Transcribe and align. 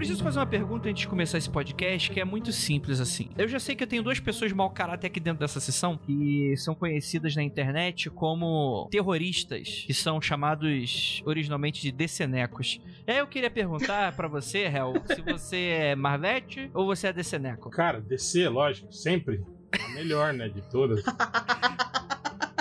preciso 0.00 0.24
fazer 0.24 0.38
uma 0.38 0.46
pergunta 0.46 0.88
antes 0.88 1.02
de 1.02 1.08
começar 1.08 1.36
esse 1.36 1.50
podcast, 1.50 2.10
que 2.10 2.18
é 2.18 2.24
muito 2.24 2.50
simples 2.52 3.00
assim. 3.00 3.28
Eu 3.36 3.46
já 3.46 3.60
sei 3.60 3.76
que 3.76 3.84
eu 3.84 3.86
tenho 3.86 4.02
duas 4.02 4.18
pessoas 4.18 4.50
mau 4.50 4.70
caráter 4.70 5.08
aqui 5.08 5.20
dentro 5.20 5.40
dessa 5.40 5.60
sessão, 5.60 5.94
que 5.94 6.54
são 6.56 6.74
conhecidas 6.74 7.36
na 7.36 7.42
internet 7.42 8.08
como 8.08 8.88
terroristas, 8.90 9.84
que 9.86 9.92
são 9.92 10.18
chamados 10.18 11.22
originalmente 11.26 11.82
de 11.82 11.92
decenecos. 11.92 12.80
E 13.06 13.12
aí 13.12 13.18
eu 13.18 13.26
queria 13.26 13.50
perguntar 13.50 14.16
para 14.16 14.26
você, 14.26 14.60
Hel, 14.60 14.94
se 15.04 15.20
você 15.20 15.58
é 15.66 15.94
Marvete 15.94 16.70
ou 16.72 16.86
você 16.86 17.08
é 17.08 17.12
deceneco? 17.12 17.68
Cara, 17.68 18.00
DC, 18.00 18.48
lógico, 18.48 18.90
sempre. 18.90 19.44
A 19.78 19.88
melhor, 19.90 20.32
né, 20.32 20.48
de 20.48 20.62
todas. 20.62 21.04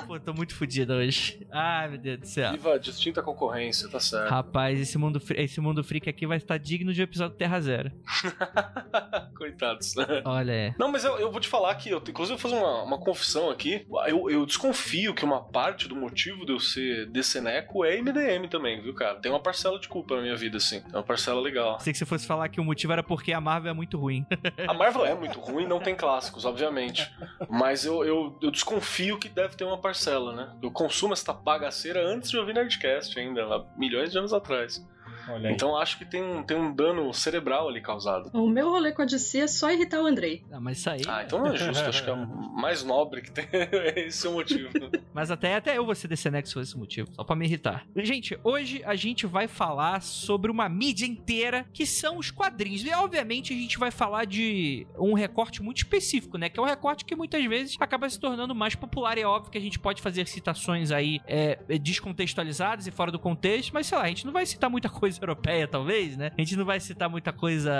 Pô, 0.09 0.19
tô 0.19 0.33
muito 0.33 0.55
fodido 0.55 0.93
hoje. 0.93 1.45
Ai, 1.51 1.87
meu 1.87 1.99
Deus 1.99 2.19
do 2.21 2.25
céu. 2.25 2.51
Viva 2.53 2.79
distinta 2.79 3.21
concorrência, 3.21 3.87
tá 3.87 3.99
certo. 3.99 4.27
Rapaz, 4.27 4.79
esse 4.79 4.97
mundo, 4.97 5.21
esse 5.35 5.61
mundo 5.61 5.83
freak 5.83 6.09
aqui 6.09 6.25
vai 6.25 6.37
estar 6.37 6.57
digno 6.57 6.91
de 6.91 6.99
um 6.99 7.03
episódio 7.03 7.37
Terra 7.37 7.61
Zero. 7.61 7.91
Coitados. 9.37 9.93
Olha, 10.25 10.51
é. 10.51 10.75
Não, 10.79 10.91
mas 10.91 11.05
eu, 11.05 11.19
eu 11.19 11.31
vou 11.31 11.39
te 11.39 11.47
falar 11.47 11.75
que, 11.75 11.91
eu, 11.91 11.99
inclusive, 11.99 12.33
eu 12.33 12.39
vou 12.39 12.49
fazer 12.49 12.55
uma, 12.55 12.81
uma 12.81 12.97
confissão 12.97 13.51
aqui. 13.51 13.85
Eu, 14.07 14.31
eu 14.31 14.47
desconfio 14.47 15.13
que 15.13 15.23
uma 15.23 15.43
parte 15.43 15.87
do 15.87 15.95
motivo 15.95 16.43
de 16.43 16.53
eu 16.53 16.59
ser 16.59 17.05
deceneco 17.11 17.85
é 17.85 18.01
MDM 18.01 18.47
também, 18.49 18.81
viu, 18.81 18.95
cara? 18.95 19.19
Tem 19.19 19.31
uma 19.31 19.39
parcela 19.39 19.79
de 19.79 19.87
culpa 19.87 20.15
na 20.15 20.23
minha 20.23 20.35
vida, 20.35 20.57
assim. 20.57 20.81
É 20.91 20.97
uma 20.97 21.03
parcela 21.03 21.39
legal. 21.39 21.79
Sei 21.81 21.93
que 21.93 21.99
você 21.99 22.05
fosse 22.07 22.25
falar 22.25 22.49
que 22.49 22.59
o 22.59 22.63
motivo 22.63 22.93
era 22.93 23.03
porque 23.03 23.31
a 23.31 23.39
Marvel 23.39 23.69
é 23.69 23.75
muito 23.75 23.95
ruim. 23.95 24.25
A 24.67 24.73
Marvel 24.73 25.05
é 25.05 25.13
muito 25.13 25.39
ruim, 25.39 25.67
não 25.67 25.79
tem 25.79 25.95
clássicos, 25.95 26.45
obviamente. 26.45 27.11
Mas 27.47 27.85
eu, 27.85 28.03
eu, 28.03 28.39
eu 28.41 28.49
desconfio 28.49 29.19
que 29.19 29.29
deve 29.29 29.55
ter 29.55 29.63
uma 29.63 29.77
parcela 29.77 29.98
né? 30.33 30.55
Eu 30.61 30.71
consumo 30.71 31.13
essa 31.13 31.33
bagaceira 31.33 32.05
antes 32.05 32.29
de 32.29 32.37
ouvir 32.37 32.53
Nerdcast 32.53 33.19
ainda, 33.19 33.43
há 33.43 33.65
milhões 33.77 34.11
de 34.11 34.17
anos 34.17 34.33
atrás. 34.33 34.85
Então 35.49 35.77
acho 35.77 35.97
que 35.97 36.05
tem 36.05 36.23
um, 36.23 36.43
tem 36.43 36.57
um 36.57 36.73
dano 36.73 37.13
cerebral 37.13 37.67
ali 37.69 37.81
causado. 37.81 38.29
O 38.33 38.47
meu 38.47 38.69
rolê 38.69 38.91
com 38.91 39.01
a 39.01 39.05
DC 39.05 39.39
é 39.39 39.47
só 39.47 39.71
irritar 39.71 40.01
o 40.01 40.05
Andrei. 40.05 40.43
Ah, 40.51 40.59
mas 40.59 40.79
isso 40.79 40.89
aí. 40.89 41.01
Ah, 41.07 41.23
então 41.23 41.39
não 41.39 41.53
é 41.53 41.57
justo. 41.57 41.83
acho 41.83 42.03
que 42.03 42.09
é 42.09 42.15
mais 42.15 42.83
nobre 42.83 43.21
que 43.21 43.31
tem 43.31 43.47
esse 43.95 44.25
é 44.25 44.29
o 44.29 44.33
motivo. 44.33 44.69
mas 45.13 45.31
até, 45.31 45.55
até 45.55 45.77
eu 45.77 45.85
vou 45.85 45.95
ser 45.95 46.07
DC 46.07 46.29
Next 46.29 46.53
por 46.53 46.61
esse 46.61 46.77
motivo, 46.77 47.09
só 47.13 47.23
pra 47.23 47.35
me 47.35 47.45
irritar. 47.45 47.85
Gente, 47.95 48.39
hoje 48.43 48.81
a 48.85 48.95
gente 48.95 49.25
vai 49.25 49.47
falar 49.47 50.01
sobre 50.01 50.51
uma 50.51 50.67
mídia 50.67 51.05
inteira 51.05 51.65
que 51.73 51.85
são 51.85 52.17
os 52.17 52.31
quadrinhos. 52.31 52.83
E 52.83 52.91
obviamente 52.93 53.53
a 53.53 53.55
gente 53.55 53.77
vai 53.77 53.91
falar 53.91 54.25
de 54.25 54.87
um 54.97 55.13
recorte 55.13 55.61
muito 55.61 55.77
específico, 55.77 56.37
né? 56.37 56.49
Que 56.49 56.59
é 56.59 56.63
um 56.63 56.65
recorte 56.65 57.05
que 57.05 57.15
muitas 57.15 57.43
vezes 57.45 57.75
acaba 57.79 58.09
se 58.09 58.19
tornando 58.19 58.55
mais 58.55 58.75
popular. 58.75 59.17
E 59.17 59.21
é 59.21 59.27
óbvio 59.27 59.51
que 59.51 59.57
a 59.57 59.61
gente 59.61 59.79
pode 59.79 60.01
fazer 60.01 60.27
citações 60.27 60.91
aí 60.91 61.19
é, 61.27 61.57
descontextualizadas 61.79 62.87
e 62.87 62.91
fora 62.91 63.11
do 63.11 63.19
contexto, 63.19 63.71
mas 63.73 63.87
sei 63.87 63.97
lá, 63.97 64.03
a 64.03 64.07
gente 64.07 64.25
não 64.25 64.33
vai 64.33 64.45
citar 64.45 64.69
muita 64.69 64.89
coisa 64.89 65.18
europeia, 65.25 65.67
talvez, 65.67 66.17
né? 66.17 66.31
A 66.37 66.41
gente 66.41 66.55
não 66.55 66.65
vai 66.65 66.79
citar 66.79 67.09
muita 67.09 67.31
coisa 67.31 67.71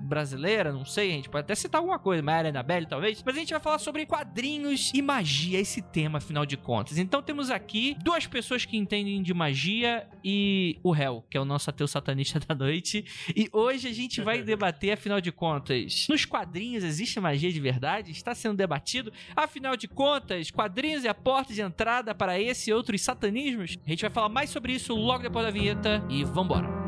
brasileira, 0.00 0.72
não 0.72 0.84
sei, 0.84 1.10
a 1.10 1.14
gente 1.14 1.28
pode 1.28 1.44
até 1.44 1.54
citar 1.54 1.80
alguma 1.80 1.98
coisa, 1.98 2.22
Maria 2.22 2.50
Annabelle, 2.50 2.86
talvez, 2.86 3.22
mas 3.24 3.36
a 3.36 3.38
gente 3.38 3.50
vai 3.50 3.60
falar 3.60 3.78
sobre 3.78 4.06
quadrinhos 4.06 4.90
e 4.94 5.02
magia, 5.02 5.58
esse 5.60 5.82
tema, 5.82 6.18
afinal 6.18 6.44
de 6.44 6.56
contas. 6.56 6.98
Então 6.98 7.22
temos 7.22 7.50
aqui 7.50 7.96
duas 8.02 8.26
pessoas 8.26 8.64
que 8.64 8.76
entendem 8.76 9.22
de 9.22 9.34
magia 9.34 10.06
e 10.24 10.78
o 10.82 10.90
réu, 10.90 11.24
que 11.30 11.36
é 11.36 11.40
o 11.40 11.44
nosso 11.44 11.70
ateu 11.70 11.86
satanista 11.86 12.38
da 12.46 12.54
noite. 12.54 13.04
E 13.34 13.48
hoje 13.52 13.88
a 13.88 13.92
gente 13.92 14.20
vai 14.20 14.42
debater, 14.42 14.92
afinal 14.92 15.20
de 15.20 15.32
contas, 15.32 16.06
nos 16.08 16.24
quadrinhos 16.24 16.84
existe 16.84 17.20
magia 17.20 17.52
de 17.52 17.60
verdade? 17.60 18.10
Está 18.10 18.34
sendo 18.34 18.56
debatido? 18.56 19.12
Afinal 19.34 19.76
de 19.76 19.88
contas, 19.88 20.50
quadrinhos 20.50 21.04
é 21.04 21.08
a 21.08 21.14
porta 21.14 21.52
de 21.52 21.60
entrada 21.60 22.14
para 22.14 22.40
esse 22.40 22.70
e 22.70 22.72
outros 22.72 23.00
satanismos? 23.00 23.78
A 23.86 23.90
gente 23.90 24.02
vai 24.02 24.10
falar 24.10 24.28
mais 24.28 24.50
sobre 24.50 24.72
isso 24.72 24.94
logo 24.94 25.22
depois 25.22 25.44
da 25.44 25.50
vinheta 25.50 26.04
e 26.08 26.24
vambora. 26.24 26.87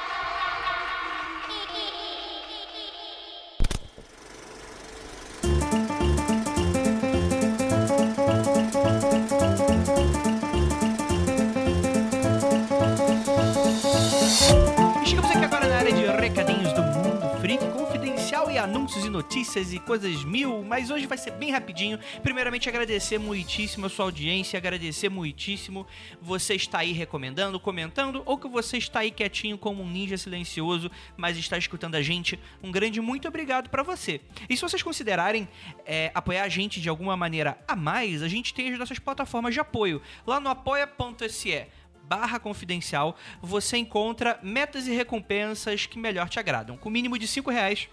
Notícias 19.21 19.71
e 19.71 19.77
coisas 19.77 20.23
mil, 20.23 20.63
mas 20.63 20.89
hoje 20.89 21.05
vai 21.05 21.17
ser 21.17 21.29
bem 21.31 21.51
rapidinho. 21.51 21.99
Primeiramente, 22.23 22.67
agradecer 22.67 23.19
muitíssimo 23.19 23.85
a 23.85 23.89
sua 23.89 24.05
audiência, 24.05 24.57
agradecer 24.57 25.09
muitíssimo 25.09 25.85
você 26.19 26.55
está 26.55 26.79
aí 26.79 26.91
recomendando, 26.91 27.59
comentando, 27.59 28.23
ou 28.25 28.35
que 28.35 28.47
você 28.47 28.79
está 28.79 29.01
aí 29.01 29.11
quietinho 29.11 29.59
como 29.59 29.83
um 29.83 29.89
ninja 29.89 30.17
silencioso, 30.17 30.89
mas 31.15 31.37
está 31.37 31.55
escutando 31.55 31.93
a 31.93 32.01
gente. 32.01 32.39
Um 32.63 32.71
grande 32.71 32.99
muito 32.99 33.27
obrigado 33.27 33.69
para 33.69 33.83
você. 33.83 34.19
E 34.49 34.57
se 34.57 34.63
vocês 34.63 34.81
considerarem 34.81 35.47
é, 35.85 36.09
apoiar 36.15 36.43
a 36.43 36.49
gente 36.49 36.81
de 36.81 36.89
alguma 36.89 37.15
maneira 37.15 37.59
a 37.67 37.75
mais, 37.75 38.23
a 38.23 38.27
gente 38.27 38.55
tem 38.55 38.73
as 38.73 38.79
nossas 38.79 38.97
plataformas 38.97 39.53
de 39.53 39.59
apoio. 39.59 40.01
Lá 40.25 40.39
no 40.39 40.49
apoia.se 40.49 41.67
barra 42.03 42.39
confidencial, 42.39 43.15
você 43.39 43.77
encontra 43.77 44.39
metas 44.41 44.87
e 44.87 44.91
recompensas 44.91 45.85
que 45.85 45.99
melhor 45.99 46.27
te 46.27 46.39
agradam. 46.39 46.75
Com 46.75 46.89
mínimo 46.89 47.19
de 47.19 47.27
5 47.27 47.51
reais 47.51 47.87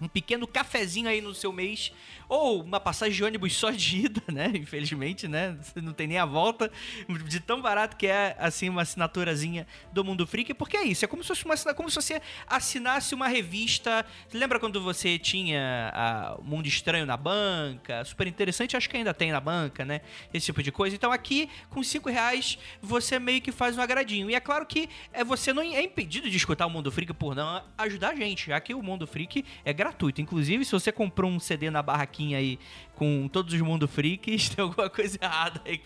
um 0.00 0.08
pequeno 0.08 0.46
cafezinho 0.46 1.08
aí 1.08 1.20
no 1.20 1.34
seu 1.34 1.52
mês, 1.52 1.92
ou 2.28 2.62
uma 2.62 2.78
passagem 2.78 3.14
de 3.14 3.24
ônibus 3.24 3.54
só 3.54 3.70
de 3.70 4.04
ida, 4.04 4.22
né? 4.28 4.50
Infelizmente, 4.54 5.26
né? 5.26 5.56
Você 5.60 5.80
não 5.80 5.92
tem 5.92 6.06
nem 6.06 6.18
a 6.18 6.26
volta, 6.26 6.70
de 7.26 7.40
tão 7.40 7.62
barato 7.62 7.96
que 7.96 8.06
é, 8.06 8.36
assim, 8.38 8.68
uma 8.68 8.82
assinaturazinha 8.82 9.66
do 9.92 10.04
Mundo 10.04 10.26
Freak, 10.26 10.52
porque 10.54 10.76
é 10.76 10.84
isso, 10.84 11.04
é 11.04 11.08
como 11.08 11.22
se 11.22 11.28
fosse, 11.28 11.44
uma, 11.44 11.74
como 11.74 11.88
se 11.88 11.96
você 11.96 12.20
assinasse 12.46 13.14
uma 13.14 13.28
revista. 13.28 14.04
Lembra 14.32 14.60
quando 14.60 14.80
você 14.80 15.18
tinha 15.18 16.36
o 16.38 16.44
Mundo 16.44 16.66
Estranho 16.66 17.06
na 17.06 17.16
banca? 17.16 18.04
Super 18.04 18.26
interessante, 18.26 18.76
acho 18.76 18.88
que 18.88 18.96
ainda 18.96 19.14
tem 19.14 19.32
na 19.32 19.40
banca, 19.40 19.84
né? 19.84 20.00
Esse 20.32 20.46
tipo 20.46 20.62
de 20.62 20.70
coisa. 20.70 20.94
Então 20.94 21.10
aqui, 21.10 21.48
com 21.70 21.82
5 21.82 22.08
reais, 22.10 22.58
você 22.82 23.18
meio 23.18 23.40
que 23.40 23.52
faz 23.52 23.76
um 23.76 23.80
agradinho. 23.80 24.30
E 24.30 24.34
é 24.34 24.40
claro 24.40 24.66
que 24.66 24.88
é, 25.12 25.24
você 25.24 25.52
não 25.52 25.62
é 25.62 25.82
impedido 25.82 26.28
de 26.28 26.36
escutar 26.36 26.66
o 26.66 26.70
Mundo 26.70 26.90
Freak 26.92 27.12
por 27.14 27.34
não 27.34 27.62
ajudar 27.78 28.10
a 28.10 28.14
gente, 28.14 28.48
já 28.48 28.60
que 28.60 28.74
o 28.74 28.82
Mundo 28.82 29.06
Freak 29.06 29.44
é 29.64 29.72
gratuito. 29.72 30.20
Inclusive, 30.20 30.64
se 30.64 30.72
você 30.72 30.92
comprou 30.92 31.30
um 31.30 31.40
CD 31.40 31.70
na 31.70 31.82
aí 32.34 32.58
com 32.94 33.28
todos 33.28 33.54
os 33.54 33.60
mundo 33.60 33.86
freaks, 33.86 34.48
tem 34.54 34.62
alguma 34.62 34.90
coisa 34.90 35.16
errada 35.22 35.60
aí. 35.64 35.80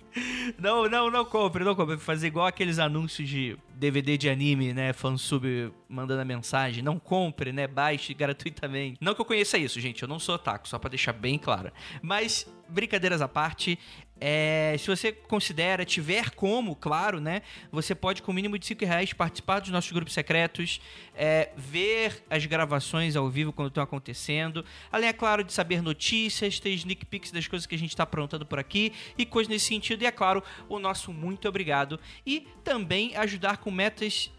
Não, 0.58 0.88
não, 0.88 1.10
não 1.10 1.24
compre, 1.24 1.62
não 1.62 1.74
compre. 1.74 1.98
Fazer 1.98 2.28
igual 2.28 2.46
aqueles 2.46 2.78
anúncios 2.78 3.28
de 3.28 3.56
DVD 3.74 4.16
de 4.16 4.30
anime, 4.30 4.72
né? 4.72 4.92
Fansub 4.92 5.72
mandando 5.88 6.22
a 6.22 6.24
mensagem. 6.24 6.82
Não 6.82 6.98
compre, 6.98 7.52
né? 7.52 7.66
Baixe 7.66 8.14
gratuitamente. 8.14 8.98
Não 9.00 9.14
que 9.14 9.20
eu 9.20 9.24
conheça 9.24 9.58
isso, 9.58 9.78
gente. 9.78 10.02
Eu 10.02 10.08
não 10.08 10.18
sou 10.18 10.36
otaku, 10.36 10.66
só 10.66 10.78
pra 10.78 10.88
deixar 10.88 11.12
bem 11.12 11.38
claro. 11.38 11.70
Mas, 12.00 12.46
brincadeiras 12.68 13.20
à 13.20 13.28
parte, 13.28 13.78
é, 14.24 14.76
se 14.78 14.86
você 14.86 15.10
considera, 15.10 15.84
tiver 15.84 16.30
como, 16.30 16.76
claro, 16.76 17.20
né? 17.20 17.42
Você 17.72 17.92
pode, 17.92 18.22
com 18.22 18.32
mínimo 18.32 18.56
de 18.56 18.64
5 18.64 18.84
reais, 18.84 19.12
participar 19.12 19.58
dos 19.58 19.70
nossos 19.70 19.90
grupos 19.90 20.14
secretos, 20.14 20.80
é, 21.12 21.50
ver 21.56 22.22
as 22.30 22.46
gravações 22.46 23.16
ao 23.16 23.28
vivo 23.28 23.52
quando 23.52 23.66
estão 23.66 23.82
acontecendo. 23.82 24.64
Além, 24.92 25.08
é 25.08 25.12
claro, 25.12 25.42
de 25.42 25.52
saber 25.52 25.82
notícias, 25.82 26.60
ter 26.60 26.70
sneak 26.70 27.04
peeks 27.04 27.32
das 27.32 27.48
coisas 27.48 27.66
que 27.66 27.74
a 27.74 27.78
gente 27.78 27.90
está 27.90 28.04
aprontando 28.04 28.46
por 28.46 28.60
aqui 28.60 28.92
e 29.18 29.26
coisas 29.26 29.50
nesse 29.50 29.66
sentido. 29.66 30.02
E, 30.02 30.06
é 30.06 30.12
claro, 30.12 30.40
o 30.68 30.78
nosso 30.78 31.12
muito 31.12 31.48
obrigado. 31.48 31.98
E 32.24 32.46
também 32.62 33.16
ajudar 33.16 33.56
com 33.56 33.72
metas 33.72 34.30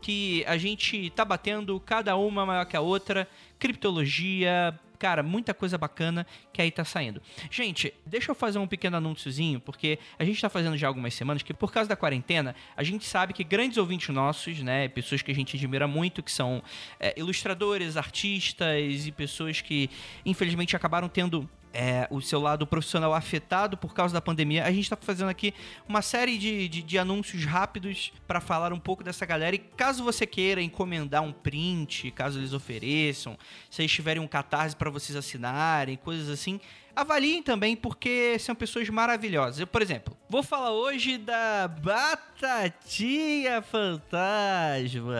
que 0.00 0.44
a 0.46 0.56
gente 0.56 1.10
tá 1.10 1.24
batendo, 1.24 1.80
cada 1.80 2.14
uma 2.16 2.46
maior 2.46 2.64
que 2.64 2.76
a 2.76 2.80
outra. 2.80 3.28
Criptologia, 3.58 4.78
cara, 5.02 5.20
muita 5.20 5.52
coisa 5.52 5.76
bacana 5.76 6.24
que 6.52 6.62
aí 6.62 6.70
tá 6.70 6.84
saindo. 6.84 7.20
Gente, 7.50 7.92
deixa 8.06 8.30
eu 8.30 8.36
fazer 8.36 8.60
um 8.60 8.68
pequeno 8.68 8.98
anúnciozinho, 8.98 9.58
porque 9.58 9.98
a 10.16 10.24
gente 10.24 10.40
tá 10.40 10.48
fazendo 10.48 10.76
já 10.76 10.86
algumas 10.86 11.12
semanas 11.12 11.42
que, 11.42 11.52
por 11.52 11.72
causa 11.72 11.88
da 11.88 11.96
quarentena, 11.96 12.54
a 12.76 12.84
gente 12.84 13.04
sabe 13.04 13.32
que 13.32 13.42
grandes 13.42 13.78
ouvintes 13.78 14.10
nossos, 14.10 14.60
né, 14.60 14.86
pessoas 14.86 15.20
que 15.20 15.32
a 15.32 15.34
gente 15.34 15.56
admira 15.56 15.88
muito, 15.88 16.22
que 16.22 16.30
são 16.30 16.62
é, 17.00 17.18
ilustradores, 17.18 17.96
artistas 17.96 19.04
e 19.04 19.10
pessoas 19.10 19.60
que, 19.60 19.90
infelizmente, 20.24 20.76
acabaram 20.76 21.08
tendo 21.08 21.50
é, 21.72 22.06
o 22.10 22.20
seu 22.20 22.40
lado 22.40 22.66
profissional 22.66 23.14
afetado 23.14 23.76
por 23.76 23.94
causa 23.94 24.12
da 24.12 24.20
pandemia, 24.20 24.64
a 24.64 24.70
gente 24.70 24.84
está 24.84 24.96
fazendo 24.96 25.28
aqui 25.28 25.54
uma 25.88 26.02
série 26.02 26.36
de, 26.36 26.68
de, 26.68 26.82
de 26.82 26.98
anúncios 26.98 27.44
rápidos 27.44 28.12
para 28.26 28.40
falar 28.40 28.72
um 28.72 28.78
pouco 28.78 29.02
dessa 29.02 29.24
galera. 29.24 29.56
E 29.56 29.58
caso 29.58 30.04
você 30.04 30.26
queira 30.26 30.60
encomendar 30.60 31.22
um 31.22 31.32
print, 31.32 32.10
caso 32.10 32.38
eles 32.38 32.52
ofereçam, 32.52 33.38
se 33.70 33.82
eles 33.82 33.92
tiverem 33.92 34.22
um 34.22 34.28
catarse 34.28 34.76
para 34.76 34.90
vocês 34.90 35.16
assinarem, 35.16 35.96
coisas 35.96 36.28
assim, 36.28 36.60
avaliem 36.94 37.42
também 37.42 37.74
porque 37.74 38.36
são 38.38 38.54
pessoas 38.54 38.88
maravilhosas. 38.88 39.60
Eu, 39.60 39.66
por 39.66 39.82
exemplo, 39.82 40.16
vou 40.28 40.42
falar 40.42 40.72
hoje 40.72 41.18
da 41.18 41.68
Batatinha 41.68 43.62
Fantasma. 43.62 45.14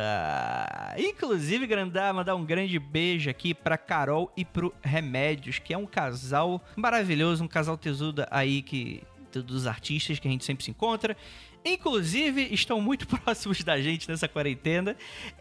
Inclusive, 0.98 1.66
grandar, 1.66 2.14
mandar 2.14 2.34
um 2.34 2.44
grande 2.44 2.78
beijo 2.78 3.30
aqui 3.30 3.54
pra 3.54 3.78
Carol 3.78 4.30
e 4.36 4.44
pro 4.44 4.74
Remédios, 4.82 5.58
que 5.58 5.74
é 5.74 5.78
um 5.78 5.86
casal 5.86 6.62
maravilhoso, 6.76 7.44
um 7.44 7.48
casal 7.48 7.76
tesudo 7.76 8.26
aí 8.30 8.62
que 8.62 9.02
dos 9.40 9.66
artistas 9.66 10.18
que 10.18 10.28
a 10.28 10.30
gente 10.30 10.44
sempre 10.44 10.64
se 10.64 10.70
encontra. 10.70 11.16
Inclusive, 11.64 12.48
estão 12.52 12.80
muito 12.80 13.06
próximos 13.18 13.62
da 13.62 13.80
gente 13.80 14.08
nessa 14.08 14.28
quarentena. 14.28 14.96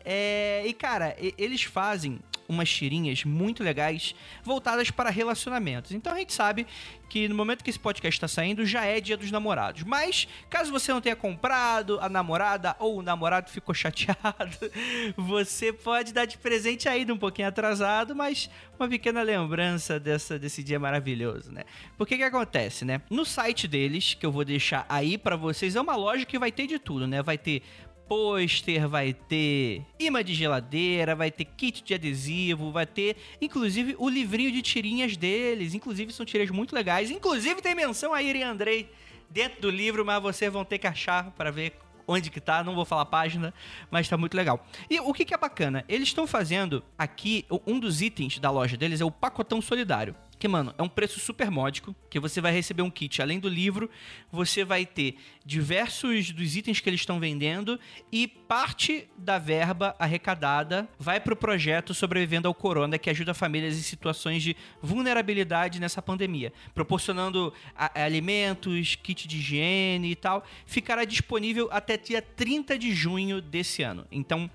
É, 0.06 0.64
e, 0.66 0.74
cara, 0.74 1.16
eles 1.38 1.64
fazem 1.64 2.20
umas 2.52 2.70
tirinhas 2.70 3.24
muito 3.24 3.64
legais 3.64 4.14
voltadas 4.44 4.92
para 4.92 5.10
relacionamentos. 5.10 5.92
Então 5.92 6.14
a 6.14 6.18
gente 6.18 6.34
sabe 6.34 6.68
que 7.12 7.28
no 7.28 7.36
momento 7.36 7.62
que 7.62 7.70
esse 7.70 7.80
podcast 7.80 8.18
está 8.18 8.28
saindo 8.28 8.66
já 8.66 8.86
é 8.86 9.02
dia 9.02 9.18
dos 9.18 9.32
namorados. 9.32 9.84
Mas 9.84 10.28
caso 10.50 10.72
você 10.72 10.94
não 10.94 11.02
tenha 11.02 11.16
comprado, 11.16 12.00
a 12.00 12.08
namorada 12.08 12.74
ou 12.80 13.00
o 13.00 13.02
namorado 13.02 13.50
ficou 13.50 13.76
chateado, 13.76 14.58
você 15.18 15.74
pode 15.74 16.14
dar 16.14 16.26
de 16.26 16.38
presente 16.38 16.88
ainda 16.88 17.14
um 17.14 17.18
pouquinho 17.18 17.50
atrasado, 17.50 18.16
mas 18.16 18.50
uma 18.80 18.88
pequena 18.88 19.22
lembrança 19.22 20.00
dessa, 20.00 20.40
desse 20.40 20.64
dia 20.64 20.80
maravilhoso, 20.80 21.52
né? 21.52 21.64
Porque 21.98 22.16
que 22.16 22.24
acontece, 22.24 22.86
né? 22.86 23.02
No 23.10 23.26
site 23.26 23.68
deles, 23.68 24.14
que 24.14 24.26
eu 24.26 24.32
vou 24.32 24.46
deixar 24.46 24.86
aí 24.88 25.18
para 25.18 25.36
vocês, 25.36 25.76
é 25.76 25.82
uma 25.82 25.96
loja 25.96 26.26
que 26.26 26.40
vai 26.40 26.52
ter 26.52 26.66
de 26.66 26.80
tudo, 26.80 27.08
né? 27.08 27.22
Vai 27.22 27.38
ter 27.38 27.62
pôster, 28.12 28.90
vai 28.90 29.14
ter 29.14 29.86
imã 29.98 30.22
de 30.22 30.34
geladeira, 30.34 31.16
vai 31.16 31.32
ter 31.32 31.46
kit 31.46 31.82
de 31.82 31.94
adesivo, 31.94 32.70
vai 32.70 32.86
ter 32.86 33.16
inclusive 33.40 33.96
o 33.98 34.10
livrinho 34.10 34.52
de 34.52 34.62
tirinhas 34.62 35.16
deles. 35.16 35.74
Inclusive 35.74 36.12
são 36.12 36.26
tirinhas 36.26 36.52
muito 36.52 36.76
legais. 36.76 37.10
Inclusive 37.10 37.62
tem 37.62 37.74
menção 37.74 38.14
a 38.14 38.22
Iri 38.22 38.44
Andrei 38.44 38.92
dentro 39.30 39.62
do 39.62 39.70
livro, 39.70 40.04
mas 40.04 40.22
vocês 40.22 40.52
vão 40.52 40.66
ter 40.66 40.78
que 40.78 40.88
achar 40.88 41.32
para 41.32 41.52
ver 41.52 41.72
onde 42.06 42.30
que 42.30 42.42
tá, 42.42 42.62
não 42.66 42.76
vou 42.76 42.84
falar 42.84 43.04
a 43.04 43.06
página, 43.06 43.54
mas 43.90 44.10
tá 44.10 44.18
muito 44.18 44.36
legal. 44.36 44.68
E 44.90 45.00
o 45.00 45.14
que, 45.14 45.24
que 45.24 45.34
é 45.34 45.38
bacana? 45.38 45.86
Eles 45.88 46.10
estão 46.10 46.28
fazendo 46.28 46.84
aqui, 46.98 47.46
um 47.66 47.80
dos 47.80 48.02
itens 48.02 48.40
da 48.40 48.52
loja 48.52 48.76
deles 48.76 49.00
é 49.00 49.06
o 49.06 49.12
pacotão 49.12 49.62
solidário 49.62 50.14
que, 50.42 50.48
mano, 50.48 50.74
é 50.76 50.82
um 50.82 50.90
preço 50.90 51.20
super 51.20 51.52
módico, 51.52 51.96
que 52.10 52.20
você 52.20 52.42
vai 52.42 52.52
receber 52.52 52.82
um 52.82 52.90
kit. 52.90 53.22
Além 53.22 53.40
do 53.40 53.48
livro, 53.48 53.88
você 54.32 54.66
vai 54.66 54.88
ter 54.88 55.16
diversos 55.46 56.32
dos 56.32 56.56
itens 56.56 56.80
que 56.80 56.90
eles 56.90 57.02
estão 57.02 57.20
vendendo 57.20 57.80
e 58.12 58.28
parte 58.28 59.08
da 59.16 59.38
verba 59.38 59.96
arrecadada 60.00 60.90
vai 60.98 61.20
para 61.20 61.36
o 61.36 61.38
projeto 61.38 61.94
Sobrevivendo 61.94 62.48
ao 62.48 62.56
Corona, 62.56 62.98
que 62.98 63.08
ajuda 63.08 63.36
famílias 63.36 63.78
em 63.78 63.84
situações 63.84 64.42
de 64.42 64.58
vulnerabilidade 64.82 65.80
nessa 65.80 66.02
pandemia, 66.02 66.52
proporcionando 66.74 67.54
alimentos, 67.94 68.96
kit 68.96 69.28
de 69.28 69.38
higiene 69.38 70.10
e 70.10 70.16
tal. 70.16 70.44
Ficará 70.66 71.06
disponível 71.06 71.70
até 71.72 71.98
dia 71.98 72.20
30 72.20 72.80
de 72.80 72.96
junho 72.96 73.44
desse 73.44 73.84
ano. 73.84 74.08
Então, 74.12 74.50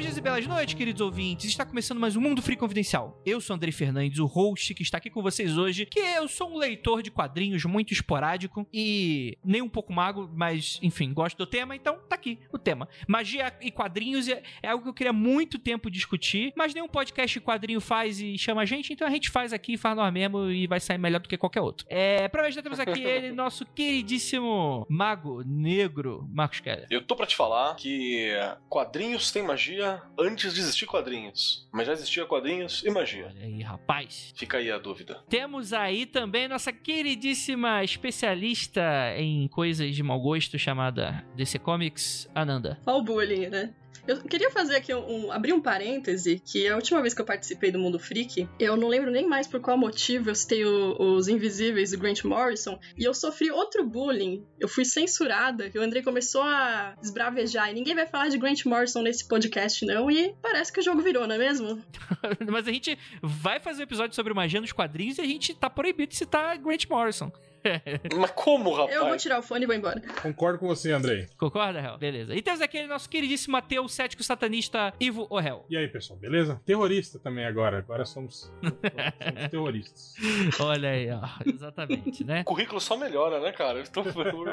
Belas 0.00 0.47
noites, 0.47 0.75
queridos 0.75 1.00
ouvintes. 1.00 1.50
Está 1.50 1.64
começando 1.64 1.99
mais 1.99 2.17
um 2.17 2.20
Mundo 2.20 2.41
Free 2.41 2.56
Confidencial. 2.56 3.20
Eu 3.25 3.41
sou 3.41 3.55
Andrei 3.55 3.73
Fernandes, 3.73 4.19
o 4.19 4.26
host 4.26 4.75
que 4.75 4.82
está 4.82 4.99
aqui 4.99 5.11
com 5.11 5.23
vocês 5.23 5.58
hoje, 5.58 5.87
que 5.87 6.00
eu 6.00 6.26
sou 6.26 6.52
um 6.52 6.56
leitor 6.56 7.02
de 7.02 7.11
quadrinhos 7.11 7.64
muito 7.64 7.93
esporádico 7.93 8.67
e 8.73 9.37
nem 9.44 9.61
um 9.62 9.69
pouco 9.69 9.93
mago, 9.93 10.31
mas 10.35 10.79
enfim, 10.82 11.12
gosto 11.12 11.37
do 11.37 11.47
tema, 11.47 11.76
então 11.76 11.99
tá 12.08 12.14
aqui 12.17 12.38
o 12.52 12.58
tema. 12.58 12.88
Magia 13.06 13.52
e 13.61 13.70
quadrinhos 13.70 14.29
é, 14.29 14.43
é 14.62 14.69
algo 14.69 14.85
que 14.85 14.88
eu 14.88 14.94
queria 14.94 15.12
muito 15.12 15.58
tempo 15.58 15.91
discutir, 15.91 16.52
mas 16.56 16.75
nenhum 16.75 16.88
podcast 16.88 17.38
quadrinho 17.41 17.81
faz 17.81 18.20
e 18.20 18.37
chama 18.38 18.62
a 18.62 18.67
gente, 18.67 18.93
então 18.93 19.06
a 19.06 19.11
gente 19.11 19.31
faz 19.31 19.52
aqui, 19.52 19.76
faz 19.76 19.97
nós 19.97 20.12
mesmo 20.12 20.50
e 20.50 20.67
vai 20.67 20.81
sair 20.81 20.99
melhor 20.99 21.20
do 21.20 21.29
que 21.29 21.37
qualquer 21.37 21.61
outro. 21.61 21.87
É, 21.88 22.29
pra 22.29 22.47
hoje 22.47 22.61
temos 22.62 22.81
aqui 22.81 23.02
ele, 23.02 23.32
nosso 23.35 23.64
queridíssimo 23.67 24.87
mago 24.88 25.42
negro, 25.45 26.26
Marcos 26.33 26.61
Keller. 26.61 26.87
Eu 26.90 27.02
tô 27.02 27.16
pra 27.16 27.26
te 27.26 27.37
falar 27.37 27.75
que 27.76 28.30
quadrinhos 28.69 29.30
tem 29.30 29.42
magia 29.42 29.89
antes 30.18 30.54
de 30.54 30.61
existir 30.61 30.87
quadrinhos. 30.87 31.68
Mas 31.73 31.87
já 31.87 31.92
existia 31.92 32.26
quadrinhos 32.26 32.82
e 32.85 32.90
magia. 32.90 33.26
Olha 33.26 33.44
aí, 33.44 33.62
rapaz. 33.62 34.32
Fica 34.37 34.59
aí 34.59 34.70
a 34.70 34.78
dúvida. 34.78 35.23
Temos 35.28 35.73
aí 35.73 36.06
também 36.06 36.49
nossa 36.49 36.73
queridíssima 36.73 37.82
especialista 37.82 38.82
em 39.16 39.49
coisas 39.49 39.94
de 39.94 40.02
mau 40.02 40.20
gosto 40.20 40.59
chamada 40.59 41.25
DC 41.37 41.59
Comics, 41.59 42.28
Ananda. 42.35 42.78
Olha 42.87 42.97
o 42.97 43.02
bullying, 43.02 43.49
né? 43.49 43.75
Eu 44.06 44.18
queria 44.23 44.50
fazer 44.50 44.76
aqui 44.76 44.94
um, 44.94 45.26
um, 45.26 45.32
abrir 45.32 45.52
um 45.52 45.61
parêntese, 45.61 46.42
que 46.44 46.66
a 46.66 46.75
última 46.75 47.00
vez 47.00 47.14
que 47.14 47.20
eu 47.20 47.25
participei 47.25 47.70
do 47.70 47.78
Mundo 47.78 47.99
Freak, 47.99 48.49
eu 48.59 48.76
não 48.76 48.88
lembro 48.88 49.11
nem 49.11 49.26
mais 49.26 49.47
por 49.47 49.61
qual 49.61 49.76
motivo 49.76 50.30
eu 50.30 50.35
citei 50.35 50.64
o, 50.64 50.97
os 50.99 51.28
Invisíveis 51.28 51.90
do 51.90 51.99
Grant 51.99 52.25
Morrison, 52.25 52.78
e 52.97 53.04
eu 53.04 53.14
sofri 53.14 53.50
outro 53.50 53.87
bullying. 53.87 54.44
Eu 54.59 54.68
fui 54.68 54.85
censurada, 54.85 55.70
que 55.70 55.78
o 55.78 55.82
André 55.82 56.02
começou 56.02 56.42
a 56.42 56.94
esbravejar, 57.02 57.70
e 57.70 57.75
ninguém 57.75 57.94
vai 57.94 58.06
falar 58.06 58.28
de 58.28 58.38
Grant 58.38 58.64
Morrison 58.64 59.02
nesse 59.02 59.26
podcast 59.26 59.85
não, 59.85 60.11
e 60.11 60.35
parece 60.42 60.73
que 60.73 60.80
o 60.80 60.82
jogo 60.82 61.00
virou, 61.02 61.26
não 61.26 61.35
é 61.35 61.38
mesmo? 61.38 61.82
Mas 62.50 62.66
a 62.66 62.73
gente 62.73 62.99
vai 63.23 63.61
fazer 63.61 63.82
um 63.82 63.85
episódio 63.85 64.14
sobre 64.14 64.35
magia 64.35 64.61
nos 64.61 64.73
quadrinhos 64.73 65.18
e 65.18 65.20
a 65.20 65.26
gente 65.26 65.54
tá 65.54 65.68
proibido 65.68 66.11
de 66.11 66.16
citar 66.16 66.59
Grant 66.59 66.87
Morrison. 66.88 67.30
Mas 68.19 68.31
como, 68.33 68.73
rapaz? 68.73 68.97
Eu 68.97 69.07
vou 69.07 69.17
tirar 69.17 69.38
o 69.38 69.43
fone 69.43 69.64
e 69.64 69.67
vou 69.67 69.75
embora. 69.75 70.00
Concordo 70.23 70.59
com 70.59 70.67
você, 70.67 70.93
Andrei. 70.93 71.26
Concorda, 71.38 71.81
Hel? 71.81 71.99
Beleza. 71.99 72.35
E 72.35 72.43
temos 72.43 72.61
aquele 72.61 72.87
nosso 72.87 73.09
queridíssimo 73.09 73.57
ateu 73.57 73.87
cético 73.88 74.23
satanista 74.23 74.93
Ivo 75.00 75.26
Ohel. 75.31 75.64
E 75.69 75.76
aí, 75.76 75.88
pessoal, 75.88 76.19
beleza? 76.19 76.61
Terrorista 76.64 77.19
também 77.19 77.45
agora. 77.45 77.79
Agora 77.79 78.05
somos, 78.05 78.52
somos 78.62 79.50
terroristas. 79.50 80.14
Olha 80.61 80.90
aí, 80.90 81.11
ó. 81.11 81.21
Exatamente, 81.47 82.25
né? 82.25 82.43
O 82.43 82.45
currículo 82.50 82.81
só 82.81 82.97
melhora, 82.97 83.40
né, 83.40 83.52
cara? 83.52 83.79
Eu 83.79 83.83
estou 83.83 84.05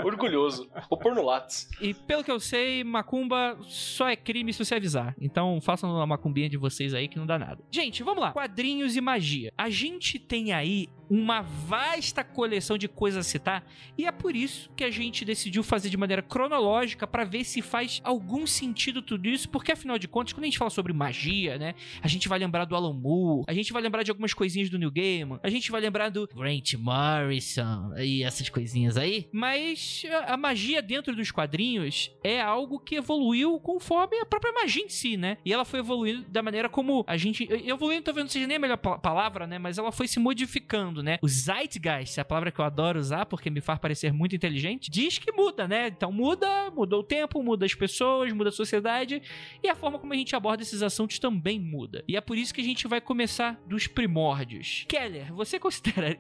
orgulhoso. 0.04 0.70
Vou 0.90 1.00
pôr 1.00 1.16
no 1.16 1.24
Lattes. 1.24 1.70
E 1.82 1.94
pelo 1.94 2.24
que 2.24 2.32
eu 2.32 2.40
sei, 2.40 2.84
macumba 2.84 3.58
só 3.64 4.10
é 4.10 4.16
crime 4.16 4.54
se 4.54 4.64
você 4.64 4.76
avisar. 4.76 5.16
Então 5.20 5.60
façam 5.62 5.90
uma 5.94 6.06
macumbinha 6.06 6.50
de 6.50 6.58
vocês 6.58 6.94
aí 6.94 7.08
que 7.08 7.18
não 7.18 7.26
dá 7.26 7.38
nada. 7.38 7.64
Gente, 7.72 8.04
vamos 8.04 8.22
lá. 8.22 8.32
Quadrinhos 8.32 8.96
e 8.96 9.02
magia. 9.02 9.54
A 9.58 9.70
gente 9.70 10.20
tem 10.20 10.54
aí 10.54 10.88
uma 11.10 11.42
vasta 11.42 12.24
coleção 12.24 12.78
de 12.78 12.88
coisas 12.88 13.26
a 13.26 13.30
citar, 13.30 13.66
e 13.98 14.06
é 14.06 14.12
por 14.12 14.36
isso 14.36 14.70
que 14.76 14.84
a 14.84 14.92
gente 14.92 15.24
decidiu 15.24 15.64
fazer 15.64 15.90
de 15.90 15.98
maneira 15.98 16.22
cronológica 16.22 17.08
para 17.08 17.24
ver 17.24 17.44
se 17.44 17.62
faz 17.62 18.02
algum 18.04 18.46
sentido 18.46 19.02
tudo 19.02 19.28
isso, 19.28 19.50
porque 19.50 19.72
afinal 19.72 19.98
de 19.98 20.08
contas, 20.08 20.34
quando 20.34 20.44
a 20.44 20.48
gente 20.48 20.58
fala 20.58 20.70
sobre 20.70 20.94
magia, 20.94 21.58
né, 21.58 21.76
a 22.02 22.08
gente 22.08 22.28
vai 22.28 22.40
lembrar 22.40 22.66
do 22.66 22.76
Alan 22.76 22.94
Moore, 22.94 23.46
a 23.48 23.54
gente 23.54 23.72
vai 23.74 23.82
lembrar 23.82 24.04
de 24.04 24.12
algumas 24.12 24.34
coisinhas 24.34 24.70
do 24.70 24.78
New 24.78 24.92
Gaiman, 24.92 25.40
a 25.44 25.50
gente 25.50 25.72
vai 25.72 25.82
lembrar 25.82 26.10
do 26.10 26.28
Grant 26.28 26.74
Morrison 26.74 27.94
e 27.98 28.24
essas 28.24 28.50
coisinhas 28.50 28.98
aí, 28.98 29.28
mas 29.32 30.04
a 30.28 30.38
magia 30.38 30.82
dentro 30.82 31.16
dos 31.16 31.32
quadrinhos 31.32 32.12
é 32.24 32.42
algo 32.42 32.80
que 32.80 32.96
evoluiu 32.96 33.60
conforme 33.60 34.20
a 34.20 34.26
própria 34.26 34.52
magia 34.54 34.84
em 34.84 34.90
si, 34.90 35.18
né? 35.18 35.38
E 35.46 35.54
ela 35.54 35.66
foi 35.66 35.80
evoluindo 35.80 36.26
da 36.30 36.42
maneira 36.42 36.70
como 36.70 37.04
a 37.08 37.18
gente. 37.18 37.48
Evoluindo 37.66 38.04
talvez 38.04 38.24
não 38.24 38.32
seja 38.32 38.48
nem 38.48 38.58
a 38.58 38.60
melhor 38.60 38.78
palavra, 38.78 39.48
né? 39.48 39.58
Mas 39.58 39.78
ela 39.78 39.92
foi 39.92 40.08
se 40.08 40.20
modificando, 40.20 40.97
né? 41.04 41.18
O 41.22 41.28
Zeitgeist, 41.28 42.20
a 42.20 42.26
palavra 42.26 42.52
que 42.52 42.60
eu 42.60 42.66
adoro 42.66 43.00
usar 43.00 43.26
porque 43.26 43.50
me 43.50 43.62
faz 43.62 43.80
parecer 43.80 44.12
muito 44.14 44.36
inteligente, 44.36 44.90
diz 44.90 45.18
que 45.18 45.32
muda, 45.32 45.68
né? 45.68 45.88
Então 45.88 46.12
muda, 46.12 46.72
mudou 46.72 47.02
o 47.02 47.04
tempo, 47.04 47.42
muda 47.42 47.66
as 47.66 47.74
pessoas, 47.74 48.32
muda 48.34 48.50
a 48.50 48.52
sociedade 48.52 49.22
e 49.64 49.70
a 49.70 49.76
forma 49.76 50.00
como 50.00 50.14
a 50.14 50.16
gente 50.16 50.36
aborda 50.36 50.64
esses 50.64 50.82
assuntos 50.82 51.20
também 51.20 51.60
muda. 51.60 52.04
E 52.08 52.16
é 52.16 52.22
por 52.22 52.38
isso 52.38 52.54
que 52.54 52.62
a 52.62 52.64
gente 52.64 52.88
vai 52.88 53.02
começar 53.02 53.60
dos 53.66 53.88
primórdios. 53.88 54.86
Keller, 54.88 55.34
você 55.34 55.60
considera 55.60 56.16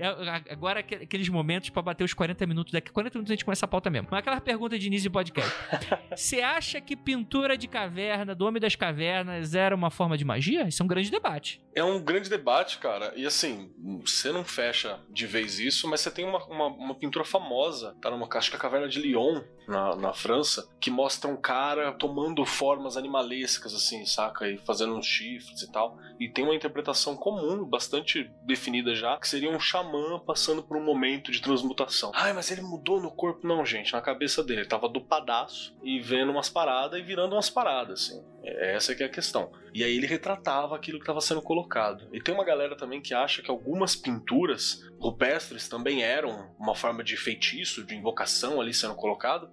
agora 0.49 0.79
aqueles 0.79 1.29
momentos 1.29 1.69
para 1.69 1.81
bater 1.81 2.03
os 2.03 2.13
40 2.13 2.45
minutos, 2.45 2.73
daqui 2.73 2.89
a 2.89 2.93
40 2.93 3.17
minutos 3.17 3.31
a 3.31 3.35
gente 3.35 3.45
começa 3.45 3.65
a 3.65 3.67
pauta 3.67 3.89
mesmo. 3.89 4.07
Mas 4.09 4.19
aquela 4.19 4.41
pergunta 4.41 4.77
de 4.77 4.87
início 4.87 5.03
de 5.03 5.09
podcast. 5.09 5.51
Você 6.15 6.41
acha 6.41 6.81
que 6.81 6.95
pintura 6.95 7.57
de 7.57 7.67
caverna, 7.67 8.33
do 8.33 8.45
Homem 8.45 8.59
das 8.59 8.75
Cavernas, 8.75 9.53
era 9.53 9.75
uma 9.75 9.89
forma 9.89 10.17
de 10.17 10.25
magia? 10.25 10.67
Isso 10.67 10.81
é 10.81 10.85
um 10.85 10.87
grande 10.87 11.11
debate. 11.11 11.61
É 11.75 11.83
um 11.83 12.01
grande 12.01 12.29
debate, 12.29 12.79
cara. 12.79 13.13
E 13.15 13.25
assim, 13.25 13.71
você 14.01 14.31
não 14.31 14.43
fecha 14.67 14.99
de 15.09 15.25
vez 15.25 15.59
isso, 15.59 15.87
mas 15.87 16.01
você 16.01 16.11
tem 16.11 16.25
uma, 16.25 16.43
uma, 16.45 16.67
uma 16.67 16.95
pintura 16.95 17.23
famosa, 17.23 17.95
tá 18.01 18.09
numa 18.09 18.27
caixa 18.27 18.49
que 18.49 18.55
a 18.55 18.59
Caverna 18.59 18.87
de 18.87 18.99
Lyon, 18.99 19.41
na, 19.67 19.95
na 19.95 20.13
França, 20.13 20.67
que 20.79 20.89
mostra 20.89 21.29
um 21.29 21.37
cara 21.37 21.91
tomando 21.93 22.45
formas 22.45 22.97
animalescas, 22.97 23.73
assim, 23.73 24.05
saca? 24.05 24.47
E 24.47 24.57
fazendo 24.57 24.95
uns 24.95 25.05
chifres 25.05 25.61
e 25.61 25.71
tal. 25.71 25.97
E 26.19 26.29
tem 26.29 26.43
uma 26.43 26.55
interpretação 26.55 27.15
comum, 27.15 27.65
bastante 27.65 28.29
definida 28.43 28.95
já, 28.95 29.17
que 29.17 29.27
seria 29.27 29.49
um 29.49 29.59
xamã 29.59 30.19
passando 30.19 30.63
por 30.63 30.77
um 30.77 30.83
momento 30.83 31.31
de 31.31 31.41
transmutação. 31.41 32.11
Ai, 32.13 32.33
mas 32.33 32.51
ele 32.51 32.61
mudou 32.61 33.01
no 33.01 33.11
corpo. 33.11 33.47
Não, 33.47 33.65
gente, 33.65 33.93
na 33.93 34.01
cabeça 34.01 34.43
dele. 34.43 34.61
Ele 34.61 34.67
tava 34.67 34.89
dopadaço 34.89 35.75
e 35.83 35.99
vendo 35.99 36.31
umas 36.31 36.49
paradas 36.49 36.99
e 36.99 37.03
virando 37.03 37.33
umas 37.33 37.49
paradas, 37.49 38.01
assim. 38.01 38.23
É, 38.47 38.75
essa 38.75 38.95
que 38.95 39.03
é 39.03 39.05
a 39.05 39.09
questão. 39.09 39.51
E 39.73 39.83
aí 39.83 39.97
ele 39.97 40.07
retratava 40.07 40.75
aquilo 40.75 40.99
que 40.99 41.03
estava 41.03 41.19
sendo 41.19 41.41
colocado. 41.41 42.07
E 42.13 42.21
tem 42.21 42.33
uma 42.33 42.45
galera 42.45 42.77
também 42.77 43.01
que 43.01 43.13
acha 43.13 43.41
que 43.41 43.51
algumas 43.51 43.95
pinturas 43.95 44.81
rupestres 44.99 45.67
também 45.67 46.01
eram 46.01 46.55
uma 46.57 46.73
forma 46.73 47.03
de 47.03 47.17
feitiço, 47.17 47.83
de 47.83 47.95
invocação 47.95 48.61
ali 48.61 48.73
sendo 48.73 48.95
colocado, 48.95 49.51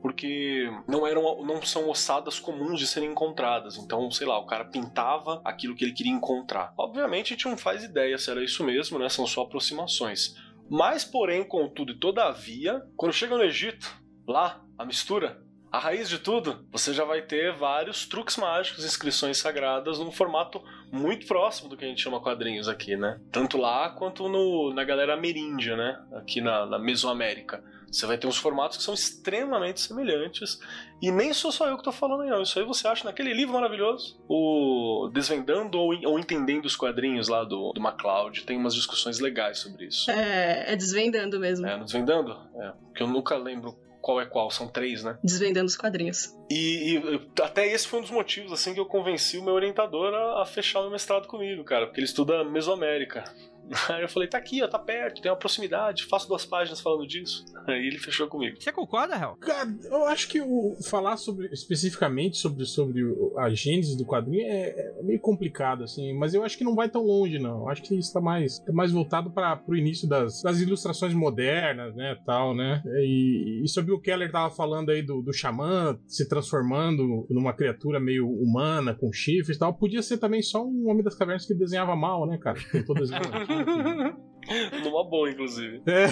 porque 0.00 0.70
não 0.86 1.06
eram 1.06 1.44
não 1.44 1.60
são 1.62 1.88
ossadas 1.88 2.38
comuns 2.38 2.78
de 2.78 2.86
serem 2.86 3.10
encontradas. 3.10 3.76
Então, 3.76 4.08
sei 4.10 4.26
lá, 4.26 4.38
o 4.38 4.46
cara 4.46 4.64
pintava 4.64 5.42
aquilo 5.44 5.74
que 5.74 5.84
ele 5.84 5.92
queria 5.92 6.12
encontrar. 6.12 6.72
Obviamente 6.78 7.32
a 7.32 7.36
gente 7.36 7.48
não 7.48 7.56
faz 7.56 7.82
ideia 7.82 8.16
se 8.16 8.30
era 8.30 8.44
isso 8.44 8.62
mesmo, 8.62 8.98
né? 8.98 9.08
São 9.08 9.26
só 9.26 9.42
aproximações. 9.42 10.34
Mas, 10.68 11.04
porém, 11.04 11.46
contudo 11.46 11.92
e 11.92 11.98
todavia, 11.98 12.82
quando 12.96 13.12
chega 13.12 13.36
no 13.36 13.44
Egito, 13.44 14.00
lá, 14.26 14.64
a 14.76 14.84
mistura, 14.84 15.45
a 15.70 15.78
raiz 15.78 16.08
de 16.08 16.18
tudo, 16.18 16.64
você 16.70 16.94
já 16.94 17.04
vai 17.04 17.22
ter 17.22 17.52
vários 17.52 18.06
truques 18.06 18.36
mágicos, 18.36 18.84
inscrições 18.84 19.38
sagradas 19.38 19.98
num 19.98 20.10
formato 20.10 20.62
muito 20.90 21.26
próximo 21.26 21.68
do 21.68 21.76
que 21.76 21.84
a 21.84 21.88
gente 21.88 22.02
chama 22.02 22.20
quadrinhos 22.20 22.68
aqui, 22.68 22.96
né? 22.96 23.20
Tanto 23.32 23.58
lá 23.58 23.90
quanto 23.90 24.28
no, 24.28 24.72
na 24.72 24.84
galera 24.84 25.14
ameríndia, 25.14 25.76
né? 25.76 26.00
Aqui 26.14 26.40
na, 26.40 26.66
na 26.66 26.78
Mesoamérica. 26.78 27.62
Você 27.90 28.04
vai 28.04 28.18
ter 28.18 28.26
uns 28.26 28.36
formatos 28.36 28.76
que 28.76 28.82
são 28.82 28.94
extremamente 28.94 29.80
semelhantes. 29.80 30.58
E 31.00 31.10
nem 31.10 31.32
sou 31.32 31.52
só 31.52 31.68
eu 31.68 31.76
que 31.76 31.84
tô 31.84 31.92
falando 31.92 32.22
aí, 32.22 32.30
não. 32.30 32.42
Isso 32.42 32.58
aí 32.58 32.64
você 32.64 32.88
acha 32.88 33.04
naquele 33.04 33.32
livro 33.32 33.54
maravilhoso, 33.54 34.20
o 34.28 35.08
Desvendando 35.12 35.78
ou, 35.78 35.94
ou 36.04 36.18
Entendendo 36.18 36.66
os 36.66 36.76
Quadrinhos 36.76 37.28
lá 37.28 37.44
do, 37.44 37.72
do 37.72 37.80
MacLeod. 37.80 38.44
Tem 38.44 38.56
umas 38.56 38.74
discussões 38.74 39.20
legais 39.20 39.58
sobre 39.58 39.86
isso. 39.86 40.10
É, 40.10 40.72
é 40.72 40.76
Desvendando 40.76 41.38
mesmo. 41.38 41.66
É, 41.66 41.78
Desvendando? 41.78 42.36
É. 42.56 42.72
Porque 42.86 43.02
eu 43.02 43.08
nunca 43.08 43.36
lembro 43.36 43.76
qual 44.06 44.20
é 44.20 44.24
qual, 44.24 44.48
são 44.52 44.68
três, 44.68 45.02
né? 45.02 45.18
Desvendando 45.20 45.66
os 45.66 45.76
quadrinhos. 45.76 46.32
E, 46.48 46.94
e, 46.94 47.42
até 47.42 47.66
esse 47.66 47.88
foi 47.88 47.98
um 47.98 48.02
dos 48.02 48.10
motivos, 48.12 48.52
assim, 48.52 48.72
que 48.72 48.78
eu 48.78 48.86
convenci 48.86 49.36
o 49.36 49.42
meu 49.42 49.52
orientador 49.52 50.14
a, 50.14 50.42
a 50.42 50.46
fechar 50.46 50.78
o 50.78 50.82
meu 50.82 50.92
mestrado 50.92 51.26
comigo, 51.26 51.64
cara, 51.64 51.86
porque 51.86 51.98
ele 51.98 52.06
estuda 52.06 52.44
Mesoamérica. 52.44 53.24
Aí 53.90 54.02
eu 54.02 54.08
falei, 54.08 54.28
tá 54.28 54.38
aqui, 54.38 54.62
ó, 54.62 54.68
tá 54.68 54.78
perto, 54.78 55.20
tem 55.20 55.30
uma 55.30 55.36
proximidade, 55.36 56.04
faço 56.04 56.28
duas 56.28 56.44
páginas 56.44 56.80
falando 56.80 57.06
disso. 57.06 57.44
Aí 57.66 57.86
ele 57.86 57.98
fechou 57.98 58.28
comigo. 58.28 58.56
Você 58.60 58.72
concorda, 58.72 59.16
Hel? 59.16 59.36
Cara, 59.40 59.68
eu 59.84 60.04
acho 60.06 60.28
que 60.28 60.40
o, 60.40 60.76
falar 60.88 61.16
sobre, 61.16 61.48
especificamente 61.52 62.36
sobre, 62.36 62.64
sobre 62.64 63.02
a 63.38 63.48
gênese 63.50 63.96
do 63.96 64.04
quadrinho 64.04 64.46
é, 64.46 64.68
é, 64.68 65.02
meio 65.02 65.20
complicado, 65.20 65.84
assim, 65.84 66.12
mas 66.12 66.34
eu 66.34 66.44
acho 66.44 66.56
que 66.56 66.64
não 66.64 66.74
vai 66.74 66.88
tão 66.88 67.02
longe, 67.02 67.38
não. 67.38 67.60
Eu 67.60 67.68
acho 67.68 67.82
que 67.82 67.94
isso 67.94 68.12
tá 68.12 68.20
mais, 68.20 68.58
tá 68.58 68.72
mais 68.72 68.92
voltado 68.92 69.30
para 69.30 69.56
pro 69.56 69.76
início 69.76 70.08
das, 70.08 70.42
das 70.42 70.60
ilustrações 70.60 71.14
modernas, 71.14 71.94
né, 71.94 72.16
tal, 72.24 72.54
né? 72.54 72.82
E, 73.00 73.62
e 73.64 73.68
sobre 73.68 73.92
o 73.92 74.00
Keller 74.00 74.30
tava 74.30 74.54
falando 74.54 74.90
aí 74.90 75.02
do, 75.02 75.22
do 75.22 75.32
xamã 75.32 75.98
se 76.06 76.28
transformando 76.28 77.26
numa 77.30 77.52
criatura 77.52 77.98
meio 77.98 78.28
humana, 78.28 78.94
com 78.94 79.12
chifres 79.12 79.56
e 79.56 79.60
tal, 79.60 79.74
podia 79.74 80.02
ser 80.02 80.18
também 80.18 80.42
só 80.42 80.64
um 80.64 80.88
Homem 80.88 81.02
das 81.02 81.14
Cavernas 81.14 81.46
que 81.46 81.54
desenhava 81.54 81.96
mal, 81.96 82.26
né, 82.26 82.38
cara? 82.38 82.58
Tentou 82.70 82.94
desenhar 82.94 83.22
Thank 83.64 83.68
you. 83.76 84.22
Numa 84.82 85.04
boa, 85.04 85.30
inclusive. 85.30 85.82
É. 85.86 86.06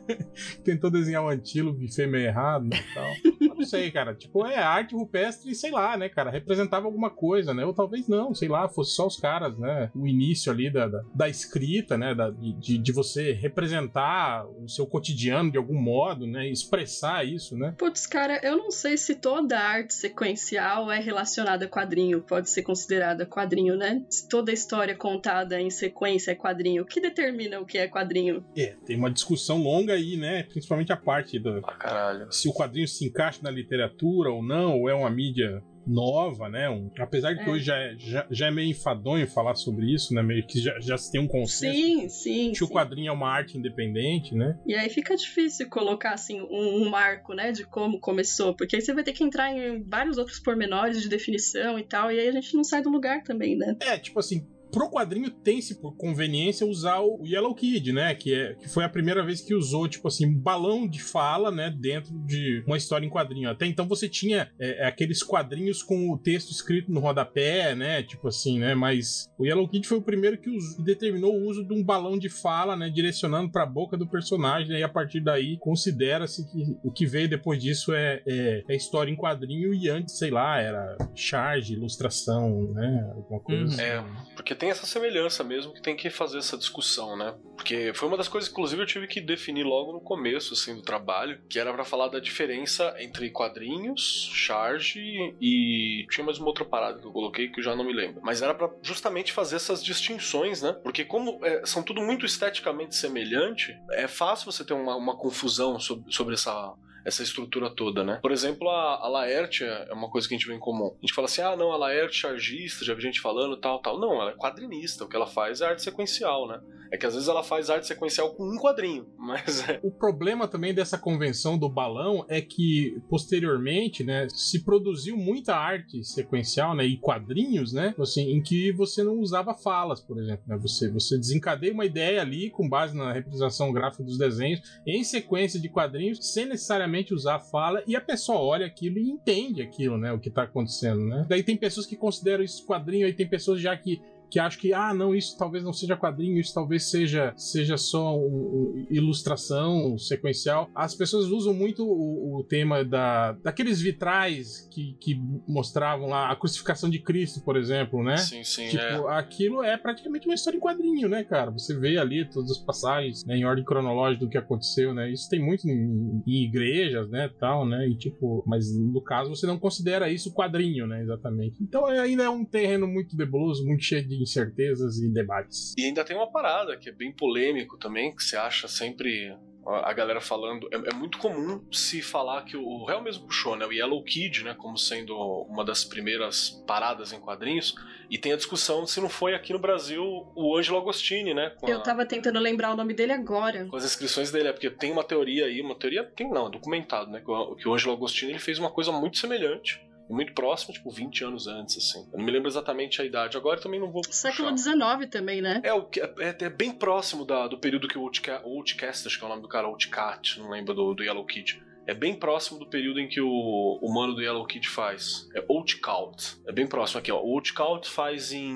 Tentou 0.64 0.90
desenhar 0.90 1.22
um 1.22 1.28
antílope 1.28 1.84
e 1.84 1.92
fez 1.92 2.08
meio 2.08 2.26
errado 2.26 2.66
e 2.66 2.94
tal. 2.94 3.56
não 3.56 3.64
sei, 3.64 3.90
cara. 3.90 4.14
Tipo, 4.14 4.46
é 4.46 4.58
arte 4.58 4.94
rupestre, 4.94 5.54
sei 5.54 5.70
lá, 5.70 5.96
né, 5.96 6.08
cara? 6.08 6.30
Representava 6.30 6.86
alguma 6.86 7.10
coisa, 7.10 7.54
né? 7.54 7.64
Ou 7.64 7.72
talvez 7.72 8.06
não, 8.06 8.34
sei 8.34 8.48
lá, 8.48 8.68
fosse 8.68 8.94
só 8.94 9.06
os 9.06 9.16
caras, 9.16 9.58
né? 9.58 9.90
O 9.94 10.06
início 10.06 10.52
ali 10.52 10.70
da, 10.70 10.86
da, 10.86 11.02
da 11.14 11.28
escrita, 11.28 11.96
né? 11.96 12.14
Da, 12.14 12.30
de, 12.30 12.78
de 12.78 12.92
você 12.92 13.32
representar 13.32 14.46
o 14.46 14.68
seu 14.68 14.86
cotidiano 14.86 15.50
de 15.50 15.58
algum 15.58 15.80
modo, 15.80 16.26
né? 16.26 16.48
Expressar 16.48 17.26
isso, 17.26 17.56
né? 17.56 17.74
Putz, 17.78 18.06
cara, 18.06 18.40
eu 18.42 18.56
não 18.56 18.70
sei 18.70 18.96
se 18.96 19.14
toda 19.14 19.58
arte 19.58 19.94
sequencial 19.94 20.90
é 20.90 21.00
relacionada 21.00 21.64
a 21.64 21.68
quadrinho, 21.68 22.22
pode 22.22 22.50
ser 22.50 22.62
considerada 22.62 23.26
quadrinho, 23.26 23.76
né? 23.76 24.04
Se 24.08 24.28
toda 24.28 24.52
história 24.52 24.94
contada 24.94 25.60
em 25.60 25.70
sequência 25.70 26.32
é 26.32 26.34
quadrinho, 26.34 26.82
o 26.82 26.86
que 26.86 27.00
determina 27.00 27.60
o 27.60 27.65
que 27.66 27.78
é 27.78 27.88
quadrinho? 27.88 28.44
É, 28.56 28.76
tem 28.84 28.96
uma 28.96 29.10
discussão 29.10 29.58
longa 29.58 29.94
aí, 29.94 30.16
né? 30.16 30.44
Principalmente 30.44 30.92
a 30.92 30.96
parte 30.96 31.38
do. 31.38 31.60
Ah, 31.64 31.76
caralho. 31.76 32.32
Se 32.32 32.48
o 32.48 32.52
quadrinho 32.52 32.88
se 32.88 33.06
encaixa 33.06 33.40
na 33.42 33.50
literatura 33.50 34.30
ou 34.30 34.42
não, 34.42 34.80
ou 34.80 34.88
é 34.88 34.94
uma 34.94 35.10
mídia 35.10 35.62
nova, 35.86 36.48
né? 36.48 36.68
Um, 36.68 36.90
apesar 36.98 37.32
de 37.32 37.42
que 37.42 37.48
é. 37.48 37.52
hoje 37.52 37.64
já 37.64 37.76
é, 37.76 37.94
já, 37.96 38.26
já, 38.30 38.46
é 38.48 38.50
meio 38.50 38.70
enfadonho 38.70 39.26
falar 39.26 39.54
sobre 39.54 39.94
isso, 39.94 40.12
né? 40.12 40.22
Meio 40.22 40.44
que 40.46 40.58
já, 40.58 40.78
já 40.80 40.98
se 40.98 41.12
tem 41.12 41.20
um 41.20 41.28
consenso. 41.28 41.76
Sim, 41.76 42.08
sim. 42.08 42.50
Que 42.50 42.58
sim. 42.58 42.64
o 42.64 42.68
quadrinho 42.68 43.08
é 43.08 43.12
uma 43.12 43.28
arte 43.28 43.56
independente, 43.56 44.34
né? 44.34 44.58
E 44.66 44.74
aí 44.74 44.88
fica 44.88 45.16
difícil 45.16 45.68
colocar, 45.70 46.12
assim, 46.12 46.40
um, 46.40 46.82
um, 46.82 46.90
marco, 46.90 47.34
né? 47.34 47.52
De 47.52 47.64
como 47.64 48.00
começou. 48.00 48.54
Porque 48.54 48.76
aí 48.76 48.82
você 48.82 48.92
vai 48.92 49.04
ter 49.04 49.12
que 49.12 49.22
entrar 49.22 49.52
em 49.52 49.82
vários 49.84 50.18
outros 50.18 50.40
pormenores 50.40 51.00
de 51.00 51.08
definição 51.08 51.78
e 51.78 51.84
tal. 51.84 52.10
E 52.10 52.18
aí 52.18 52.28
a 52.28 52.32
gente 52.32 52.54
não 52.54 52.64
sai 52.64 52.82
do 52.82 52.90
lugar 52.90 53.22
também, 53.22 53.56
né? 53.56 53.76
É, 53.80 53.96
tipo 53.98 54.18
assim, 54.18 54.46
pro 54.70 54.90
quadrinho 54.90 55.30
tem-se 55.30 55.80
por 55.80 55.96
conveniência 55.96 56.66
usar 56.66 57.00
o 57.00 57.20
Yellow 57.24 57.54
Kid, 57.54 57.92
né? 57.92 58.14
Que, 58.14 58.34
é, 58.34 58.54
que 58.54 58.68
foi 58.68 58.84
a 58.84 58.88
primeira 58.88 59.24
vez 59.24 59.40
que 59.40 59.54
usou, 59.54 59.88
tipo 59.88 60.08
assim, 60.08 60.26
um 60.26 60.38
balão 60.38 60.86
de 60.86 61.02
fala, 61.02 61.50
né? 61.50 61.70
Dentro 61.70 62.12
de 62.26 62.62
uma 62.66 62.76
história 62.76 63.06
em 63.06 63.10
quadrinho. 63.10 63.50
Até 63.50 63.66
então 63.66 63.86
você 63.86 64.08
tinha 64.08 64.50
é, 64.58 64.84
é 64.84 64.86
aqueles 64.86 65.22
quadrinhos 65.22 65.82
com 65.82 66.10
o 66.10 66.18
texto 66.18 66.50
escrito 66.50 66.90
no 66.90 67.00
rodapé, 67.00 67.74
né? 67.74 68.02
Tipo 68.02 68.28
assim, 68.28 68.58
né? 68.58 68.74
Mas 68.74 69.28
o 69.38 69.46
Yellow 69.46 69.68
Kid 69.68 69.86
foi 69.86 69.98
o 69.98 70.02
primeiro 70.02 70.38
que, 70.38 70.50
usou, 70.50 70.84
determinou 70.84 71.34
o 71.34 71.46
uso 71.48 71.64
de 71.64 71.72
um 71.72 71.82
balão 71.82 72.18
de 72.18 72.28
fala, 72.28 72.76
né? 72.76 72.90
Direcionando 72.90 73.50
para 73.50 73.62
a 73.62 73.66
boca 73.66 73.96
do 73.96 74.06
personagem. 74.06 74.68
Né, 74.68 74.80
e 74.80 74.82
a 74.82 74.88
partir 74.88 75.20
daí 75.20 75.58
considera-se 75.58 76.50
que 76.50 76.76
o 76.82 76.90
que 76.90 77.06
veio 77.06 77.28
depois 77.28 77.62
disso 77.62 77.94
é, 77.94 78.22
é, 78.26 78.64
é, 78.68 78.76
história 78.76 79.10
em 79.10 79.16
quadrinho 79.16 79.72
e 79.72 79.88
antes, 79.88 80.18
sei 80.18 80.30
lá, 80.30 80.60
era 80.60 80.96
charge, 81.14 81.74
ilustração, 81.74 82.72
né? 82.72 83.12
Alguma 83.14 83.40
coisa 83.40 83.62
uhum. 83.62 83.68
assim. 83.68 83.82
É, 83.82 84.04
porque 84.34 84.54
tem 84.56 84.70
essa 84.70 84.86
semelhança 84.86 85.44
mesmo 85.44 85.72
que 85.72 85.82
tem 85.82 85.96
que 85.96 86.10
fazer 86.10 86.38
essa 86.38 86.56
discussão, 86.56 87.16
né? 87.16 87.34
Porque 87.56 87.92
foi 87.94 88.08
uma 88.08 88.16
das 88.16 88.28
coisas, 88.28 88.50
inclusive, 88.50 88.82
eu 88.82 88.86
tive 88.86 89.06
que 89.06 89.20
definir 89.20 89.64
logo 89.64 89.92
no 89.92 90.00
começo, 90.00 90.54
assim, 90.54 90.74
do 90.74 90.82
trabalho, 90.82 91.40
que 91.48 91.58
era 91.58 91.72
para 91.72 91.84
falar 91.84 92.08
da 92.08 92.20
diferença 92.20 92.94
entre 92.98 93.30
quadrinhos, 93.30 94.30
charge 94.32 95.34
e 95.40 96.06
tinha 96.10 96.24
mais 96.24 96.38
uma 96.38 96.48
outra 96.48 96.64
parada 96.64 97.00
que 97.00 97.06
eu 97.06 97.12
coloquei 97.12 97.48
que 97.48 97.60
eu 97.60 97.64
já 97.64 97.74
não 97.74 97.84
me 97.84 97.92
lembro. 97.92 98.20
Mas 98.22 98.42
era 98.42 98.54
para 98.54 98.70
justamente 98.82 99.32
fazer 99.32 99.56
essas 99.56 99.82
distinções, 99.84 100.62
né? 100.62 100.72
Porque 100.82 101.04
como 101.04 101.38
é, 101.44 101.64
são 101.64 101.82
tudo 101.82 102.00
muito 102.00 102.24
esteticamente 102.24 102.94
semelhante, 102.94 103.76
é 103.92 104.06
fácil 104.06 104.50
você 104.50 104.64
ter 104.64 104.74
uma, 104.74 104.96
uma 104.96 105.16
confusão 105.16 105.78
sobre, 105.80 106.12
sobre 106.12 106.34
essa 106.34 106.74
essa 107.06 107.22
estrutura 107.22 107.70
toda, 107.70 108.02
né? 108.02 108.18
Por 108.20 108.32
exemplo, 108.32 108.68
a, 108.68 109.04
a 109.04 109.08
Laerte 109.08 109.62
é 109.62 109.92
uma 109.92 110.10
coisa 110.10 110.26
que 110.26 110.34
a 110.34 110.36
gente 110.36 110.48
vê 110.48 110.54
em 110.54 110.58
comum. 110.58 110.92
A 110.98 111.00
gente 111.00 111.14
fala 111.14 111.26
assim, 111.26 111.40
ah, 111.40 111.54
não, 111.54 111.70
a 111.70 111.76
Laerte 111.76 112.16
é 112.16 112.20
chargista, 112.20 112.84
já 112.84 112.94
vi 112.94 113.02
gente 113.02 113.20
falando 113.20 113.56
tal, 113.56 113.80
tal. 113.80 113.98
Não, 114.00 114.20
ela 114.20 114.32
é 114.32 114.34
quadrinista, 114.34 115.04
o 115.04 115.08
que 115.08 115.14
ela 115.14 115.26
faz 115.26 115.60
é 115.60 115.66
arte 115.66 115.82
sequencial, 115.82 116.48
né? 116.48 116.60
É 116.92 116.96
que 116.96 117.06
às 117.06 117.14
vezes 117.14 117.28
ela 117.28 117.42
faz 117.42 117.70
arte 117.70 117.86
sequencial 117.86 118.34
com 118.34 118.44
um 118.44 118.56
quadrinho, 118.56 119.06
mas 119.16 119.68
é. 119.68 119.78
O 119.82 119.90
problema 119.90 120.48
também 120.48 120.74
dessa 120.74 120.98
convenção 120.98 121.56
do 121.56 121.68
balão 121.68 122.24
é 122.28 122.40
que, 122.40 123.00
posteriormente, 123.08 124.02
né, 124.02 124.26
se 124.30 124.64
produziu 124.64 125.16
muita 125.16 125.54
arte 125.54 126.02
sequencial, 126.04 126.74
né, 126.74 126.84
e 126.84 126.96
quadrinhos, 126.98 127.72
né, 127.72 127.94
assim, 127.98 128.32
em 128.32 128.42
que 128.42 128.72
você 128.72 129.02
não 129.02 129.18
usava 129.18 129.54
falas, 129.54 130.00
por 130.00 130.18
exemplo, 130.18 130.44
né, 130.46 130.56
você, 130.56 130.90
você 130.90 131.16
desencadeia 131.16 131.72
uma 131.72 131.84
ideia 131.84 132.20
ali 132.20 132.50
com 132.50 132.68
base 132.68 132.96
na 132.96 133.12
representação 133.12 133.72
gráfica 133.72 134.02
dos 134.02 134.18
desenhos 134.18 134.60
em 134.86 135.04
sequência 135.04 135.60
de 135.60 135.68
quadrinhos, 135.68 136.32
sem 136.32 136.46
necessariamente 136.46 136.95
usar 137.14 137.38
fala, 137.38 137.82
e 137.86 137.96
a 137.96 138.00
pessoa 138.00 138.38
olha 138.38 138.66
aquilo 138.66 138.98
e 138.98 139.10
entende 139.10 139.62
aquilo, 139.62 139.96
né, 139.98 140.12
o 140.12 140.18
que 140.18 140.30
tá 140.30 140.42
acontecendo, 140.42 141.04
né. 141.04 141.26
Daí 141.28 141.42
tem 141.42 141.56
pessoas 141.56 141.86
que 141.86 141.96
consideram 141.96 142.44
isso 142.44 142.64
quadrinho, 142.64 143.06
aí 143.06 143.12
tem 143.12 143.26
pessoas 143.26 143.60
já 143.60 143.76
que 143.76 144.00
que 144.30 144.38
acho 144.38 144.58
que, 144.58 144.72
ah, 144.72 144.92
não, 144.92 145.14
isso 145.14 145.36
talvez 145.38 145.62
não 145.62 145.72
seja 145.72 145.96
quadrinho, 145.96 146.40
isso 146.40 146.52
talvez 146.52 146.90
seja, 146.90 147.32
seja 147.36 147.76
só 147.76 148.16
um, 148.16 148.24
um, 148.26 148.86
ilustração 148.90 149.96
sequencial. 149.98 150.68
As 150.74 150.94
pessoas 150.94 151.26
usam 151.26 151.54
muito 151.54 151.86
o, 151.86 152.38
o, 152.38 152.44
tema 152.44 152.84
da, 152.84 153.32
daqueles 153.32 153.80
vitrais 153.80 154.68
que, 154.70 154.96
que 155.00 155.20
mostravam 155.46 156.08
lá 156.08 156.30
a 156.30 156.36
crucificação 156.36 156.90
de 156.90 156.98
Cristo, 156.98 157.40
por 157.42 157.56
exemplo, 157.56 158.02
né? 158.02 158.16
Sim, 158.16 158.42
sim. 158.42 158.68
Tipo, 158.68 159.08
é. 159.08 159.18
aquilo 159.18 159.62
é 159.62 159.76
praticamente 159.76 160.26
uma 160.26 160.34
história 160.34 160.56
em 160.56 160.60
quadrinho, 160.60 161.08
né, 161.08 161.22
cara? 161.22 161.50
Você 161.50 161.78
vê 161.78 161.98
ali 161.98 162.28
todas 162.28 162.50
as 162.50 162.58
passagens 162.58 163.24
né, 163.24 163.36
em 163.36 163.44
ordem 163.44 163.64
cronológica 163.64 164.24
do 164.24 164.30
que 164.30 164.38
aconteceu, 164.38 164.92
né? 164.92 165.10
Isso 165.10 165.28
tem 165.28 165.40
muito 165.40 165.68
em, 165.68 166.22
em 166.26 166.44
igrejas, 166.44 167.08
né, 167.08 167.30
tal, 167.38 167.66
né? 167.66 167.88
E 167.88 167.94
tipo, 167.94 168.42
mas 168.46 168.76
no 168.76 169.00
caso 169.00 169.30
você 169.30 169.46
não 169.46 169.58
considera 169.58 170.10
isso 170.10 170.32
quadrinho, 170.32 170.86
né, 170.86 171.02
exatamente. 171.02 171.62
Então 171.62 171.88
é, 171.88 172.00
ainda 172.00 172.24
é 172.24 172.30
um 172.30 172.44
terreno 172.44 172.86
muito 172.86 173.16
nebuloso, 173.16 173.64
muito 173.64 173.84
cheio 173.84 174.06
de 174.06 174.15
incertezas 174.20 174.98
e 174.98 175.08
debates. 175.08 175.74
E 175.76 175.84
ainda 175.84 176.04
tem 176.04 176.16
uma 176.16 176.30
parada 176.30 176.76
que 176.76 176.88
é 176.88 176.92
bem 176.92 177.12
polêmico 177.12 177.78
também, 177.78 178.14
que 178.14 178.22
você 178.22 178.36
acha 178.36 178.68
sempre 178.68 179.36
a 179.66 179.92
galera 179.92 180.20
falando. 180.20 180.68
É, 180.72 180.76
é, 180.76 180.94
muito 180.94 181.18
comum 181.18 181.64
se 181.72 182.00
falar 182.00 182.42
que 182.42 182.56
o 182.56 182.84
Real 182.84 183.02
mesmo 183.02 183.26
puxou, 183.26 183.56
né? 183.56 183.66
O 183.66 183.72
Yellow 183.72 184.02
Kid, 184.02 184.44
né? 184.44 184.54
Como 184.54 184.78
sendo 184.78 185.16
uma 185.48 185.64
das 185.64 185.84
primeiras 185.84 186.50
paradas 186.66 187.12
em 187.12 187.20
quadrinhos. 187.20 187.74
E 188.08 188.16
tem 188.16 188.32
a 188.32 188.36
discussão 188.36 188.86
se 188.86 189.00
não 189.00 189.08
foi 189.08 189.34
aqui 189.34 189.52
no 189.52 189.58
Brasil 189.58 190.26
o 190.34 190.56
Angelo 190.56 190.78
Agostini, 190.78 191.34
né? 191.34 191.52
Eu 191.62 191.78
a... 191.78 191.80
tava 191.80 192.06
tentando 192.06 192.38
lembrar 192.38 192.72
o 192.72 192.76
nome 192.76 192.94
dele 192.94 193.12
agora. 193.12 193.66
Com 193.66 193.76
as 193.76 193.84
inscrições 193.84 194.30
dele, 194.30 194.48
é 194.48 194.52
porque 194.52 194.70
tem 194.70 194.92
uma 194.92 195.02
teoria 195.02 195.46
aí, 195.46 195.60
uma 195.60 195.74
teoria. 195.74 196.04
Tem 196.04 196.28
não, 196.30 196.46
é 196.46 196.50
documentado, 196.50 197.10
né? 197.10 197.20
Que 197.20 197.68
o 197.68 197.74
Angelo 197.74 197.94
Agostini 197.94 198.32
ele 198.32 198.38
fez 198.38 198.58
uma 198.58 198.70
coisa 198.70 198.92
muito 198.92 199.18
semelhante 199.18 199.85
muito 200.08 200.32
próximo, 200.32 200.72
tipo 200.72 200.90
20 200.90 201.24
anos 201.24 201.46
antes, 201.46 201.76
assim. 201.76 202.08
Eu 202.12 202.18
não 202.18 202.24
me 202.24 202.32
lembro 202.32 202.48
exatamente 202.48 203.02
a 203.02 203.04
idade. 203.04 203.36
Agora 203.36 203.60
também 203.60 203.80
não 203.80 203.90
vou. 203.90 204.02
Século 204.10 204.56
XIX 204.56 205.10
também, 205.10 205.42
né? 205.42 205.60
É, 205.64 205.74
o, 205.74 205.88
é, 206.18 206.44
é 206.44 206.50
bem 206.50 206.72
próximo 206.72 207.24
da, 207.24 207.48
do 207.48 207.58
período 207.58 207.88
que 207.88 207.98
o 207.98 208.10
Outcast, 208.44 209.06
acho 209.06 209.18
que 209.18 209.24
é 209.24 209.26
o 209.26 209.30
nome 209.30 209.42
do 209.42 209.48
cara, 209.48 209.66
Outcat, 209.66 210.38
não 210.38 210.50
lembro 210.50 210.74
do, 210.74 210.94
do 210.94 211.02
Yellow 211.02 211.26
Kid. 211.26 211.60
É 211.86 211.94
bem 211.94 212.14
próximo 212.16 212.58
do 212.58 212.66
período 212.66 212.98
em 212.98 213.06
que 213.06 213.20
o, 213.20 213.78
o 213.80 213.94
mano 213.94 214.12
do 214.12 214.20
Yellow 214.20 214.44
Kid 214.44 214.68
faz. 214.68 215.28
É 215.36 215.44
Outcalt. 215.48 216.32
É 216.44 216.50
bem 216.52 216.66
próximo 216.66 216.98
aqui, 216.98 217.12
ó. 217.12 217.22
O 217.22 217.34
Outcalt 217.34 217.86
faz 217.86 218.32
em 218.32 218.52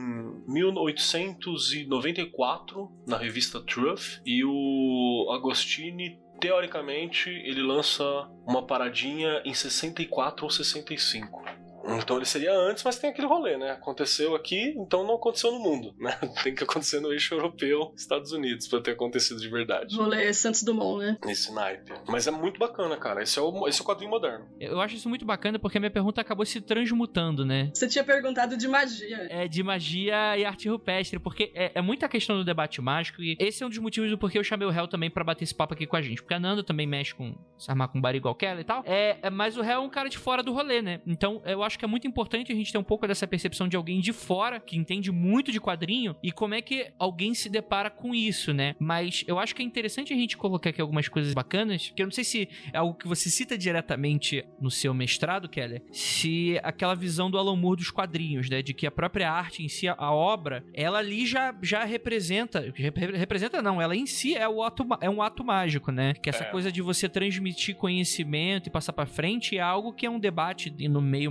1894 0.49 2.90
na 3.07 3.16
revista 3.16 3.61
Truth 3.61 4.21
e 4.26 4.45
o 4.45 5.30
Agostini 5.33 6.19
teoricamente, 6.40 7.28
ele 7.28 7.62
lança 7.62 8.02
uma 8.47 8.66
paradinha 8.66 9.42
em 9.44 9.52
64 9.52 10.44
ou 10.44 10.50
65. 10.50 11.60
Então 11.85 12.17
ele 12.17 12.27
seria 12.27 12.53
antes, 12.53 12.85
mas 12.85 12.99
tem 12.99 13.11
aquele 13.11 13.27
rolê, 13.27 13.57
né? 13.57 13.73
Aconteceu 13.73 14.35
aqui, 14.35 14.75
então 14.77 15.07
não 15.07 15.15
aconteceu 15.15 15.53
no 15.53 15.59
mundo, 15.59 15.95
né? 15.99 16.19
Tem 16.43 16.55
que 16.55 16.65
acontecer 16.65 17.01
no 17.01 17.13
eixo 17.13 17.35
europeu, 17.35 17.93
Estados 17.97 18.33
Unidos, 18.33 18.69
para 18.69 18.81
ter 18.81 18.93
acontecido 18.93 19.41
de 19.41 19.49
verdade. 19.49 19.97
Rolê 19.97 20.33
Santos 20.33 20.63
Dumont, 20.63 21.05
né? 21.05 21.19
Esse 21.27 21.53
naipe. 21.53 21.93
Mas 22.09 22.27
é 22.27 22.31
muito 22.31 22.59
bacana, 22.59 22.97
cara. 22.97 23.23
Esse 23.23 23.39
é 23.39 23.43
o, 23.43 23.69
esse 23.69 23.81
é 23.81 23.83
o 23.83 23.87
quadrinho 23.87 24.11
moderno. 24.11 24.47
Eu 24.59 24.81
acho 24.81 24.97
isso 24.97 25.09
muito 25.09 25.25
bacana 25.25 25.59
porque 25.59 25.79
a 25.79 25.81
minha 25.81 25.91
pergunta 25.91 26.21
acabou 26.21 26.45
se 26.45 26.61
transmutando, 26.61 27.45
né? 27.45 27.71
Você 27.73 27.89
tinha 27.89 28.05
perguntado 28.05 28.57
de 28.57 28.69
magia. 28.69 29.27
É, 29.31 29.49
de 29.49 29.63
magia 29.63 30.37
e 30.37 30.45
arte 30.45 30.69
rupestre, 30.69 31.19
porque 31.19 31.53
é, 31.55 31.73
é 31.75 31.83
muita 31.83 32.09
questão 32.09 32.37
do 32.37 32.45
debate 32.45 32.81
mágico 32.81 33.23
e 33.23 33.37
esse 33.39 33.63
é 33.63 33.67
um 33.67 33.69
dos 33.69 33.79
motivos 33.79 34.11
do 34.11 34.19
porquê 34.19 34.39
eu 34.39 34.45
chamei 34.45 34.67
o 34.67 34.71
réu 34.71 34.87
também 34.87 35.11
para 35.11 35.25
bater 35.25 35.45
esse 35.45 35.55
papo 35.55 35.75
aqui 35.75 35.87
com 35.87 35.97
a 35.97 36.03
gente. 36.03 36.23
Porque 36.23 36.35
a 36.35 36.41
Nanda 36.41 36.63
também 36.63 36.87
mexe 36.87 37.15
com 37.15 37.35
se 37.59 37.71
armar 37.71 37.89
com 37.89 38.01
bar 38.01 38.15
igual 38.15 38.37
ela 38.41 38.61
e 38.61 38.65
tal. 38.65 38.83
É, 38.87 39.19
é, 39.23 39.31
mas 39.31 39.57
o 39.57 39.63
réu 39.63 39.81
é 39.83 39.85
um 39.85 39.91
cara 39.91 40.09
de 40.09 40.19
fora 40.19 40.43
do 40.43 40.53
rolê, 40.53 40.81
né? 40.81 41.01
Então 41.07 41.43
eu 41.45 41.62
acho 41.62 41.69
que 41.78 41.85
é 41.85 41.88
muito 41.88 42.06
importante 42.06 42.52
a 42.52 42.54
gente 42.54 42.72
ter 42.72 42.78
um 42.78 42.85
pouco 42.85 43.06
dessa 43.06 43.26
percepção 43.26 43.68
de 43.68 43.76
alguém 43.76 44.00
de 44.00 44.12
fora 44.12 44.61
que 44.61 44.76
entende 44.76 45.11
muito 45.11 45.52
de 45.52 45.61
quadrinho 45.61 46.16
e 46.22 46.33
como 46.33 46.54
é 46.54 46.62
que 46.62 46.92
alguém 46.98 47.35
se 47.35 47.48
depara 47.48 47.90
com 47.90 48.14
isso, 48.14 48.52
né? 48.52 48.74
Mas 48.78 49.24
eu 49.26 49.38
acho 49.38 49.54
que 49.54 49.62
é 49.62 49.64
interessante 49.64 50.12
a 50.12 50.16
gente 50.16 50.37
colocar 50.37 50.70
aqui 50.70 50.80
algumas 50.80 51.09
coisas 51.09 51.35
bacanas, 51.35 51.92
que 51.94 52.02
eu 52.02 52.06
não 52.06 52.12
sei 52.12 52.24
se 52.24 52.48
é 52.72 52.78
algo 52.78 52.94
que 52.94 53.09
você 53.09 53.28
cita 53.30 53.56
diretamente 53.56 54.44
no 54.61 54.70
seu 54.70 54.92
mestrado, 54.94 55.48
Keller, 55.48 55.83
se 55.92 56.59
aquela 56.62 56.94
visão 56.94 57.30
do 57.30 57.38
Alan 57.38 57.56
Moore 57.56 57.78
dos 57.78 57.90
quadrinhos, 57.90 58.48
né? 58.48 58.62
De 58.62 58.74
que 58.74 58.87
a 58.87 58.90
própria 58.90 59.30
arte 59.30 59.62
em 59.62 59.68
si, 59.68 59.88
a 59.88 60.12
obra, 60.12 60.64
ela 60.74 60.98
ali 60.98 61.26
já, 61.26 61.54
já 61.62 61.85
representa. 61.85 62.72
Representa 63.14 63.62
não, 63.62 63.80
ela 63.80 63.96
em 63.96 64.06
si 64.06 64.35
é, 64.35 64.48
o 64.48 64.62
ato, 64.62 64.87
é 65.00 65.09
um 65.09 65.22
ato 65.22 65.44
mágico, 65.44 65.90
né? 65.90 66.14
Que 66.14 66.30
essa 66.30 66.44
é. 66.44 66.50
coisa 66.50 66.70
de 66.70 66.83
você 66.83 67.09
transmitir 67.09 67.76
conhecimento 67.76 68.68
e 68.68 68.70
passar 68.70 68.92
para 68.92 69.06
frente 69.06 69.56
é 69.56 69.61
algo 69.61 69.92
que 69.92 70.06
é 70.06 70.11
um 70.11 70.18
debate 70.18 70.70
no 70.88 71.00
meio 71.00 71.30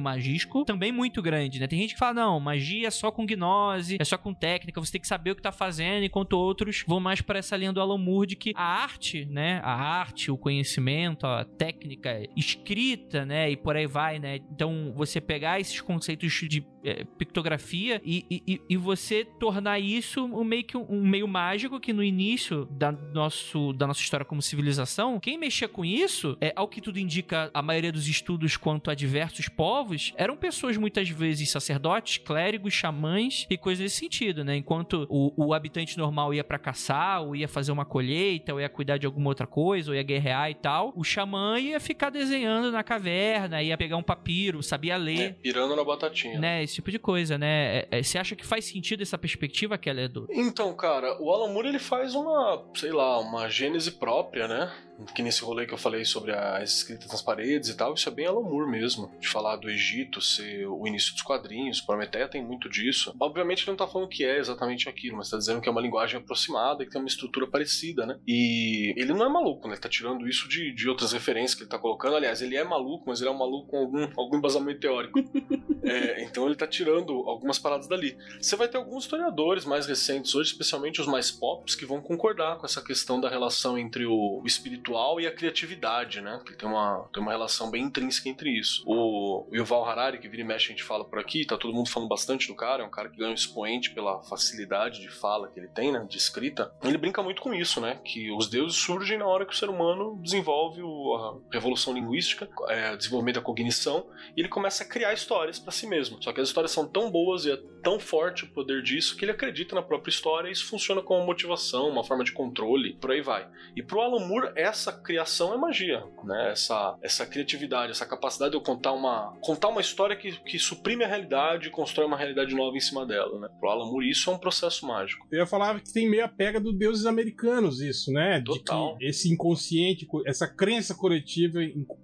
também 0.66 0.92
muito 0.92 1.10
muito 1.10 1.22
grande, 1.22 1.60
né? 1.60 1.68
Tem 1.68 1.80
gente 1.80 1.94
que 1.94 2.00
fala, 2.00 2.14
não, 2.14 2.40
magia 2.40 2.88
é 2.88 2.92
só 2.92 3.12
com 3.12 3.26
gnose, 3.26 3.98
é 4.00 4.06
só 4.06 4.18
com 4.18 4.34
técnica, 4.34 4.80
você 4.80 4.94
tem 4.94 5.02
que 5.02 5.08
saber 5.08 5.32
o 5.32 5.36
que 5.36 5.42
tá 5.42 5.52
fazendo, 5.52 6.04
enquanto 6.04 6.34
outros 6.34 6.84
vão 6.88 7.00
mais 7.00 7.22
para 7.22 7.40
essa 7.40 7.58
linha 7.58 7.74
do 7.74 7.82
Alan 7.82 7.98
Moore 7.98 8.28
de 8.28 8.36
que 8.36 8.54
a 8.56 8.64
arte, 8.64 9.26
né? 9.26 9.60
A 9.64 9.74
arte, 9.74 10.32
o 10.32 10.38
conhecimento, 10.38 11.26
a 11.26 11.44
técnica 11.44 12.22
escrita, 12.36 13.26
né? 13.26 13.50
E 13.50 13.58
por 13.58 13.76
aí 13.76 13.88
vai, 13.88 14.20
né? 14.20 14.38
Então, 14.52 14.94
você 14.96 15.20
pegar 15.20 15.60
esses 15.60 15.82
conceitos 15.82 16.32
de 16.48 16.66
é, 16.84 17.04
pictografia 17.18 18.02
e, 18.04 18.26
e, 18.30 18.62
e, 18.70 18.78
você 18.78 19.26
tornar 19.26 19.80
isso 19.80 20.24
um 20.24 20.44
meio 20.44 20.64
que 20.64 20.78
um, 20.78 21.02
meio 21.02 21.28
mágico 21.28 21.80
que 21.80 21.92
no 21.92 22.04
início 22.04 22.66
da, 22.72 22.92
nosso, 22.92 23.74
da 23.74 23.86
nossa 23.86 24.02
história 24.02 24.26
como 24.26 24.42
civilização, 24.42 25.20
quem 25.20 25.38
mexia 25.38 25.68
com 25.68 25.84
isso, 25.84 26.38
é, 26.40 26.54
ao 26.56 26.68
que 26.68 26.82
tudo 26.82 27.00
indica 27.00 27.50
a 27.54 27.62
maioria 27.62 27.92
dos 27.92 28.08
estudos 28.08 28.56
quanto 28.58 28.90
a 28.90 28.96
diversos 28.96 29.50
povos, 29.50 30.14
eram 30.16 30.38
pessoas 30.38 30.78
muitas 30.78 31.10
vezes 31.10 31.52
sacerdotes, 31.52 32.18
clérigos, 32.18 32.74
xamãs 32.74 33.46
e 33.50 33.58
coisas 33.58 33.84
nesse 33.84 33.98
sentido, 33.98 34.44
né? 34.44 34.56
Enquanto 34.56 35.06
o, 35.10 35.48
o 35.48 35.54
habitante 35.54 35.98
normal 35.98 36.34
ia 36.34 36.44
para 36.44 36.58
caçar, 36.58 37.22
ou 37.22 37.36
ia 37.36 37.48
fazer 37.48 37.72
uma 37.72 37.86
colheita, 37.86 38.54
ou 38.54 38.62
ia 38.62 38.70
cuidar 38.70 38.98
de 38.98 39.06
alguma 39.06 39.30
outra 39.30 39.48
coisa, 39.48 39.92
ou 39.92 39.96
ia 39.96 40.04
guerrear 40.04 40.50
e 40.50 40.56
tal, 40.56 40.94
o 40.96 41.04
xamã 41.04 41.60
ia 41.60 41.80
ficar 41.80 42.10
desenhando 42.10 42.72
na 42.72 42.84
caverna, 42.84 43.62
ia 43.62 43.78
pegar 43.78 43.98
um 43.98 44.04
papiro, 44.04 44.62
sabia 44.64 44.98
ler. 44.98 45.20
É, 45.20 45.30
pirando 45.32 45.76
na 45.76 45.84
batatinha. 45.84 46.40
Né? 46.40 46.64
Esse 46.70 46.76
tipo 46.76 46.92
de 46.92 47.00
coisa, 47.00 47.38
né? 47.38 47.80
É, 47.80 47.88
é, 47.92 48.04
você 48.04 48.18
acha 48.18 48.36
que 48.36 48.46
faz 48.46 48.66
sentido 48.66 49.02
essa 49.02 49.18
perspectiva, 49.18 49.78
Keller, 49.78 50.06
Edu? 50.06 50.28
Então, 50.30 50.74
cara, 50.76 51.22
o 51.22 51.32
Alan 51.32 51.52
Moore 51.52 51.68
ele 51.68 51.80
faz 51.80 52.16
uma, 52.16 52.64
sei 52.76 52.92
lá, 52.92 53.20
uma 53.20 53.50
gênese 53.50 53.92
própria, 53.92 54.48
né? 54.48 54.72
que 55.14 55.22
nesse 55.22 55.44
rolê 55.44 55.66
que 55.66 55.74
eu 55.74 55.78
falei 55.78 56.04
sobre 56.04 56.34
as 56.34 56.78
escritas 56.78 57.10
nas 57.10 57.22
paredes 57.22 57.70
e 57.70 57.78
tal, 57.78 57.94
isso 57.94 58.10
é 58.10 58.12
bem 58.12 58.26
Alan 58.26 58.42
Moore 58.42 58.70
mesmo. 58.70 59.12
De 59.20 59.28
falar 59.28 59.56
do 59.56 59.70
Egito 59.70 60.22
ser 60.22 60.68
o 60.68 60.86
início 60.86 61.14
dos 61.14 61.22
quadrinhos, 61.22 61.82
Prometeia 61.82 62.28
tem 62.28 62.44
muito 62.44 62.70
disso. 62.70 63.16
Obviamente 63.20 63.64
ele 63.64 63.72
não 63.72 63.78
tá 63.78 63.88
falando 63.88 64.10
que 64.10 64.26
é 64.26 64.38
exatamente 64.38 64.90
aquilo, 64.90 65.18
mas 65.18 65.30
tá 65.30 65.38
dizendo 65.38 65.62
que 65.62 65.70
é 65.70 65.72
uma 65.72 65.82
linguagem 65.82 66.20
aproximada 66.20 66.84
e 66.84 66.86
que 66.86 66.92
tem 66.92 67.02
uma 67.02 67.08
estrutura 67.08 67.48
parecida, 67.48 68.06
né? 68.06 68.20
E 68.28 68.94
ele 68.98 69.14
não 69.14 69.26
é 69.26 69.30
maluco, 69.30 69.68
né? 69.68 69.76
Ele 69.76 69.82
tá 69.82 69.90
tirando 69.90 70.28
isso 70.28 70.48
de, 70.50 70.74
de 70.74 70.90
outras 70.90 71.14
referências 71.14 71.56
que 71.56 71.64
ele 71.64 71.70
tá 71.70 71.80
colocando. 71.80 72.16
Aliás, 72.16 72.42
ele 72.42 72.58
é 72.58 72.64
maluco, 72.64 73.06
mas 73.08 73.22
ele 73.22 73.30
é 73.30 73.34
um 73.34 73.38
maluco 73.38 73.70
com 73.70 73.78
algum, 73.78 74.08
algum 74.18 74.38
embasamento 74.38 74.80
teórico. 74.80 75.20
é, 75.84 76.24
então 76.24 76.46
ele 76.46 76.56
tá 76.60 76.68
tirando 76.68 77.14
algumas 77.28 77.58
paradas 77.58 77.88
dali. 77.88 78.18
Você 78.40 78.56
vai 78.56 78.68
ter 78.68 78.78
alguns 78.78 79.04
historiadores 79.04 79.66
mais 79.66 79.86
recentes 79.86 80.36
hoje, 80.36 80.52
especialmente 80.52 81.02
os 81.02 81.08
mais 81.08 81.32
pops, 81.32 81.76
que 81.76 81.86
vão 81.86 82.02
concordar 82.02 82.58
com 82.58 82.66
essa 82.66 82.82
questão 82.82 83.20
da 83.20 83.30
relação 83.30 83.78
entre 83.78 84.06
o 84.06 84.44
intelectual 84.46 85.20
e 85.20 85.28
a 85.28 85.32
criatividade, 85.32 86.22
né? 86.22 86.42
Que 86.46 86.54
tem 86.54 86.68
uma, 86.68 87.08
tem 87.14 87.22
uma 87.22 87.32
relação 87.32 87.70
bem 87.70 87.84
intrínseca 87.84 88.30
entre 88.30 88.50
isso. 88.50 88.84
O 88.86 89.48
Yuval 89.54 89.86
Harari, 89.86 90.20
que 90.20 90.28
vira 90.28 90.44
e 90.44 90.46
mexe 90.46 90.68
a 90.68 90.70
gente 90.70 90.84
fala 90.84 91.06
por 91.06 91.20
aqui, 91.20 91.46
tá 91.46 91.58
todo 91.58 91.74
mundo 91.74 91.90
falando 91.90 92.10
bastante 92.10 92.48
do 92.48 92.56
cara, 92.56 92.84
é 92.84 92.86
um 92.86 92.92
cara 92.92 93.10
que 93.10 93.18
ganha 93.18 93.32
um 93.32 93.36
expoente 93.36 93.92
pela 93.92 94.22
facilidade 94.24 95.00
de 95.00 95.10
fala 95.10 95.50
que 95.50 95.60
ele 95.60 95.68
tem, 95.68 95.92
né? 95.92 96.06
De 96.10 96.18
escrita. 96.18 96.74
Ele 96.84 96.98
brinca 96.98 97.24
muito 97.24 97.42
com 97.42 97.54
isso, 97.54 97.80
né? 97.80 98.00
Que 98.04 98.32
os 98.32 98.50
deuses 98.50 98.78
surgem 98.78 99.18
na 99.18 99.26
hora 99.26 99.46
que 99.46 99.54
o 99.54 99.58
ser 99.58 99.70
humano 99.70 100.20
desenvolve 100.22 100.82
a 100.82 101.54
revolução 101.54 101.94
linguística, 101.94 102.50
é, 102.68 102.96
desenvolvimento 102.96 103.36
da 103.36 103.42
cognição, 103.42 104.06
e 104.36 104.42
ele 104.42 104.50
começa 104.50 104.84
a 104.84 104.88
criar 104.88 105.14
histórias 105.14 105.60
para 105.60 105.72
si 105.72 105.88
mesmo. 105.88 106.22
Só 106.22 106.34
que 106.34 106.42
as 106.42 106.49
histórias 106.50 106.72
são 106.72 106.86
tão 106.86 107.10
boas 107.10 107.46
e 107.46 107.52
é 107.52 107.60
tão 107.82 108.00
forte 108.00 108.46
o 108.46 108.48
poder 108.52 108.82
disso 108.82 109.16
que 109.16 109.26
ele 109.26 109.32
acredita 109.32 109.76
na 109.76 109.82
própria 109.82 110.10
história 110.12 110.50
e 110.50 110.52
isso 110.52 110.68
funciona 110.68 111.02
como 111.02 111.20
uma 111.20 111.26
motivação, 111.26 111.90
uma 111.90 112.04
forma 112.04 112.24
de 112.24 112.32
controle, 112.32 112.96
por 112.96 113.12
aí 113.12 113.22
vai. 113.22 113.48
E 113.76 113.84
pro 113.84 114.02
Alan 114.02 114.26
Moore, 114.28 114.52
essa 114.56 114.92
criação 114.92 115.54
é 115.54 115.58
magia, 115.58 116.04
né? 116.24 116.52
Essa, 116.52 116.98
essa 117.02 117.26
criatividade, 117.26 117.92
essa 117.92 118.06
capacidade 118.06 118.52
de 118.52 118.58
eu 118.58 118.62
contar 118.62 118.94
uma, 118.94 119.38
contar 119.42 119.70
uma 119.70 119.82
história 119.82 120.16
que, 120.16 120.32
que 120.44 120.60
suprime 120.60 121.04
a 121.04 121.08
realidade 121.08 121.68
e 121.68 121.72
constrói 121.72 122.06
uma 122.06 122.18
realidade 122.18 122.56
nova 122.56 122.76
em 122.76 122.82
cima 122.82 123.06
dela, 123.06 123.40
né? 123.40 123.48
Pro 123.60 123.70
Alan 123.70 123.86
Moore, 123.86 124.10
isso 124.10 124.30
é 124.30 124.34
um 124.34 124.40
processo 124.40 124.86
mágico. 124.86 125.28
Eu 125.32 125.40
ia 125.40 125.48
falar 125.48 125.80
que 125.80 125.92
tem 125.92 126.10
meio 126.10 126.26
a 126.26 126.28
pega 126.28 126.60
dos 126.60 126.78
deuses 126.78 127.06
americanos, 127.06 127.82
isso, 127.82 128.12
né? 128.12 128.42
Total. 128.42 128.94
De 128.94 129.00
que 129.00 129.06
esse 129.06 129.32
inconsciente, 129.32 130.08
essa 130.26 130.48
crença 130.48 130.96
coletiva 130.96 131.60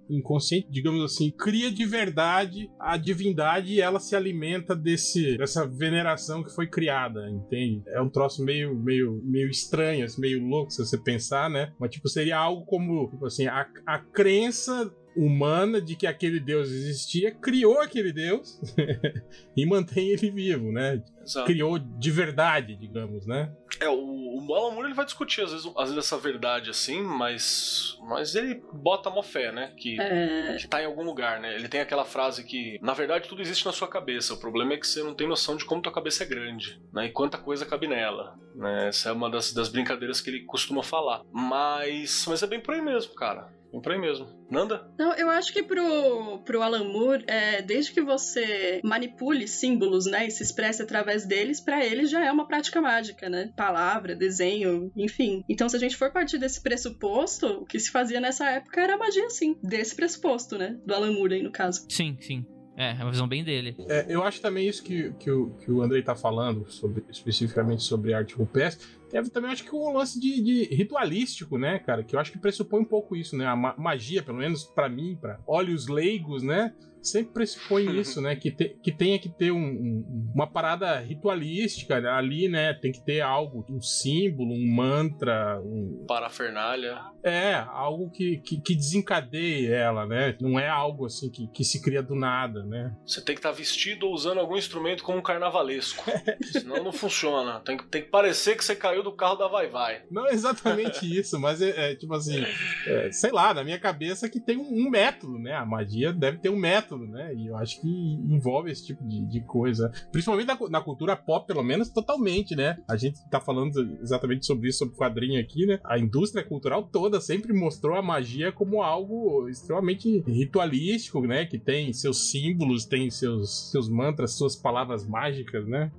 inconsciente, 0.08 0.68
digamos 0.70 1.02
assim, 1.02 1.30
cria 1.30 1.70
de 1.70 1.84
verdade 1.84 2.70
a 2.78 2.96
divindade 2.96 3.74
e 3.74 3.80
ela 3.80 3.98
se 3.98 4.14
alimenta 4.14 4.74
desse, 4.74 5.36
dessa 5.36 5.65
veneração 5.66 6.42
que 6.42 6.54
foi 6.54 6.66
criada, 6.66 7.28
entende? 7.30 7.82
É 7.88 8.00
um 8.00 8.08
troço 8.08 8.44
meio, 8.44 8.74
meio, 8.74 9.20
meio 9.24 9.48
estranho, 9.48 10.04
assim, 10.04 10.20
meio 10.20 10.42
louco 10.44 10.70
se 10.70 10.84
você 10.84 10.98
pensar, 10.98 11.50
né? 11.50 11.72
Mas, 11.78 11.90
tipo, 11.90 12.08
seria 12.08 12.38
algo 12.38 12.64
como, 12.64 13.08
tipo 13.10 13.26
assim, 13.26 13.46
a, 13.46 13.66
a 13.86 13.98
crença 13.98 14.92
humana 15.16 15.80
de 15.80 15.96
que 15.96 16.06
aquele 16.06 16.38
Deus 16.38 16.68
existia, 16.70 17.34
criou 17.34 17.80
aquele 17.80 18.12
Deus 18.12 18.60
e 19.56 19.64
mantém 19.64 20.10
ele 20.10 20.30
vivo, 20.30 20.70
né? 20.70 21.02
Exato. 21.24 21.46
Criou 21.46 21.78
de 21.78 22.10
verdade, 22.10 22.76
digamos, 22.76 23.26
né? 23.26 23.50
É, 23.80 23.88
o, 23.88 24.46
o 24.46 24.54
Alan 24.54 24.72
Moore 24.72 24.88
ele 24.88 24.94
vai 24.94 25.04
discutir 25.04 25.42
às 25.42 25.52
vezes, 25.52 25.66
às 25.76 25.90
vezes 25.90 26.04
essa 26.04 26.18
verdade 26.18 26.70
assim, 26.70 27.02
mas 27.02 27.98
mas 28.02 28.34
ele 28.34 28.62
bota 28.72 29.10
mó 29.10 29.22
fé, 29.22 29.50
né? 29.52 29.72
Que, 29.76 30.00
é... 30.00 30.56
que 30.56 30.68
tá 30.68 30.82
em 30.82 30.86
algum 30.86 31.02
lugar, 31.02 31.40
né? 31.40 31.54
Ele 31.54 31.68
tem 31.68 31.80
aquela 31.80 32.04
frase 32.04 32.44
que, 32.44 32.78
na 32.80 32.94
verdade, 32.94 33.28
tudo 33.28 33.42
existe 33.42 33.66
na 33.66 33.72
sua 33.72 33.88
cabeça. 33.88 34.34
O 34.34 34.40
problema 34.40 34.74
é 34.74 34.76
que 34.76 34.86
você 34.86 35.02
não 35.02 35.14
tem 35.14 35.28
noção 35.28 35.56
de 35.56 35.64
como 35.64 35.82
tua 35.82 35.92
cabeça 35.92 36.22
é 36.22 36.26
grande, 36.26 36.80
né? 36.92 37.06
E 37.06 37.10
quanta 37.10 37.38
coisa 37.38 37.66
cabe 37.66 37.86
nela, 37.86 38.38
né? 38.54 38.88
Essa 38.88 39.10
é 39.10 39.12
uma 39.12 39.30
das, 39.30 39.52
das 39.52 39.68
brincadeiras 39.68 40.20
que 40.20 40.30
ele 40.30 40.44
costuma 40.44 40.82
falar. 40.82 41.22
Mas, 41.32 42.24
mas 42.28 42.42
é 42.42 42.46
bem 42.46 42.60
por 42.60 42.74
aí 42.74 42.80
mesmo, 42.80 43.14
cara. 43.14 43.54
Comprei 43.70 43.98
mesmo. 43.98 44.26
Nanda? 44.50 44.88
Não, 44.98 45.12
eu 45.14 45.28
acho 45.28 45.52
que 45.52 45.62
pro, 45.62 46.38
pro 46.44 46.62
Alan 46.62 46.84
Moore, 46.84 47.24
é, 47.26 47.60
desde 47.60 47.92
que 47.92 48.00
você 48.00 48.80
manipule 48.82 49.46
símbolos, 49.46 50.06
né, 50.06 50.26
e 50.26 50.30
se 50.30 50.42
expresse 50.42 50.82
através 50.82 51.26
deles, 51.26 51.60
para 51.60 51.84
ele 51.84 52.06
já 52.06 52.24
é 52.24 52.30
uma 52.30 52.46
prática 52.46 52.80
mágica, 52.80 53.28
né? 53.28 53.52
Palavra, 53.66 54.14
desenho, 54.14 54.92
enfim. 54.96 55.44
Então, 55.48 55.68
se 55.68 55.74
a 55.74 55.80
gente 55.80 55.96
for 55.96 56.12
partir 56.12 56.38
desse 56.38 56.60
pressuposto, 56.60 57.46
o 57.48 57.66
que 57.66 57.80
se 57.80 57.90
fazia 57.90 58.20
nessa 58.20 58.48
época 58.48 58.80
era 58.80 58.96
magia, 58.96 59.28
sim. 59.28 59.56
Desse 59.60 59.96
pressuposto, 59.96 60.56
né? 60.56 60.78
Do 60.86 60.94
Alan 60.94 61.10
Moore 61.10 61.34
aí, 61.34 61.42
no 61.42 61.50
caso. 61.50 61.84
Sim, 61.88 62.16
sim. 62.20 62.46
É, 62.76 62.92
é 62.92 63.02
uma 63.02 63.10
visão 63.10 63.26
bem 63.26 63.42
dele. 63.42 63.74
É, 63.88 64.06
eu 64.08 64.22
acho 64.22 64.40
também 64.40 64.68
isso 64.68 64.84
que, 64.84 65.12
que, 65.18 65.28
o, 65.32 65.50
que 65.56 65.68
o 65.72 65.82
Andrei 65.82 66.00
tá 66.00 66.14
falando, 66.14 66.70
sobre, 66.70 67.02
especificamente 67.10 67.82
sobre 67.82 68.14
arte 68.14 68.36
rupestre, 68.36 68.86
Teve 69.16 69.30
também, 69.30 69.50
acho 69.50 69.64
que 69.64 69.74
um 69.74 69.96
lance 69.96 70.20
de, 70.20 70.42
de, 70.42 70.74
ritualístico, 70.74 71.56
né, 71.56 71.78
cara? 71.78 72.04
Que 72.04 72.14
eu 72.14 72.20
acho 72.20 72.30
que 72.30 72.38
pressupõe 72.38 72.82
um 72.82 72.84
pouco 72.84 73.16
isso, 73.16 73.34
né? 73.34 73.46
A 73.46 73.56
ma 73.56 73.74
magia, 73.78 74.22
pelo 74.22 74.36
menos 74.36 74.64
para 74.64 74.90
mim, 74.90 75.16
para 75.18 75.40
olhos 75.46 75.88
leigos, 75.88 76.42
né? 76.42 76.74
sempre 77.06 77.32
pressupõe 77.32 77.86
isso, 77.98 78.20
né? 78.20 78.36
Que, 78.36 78.50
te, 78.50 78.76
que 78.82 78.92
tenha 78.92 79.18
que 79.18 79.28
ter 79.28 79.52
um, 79.52 79.58
um, 79.58 80.32
uma 80.34 80.46
parada 80.46 80.98
ritualística 80.98 81.96
ali, 81.96 82.48
né? 82.48 82.74
Tem 82.74 82.92
que 82.92 83.04
ter 83.04 83.20
algo, 83.20 83.64
um 83.70 83.80
símbolo, 83.80 84.52
um 84.52 84.74
mantra, 84.74 85.60
um. 85.62 86.04
Parafernália. 86.06 87.00
É, 87.22 87.54
algo 87.54 88.10
que, 88.10 88.38
que, 88.38 88.60
que 88.60 88.74
desencadeie 88.74 89.66
ela, 89.66 90.06
né? 90.06 90.36
Não 90.40 90.58
é 90.58 90.68
algo 90.68 91.06
assim 91.06 91.30
que, 91.30 91.48
que 91.48 91.64
se 91.64 91.82
cria 91.82 92.02
do 92.02 92.14
nada, 92.14 92.64
né? 92.64 92.94
Você 93.06 93.20
tem 93.20 93.34
que 93.34 93.40
estar 93.40 93.50
tá 93.50 93.56
vestido 93.56 94.06
ou 94.06 94.14
usando 94.14 94.38
algum 94.38 94.56
instrumento 94.56 95.02
como 95.02 95.18
um 95.18 95.22
carnavalesco. 95.22 96.04
Senão 96.52 96.82
não 96.82 96.92
funciona. 96.92 97.60
Tem, 97.60 97.76
tem 97.76 98.02
que 98.02 98.10
parecer 98.10 98.56
que 98.56 98.64
você 98.64 98.76
caiu 98.76 99.02
do 99.06 99.16
carro 99.16 99.36
da 99.36 99.48
Vai 99.48 99.68
Vai. 99.68 100.02
Não 100.10 100.26
é 100.26 100.32
exatamente 100.32 101.06
isso, 101.18 101.38
mas 101.40 101.62
é, 101.62 101.92
é 101.92 101.94
tipo 101.94 102.12
assim, 102.14 102.44
é, 102.86 103.10
sei 103.12 103.30
lá, 103.30 103.54
na 103.54 103.64
minha 103.64 103.78
cabeça 103.78 104.28
que 104.28 104.40
tem 104.40 104.56
um, 104.56 104.86
um 104.86 104.90
método, 104.90 105.38
né? 105.38 105.54
A 105.54 105.64
magia 105.64 106.12
deve 106.12 106.38
ter 106.38 106.50
um 106.50 106.56
método 106.56 107.06
né? 107.06 107.34
E 107.34 107.46
eu 107.46 107.56
acho 107.56 107.80
que 107.80 107.88
envolve 107.88 108.70
esse 108.70 108.86
tipo 108.86 109.06
de, 109.06 109.24
de 109.26 109.40
coisa. 109.40 109.90
Principalmente 110.10 110.46
na, 110.46 110.58
na, 110.68 110.80
cultura 110.80 111.16
pop, 111.16 111.46
pelo 111.46 111.62
menos, 111.62 111.88
totalmente, 111.88 112.54
né? 112.54 112.78
A 112.88 112.96
gente 112.96 113.18
tá 113.28 113.40
falando 113.40 113.98
exatamente 114.00 114.46
sobre 114.46 114.68
isso, 114.68 114.78
sobre 114.78 114.96
quadrinho 114.96 115.40
aqui, 115.40 115.66
né? 115.66 115.80
A 115.84 115.98
indústria 115.98 116.44
cultural 116.44 116.82
toda 116.84 117.20
sempre 117.20 117.52
mostrou 117.52 117.96
a 117.96 118.02
magia 118.02 118.52
como 118.52 118.82
algo 118.82 119.48
extremamente 119.48 120.20
ritualístico, 120.26 121.20
né? 121.20 121.46
Que 121.46 121.58
tem 121.58 121.92
seus 121.92 122.30
símbolos, 122.30 122.84
tem 122.84 123.10
seus, 123.10 123.70
seus 123.70 123.88
mantras, 123.88 124.36
suas 124.36 124.56
palavras 124.56 125.06
mágicas, 125.06 125.66
né? 125.66 125.90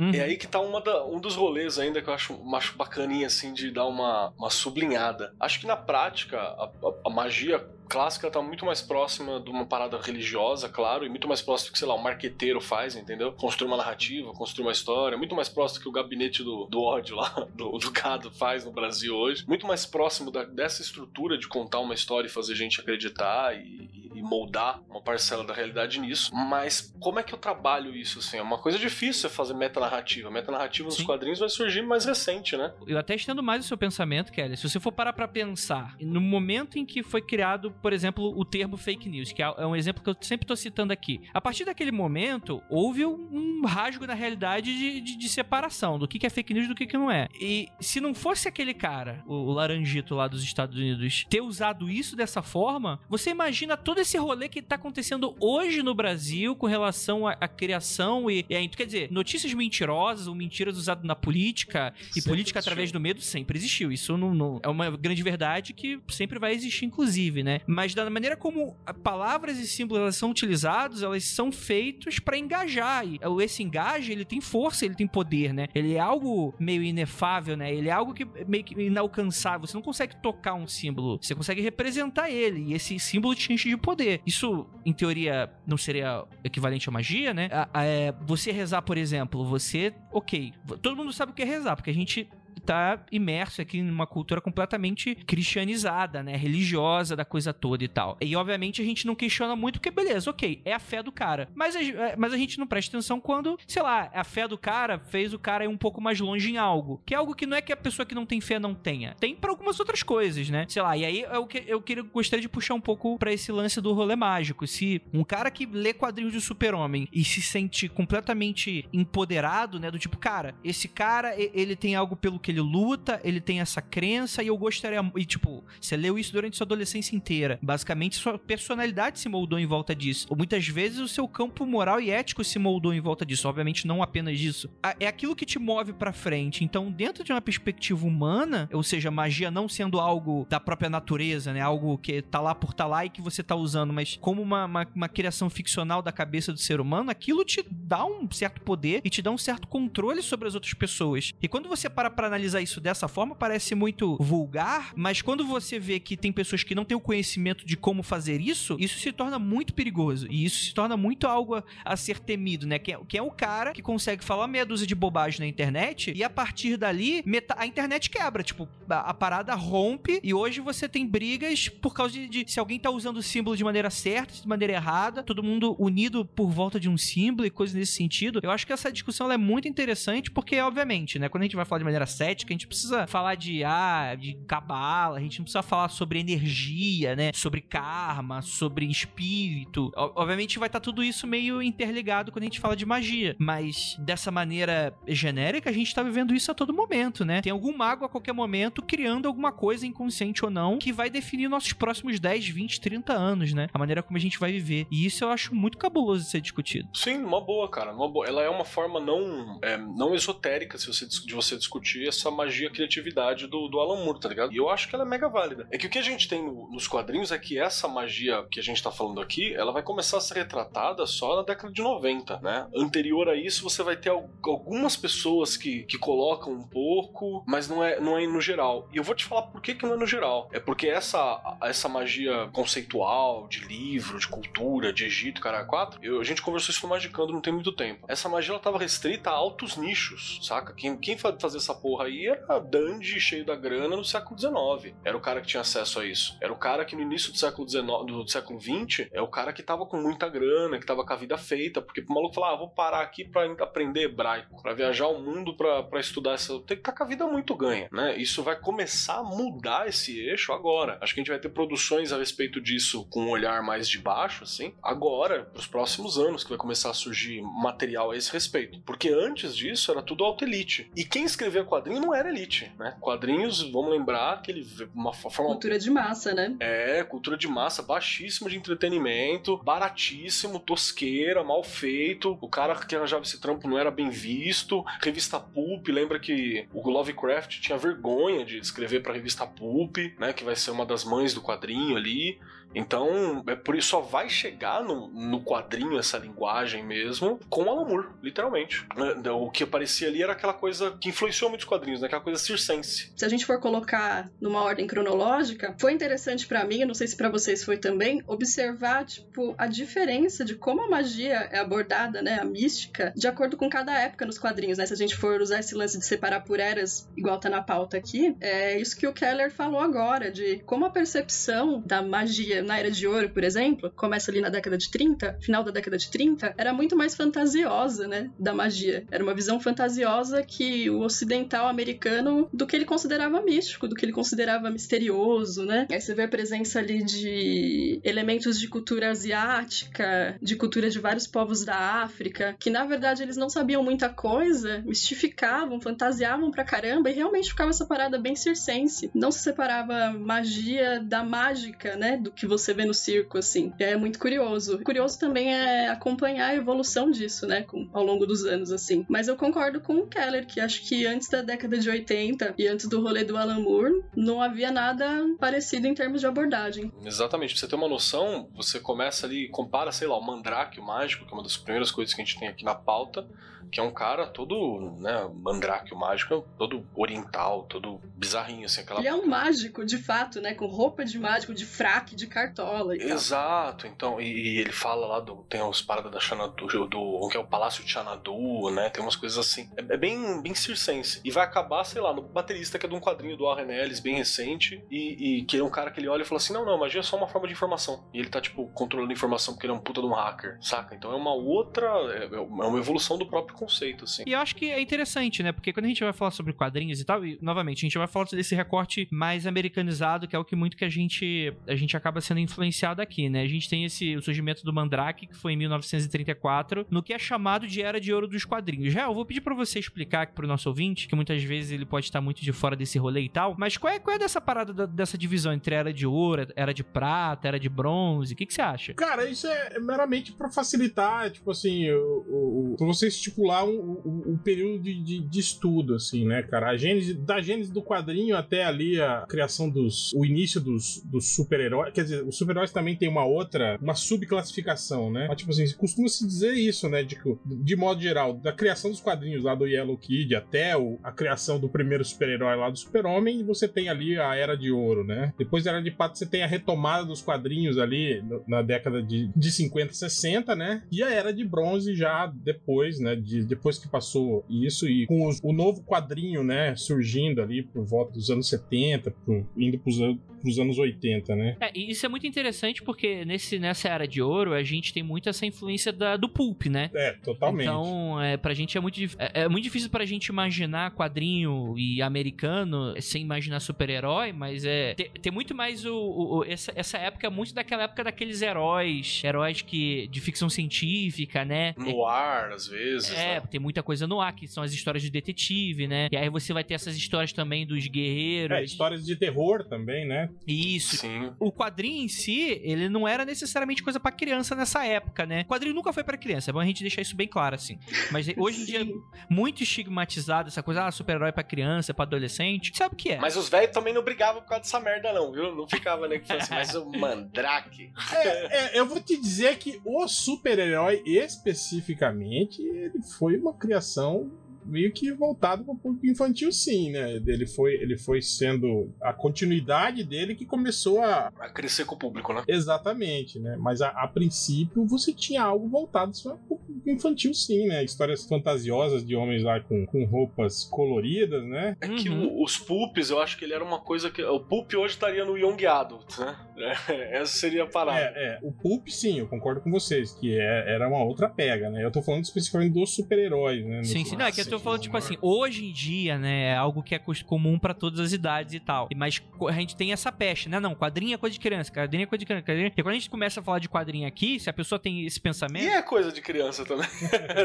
Uhum. 0.00 0.14
É 0.14 0.20
aí 0.20 0.38
que 0.38 0.46
tá 0.46 0.58
da, 0.80 1.04
um 1.04 1.20
dos 1.20 1.36
rolês 1.36 1.78
ainda 1.78 2.00
que 2.00 2.08
eu 2.08 2.14
acho, 2.14 2.32
acho 2.56 2.74
bacaninha, 2.74 3.26
assim, 3.26 3.52
de 3.52 3.70
dar 3.70 3.84
uma, 3.86 4.32
uma 4.38 4.48
sublinhada. 4.48 5.34
Acho 5.38 5.60
que 5.60 5.66
na 5.66 5.76
prática, 5.76 6.38
a, 6.38 6.64
a, 6.64 6.94
a 7.04 7.10
magia 7.10 7.62
clássica 7.90 8.28
está 8.28 8.40
muito 8.40 8.64
mais 8.64 8.80
próxima 8.80 9.40
de 9.40 9.50
uma 9.50 9.66
parada 9.66 10.00
religiosa, 10.00 10.68
claro, 10.68 11.04
e 11.04 11.08
muito 11.08 11.26
mais 11.26 11.42
próximo 11.42 11.70
do 11.70 11.72
que, 11.72 11.78
sei 11.78 11.88
lá, 11.88 11.94
um 11.96 12.02
marqueteiro 12.02 12.60
faz, 12.60 12.94
entendeu? 12.94 13.32
Construir 13.32 13.66
uma 13.66 13.76
narrativa, 13.76 14.32
construir 14.32 14.64
uma 14.64 14.72
história, 14.72 15.18
muito 15.18 15.34
mais 15.34 15.48
próximo 15.48 15.80
do 15.80 15.82
que 15.82 15.88
o 15.88 15.92
gabinete 15.92 16.44
do, 16.44 16.66
do 16.66 16.80
ódio 16.80 17.16
lá, 17.16 17.48
do, 17.52 17.76
do 17.76 17.90
gado 17.90 18.30
faz 18.30 18.64
no 18.64 18.70
Brasil 18.70 19.14
hoje. 19.14 19.44
Muito 19.46 19.66
mais 19.66 19.84
próximo 19.84 20.30
da, 20.30 20.44
dessa 20.44 20.80
estrutura 20.80 21.36
de 21.36 21.48
contar 21.48 21.80
uma 21.80 21.92
história 21.92 22.28
e 22.28 22.30
fazer 22.30 22.54
gente 22.54 22.80
acreditar 22.80 23.56
e, 23.56 23.90
e 24.14 24.22
moldar 24.22 24.80
uma 24.88 25.00
parcela 25.00 25.44
da 25.44 25.52
realidade 25.52 25.98
nisso. 25.98 26.30
Mas 26.34 26.94
como 27.00 27.18
é 27.18 27.22
que 27.22 27.34
eu 27.34 27.38
trabalho 27.38 27.94
isso, 27.94 28.18
assim? 28.20 28.36
É 28.36 28.42
uma 28.42 28.58
coisa 28.58 28.78
difícil 28.78 29.28
é 29.28 29.32
fazer 29.32 29.54
metanarrativa. 29.54 30.30
Metanarrativa 30.30 30.86
nos 30.86 30.96
Sim. 30.96 31.04
quadrinhos 31.04 31.38
vai 31.38 31.48
surgir 31.48 31.82
mais 31.82 32.04
recente, 32.04 32.56
né? 32.56 32.72
Eu 32.86 32.98
até 32.98 33.14
estendo 33.14 33.42
mais 33.42 33.64
o 33.64 33.68
seu 33.68 33.76
pensamento, 33.76 34.30
Kelly. 34.30 34.56
Se 34.56 34.68
você 34.68 34.78
for 34.78 34.92
parar 34.92 35.12
pra 35.12 35.26
pensar, 35.26 35.96
no 36.00 36.20
momento 36.20 36.78
em 36.78 36.84
que 36.84 37.02
foi 37.02 37.20
criado 37.20 37.70
por 37.80 37.92
exemplo, 37.92 38.32
o 38.36 38.44
termo 38.44 38.76
fake 38.76 39.08
news, 39.08 39.32
que 39.32 39.42
é, 39.42 39.54
é 39.58 39.66
um 39.66 39.76
exemplo 39.76 40.02
que 40.02 40.10
eu 40.10 40.16
sempre 40.20 40.46
tô 40.46 40.56
citando 40.56 40.92
aqui. 40.92 41.20
A 41.32 41.40
partir 41.40 41.64
daquele 41.64 41.92
momento, 41.92 42.62
houve 42.68 43.04
um 43.04 43.62
rasgo 43.66 44.06
na 44.06 44.14
realidade 44.14 44.76
de, 44.76 45.00
de, 45.00 45.16
de 45.16 45.28
separação 45.28 45.98
do 45.98 46.08
que, 46.08 46.18
que 46.18 46.26
é 46.26 46.30
fake 46.30 46.52
news 46.52 46.66
e 46.66 46.68
do 46.68 46.74
que, 46.74 46.86
que 46.86 46.96
não 46.96 47.10
é. 47.10 47.28
E 47.40 47.68
se 47.80 48.00
não 48.00 48.14
fosse 48.14 48.48
aquele 48.48 48.74
cara, 48.74 49.22
o, 49.26 49.34
o 49.34 49.52
Laranjito 49.52 50.14
lá 50.14 50.28
dos 50.28 50.42
Estados 50.42 50.76
Unidos, 50.76 51.26
ter 51.28 51.40
usado 51.40 51.88
isso 51.88 52.16
dessa 52.16 52.42
forma, 52.42 53.00
você 53.08 53.30
imagina 53.30 53.76
todo 53.76 53.98
esse 54.00 54.16
rolê 54.18 54.48
que 54.48 54.62
tá 54.62 54.76
acontecendo 54.76 55.34
hoje 55.40 55.82
no 55.82 55.94
Brasil 55.94 56.54
com 56.56 56.66
relação 56.66 57.26
à, 57.26 57.32
à 57.32 57.48
criação 57.48 58.30
e, 58.30 58.44
e 58.48 58.68
quer 58.68 58.86
dizer, 58.86 59.10
notícias 59.10 59.52
mentirosas 59.54 60.26
ou 60.26 60.34
mentiras 60.34 60.76
usadas 60.76 61.04
na 61.04 61.14
política 61.16 61.92
e 62.10 62.14
sempre 62.14 62.30
política 62.30 62.58
existiu. 62.58 62.72
através 62.72 62.92
do 62.92 63.00
medo 63.00 63.20
sempre 63.20 63.58
existiu. 63.58 63.92
Isso 63.92 64.16
não, 64.16 64.34
não, 64.34 64.60
é 64.62 64.68
uma 64.68 64.90
grande 64.90 65.22
verdade 65.22 65.72
que 65.72 66.00
sempre 66.08 66.38
vai 66.38 66.52
existir, 66.52 66.84
inclusive, 66.84 67.42
né? 67.42 67.60
Mas 67.70 67.94
da 67.94 68.08
maneira 68.10 68.36
como 68.36 68.76
palavras 69.02 69.58
e 69.58 69.66
símbolos 69.66 70.16
são 70.16 70.30
utilizados, 70.30 71.02
elas 71.02 71.24
são 71.24 71.52
feitos 71.52 72.18
para 72.18 72.36
engajar. 72.36 73.06
E 73.06 73.18
esse 73.42 73.62
engaje, 73.62 74.10
ele 74.10 74.24
tem 74.24 74.40
força, 74.40 74.84
ele 74.84 74.94
tem 74.94 75.06
poder, 75.06 75.54
né? 75.54 75.68
Ele 75.74 75.94
é 75.94 76.00
algo 76.00 76.52
meio 76.58 76.82
inefável, 76.82 77.56
né? 77.56 77.72
Ele 77.72 77.88
é 77.88 77.92
algo 77.92 78.12
que 78.12 78.26
meio 78.46 78.64
que 78.64 78.74
inalcançável. 78.74 79.66
Você 79.66 79.76
não 79.76 79.82
consegue 79.82 80.16
tocar 80.16 80.54
um 80.54 80.66
símbolo, 80.66 81.18
você 81.22 81.34
consegue 81.34 81.60
representar 81.60 82.28
ele. 82.28 82.70
E 82.70 82.74
esse 82.74 82.98
símbolo 82.98 83.34
te 83.34 83.52
enche 83.52 83.68
de 83.68 83.76
poder. 83.76 84.20
Isso, 84.26 84.66
em 84.84 84.92
teoria, 84.92 85.50
não 85.64 85.76
seria 85.76 86.24
equivalente 86.42 86.88
à 86.88 86.92
magia, 86.92 87.32
né? 87.32 87.48
É, 87.74 88.12
você 88.22 88.50
rezar, 88.50 88.82
por 88.82 88.98
exemplo, 88.98 89.44
você, 89.44 89.94
ok, 90.12 90.52
todo 90.82 90.96
mundo 90.96 91.12
sabe 91.12 91.30
o 91.30 91.34
que 91.34 91.42
é 91.42 91.44
rezar, 91.44 91.76
porque 91.76 91.90
a 91.90 91.94
gente 91.94 92.28
tá 92.64 93.04
imerso 93.10 93.60
aqui 93.60 93.82
numa 93.82 94.06
cultura 94.06 94.40
completamente 94.40 95.14
cristianizada, 95.14 96.22
né? 96.22 96.36
Religiosa 96.36 97.16
da 97.16 97.24
coisa 97.24 97.52
toda 97.52 97.84
e 97.84 97.88
tal. 97.88 98.16
E 98.20 98.34
obviamente 98.36 98.82
a 98.82 98.84
gente 98.84 99.06
não 99.06 99.14
questiona 99.14 99.54
muito, 99.56 99.78
porque 99.78 99.90
beleza, 99.90 100.30
ok, 100.30 100.60
é 100.64 100.72
a 100.72 100.78
fé 100.78 101.02
do 101.02 101.12
cara. 101.12 101.48
Mas 101.54 101.76
a, 101.76 101.82
é, 101.82 102.16
mas 102.16 102.32
a 102.32 102.36
gente 102.36 102.58
não 102.58 102.66
presta 102.66 102.96
atenção 102.96 103.20
quando, 103.20 103.58
sei 103.66 103.82
lá, 103.82 104.10
a 104.12 104.24
fé 104.24 104.48
do 104.48 104.58
cara 104.58 104.98
fez 104.98 105.32
o 105.32 105.38
cara 105.38 105.64
ir 105.64 105.68
um 105.68 105.76
pouco 105.76 106.00
mais 106.00 106.18
longe 106.20 106.50
em 106.50 106.56
algo. 106.56 107.00
Que 107.06 107.14
é 107.14 107.16
algo 107.16 107.34
que 107.34 107.46
não 107.46 107.56
é 107.56 107.60
que 107.60 107.72
a 107.72 107.76
pessoa 107.76 108.04
que 108.04 108.14
não 108.14 108.26
tem 108.26 108.40
fé 108.40 108.58
não 108.58 108.74
tenha. 108.74 109.14
Tem 109.20 109.34
para 109.34 109.50
algumas 109.50 109.78
outras 109.78 110.02
coisas, 110.02 110.48
né? 110.48 110.66
Sei 110.68 110.82
lá, 110.82 110.96
e 110.96 111.04
aí 111.04 111.22
é 111.22 111.38
o 111.38 111.46
que 111.46 111.64
eu 111.66 111.80
queria, 111.80 112.02
gostaria 112.02 112.42
de 112.42 112.48
puxar 112.48 112.74
um 112.74 112.80
pouco 112.80 113.18
para 113.18 113.32
esse 113.32 113.52
lance 113.52 113.80
do 113.80 113.92
rolê 113.92 114.16
mágico. 114.16 114.66
Se 114.66 115.00
um 115.12 115.22
cara 115.22 115.50
que 115.50 115.66
lê 115.66 115.92
quadrinhos 115.92 116.32
de 116.32 116.40
super-homem 116.40 117.08
e 117.12 117.24
se 117.24 117.40
sente 117.40 117.88
completamente 117.88 118.88
empoderado, 118.92 119.78
né? 119.78 119.90
Do 119.90 119.98
tipo, 119.98 120.18
cara, 120.18 120.54
esse 120.64 120.88
cara, 120.88 121.34
ele 121.36 121.76
tem 121.76 121.94
algo 121.94 122.16
pelo 122.16 122.38
que 122.40 122.50
ele 122.50 122.60
luta, 122.60 123.20
ele 123.24 123.40
tem 123.40 123.60
essa 123.60 123.80
crença 123.80 124.42
e 124.42 124.48
eu 124.48 124.56
gostaria. 124.56 125.00
E, 125.16 125.24
tipo, 125.24 125.64
você 125.80 125.96
leu 125.96 126.18
isso 126.18 126.32
durante 126.32 126.56
sua 126.56 126.64
adolescência 126.64 127.14
inteira. 127.14 127.58
Basicamente, 127.62 128.16
sua 128.16 128.38
personalidade 128.38 129.18
se 129.18 129.28
moldou 129.28 129.58
em 129.58 129.66
volta 129.66 129.94
disso. 129.94 130.26
Ou 130.30 130.36
muitas 130.36 130.66
vezes 130.66 130.98
o 130.98 131.08
seu 131.08 131.28
campo 131.28 131.66
moral 131.66 132.00
e 132.00 132.10
ético 132.10 132.42
se 132.42 132.58
moldou 132.58 132.92
em 132.92 133.00
volta 133.00 133.24
disso. 133.24 133.48
Obviamente, 133.48 133.86
não 133.86 134.02
apenas 134.02 134.38
disso. 134.38 134.70
É 134.98 135.06
aquilo 135.06 135.36
que 135.36 135.46
te 135.46 135.58
move 135.58 135.92
pra 135.92 136.12
frente. 136.12 136.64
Então, 136.64 136.90
dentro 136.90 137.22
de 137.22 137.32
uma 137.32 137.40
perspectiva 137.40 138.06
humana, 138.06 138.68
ou 138.72 138.82
seja, 138.82 139.10
magia 139.10 139.50
não 139.50 139.68
sendo 139.68 140.00
algo 140.00 140.46
da 140.48 140.58
própria 140.58 140.90
natureza, 140.90 141.52
né? 141.52 141.60
Algo 141.60 141.98
que 141.98 142.22
tá 142.22 142.40
lá 142.40 142.54
por 142.54 142.72
tá 142.72 142.86
lá 142.86 143.04
e 143.04 143.10
que 143.10 143.20
você 143.20 143.42
tá 143.42 143.54
usando, 143.54 143.92
mas 143.92 144.16
como 144.20 144.40
uma, 144.40 144.64
uma, 144.64 144.86
uma 144.94 145.08
criação 145.08 145.50
ficcional 145.50 146.00
da 146.00 146.12
cabeça 146.12 146.52
do 146.52 146.58
ser 146.58 146.80
humano, 146.80 147.10
aquilo 147.10 147.44
te 147.44 147.64
dá 147.70 148.04
um 148.04 148.30
certo 148.30 148.60
poder 148.62 149.00
e 149.04 149.10
te 149.10 149.20
dá 149.20 149.30
um 149.30 149.38
certo 149.38 149.68
controle 149.68 150.22
sobre 150.22 150.48
as 150.48 150.54
outras 150.54 150.72
pessoas. 150.72 151.32
E 151.42 151.48
quando 151.48 151.68
você 151.68 151.88
para 151.90 152.10
pra 152.10 152.29
analisar 152.30 152.60
isso 152.60 152.80
dessa 152.80 153.08
forma, 153.08 153.34
parece 153.34 153.74
muito 153.74 154.16
vulgar, 154.16 154.92
mas 154.96 155.20
quando 155.22 155.44
você 155.44 155.78
vê 155.78 156.00
que 156.00 156.16
tem 156.16 156.32
pessoas 156.32 156.62
que 156.62 156.74
não 156.74 156.84
têm 156.84 156.96
o 156.96 157.00
conhecimento 157.00 157.66
de 157.66 157.76
como 157.76 158.02
fazer 158.02 158.40
isso, 158.40 158.76
isso 158.78 158.98
se 158.98 159.12
torna 159.12 159.38
muito 159.38 159.74
perigoso. 159.74 160.26
E 160.30 160.44
isso 160.44 160.64
se 160.64 160.74
torna 160.74 160.96
muito 160.96 161.26
algo 161.26 161.56
a, 161.56 161.64
a 161.84 161.96
ser 161.96 162.18
temido, 162.18 162.66
né? 162.66 162.78
Que 162.78 162.92
é, 162.92 162.98
que 163.08 163.18
é 163.18 163.22
o 163.22 163.30
cara 163.30 163.72
que 163.72 163.82
consegue 163.82 164.24
falar 164.24 164.46
meia 164.46 164.64
dúzia 164.64 164.86
de 164.86 164.94
bobagem 164.94 165.40
na 165.40 165.46
internet 165.46 166.12
e 166.14 166.22
a 166.22 166.30
partir 166.30 166.76
dali 166.76 167.24
a 167.56 167.66
internet 167.66 168.10
quebra. 168.10 168.42
Tipo, 168.42 168.68
a, 168.88 169.10
a, 169.10 169.14
parada 169.14 169.54
rompe 169.54 170.20
e 170.22 170.32
hoje 170.32 170.60
você 170.60 170.88
tem 170.88 171.06
brigas 171.06 171.68
por 171.68 171.94
causa 171.94 172.14
de, 172.14 172.28
de, 172.28 172.50
se 172.50 172.58
alguém 172.60 172.78
tá 172.78 172.90
usando 172.90 173.18
o 173.18 173.22
símbolo 173.22 173.56
de 173.56 173.64
maneira 173.64 173.90
certa, 173.90 174.34
de 174.34 174.48
maneira 174.48 174.74
errada, 174.74 175.22
todo 175.22 175.42
mundo 175.42 175.76
unido 175.78 176.24
por 176.24 176.50
volta 176.50 176.78
de 176.78 176.88
um 176.88 176.96
símbolo 176.96 177.46
e 177.46 177.50
coisas 177.50 177.74
nesse 177.74 177.92
sentido. 177.92 178.40
Eu 178.42 178.50
acho 178.50 178.66
que 178.66 178.72
essa 178.72 178.90
discussão 178.90 179.30
é 179.30 179.36
muito 179.36 179.68
interessante 179.68 180.30
porque, 180.30 180.60
obviamente, 180.60 181.18
né? 181.18 181.28
Quando 181.28 181.42
a 181.42 181.46
gente 181.46 181.56
vai 181.56 181.64
falar 181.64 181.78
de 181.78 181.84
maneira 181.84 182.06
cética, 182.20 182.52
a 182.52 182.54
gente 182.54 182.66
precisa 182.66 183.06
falar 183.06 183.34
de, 183.34 183.64
ah, 183.64 184.14
de 184.14 184.34
cabala, 184.46 185.16
a 185.16 185.20
gente 185.22 185.38
não 185.38 185.44
precisa 185.44 185.62
falar 185.62 185.88
sobre 185.88 186.20
energia, 186.20 187.16
né? 187.16 187.30
Sobre 187.32 187.62
karma, 187.62 188.42
sobre 188.42 188.84
espírito. 188.86 189.90
Obviamente 189.96 190.58
vai 190.58 190.68
estar 190.68 190.80
tá 190.80 190.84
tudo 190.84 191.02
isso 191.02 191.26
meio 191.26 191.62
interligado 191.62 192.30
quando 192.30 192.42
a 192.42 192.46
gente 192.46 192.60
fala 192.60 192.76
de 192.76 192.84
magia, 192.84 193.34
mas 193.38 193.96
dessa 193.98 194.30
maneira 194.30 194.94
genérica, 195.08 195.70
a 195.70 195.72
gente 195.72 195.94
tá 195.94 196.02
vivendo 196.02 196.34
isso 196.34 196.50
a 196.50 196.54
todo 196.54 196.74
momento, 196.74 197.24
né? 197.24 197.40
Tem 197.40 197.52
algum 197.52 197.74
mago 197.74 198.04
a 198.04 198.08
qualquer 198.08 198.34
momento 198.34 198.82
criando 198.82 199.26
alguma 199.26 199.50
coisa 199.50 199.86
inconsciente 199.86 200.44
ou 200.44 200.50
não 200.50 200.76
que 200.76 200.92
vai 200.92 201.08
definir 201.08 201.48
nossos 201.48 201.72
próximos 201.72 202.20
10, 202.20 202.48
20, 202.48 202.80
30 202.82 203.14
anos, 203.14 203.54
né? 203.54 203.68
A 203.72 203.78
maneira 203.78 204.02
como 204.02 204.18
a 204.18 204.20
gente 204.20 204.38
vai 204.38 204.52
viver. 204.52 204.86
E 204.90 205.06
isso 205.06 205.24
eu 205.24 205.30
acho 205.30 205.54
muito 205.54 205.78
cabuloso 205.78 206.24
de 206.24 206.30
ser 206.30 206.42
discutido. 206.42 206.86
Sim, 206.92 207.24
uma 207.24 207.40
boa, 207.40 207.70
cara. 207.70 207.94
Uma 207.94 208.08
boa. 208.08 208.26
Ela 208.26 208.42
é 208.42 208.50
uma 208.50 208.64
forma 208.64 209.00
não, 209.00 209.58
é, 209.62 209.78
não 209.78 210.14
esotérica 210.14 210.76
se 210.76 210.86
você, 210.86 211.06
de 211.06 211.34
você 211.34 211.56
discutir 211.56 212.09
essa 212.10 212.30
magia 212.30 212.70
criatividade 212.70 213.46
do, 213.46 213.68
do 213.68 213.80
Alan 213.80 214.04
Moore, 214.04 214.20
tá 214.20 214.28
ligado? 214.28 214.52
E 214.52 214.56
eu 214.56 214.68
acho 214.68 214.88
que 214.88 214.94
ela 214.94 215.04
é 215.04 215.08
mega 215.08 215.28
válida. 215.28 215.66
É 215.70 215.78
que 215.78 215.86
o 215.86 215.90
que 215.90 215.98
a 215.98 216.02
gente 216.02 216.28
tem 216.28 216.44
no, 216.44 216.70
nos 216.70 216.86
quadrinhos 216.86 217.32
é 217.32 217.38
que 217.38 217.58
essa 217.58 217.88
magia 217.88 218.44
que 218.50 218.60
a 218.60 218.62
gente 218.62 218.82
tá 218.82 218.90
falando 218.90 219.20
aqui, 219.20 219.54
ela 219.54 219.72
vai 219.72 219.82
começar 219.82 220.18
a 220.18 220.20
ser 220.20 220.34
retratada 220.34 221.06
só 221.06 221.36
na 221.36 221.42
década 221.42 221.72
de 221.72 221.82
90, 221.82 222.40
né? 222.40 222.68
Anterior 222.74 223.28
a 223.28 223.34
isso, 223.34 223.62
você 223.62 223.82
vai 223.82 223.96
ter 223.96 224.10
algumas 224.10 224.96
pessoas 224.96 225.56
que, 225.56 225.84
que 225.84 225.98
colocam 225.98 226.52
um 226.52 226.62
pouco, 226.62 227.44
mas 227.46 227.68
não 227.68 227.82
é, 227.82 228.00
não 228.00 228.18
é 228.18 228.26
no 228.26 228.40
geral. 228.40 228.88
E 228.92 228.96
eu 228.96 229.04
vou 229.04 229.14
te 229.14 229.24
falar 229.24 229.42
por 229.42 229.60
que, 229.60 229.74
que 229.74 229.86
não 229.86 229.94
é 229.94 229.96
no 229.96 230.06
geral. 230.06 230.48
É 230.52 230.60
porque 230.60 230.86
essa, 230.88 231.56
essa 231.62 231.88
magia 231.88 232.48
conceitual, 232.52 233.48
de 233.48 233.60
livro, 233.60 234.18
de 234.18 234.28
cultura, 234.28 234.92
de 234.92 235.04
Egito, 235.04 235.40
cara, 235.40 235.64
quatro, 235.64 235.98
eu, 236.02 236.20
a 236.20 236.24
gente 236.24 236.42
conversou 236.42 236.72
isso 236.72 236.82
no 236.82 236.90
Magicando 236.90 237.32
não 237.32 237.40
tem 237.40 237.52
muito 237.52 237.72
tempo. 237.72 238.04
Essa 238.08 238.28
magia 238.28 238.52
ela 238.52 238.60
tava 238.60 238.78
restrita 238.78 239.30
a 239.30 239.34
altos 239.34 239.76
nichos, 239.76 240.40
saca? 240.42 240.72
Quem, 240.72 240.96
quem 240.96 241.16
fazia 241.16 241.58
essa 241.58 241.74
porra 241.74 241.99
aí 242.02 242.26
era 242.26 242.58
Dandy 242.58 243.20
cheio 243.20 243.44
da 243.44 243.54
grana 243.54 243.96
no 243.96 244.04
século 244.04 244.38
XIX. 244.38 244.94
Era 245.04 245.16
o 245.16 245.20
cara 245.20 245.40
que 245.40 245.46
tinha 245.46 245.60
acesso 245.60 246.00
a 246.00 246.04
isso. 246.04 246.36
Era 246.40 246.52
o 246.52 246.56
cara 246.56 246.84
que 246.84 246.96
no 246.96 247.02
início 247.02 247.32
do 247.32 247.38
século 247.38 247.68
XIX, 247.68 247.86
do 248.06 248.28
século 248.28 248.60
XX, 248.60 249.08
é 249.12 249.20
o 249.20 249.28
cara 249.28 249.52
que 249.52 249.62
tava 249.62 249.86
com 249.86 249.96
muita 249.96 250.28
grana, 250.28 250.78
que 250.78 250.86
tava 250.86 251.04
com 251.04 251.12
a 251.12 251.16
vida 251.16 251.36
feita, 251.36 251.80
porque 251.80 252.00
o 252.00 252.12
maluco 252.12 252.34
falar, 252.34 252.54
ah, 252.54 252.56
vou 252.56 252.70
parar 252.70 253.00
aqui 253.00 253.24
para 253.24 253.52
aprender 253.62 254.04
hebraico, 254.04 254.62
para 254.62 254.74
viajar 254.74 255.08
o 255.08 255.20
mundo 255.20 255.56
para 255.56 256.00
estudar 256.00 256.32
essa, 256.32 256.54
tem 256.60 256.76
que 256.76 256.82
estar 256.82 256.92
tá 256.92 256.98
com 256.98 257.04
a 257.04 257.06
vida 257.06 257.26
muito 257.26 257.54
ganha, 257.54 257.88
né? 257.92 258.16
Isso 258.16 258.42
vai 258.42 258.58
começar 258.58 259.18
a 259.18 259.22
mudar 259.22 259.88
esse 259.88 260.18
eixo 260.18 260.52
agora. 260.52 260.98
Acho 261.00 261.14
que 261.14 261.20
a 261.20 261.22
gente 261.22 261.30
vai 261.30 261.40
ter 261.40 261.48
produções 261.48 262.12
a 262.12 262.18
respeito 262.18 262.60
disso 262.60 263.06
com 263.10 263.22
um 263.22 263.30
olhar 263.30 263.62
mais 263.62 263.88
de 263.88 263.98
baixo, 263.98 264.44
assim, 264.44 264.74
agora, 264.82 265.44
para 265.44 265.60
os 265.60 265.66
próximos 265.66 266.18
anos, 266.18 266.42
que 266.42 266.50
vai 266.50 266.58
começar 266.58 266.90
a 266.90 266.94
surgir 266.94 267.42
material 267.42 268.10
a 268.10 268.16
esse 268.16 268.32
respeito. 268.32 268.80
Porque 268.82 269.08
antes 269.08 269.56
disso 269.56 269.90
era 269.90 270.02
tudo 270.02 270.24
alta 270.24 270.44
elite. 270.44 270.90
E 270.96 271.04
quem 271.04 271.24
escrevia 271.24 271.64
quadrinho 271.90 272.00
não 272.00 272.14
era 272.14 272.28
elite, 272.28 272.72
né? 272.78 272.96
Quadrinhos, 273.00 273.62
vamos 273.70 273.90
lembrar 273.90 274.40
que 274.42 274.50
ele 274.50 274.66
uma 274.94 275.12
forma 275.12 275.52
cultura 275.52 275.78
de 275.78 275.90
massa, 275.90 276.32
né? 276.32 276.56
É, 276.60 277.02
cultura 277.04 277.36
de 277.36 277.48
massa, 277.48 277.82
baixíssima 277.82 278.48
de 278.48 278.56
entretenimento, 278.56 279.56
baratíssimo, 279.58 280.60
tosqueira, 280.60 281.42
mal 281.42 281.62
feito. 281.62 282.38
O 282.40 282.48
cara 282.48 282.74
que 282.74 282.94
arranjava 282.94 283.24
esse 283.24 283.40
trampo 283.40 283.68
não 283.68 283.78
era 283.78 283.90
bem 283.90 284.10
visto. 284.10 284.84
Revista 285.02 285.40
Pulp, 285.40 285.88
lembra 285.88 286.18
que 286.18 286.66
o 286.72 286.88
Lovecraft 286.88 287.60
tinha 287.60 287.78
vergonha 287.78 288.44
de 288.44 288.58
escrever 288.58 289.02
para 289.02 289.14
revista 289.14 289.46
Pulp, 289.46 289.96
né, 290.18 290.32
que 290.32 290.44
vai 290.44 290.56
ser 290.56 290.70
uma 290.70 290.86
das 290.86 291.04
mães 291.04 291.34
do 291.34 291.42
quadrinho 291.42 291.96
ali. 291.96 292.38
Então, 292.74 293.42
é 293.46 293.54
por 293.54 293.76
isso 293.76 293.90
só 293.90 294.00
vai 294.00 294.28
chegar 294.28 294.82
no, 294.82 295.08
no 295.08 295.42
quadrinho 295.42 295.98
essa 295.98 296.16
linguagem 296.18 296.84
mesmo 296.84 297.40
com 297.48 297.68
Alan 297.68 297.84
Moore, 297.84 298.08
literalmente. 298.22 298.86
É, 299.24 299.30
o 299.30 299.50
que 299.50 299.64
aparecia 299.64 300.08
ali 300.08 300.22
era 300.22 300.32
aquela 300.32 300.54
coisa 300.54 300.96
que 301.00 301.08
influenciou 301.08 301.50
muitos 301.50 301.66
quadrinhos, 301.66 302.00
né? 302.00 302.06
Aquela 302.06 302.22
coisa 302.22 302.38
circense. 302.38 303.12
Se 303.16 303.24
a 303.24 303.28
gente 303.28 303.44
for 303.44 303.58
colocar 303.58 304.30
numa 304.40 304.62
ordem 304.62 304.86
cronológica, 304.86 305.74
foi 305.78 305.92
interessante 305.92 306.46
para 306.46 306.64
mim, 306.64 306.84
não 306.84 306.94
sei 306.94 307.06
se 307.06 307.16
para 307.16 307.28
vocês 307.28 307.64
foi 307.64 307.76
também, 307.76 308.22
observar, 308.26 309.04
tipo, 309.04 309.54
a 309.58 309.66
diferença 309.66 310.44
de 310.44 310.54
como 310.54 310.82
a 310.82 310.88
magia 310.88 311.48
é 311.50 311.58
abordada, 311.58 312.22
né? 312.22 312.38
A 312.40 312.44
mística, 312.44 313.12
de 313.16 313.26
acordo 313.26 313.56
com 313.56 313.68
cada 313.68 313.98
época 313.98 314.24
nos 314.24 314.38
quadrinhos, 314.38 314.78
né? 314.78 314.86
Se 314.86 314.92
a 314.92 314.96
gente 314.96 315.16
for 315.16 315.40
usar 315.40 315.58
esse 315.58 315.74
lance 315.74 315.98
de 315.98 316.06
separar 316.06 316.40
por 316.40 316.60
eras, 316.60 317.08
igual 317.16 317.38
tá 317.38 317.48
na 317.48 317.62
pauta 317.62 317.96
aqui, 317.96 318.36
é 318.40 318.78
isso 318.78 318.96
que 318.96 319.06
o 319.06 319.12
Keller 319.12 319.50
falou 319.50 319.80
agora, 319.80 320.30
de 320.30 320.60
como 320.60 320.84
a 320.84 320.90
percepção 320.90 321.82
da 321.84 322.02
magia 322.02 322.59
na 322.62 322.78
Era 322.78 322.90
de 322.90 323.06
Ouro, 323.06 323.30
por 323.30 323.44
exemplo, 323.44 323.90
começa 323.94 324.30
ali 324.30 324.40
na 324.40 324.48
década 324.48 324.76
de 324.76 324.90
30, 324.90 325.38
final 325.40 325.62
da 325.64 325.70
década 325.70 325.96
de 325.96 326.10
30, 326.10 326.54
era 326.56 326.72
muito 326.72 326.96
mais 326.96 327.14
fantasiosa, 327.14 328.06
né, 328.06 328.30
da 328.38 328.52
magia. 328.54 329.04
Era 329.10 329.22
uma 329.22 329.34
visão 329.34 329.60
fantasiosa 329.60 330.42
que 330.42 330.88
o 330.90 331.00
ocidental 331.00 331.68
americano 331.68 332.48
do 332.52 332.66
que 332.66 332.76
ele 332.76 332.84
considerava 332.84 333.42
místico, 333.42 333.88
do 333.88 333.94
que 333.94 334.04
ele 334.04 334.12
considerava 334.12 334.70
misterioso, 334.70 335.64
né? 335.64 335.86
Aí 335.90 336.00
você 336.00 336.14
vê 336.14 336.24
a 336.24 336.28
presença 336.28 336.78
ali 336.78 337.02
de 337.02 338.00
elementos 338.04 338.58
de 338.58 338.68
cultura 338.68 339.10
asiática, 339.10 340.36
de 340.40 340.56
cultura 340.56 340.90
de 340.90 340.98
vários 340.98 341.26
povos 341.26 341.64
da 341.64 341.76
África, 342.02 342.56
que 342.58 342.70
na 342.70 342.84
verdade 342.84 343.22
eles 343.22 343.36
não 343.36 343.48
sabiam 343.48 343.82
muita 343.82 344.08
coisa, 344.08 344.82
mistificavam, 344.86 345.80
fantasiavam 345.80 346.50
pra 346.50 346.64
caramba 346.64 347.10
e 347.10 347.14
realmente 347.14 347.50
ficava 347.50 347.70
essa 347.70 347.86
parada 347.86 348.18
bem 348.18 348.36
circense. 348.36 349.10
Não 349.14 349.30
se 349.30 349.40
separava 349.40 350.10
magia 350.12 351.00
da 351.00 351.22
mágica, 351.22 351.96
né, 351.96 352.16
do 352.16 352.30
que 352.30 352.46
você 352.50 352.74
vê 352.74 352.84
no 352.84 352.92
circo, 352.92 353.38
assim. 353.38 353.72
É 353.78 353.96
muito 353.96 354.18
curioso. 354.18 354.78
Curioso 354.80 355.18
também 355.18 355.54
é 355.54 355.88
acompanhar 355.88 356.48
a 356.48 356.54
evolução 356.54 357.10
disso, 357.10 357.46
né, 357.46 357.62
com, 357.62 357.88
ao 357.92 358.04
longo 358.04 358.26
dos 358.26 358.44
anos, 358.44 358.70
assim. 358.70 359.06
Mas 359.08 359.28
eu 359.28 359.36
concordo 359.36 359.80
com 359.80 359.94
o 359.94 360.06
Keller, 360.06 360.46
que 360.46 360.60
acho 360.60 360.82
que 360.82 361.06
antes 361.06 361.28
da 361.28 361.42
década 361.42 361.78
de 361.78 361.88
80 361.88 362.54
e 362.58 362.66
antes 362.66 362.86
do 362.86 363.00
rolê 363.00 363.24
do 363.24 363.36
Alan 363.36 363.60
Moore, 363.60 364.02
não 364.14 364.42
havia 364.42 364.70
nada 364.70 365.06
parecido 365.38 365.86
em 365.86 365.94
termos 365.94 366.20
de 366.20 366.26
abordagem. 366.26 366.92
Exatamente. 367.04 367.54
Pra 367.54 367.60
você 367.60 367.68
ter 367.68 367.76
uma 367.76 367.88
noção, 367.88 368.48
você 368.54 368.78
começa 368.80 369.26
ali, 369.26 369.48
compara, 369.48 369.92
sei 369.92 370.08
lá, 370.08 370.18
o 370.18 370.22
Mandrake, 370.22 370.80
o 370.80 370.84
Mágico, 370.84 371.24
que 371.24 371.32
é 371.32 371.34
uma 371.34 371.42
das 371.42 371.56
primeiras 371.56 371.90
coisas 371.90 372.14
que 372.14 372.20
a 372.20 372.24
gente 372.24 372.38
tem 372.38 372.48
aqui 372.48 372.64
na 372.64 372.74
pauta, 372.74 373.26
que 373.70 373.78
é 373.78 373.82
um 373.82 373.92
cara 373.92 374.26
todo, 374.26 374.96
né, 374.98 375.30
mandrake, 375.32 375.94
o 375.94 375.96
mágico, 375.96 376.44
todo 376.58 376.84
oriental, 376.94 377.64
todo 377.64 378.00
bizarrinho, 378.16 378.66
assim, 378.66 378.80
aquela... 378.80 379.00
Ele 379.00 379.08
é 379.08 379.14
um 379.14 379.26
mágico, 379.26 379.84
de 379.84 379.96
fato, 379.96 380.40
né, 380.40 380.54
com 380.54 380.66
roupa 380.66 381.04
de 381.04 381.18
mágico, 381.18 381.54
de 381.54 381.64
fraque, 381.64 382.16
de 382.16 382.26
cartola 382.46 382.96
e 382.96 383.02
Exato, 383.02 383.84
tal. 383.84 383.92
então, 383.92 384.20
e, 384.20 384.26
e, 384.26 384.58
ele 384.58 384.72
fala 384.72 385.06
lá 385.06 385.20
do, 385.20 385.44
tem 385.48 385.62
os 385.62 385.82
paradas 385.82 386.10
da 386.10 386.20
Xanadu, 386.20 386.66
do, 386.66 386.86
do, 386.86 387.28
que 387.28 387.36
é 387.36 387.40
o 387.40 387.46
Palácio 387.46 387.84
de 387.84 387.90
Xanadu, 387.90 388.70
né, 388.70 388.88
tem 388.90 389.02
umas 389.02 389.16
coisas 389.16 389.38
assim, 389.38 389.68
é, 389.76 389.94
é, 389.94 389.96
bem, 389.96 390.42
bem 390.42 390.54
circense, 390.54 391.20
e 391.24 391.30
vai 391.30 391.44
acabar, 391.44 391.84
sei 391.84 392.00
lá, 392.00 392.12
no 392.12 392.22
baterista 392.22 392.78
que 392.78 392.86
é 392.86 392.88
de 392.88 392.94
um 392.94 393.00
quadrinho 393.00 393.36
do 393.36 393.44
Warren 393.44 393.70
Ellis, 393.70 394.00
bem 394.00 394.16
recente, 394.16 394.82
e, 394.90 395.38
e 395.38 395.42
que 395.44 395.58
é 395.58 395.64
um 395.64 395.70
cara 395.70 395.90
que 395.90 396.00
ele 396.00 396.08
olha 396.08 396.22
e 396.22 396.24
fala 396.24 396.38
assim, 396.38 396.52
não, 396.52 396.64
não, 396.64 396.78
magia 396.78 397.00
é 397.00 397.02
só 397.02 397.16
uma 397.16 397.28
forma 397.28 397.46
de 397.46 397.52
informação, 397.52 398.04
e 398.12 398.18
ele 398.18 398.28
tá, 398.28 398.40
tipo, 398.40 398.66
controlando 398.68 399.12
informação 399.12 399.54
porque 399.54 399.66
ele 399.66 399.72
é 399.72 399.76
um 399.76 399.80
puta 399.80 400.00
de 400.00 400.06
um 400.06 400.12
hacker, 400.12 400.58
saca? 400.60 400.94
Então 400.94 401.12
é 401.12 401.16
uma 401.16 401.34
outra, 401.34 401.86
é, 402.14 402.34
é 402.34 402.40
uma 402.40 402.78
evolução 402.78 403.18
do 403.18 403.26
próprio 403.26 403.56
conceito, 403.56 404.04
assim. 404.04 404.24
E 404.26 404.32
eu 404.32 404.38
acho 404.38 404.54
que 404.54 404.70
é 404.70 404.80
interessante, 404.80 405.42
né? 405.42 405.52
Porque 405.52 405.72
quando 405.72 405.86
a 405.86 405.88
gente 405.88 406.02
vai 406.02 406.12
falar 406.12 406.30
sobre 406.30 406.52
quadrinhos 406.52 407.00
e 407.00 407.04
tal, 407.04 407.24
e 407.24 407.38
novamente, 407.40 407.78
a 407.78 407.86
gente 407.86 407.98
vai 407.98 408.06
falar 408.06 408.26
desse 408.26 408.54
recorte 408.54 409.08
mais 409.10 409.46
americanizado, 409.46 410.26
que 410.26 410.36
é 410.36 410.38
o 410.38 410.44
que 410.44 410.56
muito 410.56 410.76
que 410.76 410.84
a 410.84 410.88
gente 410.88 411.54
a 411.66 411.74
gente 411.74 411.96
acaba 411.96 412.20
sendo 412.30 412.38
influenciado 412.40 413.02
aqui, 413.02 413.28
né? 413.28 413.42
A 413.42 413.48
gente 413.48 413.68
tem 413.68 413.84
esse 413.84 414.14
o 414.16 414.22
surgimento 414.22 414.64
do 414.64 414.72
Mandrake, 414.72 415.26
que 415.26 415.36
foi 415.36 415.52
em 415.52 415.56
1934, 415.56 416.86
no 416.90 417.02
que 417.02 417.12
é 417.12 417.18
chamado 417.18 417.66
de 417.66 417.82
Era 417.82 418.00
de 418.00 418.12
Ouro 418.12 418.28
dos 418.28 418.44
Quadrinhos. 418.44 418.92
Já, 418.92 419.04
eu 419.06 419.14
vou 419.14 419.24
pedir 419.26 419.40
para 419.40 419.54
você 419.54 419.78
explicar 419.78 420.22
aqui 420.22 420.34
pro 420.34 420.46
nosso 420.46 420.68
ouvinte, 420.68 421.08
que 421.08 421.16
muitas 421.16 421.42
vezes 421.42 421.72
ele 421.72 421.84
pode 421.84 422.06
estar 422.06 422.20
muito 422.20 422.40
de 422.42 422.52
fora 422.52 422.76
desse 422.76 422.98
rolê 422.98 423.22
e 423.22 423.28
tal. 423.28 423.56
Mas 423.58 423.76
qual 423.76 423.92
é, 423.92 423.98
qual 423.98 424.14
é 424.14 424.18
dessa 424.18 424.40
parada 424.40 424.72
da- 424.72 424.86
dessa 424.86 425.18
divisão 425.18 425.52
entre 425.52 425.74
era 425.74 425.92
de 425.92 426.06
ouro, 426.06 426.46
era 426.54 426.72
de 426.72 426.84
prata, 426.84 427.48
era 427.48 427.58
de 427.58 427.68
bronze? 427.68 428.34
O 428.34 428.36
que, 428.36 428.46
que 428.46 428.54
você 428.54 428.62
acha? 428.62 428.94
Cara, 428.94 429.28
isso 429.28 429.46
é 429.46 429.80
meramente 429.80 430.32
pra 430.32 430.48
facilitar, 430.50 431.30
tipo 431.30 431.50
assim, 431.50 431.90
o, 431.90 432.72
o- 432.72 432.74
pra 432.78 432.86
você 432.86 433.08
estipular 433.08 433.64
um, 433.64 433.70
um, 434.04 434.22
um 434.34 434.38
período 434.38 434.82
de, 434.82 435.02
de, 435.02 435.20
de 435.20 435.40
estudo, 435.40 435.94
assim, 435.94 436.24
né, 436.26 436.42
cara? 436.42 436.70
A 436.70 436.76
gênese, 436.76 437.14
da 437.14 437.40
gênese 437.40 437.72
do 437.72 437.82
quadrinho 437.82 438.36
até 438.36 438.64
ali 438.64 439.00
a 439.00 439.24
criação 439.28 439.68
dos. 439.68 440.12
o 440.14 440.24
início 440.24 440.60
dos, 440.60 441.02
dos 441.04 441.34
super-heróis. 441.34 441.92
Quer 441.92 442.02
dizer, 442.04 442.19
os 442.22 442.36
super-heróis 442.36 442.70
também 442.72 442.96
tem 442.96 443.08
uma 443.08 443.24
outra, 443.24 443.78
uma 443.80 443.94
subclassificação, 443.94 445.10
né? 445.10 445.26
Mas, 445.28 445.38
tipo 445.38 445.50
assim, 445.50 445.70
costuma 445.76 446.08
se 446.08 446.26
dizer 446.26 446.52
isso, 446.54 446.88
né? 446.88 447.02
De, 447.02 447.16
de 447.44 447.76
modo 447.76 448.00
geral, 448.00 448.34
da 448.34 448.52
criação 448.52 448.90
dos 448.90 449.00
quadrinhos 449.00 449.42
lá 449.44 449.54
do 449.54 449.66
Yellow 449.66 449.96
Kid 449.96 450.34
até 450.34 450.76
o- 450.76 450.98
a 451.02 451.12
criação 451.12 451.58
do 451.58 451.68
primeiro 451.68 452.04
super-herói 452.04 452.56
lá 452.56 452.70
do 452.70 452.76
Super-Homem, 452.78 453.44
você 453.44 453.68
tem 453.68 453.88
ali 453.88 454.18
a 454.18 454.34
Era 454.34 454.56
de 454.56 454.70
Ouro, 454.70 455.04
né? 455.04 455.32
Depois 455.38 455.64
da 455.64 455.72
Era 455.72 455.82
de 455.82 455.90
Prata, 455.90 456.14
você 456.16 456.26
tem 456.26 456.42
a 456.42 456.46
retomada 456.46 457.04
dos 457.04 457.22
quadrinhos 457.22 457.78
ali 457.78 458.22
no- 458.22 458.42
na 458.46 458.62
década 458.62 459.02
de, 459.02 459.28
de 459.36 459.50
50, 459.50 459.92
60, 459.92 460.54
né? 460.56 460.82
E 460.90 461.02
a 461.02 461.10
Era 461.10 461.32
de 461.32 461.44
Bronze 461.44 461.94
já 461.94 462.26
depois, 462.26 462.98
né? 462.98 463.16
De, 463.16 463.44
depois 463.44 463.78
que 463.78 463.88
passou 463.88 464.44
isso 464.48 464.88
e 464.88 465.06
com 465.06 465.26
os- 465.26 465.40
o 465.42 465.52
novo 465.52 465.82
quadrinho, 465.82 466.42
né? 466.42 466.74
Surgindo 466.76 467.42
ali 467.42 467.62
por 467.62 467.84
volta 467.84 468.12
dos 468.12 468.30
anos 468.30 468.48
70, 468.48 469.10
pro- 469.24 469.46
indo 469.56 469.78
pros, 469.78 470.00
an- 470.00 470.18
pros 470.40 470.58
anos 470.58 470.78
80, 470.78 471.34
né? 471.36 471.56
É, 471.60 471.70
e 471.74 471.90
isso 471.90 472.04
é 472.04 472.08
muito 472.08 472.26
interessante 472.26 472.82
porque 472.82 473.24
nesse, 473.24 473.58
nessa 473.58 473.88
era 473.88 474.06
de 474.06 474.20
ouro 474.22 474.52
a 474.54 474.62
gente 474.62 474.92
tem 474.92 475.02
muito 475.02 475.28
essa 475.28 475.44
influência 475.46 475.92
da, 475.92 476.16
do 476.16 476.28
pulp, 476.28 476.66
né? 476.66 476.90
É, 476.94 477.12
totalmente. 477.22 477.66
Então, 477.66 478.20
é, 478.20 478.36
pra 478.36 478.54
gente 478.54 478.76
é 478.76 478.80
muito, 478.80 479.00
é, 479.18 479.42
é 479.42 479.48
muito 479.48 479.64
difícil 479.64 479.90
pra 479.90 480.04
gente 480.04 480.26
imaginar 480.26 480.92
quadrinho 480.94 481.74
e 481.78 482.00
americano 482.02 482.94
sem 483.00 483.22
imaginar 483.22 483.60
super-herói, 483.60 484.32
mas 484.32 484.64
é. 484.64 484.94
Tem, 484.94 485.10
tem 485.10 485.32
muito 485.32 485.54
mais 485.54 485.84
o. 485.84 485.94
o- 485.94 486.38
o- 486.38 486.44
essa, 486.44 486.72
essa 486.74 486.98
época 486.98 487.26
é 487.26 487.30
muito 487.30 487.54
daquela 487.54 487.84
época 487.84 488.04
daqueles 488.04 488.42
heróis. 488.42 489.22
Heróis 489.24 489.62
que. 489.62 490.06
de 490.08 490.20
ficção 490.20 490.48
científica, 490.48 491.44
né? 491.44 491.74
No 491.76 492.06
ar, 492.06 492.52
às 492.52 492.66
vezes. 492.66 493.10
É, 493.12 493.34
né? 493.34 493.40
tem 493.50 493.60
muita 493.60 493.82
coisa 493.82 494.06
no 494.06 494.20
ar, 494.20 494.34
que 494.34 494.46
são 494.48 494.62
as 494.62 494.72
histórias 494.72 495.02
de 495.02 495.10
detetive, 495.10 495.86
né? 495.86 496.08
E 496.10 496.16
aí 496.16 496.28
você 496.30 496.52
vai 496.52 496.64
ter 496.64 496.74
essas 496.74 496.96
histórias 496.96 497.32
também 497.32 497.66
dos 497.66 497.86
guerreiros. 497.86 498.56
É, 498.56 498.62
histórias 498.64 499.04
de 499.04 499.16
terror 499.16 499.64
também, 499.64 500.06
né? 500.06 500.29
Isso. 500.46 500.96
Sim. 500.96 501.32
O 501.38 501.52
quadrinho 501.52 502.04
em 502.04 502.08
si, 502.08 502.60
ele 502.62 502.88
não 502.88 503.06
era 503.06 503.24
necessariamente 503.24 503.82
coisa 503.82 504.00
pra 504.00 504.12
criança 504.12 504.54
nessa 504.54 504.84
época, 504.84 505.26
né? 505.26 505.42
O 505.42 505.46
quadrinho 505.46 505.74
nunca 505.74 505.92
foi 505.92 506.04
pra 506.04 506.16
criança, 506.16 506.50
é 506.50 506.52
bom 506.52 506.60
a 506.60 506.64
gente 506.64 506.82
deixar 506.82 507.02
isso 507.02 507.16
bem 507.16 507.28
claro, 507.28 507.54
assim. 507.54 507.78
Mas 508.10 508.26
hoje 508.36 508.62
em 508.62 508.64
dia, 508.64 508.86
muito 509.28 509.62
estigmatizado 509.62 510.48
essa 510.48 510.62
coisa, 510.62 510.86
ah, 510.86 510.92
super-herói 510.92 511.32
pra 511.32 511.42
criança, 511.42 511.94
pra 511.94 512.04
adolescente. 512.04 512.76
Sabe 512.76 512.94
o 512.94 512.96
que 512.96 513.10
é? 513.12 513.18
Mas 513.18 513.36
os 513.36 513.48
velhos 513.48 513.72
também 513.72 513.92
não 513.92 514.02
brigavam 514.02 514.42
por 514.42 514.48
causa 514.48 514.62
dessa 514.62 514.80
merda, 514.80 515.12
não, 515.12 515.32
viu? 515.32 515.54
Não 515.54 515.68
ficava 515.68 516.08
nem 516.08 516.20
que 516.20 516.32
fosse, 516.32 516.50
mas 516.50 516.74
o 516.74 516.90
Mandrake. 516.90 517.92
É, 518.12 518.76
é, 518.76 518.78
eu 518.78 518.86
vou 518.86 519.00
te 519.00 519.16
dizer 519.16 519.58
que 519.58 519.80
o 519.84 520.06
super-herói, 520.08 521.02
especificamente, 521.06 522.62
ele 522.62 523.02
foi 523.18 523.36
uma 523.36 523.54
criação 523.54 524.30
meio 524.64 524.92
que 524.92 525.10
voltado 525.12 525.64
para 525.64 525.74
o 525.74 525.76
público 525.76 526.06
infantil, 526.06 526.52
sim, 526.52 526.90
né? 526.90 527.14
Ele 527.26 527.46
foi, 527.46 527.74
ele 527.74 527.96
foi 527.98 528.20
sendo 528.22 528.92
a 529.02 529.12
continuidade 529.12 530.04
dele 530.04 530.34
que 530.34 530.44
começou 530.46 531.00
a. 531.02 531.32
A 531.40 531.48
crescer 531.50 531.84
com 531.84 531.94
o 531.94 531.98
público, 531.98 532.32
né? 532.32 532.42
Exatamente, 532.46 533.38
né? 533.38 533.56
Mas 533.58 533.80
a, 533.80 533.88
a 533.88 534.06
princípio 534.08 534.86
você 534.86 535.12
tinha 535.12 535.42
algo 535.42 535.68
voltado 535.68 536.16
só 536.16 536.34
para 536.36 536.44
o 536.56 536.58
público 536.58 536.90
infantil, 536.90 537.34
sim, 537.34 537.66
né? 537.66 537.84
Histórias 537.84 538.26
fantasiosas 538.26 539.04
de 539.04 539.14
homens 539.16 539.42
lá 539.42 539.60
com, 539.60 539.86
com 539.86 540.04
roupas 540.04 540.64
coloridas, 540.64 541.44
né? 541.44 541.76
É 541.80 541.88
que 541.88 542.08
Uhum. 542.08 542.26
o- 542.40 542.44
os 542.44 542.56
pulps, 542.58 543.10
eu 543.10 543.20
acho 543.20 543.36
que 543.38 543.44
ele 543.44 543.54
era 543.54 543.64
uma 543.64 543.80
coisa 543.80 544.10
que. 544.10 544.22
O 544.22 544.40
pulp 544.40 544.72
hoje 544.74 544.94
estaria 544.94 545.24
no 545.24 545.36
Young 545.36 545.64
Adult, 545.66 546.18
né? 546.18 546.36
É, 546.90 547.20
essa 547.22 547.32
seria 547.38 547.62
a 547.64 547.66
parada. 547.66 547.98
É, 547.98 548.34
é, 548.34 548.38
o 548.42 548.52
Pulp, 548.52 548.88
sim, 548.88 549.18
eu 549.18 549.26
concordo 549.26 549.62
com 549.62 549.70
vocês, 549.70 550.12
que 550.12 550.38
é- 550.38 550.74
era 550.74 550.86
uma 550.88 551.02
outra 551.02 551.26
pega, 551.26 551.70
né? 551.70 551.82
Eu 551.82 551.90
tô 551.90 552.02
falando 552.02 552.24
especificamente 552.24 552.74
dos 552.74 552.94
super-heróis, 552.94 553.64
né? 553.64 553.82
Sim, 553.82 554.04
sim, 554.04 554.14
não, 554.16 554.26
é 554.26 554.32
que 554.32 554.40
eu 554.42 554.44
tô 554.50 554.58
falando, 554.58 554.80
tipo 554.82 555.00
sim. 555.00 555.14
assim, 555.14 555.18
hoje 555.22 555.64
em 555.66 555.72
dia, 555.72 556.18
né, 556.18 556.50
é 556.50 556.56
algo 556.56 556.82
que 556.82 556.94
é 556.94 557.00
comum 557.24 557.58
pra 557.58 557.74
todas 557.74 558.00
as 558.00 558.12
idades 558.12 558.54
e 558.54 558.60
tal. 558.60 558.88
Mas 558.94 559.22
a 559.48 559.52
gente 559.52 559.76
tem 559.76 559.92
essa 559.92 560.10
peste, 560.12 560.48
né? 560.48 560.60
Não, 560.60 560.74
quadrinho 560.74 561.14
é 561.14 561.16
coisa 561.18 561.32
de 561.34 561.40
criança, 561.40 561.72
quadrinho 561.72 562.02
é 562.02 562.06
coisa 562.06 562.20
de 562.20 562.26
criança. 562.26 562.44
Quadrinho... 562.44 562.70
Porque 562.70 562.82
quando 562.82 562.92
a 562.94 562.98
gente 562.98 563.10
começa 563.10 563.40
a 563.40 563.42
falar 563.42 563.58
de 563.58 563.68
quadrinho 563.68 564.06
aqui, 564.06 564.38
se 564.38 564.48
a 564.50 564.52
pessoa 564.52 564.78
tem 564.78 565.04
esse 565.06 565.20
pensamento. 565.20 565.64
E 565.64 565.68
é 565.68 565.82
coisa 565.82 566.12
de 566.12 566.20
criança 566.20 566.64
também. 566.64 566.88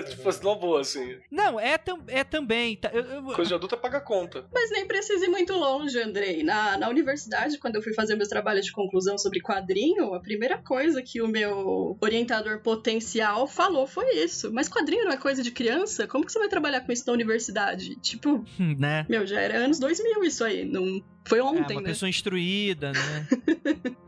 tipo, 0.09 0.27
assim, 0.29 0.43
não 0.43 0.57
boa, 0.57 0.81
assim. 0.81 1.17
Não, 1.31 1.59
é, 1.59 1.77
tam... 1.77 1.99
é 2.07 2.23
também. 2.23 2.75
tá, 2.77 2.89
eu- 2.93 3.03
eu- 3.03 3.23
Coisa 3.23 3.49
de 3.49 3.53
adulto 3.55 3.75
é 3.75 3.77
pagar 3.77 4.01
conta. 4.01 4.45
Mas 4.53 4.71
nem 4.71 4.85
precisa 4.87 5.25
ir 5.25 5.29
muito 5.29 5.53
longe, 5.53 5.99
Andrei. 5.99 6.43
Na, 6.43 6.77
na 6.77 6.89
universidade, 6.89 7.57
quando 7.57 7.75
eu 7.75 7.81
fui 7.81 7.93
fazer 7.93 8.15
meus 8.15 8.29
trabalhos 8.29 8.65
de 8.65 8.71
conclusão 8.71 9.17
sobre 9.17 9.41
quadrinho, 9.41 10.13
a 10.13 10.19
primeira 10.19 10.57
coisa 10.57 11.01
que 11.01 11.21
o 11.21 11.27
meu 11.27 11.97
orientador 12.01 12.59
potencial 12.61 13.47
falou 13.47 13.85
foi 13.87 14.15
isso. 14.15 14.51
Mas 14.53 14.69
quadrinho 14.69 15.05
não 15.05 15.11
é 15.11 15.17
coisa 15.17 15.41
de 15.43 15.51
criança? 15.51 16.07
Como 16.07 16.25
que 16.25 16.31
você 16.31 16.39
vai 16.39 16.47
trabalhar 16.47 16.81
com 16.81 16.91
isso 16.95 17.03
na 17.07 17.13
universidade? 17.13 17.95
Tipo, 17.97 18.43
né? 18.79 19.05
meu, 19.07 19.25
já 19.27 19.39
era 19.39 19.57
anos 19.57 19.79
2000 19.79 20.23
isso 20.23 20.43
aí. 20.43 20.65
Não 20.65 21.03
foi 21.25 21.39
É, 21.39 21.43
ontem, 21.43 21.73
uma 21.75 21.81
né? 21.81 21.89
pessoa 21.89 22.09
instruída, 22.09 22.91
né? 22.91 23.27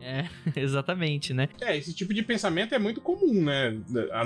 é, 0.00 0.26
exatamente, 0.60 1.32
né? 1.34 1.48
É, 1.60 1.76
esse 1.76 1.92
tipo 1.94 2.12
de 2.14 2.22
pensamento 2.22 2.74
é 2.74 2.78
muito 2.78 3.00
comum, 3.00 3.42
né? 3.42 3.76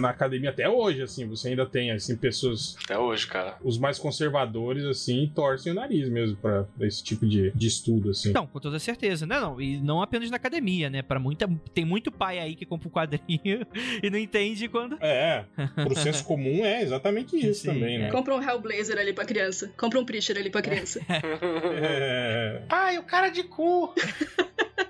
Na 0.00 0.10
academia 0.10 0.50
até 0.50 0.68
hoje, 0.68 1.02
assim, 1.02 1.26
você 1.26 1.48
ainda 1.48 1.66
tem, 1.66 1.90
assim, 1.90 2.16
pessoas, 2.16 2.76
Até 2.84 2.98
hoje, 2.98 3.26
cara. 3.26 3.56
os 3.62 3.78
mais 3.78 3.98
conservadores, 3.98 4.84
assim, 4.84 5.30
torcem 5.34 5.72
o 5.72 5.74
nariz 5.74 6.08
mesmo 6.08 6.36
pra, 6.36 6.64
pra 6.64 6.86
esse 6.86 7.02
tipo 7.02 7.26
de, 7.26 7.50
de 7.52 7.66
estudo, 7.66 8.10
assim. 8.10 8.32
Não, 8.32 8.46
com 8.46 8.60
toda 8.60 8.78
certeza. 8.78 9.26
Não, 9.26 9.40
não. 9.40 9.60
E 9.60 9.78
não 9.78 10.02
apenas 10.02 10.30
na 10.30 10.36
academia, 10.36 10.88
né? 10.90 11.02
Para 11.02 11.18
muita. 11.18 11.48
Tem 11.74 11.84
muito 11.84 12.10
pai 12.10 12.38
aí 12.38 12.54
que 12.54 12.64
compra 12.64 12.88
um 12.88 12.90
quadrinho 12.90 13.66
e 14.02 14.10
não 14.10 14.18
entende 14.18 14.68
quando. 14.68 14.96
É, 15.00 15.44
pro 15.74 15.94
senso 15.96 16.24
comum 16.24 16.64
é 16.64 16.82
exatamente 16.82 17.36
isso 17.36 17.62
Sim, 17.62 17.68
também, 17.68 17.98
né? 17.98 18.10
Compra 18.10 18.34
um 18.34 18.42
Hellblazer 18.42 18.98
ali 18.98 19.12
pra 19.12 19.24
criança. 19.24 19.72
Compra 19.76 19.98
um 19.98 20.04
Preacher 20.04 20.36
ali 20.36 20.50
pra 20.50 20.62
criança. 20.62 21.00
É, 21.08 22.62
Pai, 22.82 22.98
o 22.98 23.04
cara 23.04 23.28
de 23.28 23.44
cu. 23.44 23.94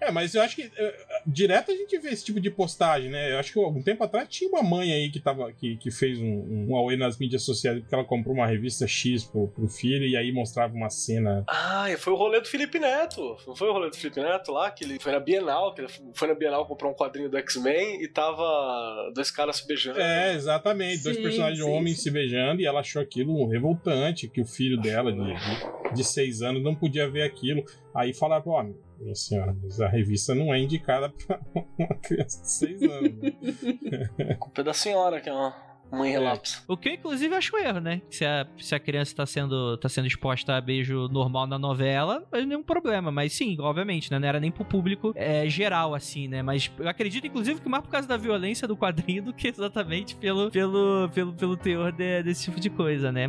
é, 0.00 0.10
mas 0.10 0.34
eu 0.34 0.42
acho 0.42 0.56
que 0.56 0.70
é, 0.76 0.94
direto 1.26 1.70
a 1.70 1.74
gente 1.74 1.98
vê 1.98 2.10
esse 2.10 2.24
tipo 2.24 2.40
de 2.40 2.50
postagem, 2.50 3.10
né? 3.10 3.32
Eu 3.32 3.38
acho 3.38 3.52
que 3.52 3.58
algum 3.58 3.82
tempo 3.82 4.04
atrás 4.04 4.28
tinha 4.28 4.48
uma 4.48 4.62
mãe 4.62 4.92
aí 4.92 5.10
que, 5.10 5.20
tava, 5.20 5.52
que, 5.52 5.76
que 5.76 5.90
fez 5.90 6.18
um, 6.20 6.68
um 6.68 6.76
Aue 6.76 6.96
nas 6.96 7.18
mídias 7.18 7.42
sociais 7.42 7.78
porque 7.80 7.94
ela 7.94 8.04
comprou 8.04 8.34
uma 8.34 8.46
revista 8.46 8.86
X 8.86 9.24
pro, 9.24 9.48
pro 9.48 9.68
filho 9.68 10.06
e 10.06 10.16
aí 10.16 10.32
mostrava 10.32 10.74
uma 10.74 10.90
cena. 10.90 11.44
Ah, 11.48 11.86
foi 11.98 12.12
o 12.12 12.16
rolê 12.16 12.40
do 12.40 12.48
Felipe 12.48 12.78
Neto. 12.78 13.36
Não 13.46 13.56
foi 13.56 13.68
o 13.68 13.72
rolê 13.72 13.90
do 13.90 13.96
Felipe 13.96 14.20
Neto 14.20 14.52
lá? 14.52 14.70
Que 14.70 14.84
ele 14.84 14.98
foi 15.00 15.12
na 15.12 15.20
Bienal, 15.20 15.74
que 15.74 15.82
ele 15.82 15.88
foi 16.14 16.28
na 16.28 16.34
Bienal 16.34 16.66
comprar 16.66 16.88
um 16.88 16.94
quadrinho 16.94 17.28
do 17.28 17.36
X-Men 17.38 18.02
e 18.02 18.08
tava 18.08 19.10
dois 19.14 19.30
caras 19.30 19.56
se 19.56 19.66
beijando. 19.66 20.00
É, 20.00 20.34
exatamente. 20.34 21.02
Dois 21.02 21.16
Sim, 21.16 21.22
personagens 21.22 21.64
sim, 21.64 21.70
homens 21.70 21.96
sim. 21.96 22.02
se 22.04 22.10
beijando 22.10 22.60
e 22.60 22.66
ela 22.66 22.80
achou 22.80 23.02
aquilo 23.02 23.46
revoltante, 23.48 24.28
que 24.28 24.40
o 24.40 24.46
filho 24.46 24.80
dela, 24.80 25.12
de, 25.12 25.18
de, 25.18 25.94
de 25.94 26.04
seis 26.04 26.42
anos, 26.42 26.62
não 26.62 26.74
podia 26.74 27.08
ver 27.08 27.22
aquilo. 27.22 27.64
Aí 27.94 28.14
falaram, 28.14 28.44
ó, 28.48 28.64
minha 29.00 29.14
senhora, 29.14 29.56
mas 29.62 29.80
a 29.80 29.88
revista 29.88 30.34
não 30.34 30.52
é 30.52 30.58
indicada 30.58 31.08
pra 31.26 31.40
uma 31.78 31.94
criança 31.96 32.42
de 32.42 32.50
seis 32.50 32.82
anos. 32.82 33.14
né? 33.20 34.34
Culpa 34.38 34.60
é 34.60 34.64
da 34.64 34.74
senhora, 34.74 35.20
que 35.20 35.28
é 35.28 35.32
uma 35.32 35.54
mãe 35.90 36.10
relapsa. 36.10 36.62
O 36.68 36.76
que 36.76 36.90
eu, 36.90 36.92
inclusive, 36.94 37.34
acho 37.34 37.56
um 37.56 37.58
erro, 37.58 37.80
né? 37.80 38.02
Se 38.10 38.24
a, 38.24 38.46
se 38.58 38.74
a 38.74 38.78
criança 38.80 39.16
tá 39.16 39.24
sendo, 39.24 39.76
tá 39.78 39.88
sendo 39.88 40.06
exposta 40.06 40.54
a 40.54 40.60
beijo 40.60 41.08
normal 41.08 41.46
na 41.46 41.58
novela, 41.58 42.26
não 42.30 42.38
é 42.40 42.44
nenhum 42.44 42.62
problema. 42.62 43.10
Mas 43.10 43.32
sim, 43.32 43.56
obviamente, 43.58 44.10
né? 44.10 44.18
Não 44.18 44.28
era 44.28 44.38
nem 44.38 44.50
pro 44.50 44.64
público 44.66 45.12
é, 45.16 45.48
geral, 45.48 45.94
assim, 45.94 46.28
né? 46.28 46.42
Mas 46.42 46.70
eu 46.78 46.88
acredito, 46.88 47.26
inclusive, 47.26 47.60
que 47.60 47.68
mais 47.70 47.82
por 47.82 47.90
causa 47.90 48.06
da 48.06 48.18
violência 48.18 48.68
do 48.68 48.76
quadrinho 48.76 49.22
do 49.22 49.32
que 49.32 49.48
exatamente 49.48 50.14
pelo, 50.16 50.50
pelo, 50.50 51.08
pelo, 51.14 51.32
pelo 51.32 51.56
teor 51.56 51.90
de- 51.90 52.22
desse 52.22 52.44
tipo 52.44 52.60
de 52.60 52.68
coisa, 52.68 53.10
né? 53.10 53.28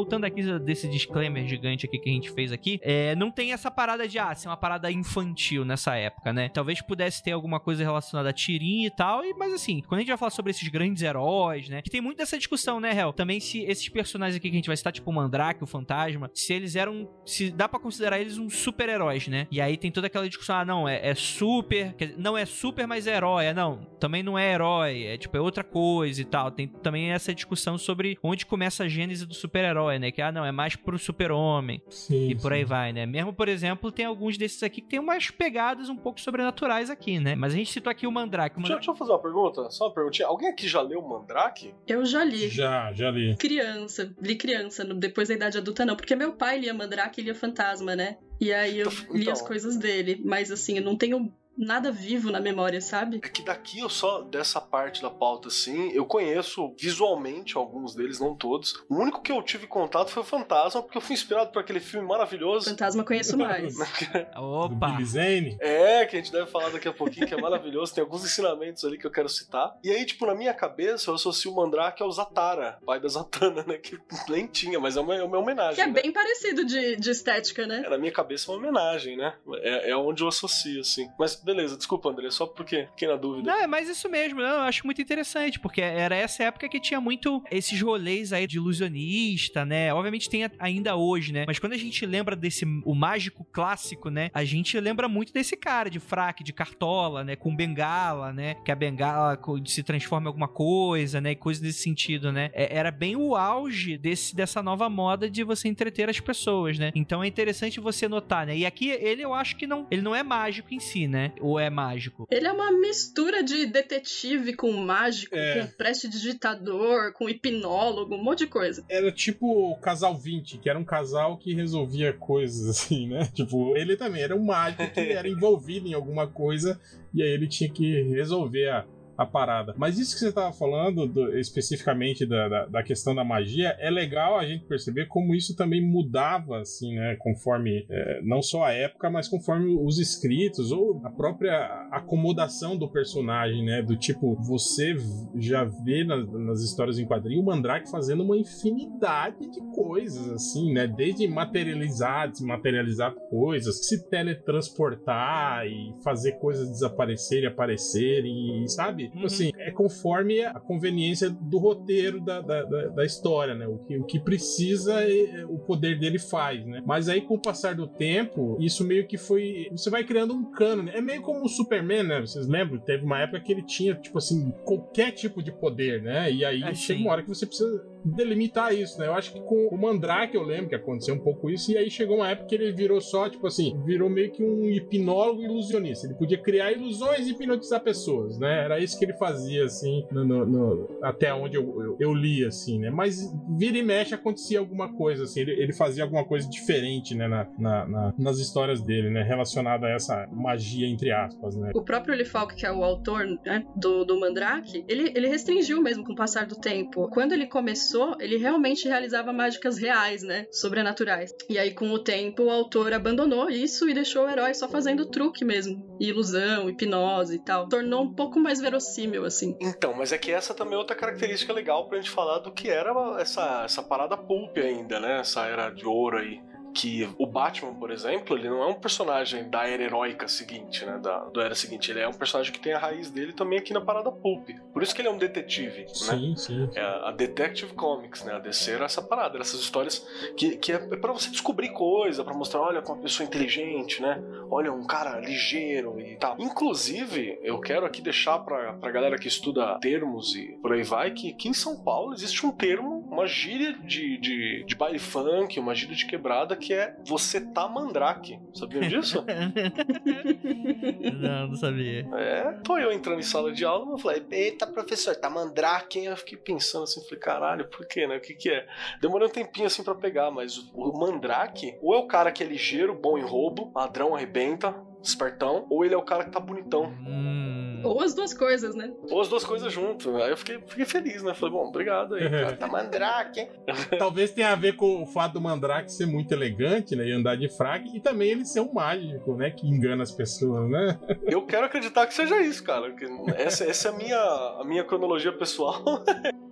Voltando 0.00 0.24
aqui 0.24 0.42
desse 0.60 0.88
disclaimer 0.88 1.46
gigante 1.46 1.84
aqui 1.84 1.98
que 1.98 2.08
a 2.08 2.12
gente 2.12 2.30
fez 2.30 2.52
aqui, 2.52 2.80
é, 2.82 3.14
não 3.14 3.30
tem 3.30 3.52
essa 3.52 3.70
parada 3.70 4.08
de, 4.08 4.18
ah, 4.18 4.34
ser 4.34 4.48
uma 4.48 4.56
parada 4.56 4.90
infantil 4.90 5.62
nessa 5.62 5.94
época, 5.94 6.32
né? 6.32 6.48
Talvez 6.48 6.80
pudesse 6.80 7.22
ter 7.22 7.32
alguma 7.32 7.60
coisa 7.60 7.84
relacionada 7.84 8.30
a 8.30 8.32
tirinha 8.32 8.86
e 8.86 8.90
tal, 8.90 9.22
e, 9.22 9.34
mas 9.34 9.52
assim, 9.52 9.82
quando 9.82 9.98
a 9.98 10.00
gente 10.00 10.08
vai 10.08 10.16
falar 10.16 10.30
sobre 10.30 10.50
esses 10.50 10.66
grandes 10.68 11.02
heróis, 11.02 11.68
né? 11.68 11.82
Que 11.82 11.90
tem 11.90 12.00
muito 12.00 12.16
dessa 12.16 12.38
discussão, 12.38 12.80
né, 12.80 12.96
Hel? 12.96 13.12
Também 13.12 13.40
se 13.40 13.60
esses 13.64 13.88
personagens 13.90 14.36
aqui 14.36 14.48
que 14.48 14.56
a 14.56 14.58
gente 14.58 14.68
vai 14.68 14.76
citar, 14.76 14.92
tipo 14.92 15.10
o 15.10 15.12
Mandrake, 15.12 15.62
o 15.62 15.66
Fantasma, 15.66 16.30
se 16.32 16.52
eles 16.54 16.76
eram. 16.76 17.08
Se 17.26 17.50
dá 17.50 17.68
para 17.68 17.78
considerar 17.78 18.18
eles 18.18 18.38
uns 18.38 18.56
super-heróis, 18.56 19.28
né? 19.28 19.46
E 19.50 19.60
aí 19.60 19.76
tem 19.76 19.90
toda 19.90 20.06
aquela 20.06 20.26
discussão, 20.26 20.56
ah, 20.56 20.64
não, 20.64 20.88
é, 20.88 21.10
é 21.10 21.14
super. 21.14 21.94
Dizer, 21.94 22.14
não 22.16 22.38
é 22.38 22.46
super, 22.46 22.86
mas 22.86 23.06
é 23.06 23.16
herói. 23.16 23.46
É, 23.46 23.54
não, 23.54 23.84
também 23.98 24.22
não 24.22 24.38
é 24.38 24.52
herói, 24.52 25.04
é 25.04 25.18
tipo, 25.18 25.36
é 25.36 25.40
outra 25.40 25.62
coisa 25.62 26.20
e 26.22 26.24
tal. 26.24 26.50
Tem 26.50 26.66
também 26.66 27.10
essa 27.10 27.34
discussão 27.34 27.76
sobre 27.76 28.18
onde 28.22 28.46
começa 28.46 28.84
a 28.84 28.88
gênese 28.88 29.26
do 29.26 29.34
super-herói, 29.34 29.89
né? 29.98 30.10
Que, 30.10 30.22
ah, 30.22 30.30
não, 30.32 30.44
é 30.44 30.52
mais 30.52 30.76
pro 30.76 30.98
super-homem. 30.98 31.82
E 32.10 32.34
por 32.36 32.52
aí 32.52 32.64
vai, 32.64 32.92
né? 32.92 33.06
Mesmo, 33.06 33.32
por 33.32 33.48
exemplo, 33.48 33.90
tem 33.90 34.04
alguns 34.06 34.36
desses 34.38 34.62
aqui 34.62 34.80
que 34.80 34.88
tem 34.88 34.98
umas 34.98 35.30
pegadas 35.30 35.88
um 35.88 35.96
pouco 35.96 36.20
sobrenaturais 36.20 36.90
aqui, 36.90 37.18
né? 37.18 37.34
Mas 37.34 37.52
a 37.52 37.56
gente 37.56 37.72
citou 37.72 37.90
aqui 37.90 38.06
o 38.06 38.12
Mandrake. 38.12 38.56
O 38.56 38.58
Deixa, 38.60 38.74
Mandrake... 38.74 38.80
deixa 38.86 38.90
eu 38.90 38.96
fazer 38.96 39.12
uma 39.12 39.18
pergunta, 39.22 39.70
só 39.70 39.86
uma 39.86 39.94
perguntinha. 39.94 40.28
Alguém 40.28 40.48
aqui 40.48 40.68
já 40.68 40.80
leu 40.80 41.02
Mandrake? 41.02 41.74
Eu 41.86 42.04
já 42.04 42.24
li. 42.24 42.48
Já, 42.48 42.92
já 42.92 43.10
li. 43.10 43.36
Criança, 43.36 44.14
li 44.20 44.36
criança, 44.36 44.84
depois 44.84 45.28
da 45.28 45.34
idade 45.34 45.58
adulta 45.58 45.84
não, 45.84 45.96
porque 45.96 46.14
meu 46.16 46.32
pai 46.32 46.58
lia 46.60 46.72
Mandrake 46.74 47.20
e 47.20 47.24
lia 47.24 47.34
Fantasma, 47.34 47.94
né? 47.96 48.18
E 48.40 48.52
aí 48.52 48.78
eu 48.78 48.88
Então- 48.90 49.16
li 49.16 49.30
as 49.30 49.42
coisas 49.42 49.76
dele, 49.76 50.20
mas 50.24 50.50
assim, 50.50 50.78
eu 50.78 50.82
não 50.82 50.96
tenho 50.96 51.30
nada 51.60 51.92
vivo 51.92 52.30
na 52.30 52.40
memória, 52.40 52.80
sabe? 52.80 53.20
É 53.22 53.28
que 53.28 53.42
daqui 53.42 53.80
eu 53.80 53.88
só, 53.88 54.22
dessa 54.22 54.60
parte 54.60 55.02
da 55.02 55.10
pauta 55.10 55.48
assim, 55.48 55.90
eu 55.92 56.06
conheço 56.06 56.74
visualmente 56.78 57.56
alguns 57.56 57.94
deles, 57.94 58.18
não 58.18 58.34
todos. 58.34 58.82
O 58.88 58.96
único 58.96 59.22
que 59.22 59.30
eu 59.30 59.42
tive 59.42 59.66
contato 59.66 60.10
foi 60.10 60.22
o 60.22 60.26
Fantasma, 60.26 60.82
porque 60.82 60.96
eu 60.96 61.02
fui 61.02 61.14
inspirado 61.14 61.50
por 61.50 61.60
aquele 61.60 61.80
filme 61.80 62.06
maravilhoso. 62.06 62.70
Fantasma 62.70 63.02
eu 63.02 63.06
conheço 63.06 63.36
mais. 63.36 63.76
Do 64.34 64.42
Opa! 64.42 64.88
Billy 64.88 65.04
Zane. 65.04 65.56
É, 65.60 66.06
que 66.06 66.16
a 66.16 66.18
gente 66.18 66.32
deve 66.32 66.50
falar 66.50 66.70
daqui 66.70 66.88
a 66.88 66.92
pouquinho, 66.92 67.26
que 67.26 67.34
é 67.34 67.40
maravilhoso. 67.40 67.94
Tem 67.94 68.02
alguns 68.02 68.24
ensinamentos 68.24 68.84
ali 68.84 68.96
que 68.96 69.06
eu 69.06 69.10
quero 69.10 69.28
citar. 69.28 69.76
E 69.82 69.90
aí, 69.90 70.04
tipo, 70.04 70.26
na 70.26 70.34
minha 70.34 70.54
cabeça, 70.54 71.10
eu 71.10 71.14
associo 71.14 71.52
o 71.52 71.56
Mandrake 71.56 72.02
ao 72.02 72.10
Zatara, 72.10 72.78
pai 72.86 73.00
da 73.00 73.08
Zatanna, 73.08 73.64
né? 73.66 73.76
Que 73.78 73.98
nem 74.28 74.46
tinha, 74.46 74.80
mas 74.80 74.96
é 74.96 75.00
uma, 75.00 75.14
é 75.14 75.22
uma 75.22 75.38
homenagem. 75.38 75.74
Que 75.74 75.82
é 75.82 75.86
né? 75.86 75.92
bem 75.92 76.12
parecido 76.12 76.64
de, 76.64 76.96
de 76.96 77.10
estética, 77.10 77.66
né? 77.66 77.82
É, 77.84 77.90
na 77.90 77.98
minha 77.98 78.12
cabeça 78.12 78.50
é 78.50 78.54
uma 78.54 78.58
homenagem, 78.58 79.16
né? 79.16 79.34
É, 79.58 79.90
é 79.90 79.96
onde 79.96 80.22
eu 80.22 80.28
associo, 80.28 80.80
assim. 80.80 81.10
Mas 81.18 81.36
beleza, 81.54 81.76
desculpa, 81.76 82.10
André, 82.10 82.30
só 82.30 82.46
porque 82.46 82.86
fiquei 82.92 83.08
na 83.08 83.16
dúvida. 83.16 83.50
Não, 83.50 83.60
é 83.60 83.66
mais 83.66 83.88
isso 83.88 84.08
mesmo. 84.08 84.40
Eu 84.40 84.60
acho 84.60 84.84
muito 84.86 85.02
interessante, 85.02 85.58
porque 85.58 85.80
era 85.80 86.14
essa 86.14 86.44
época 86.44 86.68
que 86.68 86.80
tinha 86.80 87.00
muito 87.00 87.42
esses 87.50 87.80
rolês 87.80 88.32
aí 88.32 88.46
de 88.46 88.56
ilusionista, 88.56 89.64
né? 89.64 89.92
Obviamente 89.92 90.28
tem 90.28 90.48
ainda 90.58 90.96
hoje, 90.96 91.32
né? 91.32 91.44
Mas 91.46 91.58
quando 91.58 91.72
a 91.72 91.76
gente 91.78 92.04
lembra 92.06 92.36
desse 92.36 92.64
o 92.84 92.94
mágico 92.94 93.44
clássico, 93.52 94.08
né? 94.10 94.30
A 94.32 94.44
gente 94.44 94.78
lembra 94.78 95.08
muito 95.08 95.32
desse 95.32 95.56
cara 95.56 95.90
de 95.90 95.98
fraque, 95.98 96.44
de 96.44 96.52
cartola, 96.52 97.24
né? 97.24 97.36
Com 97.36 97.54
bengala, 97.54 98.32
né? 98.32 98.54
Que 98.64 98.70
a 98.70 98.76
bengala 98.76 99.38
se 99.66 99.82
transforma 99.82 100.26
em 100.26 100.28
alguma 100.28 100.48
coisa, 100.48 101.20
né? 101.20 101.32
E 101.32 101.36
coisas 101.36 101.62
desse 101.62 101.82
sentido, 101.82 102.30
né? 102.32 102.50
É- 102.52 102.76
era 102.76 102.90
bem 102.90 103.16
o 103.16 103.34
auge 103.34 103.98
desse, 103.98 104.34
dessa 104.34 104.62
nova 104.62 104.88
moda 104.88 105.28
de 105.28 105.42
você 105.42 105.68
entreter 105.68 106.08
as 106.08 106.20
pessoas, 106.20 106.78
né? 106.78 106.92
Então 106.94 107.22
é 107.22 107.26
interessante 107.26 107.80
você 107.80 108.08
notar, 108.08 108.46
né? 108.46 108.56
E 108.56 108.64
aqui 108.66 108.90
ele 108.90 109.22
eu 109.22 109.34
acho 109.34 109.56
que 109.56 109.66
não, 109.66 109.86
ele 109.90 110.02
não 110.02 110.14
é 110.14 110.22
mágico 110.22 110.72
em 110.72 110.80
si, 110.80 111.06
né? 111.08 111.32
Ou 111.40 111.58
é 111.58 111.70
mágico? 111.70 112.26
Ele 112.30 112.46
é 112.46 112.52
uma 112.52 112.70
mistura 112.72 113.42
de 113.42 113.66
detetive 113.66 114.54
com 114.54 114.72
mágico, 114.72 115.34
É. 115.34 115.60
com 115.66 115.72
prestidigitador, 115.76 117.12
com 117.12 117.28
hipnólogo, 117.28 118.14
um 118.14 118.22
monte 118.22 118.40
de 118.40 118.46
coisa. 118.46 118.84
Era 118.88 119.10
tipo 119.10 119.46
o 119.72 119.76
casal 119.76 120.16
20, 120.16 120.58
que 120.58 120.68
era 120.68 120.78
um 120.78 120.84
casal 120.84 121.36
que 121.36 121.54
resolvia 121.54 122.12
coisas 122.12 122.68
assim, 122.68 123.08
né? 123.08 123.28
Tipo, 123.34 123.76
ele 123.76 123.96
também 123.96 124.22
era 124.22 124.36
um 124.36 124.44
mágico 124.44 124.88
que 124.92 125.00
era 125.12 125.28
envolvido 125.28 125.88
em 125.88 125.94
alguma 125.94 126.26
coisa 126.26 126.80
e 127.14 127.22
aí 127.22 127.30
ele 127.30 127.48
tinha 127.48 127.70
que 127.70 128.02
resolver 128.02 128.68
a, 128.68 128.84
a 129.20 129.26
parada. 129.26 129.74
Mas 129.76 129.98
isso 129.98 130.14
que 130.14 130.20
você 130.20 130.32
tava 130.32 130.50
falando, 130.50 131.06
do- 131.06 131.38
especificamente 131.38 132.24
da, 132.24 132.48
da, 132.48 132.66
da 132.66 132.82
questão 132.82 133.14
da 133.14 133.22
magia, 133.22 133.76
é 133.78 133.90
legal 133.90 134.38
a 134.38 134.46
gente 134.46 134.64
perceber 134.64 135.06
como 135.08 135.34
isso 135.34 135.54
também 135.54 135.82
mudava, 135.82 136.58
assim, 136.60 136.94
né? 136.94 137.16
Conforme, 137.18 137.84
é, 137.90 138.20
não 138.22 138.40
só 138.40 138.64
a 138.64 138.72
época, 138.72 139.10
mas 139.10 139.28
conforme 139.28 139.76
os 139.78 139.98
escritos 139.98 140.72
ou 140.72 141.02
a 141.04 141.10
própria 141.10 141.66
acomodação 141.92 142.78
do 142.78 142.88
personagem, 142.90 143.62
né? 143.62 143.82
Do 143.82 143.94
tipo, 143.94 144.36
você 144.36 144.94
já 145.36 145.64
vê 145.64 146.02
nas, 146.02 146.26
nas 146.32 146.62
histórias 146.62 146.98
em 146.98 147.06
quadrinho 147.06 147.42
o 147.42 147.44
Mandrake 147.44 147.90
fazendo 147.90 148.22
uma 148.22 148.38
infinidade 148.38 149.50
de 149.50 149.60
coisas, 149.74 150.30
assim, 150.30 150.72
né? 150.72 150.86
Desde 150.86 151.28
materializar, 151.28 152.30
desmaterializar 152.30 153.14
coisas, 153.28 153.86
se 153.86 154.08
teletransportar 154.08 155.66
e 155.66 155.94
fazer 156.02 156.32
coisas 156.38 156.70
desaparecerem, 156.70 157.48
aparecerem, 157.48 158.64
e, 158.64 158.68
sabe? 158.68 159.09
Tipo 159.10 159.18
Uhum. 159.20 159.26
assim, 159.26 159.50
é 159.56 159.70
conforme 159.70 160.42
a 160.44 160.58
conveniência 160.60 161.28
do 161.30 161.58
roteiro 161.58 162.20
da, 162.20 162.40
da, 162.40 162.62
da- 162.62 162.86
da 162.88 163.04
história, 163.04 163.54
né? 163.54 163.66
O 163.66 163.78
que, 163.78 163.98
o 163.98 164.04
que 164.04 164.18
precisa, 164.20 165.02
é- 165.02 165.44
o 165.46 165.58
poder 165.58 165.98
dele 165.98 166.18
faz, 166.18 166.64
né? 166.64 166.82
Mas 166.86 167.08
aí, 167.08 167.20
com 167.20 167.34
o 167.34 167.40
passar 167.40 167.74
do 167.74 167.86
tempo, 167.86 168.56
isso 168.60 168.84
meio 168.86 169.06
que 169.06 169.16
foi. 169.18 169.68
Você 169.72 169.90
vai 169.90 170.04
criando 170.04 170.32
um 170.34 170.50
cano, 170.50 170.82
né? 170.82 170.92
É 170.94 171.00
meio 171.00 171.22
como 171.22 171.44
o 171.44 171.48
Superman, 171.48 172.02
né? 172.04 172.20
Vocês 172.20 172.46
lembram? 172.46 172.78
Teve 172.80 173.04
uma 173.04 173.20
época 173.20 173.40
que 173.40 173.52
ele 173.52 173.62
tinha, 173.64 173.94
tipo 173.94 174.18
assim, 174.18 174.50
qualquer 174.64 175.12
tipo 175.12 175.42
de 175.42 175.52
poder, 175.52 176.02
né? 176.02 176.30
E 176.32 176.44
aí 176.44 176.62
É, 176.62 176.74
chega 176.74 176.98
sim. 176.98 177.04
uma 177.04 177.12
hora 177.12 177.22
que 177.22 177.28
você 177.28 177.46
precisa 177.46 177.82
delimitar 178.04 178.74
isso, 178.74 178.98
né? 178.98 179.06
Eu 179.06 179.14
acho 179.14 179.32
que 179.32 179.40
com 179.40 179.68
o 179.68 179.78
Mandrake 179.78 180.34
eu 180.36 180.42
lembro 180.42 180.68
que 180.68 180.74
aconteceu 180.74 181.14
um 181.14 181.18
pouco 181.18 181.50
isso, 181.50 181.70
e 181.72 181.76
aí 181.76 181.90
chegou 181.90 182.16
uma 182.16 182.28
época 182.30 182.48
que 182.48 182.54
ele 182.54 182.72
virou 182.72 183.00
só, 183.00 183.28
tipo 183.28 183.46
assim, 183.46 183.80
virou 183.84 184.08
meio 184.08 184.30
que 184.30 184.42
um 184.42 184.64
hipnólogo 184.68 185.42
ilusionista. 185.42 186.06
Ele 186.06 186.14
podia 186.14 186.38
criar 186.38 186.72
ilusões 186.72 187.26
e 187.26 187.30
hipnotizar 187.32 187.80
pessoas, 187.82 188.38
né? 188.38 188.64
Era 188.64 188.78
isso 188.80 188.98
que 188.98 189.04
ele 189.04 189.14
fazia, 189.14 189.64
assim, 189.64 190.04
no- 190.10 190.24
no- 190.24 190.46
no- 190.46 190.88
até 191.02 191.32
onde 191.32 191.56
eu, 191.56 191.62
eu, 191.82 191.96
eu 191.98 192.14
li, 192.14 192.44
assim, 192.44 192.78
né? 192.78 192.90
Mas 192.90 193.18
vira 193.56 193.78
e 193.78 193.82
mexe 193.82 194.14
acontecia 194.14 194.58
alguma 194.58 194.92
coisa, 194.94 195.24
assim, 195.24 195.40
ele, 195.40 195.52
ele 195.52 195.72
fazia 195.72 196.04
alguma 196.04 196.24
coisa 196.24 196.48
diferente, 196.48 197.14
né? 197.14 197.28
Na, 197.28 197.46
na- 197.58 197.86
na- 197.86 198.14
nas 198.18 198.38
histórias 198.38 198.80
dele, 198.82 199.10
né? 199.10 199.22
Relacionada 199.22 199.86
a 199.86 199.90
essa 199.90 200.28
magia, 200.32 200.86
entre 200.86 201.10
aspas, 201.12 201.56
né? 201.56 201.70
O 201.74 201.82
próprio 201.82 202.14
Lee 202.14 202.24
Falk, 202.24 202.54
que 202.54 202.66
é 202.66 202.72
o 202.72 202.82
autor 202.84 203.24
né, 203.44 203.64
do, 203.76 204.04
do 204.04 204.18
Mandrake, 204.18 204.84
ele, 204.88 205.12
ele 205.14 205.28
restringiu 205.28 205.80
mesmo 205.82 206.04
com 206.04 206.12
o 206.12 206.16
passar 206.16 206.46
do 206.46 206.56
tempo. 206.56 207.08
Quando 207.08 207.32
ele 207.32 207.46
começou, 207.46 207.89
ele 208.18 208.36
realmente 208.36 208.88
realizava 208.88 209.32
mágicas 209.32 209.78
reais, 209.78 210.22
né? 210.22 210.46
Sobrenaturais. 210.50 211.34
E 211.48 211.58
aí, 211.58 211.72
com 211.72 211.90
o 211.90 211.98
tempo, 211.98 212.44
o 212.44 212.50
autor 212.50 212.92
abandonou 212.92 213.50
isso 213.50 213.88
e 213.88 213.94
deixou 213.94 214.26
o 214.26 214.30
herói 214.30 214.54
só 214.54 214.68
fazendo 214.68 215.06
truque 215.06 215.44
mesmo. 215.44 215.96
Ilusão, 216.00 216.68
hipnose 216.68 217.36
e 217.36 217.38
tal. 217.38 217.68
Tornou 217.68 218.02
um 218.02 218.14
pouco 218.14 218.38
mais 218.38 218.60
verossímil, 218.60 219.24
assim. 219.24 219.56
Então, 219.60 219.94
mas 219.94 220.12
é 220.12 220.18
que 220.18 220.32
essa 220.32 220.54
também 220.54 220.74
é 220.74 220.78
outra 220.78 220.96
característica 220.96 221.52
legal 221.52 221.88
pra 221.88 221.98
gente 221.98 222.10
falar 222.10 222.38
do 222.38 222.52
que 222.52 222.68
era 222.68 222.92
essa, 223.18 223.62
essa 223.64 223.82
parada 223.82 224.16
pulp 224.16 224.56
ainda, 224.58 225.00
né? 225.00 225.20
Essa 225.20 225.46
era 225.46 225.70
de 225.70 225.86
ouro 225.86 226.18
aí. 226.18 226.40
Que 226.74 227.08
o 227.18 227.26
Batman, 227.26 227.74
por 227.74 227.90
exemplo, 227.90 228.36
ele 228.36 228.48
não 228.48 228.62
é 228.62 228.66
um 228.66 228.74
personagem 228.74 229.48
da 229.48 229.66
era 229.66 229.82
heróica 229.82 230.28
seguinte, 230.28 230.84
né? 230.84 230.98
Da, 230.98 231.24
da 231.24 231.42
era 231.42 231.54
seguinte. 231.54 231.90
Ele 231.90 232.00
é 232.00 232.08
um 232.08 232.12
personagem 232.12 232.52
que 232.52 232.60
tem 232.60 232.72
a 232.72 232.78
raiz 232.78 233.10
dele 233.10 233.32
também 233.32 233.58
aqui 233.58 233.72
na 233.72 233.80
parada 233.80 234.10
pulp. 234.10 234.48
Por 234.72 234.82
isso 234.82 234.94
que 234.94 235.00
ele 235.00 235.08
é 235.08 235.10
um 235.10 235.18
detetive, 235.18 235.82
né? 235.82 235.86
Sim, 235.88 236.36
sim. 236.36 236.70
É 236.74 236.80
a 236.80 237.10
Detective 237.10 237.74
Comics, 237.74 238.24
né? 238.24 238.34
A 238.34 238.38
DC 238.38 238.72
era 238.72 238.84
essa 238.84 239.02
parada, 239.02 239.34
era 239.34 239.42
essas 239.42 239.60
histórias 239.60 240.06
que, 240.36 240.56
que 240.56 240.72
é 240.72 240.78
pra 240.78 241.12
você 241.12 241.30
descobrir 241.30 241.70
coisa, 241.70 242.24
pra 242.24 242.34
mostrar, 242.34 242.60
olha, 242.60 242.82
como 242.82 242.98
uma 242.98 243.02
pessoa 243.02 243.26
inteligente, 243.26 244.00
né? 244.00 244.22
Olha, 244.50 244.72
um 244.72 244.86
cara 244.86 245.18
ligeiro 245.20 246.00
e 246.00 246.16
tal. 246.16 246.36
Inclusive, 246.38 247.38
eu 247.42 247.60
quero 247.60 247.86
aqui 247.86 248.00
deixar 248.00 248.38
pra, 248.40 248.74
pra 248.74 248.90
galera 248.90 249.18
que 249.18 249.28
estuda 249.28 249.78
termos 249.80 250.34
e 250.34 250.58
por 250.62 250.72
aí 250.72 250.82
vai, 250.82 251.10
que 251.10 251.30
aqui 251.30 251.48
em 251.48 251.54
São 251.54 251.82
Paulo 251.82 252.12
existe 252.12 252.44
um 252.44 252.50
termo, 252.50 253.06
uma 253.10 253.26
gíria 253.26 253.72
de, 253.72 254.18
de, 254.18 254.64
de 254.64 254.74
baile 254.74 254.98
funk, 254.98 255.58
uma 255.58 255.74
gíria 255.74 255.94
de 255.96 256.06
quebrada, 256.06 256.56
que 256.60 256.72
é 256.72 256.96
você 257.04 257.40
tá 257.40 257.66
mandrake. 257.66 258.38
Sabiam 258.54 258.82
disso? 258.82 259.24
não, 261.20 261.48
não 261.48 261.56
sabia. 261.56 262.06
É, 262.14 262.52
tô 262.62 262.78
eu 262.78 262.92
entrando 262.92 263.18
em 263.18 263.24
sala 263.24 263.52
de 263.52 263.64
aula, 263.64 263.92
eu 263.92 263.98
falei, 263.98 264.24
eita, 264.30 264.66
professor, 264.66 265.16
tá 265.16 265.28
mandrake? 265.28 266.04
Eu 266.04 266.16
fiquei 266.16 266.38
pensando 266.38 266.84
assim, 266.84 267.02
falei, 267.04 267.18
caralho, 267.18 267.68
por 267.68 267.86
quê, 267.86 268.06
né? 268.06 268.18
O 268.18 268.20
que 268.20 268.34
que 268.34 268.50
é? 268.50 268.66
Demorou 269.00 269.28
um 269.28 269.32
tempinho 269.32 269.66
assim 269.66 269.82
pra 269.82 269.94
pegar, 269.94 270.30
mas 270.30 270.58
o, 270.58 270.70
o 270.74 270.98
mandrake, 270.98 271.76
ou 271.82 271.94
é 271.94 271.98
o 271.98 272.06
cara 272.06 272.30
que 272.30 272.44
é 272.44 272.46
ligeiro, 272.46 272.94
bom 272.94 273.18
em 273.18 273.22
roubo, 273.22 273.72
ladrão, 273.74 274.14
arrebenta, 274.14 274.74
espertão, 275.02 275.66
ou 275.70 275.84
ele 275.84 275.94
é 275.94 275.96
o 275.96 276.02
cara 276.02 276.24
que 276.24 276.30
tá 276.30 276.40
bonitão. 276.40 276.92
Hum. 277.06 277.80
Ou 277.82 278.02
as 278.02 278.14
duas 278.14 278.34
coisas, 278.34 278.74
né? 278.74 278.92
Ou 279.10 279.20
as 279.20 279.28
duas 279.28 279.44
coisas 279.44 279.72
junto. 279.72 280.16
Aí 280.16 280.30
eu 280.30 280.36
fiquei, 280.36 280.60
fiquei 280.66 280.84
feliz, 280.84 281.22
né? 281.22 281.34
Falei, 281.34 281.54
bom, 281.54 281.68
obrigado 281.68 282.14
aí, 282.14 282.28
cara. 282.28 282.56
Tá 282.56 282.66
mandrake, 282.66 283.40
hein? 283.40 283.48
Talvez 283.98 284.30
tenha 284.32 284.52
a 284.52 284.56
ver 284.56 284.76
com 284.76 285.02
o 285.02 285.06
fato 285.06 285.34
do 285.34 285.40
Mandrake 285.40 285.90
ser 285.90 286.06
muito 286.06 286.32
elegante, 286.32 286.94
né? 286.94 287.06
E 287.06 287.12
andar 287.12 287.36
de 287.36 287.48
fraque, 287.48 287.96
e 287.96 288.00
também 288.00 288.30
ele 288.30 288.44
ser 288.44 288.60
um 288.60 288.72
mágico, 288.72 289.34
né? 289.34 289.50
Que 289.50 289.66
engana 289.66 290.02
as 290.02 290.12
pessoas, 290.12 290.68
né? 290.68 290.98
Eu 291.24 291.44
quero 291.46 291.66
acreditar 291.66 292.06
que 292.06 292.14
seja 292.14 292.40
isso, 292.40 292.62
cara. 292.62 292.92
que 292.92 293.06
Essa, 293.36 293.64
essa 293.64 293.88
é 293.88 293.92
a 293.92 293.96
minha, 293.96 294.20
a 294.60 294.64
minha 294.64 294.84
cronologia 294.84 295.32
pessoal. 295.32 295.82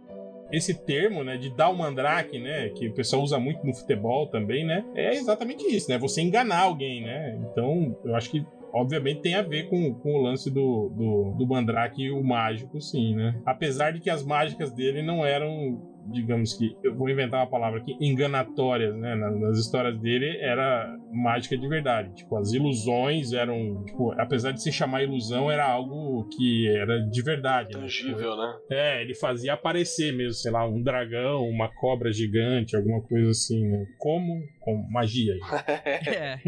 esse 0.50 0.74
termo, 0.74 1.22
né, 1.22 1.36
de 1.36 1.54
dar 1.54 1.68
o 1.68 1.76
mandrake, 1.76 2.38
né, 2.38 2.68
que 2.70 2.88
o 2.88 2.94
pessoal 2.94 3.22
usa 3.22 3.38
muito 3.38 3.64
no 3.66 3.74
futebol 3.74 4.26
também, 4.26 4.64
né, 4.64 4.84
é 4.94 5.14
exatamente 5.14 5.64
isso, 5.64 5.90
né, 5.90 5.98
você 5.98 6.20
enganar 6.20 6.60
alguém, 6.60 7.02
né. 7.02 7.38
Então, 7.50 7.96
eu 8.04 8.14
acho 8.14 8.30
que 8.30 8.44
obviamente 8.72 9.22
tem 9.22 9.34
a 9.34 9.42
ver 9.42 9.68
com, 9.68 9.94
com 9.94 10.14
o 10.14 10.22
lance 10.22 10.50
do, 10.50 10.88
do, 10.90 11.34
do 11.38 11.46
Mandrake 11.46 12.02
e 12.02 12.10
o 12.10 12.22
mágico, 12.22 12.80
sim, 12.80 13.14
né? 13.14 13.40
Apesar 13.44 13.92
de 13.92 14.00
que 14.00 14.10
as 14.10 14.22
mágicas 14.22 14.70
dele 14.70 15.02
não 15.02 15.24
eram 15.24 15.80
digamos 16.12 16.54
que, 16.54 16.76
eu 16.82 16.94
vou 16.94 17.08
inventar 17.08 17.40
uma 17.40 17.50
palavra 17.50 17.80
aqui, 17.80 17.96
enganatórias, 18.00 18.94
né? 18.96 19.14
Nas 19.14 19.58
histórias 19.58 19.98
dele 19.98 20.38
era 20.38 20.96
mágica 21.12 21.56
de 21.56 21.68
verdade. 21.68 22.14
Tipo, 22.14 22.36
as 22.36 22.52
ilusões 22.52 23.32
eram, 23.32 23.84
tipo, 23.84 24.12
apesar 24.20 24.52
de 24.52 24.62
se 24.62 24.72
chamar 24.72 25.02
ilusão, 25.02 25.50
era 25.50 25.66
algo 25.66 26.28
que 26.36 26.68
era 26.68 27.00
de 27.00 27.22
verdade. 27.22 27.74
Né? 27.74 27.80
Tangível, 27.80 28.36
né? 28.36 28.56
É, 28.70 29.02
ele 29.02 29.14
fazia 29.14 29.54
aparecer 29.54 30.12
mesmo, 30.12 30.34
sei 30.34 30.50
lá, 30.50 30.66
um 30.66 30.82
dragão, 30.82 31.48
uma 31.48 31.68
cobra 31.68 32.12
gigante, 32.12 32.76
alguma 32.76 33.00
coisa 33.02 33.30
assim, 33.30 33.66
né? 33.66 33.86
Como? 33.98 34.42
Com 34.60 34.86
magia. 34.90 35.34
é. 36.06 36.38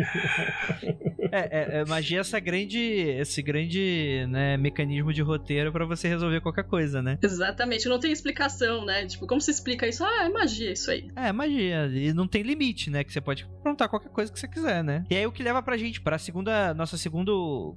É, 1.33 1.39
é, 1.39 1.81
é, 1.81 1.85
magia 1.85 2.19
é 2.19 2.21
essa 2.21 2.41
grande, 2.41 2.79
esse 2.79 3.41
grande 3.43 4.27
né, 4.29 4.57
mecanismo 4.57 5.13
de 5.13 5.23
roteiro 5.23 5.73
para 5.73 5.85
você 5.85 6.09
resolver 6.09 6.41
qualquer 6.41 6.65
coisa, 6.65 7.01
né? 7.01 7.19
Exatamente, 7.23 7.89
não 7.89 8.01
tem 8.01 8.11
explicação, 8.11 8.85
né? 8.85 9.07
Tipo, 9.07 9.27
como 9.27 9.41
se 9.41 9.50
explica 9.51 9.87
isso? 9.87 10.05
Ah, 10.05 10.25
é 10.25 10.29
magia 10.29 10.73
isso 10.73 10.91
aí. 10.91 11.09
É, 11.15 11.33
magia. 11.33 11.87
E 11.87 12.13
não 12.13 12.27
tem 12.27 12.43
limite, 12.43 12.91
né? 12.91 13.05
Que 13.05 13.13
você 13.13 13.21
pode 13.21 13.47
perguntar 13.63 13.89
qualquer 13.89 14.11
coisa 14.11 14.33
que 14.33 14.39
você 14.39 14.49
quiser, 14.49 14.83
né? 14.83 15.05
E 15.11 15.17
aí 15.17 15.27
o 15.27 15.33
que 15.33 15.43
leva 15.43 15.63
pra 15.63 15.77
gente 15.77 16.01
pra 16.01 16.19
segunda, 16.19 16.73
nossa 16.75 16.97
segunda 16.97 17.33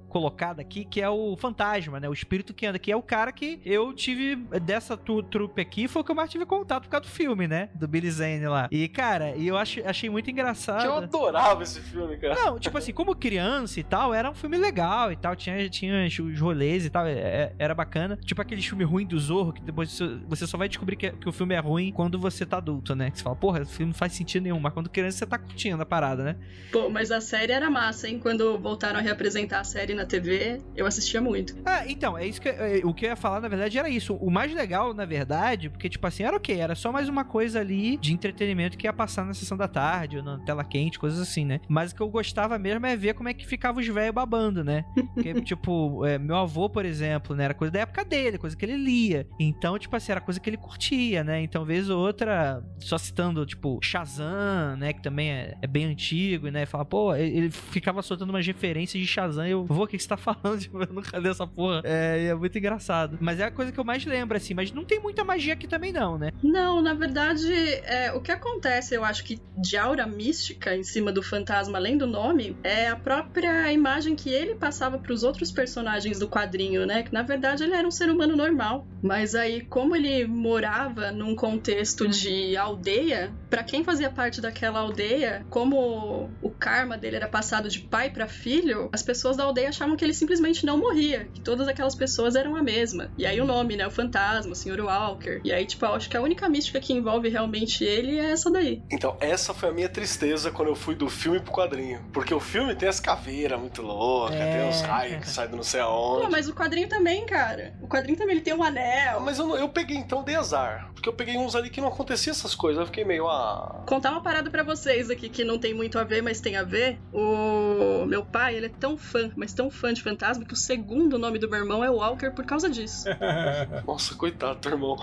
colocada 0.09 0.61
aqui, 0.61 0.85
que 0.85 1.01
é 1.01 1.09
o 1.09 1.35
fantasma, 1.37 1.99
né? 1.99 2.07
O 2.07 2.13
espírito 2.13 2.53
que 2.53 2.65
anda, 2.65 2.79
que 2.79 2.91
é 2.91 2.95
o 2.95 3.01
cara 3.01 3.31
que 3.31 3.59
eu 3.65 3.93
tive 3.93 4.35
dessa 4.61 4.95
trupe 4.97 5.61
aqui, 5.61 5.87
foi 5.87 6.01
o 6.01 6.05
que 6.05 6.11
eu 6.11 6.15
mais 6.15 6.29
tive 6.29 6.45
contato 6.45 6.83
por 6.83 6.89
causa 6.89 7.05
do 7.05 7.11
filme, 7.11 7.47
né? 7.47 7.69
Do 7.75 7.87
Billy 7.87 8.09
Zane 8.09 8.47
lá. 8.47 8.67
E, 8.71 8.87
cara, 8.87 9.35
e 9.35 9.47
eu 9.47 9.57
achei, 9.57 9.83
achei 9.85 10.09
muito 10.09 10.29
engraçado. 10.29 10.81
Que 10.81 10.87
eu 10.87 10.93
adorava 10.93 11.63
esse 11.63 11.81
filme, 11.81 12.17
cara. 12.17 12.35
Não, 12.35 12.59
tipo 12.59 12.77
assim, 12.77 12.93
como 12.93 13.15
criança 13.15 13.43
criança 13.43 13.79
e 13.79 13.83
tal, 13.83 14.13
era 14.13 14.29
um 14.29 14.33
filme 14.33 14.57
legal 14.57 15.11
e 15.11 15.15
tal. 15.15 15.35
Tinha, 15.35 15.69
tinha 15.69 16.05
os 16.05 16.39
rolês 16.39 16.85
e 16.85 16.89
tal, 16.89 17.05
é, 17.05 17.13
é, 17.13 17.53
era 17.57 17.73
bacana. 17.73 18.17
Tipo 18.17 18.41
aquele 18.41 18.61
filme 18.61 18.83
ruim 18.83 19.05
do 19.05 19.19
Zorro, 19.19 19.53
que 19.53 19.61
depois 19.61 19.99
você 20.27 20.47
só 20.47 20.57
vai 20.57 20.67
descobrir 20.67 20.95
que, 20.95 21.11
que 21.11 21.27
o 21.27 21.31
filme 21.31 21.52
é 21.53 21.59
ruim 21.59 21.91
quando 21.91 22.19
você 22.19 22.45
tá 22.45 22.57
adulto, 22.57 22.95
né? 22.95 23.11
Que 23.11 23.17
você 23.17 23.23
fala, 23.23 23.35
porra, 23.35 23.61
o 23.61 23.65
filme 23.65 23.91
não 23.91 23.97
faz 23.97 24.13
sentido 24.13 24.43
nenhum, 24.43 24.59
mas 24.59 24.73
quando 24.73 24.89
criança 24.89 25.17
você 25.19 25.25
tá 25.25 25.37
curtindo 25.37 25.81
a 25.81 25.85
parada, 25.85 26.23
né? 26.23 26.35
Pô, 26.71 26.89
mas 26.89 27.11
a 27.11 27.21
série 27.21 27.51
era 27.51 27.69
massa, 27.69 28.07
hein? 28.07 28.19
Quando 28.19 28.57
voltaram 28.59 28.99
a 28.99 29.01
reapresentar 29.01 29.59
a 29.59 29.63
série 29.63 29.93
na 29.93 30.05
TV, 30.05 30.61
eu 30.75 30.85
assistia 30.85 31.21
muito. 31.21 31.55
Ah, 31.65 31.83
então, 31.87 32.17
é 32.17 32.25
isso 32.25 32.41
que 32.41 32.49
é, 32.49 32.81
o 32.83 32.93
que 32.93 33.05
eu 33.05 33.09
ia 33.09 33.15
falar, 33.15 33.41
na 33.41 33.47
verdade, 33.47 33.77
era 33.77 33.89
isso. 33.89 34.15
O 34.15 34.29
mais 34.29 34.53
legal, 34.53 34.93
na 34.93 35.05
verdade, 35.05 35.69
porque, 35.69 35.89
tipo 35.89 36.05
assim, 36.07 36.23
era 36.23 36.35
o 36.35 36.39
quê? 36.39 36.53
Era 36.53 36.75
só 36.75 36.91
mais 36.91 37.07
uma 37.09 37.23
coisa 37.23 37.59
ali 37.59 37.97
de 37.97 38.13
entretenimento 38.13 38.77
que 38.77 38.87
ia 38.87 38.93
passar 38.93 39.25
na 39.25 39.33
sessão 39.33 39.57
da 39.57 39.67
tarde 39.67 40.17
ou 40.17 40.23
na 40.23 40.39
tela 40.39 40.63
quente, 40.63 40.99
coisas 40.99 41.19
assim, 41.19 41.45
né? 41.45 41.59
Mas 41.67 41.91
o 41.91 41.95
que 41.95 42.01
eu 42.01 42.09
gostava 42.09 42.57
mesmo 42.57 42.85
é 42.85 42.95
ver 42.95 43.13
como 43.13 43.29
é 43.29 43.33
que 43.33 43.45
ficava 43.45 43.79
os 43.79 43.87
velhos 43.87 44.13
babando, 44.13 44.63
né? 44.63 44.85
Porque, 45.13 45.33
tipo, 45.41 46.05
é, 46.05 46.17
meu 46.17 46.37
avô, 46.37 46.69
por 46.69 46.85
exemplo, 46.85 47.35
né? 47.35 47.45
Era 47.45 47.53
coisa 47.53 47.71
da 47.71 47.79
época 47.81 48.03
dele, 48.03 48.37
coisa 48.37 48.55
que 48.55 48.65
ele 48.65 48.77
lia. 48.77 49.27
Então, 49.39 49.77
tipo 49.77 49.95
assim, 49.95 50.11
era 50.11 50.21
coisa 50.21 50.39
que 50.39 50.49
ele 50.49 50.57
curtia, 50.57 51.23
né? 51.23 51.42
Então, 51.43 51.65
vez 51.65 51.89
ou 51.89 51.99
outra, 51.99 52.63
só 52.79 52.97
citando, 52.97 53.45
tipo, 53.45 53.79
Shazam, 53.81 54.77
né? 54.77 54.93
Que 54.93 55.01
também 55.01 55.31
é, 55.31 55.57
é 55.61 55.67
bem 55.67 55.85
antigo, 55.85 56.49
né? 56.49 56.65
Fala, 56.65 56.85
pô, 56.85 57.13
ele 57.15 57.49
ficava 57.49 58.01
soltando 58.01 58.29
umas 58.29 58.45
referências 58.45 59.01
de 59.01 59.07
Shazam. 59.07 59.47
E 59.47 59.51
eu, 59.51 59.65
vô, 59.65 59.83
o 59.83 59.87
que, 59.87 59.97
que 59.97 60.03
você 60.03 60.09
tá 60.09 60.17
falando? 60.17 60.59
Tipo, 60.59 60.81
eu 60.83 60.93
nunca 60.93 61.17
li 61.17 61.29
essa 61.29 61.45
porra. 61.45 61.81
É, 61.83 62.27
é 62.27 62.35
muito 62.35 62.57
engraçado. 62.57 63.17
Mas 63.19 63.39
é 63.39 63.45
a 63.45 63.51
coisa 63.51 63.71
que 63.71 63.79
eu 63.79 63.83
mais 63.83 64.05
lembro, 64.05 64.37
assim. 64.37 64.53
Mas 64.53 64.71
não 64.71 64.83
tem 64.83 64.99
muita 64.99 65.23
magia 65.23 65.53
aqui 65.53 65.67
também, 65.67 65.91
não, 65.91 66.17
né? 66.17 66.31
Não, 66.41 66.81
na 66.81 66.93
verdade, 66.93 67.51
é, 67.53 68.11
o 68.13 68.21
que 68.21 68.31
acontece, 68.31 68.95
eu 68.95 69.03
acho 69.03 69.23
que 69.23 69.39
de 69.57 69.77
aura 69.77 70.05
mística 70.05 70.75
em 70.75 70.83
cima 70.83 71.11
do 71.11 71.21
fantasma, 71.21 71.77
além 71.77 71.97
do 71.97 72.07
nome, 72.07 72.55
é 72.63 72.87
a 72.87 72.95
própria 72.95 73.71
imagem 73.71 74.15
que 74.15 74.29
ele 74.29 74.55
passava 74.55 74.97
para 74.97 75.13
os 75.13 75.23
outros 75.23 75.51
personagens 75.51 76.19
do 76.19 76.27
quadrinho, 76.27 76.85
né? 76.85 77.03
Que 77.03 77.13
na 77.13 77.21
verdade 77.21 77.63
ele 77.63 77.73
era 77.73 77.87
um 77.87 77.91
ser 77.91 78.09
humano 78.09 78.35
normal. 78.35 78.85
Mas 79.01 79.35
aí, 79.35 79.61
como 79.61 79.95
ele 79.95 80.25
morava 80.25 81.11
num 81.11 81.32
contexto 81.35 82.07
de 82.07 82.55
aldeia, 82.57 83.31
para 83.49 83.63
quem 83.63 83.83
fazia 83.83 84.09
parte 84.09 84.41
daquela 84.41 84.79
aldeia, 84.79 85.45
como 85.49 86.29
o 86.41 86.49
karma 86.49 86.97
dele 86.97 87.17
era 87.17 87.27
passado 87.27 87.69
de 87.69 87.79
pai 87.79 88.09
para 88.09 88.27
filho, 88.27 88.89
as 88.91 89.03
pessoas 89.03 89.37
da 89.37 89.43
aldeia 89.43 89.69
achavam 89.69 89.95
que 89.95 90.03
ele 90.03 90.13
simplesmente 90.13 90.65
não 90.65 90.77
morria, 90.77 91.27
que 91.33 91.41
todas 91.41 91.67
aquelas 91.67 91.95
pessoas 91.95 92.35
eram 92.35 92.55
a 92.55 92.63
mesma. 92.63 93.11
E 93.17 93.25
aí 93.25 93.39
o 93.39 93.45
nome, 93.45 93.75
né? 93.75 93.85
O 93.85 93.91
fantasma, 93.91 94.53
o 94.53 94.55
Sr. 94.55 94.81
Walker. 94.81 95.41
E 95.43 95.51
aí, 95.51 95.65
tipo, 95.65 95.85
eu 95.85 95.93
acho 95.93 96.09
que 96.09 96.17
a 96.17 96.21
única 96.21 96.49
mística 96.49 96.79
que 96.79 96.93
envolve 96.93 97.29
realmente 97.29 97.83
ele 97.83 98.19
é 98.19 98.31
essa 98.31 98.49
daí. 98.49 98.81
Então, 98.91 99.15
essa 99.19 99.53
foi 99.53 99.69
a 99.69 99.71
minha 99.71 99.89
tristeza 99.89 100.51
quando 100.51 100.69
eu 100.69 100.75
fui 100.75 100.95
do 100.95 101.09
filme 101.09 101.39
pro 101.39 101.53
quadrinho. 101.53 102.03
Porque 102.11 102.33
o 102.33 102.39
filme 102.39 102.75
tem 102.75 102.89
as 102.89 102.99
caveiras 102.99 103.59
muito 103.59 103.81
louca, 103.81 104.35
é... 104.35 104.57
tem 104.57 104.69
uns 104.69 104.81
raios 104.81 105.21
que 105.21 105.29
saem 105.29 105.49
do 105.49 105.57
não 105.57 105.63
sei 105.63 105.81
aonde. 105.81 106.23
Pô, 106.23 106.31
mas 106.31 106.47
o 106.49 106.53
quadrinho 106.53 106.89
também, 106.89 107.25
cara. 107.25 107.73
O 107.81 107.87
quadrinho 107.87 108.17
também 108.17 108.35
ele 108.35 108.43
tem 108.43 108.53
um 108.53 108.63
anel. 108.63 109.19
Mas 109.19 109.39
eu, 109.39 109.55
eu 109.55 109.69
peguei 109.69 109.97
então 109.97 110.23
de 110.23 110.35
azar. 110.35 110.89
Porque 110.93 111.07
eu 111.07 111.13
peguei 111.13 111.22
uns 111.37 111.55
ali 111.55 111.69
que 111.69 111.81
não 111.81 111.87
acontecia 111.87 112.31
essas 112.31 112.55
coisas. 112.55 112.79
Eu 112.79 112.85
fiquei 112.85 113.03
meio, 113.03 113.27
ah. 113.27 113.83
Contar 113.87 114.11
uma 114.11 114.21
parada 114.21 114.49
para 114.49 114.63
vocês 114.63 115.09
aqui 115.09 115.29
que 115.29 115.43
não 115.43 115.57
tem 115.57 115.73
muito 115.73 115.97
a 115.97 116.03
ver, 116.03 116.21
mas 116.21 116.39
tem 116.39 116.55
a 116.55 116.63
ver. 116.63 116.99
O 117.11 118.05
meu 118.05 118.25
pai, 118.25 118.55
ele 118.55 118.67
é 118.67 118.69
tão 118.69 118.97
fã, 118.97 119.31
mas 119.35 119.53
tão 119.53 119.69
fã 119.69 119.93
de 119.93 120.01
fantasma 120.01 120.45
que 120.45 120.53
o 120.53 120.57
segundo 120.57 121.17
nome 121.17 121.39
do 121.39 121.49
meu 121.49 121.59
irmão 121.59 121.83
é 121.83 121.89
Walker 121.89 122.31
por 122.31 122.45
causa 122.45 122.69
disso. 122.69 123.07
Nossa, 123.87 124.15
coitado 124.15 124.59
do 124.59 124.69
irmão. 124.69 124.97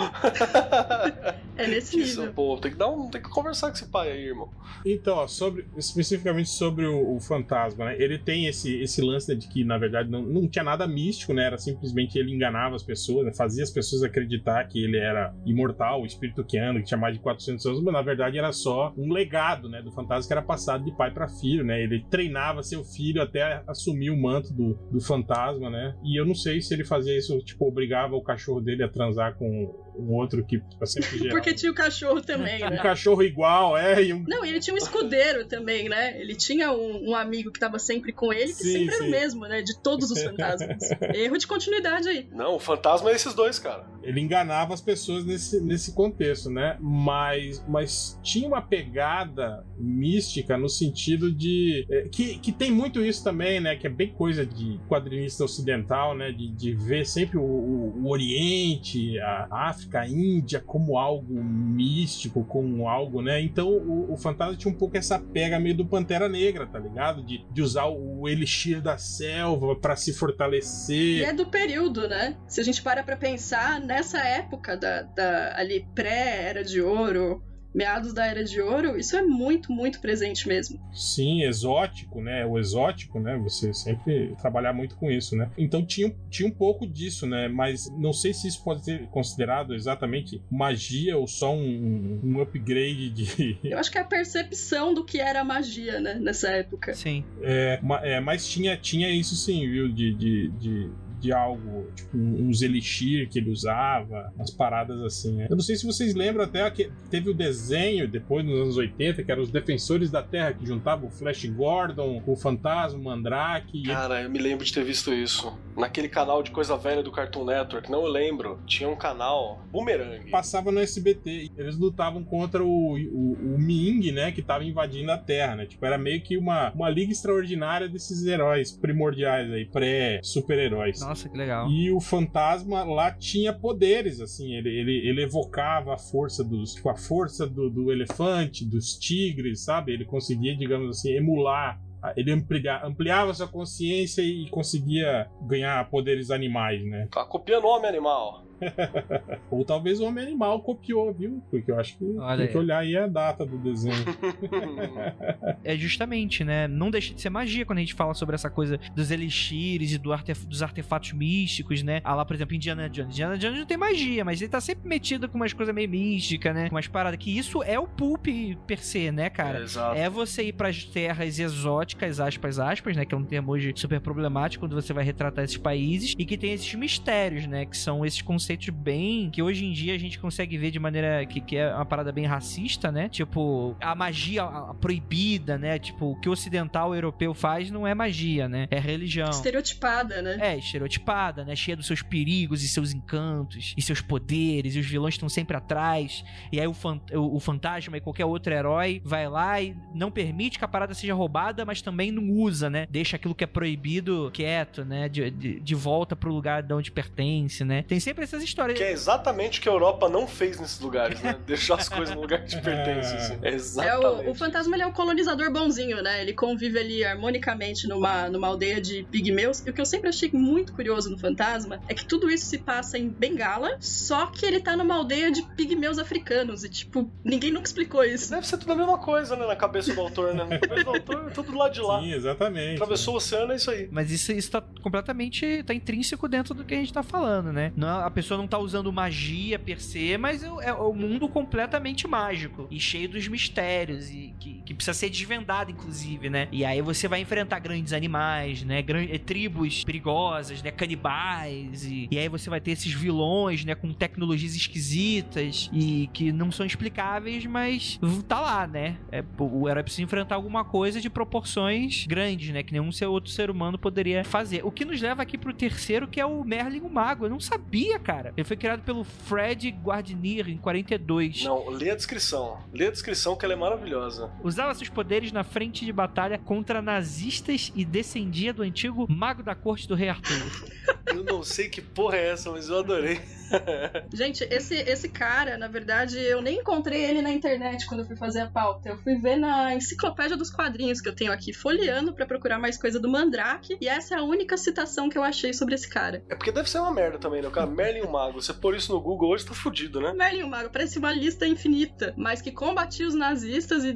é 1.56 1.66
nesse 1.66 1.98
Isso, 1.98 2.20
nível. 2.20 2.34
Pô, 2.34 2.58
tem 2.58 2.70
que 2.70 2.76
dar 2.76 2.88
um, 2.88 3.08
tem 3.10 3.22
que 3.22 3.28
conversar 3.28 3.68
com 3.68 3.74
esse 3.74 3.86
pai 3.86 4.12
aí, 4.12 4.26
irmão. 4.26 4.50
Então, 4.84 5.16
ó, 5.16 5.26
sobre 5.26 5.66
especificamente 5.76 6.48
sobre 6.48 6.86
o, 6.86 7.16
o 7.16 7.20
fantasma, 7.20 7.86
né? 7.86 7.96
Ele 7.98 8.18
tem 8.18 8.46
esse, 8.46 8.80
esse 8.80 9.00
lance 9.00 9.28
né, 9.28 9.34
de 9.34 9.48
que, 9.48 9.64
na 9.64 9.78
verdade, 9.78 10.10
não, 10.10 10.22
não 10.22 10.48
tinha 10.48 10.64
nada 10.64 10.86
místico, 10.86 11.32
né? 11.32 11.46
Era 11.46 11.58
simplesmente 11.58 12.18
ele 12.18 12.34
enganava 12.34 12.76
as 12.76 12.82
pessoas, 12.82 13.26
né? 13.26 13.32
fazia 13.32 13.62
as 13.62 13.70
pessoas 13.70 14.02
acreditar 14.02 14.64
que 14.64 14.82
ele 14.82 14.98
era 14.98 15.34
imortal, 15.44 16.02
o 16.02 16.06
espírito 16.12 16.44
que 16.44 16.58
anda, 16.58 16.80
que 16.80 16.86
tinha 16.86 16.98
mais 16.98 17.14
de 17.14 17.20
400 17.20 17.66
anos, 17.66 17.82
mas 17.82 17.92
na 17.92 18.02
verdade 18.02 18.38
era 18.38 18.52
só 18.52 18.92
um 18.96 19.12
legado, 19.12 19.68
né? 19.68 19.82
Do 19.82 19.92
fantasma 19.92 20.26
que 20.26 20.32
era 20.32 20.42
passado 20.42 20.84
de 20.84 20.96
pai 20.96 21.10
para 21.10 21.28
filho, 21.28 21.64
né? 21.64 21.82
Ele 21.82 22.04
treinava 22.10 22.62
seu 22.62 22.84
filho 22.84 23.22
até 23.22 23.62
assumir 23.66 24.10
o 24.10 24.20
manto 24.20 24.52
do, 24.52 24.74
do 24.90 25.00
fantasma, 25.00 25.70
né? 25.70 25.94
E 26.04 26.20
eu 26.20 26.26
não 26.26 26.34
sei 26.34 26.60
se 26.60 26.74
ele 26.74 26.84
fazia 26.84 27.16
isso, 27.16 27.38
tipo, 27.40 27.66
obrigava 27.66 28.14
o 28.14 28.22
cachorro 28.22 28.60
dele 28.60 28.82
a 28.82 28.88
transar 28.88 29.36
com 29.36 29.90
um 30.00 30.14
outro 30.14 30.44
que 30.44 30.62
sempre 30.84 31.18
geral. 31.18 31.30
Porque 31.30 31.54
tinha 31.54 31.70
o 31.70 31.74
cachorro 31.74 32.20
também, 32.20 32.60
né? 32.60 32.78
Um 32.78 32.82
cachorro 32.82 33.22
igual, 33.22 33.76
é. 33.76 34.02
E 34.02 34.12
um... 34.12 34.24
Não, 34.26 34.44
ele 34.44 34.60
tinha 34.60 34.74
um 34.74 34.78
escudeiro 34.78 35.46
também, 35.46 35.88
né? 35.88 36.20
Ele 36.20 36.34
tinha 36.34 36.72
um, 36.72 37.10
um 37.10 37.14
amigo 37.14 37.50
que 37.50 37.60
tava 37.60 37.78
sempre 37.78 38.12
com 38.12 38.32
ele, 38.32 38.48
que 38.52 38.54
sim, 38.54 38.72
sempre 38.72 38.94
sim. 38.94 39.02
era 39.02 39.04
o 39.04 39.10
mesmo, 39.10 39.46
né? 39.46 39.62
De 39.62 39.78
todos 39.80 40.10
os 40.10 40.20
fantasmas. 40.22 40.90
Erro 41.14 41.36
de 41.36 41.46
continuidade 41.46 42.08
aí. 42.08 42.28
Não, 42.32 42.56
o 42.56 42.60
fantasma 42.60 43.10
é 43.10 43.14
esses 43.14 43.34
dois, 43.34 43.58
cara. 43.58 43.86
Ele 44.02 44.20
enganava 44.20 44.72
as 44.74 44.80
pessoas 44.80 45.24
nesse, 45.24 45.60
nesse 45.60 45.92
contexto, 46.00 46.48
né? 46.48 46.78
Mas, 46.80 47.62
mas 47.68 48.18
tinha 48.22 48.48
uma 48.48 48.62
pegada 48.62 49.66
mística 49.78 50.56
no 50.56 50.68
sentido 50.68 51.30
de. 51.30 51.86
É, 51.90 52.08
que, 52.08 52.38
que 52.38 52.52
tem 52.52 52.70
muito 52.70 53.04
isso 53.04 53.22
também, 53.22 53.60
né? 53.60 53.76
Que 53.76 53.86
é 53.86 53.90
bem 53.90 54.12
coisa 54.12 54.46
de 54.46 54.80
quadrinista 54.88 55.44
ocidental, 55.44 56.16
né? 56.16 56.32
De, 56.32 56.50
de 56.50 56.72
ver 56.72 57.04
sempre 57.04 57.36
o, 57.36 57.42
o, 57.42 58.02
o 58.02 58.08
Oriente, 58.08 59.18
a 59.20 59.68
África 59.68 60.00
a 60.00 60.08
Índia 60.08 60.60
como 60.60 60.96
algo 60.96 61.42
místico, 61.42 62.44
como 62.44 62.88
algo, 62.88 63.20
né? 63.20 63.40
Então 63.42 63.68
o, 63.68 64.14
o 64.14 64.16
Fantasma 64.16 64.56
tinha 64.56 64.72
um 64.72 64.76
pouco 64.76 64.96
essa 64.96 65.18
pega 65.18 65.60
meio 65.60 65.76
do 65.76 65.84
Pantera 65.86 66.28
Negra, 66.28 66.66
tá 66.66 66.78
ligado? 66.78 67.22
De, 67.22 67.44
de 67.50 67.62
usar 67.62 67.86
o 67.86 68.26
elixir 68.26 68.80
da 68.80 68.96
selva 68.96 69.76
para 69.76 69.96
se 69.96 70.14
fortalecer. 70.14 71.18
E 71.18 71.24
é 71.24 71.32
do 71.32 71.46
período, 71.46 72.08
né? 72.08 72.36
Se 72.48 72.60
a 72.60 72.64
gente 72.64 72.80
para 72.82 73.02
pra 73.02 73.16
pensar, 73.16 73.80
nessa 73.80 74.18
época 74.18 74.76
da, 74.76 75.02
da 75.02 75.56
ali 75.56 75.86
pré-era 75.94 76.64
de 76.64 76.80
ouro, 76.80 77.42
meados 77.74 78.12
da 78.12 78.26
Era 78.26 78.44
de 78.44 78.60
Ouro, 78.60 78.98
isso 78.98 79.16
é 79.16 79.22
muito, 79.22 79.72
muito 79.72 80.00
presente 80.00 80.46
mesmo. 80.46 80.80
Sim, 80.92 81.42
exótico, 81.44 82.20
né? 82.20 82.44
O 82.44 82.58
exótico, 82.58 83.20
né? 83.20 83.36
Você 83.38 83.72
sempre 83.72 84.34
trabalhar 84.40 84.72
muito 84.72 84.96
com 84.96 85.10
isso, 85.10 85.36
né? 85.36 85.50
Então 85.56 85.84
tinha, 85.84 86.14
tinha 86.28 86.48
um 86.48 86.52
pouco 86.52 86.86
disso, 86.86 87.26
né? 87.26 87.48
Mas 87.48 87.90
não 87.96 88.12
sei 88.12 88.34
se 88.34 88.48
isso 88.48 88.62
pode 88.62 88.84
ser 88.84 89.06
considerado 89.08 89.74
exatamente 89.74 90.42
magia 90.50 91.16
ou 91.16 91.26
só 91.26 91.54
um, 91.54 92.20
um 92.22 92.40
upgrade 92.40 93.10
de. 93.10 93.58
Eu 93.62 93.78
acho 93.78 93.90
que 93.90 93.98
é 93.98 94.00
a 94.00 94.04
percepção 94.04 94.92
do 94.92 95.04
que 95.04 95.20
era 95.20 95.44
magia, 95.44 96.00
né? 96.00 96.14
Nessa 96.14 96.48
época. 96.48 96.94
Sim. 96.94 97.24
É, 97.42 97.80
é 98.02 98.20
mas 98.20 98.48
tinha, 98.48 98.76
tinha 98.76 99.08
isso 99.10 99.36
sim, 99.36 99.68
viu? 99.68 99.90
de, 99.90 100.14
de, 100.14 100.48
de 100.50 100.90
de 101.20 101.32
algo, 101.32 101.86
tipo 101.94 102.16
uns 102.16 102.62
elixir 102.62 103.28
que 103.28 103.38
ele 103.38 103.50
usava, 103.50 104.32
umas 104.34 104.50
paradas 104.50 105.00
assim. 105.02 105.36
né? 105.36 105.46
Eu 105.50 105.56
não 105.56 105.62
sei 105.62 105.76
se 105.76 105.84
vocês 105.86 106.14
lembram 106.14 106.44
até 106.44 106.68
que 106.70 106.90
teve 107.10 107.30
o 107.30 107.34
desenho 107.34 108.08
depois 108.08 108.44
nos 108.44 108.60
anos 108.60 108.76
80, 108.76 109.22
que 109.22 109.30
eram 109.30 109.42
os 109.42 109.50
Defensores 109.50 110.10
da 110.10 110.22
Terra, 110.22 110.52
que 110.52 110.64
juntavam 110.66 111.08
o 111.08 111.10
Flash 111.10 111.44
Gordon, 111.46 112.22
o 112.26 112.36
Fantasma, 112.36 112.98
o 112.98 113.02
Mandrake. 113.02 113.82
Cara, 113.82 114.22
eu 114.22 114.30
me 114.30 114.38
lembro 114.38 114.64
de 114.64 114.72
ter 114.72 114.84
visto 114.84 115.12
isso. 115.12 115.52
Naquele 115.76 116.08
canal 116.08 116.42
de 116.42 116.50
coisa 116.50 116.76
velha 116.76 117.02
do 117.02 117.10
Cartoon 117.12 117.44
Network, 117.44 117.90
não 117.90 118.04
eu 118.04 118.10
lembro. 118.10 118.58
Tinha 118.66 118.88
um 118.88 118.96
canal 118.96 119.60
Boomerang. 119.70 120.30
passava 120.30 120.70
no 120.72 120.80
SBT. 120.80 121.50
Eles 121.56 121.76
lutavam 121.76 122.22
contra 122.24 122.62
o, 122.64 122.94
o, 122.96 123.32
o 123.54 123.58
Ming, 123.58 124.10
né? 124.12 124.32
Que 124.32 124.42
tava 124.42 124.64
invadindo 124.64 125.10
a 125.10 125.18
Terra, 125.18 125.56
né? 125.56 125.66
Tipo, 125.66 125.84
era 125.84 125.98
meio 125.98 126.20
que 126.22 126.36
uma, 126.36 126.70
uma 126.72 126.88
liga 126.88 127.12
extraordinária 127.12 127.88
desses 127.88 128.24
heróis 128.26 128.70
primordiais 128.72 129.50
aí, 129.52 129.64
pré-super-heróis. 129.66 131.02
Nossa, 131.10 131.28
que 131.28 131.36
legal. 131.36 131.68
E 131.68 131.90
o 131.90 132.00
fantasma 132.00 132.84
lá 132.84 133.10
tinha 133.10 133.52
poderes, 133.52 134.20
assim, 134.20 134.54
ele, 134.54 134.68
ele, 134.68 135.08
ele 135.08 135.24
evocava 135.24 135.92
a 135.92 135.98
força 135.98 136.44
dos. 136.44 136.74
Tipo, 136.74 136.88
a 136.88 136.94
força 136.94 137.48
do, 137.48 137.68
do 137.68 137.90
elefante, 137.90 138.64
dos 138.64 138.96
tigres, 138.96 139.64
sabe? 139.64 139.92
Ele 139.92 140.04
conseguia, 140.04 140.56
digamos 140.56 140.98
assim, 140.98 141.10
emular. 141.10 141.80
Ele 142.16 142.30
amplia, 142.30 142.80
ampliava 142.86 143.34
sua 143.34 143.48
consciência 143.48 144.22
e 144.22 144.48
conseguia 144.50 145.28
ganhar 145.42 145.90
poderes 145.90 146.30
animais, 146.30 146.80
né? 146.84 147.08
Tá 147.10 147.24
copiando 147.24 147.64
o 147.64 147.68
homem 147.68 147.88
animal. 147.88 148.44
Ou 149.50 149.64
talvez 149.64 150.00
o 150.00 150.04
Homem 150.04 150.24
Animal 150.24 150.60
copiou, 150.62 151.12
viu? 151.12 151.42
Porque 151.50 151.70
eu 151.70 151.78
acho 151.78 151.96
que 151.98 152.04
Olha 152.18 152.36
tem 152.36 152.46
aí. 152.46 152.52
que 152.52 152.58
olhar 152.58 152.78
aí 152.78 152.96
a 152.96 153.06
data 153.06 153.44
do 153.46 153.58
desenho. 153.58 153.94
É 155.64 155.76
justamente, 155.76 156.42
né? 156.44 156.66
Não 156.66 156.90
deixa 156.90 157.14
de 157.14 157.20
ser 157.20 157.30
magia 157.30 157.64
quando 157.66 157.78
a 157.78 157.80
gente 157.82 157.94
fala 157.94 158.14
sobre 158.14 158.34
essa 158.34 158.48
coisa 158.50 158.78
dos 158.94 159.10
elixires 159.10 159.92
e 159.92 159.98
do 159.98 160.12
artef- 160.12 160.46
dos 160.46 160.62
artefatos 160.62 161.12
místicos, 161.12 161.82
né? 161.82 162.00
Ah 162.04 162.14
lá, 162.14 162.24
por 162.24 162.34
exemplo, 162.34 162.54
Indiana 162.54 162.88
Jones. 162.88 163.10
Indiana 163.12 163.36
Jones 163.38 163.58
não 163.58 163.66
tem 163.66 163.76
magia, 163.76 164.24
mas 164.24 164.40
ele 164.40 164.50
tá 164.50 164.60
sempre 164.60 164.88
metido 164.88 165.28
com 165.28 165.36
umas 165.36 165.52
coisas 165.52 165.74
meio 165.74 165.88
místicas, 165.88 166.54
né? 166.54 166.68
Com 166.68 166.74
umas 166.76 166.88
paradas 166.88 167.18
que 167.18 167.36
isso 167.36 167.62
é 167.62 167.78
o 167.78 167.86
pulp 167.86 168.26
per 168.66 168.78
se, 168.78 169.10
né, 169.10 169.28
cara? 169.30 169.60
Exato. 169.60 169.96
É 169.98 170.08
você 170.08 170.44
ir 170.44 170.52
pras 170.54 170.84
terras 170.84 171.38
exóticas, 171.38 172.20
aspas, 172.20 172.58
aspas, 172.58 172.96
né? 172.96 173.04
Que 173.04 173.14
é 173.14 173.18
um 173.18 173.24
termo 173.24 173.52
hoje 173.52 173.72
super 173.76 174.00
problemático 174.00 174.64
quando 174.64 174.74
você 174.74 174.92
vai 174.92 175.04
retratar 175.04 175.44
esses 175.44 175.56
países 175.58 176.14
e 176.18 176.24
que 176.24 176.36
tem 176.38 176.52
esses 176.52 176.74
mistérios, 176.74 177.46
né? 177.46 177.66
Que 177.66 177.76
são 177.76 178.04
esses 178.04 178.22
conceitos 178.22 178.49
bem. 178.56 179.30
que 179.30 179.42
hoje 179.42 179.64
em 179.64 179.72
dia 179.72 179.94
a 179.94 179.98
gente 179.98 180.18
consegue 180.18 180.56
ver 180.58 180.70
de 180.70 180.78
maneira 180.78 181.24
que, 181.26 181.40
que 181.40 181.56
é 181.56 181.72
uma 181.74 181.84
parada 181.84 182.10
bem 182.12 182.26
racista, 182.26 182.90
né? 182.90 183.08
Tipo, 183.08 183.76
a 183.80 183.94
magia 183.94 184.44
proibida, 184.80 185.58
né? 185.58 185.78
Tipo, 185.78 186.12
o 186.12 186.16
que 186.20 186.28
o 186.28 186.32
ocidental 186.32 186.94
europeu 186.94 187.32
faz 187.34 187.70
não 187.70 187.86
é 187.86 187.94
magia, 187.94 188.48
né? 188.48 188.66
É 188.70 188.78
religião. 188.78 189.30
Estereotipada, 189.30 190.22
né? 190.22 190.38
É, 190.40 190.56
estereotipada, 190.58 191.44
né? 191.44 191.54
Cheia 191.54 191.76
dos 191.76 191.86
seus 191.86 192.02
perigos 192.02 192.62
e 192.62 192.68
seus 192.68 192.92
encantos 192.92 193.74
e 193.76 193.82
seus 193.82 194.00
poderes, 194.00 194.74
e 194.74 194.78
os 194.78 194.86
vilões 194.86 195.14
estão 195.14 195.28
sempre 195.28 195.56
atrás. 195.56 196.24
E 196.50 196.58
aí 196.60 196.66
o, 196.66 196.74
fan- 196.74 197.00
o- 197.12 197.36
o 197.36 197.40
fantasma 197.40 197.96
e 197.96 198.00
qualquer 198.00 198.24
outro 198.24 198.52
herói 198.52 199.00
vai 199.04 199.28
lá 199.28 199.60
e 199.60 199.76
não 199.94 200.10
permite 200.10 200.58
que 200.58 200.64
a 200.64 200.68
parada 200.68 200.94
seja 200.94 201.14
roubada, 201.14 201.64
mas 201.64 201.82
também 201.82 202.10
não 202.10 202.30
usa, 202.30 202.68
né? 202.70 202.86
Deixa 202.90 203.16
aquilo 203.16 203.34
que 203.34 203.44
é 203.44 203.46
proibido 203.46 204.30
quieto, 204.32 204.84
né? 204.84 205.08
De, 205.08 205.30
de, 205.30 205.60
de 205.60 205.74
volta 205.74 206.16
pro 206.16 206.32
lugar 206.32 206.62
de 206.62 206.72
onde 206.72 206.90
pertence, 206.90 207.64
né? 207.64 207.82
Tem 207.82 208.00
sempre 208.00 208.26
essas 208.40 208.44
histórias. 208.44 208.78
Que 208.78 208.84
é 208.84 208.92
exatamente 208.92 209.58
o 209.58 209.62
que 209.62 209.68
a 209.68 209.72
Europa 209.72 210.08
não 210.08 210.26
fez 210.26 210.58
nesses 210.58 210.80
lugares, 210.80 211.20
né? 211.20 211.36
Deixar 211.46 211.74
as 211.74 211.88
coisas 211.88 212.14
no 212.14 212.22
lugar 212.22 212.42
que 212.42 212.48
te 212.48 212.60
pertence. 212.60 213.14
Assim. 213.14 213.38
É, 213.42 213.54
Exatamente. 213.54 214.28
o, 214.28 214.30
o 214.30 214.34
fantasma 214.34 214.76
ele 214.76 214.82
é 214.82 214.86
o 214.86 214.92
colonizador 214.92 215.52
bonzinho, 215.52 216.02
né? 216.02 216.22
Ele 216.22 216.32
convive 216.32 216.78
ali 216.78 217.04
harmonicamente 217.04 217.86
numa, 217.86 218.28
numa 218.28 218.48
aldeia 218.48 218.80
de 218.80 219.04
pigmeus. 219.10 219.64
E 219.66 219.70
o 219.70 219.72
que 219.72 219.80
eu 219.80 219.86
sempre 219.86 220.08
achei 220.08 220.30
muito 220.32 220.72
curioso 220.72 221.10
no 221.10 221.18
fantasma 221.18 221.80
é 221.88 221.94
que 221.94 222.04
tudo 222.04 222.30
isso 222.30 222.46
se 222.46 222.58
passa 222.58 222.98
em 222.98 223.08
Bengala, 223.08 223.76
só 223.80 224.26
que 224.26 224.44
ele 224.46 224.60
tá 224.60 224.76
numa 224.76 224.94
aldeia 224.94 225.30
de 225.30 225.42
pigmeus 225.42 225.98
africanos. 225.98 226.64
E, 226.64 226.68
tipo, 226.68 227.10
ninguém 227.24 227.52
nunca 227.52 227.66
explicou 227.66 228.04
isso. 228.04 228.30
Deve 228.30 228.46
ser 228.46 228.58
tudo 228.58 228.72
a 228.72 228.76
mesma 228.76 228.98
coisa, 228.98 229.36
né? 229.36 229.46
Na 229.46 229.56
cabeça 229.56 229.92
do 229.92 230.00
autor, 230.00 230.34
né? 230.34 230.44
Na 230.44 230.58
cabeça 230.58 230.84
do 230.84 230.90
autor 230.90 231.26
é 231.28 231.30
tudo 231.30 231.52
do 231.52 231.58
lado 231.58 231.72
de 231.72 231.80
lá. 231.80 232.00
Sim, 232.00 232.12
exatamente. 232.12 232.74
Atravessou 232.74 233.14
o 233.14 233.16
oceano, 233.16 233.52
é 233.52 233.56
isso 233.56 233.70
aí. 233.70 233.88
Mas 233.90 234.10
isso, 234.10 234.32
isso 234.32 234.50
tá 234.50 234.62
completamente. 234.82 235.62
tá 235.64 235.74
intrínseco 235.74 236.28
dentro 236.28 236.54
do 236.54 236.64
que 236.64 236.74
a 236.74 236.78
gente 236.78 236.92
tá 236.92 237.02
falando, 237.02 237.52
né? 237.52 237.72
Não, 237.76 238.00
a 238.00 238.10
pessoa 238.10 238.29
não 238.36 238.46
tá 238.46 238.58
usando 238.58 238.92
magia 238.92 239.58
per 239.58 239.80
se, 239.80 240.16
mas 240.18 240.42
é, 240.42 240.46
é 240.46 240.72
o 240.72 240.92
mundo 240.92 241.28
completamente 241.28 242.06
mágico 242.06 242.66
e 242.70 242.78
cheio 242.80 243.08
dos 243.08 243.26
mistérios 243.28 244.10
e 244.10 244.34
que, 244.38 244.62
que 244.64 244.74
precisa 244.74 244.94
ser 244.94 245.10
desvendado, 245.10 245.70
inclusive, 245.70 246.30
né? 246.30 246.48
E 246.52 246.64
aí 246.64 246.80
você 246.80 247.08
vai 247.08 247.20
enfrentar 247.20 247.58
grandes 247.58 247.92
animais, 247.92 248.62
né? 248.62 248.82
Gran- 248.82 249.06
eh, 249.10 249.18
tribos 249.18 249.84
perigosas, 249.84 250.62
né? 250.62 250.70
Canibais. 250.70 251.84
E, 251.84 252.08
e 252.10 252.18
aí 252.18 252.28
você 252.28 252.48
vai 252.50 252.60
ter 252.60 252.72
esses 252.72 252.92
vilões, 252.92 253.64
né? 253.64 253.74
Com 253.74 253.92
tecnologias 253.92 254.54
esquisitas 254.54 255.70
e 255.72 256.08
que 256.12 256.32
não 256.32 256.50
são 256.50 256.64
explicáveis, 256.64 257.44
mas 257.46 257.98
tá 258.28 258.40
lá, 258.40 258.66
né? 258.66 258.96
É, 259.10 259.24
o 259.38 259.68
herói 259.68 259.82
precisa 259.82 260.02
enfrentar 260.02 260.34
alguma 260.34 260.64
coisa 260.64 261.00
de 261.00 261.10
proporções 261.10 262.06
grandes, 262.06 262.50
né? 262.50 262.62
Que 262.62 262.72
nenhum 262.72 262.90
outro 263.08 263.30
ser 263.30 263.50
humano 263.50 263.78
poderia 263.78 264.24
fazer. 264.24 264.64
O 264.64 264.70
que 264.70 264.84
nos 264.84 265.00
leva 265.00 265.22
aqui 265.22 265.38
pro 265.38 265.52
terceiro, 265.52 266.06
que 266.08 266.20
é 266.20 266.26
o 266.26 266.44
Merlin 266.44 266.80
o 266.80 266.90
Mago. 266.90 267.24
Eu 267.26 267.30
não 267.30 267.40
sabia, 267.40 267.98
cara. 267.98 268.19
Ele 268.36 268.44
foi 268.44 268.56
criado 268.56 268.82
pelo 268.82 269.04
Fred 269.04 269.70
Guardinier 269.70 270.48
em 270.48 270.58
42. 270.58 271.44
Não, 271.44 271.68
lê 271.68 271.90
a 271.90 271.94
descrição. 271.94 272.58
Lê 272.72 272.86
a 272.86 272.90
descrição 272.90 273.36
que 273.36 273.44
ela 273.44 273.54
é 273.54 273.56
maravilhosa. 273.56 274.30
Usava 274.42 274.74
seus 274.74 274.88
poderes 274.88 275.32
na 275.32 275.42
frente 275.42 275.84
de 275.84 275.92
batalha 275.92 276.38
contra 276.38 276.80
nazistas 276.80 277.72
e 277.74 277.84
descendia 277.84 278.52
do 278.52 278.62
antigo 278.62 279.06
mago 279.10 279.42
da 279.42 279.54
corte 279.54 279.88
do 279.88 279.94
rei 279.94 280.10
Arthur. 280.10 280.80
Eu 281.06 281.24
não 281.24 281.42
sei 281.42 281.68
que 281.68 281.80
porra 281.80 282.16
é 282.16 282.28
essa, 282.28 282.50
mas 282.52 282.68
eu 282.68 282.78
adorei. 282.78 283.20
Gente, 284.14 284.44
esse, 284.44 284.76
esse 284.76 285.08
cara, 285.08 285.58
na 285.58 285.66
verdade, 285.66 286.18
eu 286.18 286.40
nem 286.40 286.58
encontrei 286.58 287.02
ele 287.04 287.20
na 287.20 287.32
internet 287.32 287.86
quando 287.86 288.00
eu 288.00 288.06
fui 288.06 288.16
fazer 288.16 288.40
a 288.40 288.46
pauta. 288.46 288.90
Eu 288.90 288.98
fui 288.98 289.16
ver 289.16 289.36
na 289.36 289.74
enciclopédia 289.74 290.36
dos 290.36 290.50
quadrinhos 290.50 291.00
que 291.00 291.08
eu 291.08 291.14
tenho 291.14 291.32
aqui, 291.32 291.52
folheando 291.52 292.12
pra 292.12 292.26
procurar 292.26 292.58
mais 292.58 292.78
coisa 292.78 293.00
do 293.00 293.08
Mandrake. 293.08 293.76
E 293.80 293.88
essa 293.88 294.14
é 294.14 294.18
a 294.18 294.22
única 294.22 294.56
citação 294.56 295.08
que 295.08 295.18
eu 295.18 295.24
achei 295.24 295.52
sobre 295.52 295.74
esse 295.74 295.88
cara. 295.88 296.22
É 296.28 296.34
porque 296.34 296.52
deve 296.52 296.70
ser 296.70 296.78
uma 296.78 296.92
merda 296.92 297.18
também, 297.18 297.42
né? 297.42 297.48
O 297.48 297.50
cara, 297.50 297.66
Merlin 297.66 298.02
Mago. 298.10 298.40
Você 298.42 298.52
pôr 298.52 298.74
isso 298.76 298.92
no 298.92 299.00
Google 299.00 299.30
hoje 299.30 299.44
tá 299.46 299.54
fudido, 299.54 300.00
né? 300.00 300.12
Merlin 300.12 300.42
o 300.42 300.48
Mago 300.48 300.70
parece 300.70 300.98
uma 300.98 301.12
lista 301.12 301.46
infinita, 301.46 302.12
mas 302.16 302.40
que 302.42 302.50
combatia 302.52 303.06
os 303.06 303.14
nazistas 303.14 303.84
e 303.84 303.92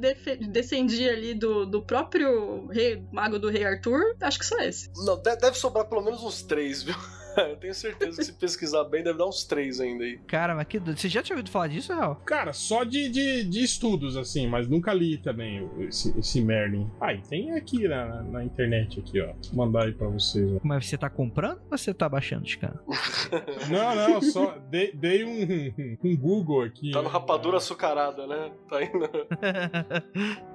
descendia 0.49 1.13
ali 1.13 1.35
do, 1.35 1.67
do 1.67 1.83
próprio 1.83 2.67
rei, 2.69 3.03
mago 3.13 3.39
do 3.39 3.49
rei 3.49 3.65
Arthur. 3.65 4.01
Acho 4.21 4.39
que 4.39 4.47
só 4.47 4.59
esse. 4.61 4.91
Não, 5.05 5.17
de- 5.21 5.37
deve 5.37 5.57
sobrar 5.57 5.87
pelo 5.87 6.03
menos 6.03 6.23
uns 6.23 6.43
três, 6.43 6.83
viu? 6.83 6.95
Eu 7.51 7.57
tenho 7.57 7.75
certeza 7.75 8.19
que 8.19 8.25
se 8.25 8.33
pesquisar 8.33 8.85
bem, 8.85 9.03
deve 9.03 9.19
dar 9.19 9.27
uns 9.27 9.45
três 9.45 9.81
ainda 9.81 10.05
aí. 10.05 10.19
Cara, 10.27 10.55
mas 10.55 10.67
que 10.67 10.79
doido. 10.79 10.99
Você 10.99 11.09
já 11.09 11.23
tinha 11.23 11.37
ouvido 11.37 11.51
falar 11.51 11.69
disso, 11.69 11.93
Real? 11.93 12.17
Cara, 12.25 12.53
só 12.53 12.85
de, 12.85 13.09
de, 13.09 13.45
de 13.45 13.63
estudos, 13.63 14.17
assim, 14.17 14.47
mas 14.47 14.69
nunca 14.69 14.93
li 14.93 15.19
também 15.19 15.69
esse, 15.81 16.17
esse 16.19 16.41
Merlin. 16.41 16.91
Ah, 17.01 17.13
e 17.13 17.21
tem 17.23 17.53
aqui 17.53 17.87
na, 17.89 18.23
na 18.23 18.45
internet, 18.45 19.01
aqui, 19.01 19.21
ó. 19.21 19.33
Vou 19.53 19.67
mandar 19.67 19.85
aí 19.85 19.93
pra 19.93 20.09
vocês. 20.09 20.51
Ó. 20.53 20.61
Mas 20.63 20.87
você 20.87 20.97
tá 20.97 21.11
comprando 21.11 21.61
ou 21.71 21.77
você 21.79 21.93
tá 21.93 22.09
baixando, 22.09 22.47
Scan? 22.49 22.75
Não, 23.71 23.95
não, 23.95 24.23
só 24.23 24.59
dei, 24.71 24.93
dei 24.93 25.25
um, 25.25 25.99
um 26.05 26.17
Google 26.17 26.63
aqui. 26.63 26.91
Tá 26.93 27.03
no 27.03 27.09
rapadura 27.09 27.57
açucarada, 27.57 28.27
né? 28.27 28.53
Tá 28.69 28.83
indo. 28.83 29.09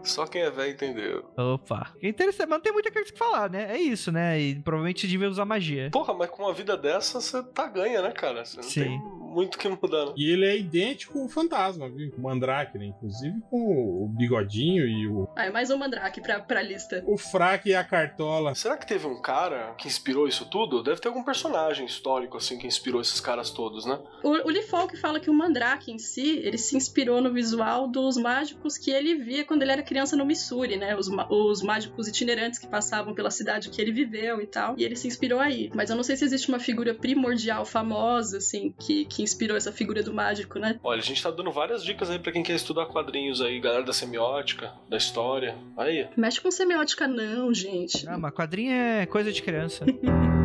Só 0.03 0.25
quem 0.25 0.41
é 0.41 0.51
velho 0.51 0.71
entendeu. 0.71 1.25
Opa. 1.37 1.93
É 2.01 2.07
interessante, 2.07 2.47
mas 2.47 2.57
não 2.57 2.63
tem 2.63 2.71
muita 2.71 2.91
coisa 2.91 3.11
que 3.11 3.17
falar, 3.17 3.49
né? 3.49 3.75
É 3.75 3.77
isso, 3.79 4.11
né? 4.11 4.39
E 4.39 4.55
provavelmente 4.59 5.07
devia 5.07 5.29
usar 5.29 5.45
magia. 5.45 5.89
Porra, 5.91 6.13
mas 6.13 6.29
com 6.29 6.43
uma 6.43 6.53
vida 6.53 6.68
dessa, 6.77 7.19
você 7.21 7.41
tá 7.43 7.67
ganha, 7.67 8.01
né, 8.01 8.11
cara? 8.11 8.43
Você 8.45 8.57
não 8.57 8.63
Sim. 8.63 8.83
tem 8.83 8.99
muito 9.29 9.55
o 9.55 9.57
que 9.59 9.69
mudar, 9.69 10.05
não. 10.05 10.13
E 10.17 10.31
ele 10.31 10.45
é 10.45 10.57
idêntico 10.57 11.19
ao 11.19 11.29
fantasma, 11.29 11.87
viu? 11.87 12.11
Com 12.11 12.17
o 12.17 12.23
Mandrake, 12.23 12.77
né? 12.77 12.85
Inclusive 12.85 13.39
com 13.49 14.03
o 14.03 14.07
bigodinho 14.07 14.87
e 14.87 15.07
o, 15.07 15.27
Ah, 15.35 15.45
é 15.45 15.51
mais 15.51 15.69
um 15.69 15.77
Mandrake 15.77 16.19
pra, 16.21 16.39
pra 16.39 16.61
lista. 16.61 17.03
o 17.05 17.17
fraque 17.17 17.69
e 17.69 17.75
a 17.75 17.83
cartola. 17.83 18.55
Será 18.55 18.75
que 18.75 18.87
teve 18.87 19.05
um 19.05 19.21
cara 19.21 19.75
que 19.77 19.87
inspirou 19.87 20.27
isso 20.27 20.45
tudo? 20.49 20.81
Deve 20.81 20.99
ter 20.99 21.07
algum 21.09 21.23
personagem 21.23 21.85
histórico, 21.85 22.37
assim, 22.37 22.57
que 22.57 22.65
inspirou 22.65 22.99
esses 23.01 23.19
caras 23.21 23.51
todos, 23.51 23.85
né? 23.85 23.99
O, 24.23 24.29
o 24.29 24.49
Lee 24.49 24.63
Falk 24.63 24.97
fala 24.97 25.19
que 25.19 25.29
o 25.29 25.33
Mandrake 25.33 25.91
em 25.91 25.99
si, 25.99 26.39
ele 26.43 26.57
se 26.57 26.75
inspirou 26.75 27.21
no 27.21 27.31
visual 27.31 27.87
dos 27.87 28.17
mágicos 28.17 28.77
que 28.77 28.89
ele 28.91 29.15
via 29.15 29.45
quando 29.45 29.61
ele 29.61 29.71
era 29.71 29.83
criança 29.83 30.15
no 30.15 30.25
Missouri, 30.25 30.75
né? 30.75 30.95
Os, 30.95 31.07
os 31.29 31.61
mágicos 31.61 32.07
itinerantes 32.07 32.57
que 32.59 32.67
passavam 32.67 33.13
pela 33.13 33.29
cidade 33.31 33.69
que 33.69 33.79
ele 33.81 33.91
viveu 33.91 34.41
e 34.41 34.47
tal. 34.47 34.73
E 34.77 34.83
ele 34.83 34.95
se 34.95 35.07
inspirou 35.07 35.39
aí. 35.39 35.69
Mas 35.75 35.89
eu 35.89 35.95
não 35.95 36.03
sei 36.03 36.15
se 36.15 36.25
existe 36.25 36.49
uma 36.49 36.58
figura 36.59 36.93
primordial, 36.93 37.65
famosa, 37.65 38.37
assim, 38.37 38.73
que, 38.79 39.05
que 39.05 39.23
inspirou 39.23 39.55
essa 39.57 39.71
figura 39.71 40.03
do 40.03 40.13
mágico, 40.13 40.59
né? 40.59 40.79
Olha, 40.83 40.99
a 40.99 41.03
gente 41.03 41.21
tá 41.21 41.31
dando 41.31 41.51
várias 41.51 41.83
dicas 41.83 42.09
aí 42.09 42.19
pra 42.19 42.31
quem 42.31 42.43
quer 42.43 42.55
estudar 42.55 42.85
quadrinhos 42.85 43.41
aí, 43.41 43.59
galera 43.59 43.83
da 43.83 43.93
semiótica, 43.93 44.73
da 44.89 44.97
história. 44.97 45.55
Aí. 45.77 46.07
Mexe 46.15 46.41
com 46.41 46.51
semiótica, 46.51 47.07
não, 47.07 47.53
gente. 47.53 48.07
Ah, 48.07 48.17
mas 48.17 48.33
quadrinho 48.33 48.71
é 48.73 49.05
coisa 49.05 49.31
de 49.31 49.41
criança. 49.41 49.85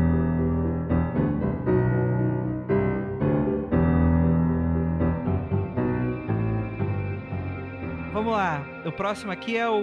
O 8.84 8.92
próximo 8.92 9.32
aqui 9.32 9.56
é 9.56 9.68
o. 9.68 9.82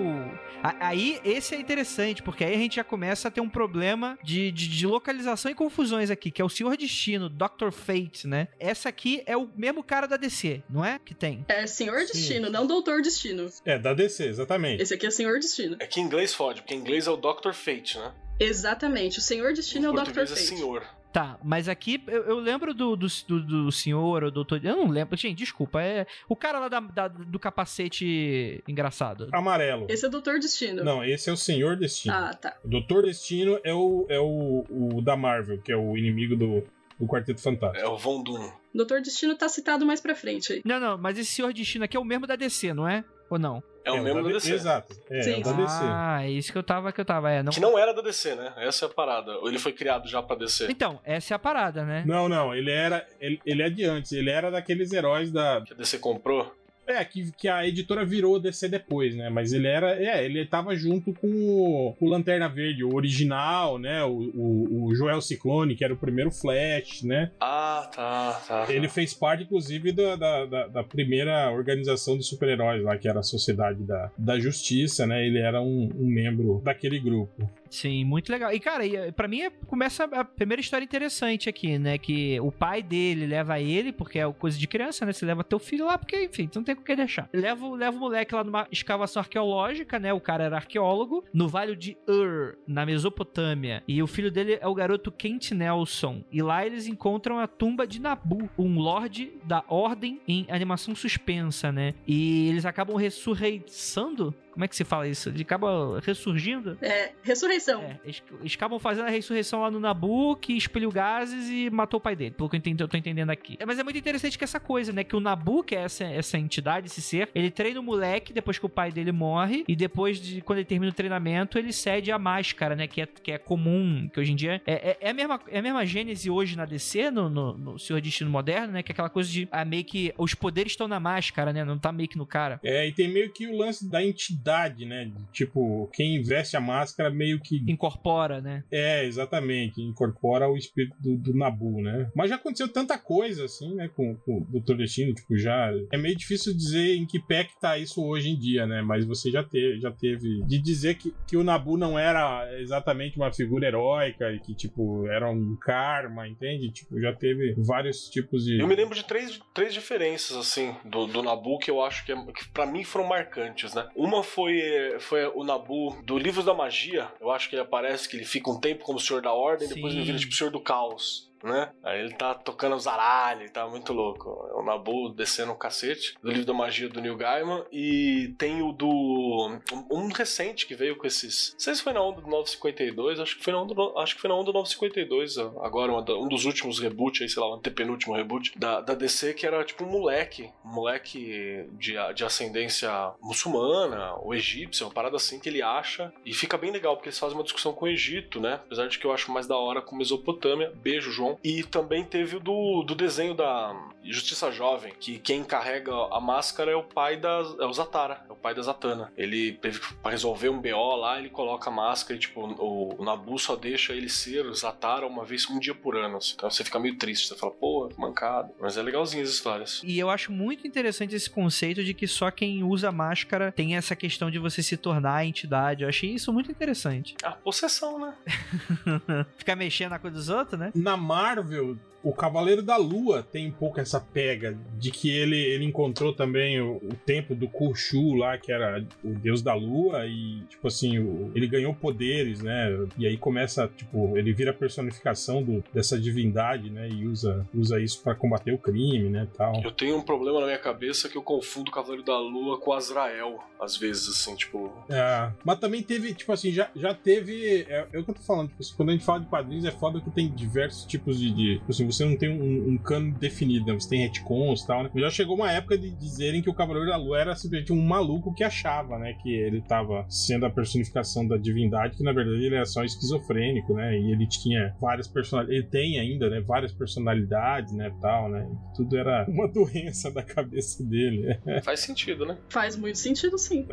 Aí, 0.80 1.20
esse 1.24 1.56
é 1.56 1.60
interessante, 1.60 2.22
porque 2.22 2.44
aí 2.44 2.54
a 2.54 2.58
gente 2.58 2.76
já 2.76 2.84
começa 2.84 3.28
a 3.28 3.32
ter 3.32 3.42
um 3.42 3.50
problema 3.50 4.18
de, 4.24 4.52
de, 4.52 4.68
de 4.68 4.86
localização 4.86 5.52
e 5.52 5.56
confusões 5.56 6.12
aqui, 6.12 6.30
que 6.30 6.42
é 6.42 6.46
o 6.46 6.50
Senhor 6.50 6.78
Destino, 6.78 7.28
Dr. 7.28 7.72
Fate, 7.72 8.28
né? 8.28 8.48
Essa 8.60 8.90
aqui 8.90 9.24
é 9.26 9.36
o 9.36 9.50
mesmo 9.56 9.84
cara 9.84 10.08
da 10.08 10.18
DC, 10.18 10.62
não 10.70 10.86
é? 10.86 11.00
Que 11.04 11.16
tem. 11.16 11.44
É 11.48 11.66
Senhor 11.66 12.00
Sim. 12.02 12.14
Destino, 12.14 12.50
não 12.50 12.68
Doutor 12.68 13.02
Destino. 13.02 13.50
É, 13.66 13.80
da 13.80 13.94
DC, 13.94 14.26
exatamente. 14.28 14.84
Esse 14.84 14.94
aqui 14.94 15.08
é 15.08 15.12
Senhor 15.12 15.40
Destino. 15.40 15.78
É 15.80 15.88
que 15.88 16.00
em 16.00 16.04
inglês 16.04 16.34
fode, 16.34 16.62
porque 16.62 16.76
em 16.76 16.78
inglês 16.78 17.08
é 17.08 17.12
o 17.12 17.18
Dr. 17.18 17.54
Fate, 17.54 17.98
né? 17.98 18.14
Exatamente, 18.40 19.20
o 19.20 19.22
Senhor 19.22 19.54
Destino 19.54 19.88
é 19.88 19.90
Em 19.90 19.92
o 19.92 19.96
Dr. 19.96 20.12
é 20.20 20.26
Fate. 20.28 20.40
senhor. 20.40 20.86
Tá, 21.14 21.38
mas 21.44 21.68
aqui 21.68 22.02
eu, 22.08 22.24
eu 22.24 22.40
lembro 22.40 22.74
do, 22.74 22.96
do, 22.96 23.08
do, 23.28 23.42
do 23.66 23.72
senhor, 23.72 24.24
ou 24.24 24.32
doutor. 24.32 24.64
Eu 24.64 24.78
não 24.78 24.88
lembro. 24.88 25.18
Gente, 25.18 25.38
desculpa. 25.38 25.82
É 25.82 26.08
o 26.30 26.36
cara 26.38 26.58
lá 26.60 26.70
da, 26.70 26.80
da- 26.80 27.08
do 27.10 27.38
capacete 27.38 28.64
engraçado. 28.68 29.28
Amarelo. 29.32 29.88
Esse 29.90 30.06
é 30.06 30.08
o 30.08 30.12
Doutor 30.12 30.40
Destino. 30.40 30.84
Não, 30.84 31.04
esse 31.04 31.30
é 31.30 31.34
o 31.34 31.38
Senhor 31.38 31.76
Destino. 31.76 32.14
Ah, 32.16 32.34
tá. 32.34 32.58
O 32.64 32.68
Doutor 32.68 33.04
Destino 33.04 33.60
é 33.64 33.74
o, 33.74 34.06
é 34.10 34.20
o, 34.20 34.66
o 34.70 35.02
da 35.02 35.16
Marvel, 35.18 35.60
que 35.62 35.72
é 35.72 35.76
o 35.76 35.98
inimigo 35.98 36.36
do, 36.36 36.64
do 37.00 37.06
Quarteto 37.08 37.42
Fantástico. 37.42 37.86
É 37.86 37.90
o 37.90 37.98
Von 37.98 38.24
Doom. 38.24 38.52
Doutor 38.74 39.02
Destino 39.02 39.36
tá 39.36 39.50
citado 39.50 39.86
mais 39.86 40.00
pra 40.00 40.16
frente 40.16 40.54
aí. 40.54 40.62
Não, 40.64 40.80
não, 40.80 40.98
mas 40.98 41.18
esse 41.18 41.32
senhor 41.32 41.52
destino 41.52 41.84
aqui 41.84 41.98
é 41.98 42.00
o 42.00 42.06
mesmo 42.06 42.26
da 42.26 42.36
DC, 42.38 42.74
não 42.74 42.88
é? 42.88 43.04
Ou 43.32 43.40
não? 43.40 43.64
É 43.84 43.92
o 43.92 44.04
mesmo 44.04 44.22
da 44.22 44.30
DC. 44.30 44.54
Exato. 44.54 44.94
É, 45.10 45.22
Sim. 45.22 45.36
é 45.36 45.38
o 45.40 45.44
da 45.44 45.52
DC. 45.54 45.80
Ah, 45.84 46.20
é 46.24 46.30
isso 46.30 46.52
que 46.52 46.58
eu 46.58 46.64
tava, 46.64 46.92
que 46.92 47.00
eu 47.00 47.06
tava. 47.06 47.32
É, 47.32 47.42
não... 47.42 47.52
Que 47.52 47.62
não 47.62 47.80
era 47.80 47.94
da 47.94 48.02
DC, 48.02 48.36
né? 48.36 48.54
Essa 48.58 48.86
é 48.86 48.88
a 48.88 48.90
parada. 48.90 49.32
Ele 49.44 49.58
foi 49.58 49.72
criado 49.72 50.08
já 50.08 50.22
pra 50.22 50.36
DC. 50.36 50.68
Então, 50.70 51.00
essa 51.06 51.34
é 51.34 51.36
a 51.36 51.40
parada, 51.40 51.86
né? 51.86 52.04
Não, 52.06 52.28
não, 52.28 52.54
ele 52.54 52.70
era. 52.70 53.08
Ele, 53.20 53.40
ele 53.46 53.64
é 53.64 53.70
de 53.70 53.86
antes, 53.86 54.12
ele 54.12 54.30
era 54.30 54.52
daqueles 54.52 54.92
heróis 54.92 55.32
da. 55.32 55.62
Que 55.66 55.74
a 55.74 55.76
DC 55.78 55.98
comprou. 56.00 56.54
É, 56.88 57.06
que, 57.06 57.32
que 57.32 57.48
a 57.48 57.66
editora 57.66 58.04
virou 58.04 58.40
DC 58.40 58.68
depois, 58.68 59.16
né? 59.16 59.30
Mas 59.30 59.54
ele 59.54 59.68
era. 59.68 59.92
É, 60.04 60.26
ele 60.26 60.46
tava 60.46 60.76
junto 60.76 61.14
com 61.14 61.28
o, 61.28 61.96
o 62.00 62.10
Lanterna 62.10 62.50
Verde, 62.50 62.84
o 62.84 62.94
original, 62.96 63.78
né? 63.80 64.04
O, 64.04 64.10
o, 64.34 64.86
o 64.88 64.96
Joel 64.96 65.22
Ciclone, 65.22 65.76
que 65.76 65.86
era 65.86 65.94
o 65.94 65.98
primeiro 65.98 66.32
Flash, 66.32 67.04
né? 67.04 67.32
Ah, 67.40 67.90
tá, 67.96 68.42
tá. 68.48 68.74
Ele 68.74 68.90
fez 68.90 69.14
parte, 69.14 69.44
inclusive, 69.44 69.92
da, 69.92 70.16
da, 70.16 70.46
da- 70.46 70.68
da 70.68 70.84
primeira 70.84 71.50
organização 71.52 72.18
de 72.18 72.24
super-heróis 72.26 72.84
lá, 72.84 72.98
que 72.98 73.08
era 73.08 73.20
a 73.20 73.24
Sociedade 73.24 73.84
da, 73.84 74.12
da 74.18 74.40
Justiça, 74.40 75.06
né? 75.06 75.26
Ele 75.26 75.40
era 75.40 75.62
um, 75.62 75.90
um 75.96 76.08
membro 76.08 76.62
daquele 76.64 77.00
grupo. 77.00 77.50
Sim, 77.72 78.04
muito 78.04 78.30
legal. 78.30 78.54
E, 78.54 78.60
cara, 78.60 78.86
eh, 78.86 79.12
pra 79.12 79.30
mim 79.30 79.42
é- 79.44 79.50
começa 79.50 80.04
a 80.04 80.26
primeira 80.26 80.60
história 80.60 80.84
interessante 80.84 81.48
aqui, 81.48 81.80
né? 81.80 81.98
Que 81.98 82.38
o 82.42 82.52
pai 82.52 82.84
dele 82.84 83.26
leva 83.26 83.60
ele, 83.62 83.94
porque 83.94 84.20
é 84.20 84.30
coisa 84.34 84.60
de 84.60 84.68
criança, 84.68 85.06
né? 85.06 85.14
Você 85.14 85.26
leva 85.26 85.42
teu 85.42 85.58
filho 85.58 85.86
lá, 85.86 85.98
porque, 85.98 86.26
enfim, 86.26 86.48
tu 86.48 86.58
não 86.58 86.64
tem 86.66 86.76
com 86.76 86.84
que 86.84 86.94
deixar. 86.96 87.30
Leva, 87.34 87.66
leva 87.70 87.96
o 87.96 88.00
moleque 88.00 88.36
lá 88.36 88.44
numa 88.44 88.68
escavação 88.70 89.22
arqueológica, 89.22 89.98
né? 89.98 90.12
O 90.12 90.20
cara 90.20 90.44
era 90.44 90.58
arqueólogo, 90.58 91.24
no 91.34 91.48
Vale 91.48 91.76
de 91.78 91.98
Ur, 92.08 92.58
na 92.68 92.86
Mesopotâmia. 92.86 93.82
E 93.88 94.04
o 94.04 94.08
filho 94.08 94.30
dele 94.30 94.58
é 94.60 94.68
o 94.68 94.74
garoto 94.76 95.10
Kent 95.10 95.52
Nelson. 95.52 96.24
E 96.30 96.42
lá 96.42 96.66
eles 96.66 96.88
encontram 96.88 97.40
a 97.40 97.48
tumba 97.48 97.88
de 97.88 98.02
Nabu, 98.02 98.50
um 98.58 98.80
lorde 98.80 99.32
da 99.46 99.64
Ordem 99.70 100.20
em 100.28 100.46
animação 100.50 100.94
suspensa, 100.94 101.72
né? 101.72 101.94
E 102.06 102.50
eles 102.50 102.66
acabam 102.66 102.98
ressurreiçando. 102.98 104.34
Como 104.52 104.66
é 104.66 104.68
que 104.68 104.76
se 104.76 104.84
fala 104.84 105.08
isso? 105.08 105.30
Ele 105.30 105.42
acaba 105.42 106.00
ressurgindo? 106.02 106.78
É, 106.82 107.12
ressurreição. 107.24 107.82
É, 107.82 108.00
eles, 108.04 108.24
eles 108.40 108.54
acabam 108.56 108.80
fazendo 108.80 109.08
a 109.08 109.10
ressurreição 109.10 109.62
lá 109.62 109.72
no 109.72 109.80
Nabu, 109.80 110.36
que 110.36 110.54
expeliu 110.54 110.92
gases 110.92 111.50
e 111.50 111.70
matou 111.70 112.00
o 112.00 112.02
pai 112.02 112.16
dele, 112.16 112.32
pelo 112.32 112.50
que 112.50 112.56
eu, 112.56 112.60
entendi, 112.60 112.84
eu 112.84 112.88
tô 112.88 112.98
entendendo 112.98 113.30
aqui. 113.30 113.58
É, 113.60 113.66
mas 113.66 113.80
é 113.80 113.84
muito 113.84 113.98
interessante 113.98 114.38
que 114.38 114.44
essa 114.44 114.60
coisa, 114.60 114.92
né? 114.92 115.04
Que 115.04 115.16
o 115.16 115.20
Nabu, 115.20 115.64
que 115.64 115.76
é 115.76 115.84
essa, 115.84 116.04
essa 116.04 116.38
entidade, 116.38 116.88
esse 116.88 117.02
ser, 117.02 117.30
ele 117.34 117.50
treina 117.50 117.80
o 117.80 117.84
moleque 117.84 118.34
depois 118.34 118.60
que 118.60 118.66
o 118.66 118.70
pai 118.70 118.92
dele 118.92 119.12
morre, 119.12 119.64
e 119.68 119.76
depois 119.76 120.20
de 120.20 120.42
quando 120.42 120.60
ele 120.60 120.66
termina 120.66 120.92
o 120.92 120.96
treinamento, 120.96 121.58
ele 121.58 121.72
cede 121.72 122.12
a 122.12 122.20
máscara, 122.20 122.76
né? 122.76 122.88
Que 122.88 123.02
é, 123.02 123.06
que 123.06 123.32
é 123.32 123.38
comum, 123.38 124.10
que 124.12 124.20
hoje 124.20 124.32
em 124.32 124.36
dia 124.36 124.62
é, 124.66 124.74
é, 124.74 124.98
é 125.02 125.10
a, 125.10 125.14
mesma, 125.14 125.40
é 125.48 125.60
a 125.60 125.62
mesma 125.62 125.86
gênese 125.86 126.30
hoje 126.30 126.56
na 126.56 126.66
DC, 126.66 127.12
no, 127.12 127.30
no, 127.30 127.58
no 127.58 127.80
Senhor 127.80 128.02
Destino 128.02 128.30
Moderno, 128.30 128.74
né? 128.74 128.84
Que 128.84 128.92
é 128.92 128.94
aquela 128.94 129.10
coisa 129.10 129.30
de 129.30 129.48
ah, 129.52 129.66
meio 129.66 129.84
que 129.84 130.14
os 130.18 130.34
poderes 130.34 130.74
estão 130.74 130.88
na 130.88 131.00
máscara, 131.00 131.54
né? 131.54 131.64
Não 131.64 131.78
tá 131.78 131.92
meio 131.92 132.10
que 132.10 132.18
no 132.18 132.26
cara. 132.26 132.60
É, 132.64 132.88
e 132.88 132.92
tem 132.92 133.08
meio 133.08 133.32
que 133.32 133.48
o 133.48 133.58
lance 133.58 133.90
da 133.90 134.04
entidade, 134.04 134.41
né? 134.86 135.06
De, 135.06 135.26
tipo, 135.32 135.90
quem 135.94 136.22
veste 136.22 136.58
a 136.58 136.62
máscara 136.62 137.10
meio 137.10 137.40
que. 137.40 137.64
Incorpora, 137.68 138.42
né? 138.42 138.64
É, 138.72 139.06
exatamente. 139.06 139.82
Incorpora 139.82 140.50
o 140.50 140.58
espírito 140.58 140.96
do, 141.00 141.18
do 141.18 141.34
Nabu, 141.34 141.82
né? 141.82 142.10
Mas 142.16 142.30
já 142.30 142.36
aconteceu 142.36 142.68
tanta 142.68 142.98
coisa, 142.98 143.46
assim, 143.46 143.76
né? 143.76 143.90
Com, 143.96 144.16
com 144.18 144.38
o 144.38 144.60
Dr. 144.60 144.76
Destino, 144.76 145.14
tipo, 145.14 145.38
já. 145.38 145.72
É 145.92 145.98
meio 145.98 146.16
difícil 146.16 146.54
dizer 146.54 146.96
em 146.96 147.06
que 147.06 147.20
pé 147.20 147.44
que 147.44 147.60
tá 147.60 147.78
isso 147.78 148.04
hoje 148.04 148.30
em 148.30 148.38
dia, 148.38 148.66
né? 148.66 148.82
Mas 148.82 149.06
você 149.06 149.32
já, 149.32 149.44
te, 149.44 149.80
já 149.80 149.92
teve. 149.92 150.44
De 150.46 150.60
dizer 150.60 150.96
que, 150.96 151.14
que 151.28 151.38
o 151.38 151.44
Nabu 151.44 151.78
não 151.78 151.98
era 151.98 152.60
exatamente 152.60 153.18
uma 153.18 153.32
figura 153.32 153.68
heróica 153.68 154.32
e 154.32 154.40
que, 154.40 154.54
tipo, 154.54 155.08
era 155.08 155.30
um 155.30 155.56
karma, 155.56 156.28
entende? 156.28 156.72
Tipo, 156.72 157.00
já 157.00 157.14
teve 157.14 157.56
vários 157.58 158.10
tipos 158.10 158.46
de. 158.46 158.60
Eu 158.60 158.68
me 158.68 158.76
lembro 158.76 158.96
de 158.96 159.04
três, 159.04 159.40
três 159.54 159.74
diferenças, 159.74 160.36
assim, 160.38 160.76
do, 160.86 161.06
do 161.06 161.24
Nabu 161.24 161.58
que 161.60 161.72
eu 161.72 161.82
acho 161.82 162.06
que, 162.06 162.12
é, 162.12 162.16
que 162.32 162.48
para 162.50 162.66
mim 162.66 162.84
foram 162.84 163.08
marcantes, 163.08 163.74
né? 163.74 163.88
Uma 163.96 164.24
foi, 164.34 164.98
foi 165.00 165.26
o 165.28 165.44
Nabu 165.44 165.96
do 166.04 166.18
Livro 166.18 166.42
da 166.44 166.54
Magia. 166.54 167.12
Eu 167.20 167.32
acho 167.32 167.50
que 167.50 167.56
ele 167.56 167.64
aparece, 167.64 168.08
que 168.08 168.16
ele 168.16 168.26
fica 168.26 168.50
um 168.50 168.60
tempo 168.60 168.84
como 168.84 169.00
Senhor 169.00 169.22
da 169.22 169.34
Ordem, 169.34 169.68
depois 169.68 169.94
Sim. 169.94 170.00
ele 170.00 170.06
vira 170.06 170.18
tipo 170.18 170.34
Senhor 170.34 170.50
do 170.50 170.60
Caos. 170.60 171.31
Né? 171.44 171.72
Aí 171.84 172.00
ele 172.02 172.14
tá 172.14 172.34
tocando 172.34 172.78
zaralho, 172.80 173.42
ele 173.42 173.50
tá 173.50 173.68
muito 173.68 173.94
louco. 173.94 174.48
É 174.52 174.54
o 174.54 174.64
Nabu 174.64 175.10
descendo 175.10 175.52
o 175.52 175.56
cacete. 175.56 176.16
Do 176.22 176.30
livro 176.30 176.46
da 176.46 176.54
magia 176.54 176.88
do 176.90 177.02
Neil 177.02 177.16
Gaiman. 177.18 177.66
E 177.72 178.34
tem 178.38 178.62
o 178.62 178.72
do. 178.72 179.60
Um, 179.92 180.08
recente 180.12 180.66
que 180.68 180.76
veio 180.76 180.96
com 180.96 181.08
esses. 181.08 181.52
Não 181.54 181.60
sei 181.60 181.76
se 181.76 181.82
foi 181.84 181.94
na 181.94 182.02
onda 182.02 182.22
do 182.22 182.28
952, 182.28 183.20
acho 183.20 183.38
que 183.38 183.44
foi 183.44 183.54
na 183.54 183.62
onda, 183.62 183.74
do- 183.74 183.98
acho 183.98 184.16
que 184.16 184.22
foi 184.22 184.30
na 184.30 184.36
onda 184.36 184.46
do 184.46 184.54
952. 184.54 185.38
Agora, 185.62 185.92
um 185.94 186.28
dos 186.28 186.46
últimos 186.46 186.80
reboots 186.80 187.22
aí, 187.22 187.30
sei 187.30 187.42
lá, 187.42 187.50
um 187.50 187.56
antepenúltimo 187.56 188.16
reboot 188.16 188.58
da, 188.58 188.82
da 188.82 188.94
DC, 188.94 189.34
que 189.34 189.46
era 189.46 189.64
tipo 189.64 189.84
um 189.84 189.88
moleque. 189.90 190.50
Um 190.66 190.74
moleque 190.74 191.66
de, 191.74 191.94
de 192.14 192.24
ascendência 192.26 192.90
muçulmana, 193.22 194.14
ou 194.16 194.34
egípcia, 194.34 194.86
uma 194.86 194.94
parada 194.94 195.16
assim 195.16 195.40
que 195.40 195.50
ele 195.50 195.62
acha. 195.62 196.14
E 196.26 196.34
fica 196.34 196.58
bem 196.58 196.72
legal, 196.72 196.96
porque 196.96 197.10
eles 197.10 197.20
fazem 197.20 197.38
uma 197.38 197.44
discussão 197.44 197.74
com 197.74 197.86
o 197.86 197.88
Egito, 197.88 198.40
né? 198.40 198.56
Apesar 198.66 198.88
de 198.88 199.00
que 199.00 199.06
eu 199.06 199.12
acho 199.12 199.32
mais 199.32 199.48
da 199.48 199.58
hora 199.58 199.82
com 199.82 199.96
Mesopotâmia. 199.96 200.72
Beijo, 200.76 201.12
João. 201.12 201.31
E 201.44 201.64
também 201.64 202.04
teve 202.04 202.36
o 202.38 202.40
do, 202.40 202.84
do 202.84 202.96
desenho 202.96 203.34
da 203.34 203.76
Justiça 204.04 204.52
Jovem, 204.52 204.94
que 205.00 205.20
quem 205.20 205.44
carrega 205.44 205.92
a 206.12 206.20
máscara 206.20 206.72
é 206.72 206.76
o 206.76 206.84
pai 206.84 207.18
da. 207.18 207.30
É 207.60 207.66
o 207.66 207.74
Zatara, 207.74 208.26
é 208.30 208.32
o 208.34 208.36
pai 208.36 208.54
da 208.56 208.62
Zatanna. 208.62 209.12
Ele 209.16 209.54
teve 209.54 209.80
que- 209.80 209.94
pra 209.96 210.12
resolver 210.12 210.50
um 210.50 210.60
BO 210.60 210.96
lá, 210.96 211.20
ele 211.20 211.30
coloca 211.30 211.70
a 211.70 211.74
máscara 211.74 212.16
e, 212.16 212.20
tipo, 212.20 212.42
o, 212.42 213.00
o 213.00 213.06
Nabu 213.06 213.38
só 213.38 213.56
deixa 213.56 213.94
ele 213.94 214.10
ser 214.10 214.46
o 214.46 214.54
Zatara 214.56 215.06
uma 215.06 215.24
vez, 215.24 215.48
um 215.50 215.60
dia 215.60 215.76
por 215.76 215.96
ano. 215.96 216.18
assim. 216.18 216.34
Então 216.36 216.50
você 216.50 216.64
fica 216.64 216.80
meio 216.80 216.98
triste, 216.98 217.28
você 217.28 217.36
fala, 217.36 217.52
pô, 217.52 217.88
que 217.94 218.00
mancada. 218.00 218.52
Mas 218.60 218.76
é 218.78 218.82
legalzinho 218.82 219.24
as 219.24 219.30
histórias. 219.30 219.82
E 219.84 219.98
eu 220.00 220.10
acho 220.10 220.32
muito 220.32 220.66
interessante 220.68 221.16
esse 221.16 221.30
conceito 221.30 221.84
de 221.84 221.94
que 221.94 222.08
só 222.08 222.32
quem 222.32 222.64
usa 222.64 222.92
máscara 222.92 223.52
tem 223.52 223.76
essa 223.76 223.96
questão 223.96 224.32
de 224.32 224.40
você 224.40 224.64
se 224.64 224.76
tornar 224.78 225.16
a 225.18 225.26
entidade. 225.26 225.84
Eu 225.84 225.90
achei 225.90 226.10
isso 226.12 226.34
muito 226.34 226.50
interessante. 226.52 227.16
Ah, 227.24 227.32
possessão, 227.32 228.00
né? 228.00 228.14
Ficar 229.38 229.56
mexendo 229.56 229.92
na 229.92 230.00
coisa 230.00 230.16
dos 230.16 230.30
outros, 230.30 230.60
né? 230.60 230.72
Na 230.76 230.98
Marvel, 231.22 231.78
o 232.04 232.14
Cavaleiro 232.14 232.62
da 232.62 232.78
Lua 232.78 233.22
tem 233.24 233.48
um 233.48 233.52
pouco 233.52 233.80
essa 233.80 234.00
pega 234.00 234.58
de 234.78 234.90
que 234.92 235.10
ele, 235.10 235.38
ele 235.38 235.66
encontrou 235.66 236.14
também 236.14 236.60
o, 236.60 236.78
o 236.78 236.96
templo 237.06 237.36
do 237.36 237.48
Khonshu 237.48 238.16
lá, 238.16 238.38
que 238.38 238.52
era 238.52 238.84
o 239.04 239.10
deus 239.14 239.42
da 239.42 239.54
lua, 239.54 240.06
e, 240.08 240.42
tipo 240.50 240.68
assim, 240.68 240.98
o- 241.00 241.32
ele 241.36 241.48
ganhou 241.48 241.74
poderes, 241.74 242.42
né? 242.42 242.70
E 242.98 243.06
aí 243.06 243.18
começa, 243.18 243.68
tipo, 243.78 244.18
ele 244.18 244.34
vira 244.34 244.52
a 244.52 244.54
personificação 244.54 245.44
do- 245.44 245.64
dessa 245.74 246.00
divindade, 246.00 246.70
né? 246.70 246.90
E 246.90 247.06
usa, 247.08 247.46
usa 247.54 247.80
isso 247.80 248.02
pra 248.02 248.16
combater 248.16 248.52
o 248.52 248.58
crime, 248.58 249.10
né? 249.10 249.28
Tal. 249.38 249.62
Eu 249.64 249.72
tenho 249.72 249.96
um 249.98 250.02
problema 250.02 250.40
na 250.40 250.46
minha 250.48 250.58
cabeça 250.60 251.08
que 251.08 251.18
eu 251.18 251.22
confundo 251.22 251.70
o 251.70 251.74
Cavaleiro 251.74 252.04
da 252.04 252.18
Lua 252.20 252.60
com 252.60 252.74
Azrael, 252.74 253.40
às 253.62 253.78
vezes, 253.78 254.08
assim, 254.10 254.36
tipo. 254.36 254.72
É, 254.90 255.32
mas 255.46 255.60
também 255.60 255.84
teve, 255.84 256.14
tipo 256.14 256.32
assim, 256.32 256.52
já, 256.52 256.70
já 256.76 256.94
teve. 256.94 257.62
É, 257.70 257.88
é 257.94 258.00
o 258.00 258.04
que 258.04 258.10
eu 258.12 258.16
tô 258.16 258.22
falando, 258.22 258.50
tipo 258.50 258.62
assim, 258.62 258.74
quando 258.76 258.90
a 258.90 258.92
gente 258.94 259.06
fala 259.06 259.20
de 259.20 259.28
quadrinhos, 259.28 259.66
é 259.66 259.72
foda 259.72 260.02
que 260.02 260.10
tem 260.10 260.30
diversos 260.30 260.86
tipos 260.86 261.20
de. 261.20 261.32
de 261.32 261.60
tipo 261.60 261.72
assim, 261.72 261.91
você 261.92 262.06
não 262.06 262.16
tem 262.16 262.30
um, 262.30 262.72
um 262.72 262.78
cano 262.78 263.12
definido, 263.14 263.66
né? 263.66 263.74
Você 263.74 263.90
tem 263.90 264.02
retcons 264.02 264.62
e 264.62 264.68
tal, 264.68 264.84
né? 264.84 264.92
Já 264.96 265.10
chegou 265.10 265.36
uma 265.36 265.52
época 265.52 265.78
de 265.78 265.92
dizerem 265.92 266.42
que 266.42 266.50
o 266.50 266.54
Cavaleiro 266.54 266.90
da 266.90 266.98
Lua 266.98 267.20
era 267.20 267.36
simplesmente 267.36 267.74
um 267.74 267.82
maluco 267.82 268.34
que 268.34 268.44
achava, 268.44 268.98
né? 268.98 269.14
Que 269.22 269.34
ele 269.34 269.62
tava 269.62 270.06
sendo 270.10 270.46
a 270.46 270.50
personificação 270.50 271.28
da 271.28 271.38
divindade, 271.38 271.98
que 271.98 272.04
na 272.04 272.14
verdade 272.14 272.44
ele 272.44 272.56
era 272.56 272.66
só 272.66 272.84
esquizofrênico, 272.84 273.74
né? 273.74 273.98
E 273.98 274.12
ele 274.12 274.28
tinha 274.28 274.76
várias 274.80 275.08
personalidades. 275.08 275.62
Ele 275.62 275.68
tem 275.70 276.00
ainda, 276.00 276.30
né? 276.30 276.42
Várias 276.42 276.72
personalidades 276.72 277.74
né, 277.74 277.92
tal, 278.02 278.30
né? 278.30 278.48
Tudo 278.76 278.98
era 278.98 279.26
uma 279.28 279.48
doença 279.48 280.12
da 280.12 280.24
cabeça 280.24 280.84
dele. 280.84 281.38
Faz 281.64 281.82
sentido, 281.82 282.26
né? 282.26 282.38
Faz 282.50 282.76
muito 282.76 282.98
sentido, 282.98 283.38
sim. 283.38 283.68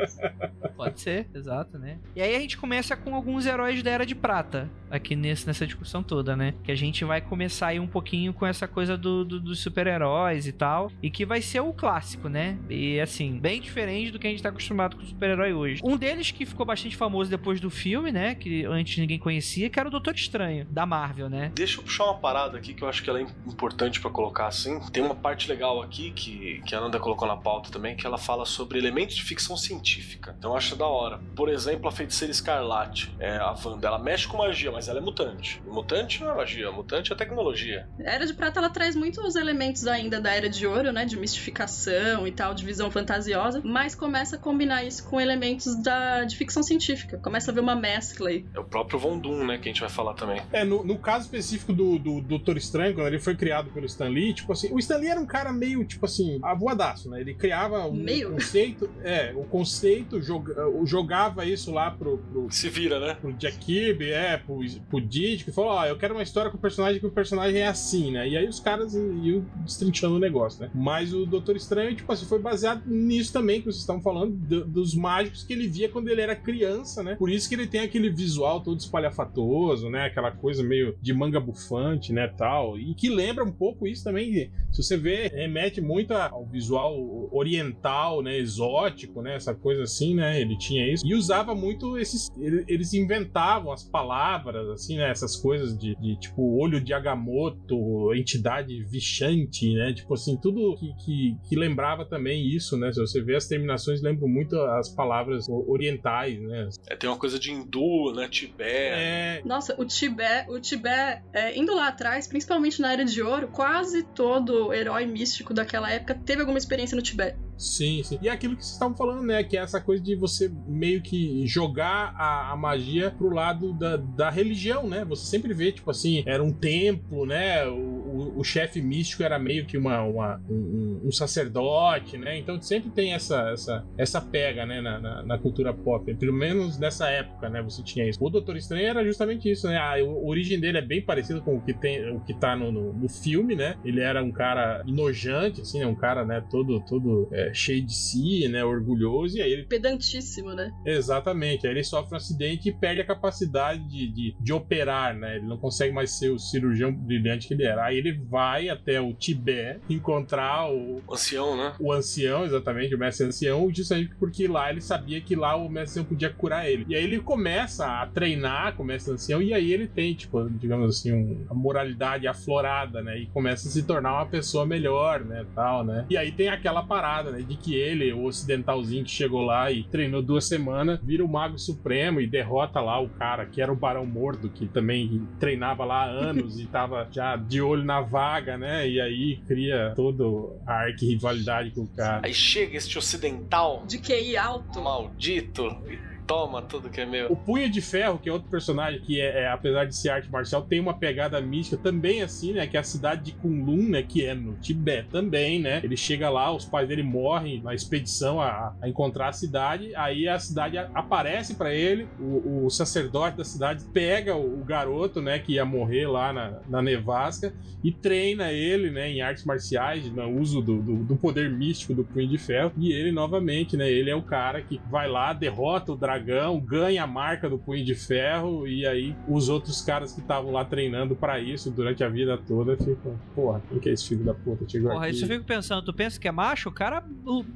Pode 0.76 1.00
ser, 1.00 1.28
exato, 1.34 1.78
né? 1.78 1.98
E 2.14 2.22
aí 2.22 2.34
a 2.34 2.40
gente 2.40 2.56
começa 2.56 2.96
com 2.96 3.14
alguns 3.14 3.46
heróis 3.46 3.82
da 3.82 3.90
Era 3.90 4.06
de 4.06 4.14
Prata, 4.14 4.70
aqui 4.90 5.14
nesse, 5.14 5.46
nessa 5.46 5.66
discussão 5.66 6.02
toda, 6.02 6.36
né? 6.36 6.54
Que 6.62 6.72
a 6.72 6.74
gente 6.74 7.04
vai 7.04 7.20
começar 7.20 7.68
aí 7.68 7.80
um 7.80 7.86
pouquinho 7.86 8.07
com 8.34 8.46
essa 8.46 8.66
coisa 8.66 8.96
do, 8.96 9.24
do- 9.24 9.40
dos 9.40 9.60
super-heróis 9.60 10.46
e 10.46 10.52
tal, 10.52 10.90
e 11.02 11.10
que 11.10 11.24
vai 11.26 11.42
ser 11.42 11.60
o 11.60 11.72
clássico, 11.72 12.28
né? 12.28 12.56
E 12.70 12.98
assim, 13.00 13.38
bem 13.38 13.60
diferente 13.60 14.10
do 14.10 14.18
que 14.18 14.26
a 14.26 14.30
gente 14.30 14.42
tá 14.42 14.48
acostumado 14.48 14.96
com 14.96 15.04
super-herói 15.04 15.52
hoje. 15.52 15.80
Um 15.84 15.96
deles 15.96 16.30
que 16.30 16.46
ficou 16.46 16.64
bastante 16.64 16.96
famoso 16.96 17.30
depois 17.30 17.60
do 17.60 17.68
filme, 17.70 18.10
né? 18.10 18.34
Que 18.34 18.64
antes 18.64 18.96
ninguém 18.98 19.18
conhecia, 19.18 19.68
que 19.68 19.78
era 19.78 19.88
o 19.88 19.90
Doutor 19.90 20.14
Estranho, 20.14 20.64
da 20.70 20.86
Marvel, 20.86 21.28
né? 21.28 21.52
Deixa 21.54 21.78
eu 21.80 21.84
puxar 21.84 22.04
uma 22.04 22.14
parada 22.18 22.56
aqui 22.56 22.72
que 22.74 22.82
eu 22.82 22.88
acho 22.88 23.02
que 23.02 23.10
ela 23.10 23.20
é 23.20 23.26
importante 23.46 24.00
pra 24.00 24.10
colocar 24.10 24.46
assim. 24.46 24.80
Tem 24.90 25.02
uma 25.02 25.14
parte 25.14 25.48
legal 25.48 25.82
aqui 25.82 26.10
que, 26.12 26.62
que 26.66 26.74
a 26.74 26.80
Nanda 26.80 26.98
colocou 26.98 27.28
na 27.28 27.36
pauta 27.36 27.70
também, 27.70 27.94
que 27.96 28.06
ela 28.06 28.16
fala 28.18 28.44
sobre 28.46 28.78
elementos 28.78 29.16
de 29.16 29.22
ficção 29.22 29.56
científica. 29.56 30.34
Então 30.38 30.52
eu 30.52 30.56
acho 30.56 30.74
da 30.76 30.86
hora. 30.86 31.18
Por 31.36 31.48
exemplo, 31.48 31.88
a 31.88 31.92
feiticeira 31.92 32.32
escarlate, 32.32 33.12
é, 33.18 33.36
a 33.36 33.54
Wanda, 33.64 33.86
ela 33.88 33.98
mexe 33.98 34.26
com 34.26 34.38
magia, 34.38 34.70
mas 34.72 34.88
ela 34.88 34.98
é 34.98 35.02
mutante. 35.02 35.60
Mutante 35.66 36.22
não 36.22 36.30
é 36.32 36.34
magia, 36.36 36.70
mutante 36.72 37.12
é 37.12 37.16
tecnologia. 37.16 37.88
A 38.04 38.10
Era 38.10 38.26
de 38.26 38.34
Prata 38.34 38.58
ela 38.60 38.70
traz 38.70 38.94
muitos 38.94 39.36
elementos 39.36 39.86
ainda 39.86 40.20
da 40.20 40.32
Era 40.32 40.48
de 40.48 40.66
Ouro, 40.66 40.92
né? 40.92 41.04
De 41.04 41.16
mistificação 41.16 42.26
e 42.26 42.32
tal, 42.32 42.54
de 42.54 42.64
visão 42.64 42.90
fantasiosa, 42.90 43.60
mas 43.64 43.94
começa 43.94 44.36
a 44.36 44.38
combinar 44.38 44.84
isso 44.84 45.04
com 45.04 45.20
elementos 45.20 45.74
da, 45.82 46.24
de 46.24 46.36
ficção 46.36 46.62
científica. 46.62 47.18
Começa 47.18 47.50
a 47.50 47.54
ver 47.54 47.60
uma 47.60 47.74
mescla 47.74 48.30
aí. 48.30 48.44
É 48.54 48.60
o 48.60 48.64
próprio 48.64 48.98
Von 48.98 49.18
Doom, 49.18 49.46
né, 49.46 49.58
que 49.58 49.68
a 49.68 49.72
gente 49.72 49.80
vai 49.80 49.90
falar 49.90 50.14
também. 50.14 50.40
É, 50.52 50.64
no, 50.64 50.84
no 50.84 50.98
caso 50.98 51.24
específico 51.24 51.72
do, 51.72 51.98
do 51.98 52.20
Doutor 52.20 52.56
Estranho, 52.56 52.94
quando 52.94 53.06
ele 53.08 53.18
foi 53.18 53.36
criado 53.36 53.70
pelo 53.70 53.86
Stan 53.86 54.08
Lee, 54.08 54.34
tipo 54.34 54.52
assim, 54.52 54.72
o 54.72 54.78
Stan 54.78 54.96
Lee 54.96 55.08
era 55.08 55.20
um 55.20 55.26
cara 55.26 55.52
meio, 55.52 55.84
tipo 55.84 56.04
assim, 56.04 56.38
avoadaço, 56.42 57.10
né? 57.10 57.20
Ele 57.20 57.34
criava 57.34 57.86
um 57.86 57.92
Meio? 57.92 58.32
conceito, 58.32 58.90
é, 59.02 59.32
o 59.34 59.44
conceito, 59.44 60.20
joga, 60.20 60.54
jogava 60.84 61.44
isso 61.44 61.72
lá 61.72 61.90
pro, 61.90 62.18
pro, 62.18 62.50
Se 62.50 62.68
vira, 62.68 62.98
né? 63.00 63.16
pro 63.20 63.32
Jack 63.32 63.58
Kirby, 63.58 64.10
é, 64.10 64.36
pro, 64.36 64.60
pro 64.88 65.00
Didi, 65.00 65.44
que 65.44 65.52
falou, 65.52 65.70
ó, 65.72 65.86
eu 65.86 65.96
quero 65.96 66.14
uma 66.14 66.22
história 66.22 66.50
com 66.50 66.56
o 66.56 66.60
personagem 66.60 67.00
que 67.00 67.06
o 67.06 67.10
personagem 67.10 67.60
é 67.60 67.66
assim, 67.68 67.87
né? 68.10 68.28
E 68.28 68.36
aí 68.36 68.48
os 68.48 68.60
caras 68.60 68.94
iam 68.94 69.44
destrinchando 69.64 70.16
o 70.16 70.18
negócio, 70.18 70.60
né? 70.62 70.70
Mas 70.74 71.12
o 71.12 71.24
Doutor 71.26 71.56
Estranho, 71.56 71.94
tipo 71.94 72.10
assim, 72.12 72.26
foi 72.26 72.38
baseado 72.38 72.82
nisso 72.86 73.32
também 73.32 73.58
que 73.60 73.66
vocês 73.66 73.80
estavam 73.80 74.02
falando, 74.02 74.32
do- 74.36 74.64
dos 74.66 74.94
mágicos 74.94 75.42
que 75.42 75.52
ele 75.52 75.66
via 75.68 75.88
quando 75.88 76.08
ele 76.08 76.20
era 76.20 76.34
criança, 76.36 77.02
né? 77.02 77.14
Por 77.16 77.30
isso 77.30 77.48
que 77.48 77.54
ele 77.54 77.66
tem 77.66 77.80
aquele 77.80 78.10
visual 78.10 78.60
todo 78.60 78.78
espalhafatoso, 78.78 79.88
né? 79.90 80.06
Aquela 80.06 80.30
coisa 80.30 80.62
meio 80.62 80.96
de 81.00 81.12
manga 81.12 81.40
bufante, 81.40 82.12
né, 82.12 82.28
tal. 82.28 82.78
E 82.78 82.94
que 82.94 83.08
lembra 83.08 83.44
um 83.44 83.52
pouco 83.52 83.86
isso 83.86 84.04
também, 84.04 84.50
se 84.70 84.82
você 84.82 84.96
vê, 84.96 85.28
remete 85.28 85.80
muito 85.80 86.12
ao 86.12 86.44
visual 86.46 87.28
oriental, 87.32 88.22
né, 88.22 88.36
exótico, 88.38 89.22
né, 89.22 89.36
essa 89.36 89.54
coisa 89.54 89.82
assim, 89.82 90.14
né? 90.14 90.40
Ele 90.40 90.56
tinha 90.56 90.92
isso. 90.92 91.06
E 91.06 91.14
usava 91.14 91.54
muito 91.54 91.96
esses 91.98 92.28
ele- 92.38 92.64
eles 92.68 92.92
inventavam 92.94 93.72
as 93.72 93.82
palavras 93.84 94.68
assim, 94.68 94.96
né, 94.96 95.10
essas 95.10 95.36
coisas 95.36 95.76
de, 95.76 95.94
de, 95.96 96.16
tipo 96.18 96.58
olho 96.60 96.80
de 96.80 96.92
Agamotto, 96.92 97.77
entidade 98.14 98.82
vichante, 98.84 99.72
né? 99.74 99.92
Tipo 99.92 100.14
assim, 100.14 100.36
tudo 100.40 100.76
que, 100.76 100.92
que, 101.04 101.36
que 101.48 101.56
lembrava 101.56 102.04
também 102.04 102.46
isso, 102.46 102.76
né? 102.76 102.92
Se 102.92 103.00
você 103.00 103.22
vê 103.22 103.36
as 103.36 103.46
terminações 103.46 104.02
lembram 104.02 104.28
muito 104.28 104.56
as 104.60 104.88
palavras 104.88 105.46
orientais, 105.48 106.40
né? 106.40 106.68
É, 106.88 106.96
tem 106.96 107.08
uma 107.08 107.18
coisa 107.18 107.38
de 107.38 107.52
hindu, 107.52 108.12
né? 108.14 108.28
Tibete. 108.28 108.70
É, 108.70 109.42
Nossa, 109.44 109.74
o 109.80 109.84
Tibete, 109.84 110.50
o 110.50 110.60
Tibete 110.60 111.22
é, 111.32 111.58
indo 111.58 111.74
lá 111.74 111.88
atrás, 111.88 112.26
principalmente 112.26 112.80
na 112.80 112.92
Era 112.92 113.04
de 113.04 113.22
Ouro, 113.22 113.48
quase 113.48 114.02
todo 114.02 114.72
herói 114.72 115.06
místico 115.06 115.54
daquela 115.54 115.90
época 115.90 116.14
teve 116.14 116.40
alguma 116.40 116.58
experiência 116.58 116.96
no 116.96 117.02
Tibete. 117.02 117.38
Sim, 117.58 118.02
sim. 118.04 118.18
E 118.22 118.28
é 118.28 118.30
aquilo 118.30 118.56
que 118.56 118.64
vocês 118.64 118.74
estavam 118.74 118.96
falando, 118.96 119.22
né? 119.22 119.42
Que 119.42 119.56
é 119.56 119.60
essa 119.60 119.80
coisa 119.80 120.02
de 120.02 120.14
você 120.14 120.50
meio 120.66 121.02
que 121.02 121.44
jogar 121.44 122.14
a, 122.16 122.52
a 122.52 122.56
magia 122.56 123.10
pro 123.10 123.34
lado 123.34 123.72
da, 123.72 123.96
da 123.96 124.30
religião, 124.30 124.88
né? 124.88 125.04
Você 125.04 125.26
sempre 125.26 125.52
vê, 125.52 125.72
tipo 125.72 125.90
assim, 125.90 126.22
era 126.24 126.42
um 126.42 126.52
templo, 126.52 127.26
né? 127.26 127.57
O, 127.66 127.98
o, 128.36 128.40
o 128.40 128.44
chefe 128.44 128.80
místico 128.80 129.22
era 129.22 129.38
meio 129.38 129.64
que 129.66 129.76
uma, 129.76 130.02
uma- 130.02 130.40
um, 130.48 131.00
um 131.04 131.12
sacerdote, 131.12 132.16
né? 132.18 132.38
Então 132.38 132.60
sempre 132.60 132.90
tem 132.90 133.12
essa, 133.12 133.50
essa, 133.50 133.86
essa 133.96 134.20
pega, 134.20 134.64
né? 134.66 134.80
Na, 134.80 134.98
na, 135.00 135.22
na 135.22 135.38
cultura 135.38 135.72
pop. 135.72 136.12
Pelo 136.14 136.32
menos 136.32 136.78
nessa 136.78 137.08
época, 137.08 137.48
né? 137.48 137.62
Você 137.62 137.82
tinha 137.82 138.08
isso. 138.08 138.18
O 138.22 138.30
Doutor 138.30 138.56
Estranho 138.56 138.86
era 138.86 139.04
justamente 139.04 139.50
isso, 139.50 139.66
né? 139.68 139.76
A, 139.76 139.94
a 139.98 140.04
origem 140.04 140.58
dele 140.60 140.78
é 140.78 140.82
bem 140.82 141.02
parecida 141.02 141.40
com 141.40 141.56
o 141.56 141.60
que, 141.60 141.72
tem, 141.74 142.10
o 142.10 142.20
que 142.20 142.34
tá 142.34 142.56
no, 142.56 142.70
no, 142.72 142.92
no 142.92 143.08
filme, 143.08 143.54
né? 143.54 143.76
Ele 143.84 144.00
era 144.00 144.22
um 144.22 144.30
cara 144.32 144.82
enojante, 144.86 145.60
assim, 145.62 145.80
né? 145.80 145.86
Um 145.86 145.94
cara, 145.94 146.24
né? 146.24 146.44
Todo, 146.50 146.80
todo 146.84 147.28
é, 147.32 147.52
cheio 147.54 147.84
de 147.84 147.94
si, 147.94 148.48
né? 148.48 148.64
Orgulhoso. 148.64 149.38
E 149.38 149.42
aí 149.42 149.52
ele 149.52 149.64
Pedantíssimo, 149.64 150.54
né? 150.54 150.70
Exatamente. 150.84 151.66
Aí 151.66 151.72
ele 151.72 151.84
sofre 151.84 152.14
um 152.14 152.16
acidente 152.16 152.68
e 152.68 152.72
perde 152.72 153.00
a 153.00 153.04
capacidade 153.06 153.82
de, 153.88 154.08
de, 154.12 154.36
de 154.40 154.52
operar, 154.52 155.14
né? 155.16 155.36
Ele 155.36 155.46
não 155.46 155.56
consegue 155.58 155.92
mais 155.92 156.18
ser 156.18 156.30
o 156.30 156.38
cirurgião 156.38 156.92
brilhante 156.92 157.47
que 157.48 157.54
ele 157.54 157.64
era. 157.64 157.84
Aí 157.86 157.96
ele 157.96 158.12
vai 158.12 158.68
até 158.68 159.00
o 159.00 159.12
Tibete 159.14 159.80
encontrar 159.88 160.70
o, 160.70 161.00
O 161.06 161.14
ancião, 161.14 161.56
né? 161.56 161.72
o 161.80 161.92
ancião, 161.92 162.44
exatamente, 162.44 162.94
o 162.94 162.98
mestre 162.98 163.26
ancião, 163.26 163.68
justamente 163.72 164.14
porque 164.16 164.46
lá 164.46 164.70
ele 164.70 164.80
sabia 164.80 165.20
que 165.20 165.34
lá 165.34 165.56
o 165.56 165.68
mestre 165.68 166.00
ancião 166.00 166.04
podia 166.04 166.30
curar 166.30 166.68
ele. 166.68 166.84
E 166.88 166.94
aí 166.94 167.02
ele 167.04 167.20
começa 167.20 167.86
a 167.86 168.06
treinar 168.06 168.74
com 168.76 168.82
o 168.82 168.86
mestre 168.86 169.12
ancião, 169.14 169.40
e 169.42 169.52
aí 169.54 169.72
ele 169.72 169.86
tem, 169.86 170.14
tipo, 170.14 170.48
digamos 170.50 170.96
assim, 170.98 171.12
um- 171.12 171.46
a 171.48 171.54
moralidade 171.54 172.26
aflorada, 172.26 173.02
né? 173.02 173.18
E 173.18 173.26
começa 173.26 173.68
a 173.68 173.70
se 173.70 173.82
tornar 173.84 174.12
uma 174.14 174.26
pessoa 174.26 174.66
melhor, 174.66 175.24
né? 175.24 175.44
Tal, 175.54 175.84
né? 175.84 176.06
E 176.10 176.16
aí 176.16 176.30
tem 176.32 176.48
aquela 176.48 176.82
parada, 176.82 177.30
né? 177.30 177.40
De 177.40 177.56
que 177.56 177.74
ele, 177.74 178.12
o 178.12 178.24
ocidentalzinho 178.24 179.04
que 179.04 179.10
chegou 179.10 179.42
lá 179.42 179.70
e 179.70 179.84
treinou 179.84 180.22
duas 180.22 180.46
semanas, 180.46 180.98
vira 181.02 181.24
o 181.24 181.28
Mago 181.28 181.58
Supremo 181.58 182.20
e 182.20 182.26
derrota 182.26 182.80
lá 182.80 183.00
o 183.00 183.08
cara 183.08 183.46
que 183.46 183.60
era 183.62 183.72
o 183.72 183.76
Barão 183.76 184.04
Mordo, 184.06 184.48
que 184.48 184.66
também 184.66 185.26
treinava 185.38 185.84
lá 185.84 186.02
há 186.04 186.06
anos 186.08 186.58
e 186.58 186.66
tava 186.66 187.06
já 187.10 187.36
de 187.38 187.60
olho 187.60 187.84
na 187.84 188.00
vaga, 188.00 188.56
né? 188.56 188.88
E 188.88 189.00
aí 189.00 189.36
cria 189.46 189.92
toda 189.94 190.24
a 190.66 190.72
arqui-rivalidade 190.84 191.70
com 191.70 191.82
o 191.82 191.88
cara. 191.88 192.20
Aí 192.24 192.34
chega 192.34 192.76
este 192.76 192.98
ocidental 192.98 193.84
De 193.86 193.98
QI 193.98 194.36
alto. 194.36 194.80
maldito 194.80 195.64
e 195.88 196.07
toma 196.28 196.60
tudo 196.60 196.90
que 196.90 197.00
é 197.00 197.06
O 197.06 197.10
meu. 197.10 197.34
Punho 197.34 197.68
de 197.70 197.80
Ferro, 197.80 198.18
que 198.18 198.28
é 198.28 198.32
outro 198.32 198.48
personagem 198.50 199.00
que, 199.00 199.18
é, 199.18 199.44
é, 199.44 199.48
apesar 199.48 199.86
de 199.86 199.96
ser 199.96 200.10
arte 200.10 200.30
marcial, 200.30 200.62
tem 200.62 200.78
uma 200.78 200.92
pegada 200.92 201.40
mística 201.40 201.82
também, 201.82 202.22
assim, 202.22 202.52
né? 202.52 202.66
Que 202.66 202.76
é 202.76 202.80
a 202.80 202.84
cidade 202.84 203.22
de 203.22 203.32
Kunlun, 203.32 203.88
né? 203.88 204.02
Que 204.02 204.26
é 204.26 204.34
no 204.34 204.52
Tibete 204.54 205.08
também, 205.08 205.58
né? 205.58 205.80
Ele 205.82 205.96
chega 205.96 206.28
lá, 206.28 206.54
os 206.54 206.66
pais 206.66 206.86
dele 206.86 207.02
morrem 207.02 207.62
na 207.62 207.74
expedição 207.74 208.40
a, 208.40 208.76
a 208.80 208.88
encontrar 208.88 209.28
a 209.28 209.32
cidade. 209.32 209.94
Aí 209.96 210.28
a 210.28 210.38
cidade 210.38 210.76
aparece 210.76 211.54
pra 211.54 211.74
ele, 211.74 212.06
o, 212.20 212.66
o 212.66 212.70
sacerdote 212.70 213.38
da 213.38 213.44
cidade 213.44 213.84
pega 213.92 214.36
o, 214.36 214.60
o 214.60 214.64
garoto, 214.64 215.22
né? 215.22 215.38
Que 215.38 215.54
ia 215.54 215.64
morrer 215.64 216.06
lá 216.06 216.30
na, 216.32 216.60
na 216.68 216.82
nevasca 216.82 217.54
e 217.82 217.90
treina 217.90 218.52
ele, 218.52 218.90
né? 218.90 219.10
Em 219.10 219.22
artes 219.22 219.44
marciais, 219.44 220.12
no 220.12 220.28
uso 220.38 220.60
do, 220.60 220.82
do, 220.82 220.96
do 221.04 221.16
poder 221.16 221.48
místico 221.50 221.94
do 221.94 222.04
Punho 222.04 222.28
de 222.28 222.36
Ferro. 222.36 222.70
E 222.76 222.92
ele, 222.92 223.10
novamente, 223.10 223.78
né? 223.78 223.90
Ele 223.90 224.10
é 224.10 224.14
o 224.14 224.22
cara 224.22 224.60
que 224.60 224.78
vai 224.90 225.08
lá, 225.08 225.32
derrota 225.32 225.92
o 225.92 225.96
dragão, 225.96 226.17
ganha 226.18 227.04
a 227.04 227.06
marca 227.06 227.48
do 227.48 227.58
Punho 227.58 227.84
de 227.84 227.94
Ferro. 227.94 228.66
E 228.66 228.86
aí 228.86 229.16
os 229.28 229.48
outros 229.48 229.80
caras 229.82 230.12
que 230.12 230.20
estavam 230.20 230.50
lá 230.52 230.64
treinando 230.64 231.14
pra 231.16 231.38
isso 231.40 231.70
durante 231.70 232.02
a 232.04 232.08
vida 232.08 232.38
toda 232.38 232.76
ficam, 232.76 233.18
porra, 233.34 233.62
quem 233.68 233.78
que 233.78 233.88
é 233.88 233.92
esse 233.92 234.08
filho 234.08 234.24
da 234.24 234.34
puta? 234.34 234.68
Chegou 234.68 234.90
Porra, 234.90 235.06
aqui. 235.06 235.14
isso 235.14 235.24
eu 235.24 235.28
fico 235.28 235.44
pensando, 235.44 235.84
tu 235.84 235.92
pensa 235.92 236.18
que 236.20 236.28
é 236.28 236.32
macho? 236.32 236.68
O 236.68 236.72
cara 236.72 237.02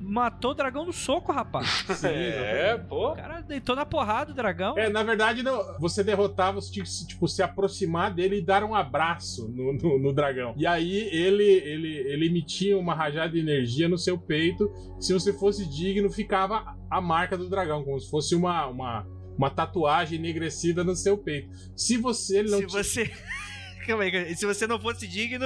matou 0.00 0.52
o 0.52 0.54
dragão 0.54 0.84
no 0.84 0.92
soco, 0.92 1.32
rapaz. 1.32 1.84
Sim, 1.96 2.08
É, 2.08 2.76
pô. 2.78 3.12
O 3.12 3.14
cara 3.16 3.40
deitou 3.40 3.74
na 3.76 3.84
porrada 3.86 4.32
o 4.32 4.34
dragão. 4.34 4.76
É, 4.78 4.88
na 4.88 5.02
verdade, 5.02 5.42
não, 5.42 5.60
você 5.78 6.02
derrotava, 6.04 6.60
você 6.60 6.72
tinha 6.72 6.84
que 6.84 6.90
se, 6.90 7.06
tipo, 7.06 7.26
se 7.28 7.42
aproximar 7.42 8.12
dele 8.12 8.38
e 8.38 8.42
dar 8.42 8.64
um 8.64 8.74
abraço 8.74 9.48
no, 9.48 9.72
no, 9.72 9.98
no 9.98 10.12
dragão. 10.12 10.54
E 10.56 10.66
aí 10.66 11.08
ele, 11.12 11.44
ele, 11.44 11.96
ele 11.96 12.26
emitia 12.26 12.76
uma 12.78 12.94
rajada 12.94 13.32
de 13.32 13.38
energia 13.38 13.88
no 13.88 13.98
seu 13.98 14.18
peito. 14.18 14.70
Se 14.98 15.12
você 15.12 15.32
fosse 15.32 15.68
digno, 15.68 16.10
ficava 16.10 16.76
a 16.92 17.00
marca 17.00 17.36
do 17.36 17.48
dragão, 17.48 17.82
como 17.82 17.98
se 17.98 18.10
fosse 18.10 18.34
uma, 18.34 18.66
uma, 18.66 19.06
uma 19.36 19.50
tatuagem 19.50 20.18
enegrecida 20.18 20.84
no 20.84 20.94
seu 20.94 21.16
peito. 21.16 21.48
Se 21.76 21.96
você 21.96 22.42
não 22.42 22.58
Se 22.58 22.66
ti- 22.66 22.72
você. 22.72 23.12
Calma 23.86 24.04
aí, 24.04 24.36
se 24.36 24.46
você 24.46 24.64
não 24.64 24.78
fosse 24.78 25.08
digno, 25.08 25.44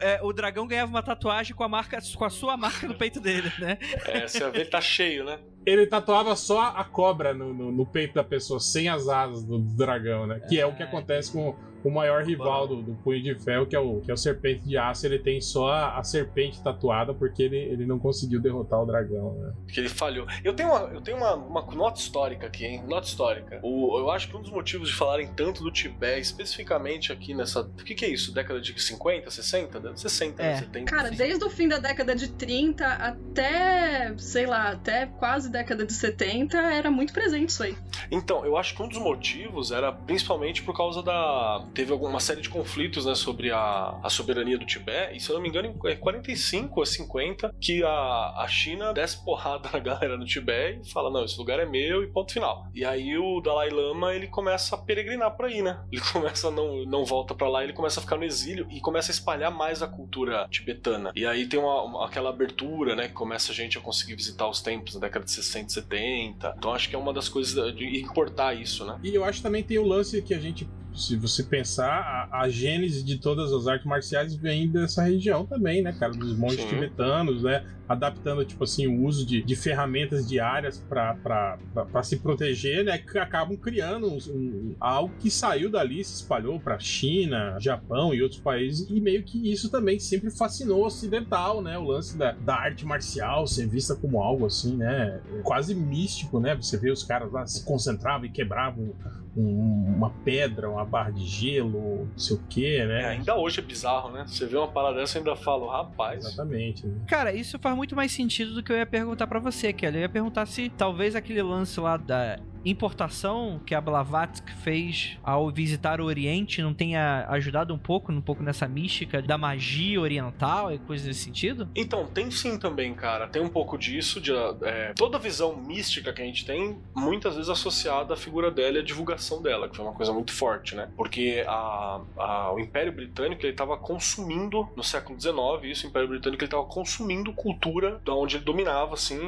é, 0.00 0.18
o 0.22 0.32
dragão 0.32 0.66
ganhava 0.66 0.90
uma 0.90 1.02
tatuagem 1.04 1.54
com 1.54 1.62
a 1.62 1.68
marca, 1.68 2.00
com 2.16 2.24
a 2.24 2.30
sua 2.30 2.56
marca 2.56 2.88
no 2.88 2.96
peito 2.96 3.20
dele, 3.20 3.52
né? 3.60 3.78
É, 4.06 4.26
você 4.26 4.42
ele 4.42 4.64
tá 4.64 4.80
cheio, 4.80 5.24
né? 5.24 5.38
ele 5.64 5.86
tatuava 5.86 6.34
só 6.34 6.72
a 6.74 6.82
cobra 6.82 7.32
no, 7.32 7.54
no, 7.54 7.70
no 7.70 7.86
peito 7.86 8.14
da 8.14 8.24
pessoa, 8.24 8.58
sem 8.58 8.88
as 8.88 9.06
asas 9.08 9.44
do 9.44 9.58
dragão, 9.58 10.26
né? 10.26 10.40
Que 10.48 10.58
é 10.58 10.66
o 10.66 10.74
que 10.74 10.82
acontece 10.82 11.30
com, 11.30 11.54
o 11.84 11.90
maior 11.90 12.22
rival 12.22 12.66
do, 12.66 12.82
do 12.82 12.94
Punho 12.94 13.22
de 13.22 13.34
Ferro, 13.36 13.66
que 13.66 13.76
é, 13.76 13.78
o, 13.78 14.00
que 14.00 14.10
é 14.10 14.14
o 14.14 14.16
Serpente 14.16 14.66
de 14.66 14.76
Aço, 14.76 15.06
ele 15.06 15.18
tem 15.18 15.40
só 15.40 15.68
a, 15.68 15.98
a 15.98 16.02
serpente 16.02 16.62
tatuada 16.62 17.14
porque 17.14 17.42
ele, 17.42 17.56
ele 17.56 17.86
não 17.86 17.98
conseguiu 17.98 18.40
derrotar 18.40 18.82
o 18.82 18.86
dragão, 18.86 19.34
né? 19.34 19.52
Que 19.68 19.80
ele 19.80 19.88
falhou. 19.88 20.26
Eu 20.44 20.54
tenho 20.54 20.68
uma, 20.70 20.80
eu 20.92 21.00
tenho 21.00 21.16
uma, 21.16 21.34
uma 21.34 21.62
nota 21.74 22.00
histórica 22.00 22.46
aqui, 22.46 22.64
hein? 22.64 22.82
Nota 22.86 23.06
histórica. 23.06 23.60
O, 23.62 23.98
eu 23.98 24.10
acho 24.10 24.28
que 24.28 24.36
um 24.36 24.42
dos 24.42 24.50
motivos 24.50 24.88
de 24.88 24.94
falarem 24.94 25.28
tanto 25.34 25.62
do 25.62 25.70
Tibete, 25.70 26.20
especificamente 26.20 27.12
aqui 27.12 27.34
nessa. 27.34 27.60
O 27.60 27.84
que, 27.84 27.94
que 27.94 28.04
é 28.04 28.08
isso? 28.08 28.32
Década 28.32 28.60
de 28.60 28.80
50, 28.80 29.30
60? 29.30 29.96
60, 29.96 30.42
É. 30.42 30.56
70. 30.56 30.90
Cara, 30.90 31.08
sim. 31.08 31.16
desde 31.16 31.44
o 31.44 31.50
fim 31.50 31.68
da 31.68 31.78
década 31.78 32.14
de 32.14 32.28
30 32.28 32.86
até, 32.86 34.14
sei 34.18 34.46
lá, 34.46 34.70
até 34.70 35.06
quase 35.06 35.50
década 35.50 35.84
de 35.84 35.92
70, 35.92 36.56
era 36.56 36.90
muito 36.90 37.12
presente 37.12 37.50
isso 37.50 37.62
aí. 37.62 37.76
Então, 38.10 38.44
eu 38.44 38.56
acho 38.56 38.74
que 38.74 38.82
um 38.82 38.88
dos 38.88 38.98
motivos 38.98 39.70
era 39.70 39.92
principalmente 39.92 40.62
por 40.62 40.76
causa 40.76 41.02
da. 41.02 41.64
Teve 41.74 41.92
alguma 41.92 42.20
série 42.20 42.40
de 42.40 42.48
conflitos 42.48 43.06
né, 43.06 43.14
sobre 43.14 43.50
a, 43.50 43.98
a 44.02 44.10
soberania 44.10 44.58
do 44.58 44.66
Tibete, 44.66 45.16
e 45.16 45.20
se 45.20 45.30
eu 45.30 45.34
não 45.34 45.42
me 45.42 45.48
engano, 45.48 45.68
em 45.68 45.96
45 45.96 46.80
ou 46.80 46.84
50, 46.86 47.54
que 47.60 47.82
a, 47.84 47.90
a 48.36 48.46
China 48.48 48.92
desce 48.92 49.24
porrada 49.24 49.68
na 49.72 49.78
galera 49.78 50.16
no 50.16 50.24
Tibete 50.24 50.80
e 50.88 50.92
fala: 50.92 51.10
não, 51.10 51.24
esse 51.24 51.38
lugar 51.38 51.58
é 51.60 51.66
meu 51.66 52.02
e 52.02 52.08
ponto 52.08 52.32
final. 52.32 52.66
E 52.74 52.84
aí 52.84 53.16
o 53.16 53.40
Dalai 53.40 53.70
Lama 53.70 54.14
ele 54.14 54.26
começa 54.26 54.74
a 54.74 54.78
peregrinar 54.78 55.36
por 55.36 55.46
aí, 55.46 55.62
né? 55.62 55.80
Ele 55.92 56.00
começa 56.12 56.48
a 56.48 56.50
não, 56.50 56.84
não 56.84 57.04
volta 57.04 57.34
pra 57.34 57.48
lá, 57.48 57.62
ele 57.62 57.72
começa 57.72 58.00
a 58.00 58.02
ficar 58.02 58.16
no 58.16 58.24
exílio 58.24 58.66
e 58.70 58.80
começa 58.80 59.10
a 59.10 59.14
espalhar 59.14 59.50
mais 59.50 59.82
a 59.82 59.86
cultura 59.86 60.46
tibetana. 60.50 61.12
E 61.14 61.24
aí 61.24 61.46
tem 61.46 61.58
uma, 61.60 61.82
uma- 61.82 62.06
aquela 62.06 62.30
abertura, 62.30 62.96
né? 62.96 63.08
Que 63.08 63.14
começa 63.14 63.52
a 63.52 63.54
gente 63.54 63.78
a 63.78 63.80
conseguir 63.80 64.14
visitar 64.16 64.48
os 64.48 64.60
templos 64.60 64.94
na 64.94 65.00
década 65.02 65.24
de 65.24 65.30
60 65.30 65.66
e 65.68 65.72
70. 65.72 66.54
Então 66.58 66.72
acho 66.72 66.88
que 66.88 66.96
é 66.96 66.98
uma 66.98 67.12
das 67.12 67.28
coisas 67.28 67.74
de 67.76 68.00
importar 68.00 68.54
isso, 68.54 68.84
né? 68.84 68.98
E 69.02 69.14
eu 69.14 69.24
acho 69.24 69.38
que 69.38 69.42
também 69.42 69.62
tem 69.62 69.78
o 69.78 69.84
lance 69.86 70.20
que 70.22 70.34
a 70.34 70.38
gente, 70.38 70.68
se 70.94 71.16
você 71.16 71.42
pensar, 71.44 71.88
a, 72.32 72.42
a 72.42 72.48
gênese 72.48 73.04
de 73.04 73.18
todas 73.18 73.52
as 73.52 73.66
artes 73.66 73.86
marciais 73.86 74.34
vem 74.34 74.70
dessa 74.70 75.02
região 75.02 75.46
também, 75.46 75.82
né, 75.82 75.92
cara? 75.98 76.12
Dos 76.12 76.36
monges 76.36 76.62
Sim. 76.62 76.68
tibetanos, 76.68 77.42
né? 77.42 77.62
Adaptando, 77.88 78.44
tipo 78.44 78.62
assim, 78.62 78.86
o 78.86 79.04
uso 79.04 79.26
de, 79.26 79.42
de 79.44 79.56
ferramentas 79.56 80.26
diárias 80.28 80.78
para 80.88 82.02
se 82.02 82.18
proteger, 82.20 82.84
né? 82.84 82.98
Que 82.98 83.18
acabam 83.18 83.56
criando 83.56 84.06
um- 84.08 84.18
um- 84.32 84.76
algo 84.78 85.12
que 85.18 85.28
saiu 85.30 85.70
dali, 85.70 86.04
se 86.04 86.14
espalhou 86.22 86.60
para 86.60 86.78
China, 86.78 87.56
Japão 87.60 88.14
e 88.14 88.22
outros 88.22 88.40
países, 88.40 88.88
e 88.88 89.00
meio 89.00 89.24
que 89.24 89.50
isso 89.52 89.70
também 89.70 89.98
sempre 89.98 90.30
fascinou 90.30 90.82
o 90.82 90.86
ocidental, 90.86 91.60
né? 91.62 91.76
O 91.78 91.84
lance 91.84 92.16
da, 92.16 92.32
da 92.32 92.54
arte 92.54 92.84
marcial 92.84 93.46
ser 93.46 93.66
vista 93.68 93.96
como 93.96 94.22
algo 94.22 94.46
assim, 94.46 94.76
né? 94.76 95.20
Quase 95.42 95.74
místico, 95.74 96.38
né? 96.38 96.54
Você 96.54 96.78
vê 96.78 96.90
os 96.92 97.02
caras 97.02 97.32
lá 97.32 97.44
se 97.46 97.64
concentravam 97.64 98.24
e 98.26 98.30
quebravam 98.30 98.94
um- 99.36 99.94
uma 99.96 100.10
pedra, 100.24 100.68
uma 100.70 100.84
barra 100.84 101.10
de 101.10 101.24
gelo, 101.26 102.06
não 102.10 102.18
sei 102.18 102.36
o 102.36 102.40
que, 102.48 102.76
É, 102.76 102.86
né? 102.86 103.04
ainda 103.06 103.36
hoje 103.36 103.60
é 103.60 103.62
bizarro, 103.62 104.10
né? 104.10 104.24
Você 104.26 104.46
vê 104.46 104.56
uma 104.56 104.68
parada 104.68 104.96
dessa 104.96 105.18
e 105.18 105.20
ainda 105.20 105.36
fala, 105.36 105.70
rapaz. 105.78 106.24
Exatamente. 106.24 106.86
né? 106.86 106.94
Cara, 107.06 107.32
isso 107.32 107.58
faz 107.58 107.76
muito 107.76 107.94
mais 107.94 108.12
sentido 108.12 108.54
do 108.54 108.62
que 108.62 108.72
eu 108.72 108.76
ia 108.76 108.86
perguntar 108.86 109.26
pra 109.26 109.38
você, 109.38 109.72
Kelly. 109.72 109.96
Eu 109.98 110.02
ia 110.02 110.08
perguntar 110.08 110.46
se 110.46 110.68
talvez 110.70 111.14
aquele 111.14 111.42
lance 111.42 111.78
lá 111.78 111.96
da 111.96 112.38
importação 112.64 113.60
que 113.64 113.74
a 113.74 113.80
Blavatsky 113.80 114.52
fez 114.62 115.18
ao 115.22 115.50
visitar 115.50 116.00
o 116.00 116.04
Oriente 116.04 116.62
não 116.62 116.74
tenha 116.74 117.26
ajudado 117.28 117.72
um 117.74 117.78
pouco, 117.78 118.12
um 118.12 118.20
pouco 118.20 118.42
nessa 118.42 118.66
mística 118.68 119.20
da 119.22 119.36
magia 119.38 120.00
oriental 120.00 120.72
e 120.72 120.78
coisas 120.78 121.06
nesse 121.06 121.20
sentido? 121.24 121.68
Então, 121.74 122.06
tem 122.06 122.30
sim 122.30 122.58
também, 122.58 122.94
cara. 122.94 123.28
Tem 123.28 123.40
um 123.42 123.48
pouco 123.48 123.76
disso, 123.78 124.20
de 124.20 124.32
é, 124.62 124.92
toda 124.94 125.16
a 125.16 125.20
visão 125.20 125.56
mística 125.56 126.12
que 126.12 126.20
a 126.22 126.24
gente 126.24 126.44
tem, 126.44 126.78
muitas 126.94 127.34
vezes 127.34 127.48
associada 127.48 128.14
à 128.14 128.16
figura 128.16 128.50
dela 128.50 128.76
e 128.78 128.80
à 128.80 128.84
divulgação 128.84 129.40
dela, 129.42 129.68
que 129.68 129.76
foi 129.76 129.84
uma 129.84 129.94
coisa 129.94 130.12
muito 130.12 130.32
forte, 130.32 130.74
né? 130.74 130.88
Porque 130.96 131.44
a, 131.46 132.00
a- 132.18 132.52
o 132.52 132.58
Império 132.58 132.92
Britânico 132.92 133.42
ele 133.42 133.52
estava 133.52 133.76
consumindo 133.76 134.68
no 134.76 134.82
século 134.82 135.18
XIX, 135.20 135.36
isso, 135.64 135.86
o 135.86 135.90
Império 135.90 136.08
Britânico 136.08 136.42
ele 136.42 136.46
estava 136.48 136.64
consumindo 136.64 137.32
cultura 137.32 138.00
da 138.04 138.14
onde 138.14 138.36
ele 138.36 138.44
dominava, 138.44 138.94
assim, 138.94 139.18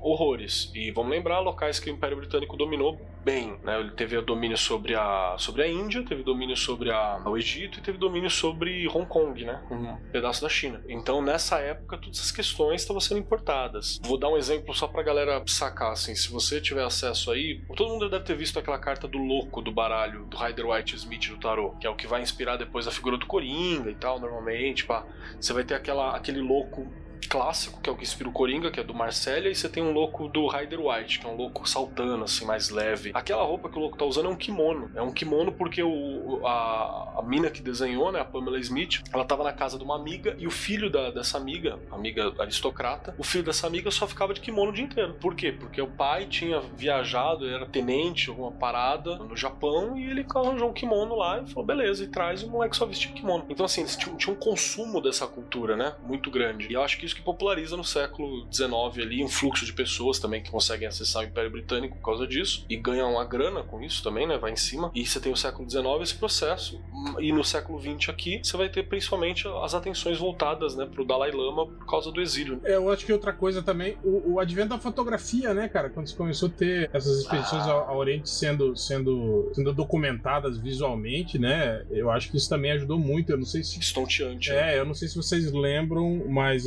horrores. 0.00 0.70
E 0.74 0.90
vamos 0.90 1.10
lembrar 1.12 1.40
locais 1.40 1.78
que 1.78 1.90
o 1.90 1.92
Império 1.92 2.16
Britânico 2.16 2.56
dominou 2.56 2.81
bem, 3.24 3.56
né? 3.62 3.78
Ele 3.78 3.92
teve 3.92 4.20
domínio 4.20 4.56
sobre 4.56 4.94
a, 4.94 5.36
sobre 5.38 5.62
a 5.62 5.68
Índia, 5.68 6.04
teve 6.04 6.22
domínio 6.22 6.56
sobre 6.56 6.90
a, 6.90 7.22
o 7.24 7.36
Egito 7.36 7.78
e 7.78 7.82
teve 7.82 7.96
domínio 7.98 8.28
sobre 8.28 8.88
Hong 8.88 9.06
Kong, 9.06 9.44
né? 9.44 9.62
Um 9.70 9.96
pedaço 10.10 10.42
da 10.42 10.48
China. 10.48 10.82
Então, 10.88 11.22
nessa 11.22 11.58
época, 11.58 11.96
todas 11.98 12.18
essas 12.18 12.32
questões 12.32 12.82
estavam 12.82 13.00
sendo 13.00 13.20
importadas. 13.20 14.00
Vou 14.02 14.18
dar 14.18 14.28
um 14.28 14.36
exemplo 14.36 14.74
só 14.74 14.88
pra 14.88 15.02
galera 15.02 15.42
sacar, 15.46 15.92
assim, 15.92 16.14
se 16.14 16.30
você 16.30 16.60
tiver 16.60 16.84
acesso 16.84 17.30
aí, 17.30 17.60
todo 17.76 17.90
mundo 17.90 18.08
deve 18.08 18.24
ter 18.24 18.36
visto 18.36 18.58
aquela 18.58 18.78
carta 18.78 19.06
do 19.06 19.18
louco 19.18 19.62
do 19.62 19.70
baralho 19.70 20.24
do 20.24 20.36
Rider 20.36 20.66
White 20.66 20.96
Smith 20.96 21.28
do 21.28 21.38
tarot, 21.38 21.76
que 21.78 21.86
é 21.86 21.90
o 21.90 21.94
que 21.94 22.06
vai 22.06 22.22
inspirar 22.22 22.56
depois 22.56 22.86
a 22.86 22.90
figura 22.90 23.16
do 23.16 23.26
Coringa 23.26 23.90
e 23.90 23.94
tal, 23.94 24.18
normalmente, 24.18 24.84
pá. 24.84 25.04
Você 25.40 25.52
vai 25.52 25.64
ter 25.64 25.74
aquela, 25.74 26.16
aquele 26.16 26.40
louco 26.40 26.92
clássico, 27.28 27.80
que 27.80 27.88
é 27.88 27.92
o 27.92 27.96
que 27.96 28.02
inspira 28.02 28.28
o 28.28 28.32
Coringa, 28.32 28.70
que 28.70 28.80
é 28.80 28.84
do 28.84 28.94
Marcélia, 28.94 29.50
e 29.50 29.54
você 29.54 29.68
tem 29.68 29.82
um 29.82 29.92
louco 29.92 30.28
do 30.28 30.46
Rider 30.48 30.80
White, 30.80 31.20
que 31.20 31.26
é 31.26 31.30
um 31.30 31.36
louco 31.36 31.68
saltando, 31.68 32.24
assim, 32.24 32.44
mais 32.44 32.70
leve. 32.70 33.10
Aquela 33.14 33.42
roupa 33.42 33.68
que 33.68 33.76
o 33.76 33.80
louco 33.80 33.96
tá 33.96 34.04
usando 34.04 34.26
é 34.26 34.28
um 34.28 34.36
kimono. 34.36 34.90
É 34.94 35.02
um 35.02 35.12
kimono 35.12 35.52
porque 35.52 35.82
o, 35.82 36.40
a, 36.46 37.14
a 37.18 37.22
mina 37.22 37.50
que 37.50 37.62
desenhou, 37.62 38.12
né, 38.12 38.20
a 38.20 38.24
Pamela 38.24 38.58
Smith, 38.58 39.02
ela 39.12 39.24
tava 39.24 39.44
na 39.44 39.52
casa 39.52 39.78
de 39.78 39.84
uma 39.84 39.96
amiga 39.96 40.34
e 40.38 40.46
o 40.46 40.50
filho 40.50 40.90
da- 40.90 41.10
dessa 41.10 41.36
amiga, 41.38 41.78
amiga 41.90 42.32
aristocrata, 42.38 43.14
o 43.18 43.24
filho 43.24 43.44
dessa 43.44 43.66
amiga 43.66 43.90
só 43.90 44.06
ficava 44.06 44.34
de 44.34 44.40
kimono 44.40 44.70
o 44.70 44.74
dia 44.74 44.84
inteiro. 44.84 45.14
Por 45.14 45.34
quê? 45.34 45.52
Porque 45.52 45.80
o 45.80 45.86
pai 45.88 46.26
tinha 46.26 46.60
viajado, 46.60 47.48
era 47.48 47.66
tenente, 47.66 48.28
alguma 48.30 48.52
parada 48.52 49.16
no 49.16 49.36
Japão, 49.36 49.96
e 49.96 50.10
ele 50.10 50.26
arranjou 50.34 50.70
um 50.70 50.72
kimono 50.72 51.14
lá 51.14 51.40
e 51.40 51.46
falou, 51.48 51.64
beleza, 51.66 52.04
e 52.04 52.08
traz, 52.08 52.42
e 52.42 52.44
o 52.46 52.50
moleque 52.50 52.76
só 52.76 52.86
vestia 52.86 53.12
kimono. 53.12 53.44
Então, 53.48 53.64
assim, 53.66 53.82
eles 53.82 53.96
tinham, 53.96 54.16
tinham 54.16 54.34
um 54.36 54.38
consumo 54.38 55.00
dessa 55.00 55.26
cultura, 55.26 55.76
né, 55.76 55.94
muito 56.02 56.30
grande. 56.30 56.66
E 56.68 56.72
eu 56.72 56.82
acho 56.82 56.98
que 56.98 57.04
que 57.14 57.22
populariza 57.22 57.76
no 57.76 57.84
século 57.84 58.46
XIX 58.52 58.72
ali, 59.04 59.24
um 59.24 59.28
fluxo 59.28 59.64
de 59.64 59.72
pessoas 59.72 60.18
também 60.18 60.42
que 60.42 60.50
conseguem 60.50 60.86
acessar 60.88 61.22
o 61.22 61.26
Império 61.26 61.50
Britânico 61.50 61.96
por 61.96 62.04
causa 62.04 62.26
disso, 62.26 62.64
e 62.68 62.76
ganham 62.76 63.12
uma 63.12 63.24
grana 63.24 63.62
com 63.62 63.80
isso 63.82 64.02
também, 64.02 64.26
né, 64.26 64.38
vai 64.38 64.52
em 64.52 64.56
cima. 64.56 64.90
E 64.94 65.04
você 65.06 65.20
tem 65.20 65.32
o 65.32 65.36
século 65.36 65.68
XIX 65.68 65.84
esse 66.02 66.14
processo. 66.14 66.80
E 67.20 67.32
no 67.32 67.44
século 67.44 67.80
XX 67.80 68.08
aqui, 68.08 68.40
você 68.42 68.56
vai 68.56 68.68
ter 68.68 68.84
principalmente 68.84 69.46
as 69.62 69.74
atenções 69.74 70.18
voltadas, 70.18 70.76
né, 70.76 70.86
pro 70.86 71.04
Dalai 71.04 71.30
Lama 71.30 71.66
por 71.66 71.86
causa 71.86 72.10
do 72.10 72.20
exílio. 72.20 72.60
É, 72.64 72.74
Eu 72.74 72.90
acho 72.90 73.04
que 73.04 73.12
outra 73.12 73.32
coisa 73.32 73.62
também, 73.62 73.96
o, 74.04 74.34
o 74.34 74.40
advento 74.40 74.70
da 74.70 74.78
fotografia, 74.78 75.54
né, 75.54 75.68
cara? 75.68 75.90
Quando 75.90 76.08
você 76.08 76.16
começou 76.16 76.48
a 76.48 76.52
ter 76.52 76.90
essas 76.92 77.20
expedições 77.20 77.64
ao, 77.66 77.88
ao 77.88 77.96
Oriente 77.98 78.28
sendo, 78.28 78.76
sendo, 78.76 79.50
sendo 79.54 79.72
documentadas 79.72 80.58
visualmente, 80.58 81.38
né? 81.38 81.84
Eu 81.90 82.10
acho 82.10 82.30
que 82.30 82.36
isso 82.36 82.48
também 82.48 82.72
ajudou 82.72 82.98
muito. 82.98 83.30
Eu 83.30 83.38
não 83.38 83.44
sei 83.44 83.62
se. 83.62 83.78
Estonteante. 83.78 84.50
né? 84.50 84.74
É, 84.74 84.78
eu 84.78 84.84
não 84.84 84.94
sei 84.94 85.08
se 85.08 85.16
vocês 85.16 85.50
lembram, 85.52 86.24
mas 86.28 86.66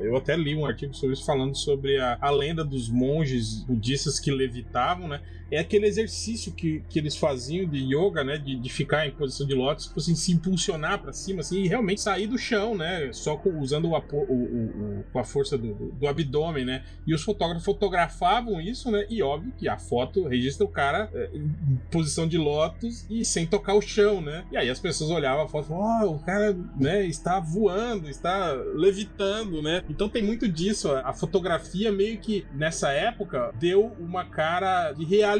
eu 0.00 0.16
até 0.16 0.36
li 0.36 0.54
um 0.54 0.66
artigo 0.66 0.94
sobre 0.94 1.14
isso 1.14 1.24
falando 1.24 1.56
sobre 1.56 1.98
a, 1.98 2.18
a 2.20 2.30
lenda 2.30 2.64
dos 2.64 2.88
monges 2.88 3.62
budistas 3.64 4.18
que 4.18 4.30
levitavam, 4.30 5.08
né? 5.08 5.20
É 5.50 5.58
aquele 5.58 5.86
exercício 5.86 6.52
que, 6.52 6.82
que 6.88 6.98
eles 6.98 7.16
faziam 7.16 7.68
de 7.68 7.78
yoga, 7.94 8.24
né? 8.24 8.38
De, 8.38 8.56
de 8.58 8.68
ficar 8.68 9.06
em 9.06 9.10
posição 9.12 9.46
de 9.46 9.54
lótus, 9.54 9.86
tipo 9.86 10.00
assim, 10.00 10.14
se 10.14 10.32
impulsionar 10.32 11.00
pra 11.00 11.12
cima, 11.12 11.40
assim, 11.40 11.62
e 11.62 11.68
realmente 11.68 12.00
sair 12.00 12.26
do 12.26 12.38
chão, 12.38 12.76
né? 12.76 13.10
Só 13.12 13.36
com- 13.36 13.60
usando 13.60 13.90
o, 13.90 13.96
o- 13.96 15.04
o- 15.14 15.18
a 15.18 15.24
força 15.24 15.56
do, 15.58 15.74
do- 15.92 16.06
abdômen, 16.08 16.64
né? 16.64 16.84
E 17.06 17.14
os 17.14 17.22
fotógrafos 17.22 17.64
fotografavam 17.64 18.60
isso, 18.60 18.90
né? 18.90 19.06
E 19.08 19.22
óbvio 19.22 19.52
que 19.56 19.68
a 19.68 19.78
foto 19.78 20.26
registra 20.26 20.64
o 20.64 20.68
cara 20.68 21.08
é, 21.14 21.30
em 21.34 21.50
posição 21.90 22.26
de 22.26 22.36
lótus 22.38 23.06
e 23.10 23.24
sem 23.24 23.46
tocar 23.46 23.74
o 23.74 23.80
chão, 23.80 24.20
né? 24.20 24.44
E 24.50 24.56
aí 24.56 24.68
as 24.70 24.80
pessoas 24.80 25.10
olhavam 25.10 25.44
a 25.44 25.48
foto 25.48 25.66
e 25.66 25.68
falavam, 25.68 26.08
oh, 26.08 26.14
o 26.16 26.18
cara, 26.20 26.56
né, 26.78 27.06
está 27.06 27.38
voando, 27.40 28.08
está 28.08 28.52
levitando, 28.74 29.62
né? 29.62 29.82
Então 29.88 30.08
tem 30.08 30.22
muito 30.22 30.48
disso. 30.48 30.90
A 30.92 31.12
fotografia 31.12 31.90
meio 31.92 32.18
que 32.18 32.46
nessa 32.52 32.90
época 32.92 33.52
deu 33.58 33.92
uma 33.98 34.24
cara 34.24 34.92
de 34.92 35.04
realidade 35.04 35.33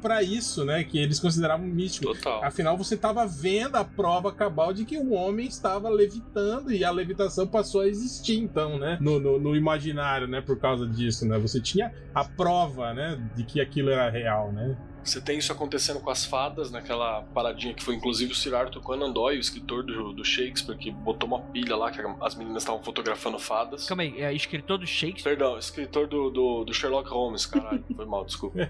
pra 0.00 0.22
isso, 0.22 0.64
né? 0.64 0.84
Que 0.84 0.98
eles 0.98 1.18
consideravam 1.20 1.66
místico. 1.66 2.14
Total. 2.14 2.44
Afinal, 2.44 2.76
você 2.76 2.94
estava 2.94 3.26
vendo 3.26 3.76
a 3.76 3.84
prova 3.84 4.32
cabal 4.32 4.72
de 4.72 4.84
que 4.84 4.96
o 4.96 5.12
homem 5.12 5.46
estava 5.46 5.88
levitando 5.88 6.72
e 6.72 6.84
a 6.84 6.90
levitação 6.90 7.46
passou 7.46 7.82
a 7.82 7.88
existir, 7.88 8.38
então, 8.38 8.78
né? 8.78 8.98
No, 9.00 9.18
no, 9.18 9.38
no 9.38 9.56
imaginário, 9.56 10.26
né? 10.26 10.40
Por 10.40 10.58
causa 10.58 10.86
disso, 10.86 11.26
né? 11.26 11.38
Você 11.38 11.60
tinha 11.60 11.92
a 12.14 12.24
prova, 12.24 12.92
né? 12.94 13.20
De 13.36 13.44
que 13.44 13.60
aquilo 13.60 13.90
era 13.90 14.10
real, 14.10 14.52
né? 14.52 14.76
Você 15.04 15.20
tem 15.20 15.38
isso 15.38 15.52
acontecendo 15.52 16.00
com 16.00 16.10
as 16.10 16.24
fadas, 16.24 16.70
naquela 16.70 17.22
paradinha 17.34 17.74
que 17.74 17.82
foi 17.82 17.94
inclusive 17.94 18.32
o 18.32 18.34
Sir 18.34 18.54
Arthur 18.54 18.80
Conan 18.80 19.10
Doyle, 19.10 19.38
o 19.38 19.40
escritor 19.40 19.82
do, 19.82 20.12
do 20.12 20.24
Shakespeare, 20.24 20.76
que 20.76 20.90
botou 20.90 21.28
uma 21.28 21.40
pilha 21.40 21.76
lá 21.76 21.90
que 21.90 22.00
as 22.20 22.34
meninas 22.34 22.62
estavam 22.62 22.82
fotografando 22.82 23.38
fadas. 23.38 23.86
Calma 23.86 24.02
aí, 24.02 24.20
é 24.20 24.32
escritor 24.32 24.78
do 24.78 24.86
Shakespeare? 24.86 25.36
Perdão, 25.36 25.58
escritor 25.58 26.06
do, 26.06 26.30
do, 26.30 26.64
do 26.64 26.74
Sherlock 26.74 27.08
Holmes, 27.08 27.46
caralho. 27.46 27.84
Foi 27.94 28.06
mal, 28.06 28.24
desculpa. 28.24 28.58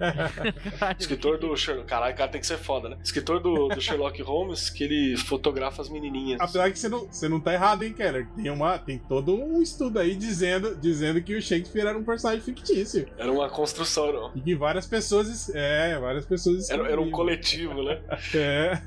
Escritor 0.99 1.39
do 1.39 1.57
Sherlock. 1.57 1.89
Caralho, 1.89 2.17
cara 2.17 2.31
tem 2.31 2.41
que 2.41 2.47
ser 2.47 2.59
foda, 2.59 2.89
né? 2.89 2.99
Escritor 3.03 3.41
do, 3.41 3.69
do 3.69 3.81
Sherlock 3.81 4.21
Holmes 4.23 4.71
que 4.71 4.85
ele 4.85 5.17
fotografa 5.17 5.83
as 5.83 5.89
menininhas. 5.89 6.41
Apesar 6.41 6.71
que 6.71 6.79
você 6.79 6.89
não, 6.89 7.07
você 7.07 7.29
não 7.29 7.41
tá 7.41 7.53
errado, 7.53 7.83
hein, 7.83 7.93
Keller? 7.93 8.29
Tem, 8.35 8.51
uma, 8.51 8.79
tem 8.79 8.99
todo 8.99 9.35
um 9.35 9.63
estudo 9.63 9.99
aí 9.99 10.15
dizendo, 10.15 10.77
dizendo 10.77 11.23
que 11.23 11.37
o 11.37 11.43
Shakespeare 11.43 11.87
era 11.87 11.99
um 11.99 12.05
personagem 12.05 12.43
fictício. 12.43 13.09
Era 13.17 13.31
uma 13.31 13.49
construção, 13.49 14.13
não. 14.13 14.33
E 14.35 14.41
que 14.41 14.55
várias 14.55 14.87
pessoas, 14.87 15.51
é, 15.55 15.99
várias 15.99 16.18
várias 16.19 16.27
pessoas 16.27 16.71
Era, 16.71 16.89
era 16.91 17.01
um 17.01 17.11
coletivo, 17.11 17.83
né? 17.83 18.01
É. 18.35 18.79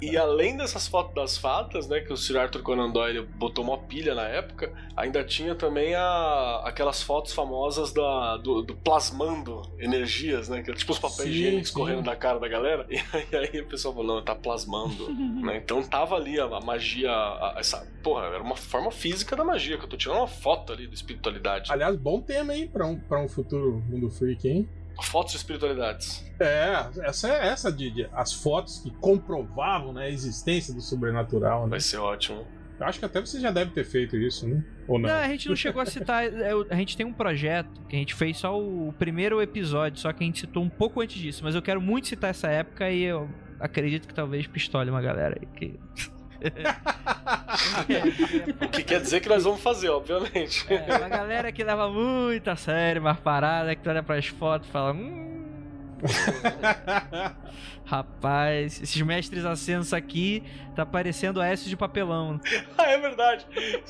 E 0.00 0.16
além 0.16 0.56
dessas 0.56 0.86
fotos 0.88 1.14
das 1.14 1.36
fatas, 1.36 1.88
né, 1.88 2.00
que 2.00 2.12
o 2.12 2.16
Sir 2.16 2.36
Arthur 2.38 2.62
Conan 2.62 2.90
Doyle 2.90 3.22
botou 3.36 3.64
uma 3.64 3.78
pilha 3.78 4.14
na 4.14 4.26
época, 4.26 4.72
ainda 4.96 5.22
tinha 5.24 5.54
também 5.54 5.94
a, 5.94 6.62
aquelas 6.64 7.02
fotos 7.02 7.32
famosas 7.32 7.92
da, 7.92 8.36
do, 8.38 8.62
do 8.62 8.74
plasmando 8.74 9.62
energias, 9.78 10.48
né, 10.48 10.62
que 10.62 10.70
era 10.70 10.78
tipo 10.78 10.92
os 10.92 10.98
papéis 10.98 11.22
Sim, 11.22 11.28
higiênicos 11.30 11.68
sim. 11.68 11.74
correndo 11.74 12.02
na 12.02 12.16
cara 12.16 12.38
da 12.38 12.48
galera. 12.48 12.86
E 12.90 12.96
aí, 13.36 13.48
aí 13.54 13.60
o 13.60 13.66
pessoal 13.66 13.94
falou, 13.94 14.16
não, 14.16 14.22
tá 14.24 14.34
plasmando. 14.34 15.10
né? 15.42 15.56
Então 15.62 15.82
tava 15.82 16.16
ali 16.16 16.38
a, 16.40 16.44
a 16.44 16.60
magia, 16.60 17.10
a- 17.10 17.54
essa, 17.58 17.86
porra, 18.02 18.26
era 18.26 18.42
uma 18.42 18.56
forma 18.56 18.90
física 18.90 19.36
da 19.36 19.44
magia, 19.44 19.76
que 19.78 19.84
eu 19.84 19.88
tô 19.88 19.96
tirando 19.96 20.18
uma 20.18 20.26
foto 20.26 20.72
ali 20.72 20.86
da 20.86 20.94
espiritualidade. 20.94 21.70
Aliás, 21.72 21.96
bom 21.96 22.20
tema 22.20 22.52
aí 22.52 22.66
pra 22.66 22.86
um, 22.86 22.98
pra 22.98 23.20
um 23.20 23.28
futuro 23.28 23.82
mundo 23.88 24.08
freak, 24.10 24.48
hein? 24.48 24.68
Fotos 25.02 25.32
de 25.32 25.38
espiritualidades. 25.38 26.24
É, 26.40 26.86
essa 27.02 27.28
é 27.28 27.46
essa 27.48 27.70
de, 27.72 27.90
de- 27.90 28.08
as 28.12 28.32
fotos 28.32 28.78
que 28.80 28.90
comprovavam 28.90 29.92
né, 29.92 30.04
a 30.04 30.08
existência 30.10 30.74
do 30.74 30.80
sobrenatural. 30.80 31.64
Né? 31.64 31.70
Vai 31.70 31.80
ser 31.80 31.98
ótimo. 31.98 32.46
Eu 32.78 32.86
acho 32.86 32.98
que 33.00 33.04
até 33.04 33.20
você 33.20 33.40
já 33.40 33.50
deve 33.50 33.72
ter 33.72 33.84
feito 33.84 34.16
isso, 34.16 34.46
né? 34.46 34.62
Ou 34.86 34.98
não? 35.00 35.08
Não, 35.08 35.16
a 35.16 35.26
gente 35.28 35.48
não 35.48 35.56
chegou 35.56 35.82
a 35.82 35.86
citar. 35.86 36.24
é, 36.24 36.50
A 36.70 36.76
gente 36.76 36.96
tem 36.96 37.04
um 37.04 37.12
projeto 37.12 37.80
que 37.88 37.96
a 37.96 37.98
gente 37.98 38.14
fez 38.14 38.36
só 38.38 38.56
o 38.58 38.92
primeiro 38.96 39.42
episódio, 39.42 39.98
só 40.00 40.12
que 40.12 40.22
a 40.22 40.26
gente 40.26 40.40
citou 40.40 40.62
um 40.62 40.68
pouco 40.68 41.00
antes 41.00 41.20
disso. 41.20 41.42
Mas 41.42 41.54
eu 41.56 41.62
quero 41.62 41.80
muito 41.80 42.06
citar 42.06 42.30
essa 42.30 42.46
época 42.48 42.88
e 42.88 43.02
eu 43.02 43.28
acredito 43.58 44.06
que 44.06 44.14
talvez 44.14 44.46
pistole 44.46 44.90
uma 44.90 45.02
galera 45.02 45.36
aí. 45.40 45.46
Que... 45.56 45.78
O 48.62 48.68
que 48.68 48.84
quer 48.84 49.00
dizer 49.00 49.20
que 49.20 49.28
nós 49.28 49.44
vamos 49.44 49.60
fazer, 49.60 49.88
obviamente. 49.88 50.64
É, 50.72 50.96
uma 50.96 51.08
galera 51.08 51.50
que 51.50 51.64
leva 51.64 51.88
muito 51.88 52.48
a 52.48 52.56
sério, 52.56 53.02
mas 53.02 53.18
parada, 53.18 53.74
que 53.74 53.82
tu 53.82 53.90
olha 53.90 54.02
pras 54.02 54.26
fotos 54.26 54.68
e 54.68 54.70
fala. 54.70 54.92
Hum. 54.92 55.26
Rapaz, 57.88 58.82
esses 58.82 59.00
mestres 59.00 59.46
ascensos 59.46 59.94
aqui 59.94 60.42
tá 60.76 60.84
parecendo 60.84 61.40
S 61.40 61.66
de 61.66 61.74
papelão. 61.74 62.38
ah, 62.76 62.84
é 62.92 62.98
verdade. 62.98 63.46
É. 63.56 63.80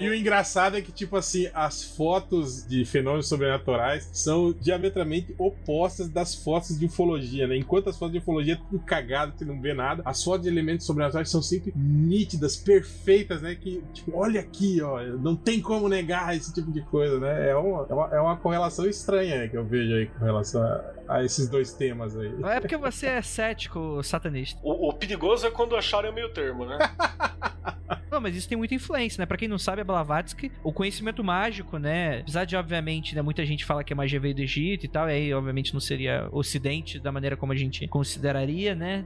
E 0.00 0.08
o 0.08 0.14
engraçado 0.14 0.76
é 0.76 0.80
que, 0.80 0.92
tipo 0.92 1.16
assim, 1.16 1.50
as 1.52 1.82
fotos 1.82 2.64
de 2.64 2.84
fenômenos 2.84 3.28
sobrenaturais 3.28 4.08
são 4.12 4.52
diametralmente 4.52 5.34
opostas 5.36 6.08
das 6.08 6.36
fotos 6.36 6.78
de 6.78 6.86
ufologia, 6.86 7.48
né? 7.48 7.56
Enquanto 7.56 7.90
as 7.90 7.98
fotos 7.98 8.12
de 8.12 8.18
ufologia 8.18 8.54
é 8.54 8.56
tudo 8.56 8.78
cagado, 8.78 9.32
que 9.32 9.44
não 9.44 9.60
vê 9.60 9.74
nada, 9.74 10.02
as 10.04 10.22
fotos 10.22 10.42
de 10.42 10.48
elementos 10.48 10.86
sobrenaturais 10.86 11.28
são 11.28 11.42
sempre 11.42 11.72
nítidas, 11.76 12.56
perfeitas, 12.56 13.42
né? 13.42 13.56
Que, 13.56 13.82
tipo, 13.92 14.16
olha 14.16 14.40
aqui, 14.40 14.80
ó, 14.80 15.02
não 15.02 15.34
tem 15.34 15.60
como 15.60 15.88
negar 15.88 16.34
esse 16.36 16.54
tipo 16.54 16.70
de 16.70 16.80
coisa, 16.82 17.18
né? 17.18 17.50
É 17.50 17.56
uma, 17.56 17.86
é 17.90 17.92
uma, 17.92 18.16
é 18.18 18.20
uma 18.20 18.36
correlação 18.36 18.86
estranha 18.86 19.36
né, 19.36 19.48
que 19.48 19.56
eu 19.56 19.64
vejo 19.64 19.96
aí 19.96 20.06
com 20.06 20.24
relação 20.24 20.62
a, 20.62 20.84
a 21.08 21.24
esses 21.24 21.48
dois 21.48 21.72
temas 21.72 22.16
aí. 22.16 22.32
É 22.44 22.60
porque 22.60 22.76
você 22.76 23.06
é 23.06 23.20
cético 23.48 24.02
satanista. 24.02 24.60
O, 24.62 24.88
o 24.88 24.92
perigoso 24.92 25.46
é 25.46 25.50
quando 25.50 25.74
acharem 25.76 26.10
o 26.10 26.14
meio 26.14 26.28
termo, 26.30 26.64
né? 26.66 26.78
Não, 28.10 28.20
mas 28.20 28.34
isso 28.34 28.48
tem 28.48 28.56
muita 28.56 28.74
influência, 28.74 29.20
né? 29.20 29.26
Pra 29.26 29.36
quem 29.36 29.48
não 29.48 29.58
sabe, 29.58 29.82
a 29.82 29.84
Blavatsky, 29.84 30.50
o 30.64 30.72
conhecimento 30.72 31.22
mágico, 31.22 31.78
né? 31.78 32.20
Apesar 32.20 32.44
de, 32.46 32.56
obviamente, 32.56 33.14
né, 33.14 33.20
muita 33.22 33.44
gente 33.44 33.64
fala 33.66 33.84
que 33.84 33.92
a 33.92 33.96
magia 33.96 34.18
veio 34.18 34.34
do 34.34 34.40
Egito 34.40 34.84
e 34.84 34.88
tal, 34.88 35.08
e 35.08 35.12
aí, 35.12 35.34
obviamente, 35.34 35.72
não 35.74 35.80
seria 35.80 36.26
ocidente 36.32 36.98
da 36.98 37.12
maneira 37.12 37.36
como 37.36 37.52
a 37.52 37.56
gente 37.56 37.86
consideraria, 37.88 38.74
né? 38.74 39.04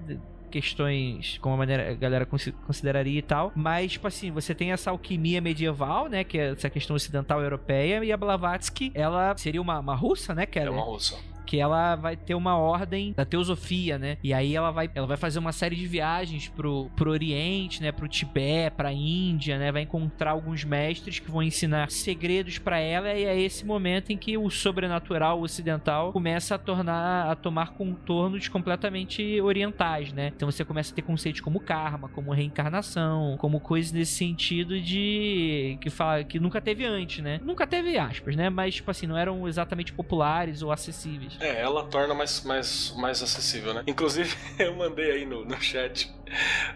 questões 0.51 1.39
como 1.41 1.55
a 1.55 1.57
maneira 1.59 1.91
a 1.93 1.95
galera 1.95 2.27
consi- 2.27 2.53
consideraria 2.67 3.19
e 3.19 3.23
tal, 3.23 3.51
mas 3.57 3.93
tipo 3.93 4.07
assim, 4.07 4.31
você 4.31 4.55
tem 4.55 4.71
essa 4.71 4.91
alquimia 4.91 5.41
medieval, 5.41 6.11
né, 6.11 6.25
que 6.25 6.37
é 6.37 6.51
essa 6.51 6.69
questão 6.69 6.95
ocidental 6.95 7.41
europeia 7.41 8.05
e 8.05 8.13
a 8.13 8.17
Blavatsky, 8.19 8.93
ela 8.95 9.35
seria 9.39 9.63
uma, 9.63 9.79
uma 9.79 9.95
russa, 9.95 10.35
né, 10.35 10.45
que 10.45 10.59
É 10.59 10.63
ela- 10.65 10.73
uma 10.73 10.85
russa. 10.85 11.17
Que 11.47 11.59
ela 11.59 11.97
vai 11.97 12.17
ter 12.17 12.35
uma 12.35 12.57
ordem 12.57 13.13
da 13.13 13.25
teosofia, 13.25 13.99
né? 13.99 14.19
E 14.23 14.33
aí 14.33 14.55
ela 14.55 14.71
vai, 14.71 14.91
ela 14.95 15.07
vai 15.07 15.17
fazer 15.17 15.39
uma 15.39 15.53
série 15.53 15.77
de 15.77 15.87
viagens 15.87 16.49
pro, 16.49 16.91
pro 16.97 17.11
Oriente, 17.11 17.83
né? 17.83 17.93
Pro 17.93 18.09
Tibete, 18.09 18.77
pra 18.77 18.93
Índia, 18.93 19.59
né? 19.59 19.73
Vai 19.73 19.83
encontrar 19.83 20.33
alguns 20.33 20.65
mestres 20.65 21.19
que 21.19 21.31
vão 21.31 21.43
ensinar 21.43 21.91
segredos 21.91 22.59
pra 22.59 22.79
ela 22.79 23.13
e 23.13 23.25
é 23.25 23.41
esse 23.41 23.65
momento 23.65 24.11
em 24.11 24.17
que 24.17 24.37
o 24.37 24.51
sobrenatural 24.51 25.41
ocidental 25.41 26.13
começa 26.13 26.55
a 26.55 26.59
tornar, 26.59 27.31
a 27.31 27.35
tomar 27.35 27.73
contornos 27.73 28.49
completamente 28.49 29.41
orientais, 29.41 30.13
né? 30.13 30.33
Então 30.35 30.51
você 30.51 30.65
começa 30.65 30.93
a 30.93 30.95
ter 30.95 31.03
conceitos 31.03 31.41
como 31.41 31.61
karma, 31.61 32.09
como 32.09 32.33
reencarnação, 32.33 33.37
como 33.39 33.61
coisas 33.61 33.93
nesse 33.93 34.13
sentido 34.13 34.81
de 34.81 35.79
que 35.81 35.91
fala 35.91 36.25
que 36.25 36.39
nunca 36.39 36.61
teve 36.61 36.85
antes, 36.85 37.23
né? 37.23 37.41
Nunca 37.43 37.67
teve 37.67 37.99
aspas, 37.99 38.37
né? 38.37 38.51
Mas 38.51 38.77
tipo 38.77 38.91
assim, 38.91 39.07
não 39.07 39.17
eram 39.17 39.47
exatamente 39.49 39.93
populares 39.93 40.63
ou 40.63 40.73
acessíveis. 40.73 41.32
É, 41.41 41.61
ela 41.61 41.85
torna 41.85 42.15
mais, 42.15 42.43
mais, 42.43 42.93
mais 42.97 43.23
acessível, 43.23 43.75
né? 43.75 43.83
Inclusive, 43.87 44.37
eu 44.59 44.75
mandei 44.75 45.11
aí 45.11 45.27
no, 45.27 45.45
no 45.45 45.61
chat 45.61 46.13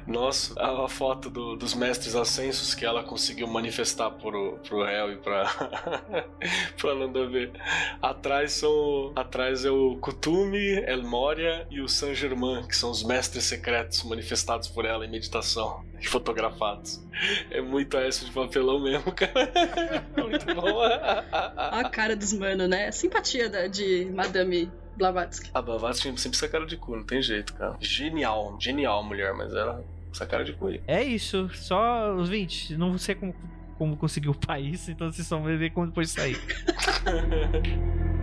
nosso 0.06 0.58
a, 0.58 0.88
foto 0.88 1.28
do- 1.30 1.56
dos 1.56 1.74
mestres 1.74 2.14
ascensos 2.14 2.74
que 2.74 2.84
ela 2.84 3.02
conseguiu 3.02 3.46
manifestar 3.46 4.10
pro, 4.10 4.58
pro 4.66 4.84
réu 4.84 5.12
e 5.12 5.16
pra, 5.16 5.44
pra 6.80 6.94
Nanda 6.94 7.26
ver. 7.26 7.52
Atrás 8.00 8.52
são. 8.52 9.12
Atrás 9.16 9.64
é 9.64 9.70
o 9.70 9.96
Kutume, 9.96 10.82
El 10.86 11.02
Moria 11.02 11.66
e 11.70 11.80
o 11.80 11.88
Saint 11.88 12.14
Germain, 12.14 12.66
que 12.66 12.76
são 12.76 12.90
os 12.90 13.02
mestres 13.02 13.44
secretos 13.44 14.02
manifestados 14.04 14.68
por 14.68 14.84
ela 14.84 15.04
em 15.04 15.10
meditação 15.10 15.84
e 16.00 16.06
fotografados. 16.06 17.02
É 17.50 17.60
muito 17.60 17.96
S 17.96 18.24
de 18.24 18.30
papelão 18.32 18.80
mesmo, 18.80 19.10
cara. 19.12 19.32
muito 20.16 20.54
bom. 20.54 20.80
A 21.56 21.88
cara 21.90 22.14
dos 22.14 22.32
mano, 22.32 22.68
né? 22.68 22.90
Simpatia 22.92 23.48
de 23.68 24.04
Madame 24.14 24.70
Blavatsky. 24.96 25.50
A 25.52 25.62
Blavatsky 25.62 26.02
tinha 26.02 26.16
sempre 26.16 26.36
essa 26.36 26.48
cara 26.48 26.66
de 26.66 26.76
cu, 26.76 26.96
não 26.96 27.04
tem 27.04 27.20
jeito, 27.22 27.54
cara. 27.54 27.76
Genial, 27.80 28.56
genial 28.60 29.02
mulher, 29.04 29.34
mas 29.34 29.52
era 29.52 29.82
essa 30.12 30.26
cara 30.26 30.44
de 30.44 30.52
cu 30.52 30.68
aí. 30.68 30.80
É 30.86 31.02
isso, 31.02 31.50
só 31.54 32.14
os 32.14 32.28
20. 32.28 32.76
Não 32.76 32.96
sei 32.98 33.14
como, 33.14 33.34
como 33.76 33.96
conseguir 33.96 34.28
upar 34.28 34.60
isso, 34.60 34.90
então 34.90 35.10
vocês 35.10 35.26
só 35.26 35.38
vão 35.38 35.56
ver 35.56 35.70
quando 35.70 35.88
depois 35.88 36.10
sair. 36.10 36.40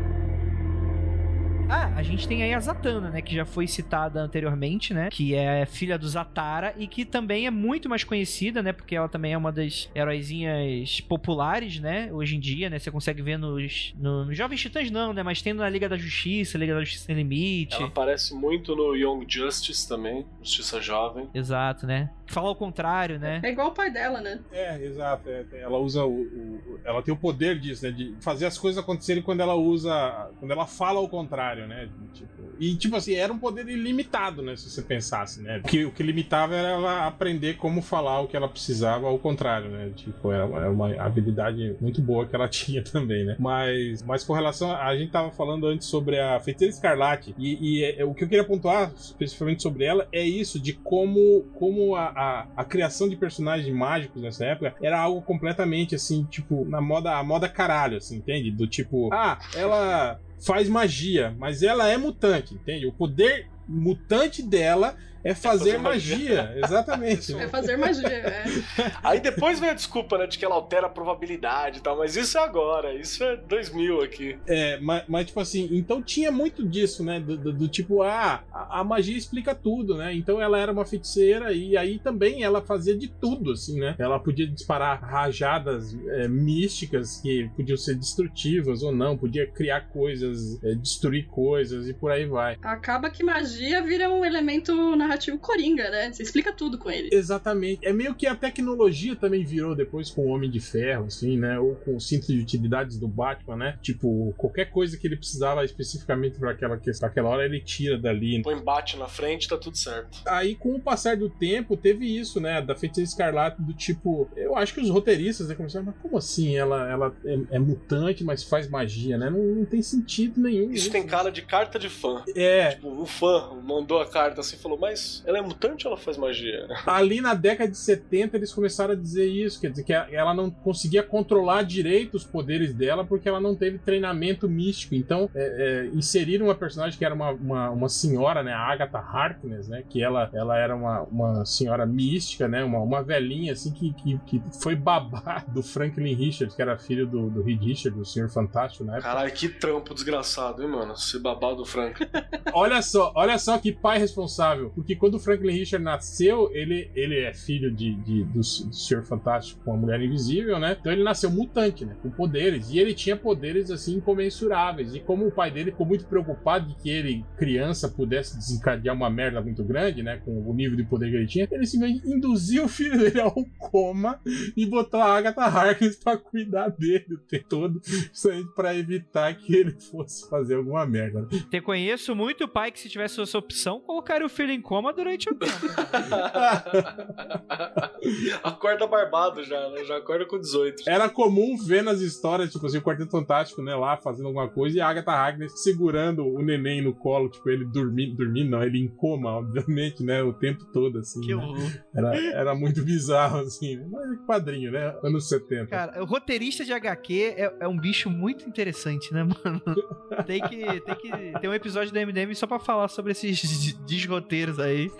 Ah, 1.70 1.92
a 1.96 2.04
gente 2.04 2.28
tem 2.28 2.44
aí 2.44 2.54
a 2.54 2.60
Zatanna, 2.60 3.10
né? 3.10 3.22
Que 3.22 3.36
já 3.36 3.46
foi 3.46 3.68
citada 3.68 4.22
anteriormente, 4.22 4.94
né? 4.94 5.10
Que 5.10 5.36
é 5.36 5.66
filha 5.66 5.98
do 5.98 6.08
Zatara 6.08 6.74
e 6.78 6.88
que 6.88 7.06
também 7.06 7.48
é 7.48 7.52
muito 7.52 7.90
mais 7.90 8.04
conhecida, 8.04 8.62
né? 8.62 8.72
Porque 8.72 8.96
ela 8.96 9.08
também 9.08 9.34
é 9.34 9.38
uma 9.38 9.52
das 9.52 9.90
heróizinhas 9.96 11.02
populares, 11.02 11.80
né? 11.80 12.10
Hoje 12.12 12.36
em 12.36 12.40
dia, 12.40 12.70
né? 12.70 12.80
Você 12.80 12.92
consegue 12.92 13.22
ver 13.22 13.38
nos, 13.38 13.94
no, 13.98 14.26
nos 14.26 14.38
Jovens 14.38 14.62
Titãs, 14.62 14.92
não, 14.92 15.14
né? 15.14 15.24
Mas 15.24 15.42
tendo 15.42 15.60
na 15.60 15.70
Liga 15.70 15.90
da 15.90 15.98
Justiça, 15.98 16.58
Liga 16.58 16.74
da 16.74 16.82
Justiça 16.82 17.06
Sem 17.06 17.16
Limite. 17.16 17.76
Ela 17.76 17.88
aparece 17.88 18.34
muito 18.36 18.76
no 18.76 18.96
Young 18.96 19.26
Justice 19.28 19.88
também, 19.88 20.26
Justiça 20.42 20.82
Jovem. 20.82 21.30
Exato, 21.34 21.88
né? 21.88 22.10
Falar 22.34 22.52
o 22.52 22.56
contrário, 22.56 23.20
né? 23.20 23.42
É 23.44 23.50
igual 23.50 23.68
o 23.70 23.74
pai 23.74 23.92
dela, 23.92 24.20
né? 24.22 24.40
É, 24.52 24.84
exato. 24.84 25.30
é, 25.30 25.46
é, 25.54 25.62
ela 25.62 25.78
usa 25.78 26.04
o, 26.06 26.12
o- 26.22 26.80
Ela 26.84 27.02
tem 27.02 27.14
o 27.14 27.18
poder 27.18 27.60
disso, 27.60 27.86
né? 27.86 27.92
De 27.92 28.16
fazer 28.22 28.46
as 28.46 28.58
coisas 28.58 28.82
acontecerem 28.84 29.22
quando 29.24 29.42
ela 29.42 29.56
usa. 29.56 30.30
Quando 30.40 30.52
ela 30.52 30.66
fala 30.66 31.00
o 31.00 31.08
contrário, 31.08 31.68
né? 31.68 31.90
Tipo, 32.14 32.44
e, 32.60 32.76
tipo 32.76 32.96
assim, 32.96 33.14
era 33.16 33.32
um 33.32 33.40
poder 33.40 33.68
ilimitado, 33.68 34.42
né? 34.42 34.56
Se 34.56 34.70
você 34.70 34.82
pensasse, 34.82 35.42
né? 35.42 35.60
Porque 35.60 35.86
o 35.86 35.92
que 35.92 36.04
limitava 36.04 36.56
era 36.56 36.70
ela 36.70 37.08
aprender 37.08 37.56
como 37.58 37.82
falar 37.82 38.22
o 38.22 38.28
que 38.28 38.36
ela 38.36 38.48
precisava 38.50 39.08
ao 39.08 39.18
contrário, 39.20 39.70
né? 39.70 39.92
Tipo, 39.96 40.32
era, 40.32 40.44
era 40.46 40.72
uma 40.72 40.94
habilidade 41.02 41.76
muito 41.80 42.02
boa 42.02 42.26
que 42.26 42.36
ela 42.36 42.48
tinha 42.50 42.84
também, 42.84 43.24
né? 43.26 43.36
Mas, 43.40 44.02
mas 44.04 44.24
com 44.24 44.34
relação. 44.34 44.72
A, 44.72 44.88
a 44.88 44.98
gente 44.98 45.12
tava 45.12 45.32
falando 45.32 45.68
antes 45.68 45.88
sobre 45.88 46.20
a 46.20 46.40
Feiticeira 46.40 46.74
Escarlate. 46.74 47.34
E, 47.38 47.80
e 47.80 47.84
é- 47.84 48.04
o 48.06 48.14
que 48.14 48.24
eu 48.24 48.28
queria 48.28 48.44
pontuar 48.44 48.92
especificamente 48.96 49.62
sobre 49.62 49.84
ela 49.86 50.08
é 50.12 50.22
isso, 50.24 50.60
de 50.60 50.74
como, 50.74 51.44
como 51.54 51.96
a, 51.96 52.06
a, 52.08 52.23
a 52.56 52.66
criação 52.66 53.08
de 53.10 53.16
personagens 53.16 53.74
mágicos 53.74 54.22
nessa 54.22 54.46
época 54.46 54.76
era 54.82 55.00
algo 55.00 55.22
completamente 55.22 55.96
assim, 55.96 56.26
tipo, 56.26 56.66
na 56.66 56.82
moda, 56.82 57.18
a 57.18 57.24
moda 57.24 57.50
caralho, 57.50 57.98
assim, 57.98 58.18
entende? 58.18 58.52
Do 58.52 58.68
tipo, 58.68 59.10
ah, 59.14 59.40
ela 59.56 60.20
faz 60.46 60.68
magia, 60.68 61.36
mas 61.38 61.64
ela 61.64 61.88
é 61.88 61.98
mutante, 61.98 62.54
entende? 62.54 62.86
O 62.86 62.92
poder 62.92 63.48
mutante 63.68 64.44
dela 64.44 64.96
é 65.24 65.34
fazer, 65.34 65.58
fazer 65.74 65.78
magia. 65.78 66.44
magia. 66.44 66.62
Exatamente. 66.64 67.34
É 67.36 67.48
fazer 67.48 67.78
magia, 67.78 68.08
é. 68.08 68.44
Aí 69.04 69.20
depois 69.20 69.60
vem 69.60 69.70
a 69.70 69.74
desculpa, 69.74 70.18
né, 70.18 70.28
de 70.28 70.38
que 70.38 70.46
ela 70.46 70.56
altera 70.56 70.88
a 70.88 70.90
probabilidade 70.90 71.80
e 71.80 71.82
tal, 71.82 71.98
mas 71.98 72.16
isso 72.16 72.38
é 72.38 72.42
agora, 72.44 72.94
isso 72.94 73.24
é 73.24 73.38
2000 73.38 74.02
aqui. 74.02 74.38
É, 74.48 74.78
mas, 74.80 75.04
mas, 75.08 75.26
tipo 75.28 75.40
assim, 75.40 75.70
então 75.72 76.02
tinha 76.02 76.32
muito 76.32 76.68
disso, 76.68 77.04
né? 77.04 77.20
Do, 77.20 77.38
do- 77.38 77.54
do 77.54 77.68
tipo, 77.68 78.02
ah, 78.02 78.44
a, 78.52 78.80
a 78.82 78.84
magia 78.84 79.18
explica 79.18 79.54
tudo, 79.56 79.96
né? 79.96 80.14
Então 80.14 80.42
ela 80.42 80.58
era 80.60 80.72
uma 80.72 80.86
feiticeira 80.86 81.54
e 81.54 81.78
aí 81.78 82.00
também 82.00 82.44
ela 82.44 82.62
fazia 82.62 82.96
de 82.98 83.08
tudo, 83.08 83.52
assim, 83.52 83.80
né? 83.80 83.96
Ela 83.98 84.20
podia 84.20 84.48
disparar 84.48 85.02
rajadas 85.02 85.96
é, 86.10 86.28
místicas 86.28 87.20
que 87.22 87.50
podiam 87.56 87.78
ser 87.78 87.96
destrutivas 87.96 88.84
ou 88.84 88.92
não, 88.92 89.18
podia 89.18 89.48
criar 89.48 89.82
coisas, 89.90 90.62
é, 90.64 90.74
destruir 90.76 91.28
coisas 91.28 91.88
e 91.88 91.94
por 91.94 92.12
aí 92.12 92.26
vai. 92.26 92.58
Acaba 92.62 93.10
que 93.10 93.24
magia 93.24 93.82
vira 93.84 94.10
um 94.10 94.26
elemento 94.26 94.74
narrativo 94.96 95.13
narrativo 95.14 95.38
coringa, 95.38 95.90
né? 95.90 96.12
Você 96.12 96.24
explica 96.24 96.52
tudo 96.52 96.78
com 96.78 96.90
ele. 96.90 97.10
Exatamente. 97.12 97.86
É 97.86 97.94
meio 97.94 98.14
que 98.16 98.28
a 98.28 98.36
tecnologia 98.36 99.16
também 99.16 99.44
virou 99.44 99.76
depois 99.76 100.10
com 100.10 100.24
o 100.24 100.30
Homem 100.30 100.50
de 100.50 100.60
Ferro, 100.60 101.06
assim, 101.06 101.38
né? 101.38 101.60
Ou 101.60 101.76
com 101.76 101.96
o 101.96 102.02
cinto 102.02 102.28
de 102.28 102.40
utilidades 102.40 102.98
do 102.98 103.08
Batman, 103.08 103.56
né? 103.56 103.80
Tipo, 103.82 104.34
qualquer 104.38 104.70
coisa 104.70 104.98
que 104.98 105.08
ele 105.08 105.16
precisava 105.16 105.64
especificamente 105.64 106.40
para 106.40 106.52
aquela 106.52 106.78
questão, 106.78 107.08
aquela 107.08 107.30
hora 107.30 107.46
ele 107.46 107.60
tira 107.60 107.98
dali. 107.98 108.42
Põe 108.42 108.62
bate 108.62 108.98
na 108.98 109.08
frente, 109.08 109.48
tá 109.48 109.58
tudo 109.58 109.78
certo. 109.78 110.22
Aí, 110.26 110.56
com 110.56 110.76
o 110.76 110.80
passar 110.80 111.16
do 111.16 111.30
tempo, 111.30 111.78
teve 111.78 112.06
isso, 112.06 112.40
né? 112.40 112.62
Da 112.62 112.76
Feiticeira 112.76 113.08
Escarlate, 113.08 113.62
do 113.62 113.74
tipo. 113.74 114.30
Eu 114.36 114.56
acho 114.56 114.74
que 114.74 114.82
os 114.82 114.90
roteiristas 114.90 115.48
né, 115.48 115.56
começaram, 115.56 115.86
mas 115.86 115.96
como 116.02 116.18
assim? 116.18 116.56
Ela, 116.56 116.90
ela 116.90 117.16
é, 117.26 117.56
é 117.56 117.60
mutante, 117.60 118.24
mas 118.24 118.44
faz 118.44 118.68
magia, 118.68 119.18
né? 119.18 119.30
Não, 119.30 119.40
não 119.40 119.66
tem 119.66 119.82
sentido 119.82 120.42
nenhum. 120.42 120.72
Isso 120.72 120.92
tem 120.92 121.06
cara 121.06 121.32
de 121.32 121.42
carta 121.42 121.78
de 121.78 121.90
fã. 121.90 122.24
É. 122.36 122.72
Tipo, 122.72 122.90
um 122.90 123.06
fã 123.06 123.54
mandou 123.64 124.00
a 124.00 124.10
carta 124.10 124.42
assim 124.42 124.56
e 124.56 124.60
falou: 124.60 124.78
Mas 124.78 125.03
ela 125.26 125.38
é 125.38 125.42
mutante 125.42 125.88
ou 125.88 125.94
ela 125.94 126.02
faz 126.02 126.18
magia? 126.18 126.68
Ali 126.86 127.22
na 127.22 127.34
década 127.34 127.70
de 127.70 127.78
70 127.78 128.38
eles 128.38 128.54
começaram 128.54 128.94
a 128.94 128.96
dizer 128.96 129.26
isso, 129.26 129.60
quer 129.60 129.70
dizer 129.70 129.84
que 129.84 129.94
ela 129.94 130.34
não 130.34 130.50
conseguia 130.50 131.04
controlar 131.04 131.64
direito 131.64 132.16
os 132.16 132.24
poderes 132.24 132.74
dela 132.74 133.06
porque 133.06 133.28
ela 133.28 133.40
não 133.40 133.56
teve 133.56 133.78
treinamento 133.78 134.48
místico. 134.50 134.96
Então 134.96 135.30
é, 135.36 135.44
é, 135.44 135.96
inseriram 135.96 136.48
uma 136.48 136.56
personagem 136.56 136.98
que 136.98 137.06
era 137.06 137.14
uma, 137.14 137.32
uma, 137.32 137.70
uma, 137.70 137.90
senhora, 137.90 138.44
né, 138.44 138.54
a 138.54 138.60
Agatha 138.60 139.00
Harkness, 139.00 139.68
né, 139.68 139.84
que 139.88 140.02
ela, 140.02 140.30
ela 140.34 140.58
era 140.58 140.76
uma, 140.76 141.02
uma 141.04 141.46
senhora 141.46 141.86
mística, 141.86 142.48
né, 142.48 142.64
uma, 142.64 142.80
uma 142.80 143.04
velhinha 143.04 143.54
assim 143.54 143.72
que, 143.72 143.94
que, 143.94 144.20
que 144.26 144.42
foi 144.62 144.76
babá 144.76 145.44
do 145.54 145.62
Franklin 145.62 146.14
Richards, 146.14 146.56
que 146.56 146.62
era 146.62 146.78
filho 146.78 147.08
do, 147.08 147.30
do 147.30 147.42
Reed 147.42 147.62
Richards, 147.62 147.98
do 147.98 148.06
Senhor 148.06 148.30
Fantástico, 148.30 148.84
né? 148.84 149.00
Caralho, 149.02 149.32
que 149.32 149.50
trampo 149.50 149.94
desgraçado, 149.94 150.64
hein, 150.64 150.70
mano? 150.70 150.96
Ser 150.96 151.20
babá 151.20 151.54
do 151.54 151.66
Franklin. 151.66 152.08
olha 152.54 152.82
só, 152.82 153.12
olha 153.16 153.38
só 153.38 153.58
que 153.58 153.72
pai 153.72 153.98
responsável, 153.98 154.72
porque 154.72 154.93
quando 154.96 155.16
o 155.16 155.20
Franklin 155.20 155.52
Richards 155.52 155.84
nasceu, 155.84 156.50
ele, 156.54 156.90
ele 156.96 157.20
é 157.20 157.34
filho 157.34 157.72
de, 157.72 157.94
de 157.96 158.24
do, 158.26 158.40
do 158.40 158.44
Senhor 158.44 159.04
Fantástico 159.04 159.62
com 159.64 159.74
a 159.74 159.78
Mulher 159.78 160.02
Invisível, 160.02 160.60
né? 160.60 160.78
Então 160.80 160.92
ele 160.92 161.04
nasceu 161.04 161.30
mutante, 161.30 161.86
né? 161.86 161.96
Com 162.02 162.10
poderes. 162.10 162.70
E 162.72 162.80
ele 162.80 162.94
tinha 162.94 163.16
poderes, 163.16 163.72
assim, 163.72 163.96
incomensuráveis. 163.96 164.94
E 164.96 165.00
como 165.00 165.28
o 165.28 165.32
pai 165.32 165.52
dele 165.52 165.72
ficou 165.72 165.86
muito 165.86 166.06
preocupado 166.06 166.68
de 166.68 166.76
que 166.76 166.90
ele, 166.90 167.26
criança, 167.38 167.90
pudesse 167.90 168.38
desencadear 168.38 168.96
uma 168.96 169.10
merda 169.10 169.42
muito 169.42 169.64
grande, 169.64 170.04
né? 170.04 170.18
Com 170.18 170.50
o 170.50 170.54
nível 170.54 170.76
de 170.76 170.84
poder 170.84 171.10
que 171.10 171.16
ele 171.16 171.28
tinha, 171.28 171.48
ele 171.52 171.66
simplesmente 171.66 172.08
induziu 172.08 172.66
o 172.66 172.68
filho 172.68 172.98
dele 172.98 173.22
ao 173.22 173.34
coma 173.60 174.20
e 174.56 174.66
botou 174.66 175.00
a 175.00 175.18
Agatha 175.18 175.44
Harkness 175.44 175.96
pra 175.98 176.18
cuidar 176.18 176.70
dele 176.70 177.14
o 177.14 177.18
tempo 177.18 177.46
todo, 177.48 177.82
justamente 177.84 178.54
pra 178.56 178.76
evitar 178.76 179.34
que 179.36 179.56
ele 179.56 179.72
fosse 179.72 180.28
fazer 180.30 180.56
alguma 180.56 180.86
merda. 180.86 181.28
Te 181.50 181.62
conheço 181.62 182.16
muito 182.16 182.48
pai 182.48 182.72
que, 182.72 182.80
se 182.80 182.90
tivesse 182.90 183.22
essa 183.22 183.38
opção, 183.38 183.80
colocaria 183.80 184.26
o 184.26 184.30
filho 184.30 184.52
em 184.52 184.62
coma 184.62 184.83
durante 184.92 185.30
o 185.30 185.36
tempo. 185.36 185.54
acorda 188.44 188.88
barbado 188.88 189.44
já, 189.44 189.70
né? 189.70 189.84
Já 189.86 189.98
acorda 189.98 190.26
com 190.26 190.40
18. 190.40 190.84
Era 190.88 191.10
comum 191.10 191.58
ver 191.58 191.84
nas 191.84 192.02
histórias, 192.02 192.52
tipo 192.52 192.66
assim, 192.66 192.78
o 192.78 192.82
Quarteto 192.82 193.12
Fantástico, 193.12 193.62
né, 193.62 193.76
lá 193.76 193.98
fazendo 193.98 194.28
alguma 194.28 194.48
coisa 194.50 194.78
e 194.78 194.82
a 194.82 194.88
Agatha 194.88 195.12
Harkness 195.12 195.62
segurando 195.64 196.26
o 196.26 196.42
neném 196.42 196.82
no 196.82 196.94
colo, 196.94 197.30
tipo, 197.30 197.50
ele 197.50 197.66
dormindo, 197.66 198.16
dormindo 198.16 198.50
não, 198.52 198.64
ele 198.64 198.80
em 198.80 198.88
coma, 198.88 199.38
obviamente, 199.38 200.04
né, 200.04 200.22
o 200.24 200.34
tempo 200.34 200.66
todo, 200.72 201.00
assim. 201.00 201.22
Que 201.22 201.36
né? 201.36 201.44
horror. 201.44 201.72
Era, 201.96 202.16
era 202.34 202.56
muito 202.56 202.84
bizarro, 202.84 203.40
assim, 203.40 203.78
né? 203.78 203.88
mas 203.92 204.12
é 204.12 204.26
quadrinho, 204.26 204.72
né, 204.72 204.96
anos 205.04 205.28
70. 205.30 205.68
Cara, 205.68 206.02
o 206.02 206.06
roteirista 206.06 206.66
de 206.66 206.74
HQ 206.74 207.36
é, 207.38 207.54
é 207.62 207.68
um 207.68 207.78
bicho 207.78 208.10
muito 208.10 208.48
interessante, 208.48 209.14
né, 209.14 209.24
mano? 209.24 209.62
Tem 210.28 210.42
que, 210.42 210.80
tem 210.82 210.96
que 210.96 211.40
ter 211.40 211.48
um 211.48 211.54
episódio 211.54 211.92
do 211.92 212.00
MDM 212.00 212.34
só 212.36 212.46
pra 212.46 212.60
falar 212.60 212.88
sobre 212.88 213.12
esses 213.14 213.74
desroteiros 213.86 214.60
aí. 214.60 214.92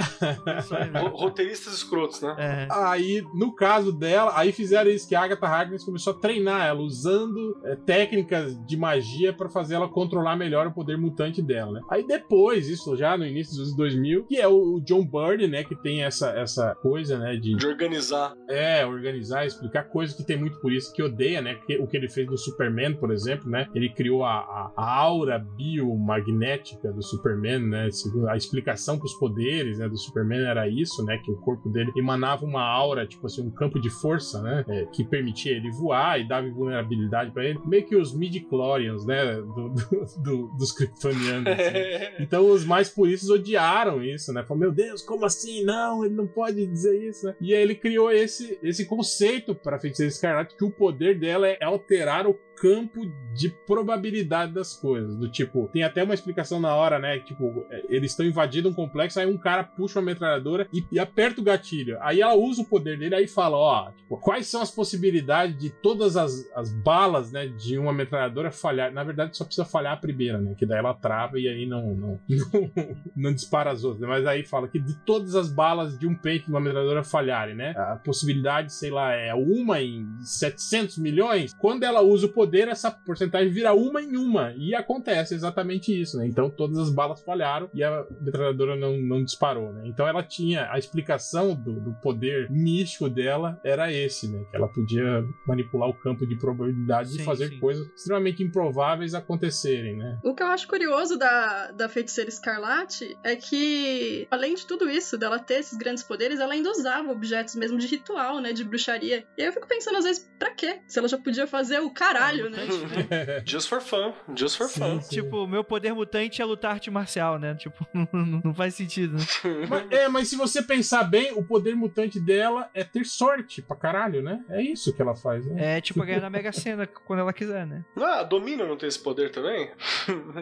Ro- 1.00 1.16
Roteiristas 1.16 1.74
escrotos, 1.76 2.20
né? 2.22 2.36
É. 2.38 2.68
Aí, 2.94 3.24
no 3.34 3.54
caso 3.54 3.92
dela, 3.92 4.32
aí 4.36 4.52
fizeram 4.52 4.90
isso 4.92 5.08
que 5.08 5.16
a 5.16 5.22
Agatha 5.24 5.48
Harkness 5.48 5.84
começou 5.84 6.14
a 6.14 6.18
treinar 6.20 6.66
ela, 6.68 6.82
usando 6.82 7.60
é, 7.66 7.76
técnicas 7.76 8.56
de 8.66 8.78
magia 8.78 9.34
pra 9.34 9.50
fazer 9.50 9.76
ela 9.76 9.88
controlar 9.88 10.36
melhor 10.36 10.68
o 10.68 10.74
poder 10.74 10.98
mutante 10.98 11.42
dela, 11.42 11.72
né? 11.72 11.82
Aí 11.90 12.06
depois, 12.06 12.70
isso 12.70 12.96
já 12.96 13.18
no 13.18 13.26
início 13.26 13.56
dos 13.58 13.76
2000, 13.76 14.26
que 14.26 14.38
é 14.38 14.48
o, 14.48 14.76
o 14.76 14.82
John 14.82 15.06
Byrne, 15.06 15.48
né, 15.48 15.64
que 15.64 15.76
tem 15.76 16.04
essa, 16.04 16.30
essa 16.32 16.76
coisa, 16.76 17.18
né, 17.18 17.36
de 17.36 17.56
De 17.56 17.66
organizar. 17.68 18.36
é, 18.50 18.86
organizar, 18.86 19.46
explicar 19.46 19.84
coisas 19.86 20.16
que 20.16 20.24
tem 20.24 20.38
muito 20.38 20.60
por 20.60 20.72
isso 20.72 20.94
que 20.94 21.02
odeia, 21.02 21.42
né? 21.42 21.58
O 21.80 21.88
que 21.88 21.98
ele 21.98 22.10
fez 22.10 22.28
no 22.28 22.38
Superman, 22.38 22.96
por 22.96 23.12
exemplo, 23.12 23.50
né? 23.50 23.68
Ele 23.74 23.90
criou 23.90 24.24
a, 24.24 24.34
a, 24.36 24.72
a 24.78 24.96
aura 25.02 25.40
biomagnética 25.40 26.92
do 26.92 27.02
Superman, 27.02 27.60
né? 27.60 27.90
A 28.30 28.36
explicação 28.36 28.98
pros 28.98 29.14
poderes 29.16 29.78
né, 29.80 29.88
do 29.88 29.98
Superman 29.98 30.46
era 30.46 30.68
isso, 30.68 31.04
né? 31.06 31.18
Que 31.24 31.32
o 31.32 31.38
corpo 31.38 31.70
dele 31.70 31.92
emanava 31.96 32.46
uma 32.46 32.62
aura, 32.64 32.83
tipo 33.08 33.26
assim, 33.26 33.42
um 33.42 33.52
campo 33.52 33.80
de 33.80 33.90
força, 33.90 34.42
né? 34.42 34.64
é, 34.68 34.86
que 34.88 35.04
permitia 35.04 35.52
ele 35.52 35.72
voar 35.72 36.20
e 36.20 36.28
dava 36.28 36.50
vulnerabilidade 36.50 37.32
pra 37.32 37.44
ele. 37.46 37.60
Meio 37.66 37.86
que 37.86 37.96
os 37.96 38.14
midi-chlorians, 38.16 39.06
né? 39.06 39.36
Do, 39.36 39.70
do- 39.70 40.24
do- 40.24 40.48
dos 40.58 40.72
kryptonianos. 40.72 41.48
assim. 41.48 42.14
Então 42.24 42.50
os 42.50 42.66
mais 42.66 42.90
puristas 42.90 43.30
odiaram 43.30 44.02
isso, 44.04 44.32
né? 44.34 44.44
Falaram, 44.44 44.68
meu 44.68 44.72
Deus, 44.72 45.02
como 45.02 45.26
assim? 45.26 45.64
Não, 45.64 46.06
ele 46.06 46.14
não 46.14 46.28
pode 46.28 46.66
dizer 46.66 46.96
isso, 47.10 47.26
né? 47.26 47.36
E 47.42 47.54
aí 47.54 47.62
ele 47.62 47.76
criou 47.76 48.12
esse, 48.12 48.58
esse 48.62 48.86
conceito 48.86 49.54
para 49.56 49.76
a 49.78 49.80
Feiticeira 49.80 50.10
Escarlate 50.12 50.56
que 50.56 50.64
o 50.64 50.72
poder 50.72 51.20
dela 51.20 51.48
é 51.48 51.64
alterar 51.64 52.28
o 52.28 52.38
campo 52.64 53.02
de 53.36 53.50
probabilidade 53.50 54.54
das 54.54 54.74
coisas. 54.74 55.18
Do 55.18 55.30
tipo, 55.30 55.70
tem 55.74 55.84
até 55.84 56.02
uma 56.02 56.14
explicação 56.14 56.62
na 56.62 56.74
hora, 56.74 56.98
né? 56.98 57.20
Tipo, 57.20 57.66
é, 57.70 57.84
eles 57.90 58.12
estão 58.12 58.26
invadindo 58.26 58.70
um 58.70 58.74
complexo, 58.74 59.20
aí 59.20 59.28
um 59.28 59.38
cara 59.38 59.66
puxa 59.66 60.00
uma 60.00 60.06
metralhadora 60.06 60.66
e, 60.72 60.82
e 60.90 60.98
aperta 60.98 61.42
o 61.42 61.44
gatilho. 61.44 61.98
Aí 62.00 62.22
ela 62.22 62.36
usa 62.36 62.62
o 62.62 62.66
poder 62.66 62.98
dele 62.98 63.16
aí 63.16 63.28
fala, 63.28 63.58
ó, 63.58 63.92
tipo, 63.92 64.16
quais 64.18 64.48
são 64.48 64.62
as 64.62 64.72
possibilidades 64.72 65.58
de 65.58 65.72
todas 65.72 66.16
as, 66.16 66.50
as 66.56 66.72
balas, 66.72 67.34
né, 67.34 67.48
de 67.48 67.78
uma 67.78 67.92
metralhadora 67.92 68.50
falhar? 68.50 68.94
Na 68.94 69.04
verdade, 69.04 69.36
só 69.36 69.44
precisa 69.44 69.66
falhar 69.66 69.94
a 69.94 69.98
primeira, 69.98 70.38
né? 70.38 70.56
Que 70.58 70.66
daí 70.66 70.80
ela 70.80 70.94
trava 70.94 71.38
e 71.38 71.50
aí 71.50 71.66
não, 71.66 71.94
não, 71.94 72.20
não, 72.30 72.72
não 73.14 73.34
dispara 73.34 73.72
as 73.72 73.84
outras. 73.84 74.08
Mas 74.08 74.26
aí 74.26 74.46
fala 74.46 74.70
que 74.70 74.80
de 74.80 74.96
todas 75.04 75.36
as 75.36 75.52
balas 75.52 76.00
de 76.00 76.08
um 76.08 76.16
peito 76.16 76.46
de 76.46 76.52
uma 76.52 76.62
metralhadora 76.62 77.04
falharem, 77.04 77.56
né? 77.56 77.74
A 77.76 77.98
possibilidade, 77.98 78.72
sei 78.72 78.90
lá, 78.90 79.12
é 79.12 79.34
uma 79.34 79.82
em 79.82 80.08
700 80.22 80.98
milhões. 80.98 81.54
Quando 81.60 81.84
ela 81.84 82.02
usa 82.02 82.28
o 82.28 82.30
poder, 82.30 82.53
essa 82.60 82.92
porcentagem 82.92 83.52
vira 83.52 83.74
uma 83.74 84.02
em 84.02 84.16
uma. 84.16 84.54
E 84.58 84.76
acontece 84.76 85.34
exatamente 85.34 86.00
isso, 86.00 86.18
né? 86.18 86.28
Então 86.28 86.50
todas 86.50 86.78
as 86.78 86.90
balas 86.90 87.22
falharam 87.22 87.70
e 87.74 87.84
a 87.84 88.06
metralhadora 88.22 88.76
não, 88.76 88.98
não 88.98 89.24
disparou, 89.24 89.74
né? 89.74 89.84
Então 89.86 90.08
ela 90.08 90.24
tinha 90.24 90.72
a 90.72 90.78
explicação 90.78 91.56
do, 91.56 91.80
do 91.80 91.94
poder 91.94 92.50
místico 92.50 93.10
dela 93.10 93.60
era 93.64 93.92
esse, 93.92 94.28
né? 94.28 94.44
Que 94.50 94.58
ela 94.58 94.68
podia 94.68 95.24
manipular 95.48 95.90
o 95.90 95.94
campo 95.94 96.26
de 96.26 96.38
probabilidade 96.38 97.10
Sim, 97.10 97.22
e 97.22 97.26
fazer 97.26 97.50
sim. 97.50 97.60
coisas 97.60 97.88
extremamente 97.96 98.44
improváveis 98.44 99.14
acontecerem, 99.14 99.98
né? 99.98 100.20
O 100.24 100.34
que 100.34 100.44
eu 100.44 100.48
acho 100.48 100.68
curioso 100.68 101.18
da, 101.18 101.72
da 101.72 101.90
feiticeira 101.90 102.30
escarlate 102.30 103.18
é 103.24 103.36
que, 103.36 104.28
além 104.30 104.56
de 104.56 104.66
tudo 104.66 104.90
isso, 104.90 105.18
dela 105.18 105.40
ter 105.40 105.56
esses 105.56 105.78
grandes 105.78 106.04
poderes, 106.04 106.40
ela 106.40 106.54
ainda 106.54 106.70
usava 106.70 107.12
objetos 107.12 107.56
mesmo 107.56 107.78
de 107.78 107.88
ritual, 107.88 108.40
né? 108.40 108.54
De 108.54 108.64
bruxaria. 108.64 109.26
E 109.38 109.42
aí 109.42 109.48
eu 109.48 109.54
fico 109.54 109.68
pensando, 109.68 109.98
às 109.98 110.04
vezes, 110.04 110.30
pra 110.38 110.52
quê? 110.52 110.82
Se 110.88 111.00
ela 111.00 111.08
já 111.08 111.18
podia 111.18 111.48
fazer 111.48 111.80
o 111.80 111.92
caralho, 111.92 112.43
né? 112.50 112.68
Just 113.46 113.68
for 113.70 113.82
fun. 113.82 114.14
Just 114.36 114.58
for 114.58 114.68
fun. 114.68 115.00
Tipo, 115.00 115.48
meu 115.48 115.64
poder 115.64 115.94
mutante 115.94 116.42
é 116.42 116.46
lutar 116.46 116.72
arte 116.72 116.90
marcial, 116.90 117.40
né? 117.40 117.56
Tipo, 117.56 117.86
não, 117.94 118.42
não 118.44 118.54
faz 118.54 118.76
sentido, 118.76 119.18
né? 119.18 119.24
Mas, 119.70 119.92
é, 119.92 120.08
mas 120.08 120.28
se 120.28 120.36
você 120.36 120.62
pensar 120.62 121.04
bem, 121.04 121.32
o 121.34 121.44
poder 121.44 121.76
mutante 121.76 122.20
dela 122.20 122.70
é 122.74 122.84
ter 122.84 123.06
sorte 123.06 123.62
pra 123.62 123.76
caralho, 123.76 124.22
né? 124.22 124.44
É 124.50 124.62
isso 124.62 124.94
que 124.94 125.02
ela 125.02 125.16
faz, 125.16 125.46
né? 125.46 125.78
É 125.78 125.82
tipo 125.82 126.04
ganhar 126.04 126.22
na 126.22 126.30
Mega 126.30 126.52
Sena 126.52 126.86
quando 126.88 127.20
ela 127.20 127.34
quiser, 127.34 127.66
né? 127.66 127.84
Ah, 127.98 128.20
a 128.20 128.24
Domino 128.24 128.68
não 128.68 128.78
tem 128.78 128.88
esse 128.88 129.00
poder 129.00 129.32
também? 129.32 129.70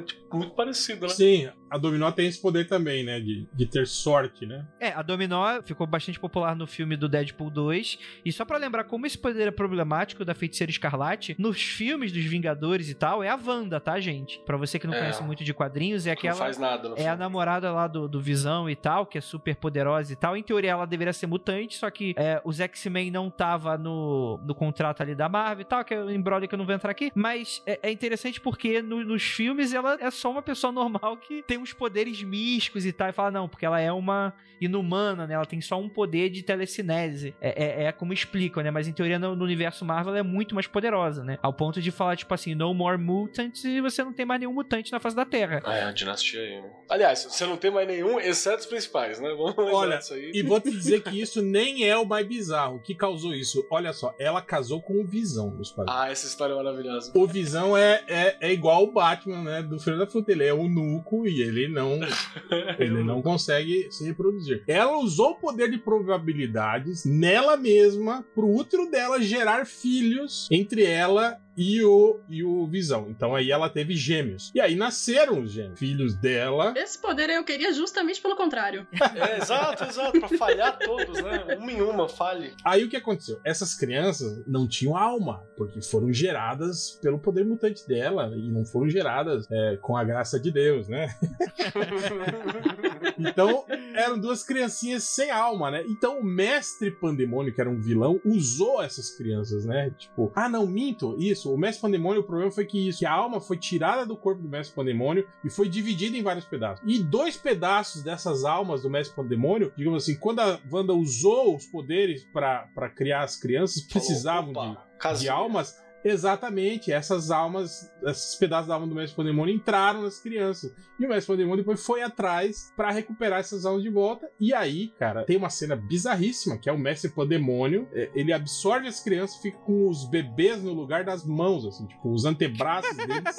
tipo, 0.06 0.38
muito 0.38 0.54
parecido, 0.54 1.08
né? 1.08 1.14
Sim, 1.14 1.50
a 1.72 1.78
Dominó 1.78 2.12
tem 2.12 2.28
esse 2.28 2.42
poder 2.42 2.68
também, 2.68 3.04
né? 3.04 3.20
De, 3.20 3.48
de 3.54 3.66
ter 3.66 3.88
sorte, 3.88 4.46
né? 4.46 4.66
É, 4.80 4.90
a 4.90 5.02
Dominó 5.02 5.62
ficou 5.64 5.88
bastante 5.88 6.20
popular 6.20 6.56
no 6.56 6.68
filme 6.68 6.96
do 6.98 7.08
Deadpool 7.08 7.50
2. 7.50 7.98
E 8.26 8.32
só 8.32 8.44
pra 8.46 8.58
lembrar 8.58 8.84
como 8.84 9.06
esse 9.06 9.18
poder 9.18 9.48
é 9.48 9.52
problemático 9.52 10.24
da 10.26 10.36
Feiticeira 10.36 10.70
Escarlate, 10.70 11.36
nos 11.40 11.62
filmes 11.62 12.12
dos 12.12 12.24
Vingadores 12.26 12.90
e 12.90 12.94
tal, 12.94 13.24
é 13.24 13.30
a 13.30 13.36
Wanda, 13.44 13.80
tá, 13.80 14.00
gente? 14.00 14.40
Pra 14.46 14.58
você 14.58 14.78
que 14.78 14.86
não 14.86 14.94
É. 14.94 15.00
conhece 15.00 15.24
muito 15.24 15.44
de 15.44 15.54
quadrinhos, 15.54 16.06
é 16.06 16.16
Que 16.16 16.28
Não 16.28 16.34
aquela. 16.34 16.46
faz 16.46 16.58
nada. 16.58 16.90
No 16.90 16.96
É 16.96 17.02
a 17.02 17.04
filme. 17.04 17.18
namorada 17.20 17.72
lá 17.72 17.88
do, 17.88 18.08
do 18.08 18.20
Visão 18.22 18.70
e 18.70 18.76
tal, 18.76 19.06
que 19.06 19.18
é 19.18 19.22
super 19.22 19.56
poderosa 19.56 20.12
e 20.12 20.16
tal. 20.16 20.36
Em 20.36 20.44
teoria, 20.44 20.72
ela 20.72 20.86
deveria 20.86 21.14
ser 21.14 21.28
mutante, 21.28 21.78
só 21.78 21.90
que 21.90 22.14
é, 22.18 22.42
os 22.44 22.60
X-Men 22.60 23.10
não 23.12 23.30
tava 23.30 23.78
no, 23.78 24.40
no 24.46 24.54
contrato 24.54 25.02
ali 25.02 25.16
da 25.16 25.30
Marvel 25.30 25.62
e 25.62 25.66
tal, 25.66 25.84
que 25.86 25.94
é 25.94 26.04
um 26.04 26.10
embrolho 26.10 26.48
que 26.48 26.54
eu 26.54 26.58
não 26.58 26.66
vou 26.66 26.76
entrar 26.76 26.92
aqui. 26.92 27.12
Mas 27.16 27.62
é, 27.66 27.80
é 27.84 27.92
interessante 27.92 28.42
porque 28.42 28.82
no- 28.82 29.04
nos 29.06 29.24
filmes 29.24 29.74
ela 29.74 29.98
é 30.00 30.12
só 30.12 30.30
uma 30.30 30.42
pessoa 30.42 30.72
normal 30.74 31.18
que 31.18 31.42
tem 31.44 31.61
uns 31.62 31.74
poderes 31.74 32.22
místicos 32.24 32.86
e 32.86 32.92
tal. 32.92 33.10
E 33.10 33.14
fala, 33.14 33.32
não, 33.32 33.48
porque 33.48 33.66
ela 33.66 33.80
é 33.80 33.92
uma 33.92 34.34
inumana, 34.60 35.26
né? 35.26 35.34
Ela 35.34 35.46
tem 35.46 35.60
só 35.60 35.80
um 35.80 35.90
poder 35.90 36.30
de 36.30 36.44
telecinese. 36.44 37.34
É, 37.42 37.84
é, 37.84 37.84
é 37.86 37.92
como 37.92 38.14
explicam, 38.14 38.64
né? 38.64 38.70
Mas 38.70 38.88
em 38.88 38.94
teoria 38.94 39.18
no, 39.18 39.36
no 39.36 39.44
universo 39.44 39.84
Marvel 39.84 40.12
ela 40.12 40.20
é 40.20 40.24
muito 40.24 40.54
mais 40.54 40.68
poderosa, 40.68 41.24
né? 41.24 41.40
Ao 41.42 41.52
ponto 41.52 41.82
de 41.82 41.92
falar, 41.92 42.16
tipo 42.16 42.34
assim, 42.34 42.54
no 42.54 42.74
more 42.74 42.98
mutants 42.98 43.64
e 43.64 43.82
você 43.82 44.04
não 44.04 44.14
tem 44.14 44.26
mais 44.26 44.40
nenhum 44.40 44.54
mutante 44.54 44.92
na 44.92 45.00
face 45.00 45.16
da 45.16 45.26
Terra. 45.26 45.62
É, 45.66 45.84
a 45.84 45.92
dinastia 45.92 46.42
aí. 46.42 46.64
Aliás, 46.90 47.24
você 47.24 47.46
não 47.46 47.58
tem 47.58 47.72
mais 47.72 47.88
nenhum, 47.88 48.20
exceto 48.20 48.60
os 48.60 48.66
principais, 48.66 49.20
né? 49.20 49.30
Vamos 49.30 49.58
lembrar 49.58 49.74
Olha, 49.74 49.98
disso 49.98 50.14
aí. 50.14 50.32
E 50.34 50.44
vou 50.44 50.60
te 50.60 50.70
dizer 50.70 51.02
que 51.02 51.20
isso 51.20 51.42
nem 51.42 51.88
é 51.88 51.98
o 51.98 52.06
mais 52.06 52.28
bizarro. 52.28 52.76
O 52.76 52.80
que 52.80 52.94
causou 52.94 53.34
isso? 53.34 53.66
Olha 53.70 53.94
só, 53.94 54.14
ela 54.20 54.42
casou 54.42 54.82
com 54.82 55.02
o 55.02 55.06
Visão 55.06 55.52
nos 55.52 55.72
quadrinhos. 55.72 56.02
Ah, 56.02 56.12
essa 56.12 56.28
história 56.28 56.54
é 56.54 56.56
maravilhosa. 56.56 57.12
O 57.16 57.26
Visão 57.26 57.76
é, 57.76 58.04
é, 58.08 58.38
é 58.40 58.54
igual 58.54 58.84
o 58.84 58.92
Batman, 58.92 59.42
né? 59.42 59.64
Do 59.64 59.80
Filho 59.80 59.98
da 59.98 60.06
Fruta. 60.06 60.32
Ele 60.32 60.44
é 60.44 60.52
eunuco 60.52 61.28
e 61.28 61.42
ele 61.42 61.51
não, 61.68 62.00
ele 62.80 63.04
não 63.04 63.22
consegue 63.22 63.88
se 63.92 64.06
reproduzir. 64.06 64.64
Ela 64.68 64.98
usou 64.98 65.32
o 65.32 65.36
poder 65.36 65.70
de 65.70 65.78
probabilidades 65.78 67.06
nela 67.06 67.58
mesma 67.58 68.26
pro 68.34 68.50
útero 68.50 68.90
dela 68.90 69.22
gerar 69.22 69.66
filhos 69.66 70.48
entre 70.52 70.84
ela 70.84 71.38
e 71.56 71.84
o, 71.84 72.22
e 72.30 72.44
o 72.44 72.66
Visão. 72.68 73.08
Então 73.10 73.36
aí 73.36 73.52
ela 73.52 73.70
teve 73.70 73.96
gêmeos. 73.96 74.52
E 74.54 74.60
aí 74.60 74.76
nasceram 74.76 75.42
os 75.42 75.52
gêmeos. 75.52 75.80
Filhos 75.80 76.16
dela. 76.16 76.74
Esse 76.76 77.00
poder 77.00 77.30
eu 77.30 77.44
queria 77.44 77.74
justamente 77.74 78.22
pelo 78.22 78.36
contrário. 78.36 78.88
É, 79.14 79.38
exato, 79.38 79.84
exato. 79.84 80.20
Pra 80.20 80.30
falhar 80.30 80.80
todos, 80.80 81.22
né? 81.22 81.58
Uma 81.58 81.72
em 81.72 81.82
uma, 81.82 82.08
falhe. 82.08 82.54
Aí 82.64 82.84
o 82.84 82.90
que 82.90 82.96
aconteceu? 82.96 83.40
Essas 83.44 83.76
crianças 83.76 84.44
não 84.48 84.68
tinham 84.68 84.96
alma, 84.96 85.44
porque 85.58 85.82
foram 85.82 86.14
geradas 86.14 86.98
pelo 87.02 87.20
poder 87.20 87.44
mutante 87.44 87.86
dela 87.88 88.32
e 88.36 88.50
não 88.50 88.64
foram 88.64 88.90
geradas 88.90 89.46
é, 89.52 89.78
com 89.82 89.98
a 89.98 90.04
graça 90.04 90.40
de 90.40 90.52
Deus, 90.52 90.88
né? 90.88 91.08
Então 93.18 93.66
eram 93.94 94.20
duas 94.20 94.44
criancinhas 94.44 95.04
sem 95.04 95.30
alma, 95.30 95.70
né? 95.72 95.84
Então 95.88 96.20
o 96.20 96.24
mestre 96.24 96.92
Pandemônio, 96.92 97.54
que 97.54 97.62
era 97.62 97.70
um 97.70 97.80
vilão, 97.80 98.20
usou 98.26 98.82
essas 98.82 99.12
crianças, 99.12 99.66
né? 99.66 99.92
Tipo, 99.98 100.32
ah, 100.36 100.50
não, 100.50 100.66
minto, 100.66 101.16
isso. 101.20 101.41
O 101.50 101.58
mestre 101.58 101.82
Pandemônio, 101.82 102.22
o 102.22 102.24
problema 102.24 102.52
foi 102.52 102.66
que 102.66 102.90
isso, 102.90 103.00
que 103.00 103.06
a 103.06 103.12
alma 103.12 103.40
foi 103.40 103.58
tirada 103.58 104.06
do 104.06 104.16
corpo 104.16 104.42
do 104.42 104.50
mestre 104.50 104.76
Pandemônio 104.76 105.28
e 105.44 105.50
foi 105.50 105.68
dividida 105.68 106.18
em 106.18 106.24
vários 106.24 106.46
pedaços. 106.46 106.84
E 106.88 107.00
dois 107.00 107.38
pedaços 107.38 108.04
dessas 108.04 108.44
almas 108.44 108.82
do 108.84 108.90
mestre 108.90 109.16
Pandemônio, 109.16 109.72
digamos 109.76 110.04
assim, 110.04 110.16
quando 110.16 110.40
a 110.40 110.60
Wanda 110.72 110.94
usou 110.94 111.56
os 111.56 111.66
poderes 111.66 112.24
para 112.26 112.90
criar 112.96 113.24
as 113.24 113.38
crianças, 113.38 113.82
precisavam 113.82 114.52
Opa, 114.52 115.14
de, 115.14 115.22
de 115.22 115.30
almas. 115.30 115.82
Exatamente, 116.04 116.92
essas 116.92 117.32
almas, 117.32 117.92
esses 118.04 118.36
pedaços 118.36 118.68
da 118.68 118.76
alma 118.76 118.88
do 118.88 118.96
Mestre 118.96 119.16
Pandemônio 119.16 119.54
entraram 119.54 120.02
nas 120.04 120.20
crianças. 120.20 120.74
E 121.00 121.06
o 121.06 121.10
Mestre 121.10 121.34
Pandemônio 121.34 121.64
depois 121.64 121.84
foi 121.84 122.04
atrás 122.04 122.72
para 122.78 122.92
recuperar 122.92 123.40
essas 123.40 123.66
almas 123.66 123.82
de 123.82 123.90
volta. 123.90 124.30
E 124.40 124.54
aí, 124.54 124.90
cara, 125.00 125.24
tem 125.24 125.36
uma 125.36 125.50
cena 125.50 125.76
bizarríssima 125.76 126.58
que 126.60 126.70
é 126.70 126.72
o 126.72 126.78
Mestre 126.78 127.10
Pandemônio. 127.10 127.88
é, 127.94 128.10
Ele 128.14 128.32
absorve 128.32 128.88
as 128.88 129.00
crianças 129.00 129.38
e 129.38 129.42
fica 129.42 129.58
com 129.60 129.90
os 129.90 130.06
bebês 130.08 130.62
no 130.62 130.74
lugar 130.74 131.04
das 131.04 131.26
mãos, 131.26 131.66
assim, 131.66 131.88
tipo, 131.88 132.12
os 132.12 132.24
antebraços 132.26 132.96
deles 132.98 133.36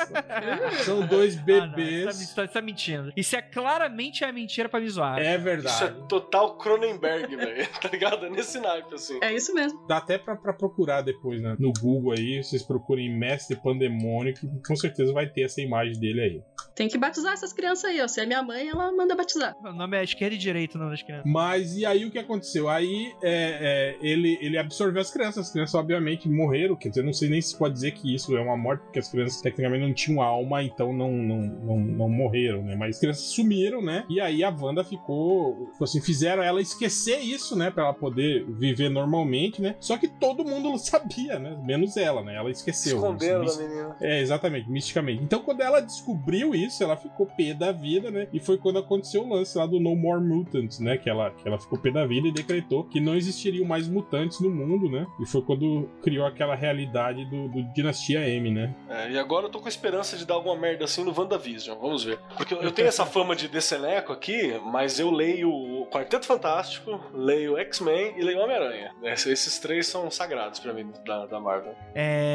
são 0.84 1.06
dois 1.06 1.36
Ah, 1.36 1.38
não, 1.38 1.44
bebês. 1.44 2.16
você 2.16 2.34
tá, 2.34 2.42
você 2.46 2.52
tá 2.52 2.60
mentindo. 2.62 3.12
Isso 3.16 3.36
é 3.36 3.42
claramente 3.42 4.24
a 4.24 4.32
mentira 4.32 4.68
pra 4.68 4.80
me 4.80 4.88
zoar. 4.88 5.18
é 5.18 5.22
Isso 5.22 5.30
é 5.30 5.38
verdade. 5.38 6.08
total 6.08 6.56
Cronenberg, 6.58 7.36
velho. 7.36 7.68
Tá 7.82 7.88
ligado? 7.88 8.26
É 8.26 8.30
nesse 8.30 8.58
naipe, 8.60 8.94
assim. 8.94 9.18
É 9.22 9.32
isso 9.34 9.52
mesmo. 9.54 9.86
Dá 9.86 9.96
até 9.98 10.16
pra, 10.18 10.36
pra 10.36 10.52
procurar 10.52 11.02
depois 11.02 11.40
né, 11.40 11.56
no 11.58 11.72
Google 11.80 12.12
aí. 12.12 12.42
Vocês 12.52 12.62
procurem 12.62 13.10
Mestre 13.10 13.56
Pandemônio, 13.56 14.34
que 14.34 14.46
com 14.66 14.76
certeza 14.76 15.10
vai 15.10 15.26
ter 15.26 15.42
essa 15.42 15.62
imagem 15.62 15.98
dele 15.98 16.20
aí. 16.20 16.42
Tem 16.74 16.88
que 16.88 16.98
batizar 16.98 17.32
essas 17.32 17.52
crianças 17.52 17.84
aí, 17.84 18.00
ó. 18.00 18.08
Se 18.08 18.20
é 18.20 18.26
minha 18.26 18.42
mãe, 18.42 18.68
ela 18.68 18.90
manda 18.92 19.14
batizar. 19.14 19.54
O 19.62 19.72
nome 19.72 19.96
é 19.96 20.04
esquerda 20.04 20.34
e 20.34 20.38
direita, 20.38 20.76
o 20.76 20.78
nome 20.78 20.92
das 20.92 21.02
crianças. 21.02 21.30
Mas 21.30 21.76
e 21.76 21.84
aí 21.84 22.04
o 22.04 22.10
que 22.10 22.18
aconteceu? 22.18 22.68
Aí 22.68 23.12
é, 23.22 23.96
é, 24.02 24.06
ele, 24.06 24.38
ele 24.40 24.58
absorveu 24.58 25.00
as 25.00 25.10
crianças. 25.10 25.46
As 25.46 25.52
crianças, 25.52 25.74
obviamente, 25.74 26.28
morreram. 26.28 26.76
Quer 26.76 26.90
dizer, 26.90 27.02
não 27.02 27.12
sei 27.12 27.28
nem 27.28 27.40
se 27.40 27.56
pode 27.56 27.74
dizer 27.74 27.92
que 27.92 28.14
isso 28.14 28.36
é 28.36 28.40
uma 28.40 28.56
morte, 28.56 28.82
porque 28.82 28.98
as 28.98 29.10
crianças 29.10 29.40
tecnicamente 29.40 29.86
não 29.86 29.94
tinham 29.94 30.22
alma, 30.22 30.62
então 30.62 30.92
não, 30.92 31.10
não, 31.12 31.40
não, 31.40 31.78
não 31.78 32.08
morreram, 32.08 32.62
né? 32.62 32.74
Mas 32.76 32.96
as 32.96 33.00
crianças 33.00 33.24
sumiram, 33.24 33.82
né? 33.82 34.04
E 34.08 34.20
aí 34.20 34.42
a 34.42 34.50
Wanda 34.50 34.84
ficou. 34.84 35.68
ficou 35.72 35.84
assim, 35.84 36.00
fizeram 36.00 36.42
ela 36.42 36.60
esquecer 36.60 37.18
isso, 37.20 37.56
né? 37.56 37.70
Pra 37.70 37.84
ela 37.84 37.94
poder 37.94 38.44
viver 38.46 38.88
normalmente, 38.88 39.60
né? 39.60 39.76
Só 39.78 39.96
que 39.96 40.08
todo 40.08 40.44
mundo 40.44 40.76
sabia, 40.80 41.38
né? 41.38 41.58
Menos 41.64 41.96
ela, 41.96 42.22
né? 42.22 42.36
Ela 42.42 42.50
esqueceu. 42.50 42.96
Esconderam 42.96 43.44
da 43.44 43.56
menina. 43.56 43.96
é, 44.00 44.20
exatamente, 44.20 44.70
misticamente. 44.70 45.22
Então, 45.22 45.40
quando 45.40 45.60
ela 45.62 45.80
descobriu 45.80 46.54
isso, 46.54 46.82
ela 46.82 46.96
ficou 46.96 47.26
pé 47.26 47.54
da 47.54 47.72
vida, 47.72 48.10
né? 48.10 48.26
E 48.32 48.40
foi 48.40 48.58
quando 48.58 48.78
aconteceu 48.78 49.22
o 49.24 49.28
lance 49.34 49.56
lá 49.56 49.66
do 49.66 49.80
No 49.80 49.94
More 49.96 50.20
Mutants, 50.22 50.78
né? 50.78 50.96
Que 50.96 51.08
ela, 51.10 51.30
que 51.30 51.46
ela 51.46 51.58
ficou 51.58 51.78
pé 51.78 51.90
da 51.90 52.06
vida 52.06 52.28
e 52.28 52.32
decretou 52.32 52.84
que 52.84 53.00
não 53.00 53.14
existiriam 53.14 53.64
mais 53.66 53.88
mutantes 53.88 54.40
no 54.40 54.50
mundo, 54.50 54.88
né? 54.90 55.06
E 55.20 55.26
foi 55.26 55.42
quando 55.42 55.88
criou 56.02 56.26
aquela 56.26 56.54
realidade 56.54 57.24
do, 57.26 57.48
do 57.48 57.62
Dinastia 57.74 58.20
M, 58.28 58.50
né? 58.50 58.74
É, 58.88 59.10
e 59.12 59.18
agora 59.18 59.46
eu 59.46 59.50
tô 59.50 59.60
com 59.60 59.68
esperança 59.68 60.16
de 60.16 60.26
dar 60.26 60.34
alguma 60.34 60.56
merda 60.56 60.84
assim 60.84 61.04
no 61.04 61.12
WandaVision. 61.18 61.78
Vamos 61.78 62.04
ver. 62.04 62.18
Porque 62.36 62.54
eu 62.54 62.70
tenho 62.72 62.88
essa 62.88 63.06
fama 63.06 63.34
de 63.36 63.48
Deceneco 63.48 64.12
aqui, 64.12 64.60
mas 64.64 64.98
eu 64.98 65.10
leio 65.10 65.50
o 65.50 65.86
Quarteto 65.86 66.26
Fantástico, 66.26 67.00
leio 67.14 67.56
X-Men 67.58 68.14
e 68.16 68.22
leio 68.22 68.38
Homem-Aranha. 68.40 68.92
Esses- 69.02 69.32
Esses 69.42 69.58
três 69.58 69.86
são 69.86 70.10
sagrados 70.10 70.58
pra 70.60 70.72
mim 70.72 70.90
da, 71.06 71.26
da 71.26 71.40
Marvel. 71.40 71.74
É. 71.94 72.31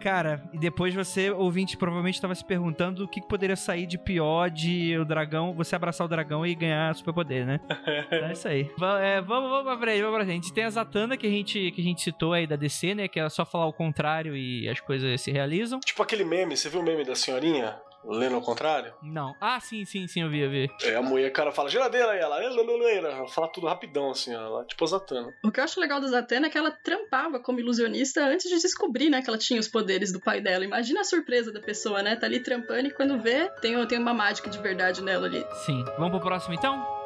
Cara, 0.00 0.42
e 0.52 0.58
depois 0.58 0.94
você, 0.94 1.30
ouvinte, 1.30 1.76
provavelmente 1.76 2.14
estava 2.14 2.34
se 2.34 2.44
perguntando 2.44 3.04
o 3.04 3.08
que, 3.08 3.20
que 3.20 3.26
poderia 3.28 3.56
sair 3.56 3.86
de 3.86 3.98
pior 3.98 4.50
de 4.50 4.96
o 4.98 5.04
dragão, 5.04 5.52
você 5.52 5.74
abraçar 5.76 6.04
o 6.06 6.08
dragão 6.08 6.46
e 6.46 6.54
ganhar 6.54 6.94
superpoder, 6.94 7.44
né? 7.46 7.60
é 8.10 8.32
isso 8.32 8.48
aí. 8.48 8.70
Va- 8.78 9.00
é, 9.00 9.20
vamos, 9.20 9.50
vamos 9.50 9.64
pra 9.64 9.78
frente, 9.78 10.00
vamos 10.02 10.16
pra 10.16 10.24
frente. 10.24 10.52
Tem 10.52 10.64
a 10.64 10.70
Zatanna 10.70 11.16
que 11.16 11.26
a, 11.26 11.30
gente, 11.30 11.70
que 11.72 11.80
a 11.80 11.84
gente 11.84 12.02
citou 12.02 12.32
aí 12.32 12.46
da 12.46 12.56
DC, 12.56 12.94
né? 12.94 13.08
Que 13.08 13.20
é 13.20 13.28
só 13.28 13.44
falar 13.44 13.66
o 13.66 13.72
contrário 13.72 14.36
e 14.36 14.68
as 14.68 14.80
coisas 14.80 15.20
se 15.20 15.30
realizam. 15.30 15.80
Tipo 15.80 16.02
aquele 16.02 16.24
meme, 16.24 16.56
você 16.56 16.68
viu 16.68 16.80
o 16.80 16.84
meme 16.84 17.04
da 17.04 17.14
senhorinha? 17.14 17.76
Lendo 18.04 18.36
ao 18.36 18.42
contrário? 18.42 18.94
Não. 19.02 19.34
Ah, 19.40 19.60
sim, 19.60 19.84
sim, 19.84 20.06
sim, 20.06 20.22
eu 20.22 20.30
vi, 20.30 20.40
eu 20.40 20.50
vi. 20.50 20.70
É, 20.82 20.94
a 20.94 21.02
mulher, 21.02 21.30
cara, 21.30 21.52
fala 21.52 21.68
geladeira 21.68 22.16
e 22.16 22.20
ela. 22.20 22.42
Ela 22.42 23.28
fala 23.28 23.48
tudo 23.48 23.66
rapidão, 23.66 24.10
assim, 24.10 24.32
ela, 24.32 24.64
tipo 24.64 24.84
a 24.84 24.86
Zatanna. 24.86 25.34
O 25.44 25.50
que 25.50 25.60
eu 25.60 25.64
acho 25.64 25.80
legal 25.80 26.00
da 26.00 26.08
Zatanna 26.08 26.46
é 26.46 26.50
que 26.50 26.58
ela 26.58 26.70
trampava 26.70 27.40
como 27.40 27.60
ilusionista 27.60 28.24
antes 28.24 28.48
de 28.48 28.58
descobrir, 28.60 29.10
né, 29.10 29.20
que 29.22 29.28
ela 29.28 29.38
tinha 29.38 29.60
os 29.60 29.68
poderes 29.68 30.12
do 30.12 30.20
pai 30.20 30.40
dela. 30.40 30.64
Imagina 30.64 31.00
a 31.00 31.04
surpresa 31.04 31.52
da 31.52 31.60
pessoa, 31.60 32.02
né? 32.02 32.16
Tá 32.16 32.26
ali 32.26 32.40
trampando 32.40 32.88
e 32.88 32.90
quando 32.90 33.20
vê, 33.20 33.48
tem, 33.60 33.86
tem 33.86 33.98
uma 33.98 34.14
mágica 34.14 34.48
de 34.48 34.58
verdade 34.58 35.02
nela 35.02 35.26
ali. 35.26 35.44
Sim. 35.66 35.84
Vamos 35.98 36.10
pro 36.10 36.20
próximo 36.20 36.54
então? 36.54 36.97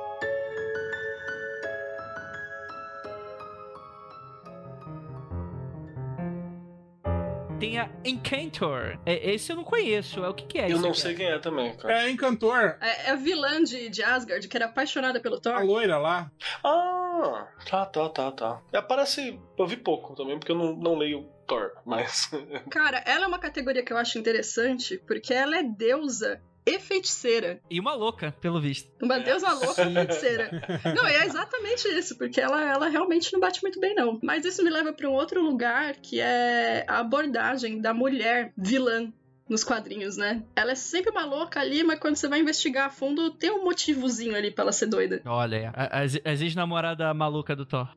Tem 7.62 7.78
a 7.78 7.88
Encantor. 8.04 8.98
É, 9.06 9.30
esse 9.30 9.52
eu 9.52 9.54
não 9.54 9.62
conheço. 9.62 10.24
É 10.24 10.28
o 10.28 10.34
que, 10.34 10.44
que 10.46 10.58
é 10.58 10.72
eu 10.72 10.80
não 10.80 10.92
sei 10.92 11.14
quem 11.14 11.26
é 11.26 11.38
também, 11.38 11.76
cara. 11.76 12.02
É 12.02 12.10
Encantor, 12.10 12.76
É, 12.80 13.06
é 13.06 13.10
a 13.10 13.14
vilã 13.14 13.62
de, 13.62 13.88
de 13.88 14.02
Asgard, 14.02 14.48
que 14.48 14.56
era 14.56 14.66
apaixonada 14.66 15.20
pelo 15.20 15.36
a 15.36 15.40
Thor. 15.40 15.64
loira 15.64 15.96
lá. 15.96 16.28
Ah, 16.64 17.46
tá, 17.64 17.86
tá, 17.86 18.08
tá, 18.08 18.32
tá. 18.32 18.62
É, 18.72 18.78
Aparece, 18.78 19.38
eu 19.56 19.64
vi 19.64 19.76
pouco 19.76 20.16
também, 20.16 20.40
porque 20.40 20.50
eu 20.50 20.56
não, 20.56 20.74
não 20.74 20.98
leio 20.98 21.28
Thor, 21.46 21.70
mas. 21.86 22.28
Cara, 22.68 23.00
ela 23.06 23.26
é 23.26 23.28
uma 23.28 23.38
categoria 23.38 23.84
que 23.84 23.92
eu 23.92 23.96
acho 23.96 24.18
interessante, 24.18 25.00
porque 25.06 25.32
ela 25.32 25.56
é 25.56 25.62
deusa 25.62 26.42
e 26.64 26.78
feiticeira. 26.78 27.60
E 27.70 27.80
uma 27.80 27.94
louca, 27.94 28.32
pelo 28.40 28.60
visto. 28.60 28.90
Uma 29.02 29.18
deusa 29.18 29.52
louca 29.52 29.82
e 29.82 29.92
feiticeira. 29.92 30.50
Não, 30.94 31.06
é 31.06 31.26
exatamente 31.26 31.88
isso, 31.88 32.16
porque 32.16 32.40
ela, 32.40 32.62
ela 32.62 32.88
realmente 32.88 33.32
não 33.32 33.40
bate 33.40 33.62
muito 33.62 33.80
bem, 33.80 33.94
não. 33.94 34.18
Mas 34.22 34.44
isso 34.44 34.62
me 34.62 34.70
leva 34.70 34.92
para 34.92 35.08
um 35.08 35.12
outro 35.12 35.42
lugar, 35.42 35.96
que 35.96 36.20
é 36.20 36.84
a 36.88 36.98
abordagem 37.00 37.80
da 37.80 37.92
mulher 37.92 38.52
vilã 38.56 39.12
nos 39.48 39.64
quadrinhos, 39.64 40.16
né? 40.16 40.42
Ela 40.56 40.72
é 40.72 40.74
sempre 40.74 41.10
uma 41.10 41.24
louca 41.24 41.60
ali, 41.60 41.82
mas 41.84 41.98
quando 41.98 42.16
você 42.16 42.28
vai 42.28 42.40
investigar 42.40 42.86
a 42.86 42.90
fundo, 42.90 43.30
tem 43.30 43.50
um 43.50 43.64
motivozinho 43.64 44.34
ali 44.36 44.50
pra 44.50 44.62
ela 44.62 44.72
ser 44.72 44.86
doida. 44.86 45.20
Olha 45.26 45.72
as, 45.74 46.18
as 46.24 46.40
ex-namorada 46.40 47.12
maluca 47.12 47.54
do 47.54 47.66
Thor. 47.66 47.88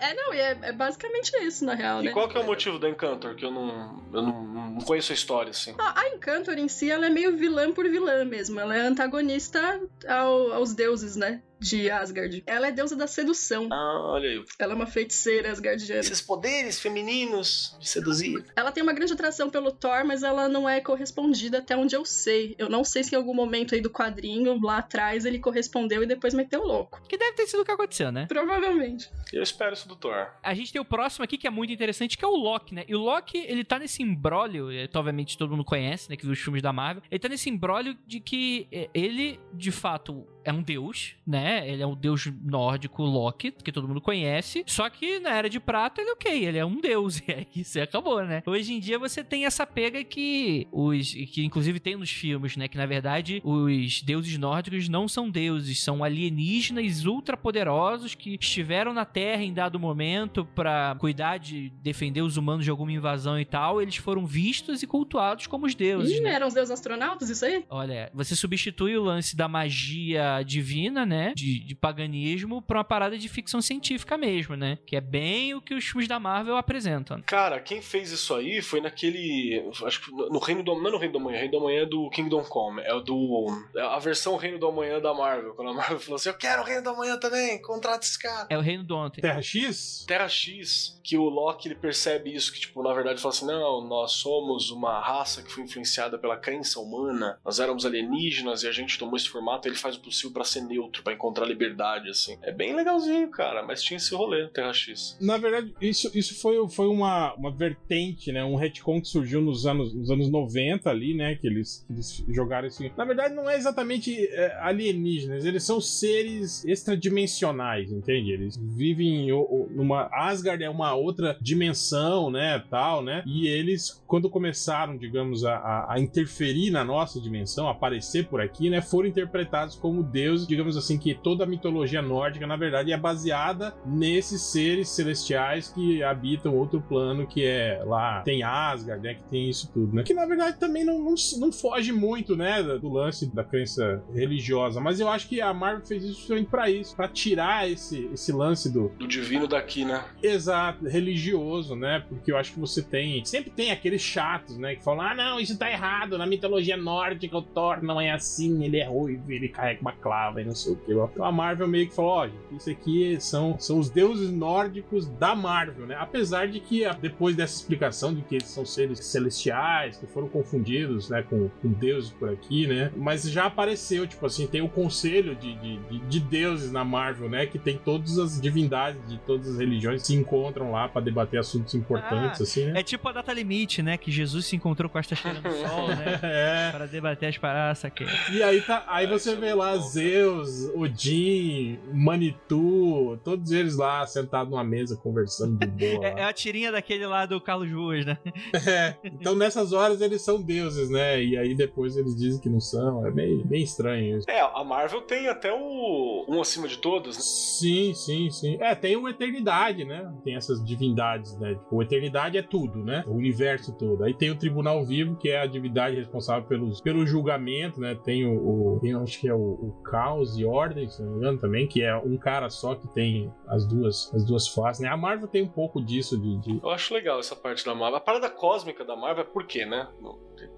é, 0.00 0.14
não, 0.14 0.34
e 0.34 0.38
é, 0.38 0.58
é 0.62 0.72
basicamente 0.72 1.30
isso, 1.44 1.64
na 1.64 1.74
real, 1.74 2.00
E 2.02 2.06
né? 2.06 2.12
qual 2.12 2.28
que 2.28 2.36
é 2.36 2.40
o 2.40 2.46
motivo 2.46 2.78
da 2.78 2.88
Encantor? 2.88 3.34
Que 3.34 3.44
eu 3.44 3.50
não. 3.50 4.02
Eu 4.12 4.22
não, 4.22 4.42
não 4.44 4.80
conheço 4.80 5.12
a 5.12 5.14
história, 5.14 5.50
assim. 5.50 5.74
A 5.78 6.00
a 6.00 6.08
Encantor 6.08 6.54
em 6.58 6.68
si, 6.68 6.90
ela 6.90 7.06
é 7.06 7.10
meio 7.10 7.36
vilã 7.36 7.70
por 7.72 7.88
vilã 7.88 8.24
mesmo. 8.24 8.58
Ela 8.58 8.76
é 8.76 8.80
antagonista 8.80 9.80
ao- 10.08 10.52
aos 10.52 10.74
deuses, 10.74 11.14
né? 11.16 11.42
De 11.60 11.90
Asgard. 11.90 12.42
Ela 12.46 12.68
é 12.68 12.72
deusa 12.72 12.96
da 12.96 13.06
sedução. 13.06 13.68
Ah, 13.70 14.00
olha 14.12 14.30
aí. 14.30 14.44
Ela 14.58 14.72
é 14.72 14.76
uma 14.76 14.86
feiticeira 14.86 15.50
asgardiana. 15.50 16.00
Esses 16.00 16.20
poderes 16.20 16.80
femininos 16.80 17.76
de 17.78 17.88
seduzir. 17.88 18.44
Ela 18.56 18.72
tem 18.72 18.82
uma 18.82 18.92
grande 18.92 19.12
atração 19.12 19.50
pelo 19.50 19.70
Thor, 19.70 20.04
mas 20.04 20.22
ela 20.22 20.48
não 20.48 20.68
é 20.68 20.80
correspondida 20.80 21.58
até 21.58 21.76
onde 21.76 21.94
eu 21.94 22.04
sei. 22.04 22.54
Eu 22.58 22.68
não 22.68 22.82
sei 22.82 23.04
se 23.04 23.14
em 23.14 23.18
algum 23.18 23.34
momento 23.34 23.74
aí 23.74 23.80
do 23.80 23.90
quadrinho, 23.90 24.58
lá 24.62 24.78
atrás, 24.78 25.24
ele 25.24 25.38
correspondeu 25.38 26.02
e 26.02 26.06
depois 26.06 26.32
meteu 26.34 26.62
louco. 26.64 27.02
Que 27.08 27.18
deve 27.18 27.32
ter 27.32 27.46
sido 27.46 27.60
o 27.60 27.64
que 27.64 27.70
aconteceu, 27.70 28.10
né? 28.10 28.26
Provavelmente. 28.26 29.10
Eu 29.32 29.42
espero 29.42 29.74
isso 29.74 29.86
do 29.86 29.96
Thor. 29.96 30.28
A 30.42 30.54
gente 30.54 30.72
tem 30.72 30.80
o 30.80 30.84
próximo 30.84 31.24
aqui 31.24 31.36
que 31.36 31.46
é 31.46 31.50
muito 31.50 31.72
interessante, 31.72 32.16
que 32.16 32.24
é 32.24 32.28
o 32.28 32.36
Loki, 32.36 32.74
né? 32.74 32.84
E 32.88 32.94
o 32.94 32.98
Loki, 32.98 33.38
ele 33.38 33.64
tá 33.64 33.78
nesse 33.78 34.02
imbróglio, 34.02 34.70
eh, 34.70 34.88
obviamente 34.94 35.36
todo 35.36 35.50
mundo 35.50 35.64
conhece, 35.64 36.08
né? 36.10 36.16
Que 36.16 36.24
viu 36.24 36.32
os 36.32 36.38
filmes 36.38 36.62
da 36.62 36.72
Marvel. 36.72 37.02
Ele 37.10 37.18
tá 37.18 37.28
nesse 37.28 37.50
imbróglio 37.50 37.96
de 38.06 38.20
que 38.20 38.66
eh, 38.72 38.88
ele, 38.94 39.38
de 39.52 39.70
fato, 39.70 40.26
é 40.44 40.52
um 40.52 40.62
deus, 40.62 41.14
né? 41.26 41.68
Ele 41.68 41.82
é 41.82 41.86
um 41.86 41.94
deus 41.94 42.26
nórdico 42.42 43.02
Loki, 43.02 43.50
que 43.50 43.72
todo 43.72 43.88
mundo 43.88 44.00
conhece. 44.00 44.64
Só 44.66 44.88
que 44.88 45.18
na 45.20 45.30
Era 45.30 45.48
de 45.48 45.60
Prata 45.60 46.00
ele 46.00 46.10
é 46.10 46.12
ok, 46.12 46.46
ele 46.46 46.58
é 46.58 46.64
um 46.64 46.80
deus. 46.80 47.20
E 47.30 47.32
aí 47.32 47.46
isso 47.54 47.80
acabou, 47.80 48.24
né? 48.24 48.42
Hoje 48.44 48.72
em 48.72 48.80
dia 48.80 48.98
você 48.98 49.22
tem 49.22 49.44
essa 49.44 49.64
pega 49.64 50.02
que 50.02 50.66
os. 50.72 51.12
que 51.12 51.44
inclusive 51.44 51.78
tem 51.78 51.94
nos 51.94 52.10
filmes, 52.10 52.56
né? 52.56 52.66
Que 52.66 52.76
na 52.76 52.86
verdade 52.86 53.40
os 53.44 54.02
deuses 54.02 54.36
nórdicos 54.36 54.88
não 54.88 55.06
são 55.06 55.30
deuses, 55.30 55.82
são 55.82 56.02
alienígenas 56.02 57.04
ultrapoderosos 57.04 58.14
que 58.14 58.36
estiveram 58.40 58.92
na 58.92 59.04
Terra 59.04 59.42
em 59.42 59.52
dado 59.52 59.78
momento 59.78 60.44
para 60.44 60.96
cuidar 60.98 61.38
de 61.38 61.70
defender 61.82 62.22
os 62.22 62.36
humanos 62.36 62.64
de 62.64 62.70
alguma 62.70 62.90
invasão 62.90 63.38
e 63.38 63.44
tal. 63.44 63.80
Eles 63.80 63.96
foram 63.96 64.26
vistos 64.26 64.82
e 64.82 64.86
cultuados 64.86 65.46
como 65.46 65.66
os 65.66 65.74
deuses. 65.74 66.16
Ih, 66.16 66.20
né? 66.20 66.32
eram 66.32 66.48
os 66.48 66.54
deuses 66.54 66.70
astronautas, 66.70 67.30
isso 67.30 67.44
aí? 67.44 67.64
Olha, 67.68 68.10
você 68.12 68.34
substitui 68.34 68.96
o 68.96 69.04
lance 69.04 69.36
da 69.36 69.46
magia 69.46 70.29
divina, 70.42 71.04
né? 71.04 71.32
De, 71.34 71.60
de 71.60 71.74
paganismo 71.74 72.62
pra 72.62 72.78
uma 72.78 72.84
parada 72.84 73.18
de 73.18 73.28
ficção 73.28 73.60
científica 73.60 74.16
mesmo, 74.16 74.56
né? 74.56 74.78
Que 74.86 74.96
é 74.96 75.00
bem 75.00 75.54
o 75.54 75.60
que 75.60 75.74
os 75.74 75.84
filmes 75.84 76.08
da 76.08 76.18
Marvel 76.18 76.56
apresentam. 76.56 77.22
Cara, 77.22 77.60
quem 77.60 77.82
fez 77.82 78.10
isso 78.10 78.34
aí 78.34 78.62
foi 78.62 78.80
naquele. 78.80 79.70
Acho 79.84 80.02
que 80.02 80.10
no 80.10 80.38
Reino 80.38 80.62
do. 80.62 80.74
Não 80.74 80.88
é 80.88 80.92
no 80.92 80.98
Reino 80.98 81.12
do 81.12 81.18
Amanhã, 81.18 81.38
Reino 81.38 81.52
do 81.52 81.58
Amanhã 81.58 81.82
é 81.82 81.86
do 81.86 82.10
Kingdom 82.10 82.44
Come. 82.44 82.82
É 82.82 82.94
o 82.94 83.00
do. 83.00 83.46
é 83.76 83.82
a 83.82 83.98
versão 83.98 84.36
Reino 84.36 84.58
do 84.58 84.66
Amanhã 84.66 85.00
da 85.00 85.12
Marvel. 85.12 85.54
Quando 85.54 85.70
a 85.70 85.74
Marvel 85.74 85.98
falou 86.00 86.16
assim: 86.16 86.28
Eu 86.28 86.36
quero 86.36 86.62
o 86.62 86.64
Reino 86.64 86.82
do 86.82 86.90
Amanhã 86.90 87.18
também, 87.18 87.60
contrata 87.62 88.04
esse 88.04 88.18
cara. 88.18 88.46
É 88.48 88.56
o 88.56 88.60
reino 88.60 88.84
do 88.84 88.96
ontem. 88.96 89.20
Terra 89.20 89.42
X? 89.42 90.04
Terra 90.06 90.28
X, 90.28 91.00
que 91.02 91.16
o 91.16 91.24
Loki 91.24 91.68
ele 91.68 91.74
percebe 91.74 92.34
isso, 92.34 92.52
que 92.52 92.60
tipo, 92.60 92.82
na 92.82 92.92
verdade 92.92 93.14
ele 93.14 93.20
fala 93.20 93.34
assim, 93.34 93.46
não, 93.46 93.80
nós 93.86 94.12
somos 94.12 94.70
uma 94.70 95.00
raça 95.00 95.42
que 95.42 95.50
foi 95.50 95.64
influenciada 95.64 96.18
pela 96.18 96.36
crença 96.36 96.80
humana, 96.80 97.38
nós 97.44 97.60
éramos 97.60 97.86
alienígenas 97.86 98.62
e 98.62 98.68
a 98.68 98.72
gente 98.72 98.98
tomou 98.98 99.16
esse 99.16 99.28
formato, 99.28 99.66
ele 99.66 99.76
faz 99.76 99.96
o 99.96 100.00
possível 100.00 100.19
pra 100.32 100.44
ser 100.44 100.62
neutro, 100.62 101.02
pra 101.02 101.12
encontrar 101.12 101.46
liberdade, 101.46 102.08
assim. 102.10 102.36
É 102.42 102.52
bem 102.52 102.74
legalzinho, 102.74 103.30
cara, 103.30 103.62
mas 103.62 103.82
tinha 103.82 103.96
esse 103.96 104.14
rolê, 104.14 104.48
Terra 104.48 104.72
X. 104.72 105.16
Na 105.20 105.38
verdade, 105.38 105.72
isso, 105.80 106.10
isso 106.14 106.40
foi, 106.40 106.68
foi 106.68 106.88
uma, 106.88 107.32
uma 107.34 107.50
vertente, 107.50 108.32
né? 108.32 108.44
Um 108.44 108.56
retcon 108.56 109.00
que 109.00 109.08
surgiu 109.08 109.40
nos 109.40 109.66
anos, 109.66 109.94
nos 109.94 110.10
anos 110.10 110.28
90 110.30 110.90
ali, 110.90 111.14
né? 111.14 111.36
Que 111.36 111.46
eles, 111.46 111.86
eles 111.88 112.24
jogaram 112.28 112.66
assim. 112.66 112.90
Na 112.96 113.04
verdade, 113.04 113.34
não 113.34 113.48
é 113.48 113.56
exatamente 113.56 114.12
é, 114.32 114.58
alienígenas, 114.60 115.44
eles 115.44 115.62
são 115.62 115.80
seres 115.80 116.64
extradimensionais, 116.64 117.90
entende? 117.92 118.32
Eles 118.32 118.56
vivem 118.56 119.30
o- 119.32 119.68
numa. 119.70 120.08
Asgard 120.12 120.62
é 120.62 120.70
uma 120.70 120.94
outra 120.94 121.36
dimensão, 121.40 122.30
né? 122.30 122.62
Tal, 122.70 123.02
né? 123.02 123.22
E 123.26 123.46
eles, 123.46 124.02
quando 124.06 124.28
começaram, 124.30 124.96
digamos, 124.96 125.44
a, 125.44 125.54
a- 125.56 125.94
a 125.94 126.00
interferir 126.00 126.70
na 126.70 126.84
nossa 126.84 127.20
dimensão, 127.20 127.68
aparecer 127.68 128.26
por 128.26 128.40
aqui, 128.40 128.70
né? 128.70 128.80
Foram 128.80 129.08
interpretados 129.08 129.76
como 129.76 130.02
deuses, 130.10 130.46
digamos 130.46 130.76
assim, 130.76 130.98
que 130.98 131.14
toda 131.14 131.44
a 131.44 131.46
mitologia 131.46 132.02
nórdica, 132.02 132.46
na 132.46 132.56
verdade, 132.56 132.92
é 132.92 132.96
baseada 132.96 133.74
nesses 133.86 134.42
seres 134.42 134.88
celestiais 134.88 135.68
que 135.68 136.02
habitam 136.02 136.56
outro 136.56 136.80
plano, 136.80 137.26
que 137.26 137.44
é 137.44 137.82
lá, 137.84 138.22
tem 138.22 138.42
Asgard, 138.42 139.02
né? 139.02 139.14
Que 139.14 139.22
tem 139.24 139.48
isso 139.48 139.70
tudo, 139.72 139.94
né? 139.94 140.02
Que 140.02 140.14
na 140.14 140.26
verdade 140.26 140.58
também 140.58 140.84
não, 140.84 140.98
não, 140.98 141.14
não 141.38 141.52
foge 141.52 141.92
muito, 141.92 142.36
né? 142.36 142.62
Do 142.62 142.88
lance 142.88 143.32
da 143.34 143.44
crença 143.44 144.02
religiosa. 144.12 144.80
Mas 144.80 145.00
eu 145.00 145.08
acho 145.08 145.28
que 145.28 145.40
a 145.40 145.52
Marvel 145.52 145.86
fez 145.86 146.04
isso 146.04 146.18
justamente 146.20 146.48
pra 146.48 146.70
isso, 146.70 146.94
pra 146.96 147.08
tirar 147.08 147.70
esse, 147.70 148.10
esse 148.12 148.32
lance 148.32 148.72
do, 148.72 148.88
Do 148.98 149.06
divino 149.06 149.46
daqui, 149.46 149.84
né? 149.84 150.04
Exato, 150.22 150.86
religioso, 150.86 151.76
né? 151.76 152.04
Porque 152.08 152.32
eu 152.32 152.36
acho 152.36 152.52
que 152.52 152.60
você 152.60 152.82
tem. 152.82 153.24
Sempre 153.24 153.50
tem 153.50 153.70
aqueles 153.70 154.02
chatos, 154.02 154.56
né? 154.56 154.74
Que 154.74 154.84
falam: 154.84 155.06
ah, 155.06 155.14
não, 155.14 155.40
isso 155.40 155.58
tá 155.58 155.70
errado. 155.70 156.18
Na 156.18 156.26
mitologia 156.26 156.76
nórdica, 156.76 157.36
o 157.36 157.42
Thor 157.42 157.82
não 157.82 158.00
é 158.00 158.10
assim, 158.10 158.64
ele 158.64 158.78
é 158.78 158.86
ruivo, 158.86 159.30
ele 159.30 159.48
carrega 159.48 159.80
uma 159.80 159.92
clava 160.00 160.40
e 160.40 160.44
não 160.44 160.54
sei 160.54 160.72
o 160.72 160.76
que. 160.76 160.92
Então 160.92 161.24
a 161.24 161.32
Marvel 161.32 161.68
meio 161.68 161.88
que 161.88 161.94
falou: 161.94 162.10
ó, 162.12 162.26
gente, 162.26 162.38
isso 162.56 162.70
aqui 162.70 163.16
são, 163.20 163.56
são 163.58 163.78
os 163.78 163.90
deuses 163.90 164.30
nórdicos 164.30 165.06
da 165.06 165.34
Marvel, 165.34 165.86
né? 165.86 165.96
Apesar 165.98 166.48
de 166.48 166.60
que 166.60 166.82
depois 167.00 167.36
dessa 167.36 167.54
explicação 167.56 168.14
de 168.14 168.22
que 168.22 168.36
eles 168.36 168.48
são 168.48 168.64
seres 168.64 168.98
celestiais, 169.04 169.96
que 169.96 170.06
foram 170.06 170.28
confundidos, 170.28 171.08
né, 171.10 171.22
com, 171.22 171.48
com 171.60 171.68
deuses 171.72 172.10
por 172.10 172.30
aqui, 172.30 172.66
né? 172.66 172.90
Mas 172.96 173.22
já 173.30 173.46
apareceu, 173.46 174.06
tipo 174.06 174.24
assim, 174.26 174.46
tem 174.46 174.60
o 174.60 174.68
conselho 174.68 175.34
de, 175.34 175.54
de, 175.56 175.76
de, 175.76 175.98
de 175.98 176.20
deuses 176.20 176.72
na 176.72 176.84
Marvel, 176.84 177.28
né? 177.28 177.46
Que 177.46 177.58
tem 177.58 177.78
todas 177.78 178.18
as 178.18 178.40
divindades 178.40 179.00
de 179.08 179.18
todas 179.18 179.48
as 179.48 179.58
religiões 179.58 180.02
se 180.02 180.14
encontram 180.14 180.72
lá 180.72 180.88
pra 180.88 181.00
debater 181.00 181.38
assuntos 181.40 181.74
importantes, 181.74 182.40
Ah, 182.40 182.44
assim, 182.44 182.64
né? 182.66 182.80
É 182.80 182.82
tipo 182.82 183.08
a 183.08 183.12
data 183.12 183.32
limite, 183.32 183.82
né? 183.82 183.96
Que 183.96 184.10
Jesus 184.10 184.46
se 184.46 184.56
encontrou 184.56 184.88
com 184.88 184.98
esta 184.98 185.14
estrela 185.14 185.40
do 185.40 185.52
sol, 185.52 185.88
né? 185.88 186.20
É. 186.30 186.70
Para 186.70 186.86
debater 186.86 187.28
as 187.28 187.38
paradas, 187.38 187.78
saquei. 187.78 188.06
E 188.32 188.42
aí 188.42 188.60
tá, 188.62 188.84
aí 188.88 189.06
você 189.06 189.34
vê 189.34 189.52
lá 189.54 189.76
bom, 189.76 189.82
Zeus, 189.90 190.70
Odin, 190.74 191.78
Manitou, 191.92 193.16
todos 193.18 193.50
eles 193.50 193.76
lá 193.76 194.06
sentados 194.06 194.50
numa 194.50 194.64
mesa 194.64 194.96
conversando 194.96 195.58
de 195.58 195.66
boa. 195.66 196.06
É, 196.06 196.20
é 196.20 196.24
a 196.24 196.32
tirinha 196.32 196.70
daquele 196.70 197.06
lá 197.06 197.26
do 197.26 197.40
Carlos 197.40 197.70
Ruas, 197.70 198.04
né? 198.04 198.18
É, 198.70 198.94
Então 199.04 199.34
nessas 199.34 199.72
horas 199.72 200.00
eles 200.00 200.22
são 200.22 200.40
deuses, 200.40 200.90
né? 200.90 201.22
E 201.22 201.36
aí 201.36 201.54
depois 201.54 201.96
eles 201.96 202.14
dizem 202.14 202.40
que 202.40 202.48
não 202.48 202.60
são. 202.60 203.06
É 203.06 203.10
bem, 203.10 203.42
bem 203.44 203.62
estranho 203.62 204.18
isso. 204.18 204.30
É, 204.30 204.40
a 204.40 204.62
Marvel 204.62 205.02
tem 205.02 205.28
até 205.28 205.52
o 205.52 206.24
um 206.28 206.40
acima 206.40 206.68
de 206.68 206.78
todos, 206.78 207.16
né? 207.16 207.22
Sim, 207.22 207.94
sim, 207.94 208.30
sim. 208.30 208.56
É, 208.60 208.74
tem 208.74 208.96
o 208.96 209.08
Eternidade, 209.08 209.84
né? 209.84 210.12
Tem 210.22 210.36
essas 210.36 210.64
divindades, 210.64 211.36
né? 211.38 211.54
Tipo, 211.54 211.76
o 211.76 211.82
Eternidade 211.82 212.38
é 212.38 212.42
tudo, 212.42 212.84
né? 212.84 213.02
O 213.06 213.14
universo 213.14 213.72
todo. 213.72 214.04
Aí 214.04 214.14
tem 214.14 214.30
o 214.30 214.36
Tribunal 214.36 214.84
Vivo, 214.84 215.16
que 215.16 215.28
é 215.28 215.40
a 215.40 215.46
divindade 215.46 215.96
responsável 215.96 216.46
pelos, 216.46 216.80
pelo 216.80 217.06
julgamento, 217.06 217.80
né? 217.80 217.94
Tem 217.94 218.26
o, 218.26 218.76
o 218.76 218.80
tem, 218.80 218.94
acho 218.94 219.20
que 219.20 219.28
é 219.28 219.34
o, 219.34 219.38
o 219.38 219.76
Caos 219.82 220.38
e 220.38 220.44
Ordem, 220.44 220.88
se 220.88 221.02
não 221.02 221.12
me 221.12 221.16
engano, 221.18 221.38
também, 221.38 221.66
que 221.66 221.82
é 221.82 221.96
um 221.96 222.16
cara 222.16 222.48
só 222.50 222.74
que 222.74 222.86
tem 222.88 223.32
as 223.48 223.66
duas, 223.66 224.12
as 224.14 224.24
duas 224.24 224.46
faces, 224.48 224.82
né? 224.82 224.88
A 224.88 224.96
Marvel 224.96 225.26
tem 225.28 225.42
um 225.42 225.48
pouco 225.48 225.82
disso 225.84 226.18
de, 226.20 226.36
de- 226.38 226.60
Eu 226.62 226.70
acho 226.70 226.92
legal 226.94 227.18
essa 227.18 227.34
parte 227.36 227.64
da 227.64 227.74
Marvel. 227.74 227.96
A 227.96 228.00
parada 228.00 228.30
cósmica 228.30 228.84
da 228.84 228.94
Marvel 228.96 229.24
é 229.24 229.26
por 229.26 229.46
quê, 229.46 229.64
né? 229.66 229.88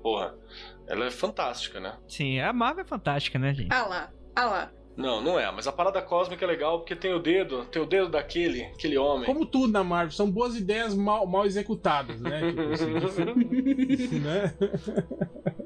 Porra, 0.02 0.34
ela 0.86 1.06
é 1.06 1.10
fantástica, 1.10 1.80
né? 1.80 1.96
Sim, 2.08 2.38
a 2.40 2.52
Marvel 2.52 2.84
é 2.84 2.86
fantástica, 2.86 3.38
né, 3.38 3.54
gente? 3.54 3.72
Ah 3.72 3.86
lá, 3.86 4.12
ah 4.36 4.46
lá. 4.46 4.72
Não, 4.96 5.20
não 5.20 5.38
é. 5.38 5.50
Mas 5.50 5.66
a 5.66 5.72
parada 5.72 6.00
cósmica 6.02 6.44
é 6.44 6.48
legal 6.48 6.78
porque 6.78 6.94
tem 6.94 7.14
o 7.14 7.18
dedo, 7.18 7.64
tem 7.66 7.80
o 7.80 7.86
dedo 7.86 8.08
daquele, 8.08 8.64
aquele 8.64 8.98
homem. 8.98 9.26
Como 9.26 9.46
tudo 9.46 9.72
na 9.72 9.82
Marvel, 9.82 10.12
são 10.12 10.30
boas 10.30 10.56
ideias 10.56 10.94
mal, 10.94 11.26
mal 11.26 11.46
executadas, 11.46 12.20
né? 12.20 12.40
Tipo 12.52 13.06
assim, 13.06 14.18
né? 14.20 14.54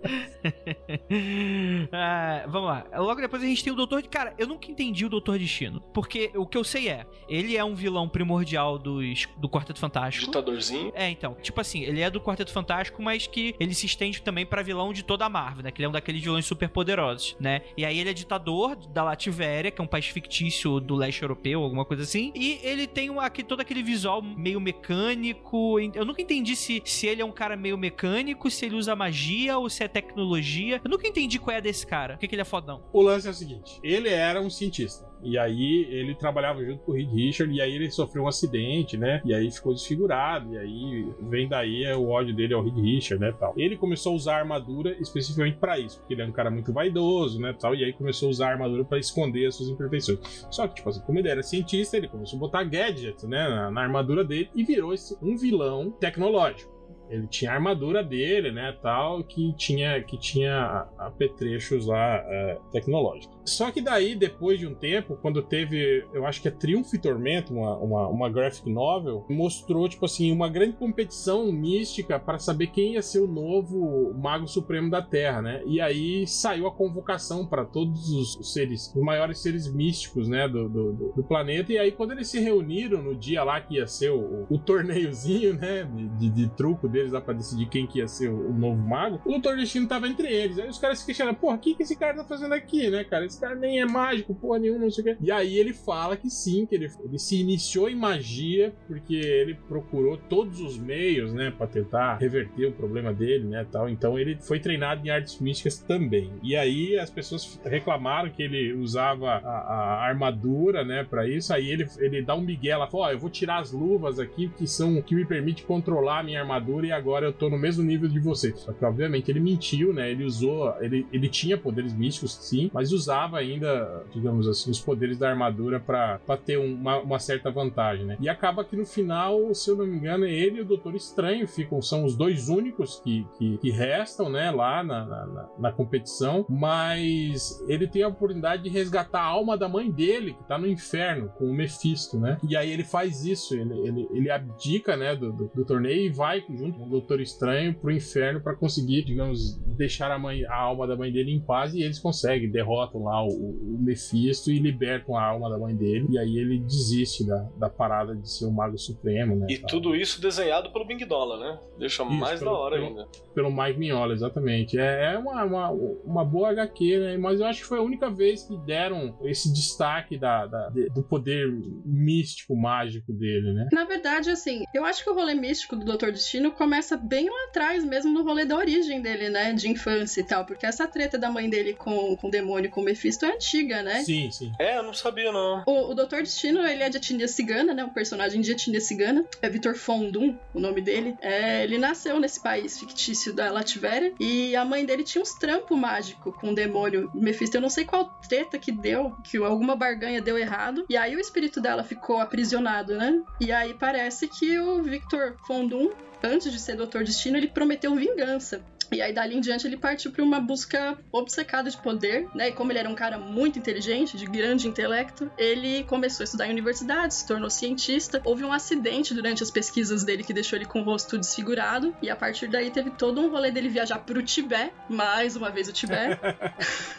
Ah, 1.93 2.45
vamos 2.49 2.69
lá. 2.69 2.87
Logo 2.97 3.21
depois 3.21 3.43
a 3.43 3.47
gente 3.47 3.63
tem 3.63 3.73
o 3.73 3.77
Doutor 3.77 4.03
de. 4.03 4.09
Cara, 4.09 4.35
eu 4.39 4.47
nunca 4.47 4.71
entendi 4.71 5.05
o 5.05 5.09
Doutor 5.09 5.39
Destino. 5.39 5.81
Porque 5.93 6.31
o 6.35 6.47
que 6.47 6.57
eu 6.57 6.65
sei 6.65 6.89
é, 6.89 7.07
ele 7.29 7.57
é 7.57 7.65
um 7.65 7.75
vilão 7.75 8.09
primordial 8.09 8.79
dos, 8.79 9.27
do 9.39 9.49
Quarteto 9.49 9.79
Fantástico. 9.79 10.27
Ditadorzinho. 10.27 10.93
É, 10.95 11.09
então, 11.09 11.35
tipo 11.43 11.61
assim, 11.61 11.83
ele 11.83 12.01
é 12.01 12.11
do 12.11 12.21
Quarteto 12.21 12.53
Fantástico, 12.53 13.03
mas 13.03 13.27
que 13.27 13.55
ele 13.59 13.75
se 13.75 13.87
estende 13.87 14.23
também 14.23 14.47
pra 14.47 14.63
vilão 14.63 14.93
de 14.93 15.03
toda 15.03 15.25
a 15.25 15.29
Marvel, 15.29 15.65
né? 15.65 15.71
Que 15.71 15.81
ele 15.81 15.87
é 15.87 15.89
um 15.89 15.93
daqueles 15.93 16.23
vilões 16.23 16.47
super 16.47 16.69
poderosos, 16.69 17.37
né? 17.41 17.63
E 17.77 17.85
aí 17.85 17.99
ele 17.99 18.11
é 18.11 18.15
ditador 18.15 18.77
da 18.77 19.03
Lativéria, 19.17 19.71
que 19.71 19.81
é 19.81 19.85
um 19.85 19.87
país 19.87 20.07
fictício 20.07 20.79
do 20.79 20.95
leste 20.95 21.23
europeu, 21.23 21.63
alguma 21.63 21.85
coisa 21.85 22.03
assim. 22.03 22.31
E 22.35 22.61
ele 22.63 22.87
tem 22.87 23.09
um, 23.09 23.19
aqui, 23.19 23.43
todo 23.43 23.61
aquele 23.61 23.83
visual 23.83 24.21
meio 24.21 24.61
mecânico. 24.61 25.81
Eu 25.81 26.05
nunca 26.05 26.21
entendi 26.21 26.55
se, 26.55 26.83
se 26.85 27.07
ele 27.07 27.23
é 27.23 27.25
um 27.25 27.33
cara 27.33 27.57
meio 27.57 27.79
mecânico, 27.79 28.51
se 28.51 28.67
ele 28.67 28.77
usa 28.77 28.95
magia 28.95 29.57
ou 29.59 29.71
se 29.71 29.83
é 29.83 29.89
tecnologia. 29.89 30.81
Eu 30.85 30.91
nunca 30.91 31.09
entendi 31.09 31.39
qual 31.39 31.57
é 31.57 31.61
desse 31.61 31.87
cara. 31.87 32.15
Por 32.15 32.21
que, 32.21 32.29
que 32.29 32.35
ele 32.35 32.43
é 32.43 32.45
fodão? 32.45 32.85
O 32.93 33.01
lance 33.01 33.27
é 33.27 33.31
o 33.31 33.35
seguinte: 33.35 33.81
ele 33.83 34.11
era 34.11 34.41
um 34.41 34.51
cientista. 34.51 35.07
E 35.23 35.39
aí 35.39 35.87
ele 35.91 36.15
trabalhava 36.15 36.65
junto 36.65 36.85
com 36.85 36.93
o 36.93 36.95
Reed 36.95 37.11
Richard, 37.11 37.53
e 37.53 37.61
aí 37.61 37.73
ele 37.73 37.91
sofreu 37.91 38.25
um 38.25 38.29
acidente, 38.29 38.97
né? 38.97 39.21
E 39.25 39.35
aí 39.35 39.51
ficou 39.51 39.73
desfigurado. 39.73 40.55
E 40.55 40.59
aí 40.59 41.13
vem 41.23 41.49
daí 41.49 41.85
é, 41.85 41.97
o 41.97 42.09
ódio 42.09 42.35
dele 42.35 42.55
ao 42.55 42.63
Reed 42.63 42.77
Richard, 42.77 43.21
né? 43.21 43.33
Tal. 43.33 43.55
Ele 43.57 43.77
começou 43.77 44.13
a 44.13 44.17
usar 44.17 44.37
armadura 44.37 44.97
especificamente 45.01 45.59
pra 45.59 45.79
isso, 45.79 45.99
porque 45.99 46.15
ele 46.15 46.23
é 46.23 46.27
um 46.27 46.33
cara 46.33 46.51
muito 46.51 46.73
vaidoso, 46.73 47.41
né? 47.41 47.55
Tal, 47.59 47.75
e 47.75 47.85
aí 47.85 47.93
começou 47.93 48.29
a 48.29 48.31
usar 48.31 48.51
armadura 48.51 48.85
pra 48.85 48.99
esconder 48.99 49.47
as 49.47 49.55
suas 49.55 49.69
imperfeições. 49.69 50.47
Só 50.51 50.67
que, 50.69 50.77
tipo 50.77 50.89
assim, 50.89 51.01
como 51.01 51.19
ele 51.19 51.29
era 51.29 51.43
cientista, 51.43 51.97
ele 51.97 52.09
começou 52.09 52.37
a 52.37 52.41
botar 52.41 52.65
gadgets, 52.65 53.25
né? 53.25 53.49
Na, 53.49 53.71
na 53.71 53.81
armadura 53.83 54.25
dele 54.25 54.51
e 54.55 54.65
virou 54.65 54.93
esse, 54.93 55.17
um 55.23 55.37
vilão 55.37 55.91
tecnológico. 55.91 56.77
Ele 57.09 57.27
tinha 57.29 57.53
a 57.53 57.55
armadura 57.55 58.03
dele, 58.03 58.51
né, 58.51 58.77
tal, 58.83 59.23
que 59.23 59.53
tinha 59.55 60.03
que 60.03 60.19
tinha 60.19 60.89
apetrechos 60.99 61.87
lá 61.87 62.17
é, 62.17 62.59
tecnológicos. 62.73 63.36
Só 63.47 63.71
que 63.71 63.81
daí, 63.81 64.15
depois 64.15 64.59
de 64.59 64.67
um 64.67 64.75
tempo, 64.75 65.17
quando 65.23 65.43
teve, 65.43 66.05
eu 66.13 66.27
acho 66.27 66.43
que 66.43 66.49
é 66.49 66.51
Triunfo 66.51 66.95
e 66.95 66.99
Tormento, 66.99 67.53
uma, 67.55 67.77
uma, 67.77 68.09
uma 68.09 68.31
graphic 68.31 68.69
novel, 68.71 69.25
mostrou, 69.31 69.89
tipo 69.89 70.05
assim, 70.05 70.33
uma 70.33 70.49
grande 70.49 70.77
competição 70.77 71.51
mística 71.53 72.19
para 72.19 72.39
saber 72.39 72.69
quem 72.69 72.95
ia 72.95 73.03
ser 73.03 73.21
o 73.21 73.27
novo 73.27 74.13
Mago 74.15 74.49
Supremo 74.49 74.91
da 74.91 75.01
Terra, 75.03 75.41
né? 75.43 75.63
E 75.67 75.81
aí 75.81 76.27
saiu 76.27 76.67
a 76.67 76.73
convocação 76.73 77.47
para 77.47 77.65
todos 77.65 78.09
os 78.11 78.53
seres, 78.53 78.93
os 78.95 79.03
maiores 79.03 79.39
seres 79.39 79.73
místicos, 79.73 80.29
né, 80.29 80.49
do, 80.49 80.69
do, 80.69 80.93
do- 81.17 81.25
planeta. 81.27 81.73
E 81.73 81.79
aí, 81.79 81.91
quando 81.93 82.13
eles 82.13 82.29
se 82.29 82.39
reuniram 82.39 83.03
no 83.03 83.15
dia 83.15 83.43
lá 83.43 83.61
que 83.61 83.75
ia 83.77 83.87
ser 83.87 84.11
o, 84.11 84.47
o 84.49 84.59
torneiozinho, 84.59 85.55
né, 85.55 85.85
de, 85.85 86.09
de, 86.09 86.31
de 86.31 86.49
truco 86.51 86.83
poderes 86.83 87.13
lá 87.13 87.21
pra 87.21 87.35
decidir 87.35 87.67
quem 87.69 87.87
que 87.87 87.99
ia 87.99 88.07
ser 88.09 88.29
o, 88.29 88.51
o 88.51 88.53
novo 88.53 88.81
mago, 88.81 89.21
o 89.25 89.31
Doutor 89.31 89.57
Destino 89.57 89.87
tava 89.89 90.09
entre 90.09 90.29
eles. 90.33 90.59
Aí 90.59 90.69
os 90.69 90.79
caras 90.79 90.99
se 91.01 91.07
questionam, 91.07 91.35
porra, 91.35 91.57
o 91.57 91.59
que, 91.59 91.75
que 91.75 91.83
esse 91.83 91.97
cara 91.97 92.15
tá 92.15 92.25
fazendo 92.25 92.53
aqui, 92.55 92.89
né, 92.91 93.05
cara? 93.05 93.25
Cara 93.41 93.55
nem 93.55 93.81
é 93.81 93.87
mágico, 93.87 94.35
porra 94.35 94.59
nenhuma, 94.59 94.81
não 94.81 94.91
sei 94.91 95.03
o 95.03 95.05
quê. 95.05 95.17
E 95.21 95.31
aí 95.31 95.57
ele 95.57 95.73
fala 95.73 96.17
que 96.17 96.31
sim, 96.31 96.67
que 96.67 96.75
ele, 96.75 96.91
ele 97.05 97.19
se 97.19 97.41
iniciou 97.41 97.89
em 97.89 97.95
magia 97.95 98.73
porque 98.87 99.15
ele 99.15 99.55
procurou 99.69 100.17
todos 100.17 100.61
os 100.61 100.79
meios, 100.79 101.33
né, 101.33 101.53
pra 101.57 101.67
tentar 101.67 102.17
reverter 102.17 102.67
o 102.67 102.73
problema 102.73 103.13
dele, 103.13 103.45
né, 103.45 103.67
tal. 103.71 103.89
Então 103.89 104.19
ele 104.19 104.37
foi 104.41 104.61
treinado 104.61 105.07
em 105.07 105.11
artes 105.11 105.41
místicas 105.41 105.79
também. 105.79 106.33
E 106.43 106.57
aí 106.57 106.99
as 106.99 107.11
pessoas 107.11 107.61
reclamaram 107.65 108.31
que 108.31 108.43
ele 108.43 108.73
usava 108.75 109.31
a, 109.31 109.39
a 109.39 110.07
armadura, 110.07 110.85
né, 110.85 111.05
para 111.05 111.29
isso. 111.29 111.53
Aí 111.53 111.71
ele, 111.71 111.87
ele 111.99 112.23
dá 112.23 112.35
um 112.35 112.41
migué 112.41 112.77
lá, 112.77 112.87
fala, 112.87 113.07
ó, 113.07 113.11
eu 113.13 113.19
vou 113.19 113.31
tirar 113.31 113.61
as 113.61 113.73
luvas 113.73 114.19
aqui 114.19 114.49
que 114.57 114.67
são 114.67 115.01
que 115.03 115.15
me 115.15 115.25
permite 115.25 115.65
controlar 115.65 116.21
a 116.21 116.23
minha 116.23 116.41
armadura 116.41 116.87
e 116.87 116.93
agora 116.93 117.27
eu 117.27 117.33
tô 117.33 117.49
no 117.49 117.59
mesmo 117.59 117.83
nível 117.83 118.09
de 118.09 118.19
você. 118.21 118.53
Só 118.57 118.73
que 118.73 118.85
obviamente 118.85 119.31
ele 119.31 119.41
mentiu, 119.41 119.93
né? 119.93 120.11
Ele 120.11 120.25
usou, 120.25 120.75
ele, 120.81 121.07
ele 121.13 121.29
tinha 121.29 121.59
poderes 121.59 121.93
místicos, 121.93 122.35
sim, 122.35 122.71
mas 122.73 122.93
usava 122.93 123.26
ainda, 123.35 124.05
digamos 124.13 124.47
assim, 124.49 124.71
os 124.71 124.81
poderes 124.81 125.19
da 125.19 125.29
armadura 125.29 125.81
para 125.81 126.19
ter 126.45 126.59
uma, 126.59 126.99
uma 126.99 127.19
certa 127.19 127.51
vantagem, 127.51 128.05
né? 128.05 128.17
E 128.21 128.29
acaba 128.29 128.65
que 128.65 128.77
no 128.77 128.85
final, 128.85 129.55
se 129.55 129.71
eu 129.71 129.77
não 129.77 129.87
me 129.87 129.97
engano, 129.97 130.27
ele 130.27 130.59
e 130.59 130.61
o 130.61 130.65
Doutor 130.65 130.95
Estranho 130.95 131.47
ficam, 131.49 131.81
são 131.81 132.05
os 132.05 132.17
dois 132.17 132.49
únicos 132.49 133.01
que, 133.01 133.27
que, 133.39 133.59
que 133.59 133.71
restam, 133.71 134.29
né, 134.29 134.51
lá 134.51 134.83
na, 134.83 135.05
na, 135.05 135.49
na, 135.59 135.73
competição, 135.73 136.47
mas 136.49 137.63
ele 137.69 137.87
tem 137.87 138.03
a 138.03 138.09
oportunidade 138.09 138.63
de 138.63 138.69
resgatar 138.69 139.21
a 139.21 139.25
alma 139.25 139.57
da 139.57 139.69
mãe 139.69 139.91
dele, 139.91 140.35
que 140.35 140.45
tá 140.45 140.59
no 140.59 140.67
inferno, 140.67 141.29
com 141.37 141.47
o 141.47 141.55
Mephisto, 141.55 142.19
né? 142.19 142.39
E 142.49 142.57
aí 142.57 142.71
ele 142.71 142.85
faz 142.85 143.25
isso, 143.25 143.55
ele, 143.55 143.79
ele, 143.87 144.09
ele 144.13 144.31
abdica, 144.31 144.97
né, 144.97 145.15
do, 145.15 145.33
do, 145.33 145.51
do 145.55 145.65
torneio 145.65 146.07
e 146.07 146.11
vai 146.11 146.45
junto 146.49 146.79
com 146.79 146.87
o 146.87 146.91
Doutor 146.91 147.21
Estranho 147.21 147.75
pro 147.75 147.91
inferno 147.91 148.41
para 148.41 148.55
conseguir, 148.55 149.05
digamos, 149.05 149.57
deixar 149.77 150.11
a, 150.11 150.19
mãe, 150.19 150.45
a 150.47 150.57
alma 150.57 150.87
da 150.87 150.97
mãe 150.97 151.13
dele 151.13 151.33
em 151.33 151.41
paz 151.41 151.75
e 151.75 151.83
eles 151.83 151.99
conseguem, 151.99 152.51
derrotam 152.51 153.05
lá 153.05 153.16
o, 153.23 153.29
o 153.29 153.79
Mephisto 153.81 154.51
e 154.51 154.59
libertam 154.59 155.17
a 155.17 155.25
alma 155.25 155.51
da 155.51 155.59
mãe 155.59 155.75
dele, 155.75 156.07
e 156.11 156.19
aí 156.19 156.39
ele 156.39 156.59
desiste 156.59 157.27
da, 157.27 157.49
da 157.57 157.69
parada 157.69 158.15
de 158.15 158.31
ser 158.31 158.47
o 158.47 158.53
Mago 158.53 158.79
Supremo, 158.79 159.37
né? 159.37 159.47
E 159.49 159.59
tal. 159.59 159.71
tudo 159.71 159.95
isso 159.95 160.21
desenhado 160.21 160.71
pelo 160.73 160.85
Bing 160.85 161.05
Dollar, 161.07 161.39
né? 161.39 161.59
Deixa 161.79 162.03
isso, 162.03 162.13
mais 162.13 162.39
pelo, 162.39 162.53
da 162.53 162.59
hora 162.59 162.77
pelo, 162.77 162.87
ainda. 162.87 163.09
Pelo 163.35 163.51
Mike 163.51 163.79
Mignola, 163.79 164.13
exatamente. 164.13 164.79
É, 164.79 165.15
é 165.15 165.19
uma, 165.19 165.45
uma, 165.45 165.71
uma, 165.71 166.25
boa 166.25 166.51
HQ, 166.51 166.99
né? 166.99 167.17
Mas 167.17 167.41
eu 167.41 167.47
acho 167.47 167.61
que 167.61 167.67
foi 167.67 167.79
a 167.79 167.83
única 167.83 168.11
vez 168.11 168.43
que 168.43 168.57
deram 168.59 169.17
esse 169.23 169.53
destaque 169.53 170.19
da, 170.19 170.47
da 170.47 170.69
do 170.95 171.03
poder 171.03 171.47
místico, 171.85 172.57
mágico 172.57 173.13
dele, 173.13 173.53
né? 173.53 173.69
Na 173.73 173.85
verdade, 173.85 174.31
assim, 174.31 174.65
eu 174.75 174.85
acho 174.85 175.05
que 175.05 175.11
o 175.11 175.15
rolê 175.15 175.35
místico 175.35 175.77
do 175.77 175.85
Doutor 175.85 176.13
Destino 176.13 176.51
começa 176.53 176.97
bem 176.97 177.29
lá 177.29 177.45
atrás, 177.49 177.85
mesmo 177.85 178.13
no 178.13 178.25
rolê 178.25 178.45
da 178.45 178.57
origem 178.57 179.01
dele, 179.01 179.29
né? 179.29 179.53
De 179.53 179.69
infância 179.69 180.21
e 180.21 180.25
tal. 180.25 180.45
Porque 180.45 180.67
essa 180.67 180.87
treta 180.87 181.19
da 181.19 181.31
mãe 181.31 181.49
dele 181.49 181.75
com, 181.75 182.17
com 182.17 182.29
o 182.29 182.31
demônio, 182.31 182.71
com 182.71 182.81
o 182.81 182.85
Mephisto, 182.85 183.06
é 183.09 183.35
antiga, 183.35 183.83
né? 183.83 184.03
Sim, 184.03 184.31
sim. 184.31 184.53
É, 184.59 184.79
eu 184.79 184.83
não 184.83 184.93
sabia, 184.93 185.33
não. 185.33 185.63
O, 185.67 185.91
o 185.91 185.95
Doutor 185.95 186.23
Destino, 186.23 186.67
ele 186.67 186.83
é 186.83 186.89
de 186.89 186.97
etnia 186.97 187.29
cigana, 187.29 187.73
né? 187.75 187.85
Um 187.85 187.91
personagem 187.91 188.41
de 188.41 188.53
etnia 188.53 188.81
cigana. 188.81 189.25
É 189.41 189.49
Vitor 189.49 189.75
Fondum, 189.75 190.37
o 190.55 190.61
nome 190.61 190.81
dele. 190.81 191.17
É, 191.21 191.63
ele 191.65 191.79
nasceu 191.79 192.19
nesse 192.19 192.43
país 192.43 192.79
fictício 192.79 193.33
da 193.33 193.51
Lativéria. 193.51 194.13
E 194.19 194.57
a 194.57 194.65
mãe 194.65 194.85
dele 194.85 195.05
tinha 195.05 195.23
uns 195.23 195.35
trampos 195.35 195.79
mágicos 195.79 196.35
com 196.37 196.51
o 196.51 196.55
demônio 196.55 197.11
Mephisto. 197.15 197.57
Eu 197.57 197.61
não 197.61 197.71
sei 197.71 197.85
qual 197.85 198.07
treta 198.29 198.59
que 198.59 198.73
deu, 198.73 199.15
que 199.25 199.37
alguma 199.37 199.77
barganha 199.77 200.21
deu 200.21 200.39
errado. 200.39 200.85
E 200.89 200.97
aí 200.97 201.15
o 201.15 201.21
espírito 201.21 201.61
dela 201.61 201.85
ficou 201.85 202.19
aprisionado, 202.19 202.97
né? 202.97 203.23
E 203.41 203.53
aí 203.53 203.75
parece 203.75 204.29
que 204.29 204.59
o 204.59 204.83
Victor 204.83 205.37
Fondum 205.47 205.91
antes 206.23 206.51
de 206.51 206.59
ser 206.59 206.77
Doutor 206.77 207.05
Destino, 207.05 207.37
ele 207.37 207.49
prometeu 207.49 207.95
vingança. 207.95 208.63
E 208.93 209.03
aí, 209.03 209.13
dali 209.13 209.37
em 209.37 209.41
diante, 209.41 209.67
ele 209.67 209.77
partiu 209.77 210.11
para 210.11 210.23
uma 210.23 210.41
busca 210.41 210.97
obcecada 211.11 211.71
de 211.71 211.77
poder, 211.77 212.29
né? 212.35 212.49
E 212.49 212.53
como 212.53 212.73
ele 212.73 212.79
era 212.79 212.89
um 212.89 212.95
cara 212.95 213.19
muito 213.19 213.59
inteligente, 213.59 214.17
de 214.17 214.27
grande 214.27 214.69
intelecto, 214.69 215.31
ele 215.37 215.85
começou 215.85 216.23
a 216.23 216.25
estudar 216.25 216.47
em 216.47 216.51
universidade, 216.51 217.15
se 217.15 217.27
tornou 217.27 217.51
cientista. 217.51 218.21
Houve 218.25 218.45
um 218.45 218.53
acidente 218.53 219.13
durante 219.15 219.43
as 219.43 219.51
pesquisas 219.51 220.05
dele 220.05 220.23
que 220.23 220.33
deixou 220.33 220.57
ele 220.57 220.67
com 220.67 220.81
o 220.81 220.85
rosto 220.85 221.19
desfigurado. 221.19 221.95
E 222.01 222.09
a 222.09 222.17
partir 222.17 222.49
daí, 222.49 222.71
teve 222.71 222.91
todo 222.91 223.21
um 223.21 223.31
rolê 223.31 223.51
dele 223.51 223.69
viajar 223.69 223.99
para 223.99 224.19
o 224.19 224.23
Tibete, 224.23 224.73
mais 224.89 225.37
uma 225.37 225.51
vez 225.51 225.69
o 225.69 225.73
Tibete. 225.73 226.21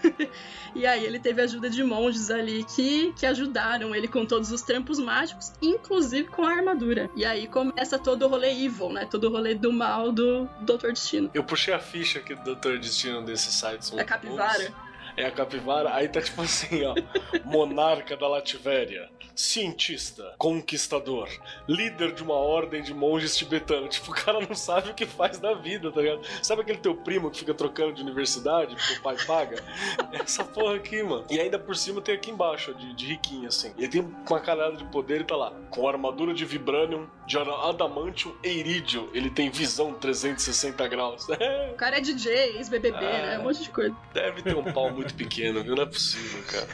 e 0.76 0.86
aí, 0.86 1.06
ele 1.06 1.20
teve 1.20 1.42
ajuda 1.42 1.70
de 1.70 1.84
monges 1.84 2.30
ali 2.30 2.64
que, 2.64 3.14
que 3.14 3.26
ajudaram 3.26 3.96
ele 3.96 4.08
com 4.08 4.26
todos 4.26 4.52
os 4.52 4.62
trampos 4.62 5.00
mágicos, 5.00 5.54
inclusive 5.62 6.28
com 6.28 6.44
a 6.44 6.52
armadura. 6.52 7.10
E 7.16 7.26
aí 7.26 7.48
começa 7.48 7.98
todo 7.98 8.26
o 8.26 8.28
rolê 8.28 8.52
evil, 8.52 8.90
né? 8.90 9.08
Todo 9.10 9.26
o 9.26 9.32
rolê 9.32 9.56
do 9.56 9.72
mal 9.72 10.12
do 10.12 10.48
Doutor 10.62 10.92
Destino. 10.94 11.30
Eu 11.34 11.44
puxei 11.44 11.74
a 11.78 11.80
ficha 11.80 12.20
aqui 12.20 12.36
do 12.36 12.44
Doutor 12.44 12.78
Destino 12.80 13.22
desses 13.22 13.54
sites. 13.54 13.92
É 13.94 14.04
capivara? 14.04 14.74
É 15.18 15.26
a 15.26 15.32
capivara. 15.32 15.94
Aí 15.96 16.08
tá 16.08 16.22
tipo 16.22 16.42
assim, 16.44 16.86
ó. 16.86 16.96
Monarca 17.44 18.16
da 18.16 18.28
Lativéria. 18.28 19.10
Cientista. 19.36 20.34
Conquistador. 20.38 21.30
Líder 21.68 22.14
de 22.14 22.24
uma 22.24 22.36
ordem 22.36 22.82
de 22.82 22.94
monges 22.94 23.36
tibetanos. 23.36 23.96
Tipo, 23.96 24.12
o 24.12 24.16
cara 24.16 24.40
não 24.40 24.56
sabe 24.56 24.92
o 24.92 24.94
que 24.94 25.06
faz 25.06 25.40
da 25.40 25.54
vida, 25.54 25.92
tá 25.92 26.02
ligado? 26.02 26.22
Sabe 26.42 26.62
aquele 26.62 26.80
teu 26.80 26.96
primo 26.96 27.30
que 27.30 27.40
fica 27.40 27.54
trocando 27.54 27.94
de 27.94 28.02
universidade 28.02 28.76
porque 28.76 28.94
o 28.94 29.02
pai 29.02 29.16
paga? 29.26 29.64
Essa 30.14 30.44
porra 30.44 30.76
aqui, 30.76 31.02
mano. 31.04 31.26
E 31.30 31.40
ainda 31.40 31.60
por 31.60 31.76
cima 31.76 32.02
tem 32.02 32.16
aqui 32.16 32.32
embaixo, 32.32 32.74
de, 32.74 32.96
de 32.96 33.06
riquinho, 33.06 33.48
assim. 33.48 33.74
Ele 33.78 33.88
tem 33.88 34.02
uma 34.02 34.40
carada 34.40 34.76
de 34.76 34.86
poder 34.86 35.22
e 35.22 35.24
tá 35.24 35.36
lá. 35.36 35.52
Com 35.70 35.88
armadura 35.88 36.34
de 36.34 36.46
vibranium, 36.46 37.08
de 37.26 37.38
adamantium 37.38 38.36
e 38.44 38.50
irídio. 38.50 39.10
Ele 39.14 39.30
tem 39.30 39.50
visão 39.50 39.94
360 39.94 40.88
graus. 40.88 41.28
o 41.72 41.76
cara 41.76 41.98
é 41.98 42.02
DJ, 42.02 42.58
ex-BBB, 42.58 42.98
ah, 42.98 43.02
né? 43.02 43.40
Um 43.40 43.44
monte 43.44 43.64
de 43.64 43.70
coisa. 43.70 43.96
Deve 44.14 44.42
ter 44.42 44.56
um 44.56 44.72
pau 44.72 44.92
muito 44.92 45.07
pequeno, 45.14 45.64
viu? 45.64 45.76
Não 45.76 45.84
é 45.84 45.86
possível, 45.86 46.44
cara. 46.44 46.68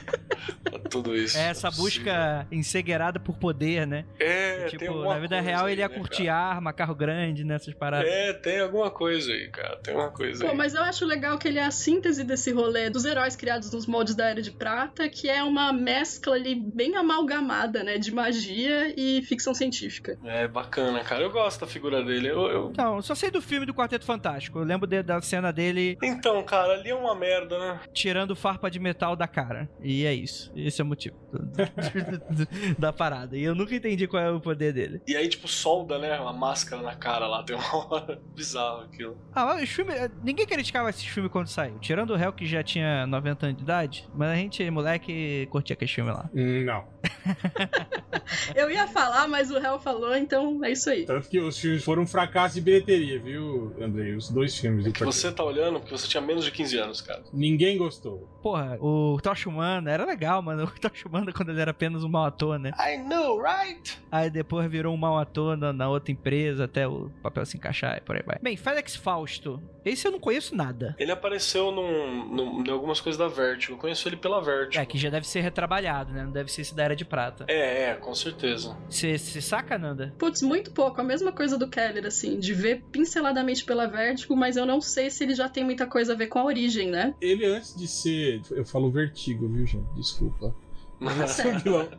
Tudo 0.90 1.16
isso. 1.16 1.38
É 1.38 1.50
essa 1.50 1.70
é 1.70 1.72
busca 1.72 2.48
encegueirada 2.52 3.20
por 3.20 3.38
poder, 3.38 3.88
né? 3.88 4.06
É, 4.20 4.66
tipo, 4.68 5.04
na 5.04 5.20
vida 5.20 5.40
real 5.42 5.66
aí, 5.66 5.74
ele 5.74 5.82
ia 5.82 5.90
né, 5.90 5.96
curtir 5.96 6.26
cara? 6.26 6.38
arma, 6.38 6.74
carro 6.74 6.96
grande, 6.96 7.44
nessas 7.44 7.74
paradas. 7.74 8.08
É, 8.08 8.34
tem 8.34 8.60
alguma 8.60 8.92
coisa 8.92 9.32
aí, 9.32 9.50
cara. 9.50 9.78
Tem 9.78 9.94
uma 9.94 10.12
coisa 10.12 10.46
Pô, 10.46 10.52
aí. 10.52 10.58
mas 10.58 10.74
eu 10.74 10.84
acho 10.84 11.06
legal 11.06 11.38
que 11.38 11.48
ele 11.48 11.60
é 11.60 11.64
a 11.64 11.72
síntese 11.72 12.24
desse 12.24 12.52
rolê 12.52 12.90
dos 12.90 13.06
heróis 13.06 13.36
criados 13.36 13.72
nos 13.72 13.88
moldes 13.88 14.16
da 14.16 14.30
Era 14.30 14.42
de 14.42 14.52
Prata, 14.52 15.10
que 15.10 15.30
é 15.30 15.44
uma 15.44 15.74
mescla 15.74 16.36
ali 16.36 16.56
bem 16.56 16.96
amalgamada, 16.96 17.84
né? 17.84 17.98
De 17.98 18.12
magia 18.12 18.94
e 18.96 19.22
ficção 19.24 19.54
científica. 19.54 20.18
É 20.24 20.48
bacana, 20.48 21.04
cara. 21.04 21.24
Eu 21.24 21.32
gosto 21.32 21.62
da 21.62 21.68
figura 21.68 22.04
dele. 22.04 22.30
Eu, 22.30 22.48
eu... 22.50 22.74
Não, 22.78 23.02
só 23.02 23.16
sei 23.16 23.32
do 23.32 23.42
filme 23.42 23.66
do 23.66 23.74
Quarteto 23.74 24.06
Fantástico. 24.06 24.60
Eu 24.60 24.64
lembro 24.64 24.88
de, 24.88 25.02
da 25.02 25.22
cena 25.22 25.52
dele. 25.52 25.98
Então, 26.02 26.44
cara, 26.44 26.74
ali 26.74 26.90
é 26.90 26.96
uma 26.96 27.16
merda, 27.16 27.58
né? 27.58 27.80
Tirando 27.94 28.23
farpa 28.36 28.70
de 28.70 28.80
metal 28.80 29.16
da 29.16 29.28
cara. 29.28 29.70
E 29.82 30.06
é 30.06 30.14
isso. 30.14 30.52
Esse 30.56 30.82
é 30.82 30.84
o 30.84 30.88
motivo 30.88 31.16
da 32.78 32.94
parada. 32.94 33.38
E 33.38 33.44
eu 33.44 33.56
nunca 33.56 33.76
entendi 33.76 34.08
qual 34.08 34.24
é 34.24 34.32
o 34.32 34.40
poder 34.40 34.74
dele. 34.74 35.02
E 35.08 35.16
aí, 35.16 35.28
tipo, 35.28 35.48
solda, 35.48 35.98
né? 36.00 36.20
Uma 36.20 36.34
máscara 36.34 36.82
na 36.82 36.96
cara 36.96 37.28
lá. 37.28 37.44
Tem 37.44 37.56
uma 37.56 37.76
hora 37.88 38.22
bizarro 38.36 38.82
aquilo. 38.82 39.18
Ah, 39.34 39.46
mas 39.46 39.64
os 39.64 39.70
filmes. 39.70 39.96
Ninguém 40.24 40.46
criticava 40.46 40.90
esse 40.90 41.08
filme 41.08 41.30
quando 41.30 41.48
saiu. 41.48 41.78
Tirando 41.80 42.12
o 42.12 42.16
réu 42.16 42.34
que 42.34 42.46
já 42.46 42.64
tinha 42.64 43.06
90 43.08 43.46
anos 43.46 43.58
de 43.58 43.64
idade. 43.64 44.10
Mas 44.14 44.30
a 44.30 44.36
gente, 44.36 44.70
moleque, 44.70 45.48
curtia 45.52 45.74
aquele 45.74 45.92
filme 45.92 46.12
lá. 46.12 46.30
Hum, 46.34 46.64
não. 46.66 46.86
eu 48.56 48.70
ia 48.72 48.88
falar, 48.88 49.28
mas 49.28 49.52
o 49.52 49.60
réu 49.60 49.80
falou, 49.80 50.16
então 50.16 50.64
é 50.64 50.72
isso 50.72 50.90
aí. 50.90 51.06
Tanto 51.06 51.30
que 51.30 51.40
os 51.40 51.58
filmes 51.58 51.84
foram 51.84 52.04
um 52.04 52.08
fracasso 52.08 52.56
de 52.56 52.62
bilheteria, 52.62 53.20
viu, 53.20 53.76
Andrei? 53.82 54.16
Os 54.16 54.30
dois 54.30 54.58
filmes. 54.58 54.86
É 54.86 54.92
que 54.92 55.04
você 55.04 55.32
tá 55.32 55.44
olhando 55.44 55.80
porque 55.80 55.96
você 55.96 56.08
tinha 56.08 56.22
menos 56.22 56.46
de 56.46 56.52
15 56.52 56.78
anos, 56.78 57.02
cara. 57.02 57.24
Ninguém 57.32 57.78
gostou. 57.78 58.13
Porra, 58.42 58.78
o 58.82 59.18
Tosh 59.22 59.46
Humana 59.46 59.90
era 59.90 60.06
legal, 60.06 60.42
mano. 60.42 60.66
O 60.66 60.68
Tosh 60.80 61.06
Humana 61.06 61.32
quando 61.32 61.50
ele 61.50 61.62
era 61.62 61.72
apenas 61.72 62.04
um 62.04 62.10
mau 62.10 62.26
ator, 62.26 62.60
né? 62.60 62.72
I 62.78 62.98
know, 62.98 63.42
right? 63.42 63.98
Aí 64.12 64.30
depois 64.30 64.70
virou 64.70 64.94
um 64.94 64.98
mau 64.98 65.18
ator 65.18 65.56
na, 65.56 65.72
na 65.72 65.90
outra 65.90 66.12
empresa 66.12 66.66
até 66.66 66.88
o 66.88 67.10
papel 67.22 67.46
se 67.46 67.58
encaixar 67.58 67.98
e 67.98 68.02
por 68.02 68.16
aí 68.16 68.24
vai. 68.24 68.38
Bem, 68.42 68.58
Felix 68.58 68.96
Fausto. 68.96 69.62
Esse 69.86 70.08
eu 70.08 70.12
não 70.12 70.20
conheço 70.20 70.56
nada. 70.56 70.96
Ele 70.98 71.12
apareceu 71.12 71.72
num, 71.72 72.26
num, 72.30 72.64
em 72.64 72.70
algumas 72.70 73.02
coisas 73.02 73.18
da 73.18 73.28
Vertigo. 73.28 73.74
Eu 73.74 73.78
conheço 73.78 74.08
ele 74.08 74.16
pela 74.16 74.42
Vertigo. 74.42 74.82
É, 74.82 74.86
que 74.86 74.98
já 74.98 75.10
deve 75.10 75.28
ser 75.28 75.42
retrabalhado, 75.42 76.14
né? 76.14 76.24
Não 76.24 76.32
deve 76.32 76.52
ser 76.52 76.62
esse 76.62 76.76
da 76.76 76.84
Era 76.84 76.96
de 76.96 77.04
Prata. 77.04 77.46
É, 77.48 77.90
é, 77.90 77.94
com 77.96 78.14
certeza. 78.16 78.78
Você 78.90 79.18
saca, 79.18 79.78
Nanda? 79.78 80.14
Putz, 80.18 80.42
muito 80.42 80.72
pouco. 80.72 81.02
A 81.02 81.04
mesma 81.04 81.32
coisa 81.32 81.58
do 81.58 81.70
Keller, 81.70 82.06
assim, 82.06 82.40
de 82.40 82.54
ver 82.54 82.84
pinceladamente 82.92 83.66
pela 83.66 83.88
Vertigo, 83.88 84.36
mas 84.36 84.56
eu 84.56 84.66
não 84.66 84.80
sei 84.80 85.10
se 85.10 85.24
ele 85.24 85.36
já 85.36 85.50
tem 85.50 85.64
muita 85.64 85.86
coisa 85.86 86.14
a 86.14 86.16
ver 86.16 86.28
com 86.28 86.40
a 86.40 86.46
origem, 86.46 86.90
né? 86.90 87.14
Ele, 87.20 87.46
antes 87.46 87.76
de 87.76 87.88
ser. 87.94 88.42
Eu 88.52 88.66
falo 88.66 88.92
Vertigo, 88.92 89.48
viu, 89.48 89.66
gente? 89.66 89.88
Desculpa. 89.96 90.54
Antes 91.02 91.26
de 91.26 91.32
ser 91.32 91.48
um 91.48 91.60
vilão, 91.60 91.90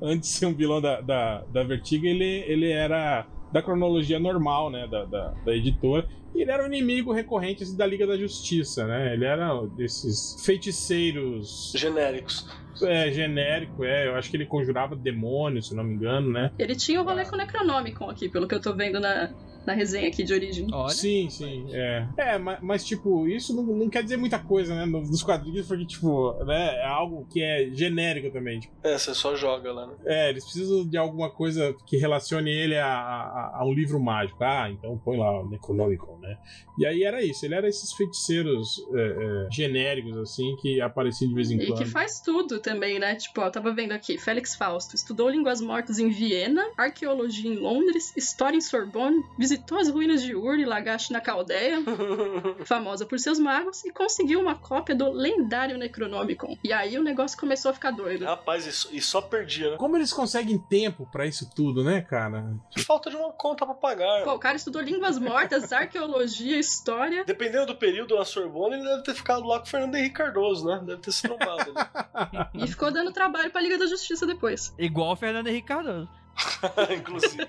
antes 0.00 0.30
de 0.30 0.36
ser 0.36 0.46
um 0.46 0.54
vilão 0.54 0.80
da, 0.80 1.00
da, 1.00 1.44
da 1.44 1.62
Vertigo, 1.64 2.06
ele, 2.06 2.44
ele 2.46 2.70
era 2.70 3.26
da 3.52 3.62
cronologia 3.62 4.18
normal, 4.18 4.70
né, 4.70 4.86
da, 4.86 5.04
da, 5.04 5.28
da 5.44 5.54
editora. 5.54 6.08
E 6.34 6.42
ele 6.42 6.50
era 6.50 6.64
um 6.64 6.66
inimigo 6.66 7.12
recorrente 7.12 7.62
assim, 7.62 7.76
da 7.76 7.86
Liga 7.86 8.06
da 8.06 8.16
Justiça, 8.16 8.84
né? 8.86 9.14
Ele 9.14 9.24
era 9.24 9.64
desses 9.68 10.44
feiticeiros 10.44 11.72
genéricos. 11.76 12.48
É, 12.82 13.12
genérico, 13.12 13.84
é. 13.84 14.08
Eu 14.08 14.16
acho 14.16 14.28
que 14.28 14.36
ele 14.36 14.46
conjurava 14.46 14.96
demônios, 14.96 15.68
se 15.68 15.76
não 15.76 15.84
me 15.84 15.94
engano, 15.94 16.32
né? 16.32 16.50
Ele 16.58 16.74
tinha 16.74 17.00
o 17.00 17.04
rolê 17.04 17.24
com 17.24 17.36
o 17.36 17.38
Necronomicon 17.38 18.10
aqui, 18.10 18.28
pelo 18.28 18.48
que 18.48 18.54
eu 18.56 18.60
tô 18.60 18.74
vendo 18.74 18.98
na, 18.98 19.32
na 19.66 19.72
resenha 19.72 20.08
aqui 20.08 20.22
de 20.22 20.32
origem. 20.32 20.66
Olha. 20.72 20.88
Sim, 20.90 21.28
sim, 21.30 21.66
é. 21.72 22.06
É, 22.16 22.38
mas, 22.38 22.58
mas, 22.62 22.84
tipo, 22.84 23.26
isso 23.28 23.54
não, 23.54 23.62
não 23.64 23.88
quer 23.88 24.02
dizer 24.02 24.16
muita 24.16 24.38
coisa, 24.38 24.74
né? 24.74 24.84
Nos 24.86 25.22
quadrinhos, 25.22 25.66
porque, 25.66 25.86
tipo, 25.86 26.32
né, 26.44 26.76
é 26.76 26.86
algo 26.86 27.26
que 27.30 27.42
é 27.42 27.70
genérico 27.72 28.30
também. 28.30 28.60
Tipo, 28.60 28.74
É, 28.82 28.96
você 28.98 29.14
só 29.14 29.34
joga 29.34 29.72
lá, 29.72 29.86
né? 29.86 29.94
é, 30.04 30.30
eles 30.30 30.44
precisam 30.44 30.86
de 30.86 30.96
alguma 30.96 31.30
coisa 31.30 31.74
que 31.86 31.96
relacione 31.96 32.50
ele 32.50 32.76
a, 32.76 32.86
a, 32.86 33.58
a 33.60 33.64
um 33.64 33.72
livro 33.72 33.98
mágico. 34.00 34.42
Ah, 34.42 34.68
então 34.70 34.98
põe 35.04 35.16
lá 35.18 35.40
o 35.40 35.48
Necronomicon, 35.48 36.18
né? 36.20 36.36
E 36.78 36.84
aí 36.86 37.04
era 37.04 37.22
isso, 37.22 37.44
ele 37.46 37.54
era 37.54 37.68
esses 37.68 37.92
feiticeiros 37.92 38.84
é, 38.94 39.00
é, 39.46 39.48
genéricos, 39.52 40.16
assim, 40.18 40.56
que 40.60 40.80
apareciam 40.80 41.28
de 41.28 41.34
vez 41.34 41.50
em 41.50 41.56
E 41.60 41.66
quando. 41.66 41.78
que 41.78 41.84
faz 41.84 42.20
tudo 42.20 42.58
também, 42.58 42.98
né? 42.98 43.14
Tipo, 43.14 43.40
ó, 43.42 43.46
eu 43.46 43.52
tava 43.52 43.72
vendo 43.72 43.92
aqui, 43.92 44.18
Félix 44.18 44.54
Fausto 44.56 44.94
estudou 44.96 45.28
línguas 45.28 45.60
mortas 45.60 45.98
em 45.98 46.08
Viena, 46.10 46.64
arqueologia 46.76 47.50
em 47.50 47.56
Londres, 47.56 48.12
história 48.16 48.56
em 48.56 48.60
Sorbonne, 48.60 49.22
visitou 49.38 49.53
as 49.78 49.88
ruínas 49.88 50.22
de 50.22 50.34
Ur 50.34 50.58
e 50.58 50.64
Lagash 50.64 51.10
na 51.10 51.20
Caldeia, 51.20 51.78
famosa 52.64 53.04
por 53.06 53.18
seus 53.18 53.38
magos, 53.38 53.84
e 53.84 53.90
conseguiu 53.92 54.40
uma 54.40 54.54
cópia 54.54 54.94
do 54.94 55.10
lendário 55.10 55.76
Necronomicon. 55.78 56.56
E 56.62 56.72
aí 56.72 56.98
o 56.98 57.02
negócio 57.02 57.38
começou 57.38 57.70
a 57.70 57.74
ficar 57.74 57.90
doido. 57.90 58.24
Rapaz, 58.24 58.66
e 58.66 58.72
só- 58.72 58.88
e 58.92 59.00
só 59.00 59.20
perdia, 59.20 59.70
né? 59.72 59.76
Como 59.76 59.96
eles 59.96 60.12
conseguem 60.12 60.58
tempo 60.58 61.08
pra 61.10 61.26
isso 61.26 61.48
tudo, 61.54 61.82
né, 61.84 62.00
cara? 62.00 62.44
Falta 62.86 63.10
de 63.10 63.16
uma 63.16 63.32
conta 63.32 63.64
pra 63.66 63.74
pagar. 63.74 64.24
Pô, 64.24 64.34
o 64.34 64.38
cara 64.38 64.56
estudou 64.56 64.80
línguas 64.82 65.18
mortas, 65.18 65.72
arqueologia, 65.72 66.58
história. 66.58 67.24
Dependendo 67.24 67.66
do 67.66 67.76
período 67.76 68.16
na 68.16 68.24
Sorbonne, 68.24 68.76
ele 68.76 68.84
deve 68.84 69.02
ter 69.02 69.14
ficado 69.14 69.44
lá 69.46 69.58
com 69.58 69.66
o 69.66 69.68
Fernando 69.68 69.94
Henrique 69.94 70.14
Cardoso, 70.14 70.66
né? 70.66 70.80
Deve 70.84 71.00
ter 71.00 71.12
se 71.12 71.22
trombado. 71.22 71.72
né? 71.72 72.48
E 72.54 72.66
ficou 72.66 72.90
dando 72.90 73.12
trabalho 73.12 73.50
pra 73.50 73.60
Liga 73.60 73.78
da 73.78 73.86
Justiça 73.86 74.26
depois. 74.26 74.74
Igual 74.78 75.12
o 75.12 75.16
Fernando 75.16 75.46
Henrique 75.48 75.68
Cardoso. 75.68 76.08
Inclusive. 76.96 77.46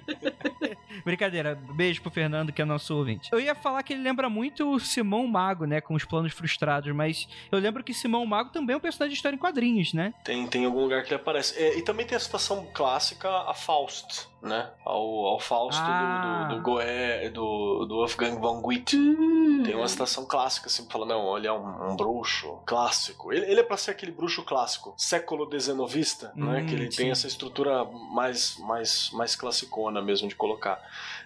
Brincadeira, 1.03 1.55
beijo 1.55 2.01
pro 2.01 2.11
Fernando, 2.11 2.51
que 2.51 2.61
é 2.61 2.65
nosso 2.65 2.95
ouvinte. 2.95 3.29
Eu 3.31 3.39
ia 3.39 3.55
falar 3.55 3.83
que 3.83 3.93
ele 3.93 4.01
lembra 4.01 4.29
muito 4.29 4.73
o 4.73 4.79
Simão 4.79 5.27
Mago, 5.27 5.65
né? 5.65 5.81
Com 5.81 5.93
os 5.93 6.05
planos 6.05 6.33
frustrados, 6.33 6.93
mas 6.93 7.27
eu 7.51 7.59
lembro 7.59 7.83
que 7.83 7.93
Simão 7.93 8.25
Mago 8.25 8.49
também 8.49 8.73
é 8.73 8.77
um 8.77 8.79
personagem 8.81 9.11
de 9.11 9.17
história 9.17 9.35
em 9.35 9.39
quadrinhos, 9.39 9.93
né? 9.93 10.13
Tem, 10.23 10.47
tem 10.47 10.65
algum 10.65 10.81
lugar 10.81 11.03
que 11.03 11.09
ele 11.09 11.21
aparece. 11.21 11.57
É, 11.57 11.77
e 11.77 11.81
também 11.81 12.05
tem 12.05 12.15
a 12.15 12.19
citação 12.19 12.67
clássica 12.73 13.29
a 13.29 13.53
Faust, 13.53 14.27
né? 14.41 14.69
Ao, 14.83 15.01
ao 15.25 15.39
Fausto 15.39 15.81
Ah. 15.83 16.47
do, 16.47 16.55
do, 16.55 16.55
do 16.57 16.61
Goé, 16.63 17.29
do, 17.29 17.85
do 17.85 17.95
Wolfgang 17.95 18.39
von 18.39 18.61
Goethe. 18.61 18.95
Hum. 18.97 19.63
Tem 19.65 19.73
uma 19.75 19.87
citação 19.87 20.25
clássica, 20.25 20.67
assim, 20.67 20.87
falando, 20.89 21.09
não, 21.09 21.37
ele 21.37 21.47
é 21.47 21.51
um, 21.51 21.91
um 21.91 21.95
bruxo 21.95 22.59
clássico. 22.65 23.33
Ele, 23.33 23.45
ele 23.49 23.59
é 23.59 23.63
pra 23.63 23.77
ser 23.77 23.91
aquele 23.91 24.11
bruxo 24.11 24.43
clássico, 24.43 24.93
século 24.97 25.45
dezenovista, 25.47 26.31
né? 26.35 26.61
Hum, 26.61 26.65
Que 26.67 26.73
ele 26.75 26.91
sim. 26.91 26.97
tem 26.97 27.11
essa 27.11 27.25
estrutura 27.25 27.83
mais, 28.11 28.57
mais, 28.59 29.09
mais 29.13 29.35
classicona 29.35 30.01
mesmo 30.01 30.27
de 30.27 30.35
colocar. 30.35 30.79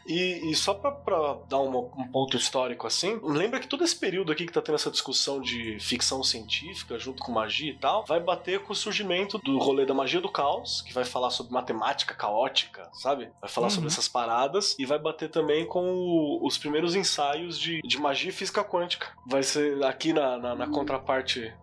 E, 0.05 0.49
e 0.51 0.55
só 0.55 0.73
pra, 0.73 0.91
pra 0.91 1.37
dar 1.47 1.59
uma- 1.59 1.79
um 1.79 2.07
ponto 2.11 2.35
histórico 2.35 2.87
assim, 2.87 3.19
lembra 3.23 3.59
que 3.59 3.67
todo 3.67 3.83
esse 3.83 3.95
período 3.95 4.31
aqui 4.31 4.45
que 4.45 4.51
tá 4.53 4.61
tendo 4.61 4.75
essa 4.75 4.89
discussão 4.89 5.39
de 5.39 5.77
ficção 5.79 6.23
científica 6.23 6.97
junto 6.97 7.21
com 7.21 7.31
magia 7.31 7.71
e 7.71 7.77
tal, 7.77 8.05
vai 8.05 8.19
bater 8.19 8.59
com 8.63 8.73
o 8.73 8.75
surgimento 8.75 9.37
do 9.37 9.57
rolê 9.59 9.85
da 9.85 9.93
magia 9.93 10.19
do 10.21 10.29
caos, 10.29 10.81
que 10.81 10.93
vai 10.93 11.05
falar 11.05 11.29
sobre 11.29 11.53
matemática 11.53 12.15
caótica, 12.15 12.89
sabe? 12.93 13.29
Vai 13.39 13.49
falar 13.49 13.67
Uhum. 13.67 13.71
sobre 13.71 13.87
essas 13.87 14.07
paradas 14.07 14.75
e 14.79 14.85
vai 14.85 14.97
bater 14.97 15.29
também 15.29 15.65
com 15.65 15.83
o- 15.93 16.45
os 16.45 16.57
primeiros 16.57 16.95
ensaios 16.95 17.59
de, 17.59 17.81
de 17.83 17.97
magia 17.99 18.29
e 18.29 18.33
física 18.33 18.63
quântica. 18.63 19.07
Vai 19.27 19.43
ser 19.43 19.83
aqui 19.83 20.11
na, 20.13 20.37
na, 20.37 20.55
na 20.55 20.67
contraparte 20.67 21.53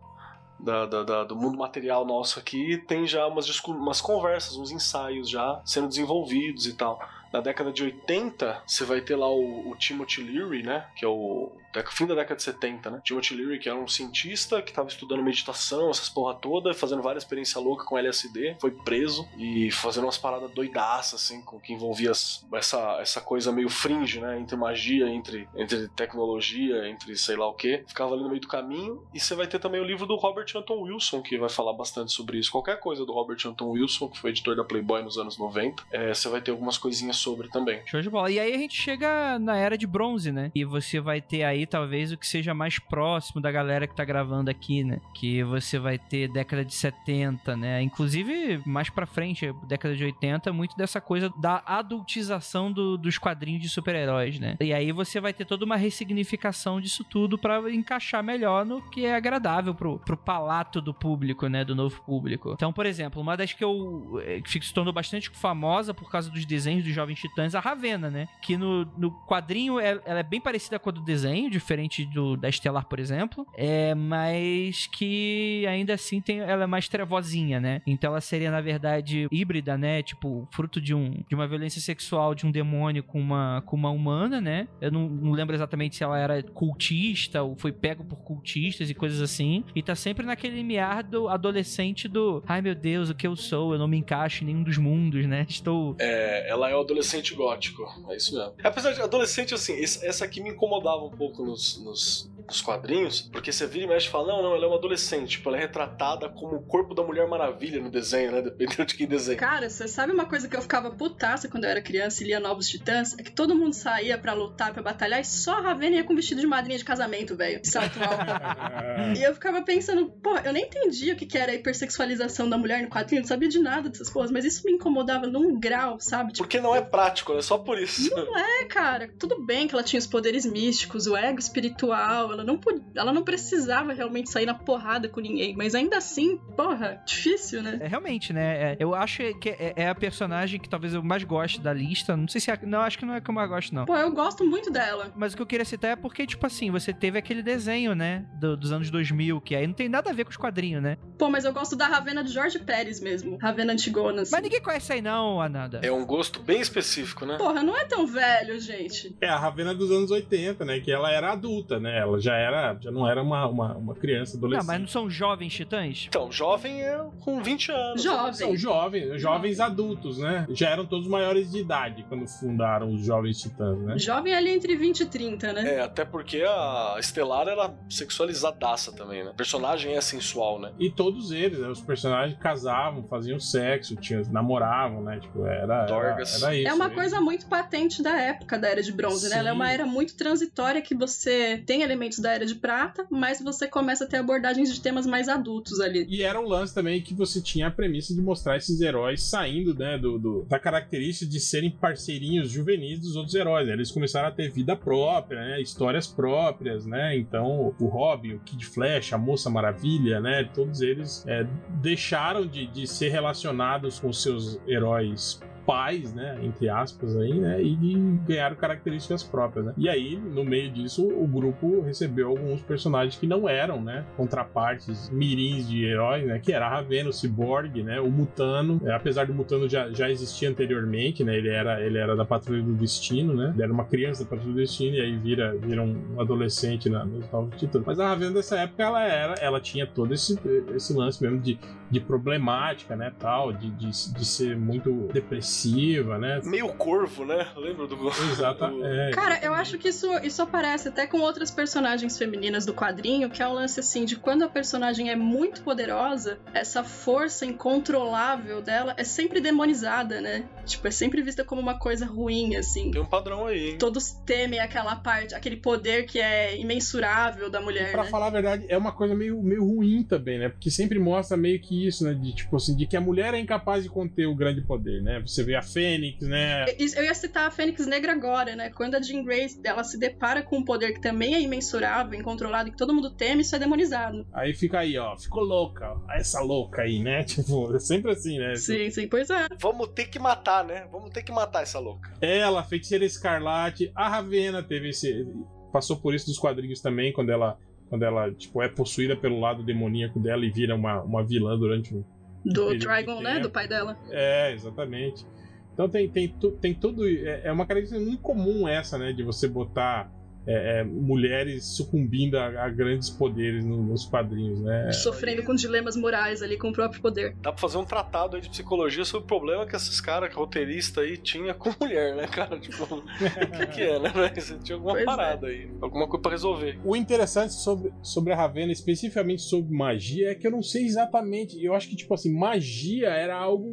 da- 0.58 0.86
da- 0.86 1.02
da- 1.02 1.24
do 1.24 1.36
mundo 1.36 1.58
material 1.58 2.04
nosso 2.06 2.38
aqui, 2.38 2.78
tem 2.86 3.06
já 3.06 3.26
umas, 3.26 3.46
umas 3.66 4.00
conversas, 4.00 4.56
uns 4.56 4.70
ensaios 4.70 5.28
já 5.28 5.60
sendo 5.64 5.88
desenvolvidos 5.88 6.66
e 6.66 6.72
tal. 6.74 6.98
Na 7.32 7.40
década 7.40 7.72
de 7.72 7.82
80, 7.82 8.62
você 8.66 8.84
vai 8.84 9.00
ter 9.00 9.16
lá 9.16 9.28
o, 9.28 9.70
o 9.70 9.76
Timothy 9.76 10.22
Leary, 10.22 10.62
né? 10.62 10.86
Que 10.94 11.04
é 11.04 11.08
o 11.08 11.50
fim 11.92 12.06
da 12.06 12.14
década 12.14 12.36
de 12.36 12.42
70, 12.42 12.90
né? 12.90 13.00
Timothy 13.04 13.34
Leary, 13.34 13.58
que 13.58 13.68
era 13.68 13.78
um 13.78 13.88
cientista 13.88 14.62
que 14.62 14.70
estava 14.70 14.88
estudando 14.88 15.22
meditação, 15.22 15.90
essas 15.90 16.08
porra 16.08 16.34
toda, 16.34 16.72
fazendo 16.74 17.02
várias 17.02 17.24
experiências 17.24 17.62
loucas 17.62 17.86
com 17.86 17.98
LSD, 17.98 18.56
foi 18.60 18.70
preso 18.70 19.26
e 19.36 19.70
fazendo 19.70 20.04
umas 20.04 20.18
paradas 20.18 20.50
doidaças, 20.50 21.22
assim, 21.22 21.42
com 21.42 21.60
que 21.60 21.72
envolvia 21.72 22.10
essa, 22.10 22.98
essa 23.00 23.20
coisa 23.20 23.52
meio 23.52 23.68
fringe, 23.68 24.20
né? 24.20 24.38
Entre 24.38 24.56
magia, 24.56 25.08
entre, 25.08 25.48
entre 25.54 25.88
tecnologia, 25.88 26.88
entre 26.88 27.16
sei 27.16 27.36
lá 27.36 27.48
o 27.48 27.54
que. 27.54 27.82
Ficava 27.86 28.14
ali 28.14 28.22
no 28.22 28.28
meio 28.28 28.40
do 28.40 28.48
caminho. 28.48 29.02
E 29.12 29.20
você 29.20 29.34
vai 29.34 29.46
ter 29.46 29.58
também 29.58 29.80
o 29.80 29.84
livro 29.84 30.06
do 30.06 30.16
Robert 30.16 30.46
Anton 30.54 30.82
Wilson, 30.82 31.22
que 31.22 31.38
vai 31.38 31.48
falar 31.48 31.72
bastante 31.72 32.12
sobre 32.12 32.38
isso. 32.38 32.50
Qualquer 32.50 32.78
coisa 32.80 33.04
do 33.04 33.12
Robert 33.12 33.38
Anton 33.44 33.70
Wilson, 33.70 34.08
que 34.08 34.18
foi 34.18 34.30
editor 34.30 34.56
da 34.56 34.64
Playboy 34.64 35.02
nos 35.02 35.18
anos 35.18 35.38
90, 35.38 35.82
é, 35.90 36.14
você 36.14 36.28
vai 36.28 36.40
ter 36.40 36.50
algumas 36.50 36.78
coisinhas 36.78 37.16
sobre 37.16 37.48
também. 37.48 37.82
Show 37.86 38.00
de 38.00 38.10
bola. 38.10 38.30
E 38.30 38.38
aí 38.38 38.54
a 38.54 38.58
gente 38.58 38.80
chega 38.80 39.38
na 39.38 39.56
era 39.56 39.76
de 39.76 39.86
bronze, 39.86 40.32
né? 40.32 40.50
E 40.54 40.64
você 40.64 41.00
vai 41.00 41.20
ter 41.20 41.42
aí 41.42 41.65
talvez 41.66 42.12
o 42.12 42.16
que 42.16 42.26
seja 42.26 42.54
mais 42.54 42.78
próximo 42.78 43.40
da 43.40 43.50
galera 43.50 43.86
que 43.86 43.94
tá 43.94 44.04
gravando 44.04 44.50
aqui, 44.50 44.84
né? 44.84 45.00
Que 45.14 45.42
você 45.44 45.78
vai 45.78 45.98
ter 45.98 46.28
década 46.28 46.64
de 46.64 46.74
70, 46.74 47.56
né? 47.56 47.82
Inclusive, 47.82 48.60
mais 48.66 48.88
pra 48.90 49.06
frente, 49.06 49.52
década 49.66 49.94
de 49.96 50.04
80, 50.04 50.52
muito 50.52 50.76
dessa 50.76 51.00
coisa 51.00 51.32
da 51.38 51.62
adultização 51.66 52.70
do- 52.70 52.96
dos 52.96 53.18
quadrinhos 53.18 53.62
de 53.62 53.68
super-heróis, 53.68 54.38
né? 54.38 54.56
E 54.60 54.72
aí 54.72 54.92
você 54.92 55.20
vai 55.20 55.32
ter 55.32 55.44
toda 55.44 55.64
uma 55.64 55.76
ressignificação 55.76 56.80
disso 56.80 57.04
tudo 57.04 57.36
pra 57.38 57.70
encaixar 57.72 58.22
melhor 58.22 58.64
no 58.64 58.80
que 58.90 59.04
é 59.04 59.14
agradável 59.14 59.74
pro, 59.74 59.98
pro 59.98 60.16
palato 60.16 60.80
do 60.80 60.94
público, 60.94 61.48
né? 61.48 61.64
Do 61.64 61.74
novo 61.74 62.00
público. 62.02 62.52
Então, 62.54 62.72
por 62.72 62.86
exemplo, 62.86 63.20
uma 63.20 63.36
das 63.36 63.52
que 63.52 63.64
eu 63.64 64.20
eh, 64.24 64.40
que 64.40 64.50
se 64.64 64.72
tornou 64.74 64.92
bastante 64.92 65.30
famosa 65.30 65.92
por 65.94 66.10
causa 66.10 66.30
dos 66.30 66.44
desenhos 66.44 66.84
dos 66.84 66.94
Jovens 66.94 67.18
Titãs, 67.20 67.54
a 67.54 67.60
Ravena, 67.60 68.10
né? 68.10 68.28
Que 68.42 68.56
no, 68.56 68.84
no 68.96 69.10
quadrinho 69.26 69.78
é- 69.80 70.00
ela 70.04 70.20
é 70.20 70.22
bem 70.22 70.40
parecida 70.40 70.78
com 70.78 70.90
a 70.90 70.92
do 70.92 71.00
desenho, 71.00 71.45
diferente 71.50 72.04
do 72.06 72.36
da 72.36 72.48
Estelar, 72.48 72.86
por 72.86 72.98
exemplo. 72.98 73.46
É, 73.56 73.94
mas 73.94 74.86
que 74.86 75.64
ainda 75.66 75.94
assim 75.94 76.20
tem, 76.20 76.40
ela 76.40 76.64
é 76.64 76.66
mais 76.66 76.88
trevozinha, 76.88 77.60
né? 77.60 77.82
Então 77.86 78.10
ela 78.10 78.20
seria, 78.20 78.50
na 78.50 78.60
verdade, 78.60 79.26
híbrida, 79.30 79.76
né? 79.76 80.02
Tipo, 80.02 80.48
fruto 80.52 80.80
de, 80.80 80.94
um, 80.94 81.22
de 81.28 81.34
uma 81.34 81.46
violência 81.46 81.80
sexual 81.80 82.34
de 82.34 82.46
um 82.46 82.50
demônio 82.50 83.02
com 83.02 83.20
uma, 83.20 83.62
com 83.66 83.76
uma 83.76 83.90
humana, 83.90 84.40
né? 84.40 84.68
Eu 84.80 84.90
não, 84.90 85.08
não 85.08 85.32
lembro 85.32 85.54
exatamente 85.54 85.96
se 85.96 86.04
ela 86.04 86.18
era 86.18 86.42
cultista 86.42 87.42
ou 87.42 87.56
foi 87.56 87.72
pego 87.72 88.04
por 88.04 88.16
cultistas 88.16 88.90
e 88.90 88.94
coisas 88.94 89.20
assim. 89.20 89.64
E 89.74 89.82
tá 89.82 89.94
sempre 89.94 90.24
naquele 90.26 90.56
limiar 90.56 91.02
do 91.02 91.28
adolescente 91.28 92.08
do 92.08 92.42
ai 92.46 92.60
meu 92.62 92.74
Deus, 92.74 93.10
o 93.10 93.14
que 93.14 93.26
eu 93.26 93.36
sou? 93.36 93.72
Eu 93.72 93.78
não 93.78 93.88
me 93.88 93.96
encaixo 93.96 94.42
em 94.42 94.46
nenhum 94.46 94.62
dos 94.62 94.78
mundos, 94.78 95.26
né? 95.26 95.46
Estou 95.48 95.96
É, 95.98 96.48
ela 96.48 96.70
é 96.70 96.76
o 96.76 96.80
adolescente 96.80 97.34
gótico, 97.34 97.82
é 98.08 98.16
isso 98.16 98.34
mesmo. 98.34 98.54
Apesar 98.62 98.92
de 98.92 99.00
adolescente, 99.00 99.54
assim, 99.54 99.74
essa 99.80 100.24
aqui 100.24 100.40
me 100.40 100.50
incomodava 100.50 101.04
um 101.04 101.10
pouco 101.10 101.35
nos, 101.44 101.82
nos, 101.82 102.30
nos 102.46 102.60
quadrinhos, 102.60 103.20
porque 103.20 103.50
você 103.52 103.66
vira 103.66 103.84
e 103.84 103.88
mexe 103.88 104.06
e 104.06 104.10
fala, 104.10 104.28
não, 104.28 104.42
não, 104.42 104.54
ela 104.54 104.64
é 104.64 104.68
uma 104.68 104.76
adolescente, 104.76 105.30
tipo, 105.30 105.48
ela 105.48 105.58
é 105.58 105.60
retratada 105.60 106.28
como 106.28 106.56
o 106.56 106.62
corpo 106.62 106.94
da 106.94 107.02
Mulher 107.02 107.26
Maravilha 107.28 107.80
no 107.82 107.90
desenho, 107.90 108.32
né, 108.32 108.42
dependendo 108.42 108.86
de 108.86 108.94
quem 108.94 109.06
desenha. 109.06 109.36
Cara, 109.38 109.68
você 109.68 109.88
sabe 109.88 110.12
uma 110.12 110.26
coisa 110.26 110.48
que 110.48 110.56
eu 110.56 110.62
ficava 110.62 110.90
putaça 110.90 111.48
quando 111.48 111.64
eu 111.64 111.70
era 111.70 111.82
criança 111.82 112.22
e 112.22 112.26
lia 112.26 112.40
Novos 112.40 112.68
Titãs? 112.68 113.14
É 113.18 113.22
que 113.22 113.32
todo 113.32 113.54
mundo 113.54 113.74
saía 113.74 114.16
pra 114.16 114.32
lutar, 114.32 114.72
pra 114.72 114.82
batalhar, 114.82 115.20
e 115.20 115.24
só 115.24 115.54
a 115.54 115.60
Ravena 115.60 115.96
ia 115.96 116.04
com 116.04 116.14
vestido 116.14 116.40
de 116.40 116.46
madrinha 116.46 116.78
de 116.78 116.84
casamento, 116.84 117.36
velho. 117.36 117.60
Salto 117.64 117.98
alto. 118.02 118.26
E 119.16 119.22
eu 119.22 119.34
ficava 119.34 119.62
pensando, 119.62 120.06
pô, 120.22 120.36
eu 120.38 120.52
nem 120.52 120.64
entendia 120.64 121.12
o 121.14 121.16
que 121.16 121.26
que 121.26 121.38
era 121.38 121.52
a 121.52 121.54
hipersexualização 121.54 122.48
da 122.48 122.58
mulher 122.58 122.82
no 122.82 122.88
quadrinho, 122.88 123.22
não 123.22 123.28
sabia 123.28 123.48
de 123.48 123.58
nada 123.58 123.88
dessas 123.88 124.08
coisas, 124.08 124.30
mas 124.30 124.44
isso 124.44 124.62
me 124.64 124.72
incomodava 124.72 125.26
num 125.26 125.58
grau, 125.58 125.98
sabe? 126.00 126.32
Tipo, 126.32 126.44
Porque 126.44 126.60
não 126.60 126.74
é 126.74 126.80
prático, 126.80 127.32
é 127.32 127.42
só 127.42 127.58
por 127.58 127.78
isso. 127.78 128.10
é, 128.36 128.64
cara, 128.64 129.10
tudo 129.18 129.40
bem 129.44 129.66
que 129.68 129.74
ela 129.74 129.82
tinha 129.82 129.98
os 129.98 130.06
poderes 130.06 130.44
místicos, 130.44 131.06
o 131.06 131.16
ego 131.26 131.38
espiritual, 131.38 132.32
ela 132.32 132.44
não, 132.44 132.56
pod- 132.58 132.82
ela 132.94 133.12
não 133.12 133.22
precisava 133.22 133.92
realmente 133.92 134.30
sair 134.30 134.46
na 134.46 134.54
porrada 134.54 135.08
com 135.08 135.20
ninguém, 135.20 135.54
mas 135.56 135.74
ainda 135.74 135.96
assim, 135.98 136.38
porra, 136.56 137.02
difícil, 137.06 137.62
né? 137.62 137.78
É 137.80 137.86
realmente, 137.86 138.32
né? 138.32 138.72
É, 138.72 138.76
eu 138.78 138.94
acho 138.94 139.22
que 139.40 139.48
é, 139.50 139.72
é 139.76 139.88
a 139.88 139.94
personagem 139.94 140.60
que 140.60 140.68
talvez 140.68 140.94
eu 140.94 141.02
mais 141.02 141.22
goste 141.24 141.60
da 141.60 141.72
lista. 141.72 142.16
Não 142.16 142.28
sei 142.28 142.40
se 142.40 142.50
é. 142.50 142.58
Não, 142.62 142.80
acho 142.80 142.98
que 142.98 143.04
não 143.04 143.14
é 143.14 143.20
que 143.20 143.28
eu 143.30 143.34
mais 143.34 143.48
gosto, 143.48 143.74
não. 143.74 143.84
Pô, 143.84 143.96
eu 143.96 144.10
gosto 144.12 144.44
muito 144.44 144.70
dela. 144.70 145.12
Mas 145.16 145.32
o 145.32 145.36
que 145.36 145.42
eu 145.42 145.46
queria 145.46 145.64
citar 145.64 145.90
é 145.92 145.96
porque, 145.96 146.26
tipo 146.26 146.46
assim, 146.46 146.70
você 146.70 146.92
teve 146.92 147.18
aquele 147.18 147.42
desenho, 147.42 147.94
né? 147.94 148.24
do- 148.40 148.56
dos 148.56 148.72
anos 148.72 148.90
2000, 148.90 149.40
que 149.40 149.54
aí 149.54 149.66
não 149.66 149.74
tem 149.74 149.88
nada 149.88 150.10
a 150.10 150.12
ver 150.12 150.24
com 150.24 150.30
os 150.30 150.36
quadrinhos, 150.36 150.82
né? 150.82 150.96
Pô, 151.18 151.28
mas 151.30 151.44
eu 151.44 151.52
gosto 151.52 151.74
da 151.76 151.86
Ravena 151.86 152.22
de 152.22 152.32
Jorge 152.32 152.58
Pérez 152.58 153.00
mesmo. 153.00 153.36
Ravena 153.40 153.72
Antigona, 153.72 154.22
assim. 154.22 154.32
Mas 154.32 154.42
ninguém 154.42 154.60
conhece 154.60 154.92
aí, 154.92 155.02
não, 155.02 155.40
Ananda. 155.40 155.80
É 155.82 155.90
um 155.90 156.04
gosto 156.04 156.40
bem 156.40 156.60
específico, 156.60 157.24
né? 157.26 157.36
Porra, 157.38 157.62
não 157.62 157.76
é 157.76 157.84
tão 157.84 158.06
velho, 158.06 158.58
gente. 158.60 159.16
É 159.20 159.28
a 159.28 159.36
Ravena 159.38 159.74
dos 159.74 159.90
anos 159.90 160.10
80, 160.10 160.64
né? 160.64 160.80
Que 160.80 160.90
ela 160.92 161.10
era 161.16 161.32
adulta, 161.32 161.80
né? 161.80 161.98
Ela 161.98 162.20
já 162.20 162.36
era, 162.36 162.76
já 162.80 162.90
não 162.90 163.08
era 163.08 163.22
uma, 163.22 163.46
uma, 163.46 163.76
uma 163.76 163.94
criança, 163.94 164.34
Não, 164.34 164.38
adolescente. 164.44 164.66
mas 164.66 164.80
não 164.80 164.88
são 164.88 165.10
jovens 165.10 165.52
titãs? 165.52 166.06
Então, 166.08 166.30
jovem 166.30 166.82
é 166.82 167.04
com 167.20 167.42
20 167.42 167.72
anos. 167.72 168.02
Jovem. 168.02 168.32
São 168.32 168.56
jovens, 168.56 169.20
jovens 169.20 169.60
adultos, 169.60 170.18
né? 170.18 170.46
Já 170.50 170.70
eram 170.70 170.86
todos 170.86 171.08
maiores 171.08 171.50
de 171.50 171.58
idade 171.58 172.04
quando 172.08 172.26
fundaram 172.28 172.92
os 172.92 173.04
Jovens 173.04 173.40
Titãs, 173.40 173.78
né? 173.80 173.98
Jovem 173.98 174.34
ali 174.34 174.50
entre 174.50 174.76
20 174.76 175.00
e 175.00 175.06
30, 175.06 175.52
né? 175.52 175.74
É, 175.74 175.80
até 175.80 176.04
porque 176.04 176.42
a 176.42 176.96
Estelar 176.98 177.48
era 177.48 177.72
sexualizadaça 177.88 178.92
também, 178.92 179.24
né? 179.24 179.30
O 179.30 179.34
personagem 179.34 179.94
é 179.94 180.00
sensual, 180.00 180.60
né? 180.60 180.72
E 180.78 180.90
todos 180.90 181.30
eles, 181.32 181.58
né, 181.58 181.68
os 181.68 181.80
personagens 181.80 182.38
casavam, 182.38 183.04
faziam 183.08 183.38
sexo, 183.38 183.96
tinham, 183.96 184.22
namoravam, 184.30 185.02
né? 185.02 185.18
Tipo, 185.20 185.44
era, 185.46 185.62
era, 185.62 185.86
Dorgas. 185.86 186.42
era 186.42 186.54
isso. 186.54 186.68
É 186.68 186.74
uma 186.74 186.88
né? 186.88 186.94
coisa 186.94 187.20
muito 187.20 187.46
patente 187.46 188.02
da 188.02 188.18
época 188.20 188.58
da 188.58 188.68
Era 188.68 188.82
de 188.82 188.92
Bronze, 188.92 189.28
né? 189.28 189.38
Ela 189.38 189.50
é 189.50 189.52
uma 189.52 189.66
Sim. 189.66 189.74
era 189.74 189.86
muito 189.86 190.16
transitória 190.16 190.80
que 190.80 190.94
você 191.06 191.62
tem 191.66 191.82
elementos 191.82 192.18
da 192.18 192.32
Era 192.32 192.44
de 192.46 192.54
Prata, 192.54 193.06
mas 193.10 193.40
você 193.40 193.66
começa 193.68 194.04
a 194.04 194.06
ter 194.06 194.16
abordagens 194.18 194.72
de 194.74 194.80
temas 194.80 195.06
mais 195.06 195.28
adultos 195.28 195.80
ali. 195.80 196.06
E 196.08 196.22
era 196.22 196.40
um 196.40 196.46
lance 196.46 196.74
também 196.74 197.00
que 197.00 197.14
você 197.14 197.40
tinha 197.40 197.68
a 197.68 197.70
premissa 197.70 198.14
de 198.14 198.20
mostrar 198.20 198.56
esses 198.56 198.80
heróis 198.80 199.22
saindo, 199.22 199.74
né, 199.74 199.96
do, 199.98 200.18
do- 200.18 200.42
da 200.48 200.58
característica 200.58 201.30
de 201.30 201.40
serem 201.40 201.70
parceirinhos 201.70 202.50
juvenis 202.50 203.00
dos 203.00 203.16
outros 203.16 203.34
heróis. 203.34 203.66
né? 203.66 203.74
Eles 203.74 203.90
começaram 203.90 204.28
a 204.28 204.30
ter 204.30 204.50
vida 204.50 204.74
própria, 204.76 205.40
né, 205.40 205.60
histórias 205.60 206.06
próprias, 206.06 206.86
né? 206.86 207.16
Então, 207.16 207.74
o 207.78 207.86
Robin, 207.86 208.34
o 208.34 208.38
Kid 208.40 208.66
Flash, 208.66 209.12
a 209.12 209.18
Moça 209.18 209.48
Maravilha, 209.50 210.20
né? 210.20 210.44
Todos 210.54 210.80
eles 210.80 211.24
é, 211.26 211.46
deixaram 211.80 212.46
de, 212.46 212.66
de 212.66 212.86
ser 212.86 213.08
relacionados 213.10 213.98
com 214.00 214.12
seus 214.12 214.58
heróis 214.66 215.40
pais, 215.66 216.14
né, 216.14 216.38
entre 216.42 216.68
aspas 216.68 217.16
aí, 217.16 217.34
né, 217.34 217.60
e 217.60 217.96
ganharam 218.26 218.54
características 218.54 219.22
próprias, 219.22 219.66
né. 219.66 219.74
E 219.76 219.88
aí, 219.88 220.16
no 220.16 220.44
meio 220.44 220.70
disso, 220.70 221.06
o 221.06 221.26
grupo 221.26 221.80
recebeu 221.80 222.28
alguns 222.28 222.62
personagens 222.62 223.16
que 223.16 223.26
não 223.26 223.48
eram, 223.48 223.82
né, 223.82 224.04
contrapartes 224.16 225.10
mirins 225.10 225.68
de 225.68 225.84
heróis, 225.84 226.24
né, 226.24 226.38
que 226.38 226.52
era 226.52 226.66
a 226.66 226.70
Ravena, 226.70 227.10
o 227.10 227.12
Cyborg, 227.12 227.82
né, 227.82 228.00
o 228.00 228.10
Mutano, 228.10 228.80
é, 228.84 228.94
apesar 228.94 229.26
do 229.26 229.34
Mutano 229.34 229.68
já, 229.68 229.90
já 229.90 230.08
existir 230.08 230.46
anteriormente, 230.46 231.24
né, 231.24 231.36
ele 231.36 231.48
era, 231.48 231.80
ele 231.84 231.98
era 231.98 232.14
da 232.14 232.24
Patrulha 232.24 232.62
do 232.62 232.72
Destino, 232.74 233.34
né, 233.34 233.50
ele 233.52 233.62
era 233.62 233.72
uma 233.72 233.84
criança 233.84 234.22
da 234.22 234.30
Patrulha 234.30 234.52
do 234.52 234.56
Destino 234.56 234.96
e 234.96 235.00
aí 235.00 235.16
vira, 235.16 235.56
vira 235.56 235.82
um 235.82 236.20
adolescente 236.20 236.88
na, 236.88 237.04
nos 237.04 237.30
Novos 237.30 237.58
Titãs. 237.58 237.82
Mas 237.84 237.98
a 237.98 238.08
Ravena 238.08 238.32
dessa 238.32 238.56
época, 238.60 238.82
ela 238.84 239.02
era, 239.02 239.34
ela 239.34 239.60
tinha 239.60 239.86
todo 239.86 240.14
esse, 240.14 240.38
esse 240.74 240.92
lance 240.94 241.20
mesmo 241.22 241.40
de, 241.40 241.58
de 241.90 242.00
problemática, 242.00 242.96
né, 242.96 243.12
tal, 243.18 243.52
de, 243.52 243.70
de, 243.70 243.86
de 243.90 244.24
ser 244.24 244.56
muito 244.56 245.08
depressiva, 245.12 246.18
né, 246.18 246.40
Meio 246.44 246.68
corvo, 246.74 247.24
né? 247.24 247.46
Lembra 247.56 247.86
do. 247.86 247.96
Exata, 248.30 248.68
do- 248.68 248.84
é. 248.84 249.10
Cara, 249.12 249.38
eu 249.42 249.54
acho 249.54 249.78
que 249.78 249.88
isso, 249.88 250.06
isso 250.22 250.42
aparece 250.42 250.88
até 250.88 251.06
com 251.06 251.18
outras 251.20 251.50
personagens 251.50 252.16
femininas 252.18 252.64
do 252.66 252.74
quadrinho, 252.74 253.30
que 253.30 253.42
é 253.42 253.48
um 253.48 253.52
lance 253.52 253.80
assim 253.80 254.04
de 254.04 254.16
quando 254.16 254.42
a 254.42 254.48
personagem 254.48 255.10
é 255.10 255.16
muito 255.16 255.62
poderosa, 255.62 256.38
essa 256.52 256.82
força 256.84 257.44
incontrolável 257.46 258.60
dela 258.62 258.94
é 258.96 259.04
sempre 259.04 259.40
demonizada, 259.40 260.20
né? 260.20 260.44
Tipo, 260.64 260.88
é 260.88 260.90
sempre 260.90 261.22
vista 261.22 261.44
como 261.44 261.60
uma 261.60 261.78
coisa 261.78 262.04
ruim, 262.06 262.56
assim. 262.56 262.90
Tem 262.90 263.00
um 263.00 263.06
padrão 263.06 263.46
aí, 263.46 263.70
hein? 263.70 263.78
Todos 263.78 264.12
temem 264.24 264.58
aquela 264.58 264.96
parte, 264.96 265.34
aquele 265.34 265.56
poder 265.56 266.06
que 266.06 266.18
é 266.20 266.58
imensurável 266.58 267.48
da 267.50 267.60
mulher, 267.60 267.92
Pra 267.92 268.04
né? 268.04 268.10
falar 268.10 268.26
a 268.26 268.30
verdade, 268.30 268.66
é 268.68 268.76
uma 268.76 268.92
coisa 268.92 269.14
meio, 269.14 269.40
meio 269.42 269.64
ruim 269.64 270.02
também, 270.02 270.38
né? 270.38 270.48
Porque 270.48 270.70
sempre 270.70 270.98
mostra 270.98 271.36
meio 271.36 271.60
que 271.60 271.75
isso, 271.84 272.04
né? 272.04 272.14
De 272.14 272.34
tipo 272.34 272.56
assim, 272.56 272.76
de 272.76 272.86
que 272.86 272.96
a 272.96 273.00
mulher 273.00 273.34
é 273.34 273.38
incapaz 273.38 273.82
de 273.82 273.90
conter 273.90 274.26
o 274.26 274.34
grande 274.34 274.60
poder, 274.62 275.02
né? 275.02 275.20
Você 275.20 275.42
vê 275.42 275.54
a 275.54 275.62
Fênix, 275.62 276.26
né? 276.26 276.64
Eu 276.78 277.04
ia 277.04 277.14
citar 277.14 277.48
a 277.48 277.50
Fênix 277.50 277.86
Negra 277.86 278.12
agora, 278.12 278.54
né? 278.54 278.70
Quando 278.70 278.94
a 278.94 279.02
Jean 279.02 279.24
Grey 279.24 279.46
ela 279.64 279.84
se 279.84 279.98
depara 279.98 280.42
com 280.42 280.58
um 280.58 280.64
poder 280.64 280.92
que 280.92 281.00
também 281.00 281.34
é 281.34 281.40
imensurável, 281.40 282.18
incontrolado, 282.18 282.70
que 282.70 282.76
todo 282.76 282.94
mundo 282.94 283.10
teme, 283.10 283.42
isso 283.42 283.56
é 283.56 283.58
demonizado. 283.58 284.26
Aí 284.32 284.54
fica 284.54 284.80
aí, 284.80 284.96
ó, 284.98 285.16
ficou 285.16 285.42
louca, 285.42 285.90
ó, 285.90 286.12
essa 286.12 286.40
louca 286.40 286.82
aí, 286.82 287.02
né? 287.02 287.24
Tipo, 287.36 287.74
é 287.74 287.78
sempre 287.78 288.12
assim, 288.12 288.38
né? 288.38 288.54
Sim, 288.56 288.90
sim, 288.90 289.08
pois 289.08 289.28
é. 289.30 289.48
Vamos 289.60 289.88
ter 289.88 290.06
que 290.06 290.18
matar, 290.18 290.64
né? 290.64 290.86
Vamos 290.90 291.10
ter 291.10 291.22
que 291.22 291.32
matar 291.32 291.62
essa 291.62 291.78
louca. 291.78 292.12
Ela, 292.20 292.62
Feiticeira 292.62 293.04
Escarlate, 293.04 293.90
a 293.94 294.08
Ravena 294.08 294.62
teve 294.62 294.90
esse. 294.90 295.26
Passou 295.72 295.96
por 295.96 296.14
isso 296.14 296.26
dos 296.26 296.38
quadrinhos 296.38 296.80
também, 296.80 297.12
quando 297.12 297.30
ela. 297.30 297.58
Quando 297.88 298.02
ela, 298.04 298.32
tipo, 298.32 298.60
é 298.62 298.68
possuída 298.68 299.16
pelo 299.16 299.38
lado 299.38 299.62
demoníaco 299.62 300.18
dela 300.18 300.44
e 300.44 300.50
vira 300.50 300.74
uma, 300.74 301.02
uma 301.02 301.24
vilã 301.24 301.56
durante 301.58 301.94
um, 301.94 302.04
Do 302.44 302.76
Trigon, 302.78 303.20
né? 303.20 303.38
Do 303.40 303.50
pai 303.50 303.68
dela. 303.68 303.96
É, 304.10 304.52
exatamente. 304.52 305.24
Então 305.72 305.88
tem, 305.88 306.08
tem, 306.08 306.28
tu- 306.28 306.52
tem 306.52 306.74
tudo. 306.74 307.06
É, 307.06 307.42
é 307.44 307.52
uma 307.52 307.66
característica 307.66 308.00
muito 308.00 308.22
comum 308.22 308.66
essa, 308.66 308.96
né? 308.98 309.12
De 309.12 309.22
você 309.22 309.46
botar 309.46 310.10
é, 310.46 310.80
é, 310.80 310.84
mulheres 310.84 311.64
sucumbindo 311.76 312.36
a, 312.38 312.64
a 312.64 312.68
grandes 312.70 313.10
poderes 313.10 313.64
no- 313.64 313.82
nos 313.82 314.04
quadrinhos, 314.04 314.60
né? 314.60 314.92
Sofrendo 314.92 315.42
com 315.42 315.54
dilemas 315.54 315.96
morais 315.96 316.42
ali 316.42 316.56
com 316.56 316.68
o 316.68 316.72
próprio 316.72 317.00
poder. 317.02 317.34
Dá 317.42 317.50
pra 317.52 317.60
fazer 317.60 317.78
um 317.78 317.84
tratado 317.84 318.36
aí 318.36 318.42
de 318.42 318.48
psicologia 318.48 319.04
sobre 319.04 319.24
o 319.24 319.26
problema 319.26 319.66
que 319.66 319.74
esses 319.76 320.00
caras, 320.00 320.32
roteirista 320.34 321.00
aí, 321.00 321.16
tinha 321.16 321.52
com 321.54 321.70
mulher, 321.80 322.14
né, 322.16 322.26
cara? 322.26 322.58
Tipo, 322.66 322.82
o 322.84 323.02
que, 323.02 323.66
que 323.74 323.82
é, 323.82 323.98
né? 323.98 324.12
Mas 324.14 324.54
Tinha 324.62 324.76
alguma 324.76 324.92
Pois 324.94 325.02
é. 325.02 325.04
parada 325.06 325.46
aí, 325.48 325.68
alguma 325.80 326.06
coisa 326.06 326.22
pra 326.22 326.30
resolver. 326.32 326.78
O 326.84 326.94
interessante 326.96 327.52
sobre, 327.54 327.92
sobre 328.02 328.32
a 328.32 328.36
Ravena, 328.36 328.72
especificamente 328.72 329.42
sobre 329.42 329.74
magia, 329.76 330.30
é 330.30 330.34
que 330.34 330.46
eu 330.46 330.50
não 330.50 330.62
sei 330.62 330.84
exatamente. 330.86 331.62
Eu 331.62 331.74
acho 331.74 331.88
que, 331.88 331.96
tipo 331.96 332.14
assim, 332.14 332.32
magia 332.32 333.08
era 333.08 333.36
algo 333.36 333.72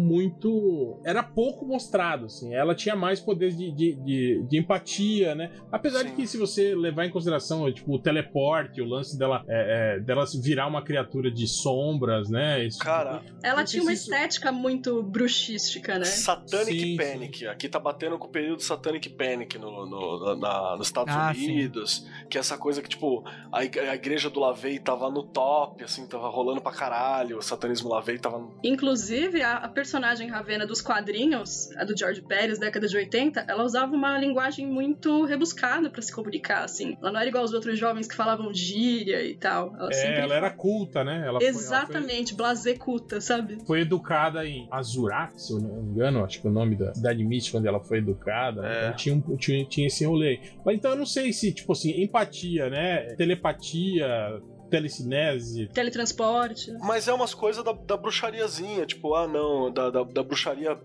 muito. 0.00 1.00
Era 1.04 1.22
pouco 1.22 1.66
mostrado, 1.66 2.26
assim. 2.26 2.54
Ela 2.54 2.74
tinha 2.74 2.94
mais 2.96 3.20
poderes 3.20 3.56
de, 3.56 3.70
de, 3.72 3.94
de, 3.96 4.42
de 4.48 4.58
empatia, 4.58 5.34
né? 5.34 5.50
Apesar 5.70 5.99
de 6.02 6.10
Sim. 6.10 6.16
que, 6.16 6.26
se 6.26 6.36
você 6.38 6.74
levar 6.74 7.04
em 7.06 7.10
consideração, 7.10 7.70
tipo, 7.72 7.94
o 7.94 7.98
teleporte, 7.98 8.80
o 8.80 8.84
lance 8.84 9.18
dela, 9.18 9.44
é, 9.48 9.96
é, 9.96 10.00
dela 10.00 10.24
virar 10.42 10.66
uma 10.66 10.82
criatura 10.82 11.30
de 11.30 11.46
sombras, 11.46 12.28
né? 12.30 12.66
De 12.66 12.78
Cara. 12.78 13.22
Ela 13.42 13.64
tinha 13.64 13.82
uma 13.82 13.92
isso- 13.92 14.04
estética 14.10 14.50
muito 14.52 15.02
bruxística, 15.02 15.98
né? 15.98 16.04
Satanic 16.04 16.80
Sim, 16.80 16.96
Panic. 16.96 17.46
Aqui 17.46 17.68
tá 17.68 17.78
batendo 17.78 18.18
com 18.18 18.26
o 18.26 18.30
período 18.30 18.62
Satanic 18.62 19.08
Panic 19.10 19.58
no, 19.58 19.86
no- 19.86 20.36
na- 20.36 20.76
nos 20.76 20.86
Estados 20.88 21.14
Ah, 21.14 21.32
sim. 21.34 21.44
Unidos. 21.44 22.06
Que 22.28 22.38
é 22.38 22.40
essa 22.40 22.56
coisa 22.56 22.80
que, 22.82 22.88
tipo, 22.88 23.24
a, 23.52 23.58
a 23.60 23.94
igreja 23.94 24.30
do 24.30 24.40
Lavey 24.40 24.78
tava 24.78 25.10
no 25.10 25.22
top, 25.22 25.84
assim, 25.84 26.06
tava 26.06 26.28
rolando 26.28 26.60
pra 26.60 26.72
caralho. 26.72 27.38
O 27.38 27.42
satanismo 27.42 27.88
Lavey 27.88 28.18
tava. 28.18 28.38
no- 28.38 28.54
Inclusive, 28.64 29.42
a, 29.42 29.54
a 29.58 29.68
personagem 29.68 30.28
Ravena 30.28 30.66
dos 30.66 30.80
quadrinhos, 30.80 31.70
a 31.76 31.84
do 31.84 31.96
George 31.96 32.22
Pérez, 32.22 32.58
década 32.58 32.86
de 32.88 32.96
80, 32.96 33.44
ela 33.48 33.64
usava 33.64 33.94
uma 33.94 34.18
linguagem 34.18 34.66
muito 34.66 35.24
rebuscada 35.24 35.89
pra 35.90 36.02
se 36.02 36.12
comunicar, 36.12 36.64
assim. 36.64 36.96
Ela 37.00 37.12
não 37.12 37.20
era 37.20 37.28
igual 37.28 37.42
aos 37.42 37.52
outros 37.52 37.78
jovens 37.78 38.06
que 38.08 38.14
falavam 38.16 38.52
gíria 38.54 39.22
e 39.24 39.34
tal. 39.34 39.74
Ela 39.76 39.90
É, 39.90 39.92
sempre 39.94 40.20
ela 40.20 40.34
era 40.34 40.50
culta, 40.50 41.02
né? 41.04 41.22
Ela 41.26 41.38
foi- 41.40 41.48
ela 41.48 41.54
foi- 41.54 41.62
Exatamente, 41.62 42.34
blasé 42.34 42.74
culta, 42.74 43.20
sabe? 43.20 43.58
foi 43.66 43.80
educada 43.80 44.44
em 44.46 44.66
Azurat, 44.70 45.32
se 45.38 45.52
eu 45.52 45.60
não 45.60 45.82
me 45.82 45.90
engano, 45.90 46.24
acho 46.24 46.40
que 46.40 46.46
é 46.46 46.50
o 46.50 46.52
nome 46.52 46.76
da 46.76 46.94
cidade 46.94 47.24
mística 47.24 47.58
onde 47.58 47.68
ela 47.68 47.80
foi 47.80 47.98
educada. 47.98 48.66
É. 48.66 48.84
Então 48.84 48.96
tinha, 48.96 49.14
um- 49.14 49.36
tinha, 49.36 49.64
tinha 49.64 49.86
esse 49.86 50.04
rolê. 50.04 50.40
Mas 50.64 50.76
então 50.76 50.90
eu 50.92 50.96
não 50.96 51.06
sei 51.06 51.32
se, 51.32 51.52
tipo 51.52 51.72
assim, 51.72 52.00
empatia, 52.02 52.68
né? 52.70 53.14
Telepatia, 53.16 54.40
telecinese. 54.70 55.66
Teletransporte. 55.68 56.72
Mas 56.80 57.08
é 57.08 57.12
umas 57.12 57.34
coisas 57.34 57.62
da, 57.64 57.72
da 57.72 57.96
bruxariazinha, 57.96 58.86
tipo, 58.86 59.14
ah 59.14 59.26
não, 59.26 59.70
da, 59.72 59.90
da, 59.90 60.02
da 60.04 60.22
bruxaria 60.22 60.76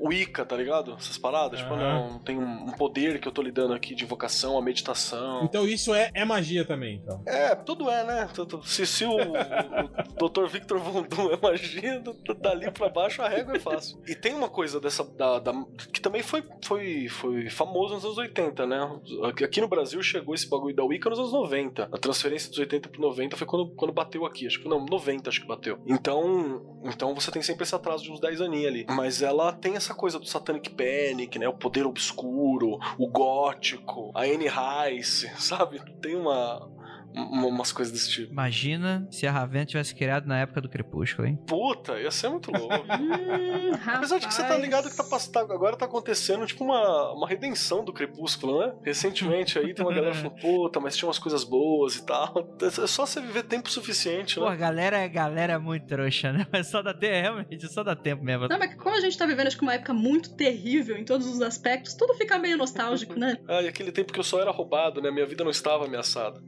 Wicca, 0.00 0.44
tá 0.44 0.56
ligado? 0.56 0.94
Essas 0.98 1.18
paradas, 1.18 1.58
tipo, 1.60 1.74
não, 1.76 2.18
tem 2.20 2.38
um, 2.38 2.70
poder 2.72 3.20
que 3.20 3.26
eu 3.26 3.32
tô 3.32 3.42
lidando 3.42 3.74
aqui 3.74 3.94
de 3.94 4.04
invocação, 4.04 4.56
a 4.56 4.62
meditação. 4.62 5.42
Então 5.44 5.66
isso 5.66 5.92
é, 5.94 6.10
é 6.14 6.24
magia 6.24 6.64
também, 6.64 7.00
então. 7.02 7.22
É, 7.26 7.54
tudo 7.54 7.90
é, 7.90 8.04
né? 8.04 8.28
Se, 8.64 8.86
se 8.86 9.04
o, 9.04 9.16
o 9.16 10.28
Dr. 10.28 10.46
Victor 10.46 10.78
Von 10.78 11.02
Doom 11.02 11.30
é 11.32 11.38
magia, 11.40 12.02
dali 12.40 12.70
pra 12.70 12.88
baixo 12.88 13.22
a 13.22 13.28
régua 13.28 13.56
é 13.56 13.58
fácil. 13.58 13.98
E 14.06 14.14
tem 14.14 14.34
uma 14.34 14.48
coisa 14.48 14.80
dessa. 14.80 15.02
Da, 15.04 15.38
da- 15.38 15.64
que 15.92 16.00
também 16.00 16.22
foi, 16.22 16.44
foi, 16.64 17.08
foi 17.08 17.50
famoso 17.50 17.94
nos 17.94 18.04
anos 18.04 18.18
80, 18.18 18.66
né? 18.66 19.00
Aqui- 19.24 19.44
Aqui 19.44 19.60
no 19.60 19.68
Brasil 19.68 20.02
chegou 20.02 20.34
esse 20.34 20.48
bagulho 20.48 20.74
da 20.76 20.84
Wicca 20.84 21.10
nos 21.10 21.18
anos 21.18 21.32
90. 21.32 21.88
A 21.90 21.98
transferência 21.98 22.48
dos 22.50 22.58
80 22.58 22.88
pro 22.88 23.00
90 23.00 23.36
foi 23.36 23.46
quando, 23.46 23.68
quando 23.74 23.92
bateu 23.92 24.24
aqui. 24.26 24.46
Acho 24.46 24.60
que 24.60 24.68
não, 24.68 24.84
90 24.84 25.28
acho 25.30 25.40
que 25.40 25.46
bateu. 25.46 25.78
Então, 25.86 26.80
então 26.84 27.14
você 27.14 27.30
tem 27.30 27.42
sempre 27.42 27.64
esse 27.64 27.74
atraso 27.74 28.04
de 28.04 28.12
uns 28.12 28.20
10 28.20 28.40
aninhos 28.40 28.66
ali. 28.68 28.86
Mas 28.90 29.22
ela 29.22 29.52
tem 29.52 29.74
essa 29.76 29.87
coisa 29.94 30.18
do 30.18 30.26
Satanic 30.26 30.70
Panic, 30.70 31.38
né? 31.38 31.48
O 31.48 31.52
poder 31.52 31.86
obscuro, 31.86 32.78
o 32.98 33.06
gótico, 33.08 34.10
a 34.14 34.22
Anne 34.22 34.48
Rice, 34.48 35.30
sabe? 35.38 35.80
Tem 36.00 36.14
uma 36.16 36.66
Um- 36.66 36.77
umas 37.14 37.72
coisas 37.72 37.92
desse 37.92 38.10
tipo. 38.10 38.32
Imagina 38.32 39.06
se 39.10 39.26
a 39.26 39.32
Ravena 39.32 39.64
tivesse 39.66 39.94
criado 39.94 40.26
na 40.26 40.38
época 40.40 40.60
do 40.60 40.68
Crepúsculo, 40.68 41.26
hein? 41.26 41.38
Puta, 41.46 41.98
ia 42.00 42.10
ser 42.10 42.28
muito 42.28 42.50
louco. 42.50 42.68
Hum, 42.98 43.72
Apesar 43.86 44.18
de 44.18 44.26
que 44.26 44.34
você 44.34 44.42
tá 44.42 44.56
ligado 44.56 44.88
que 44.90 44.96
tá, 44.96 45.04
tá- 45.04 45.40
agora 45.40 45.76
tá 45.76 45.84
acontecendo 45.86 46.46
tipo 46.46 46.64
uma, 46.64 47.12
uma 47.12 47.28
redenção 47.28 47.84
do 47.84 47.92
Crepúsculo, 47.92 48.60
né? 48.60 48.72
Recentemente 48.82 49.58
aí 49.58 49.74
tem 49.74 49.84
uma 49.84 49.94
galera 49.94 50.14
falando, 50.14 50.36
puta, 50.40 50.80
mas 50.80 50.96
tinha 50.96 51.06
umas 51.08 51.18
coisas 51.18 51.44
boas 51.44 51.96
e 51.96 52.06
tal. 52.06 52.56
É 52.62 52.86
só 52.86 53.06
você 53.06 53.20
viver 53.20 53.44
tempo 53.44 53.70
suficiente, 53.70 54.36
Pô, 54.36 54.46
a 54.46 54.50
né? 54.50 54.56
galera, 54.56 55.04
a 55.04 55.08
galera 55.08 55.52
é 55.54 55.58
muito 55.58 55.86
trouxa, 55.86 56.32
né? 56.32 56.46
Mas 56.52 56.68
só 56.68 56.82
dá 56.82 56.92
tempo, 56.94 57.12
realmente, 57.14 57.68
só 57.68 57.82
dá 57.82 57.94
tempo 57.96 58.22
mesmo. 58.24 58.48
Não, 58.48 58.58
mas 58.58 58.74
como 58.74 58.96
a 58.96 59.00
gente 59.00 59.16
tá 59.16 59.26
vivendo, 59.26 59.46
acho 59.48 59.56
que 59.56 59.62
uma 59.62 59.74
época 59.74 59.92
muito 59.94 60.34
terrível 60.34 60.96
em 60.96 61.04
todos 61.04 61.26
os 61.26 61.40
aspectos, 61.40 61.94
tudo 61.94 62.14
fica 62.14 62.38
meio 62.38 62.56
nostálgico, 62.56 63.18
né? 63.18 63.36
Ah, 63.48 63.62
e 63.62 63.68
aquele 63.68 63.92
tempo 63.92 64.12
que 64.12 64.18
eu 64.18 64.24
só 64.24 64.40
era 64.40 64.50
roubado, 64.50 65.00
né? 65.00 65.10
Minha 65.10 65.26
vida 65.26 65.44
não 65.44 65.50
estava 65.50 65.84
ameaçada. 65.86 66.40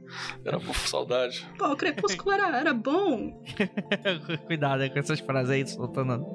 Era 0.51 0.59
por 0.59 0.75
saudade. 0.75 1.47
Pô, 1.57 1.67
o 1.67 1.77
Crepúsculo 1.77 2.31
era, 2.33 2.59
era 2.59 2.73
bom. 2.73 3.41
Cuidado 4.45 4.89
com 4.91 4.99
essas 4.99 5.21
frases 5.21 5.49
aí, 5.49 5.65
soltando. 5.65 6.25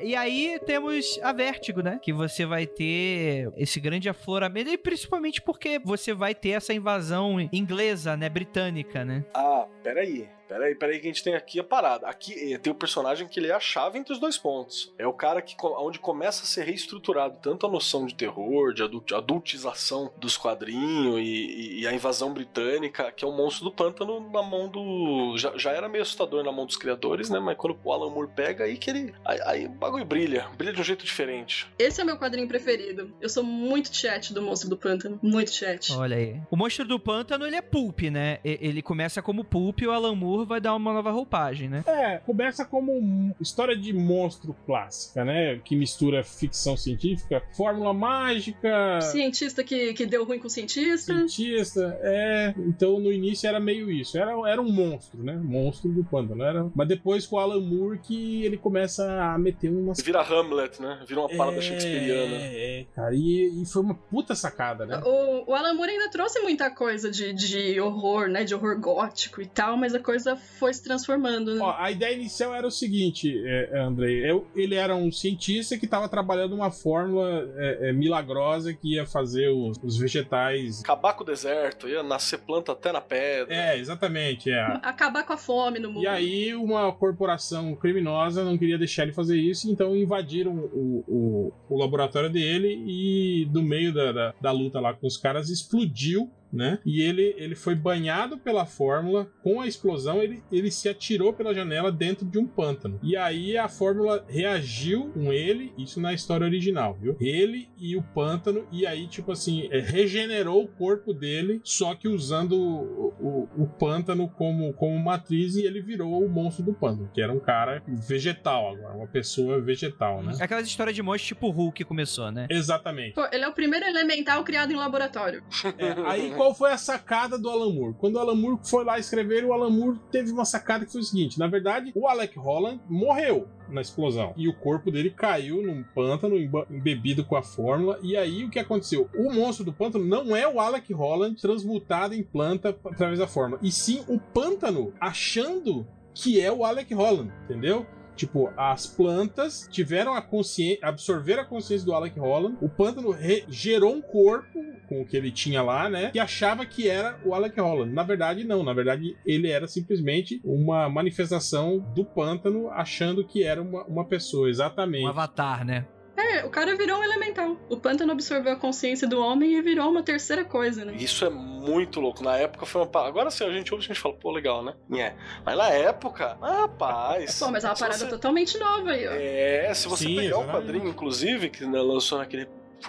E 0.00 0.16
aí 0.16 0.60
temos 0.66 1.20
a 1.22 1.32
Vértigo, 1.32 1.82
né? 1.82 2.00
Que 2.02 2.12
você 2.12 2.44
vai 2.44 2.66
ter 2.66 3.48
esse 3.56 3.78
grande 3.78 4.08
afloramento, 4.08 4.70
e 4.70 4.76
principalmente 4.76 5.40
porque 5.40 5.78
você 5.78 6.12
vai 6.12 6.34
ter 6.34 6.50
essa 6.50 6.74
invasão 6.74 7.38
inglesa, 7.52 8.16
né? 8.16 8.28
Britânica, 8.28 9.04
né? 9.04 9.24
Ah, 9.32 9.66
peraí. 9.84 10.28
Peraí, 10.48 10.74
peraí, 10.74 11.00
que 11.00 11.06
a 11.06 11.10
gente 11.10 11.24
tem 11.24 11.34
aqui 11.34 11.58
a 11.58 11.64
parada. 11.64 12.06
Aqui 12.06 12.52
eh, 12.52 12.58
tem 12.58 12.72
o 12.72 12.76
personagem 12.76 13.26
que 13.26 13.40
ele 13.40 13.48
é 13.48 13.54
a 13.54 13.60
chave 13.60 13.98
entre 13.98 14.12
os 14.12 14.20
dois 14.20 14.38
pontos. 14.38 14.92
É 14.98 15.06
o 15.06 15.12
cara 15.12 15.42
que 15.42 15.56
onde 15.62 15.98
começa 15.98 16.42
a 16.42 16.46
ser 16.46 16.64
reestruturado 16.64 17.38
tanto 17.42 17.66
a 17.66 17.70
noção 17.70 18.06
de 18.06 18.14
terror, 18.14 18.72
de 18.72 18.82
adult- 18.82 19.12
adultização 19.12 20.12
dos 20.16 20.36
quadrinhos 20.36 21.20
e, 21.20 21.80
e 21.80 21.86
a 21.86 21.92
invasão 21.92 22.32
britânica, 22.32 23.10
que 23.12 23.24
é 23.24 23.28
o 23.28 23.32
monstro 23.32 23.64
do 23.64 23.72
pântano 23.72 24.20
na 24.30 24.42
mão 24.42 24.68
do. 24.68 25.36
Já, 25.36 25.56
já 25.56 25.70
era 25.72 25.88
meio 25.88 26.02
assustador 26.02 26.44
na 26.44 26.52
mão 26.52 26.66
dos 26.66 26.76
criadores, 26.76 27.30
né? 27.30 27.38
Mas 27.38 27.56
quando 27.56 27.78
o 27.82 27.92
Alan 27.92 28.10
Moore 28.10 28.30
pega, 28.34 28.64
aí 28.64 28.76
que 28.76 28.90
ele. 28.90 29.14
Aí, 29.24 29.40
aí 29.44 29.66
o 29.66 29.70
bagulho 29.70 30.04
brilha. 30.04 30.46
Brilha 30.56 30.72
de 30.72 30.80
um 30.80 30.84
jeito 30.84 31.04
diferente. 31.04 31.66
Esse 31.78 32.00
é 32.00 32.04
meu 32.04 32.18
quadrinho 32.18 32.46
preferido. 32.48 33.12
Eu 33.20 33.28
sou 33.28 33.42
muito 33.42 33.94
chat 33.94 34.32
do 34.32 34.42
Monstro 34.42 34.68
do 34.70 34.76
Pântano. 34.76 35.18
Muito 35.22 35.50
chat. 35.50 35.92
Olha 35.92 36.16
aí. 36.16 36.40
O 36.50 36.56
monstro 36.56 36.84
do 36.84 36.98
pântano, 36.98 37.46
ele 37.46 37.56
é 37.56 37.62
pulp, 37.62 38.02
né? 38.02 38.38
Ele 38.44 38.82
começa 38.82 39.22
como 39.22 39.44
pulp 39.44 39.80
e 39.80 39.86
o 39.86 39.90
Alan 39.90 40.14
Moore 40.14 40.35
vai 40.44 40.60
dar 40.60 40.74
uma 40.74 40.92
nova 40.92 41.10
roupagem, 41.10 41.68
né? 41.68 41.84
É, 41.86 42.18
começa 42.18 42.64
como 42.64 43.34
história 43.40 43.76
de 43.76 43.92
monstro 43.92 44.54
clássica, 44.66 45.24
né? 45.24 45.58
Que 45.64 45.76
mistura 45.76 46.22
ficção 46.22 46.76
científica, 46.76 47.42
fórmula 47.56 47.92
mágica, 47.92 49.00
Cientista 49.00 49.62
que, 49.62 49.94
que 49.94 50.06
deu 50.06 50.24
ruim 50.24 50.38
com 50.38 50.48
cientista. 50.48 51.12
cientista. 51.14 51.98
É, 52.02 52.54
então 52.58 52.98
no 52.98 53.12
início 53.12 53.48
era 53.48 53.60
meio 53.60 53.90
isso. 53.90 54.18
Era, 54.18 54.32
era 54.48 54.60
um 54.60 54.70
monstro, 54.70 55.22
né? 55.22 55.34
Monstro 55.42 55.90
do 55.90 56.04
pântano. 56.04 56.42
Era... 56.42 56.66
Mas 56.74 56.88
depois 56.88 57.26
com 57.26 57.36
o 57.36 57.38
Alan 57.38 57.60
Moore 57.60 57.98
que 57.98 58.44
ele 58.44 58.56
começa 58.56 59.04
a 59.22 59.38
meter 59.38 59.70
umas. 59.70 60.00
Vira 60.00 60.22
Hamlet, 60.22 60.80
né? 60.80 61.02
Vira 61.06 61.20
uma 61.20 61.28
parada 61.28 61.58
é, 61.58 61.60
shakespeariana. 61.60 62.36
É, 62.36 62.86
cara. 62.94 63.14
E, 63.14 63.62
e 63.62 63.66
foi 63.66 63.82
uma 63.82 63.94
puta 63.94 64.34
sacada, 64.34 64.86
né? 64.86 65.00
O, 65.04 65.50
o 65.50 65.54
Alan 65.54 65.74
Moore 65.74 65.90
ainda 65.90 66.10
trouxe 66.10 66.40
muita 66.40 66.70
coisa 66.70 67.10
de, 67.10 67.32
de 67.32 67.80
horror, 67.80 68.28
né? 68.28 68.44
De 68.44 68.54
horror 68.54 68.78
gótico 68.80 69.40
e 69.40 69.46
tal, 69.46 69.76
mas 69.76 69.94
a 69.94 70.00
coisa 70.00 70.25
foi 70.34 70.72
se 70.72 70.82
transformando, 70.82 71.54
né? 71.54 71.60
Ó, 71.62 71.74
a 71.78 71.90
ideia 71.90 72.14
inicial 72.14 72.54
era 72.54 72.66
o 72.66 72.70
seguinte, 72.70 73.32
é, 73.44 73.78
Andrei. 73.78 74.28
eu- 74.28 74.46
ele 74.56 74.74
era 74.74 74.96
um 74.96 75.12
cientista 75.12 75.76
que 75.78 75.84
estava 75.84 76.08
trabalhando 76.08 76.54
uma 76.54 76.70
fórmula 76.70 77.48
é, 77.56 77.90
é, 77.90 77.92
milagrosa 77.92 78.72
que 78.72 78.94
ia 78.94 79.04
fazer 79.06 79.48
os, 79.50 79.76
os 79.82 79.96
vegetais. 79.98 80.80
Acabar 80.80 81.12
com 81.14 81.22
o 81.22 81.26
deserto, 81.26 81.86
ia 81.88 82.02
nascer 82.02 82.38
planta 82.38 82.72
até 82.72 82.90
na 82.90 83.00
pedra. 83.00 83.54
É, 83.54 83.78
exatamente. 83.78 84.50
É. 84.50 84.62
Acabar 84.82 85.24
com 85.24 85.34
a 85.34 85.36
fome 85.36 85.78
no 85.78 85.92
mundo. 85.92 86.02
E 86.02 86.06
aí, 86.06 86.54
uma 86.54 86.90
corporação 86.92 87.74
criminosa 87.76 88.42
não 88.44 88.56
queria 88.56 88.78
deixar 88.78 89.02
ele 89.02 89.12
fazer 89.12 89.38
isso, 89.38 89.70
então 89.70 89.94
invadiram 89.94 90.52
o, 90.54 91.04
o, 91.06 91.52
o 91.68 91.78
laboratório 91.78 92.30
dele 92.30 92.82
e, 92.86 93.48
no 93.52 93.62
meio 93.62 93.92
da, 93.92 94.12
da, 94.12 94.34
da 94.40 94.50
luta 94.52 94.80
lá 94.80 94.94
com 94.94 95.06
os 95.06 95.16
caras, 95.16 95.50
explodiu. 95.50 96.30
Né? 96.56 96.78
E 96.84 97.02
ele, 97.02 97.34
ele 97.36 97.54
foi 97.54 97.74
banhado 97.74 98.38
pela 98.38 98.64
fórmula. 98.64 99.30
Com 99.42 99.60
a 99.60 99.66
explosão, 99.66 100.22
ele, 100.22 100.42
ele 100.50 100.70
se 100.70 100.88
atirou 100.88 101.32
pela 101.32 101.54
janela 101.54 101.92
dentro 101.92 102.26
de 102.26 102.38
um 102.38 102.46
pântano. 102.46 102.98
E 103.02 103.16
aí 103.16 103.56
a 103.58 103.68
fórmula 103.68 104.24
reagiu 104.28 105.10
com 105.12 105.32
ele, 105.32 105.72
isso 105.76 106.00
na 106.00 106.12
história 106.12 106.46
original, 106.46 106.96
viu? 107.00 107.16
Ele 107.20 107.68
e 107.78 107.96
o 107.96 108.02
pântano, 108.02 108.66
e 108.72 108.86
aí, 108.86 109.06
tipo 109.06 109.32
assim, 109.32 109.68
é, 109.70 109.80
regenerou 109.80 110.64
o 110.64 110.68
corpo 110.68 111.12
dele, 111.12 111.60
só 111.62 111.94
que 111.94 112.08
usando 112.08 112.52
o, 112.52 113.14
o, 113.20 113.48
o 113.62 113.66
pântano 113.66 114.28
como, 114.28 114.72
como 114.72 114.98
matriz, 114.98 115.56
e 115.56 115.66
ele 115.66 115.82
virou 115.82 116.24
o 116.24 116.28
monstro 116.28 116.64
do 116.64 116.72
pântano, 116.72 117.10
que 117.12 117.20
era 117.20 117.32
um 117.32 117.40
cara 117.40 117.82
vegetal 117.86 118.74
agora, 118.74 118.96
uma 118.96 119.06
pessoa 119.06 119.60
vegetal, 119.60 120.22
né? 120.22 120.32
É 120.40 120.44
aquelas 120.44 120.66
histórias 120.66 120.96
de 120.96 121.02
monstro 121.02 121.28
tipo 121.28 121.50
Hulk 121.50 121.76
que 121.76 121.84
começou, 121.84 122.30
né? 122.30 122.46
Exatamente. 122.48 123.14
Pô, 123.14 123.26
ele 123.30 123.44
é 123.44 123.48
o 123.48 123.52
primeiro 123.52 123.84
elemental 123.84 124.42
criado 124.44 124.72
em 124.72 124.76
laboratório. 124.76 125.42
É, 125.78 125.92
aí 126.06 126.30
qual 126.34 126.45
foi 126.54 126.72
a 126.72 126.78
sacada 126.78 127.38
do 127.38 127.48
Alan 127.48 127.72
Moore? 127.72 127.94
Quando 127.98 128.16
o 128.16 128.18
Alan 128.18 128.34
Moore 128.34 128.60
foi 128.62 128.84
lá 128.84 128.98
escrever, 128.98 129.44
o 129.44 129.52
Alan 129.52 129.70
Moore 129.70 129.98
teve 130.10 130.30
uma 130.30 130.44
sacada 130.44 130.84
que 130.84 130.92
foi 130.92 131.00
o 131.00 131.04
seguinte: 131.04 131.38
na 131.38 131.46
verdade, 131.46 131.92
o 131.94 132.06
Alec 132.06 132.38
Holland 132.38 132.80
morreu 132.88 133.48
na 133.68 133.80
explosão 133.80 134.32
e 134.36 134.48
o 134.48 134.54
corpo 134.54 134.90
dele 134.90 135.10
caiu 135.10 135.62
num 135.62 135.82
pântano 135.82 136.36
embebido 136.70 137.24
com 137.24 137.36
a 137.36 137.42
fórmula. 137.42 137.98
E 138.02 138.16
aí 138.16 138.44
o 138.44 138.50
que 138.50 138.58
aconteceu? 138.58 139.08
O 139.14 139.32
monstro 139.32 139.64
do 139.64 139.72
pântano 139.72 140.04
não 140.04 140.36
é 140.36 140.46
o 140.46 140.60
Alec 140.60 140.92
Holland 140.92 141.40
transmutado 141.40 142.14
em 142.14 142.22
planta 142.22 142.76
através 142.84 143.18
da 143.18 143.26
fórmula, 143.26 143.60
e 143.62 143.70
sim 143.70 144.04
o 144.08 144.18
pântano 144.18 144.92
achando 145.00 145.86
que 146.14 146.40
é 146.40 146.50
o 146.50 146.64
Alec 146.64 146.94
Holland, 146.94 147.30
entendeu? 147.44 147.86
Tipo, 148.16 148.50
as 148.56 148.86
plantas 148.86 149.68
tiveram 149.70 150.14
a 150.14 150.22
consciência, 150.22 150.78
absorveram 150.82 151.42
a 151.42 151.46
consciência 151.46 151.86
do 151.86 151.94
Alec 151.94 152.18
Holland. 152.18 152.56
O 152.60 152.68
pântano 152.68 153.14
gerou 153.48 153.94
um 153.94 154.00
corpo 154.02 154.58
com 154.88 155.02
o 155.02 155.06
que 155.06 155.16
ele 155.16 155.30
tinha 155.30 155.62
lá, 155.62 155.88
né? 155.88 156.10
Que 156.10 156.18
achava 156.18 156.64
que 156.64 156.88
era 156.88 157.20
o 157.24 157.34
Alec 157.34 157.60
Holland. 157.60 157.92
Na 157.92 158.02
verdade, 158.02 158.44
não. 158.44 158.62
Na 158.62 158.72
verdade, 158.72 159.16
ele 159.26 159.50
era 159.50 159.68
simplesmente 159.68 160.40
uma 160.44 160.88
manifestação 160.88 161.78
do 161.94 162.04
pântano 162.04 162.70
achando 162.70 163.26
que 163.26 163.42
era 163.44 163.60
uma, 163.60 163.84
uma 163.84 164.04
pessoa, 164.04 164.46
Um 164.46 164.50
exatamente. 164.50 165.06
avatar, 165.06 165.64
né? 165.64 165.86
É, 166.16 166.44
o 166.44 166.50
cara 166.50 166.74
virou 166.76 166.98
um 166.98 167.04
elemental. 167.04 167.56
O 167.68 167.76
pântano 167.76 168.12
absorveu 168.12 168.52
a 168.52 168.56
consciência 168.56 169.06
do 169.06 169.20
homem 169.20 169.52
e 169.54 169.60
virou 169.62 169.90
uma 169.90 170.02
terceira 170.02 170.44
coisa, 170.44 170.84
né? 170.84 170.94
Isso 170.96 171.24
é 171.24 171.30
muito 171.30 172.00
louco. 172.00 172.22
Na 172.24 172.36
época 172.36 172.64
foi 172.64 172.82
uma. 172.82 173.06
Agora 173.06 173.30
sim, 173.30 173.44
a 173.44 173.52
gente 173.52 173.72
ouve 173.74 173.84
e 173.84 173.86
a 173.86 173.88
gente 173.88 174.00
fala, 174.00 174.14
pô, 174.14 174.30
legal, 174.32 174.64
né? 174.64 174.74
É. 174.98 175.14
Mas 175.44 175.56
na 175.58 175.68
época, 175.68 176.38
ah, 176.40 176.62
rapaz. 176.62 177.38
Pô, 177.38 177.50
mas 177.50 177.64
é 177.64 177.68
uma 177.68 177.74
parada 177.76 177.98
você- 177.98 178.08
totalmente 178.08 178.58
nova 178.58 178.90
aí, 178.90 179.06
ó. 179.06 179.12
É, 179.12 179.72
se 179.74 179.88
você 179.88 180.04
Sim, 180.04 180.16
pegar 180.16 180.38
o 180.38 180.42
exatamente. 180.42 180.52
quadrinho, 180.66 180.88
inclusive, 180.88 181.50
que 181.50 181.66
né, 181.66 181.80
lançou 181.80 182.18
naquele 182.18 182.48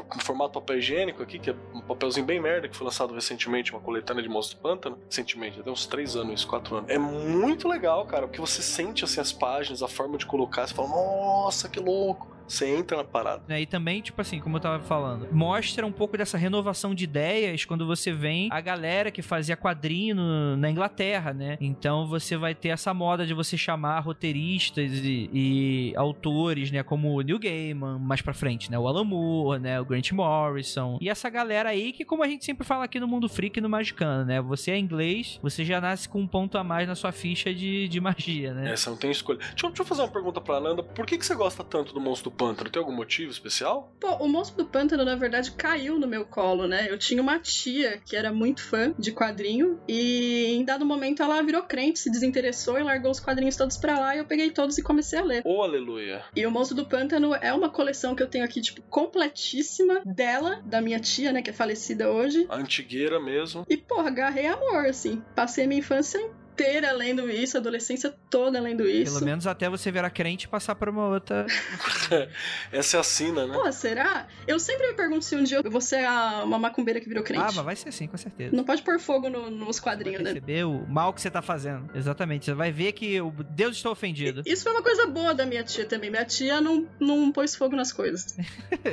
com 0.10 0.20
formato 0.20 0.60
papel 0.60 0.78
higiênico 0.78 1.24
aqui, 1.24 1.40
que 1.40 1.50
é 1.50 1.56
um 1.74 1.80
papelzinho 1.82 2.26
bem 2.26 2.40
merda, 2.42 2.68
que 2.68 2.76
foi 2.76 2.86
lançado 2.86 3.14
recentemente, 3.16 3.72
uma 3.72 3.80
coletânea 3.82 4.22
de 4.22 4.30
Monstro 4.30 4.58
do 4.58 4.62
Pântano, 4.62 5.00
recentemente, 5.10 5.60
até 5.60 5.72
uns 5.72 5.86
3 5.88 6.16
anos, 6.16 6.44
4 6.46 6.76
anos. 6.76 6.90
É 6.90 6.98
muito 7.00 7.68
legal, 7.68 8.06
cara, 8.06 8.28
porque 8.28 8.40
você 8.40 8.62
sente 8.62 9.04
assim 9.06 9.20
as 9.20 9.32
páginas, 9.32 9.82
a 9.82 9.88
forma 9.88 10.18
de 10.18 10.26
colocar, 10.26 10.68
você 10.68 10.74
fala, 10.74 10.90
nossa, 10.90 11.68
que 11.70 11.80
louco. 11.80 12.37
Você 12.48 12.68
entra 12.76 12.98
na 12.98 13.04
parada. 13.04 13.44
Né, 13.48 13.62
E 13.62 13.66
também, 13.66 14.02
tipo 14.02 14.20
assim, 14.22 14.40
como 14.40 14.58
eu 14.58 14.62
tava 14.62 14.82
falando, 14.84 15.28
mostra 15.32 15.86
um 15.86 15.92
pouco 15.92 16.18
dessa 16.18 16.38
renovação 16.38 16.96
de 16.96 17.04
ideias 17.04 17.66
quando 17.66 17.86
você 17.86 18.12
vem 18.12 18.48
a 18.52 18.62
galera 18.62 19.12
que 19.12 19.22
fazia 19.22 19.56
quadrinho 19.58 20.16
no- 20.16 20.58
na 20.58 20.70
Inglaterra, 20.70 21.34
né? 21.34 21.58
Então 21.60 22.08
você 22.08 22.38
vai 22.38 22.56
ter 22.56 22.70
essa 22.70 22.94
moda 22.94 23.26
de 23.26 23.34
você 23.34 23.58
chamar 23.58 24.00
roteiristas 24.00 24.92
e, 24.94 25.30
e 25.34 25.94
autores, 25.96 26.72
né? 26.72 26.84
Como 26.84 27.14
o 27.18 27.22
Neil 27.22 27.40
Gaiman, 27.40 28.00
mais 28.00 28.22
pra 28.22 28.34
frente, 28.34 28.70
né? 28.72 28.78
O 28.78 28.88
Alan 28.88 29.04
Moore, 29.04 29.60
né? 29.62 29.80
O 29.80 29.86
Grant 29.86 30.12
Morrison. 30.12 30.98
E 31.02 31.10
essa 31.10 31.30
galera 31.30 31.70
aí 31.70 31.92
que, 31.92 32.06
como 32.06 32.24
a 32.24 32.28
gente 32.28 32.46
sempre 32.46 32.66
fala 32.66 32.86
aqui 32.86 33.00
no 33.00 33.08
Mundo 33.08 33.28
Freak 33.30 33.58
e 33.60 33.62
no 33.62 33.70
Magicano, 33.70 34.26
né? 34.26 34.42
Você 34.42 34.72
é 34.72 34.78
inglês, 34.78 35.40
você 35.42 35.64
já 35.66 35.80
nasce 35.82 36.08
com 36.08 36.20
um 36.22 36.28
ponto 36.28 36.58
a 36.58 36.64
mais 36.64 36.88
na 36.88 36.96
sua 36.96 37.12
ficha 37.12 37.54
de, 37.54 37.88
de 37.88 38.00
magia, 38.00 38.54
né? 38.54 38.72
É, 38.72 38.76
você 38.76 38.90
não 38.90 38.98
tem 38.98 39.12
escolha. 39.12 39.40
Deixa, 39.40 39.66
eu- 39.66 39.70
deixa 39.70 39.82
eu 39.82 39.86
fazer 39.86 40.02
uma 40.02 40.08
pergunta 40.12 40.40
pra 40.42 40.60
Nanda. 40.60 40.84
Por 40.84 41.06
que, 41.06 41.18
que 41.18 41.26
você 41.26 41.36
gosta 41.36 41.64
tanto 41.64 41.94
do 41.94 42.00
Monstro 42.02 42.32
Pântano? 42.38 42.70
Tem 42.70 42.80
algum 42.80 42.96
motivo 42.96 43.32
especial? 43.32 43.92
Pô, 44.00 44.16
o 44.18 44.28
Monstro 44.28 44.64
do 44.64 44.70
Pântano, 44.70 45.04
na 45.04 45.16
verdade, 45.16 45.52
caiu 45.52 46.00
no 46.00 46.08
meu 46.08 46.26
colo, 46.26 46.68
né? 46.68 46.88
Eu 46.90 46.98
tinha 46.98 47.22
uma 47.22 47.40
tia 47.40 48.00
que 48.06 48.16
era 48.16 48.32
muito 48.32 48.64
fã 48.64 48.94
de 48.98 49.12
quadrinho 49.12 49.80
e 49.88 50.54
em 50.54 50.64
dado 50.64 50.86
momento 50.86 51.24
ela 51.24 51.42
virou 51.42 51.64
crente, 51.64 52.00
se 52.00 52.12
desinteressou 52.12 52.78
e 52.78 52.84
largou 52.84 53.12
os 53.12 53.20
quadrinhos 53.20 53.56
todos 53.56 53.78
pra 53.78 54.00
lá 54.00 54.16
e 54.16 54.20
eu 54.20 54.26
peguei 54.26 54.52
todos 54.52 54.78
e 54.78 54.84
comecei 54.84 55.20
a 55.20 55.24
ler. 55.24 55.42
Ô, 55.44 55.64
aleluia. 55.64 56.24
E 56.36 56.46
o 56.46 56.52
Monstro 56.52 56.78
do 56.78 56.86
Pântano 56.86 57.34
é 57.34 57.52
uma 57.54 57.70
coleção 57.70 58.16
que 58.16 58.22
eu 58.22 58.28
tenho 58.28 58.46
aqui, 58.46 58.62
tipo, 58.62 58.82
completíssima 58.84 60.02
dela, 60.06 60.62
da 60.66 60.80
minha 60.80 61.00
tia, 61.00 61.32
né, 61.32 61.42
que 61.42 61.50
é 61.50 61.54
falecida 61.54 62.10
hoje. 62.10 62.46
A 62.50 62.58
antigueira 62.58 63.20
mesmo. 63.20 63.66
E, 63.68 63.76
porra, 63.76 64.08
agarrei 64.08 64.46
amor, 64.46 64.86
assim. 64.86 65.24
Passei 65.36 65.66
a 65.66 65.68
minha 65.68 65.80
infância 65.80 66.20
inteira 66.58 66.92
lendo 66.92 67.30
isso, 67.30 67.56
a 67.56 67.60
adolescência 67.60 68.12
toda 68.30 68.60
lendo 68.60 68.88
isso. 68.88 69.14
Pelo 69.14 69.26
menos 69.26 69.46
até 69.46 69.70
você 69.70 69.92
virar 69.92 70.10
crente 70.10 70.46
e 70.46 70.48
passar 70.48 70.74
pra 70.74 70.90
uma 70.90 71.08
outra. 71.08 71.46
Essa 72.72 72.98
é 72.98 73.00
a 73.00 73.04
sina, 73.04 73.46
né? 73.46 73.54
Pô, 73.54 73.72
será? 73.72 74.28
Eu 74.48 74.60
sempre 74.60 74.88
me 74.88 74.94
pergunto 74.94 75.24
se 75.24 75.36
um 75.36 75.44
dia 75.44 75.62
eu 75.64 75.70
vou 75.72 75.82
ser 75.82 76.04
a- 76.06 76.44
uma 76.44 76.58
macumbeira 76.58 77.00
que 77.00 77.08
virou 77.08 77.24
crente. 77.24 77.44
Ah, 77.44 77.52
mas 77.54 77.64
vai 77.66 77.76
ser 77.76 77.90
assim, 77.90 78.08
com 78.08 78.18
certeza. 78.18 78.56
Não 78.56 78.64
pode 78.64 78.82
pôr 78.82 79.00
fogo 79.00 79.30
no- 79.30 79.52
nos 79.52 79.76
Você 79.78 79.82
vai 79.82 79.94
quadrinhos, 79.94 80.20
né? 80.24 80.34
perceber 80.34 80.66
o 80.66 80.86
mal 80.88 81.14
que 81.14 81.22
você 81.22 81.30
tá 81.30 81.42
fazendo. 81.42 81.90
Exatamente. 81.96 82.46
Você 82.46 82.54
vai 82.54 82.72
ver 82.72 82.92
que 82.94 83.22
o 83.22 83.32
Deus 83.52 83.78
está 83.78 83.92
ofendido. 83.92 84.42
Isso 84.46 84.64
foi 84.64 84.72
uma 84.72 84.82
coisa 84.84 85.06
boa 85.06 85.34
da 85.36 85.46
minha 85.46 85.64
tia 85.64 85.86
também. 85.86 86.10
Minha 86.10 86.26
tia 86.26 86.60
não, 86.60 86.88
não 87.00 87.32
pôs 87.32 87.56
fogo 87.56 87.76
nas 87.76 87.94
coisas. 87.94 88.36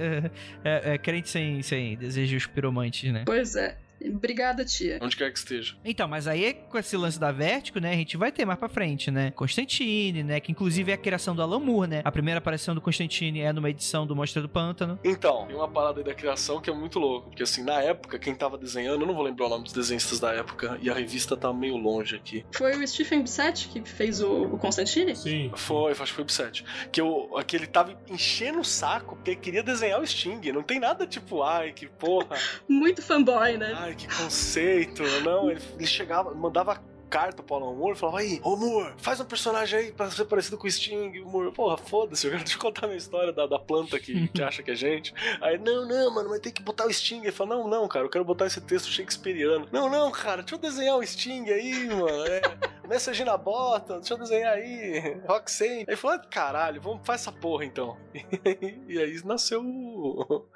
é, 0.65 0.95
é 0.95 0.99
crente 0.99 1.29
sem, 1.31 1.63
sem 1.63 1.97
desejos 1.97 2.47
piromantes, 2.47 3.11
né? 3.13 3.23
Pois 3.25 3.57
é. 3.57 3.79
Obrigada, 4.09 4.65
tia. 4.65 4.99
Onde 5.01 5.17
quer 5.17 5.33
que 5.33 5.39
esteja. 5.39 5.75
Então, 5.85 6.09
mas 6.09 6.27
aí 6.27 6.55
com 6.69 6.79
esse 6.79 6.97
lance 6.97 7.19
da 7.19 7.33
Vertigo, 7.33 7.81
né, 7.81 7.93
a 7.93 7.97
gente 7.97 8.17
vai 8.17 8.31
ter 8.31 8.45
mais 8.45 8.59
pra 8.59 8.69
frente, 8.69 9.11
né? 9.11 9.31
Constantine, 9.33 10.23
né, 10.23 10.41
que 10.41 10.53
inclusive 10.53 10.91
é 10.91 10.95
a 10.95 10.99
criação 10.99 11.35
do 11.35 11.43
Alan 11.43 11.61
Moore, 11.61 11.89
né? 11.89 12.03
A 12.05 12.13
primeira 12.13 12.39
aparição 12.39 12.75
do 12.75 12.81
Constantine 12.81 13.41
é 13.41 13.53
numa 13.53 13.71
edição 13.71 14.07
do 14.07 14.15
Monstro 14.15 14.43
do 14.43 14.49
Pântano. 14.49 14.99
Então, 15.05 15.47
tem 15.47 15.57
uma 15.57 15.69
parada 15.69 16.01
aí 16.01 16.05
da 16.05 16.15
criação 16.15 16.61
que 16.61 16.71
é 16.71 16.73
muito 16.73 16.99
louco. 16.99 17.29
Porque 17.29 17.43
assim, 17.43 17.63
na 17.63 17.81
época, 17.81 18.19
quem 18.19 18.35
tava 18.35 18.59
desenhando, 18.59 19.03
eu 19.03 19.07
não 19.07 19.15
vou 19.15 19.23
lembrar 19.23 19.47
o 19.47 19.49
nome 19.49 19.65
dos 19.65 19.73
desenhistas 19.73 20.21
da 20.21 20.33
época, 20.33 20.79
e 20.81 20.91
a 20.91 20.95
revista 20.95 21.37
tá 21.37 21.53
meio 21.53 21.77
longe 21.77 22.17
aqui. 22.17 22.45
Foi 22.53 22.77
o 22.77 22.87
Stephen 22.87 23.23
Bissett 23.23 23.69
que 23.69 23.81
fez 23.89 24.21
o, 24.21 24.45
o 24.45 24.59
Constantine? 24.59 25.17
Sim. 25.17 25.51
Foi, 25.55 25.93
acho 25.93 26.05
que 26.05 26.13
foi 26.13 26.25
o 26.25 26.27
Psy. 26.27 26.65
Que, 26.91 27.01
eu, 27.01 27.31
que 27.47 27.57
ele 27.57 27.67
tava 27.67 27.97
enchendo 28.09 28.61
o 28.61 28.65
saco 28.65 29.17
porque 29.17 29.31
ele 29.33 29.41
queria 29.41 29.63
desenhar 29.63 30.01
o 30.01 30.07
Sting. 30.07 30.41
Não 30.53 30.63
tem 30.63 30.79
nada 30.79 31.07
tipo, 31.07 31.43
ai, 31.43 31.73
que 31.73 31.87
porra, 31.87 32.37
Muito 32.69 33.03
fanboy, 33.03 33.57
né? 33.57 33.73
ai, 33.77 33.94
que 33.95 34.07
conceito. 34.07 35.03
Não, 35.23 35.51
ele, 35.51 35.61
ele 35.77 35.87
chegava, 35.87 36.35
mandava 36.35 36.81
carta 37.15 37.45
pro 37.45 37.55
Alan 37.55 37.77
Moore 37.77 37.97
e 37.97 38.01
falava, 38.01 38.19
aí, 38.19 38.41
ô 38.43 38.57
Moore, 38.57 38.93
faz 38.97 39.21
um 39.21 39.25
personagem 39.25 39.79
aí 39.79 39.93
pra 39.93 40.11
ser 40.11 40.25
parecido 40.25 40.59
com 40.59 40.67
o 40.67 40.71
Sting. 40.71 41.21
O 41.21 41.29
Moore, 41.29 41.53
porra, 41.53 41.77
foda-se, 41.77 42.27
eu 42.27 42.33
quero 42.33 42.43
te 42.43 42.59
contar 42.59 42.87
a 42.87 42.89
minha 42.89 42.99
história 42.99 43.33
da, 43.33 43.47
da 43.47 43.57
planta 43.57 44.01
que, 44.01 44.27
que 44.27 44.43
acha 44.43 44.65
que 44.65 44.73
é 44.73 44.75
gente. 44.75 45.15
Aí, 45.41 45.57
não, 45.57 45.87
não, 45.87 46.13
mano, 46.13 46.31
mas 46.31 46.41
tem 46.41 46.53
que 46.53 46.61
botar 46.61 46.87
o 46.87 46.93
Sting. 46.93 47.21
Ele 47.21 47.31
fala, 47.31 47.55
não, 47.55 47.69
não, 47.69 47.87
cara, 47.87 48.05
eu 48.05 48.11
quero 48.11 48.25
botar 48.25 48.47
esse 48.47 48.61
texto 48.61 48.91
shakespeariano. 48.91 49.69
Não, 49.71 49.89
não, 49.89 50.11
cara, 50.11 50.43
deixa 50.43 50.57
eu 50.57 50.59
desenhar 50.59 50.97
o 50.97 51.07
Sting 51.07 51.49
aí, 51.51 51.87
mano. 51.87 52.27
É, 52.27 52.43
Message 52.89 53.25
na 53.25 53.39
bota, 53.39 53.95
deixa 53.95 54.15
eu 54.15 54.19
desenhar 54.19 54.55
aí. 54.55 55.17
Roxane. 55.27 55.87
Aí 55.89 55.97
falou, 55.97 56.17
ah, 56.17 56.27
caralho, 56.29 56.81
vamos, 56.81 57.07
faz 57.07 57.21
essa 57.21 57.33
porra 57.33 57.65
então. 57.65 57.97
e 58.89 58.99
aí 58.99 59.21
nasceu 59.25 59.63
o 59.65 60.47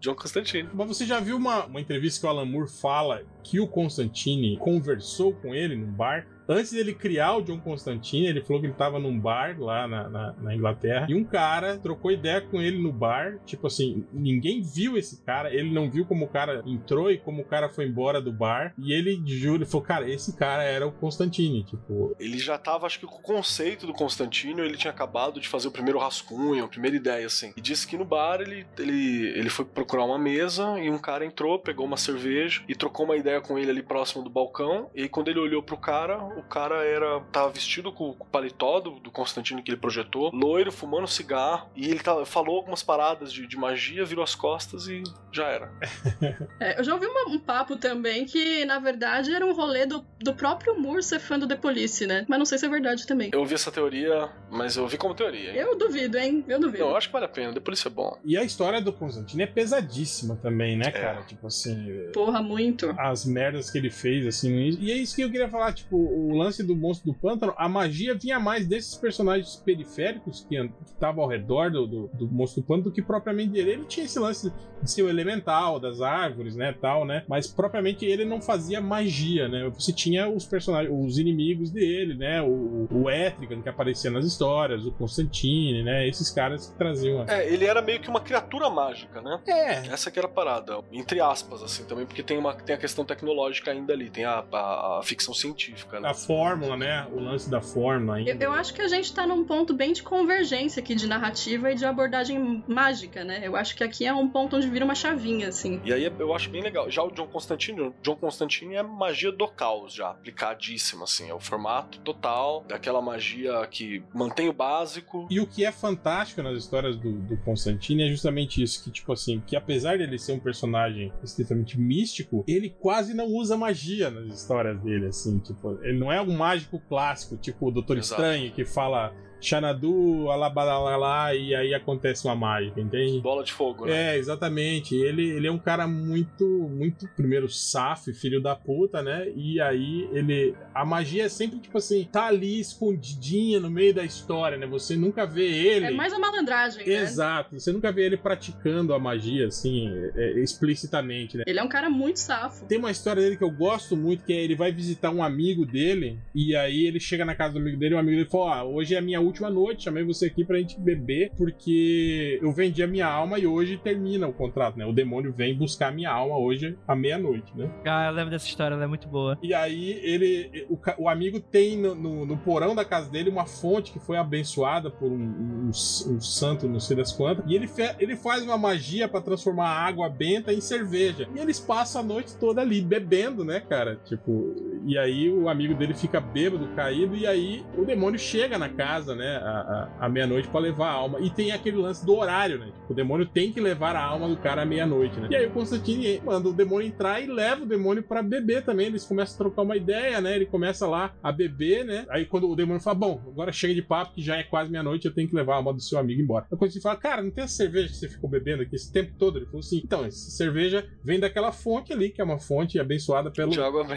John 0.00 0.14
Constantine. 0.14 0.68
Mas 0.74 0.88
você 0.88 1.06
já 1.06 1.18
viu 1.20 1.36
uma, 1.36 1.64
uma 1.64 1.80
entrevista 1.80 2.20
que 2.20 2.26
o 2.26 2.28
Alan 2.28 2.44
Moore 2.44 2.68
fala 2.68 3.24
que 3.48 3.58
o 3.58 3.66
Constantine 3.66 4.58
conversou 4.58 5.32
com 5.32 5.54
ele 5.54 5.74
num 5.74 5.90
bar? 5.90 6.26
Antes 6.48 6.72
dele 6.72 6.94
criar 6.94 7.36
o 7.36 7.42
John 7.42 7.60
Constantine, 7.60 8.26
ele 8.26 8.42
falou 8.42 8.60
que 8.60 8.66
ele 8.66 8.74
tava 8.74 8.98
num 8.98 9.18
bar 9.18 9.56
lá 9.58 9.86
na, 9.86 10.08
na, 10.08 10.32
na 10.32 10.54
Inglaterra 10.54 11.06
e 11.08 11.14
um 11.14 11.24
cara 11.24 11.76
trocou 11.76 12.10
ideia 12.10 12.40
com 12.40 12.60
ele 12.60 12.78
no 12.78 12.92
bar. 12.92 13.38
Tipo 13.44 13.66
assim, 13.66 14.06
ninguém 14.12 14.62
viu 14.62 14.96
esse 14.96 15.22
cara, 15.22 15.52
ele 15.52 15.70
não 15.70 15.90
viu 15.90 16.06
como 16.06 16.24
o 16.24 16.28
cara 16.28 16.62
entrou 16.66 17.10
e 17.10 17.18
como 17.18 17.42
o 17.42 17.44
cara 17.44 17.68
foi 17.68 17.86
embora 17.86 18.20
do 18.20 18.32
bar. 18.32 18.72
E 18.78 18.92
ele 18.92 19.22
jura, 19.26 19.58
ele 19.58 19.66
falou, 19.66 19.86
cara, 19.86 20.10
esse 20.10 20.36
cara 20.36 20.62
era 20.62 20.86
o 20.86 20.92
Constantine. 20.92 21.64
Tipo, 21.64 22.16
Ele 22.18 22.38
já 22.38 22.56
tava, 22.56 22.86
acho 22.86 22.98
que 22.98 23.06
com 23.06 23.18
o 23.18 23.22
conceito 23.22 23.86
do 23.86 23.92
Constantino, 23.92 24.64
ele 24.64 24.76
tinha 24.76 24.90
acabado 24.90 25.40
de 25.40 25.48
fazer 25.48 25.68
o 25.68 25.72
primeiro 25.72 25.98
rascunho, 25.98 26.64
a 26.64 26.68
primeira 26.68 26.96
ideia, 26.96 27.26
assim. 27.26 27.52
E 27.56 27.60
disse 27.60 27.86
que 27.86 27.96
no 27.96 28.04
bar 28.04 28.40
ele, 28.40 28.66
ele, 28.78 29.28
ele 29.38 29.50
foi 29.50 29.64
procurar 29.64 30.04
uma 30.04 30.18
mesa 30.18 30.78
e 30.78 30.88
um 30.90 30.98
cara 30.98 31.24
entrou, 31.24 31.58
pegou 31.58 31.84
uma 31.84 31.96
cerveja 31.96 32.62
e 32.68 32.74
trocou 32.74 33.04
uma 33.04 33.16
ideia 33.16 33.40
com 33.40 33.58
ele 33.58 33.70
ali 33.70 33.82
próximo 33.82 34.24
do 34.24 34.30
balcão. 34.30 34.90
E 34.94 35.02
aí, 35.02 35.08
quando 35.08 35.28
ele 35.28 35.40
olhou 35.40 35.62
pro 35.62 35.76
cara, 35.76 36.18
o 36.38 36.42
cara 36.42 36.84
era 36.84 37.20
tava 37.32 37.50
vestido 37.50 37.92
com, 37.92 38.12
com 38.14 38.24
o 38.24 38.26
paletó 38.26 38.80
do, 38.80 38.92
do 39.00 39.10
Constantino 39.10 39.62
que 39.62 39.70
ele 39.70 39.76
projetou, 39.78 40.30
loiro, 40.32 40.70
fumando 40.72 41.06
cigarro. 41.06 41.68
E 41.76 41.86
ele 41.90 42.00
tava- 42.00 42.24
falou 42.26 42.56
algumas 42.56 42.82
paradas 42.82 43.32
de, 43.32 43.46
de 43.46 43.56
magia, 43.56 44.04
virou 44.04 44.22
as 44.24 44.34
costas 44.34 44.86
e 44.88 45.02
já 45.32 45.46
era. 45.48 45.70
É, 46.60 46.78
eu 46.80 46.84
já 46.84 46.94
ouvi 46.94 47.06
uma- 47.06 47.28
um 47.34 47.38
papo 47.38 47.76
também 47.76 48.24
que, 48.24 48.64
na 48.64 48.78
verdade, 48.78 49.32
era 49.32 49.44
um 49.46 49.52
rolê 49.54 49.86
do, 49.86 50.04
do 50.20 50.34
próprio 50.34 50.78
Moore 50.78 51.02
ser 51.02 51.20
fã 51.20 51.38
do 51.38 51.46
The 51.46 51.56
Police, 51.56 52.06
né? 52.06 52.24
Mas 52.28 52.38
não 52.38 52.46
sei 52.46 52.58
se 52.58 52.66
é 52.66 52.68
verdade 52.68 53.06
também. 53.06 53.30
Eu 53.32 53.40
ouvi 53.40 53.54
essa 53.54 53.70
teoria, 53.70 54.28
mas 54.50 54.76
eu 54.76 54.82
ouvi 54.82 54.96
como 54.96 55.14
teoria. 55.14 55.50
hein? 55.50 55.56
Eu 55.56 55.76
duvido, 55.76 56.18
hein? 56.18 56.44
Eu 56.48 56.58
duvido. 56.58 56.82
Não, 56.84 56.90
eu 56.90 56.96
acho 56.96 57.08
que 57.08 57.12
vale 57.12 57.26
a 57.26 57.28
pena, 57.28 57.52
depois 57.52 57.78
isso 57.78 57.88
é 57.88 57.90
bom. 57.90 58.18
e 58.24 58.36
a 58.36 58.42
história 58.42 58.80
do 58.80 58.92
Constantine 58.92 59.42
é 59.42 59.46
pesadíssima 59.46 60.36
também, 60.36 60.76
né, 60.76 60.86
É. 60.88 60.90
cara? 60.90 61.22
Tipo 61.22 61.46
assim, 61.46 62.08
Porra, 62.12 62.42
muito. 62.42 62.94
as 62.98 63.24
merdas 63.24 63.70
que 63.70 63.78
ele 63.78 63.90
fez, 63.90 64.26
assim. 64.26 64.52
E 64.80 64.90
é 64.90 64.94
isso 64.96 65.14
que 65.14 65.22
eu 65.22 65.30
queria 65.30 65.48
falar, 65.48 65.72
tipo, 65.72 65.96
o 65.96 66.27
lance 66.36 66.62
do 66.62 66.74
monstro 66.76 67.12
do 67.12 67.18
pântano, 67.18 67.54
a 67.56 67.68
magia 67.68 68.14
vinha 68.14 68.38
mais 68.40 68.66
desses 68.66 68.94
personagens 68.96 69.56
periféricos 69.56 70.44
que 70.48 70.56
estavam 70.86 71.22
ao 71.24 71.28
redor 71.28 71.70
do, 71.70 71.86
do, 71.86 72.10
do 72.14 72.28
monstro 72.28 72.62
do 72.62 72.66
pântano 72.66 72.84
do 72.84 72.92
que 72.92 73.02
propriamente 73.02 73.52
dele. 73.52 73.70
Ele 73.72 73.84
tinha 73.84 74.06
esse 74.06 74.18
lance 74.18 74.52
de 74.82 74.90
ser 74.90 75.02
o 75.02 75.08
elemental, 75.08 75.80
das 75.80 76.00
árvores, 76.00 76.54
né, 76.56 76.72
tal, 76.80 77.04
né? 77.04 77.24
Mas 77.28 77.46
propriamente 77.48 78.04
ele 78.04 78.24
não 78.24 78.40
fazia 78.40 78.80
magia, 78.80 79.48
né? 79.48 79.68
Você 79.74 79.92
tinha 79.92 80.28
os 80.28 80.44
personagens, 80.46 80.92
os 80.94 81.18
inimigos 81.18 81.70
dele, 81.70 82.14
né? 82.14 82.40
O, 82.42 82.86
o 82.90 83.10
Etrigan 83.10 83.60
que 83.60 83.68
aparecia 83.68 84.10
nas 84.10 84.24
histórias, 84.24 84.84
o 84.84 84.92
Constantine, 84.92 85.82
né? 85.82 86.06
Esses 86.08 86.30
caras 86.30 86.68
que 86.68 86.78
traziam. 86.78 87.24
É, 87.28 87.52
ele 87.52 87.64
era 87.64 87.82
meio 87.82 88.00
que 88.00 88.08
uma 88.08 88.20
criatura 88.20 88.70
mágica, 88.70 89.20
né? 89.20 89.40
É, 89.46 89.88
Essa 89.88 90.10
que 90.10 90.18
era 90.18 90.28
a 90.28 90.30
parada, 90.30 90.78
entre 90.92 91.20
aspas, 91.20 91.62
assim, 91.62 91.84
também, 91.84 92.06
porque 92.06 92.22
tem, 92.22 92.38
uma, 92.38 92.54
tem 92.54 92.74
a 92.74 92.78
questão 92.78 93.04
tecnológica 93.04 93.70
ainda 93.70 93.92
ali, 93.92 94.08
tem 94.10 94.24
a, 94.24 94.44
a- 94.52 94.98
a 94.98 95.02
ficção 95.02 95.34
científica, 95.34 95.98
né? 96.00 96.08
a 96.08 96.14
fórmula, 96.26 96.76
né? 96.76 97.06
O 97.12 97.20
lance 97.20 97.50
da 97.50 97.60
fórmula 97.60 98.16
ainda. 98.16 98.30
Eu, 98.30 98.38
eu 98.40 98.52
acho 98.52 98.74
que 98.74 98.82
a 98.82 98.88
gente 98.88 99.12
tá 99.12 99.26
num 99.26 99.44
ponto 99.44 99.74
bem 99.74 99.92
de 99.92 100.02
convergência 100.02 100.80
aqui 100.80 100.94
de 100.94 101.06
narrativa 101.06 101.70
e 101.70 101.74
de 101.74 101.84
abordagem 101.84 102.64
mágica, 102.66 103.24
né? 103.24 103.40
Eu 103.42 103.56
acho 103.56 103.76
que 103.76 103.84
aqui 103.84 104.06
é 104.06 104.12
um 104.12 104.28
ponto 104.28 104.56
onde 104.56 104.68
vira 104.68 104.84
uma 104.84 104.94
chavinha, 104.94 105.48
assim. 105.48 105.80
E 105.84 105.92
aí 105.92 106.04
eu 106.18 106.34
acho 106.34 106.50
bem 106.50 106.62
legal. 106.62 106.90
Já 106.90 107.02
o 107.02 107.10
John 107.10 107.26
Constantine, 107.26 107.80
o 107.80 107.94
John 108.02 108.16
Constantine 108.16 108.74
é 108.74 108.82
magia 108.82 109.32
do 109.32 109.48
caos, 109.48 109.94
já, 109.94 110.10
aplicadíssima, 110.10 111.04
assim. 111.04 111.30
É 111.30 111.34
o 111.34 111.40
formato 111.40 111.98
total 112.00 112.64
daquela 112.68 113.00
magia 113.00 113.66
que 113.70 114.02
mantém 114.14 114.48
o 114.48 114.52
básico. 114.52 115.26
E 115.30 115.40
o 115.40 115.46
que 115.46 115.64
é 115.64 115.72
fantástico 115.72 116.42
nas 116.42 116.58
histórias 116.58 116.96
do, 116.96 117.12
do 117.12 117.36
Constantine 117.38 118.04
é 118.04 118.08
justamente 118.08 118.62
isso, 118.62 118.82
que 118.82 118.90
tipo 118.90 119.12
assim, 119.12 119.42
que 119.46 119.56
apesar 119.56 119.98
dele 119.98 120.18
ser 120.18 120.32
um 120.32 120.40
personagem 120.40 121.12
estritamente 121.22 121.78
místico, 121.78 122.44
ele 122.46 122.70
quase 122.70 123.14
não 123.14 123.26
usa 123.26 123.56
magia 123.56 124.10
nas 124.10 124.26
histórias 124.34 124.80
dele, 124.80 125.06
assim, 125.06 125.38
tipo, 125.38 125.78
ele 125.82 125.97
não 125.98 126.12
é 126.12 126.20
um 126.20 126.36
mágico 126.36 126.80
clássico, 126.88 127.36
tipo 127.36 127.68
o 127.68 127.70
Doutor 127.70 127.98
Exato. 127.98 128.22
Estranho, 128.22 128.52
que 128.52 128.64
fala 128.64 129.12
Xanadu, 129.40 130.30
alabalalá, 130.30 131.34
e 131.34 131.54
aí 131.54 131.74
acontece 131.74 132.26
uma 132.26 132.34
mágica, 132.34 132.80
entende? 132.80 133.20
Bola 133.20 133.44
de 133.44 133.52
fogo, 133.52 133.86
né? 133.86 134.14
É, 134.14 134.18
exatamente. 134.18 134.94
Ele, 134.94 135.28
ele 135.30 135.46
é 135.46 135.52
um 135.52 135.58
cara 135.58 135.86
muito, 135.86 136.44
muito, 136.46 137.08
primeiro, 137.16 137.48
safo, 137.48 138.12
filho 138.12 138.40
da 138.40 138.54
puta, 138.54 139.02
né? 139.02 139.28
E 139.36 139.60
aí 139.60 140.08
ele. 140.12 140.54
A 140.74 140.84
magia 140.84 141.24
é 141.24 141.28
sempre, 141.28 141.58
tipo 141.58 141.78
assim, 141.78 142.08
tá 142.10 142.26
ali 142.26 142.60
escondidinha 142.60 143.60
no 143.60 143.70
meio 143.70 143.94
da 143.94 144.04
história, 144.04 144.56
né? 144.56 144.66
Você 144.66 144.96
nunca 144.96 145.26
vê 145.26 145.46
ele. 145.46 145.86
É 145.86 145.90
mais 145.90 146.12
a 146.12 146.18
malandragem, 146.18 146.86
né? 146.86 146.94
Exato, 146.94 147.58
você 147.58 147.72
nunca 147.72 147.92
vê 147.92 148.06
ele 148.06 148.16
praticando 148.16 148.92
a 148.94 148.98
magia, 148.98 149.46
assim, 149.46 149.88
é, 149.88 150.12
é, 150.16 150.40
explicitamente, 150.40 151.36
né? 151.36 151.44
Ele 151.46 151.58
é 151.58 151.62
um 151.62 151.68
cara 151.68 151.88
muito 151.88 152.18
safo. 152.18 152.66
Tem 152.66 152.78
uma 152.78 152.90
história 152.90 153.22
dele 153.22 153.36
que 153.36 153.44
eu 153.44 153.50
gosto 153.50 153.96
muito, 153.96 154.24
que 154.24 154.32
é 154.32 154.42
ele 154.42 154.54
vai 154.54 154.72
visitar 154.72 155.10
um 155.10 155.22
amigo 155.22 155.64
dele, 155.64 156.18
e 156.34 156.54
aí 156.54 156.86
ele 156.86 157.00
chega 157.00 157.24
na 157.24 157.34
casa 157.34 157.54
do 157.54 157.60
amigo 157.60 157.76
dele, 157.76 157.94
e 157.94 157.96
o 157.96 157.98
amigo 157.98 158.16
dele 158.16 158.28
fala: 158.28 158.64
Ó, 158.64 158.74
hoje 158.74 158.94
é 158.94 158.98
a 158.98 159.02
minha 159.02 159.20
última 159.28 159.50
noite, 159.50 159.84
chamei 159.84 160.04
você 160.04 160.26
aqui 160.26 160.44
pra 160.44 160.58
gente 160.58 160.78
beber, 160.80 161.30
porque 161.36 162.38
eu 162.42 162.52
vendi 162.52 162.82
a 162.82 162.86
minha 162.86 163.06
alma 163.06 163.38
e 163.38 163.46
hoje 163.46 163.76
termina 163.78 164.26
o 164.26 164.32
contrato, 164.32 164.76
né? 164.76 164.84
O 164.86 164.92
demônio 164.92 165.32
vem 165.32 165.56
buscar 165.56 165.88
a 165.88 165.92
minha 165.92 166.10
alma 166.10 166.36
hoje 166.38 166.76
à 166.86 166.94
meia-noite, 166.96 167.52
né? 167.56 167.70
Ah, 167.86 168.06
eu 168.08 168.12
lembro 168.12 168.30
dessa 168.30 168.46
história, 168.46 168.74
ela 168.74 168.84
é 168.84 168.86
muito 168.86 169.08
boa. 169.08 169.38
E 169.42 169.54
aí 169.54 169.92
ele. 170.02 170.66
O, 170.68 170.78
o 171.04 171.08
amigo 171.08 171.40
tem 171.40 171.76
no, 171.78 171.94
no- 171.94 172.26
no 172.26 172.36
porão 172.38 172.74
da 172.74 172.84
casa 172.84 173.10
dele 173.10 173.30
uma 173.30 173.46
fonte 173.46 173.92
que 173.92 173.98
foi 174.00 174.16
abençoada 174.16 174.90
por 174.90 175.10
um, 175.10 175.16
um- 175.16 175.68
um 175.68 176.20
santo, 176.20 176.68
não 176.68 176.80
sei 176.80 176.96
das 176.96 177.12
quantas. 177.12 177.44
E 177.48 177.54
ele, 177.54 177.66
fe- 177.68 177.94
ele 177.98 178.16
faz 178.16 178.42
uma 178.42 178.58
magia 178.58 179.08
pra 179.08 179.20
transformar 179.20 179.68
a 179.68 179.86
água 179.86 180.08
benta 180.08 180.52
em 180.52 180.60
cerveja. 180.60 181.28
E 181.34 181.38
eles 181.38 181.60
passam 181.60 182.00
a 182.02 182.04
noite 182.04 182.36
toda 182.36 182.60
ali 182.60 182.80
bebendo, 182.80 183.44
né, 183.44 183.60
cara? 183.60 183.96
Tipo. 184.04 184.54
E 184.86 184.96
aí 184.96 185.30
o 185.30 185.48
amigo 185.48 185.74
dele 185.74 185.92
fica 185.94 186.20
bêbado, 186.20 186.68
caído, 186.74 187.14
e 187.16 187.26
aí 187.26 187.62
o 187.76 187.84
demônio 187.84 188.18
chega 188.18 188.56
na 188.58 188.68
casa, 188.68 189.14
né, 189.18 189.36
a, 189.36 189.88
a, 190.00 190.06
a 190.06 190.08
meia-noite 190.08 190.48
pra 190.48 190.60
levar 190.60 190.88
a 190.88 190.92
alma. 190.92 191.20
E 191.20 191.28
tem 191.28 191.52
aquele 191.52 191.76
lance 191.76 192.06
do 192.06 192.14
horário, 192.16 192.58
né? 192.58 192.66
Tipo, 192.66 192.92
o 192.92 192.96
demônio 192.96 193.26
tem 193.26 193.52
que 193.52 193.60
levar 193.60 193.96
a 193.96 194.02
alma 194.02 194.28
do 194.28 194.36
cara 194.36 194.62
à 194.62 194.64
meia-noite, 194.64 195.18
né? 195.20 195.28
E 195.30 195.36
aí 195.36 195.46
o 195.46 195.50
Constantine 195.50 196.20
manda 196.24 196.48
o 196.48 196.52
demônio 196.52 196.88
entrar 196.88 197.20
e 197.20 197.26
leva 197.26 197.62
o 197.62 197.66
demônio 197.66 198.02
pra 198.02 198.22
beber 198.22 198.64
também. 198.64 198.86
Eles 198.86 199.04
começam 199.04 199.34
a 199.34 199.38
trocar 199.38 199.62
uma 199.62 199.76
ideia, 199.76 200.20
né? 200.20 200.36
Ele 200.36 200.46
começa 200.46 200.86
lá 200.86 201.14
a 201.22 201.30
beber, 201.32 201.84
né? 201.84 202.06
Aí 202.08 202.24
quando 202.24 202.48
o 202.48 202.56
demônio 202.56 202.80
fala, 202.80 202.96
bom, 202.96 203.20
agora 203.26 203.52
chega 203.52 203.74
de 203.74 203.82
papo 203.82 204.14
que 204.14 204.22
já 204.22 204.36
é 204.36 204.42
quase 204.42 204.70
meia-noite, 204.70 205.06
eu 205.06 205.14
tenho 205.14 205.28
que 205.28 205.34
levar 205.34 205.54
a 205.54 205.56
alma 205.56 205.74
do 205.74 205.80
seu 205.80 205.98
amigo 205.98 206.22
embora. 206.22 206.46
Aí 206.50 206.56
quando 206.56 206.70
você 206.70 206.80
fala, 206.80 206.96
cara, 206.96 207.22
não 207.22 207.30
tem 207.30 207.44
essa 207.44 207.54
cerveja 207.54 207.88
que 207.88 207.96
você 207.96 208.08
ficou 208.08 208.30
bebendo 208.30 208.62
aqui 208.62 208.76
esse 208.76 208.92
tempo 208.92 209.12
todo? 209.18 209.38
Ele 209.38 209.46
falou 209.46 209.60
assim, 209.60 209.80
então, 209.84 210.04
essa 210.04 210.30
cerveja 210.30 210.86
vem 211.02 211.18
daquela 211.18 211.52
fonte 211.52 211.92
ali, 211.92 212.10
que 212.10 212.20
é 212.20 212.24
uma 212.24 212.38
fonte 212.38 212.78
abençoada 212.78 213.30
pelo, 213.30 213.52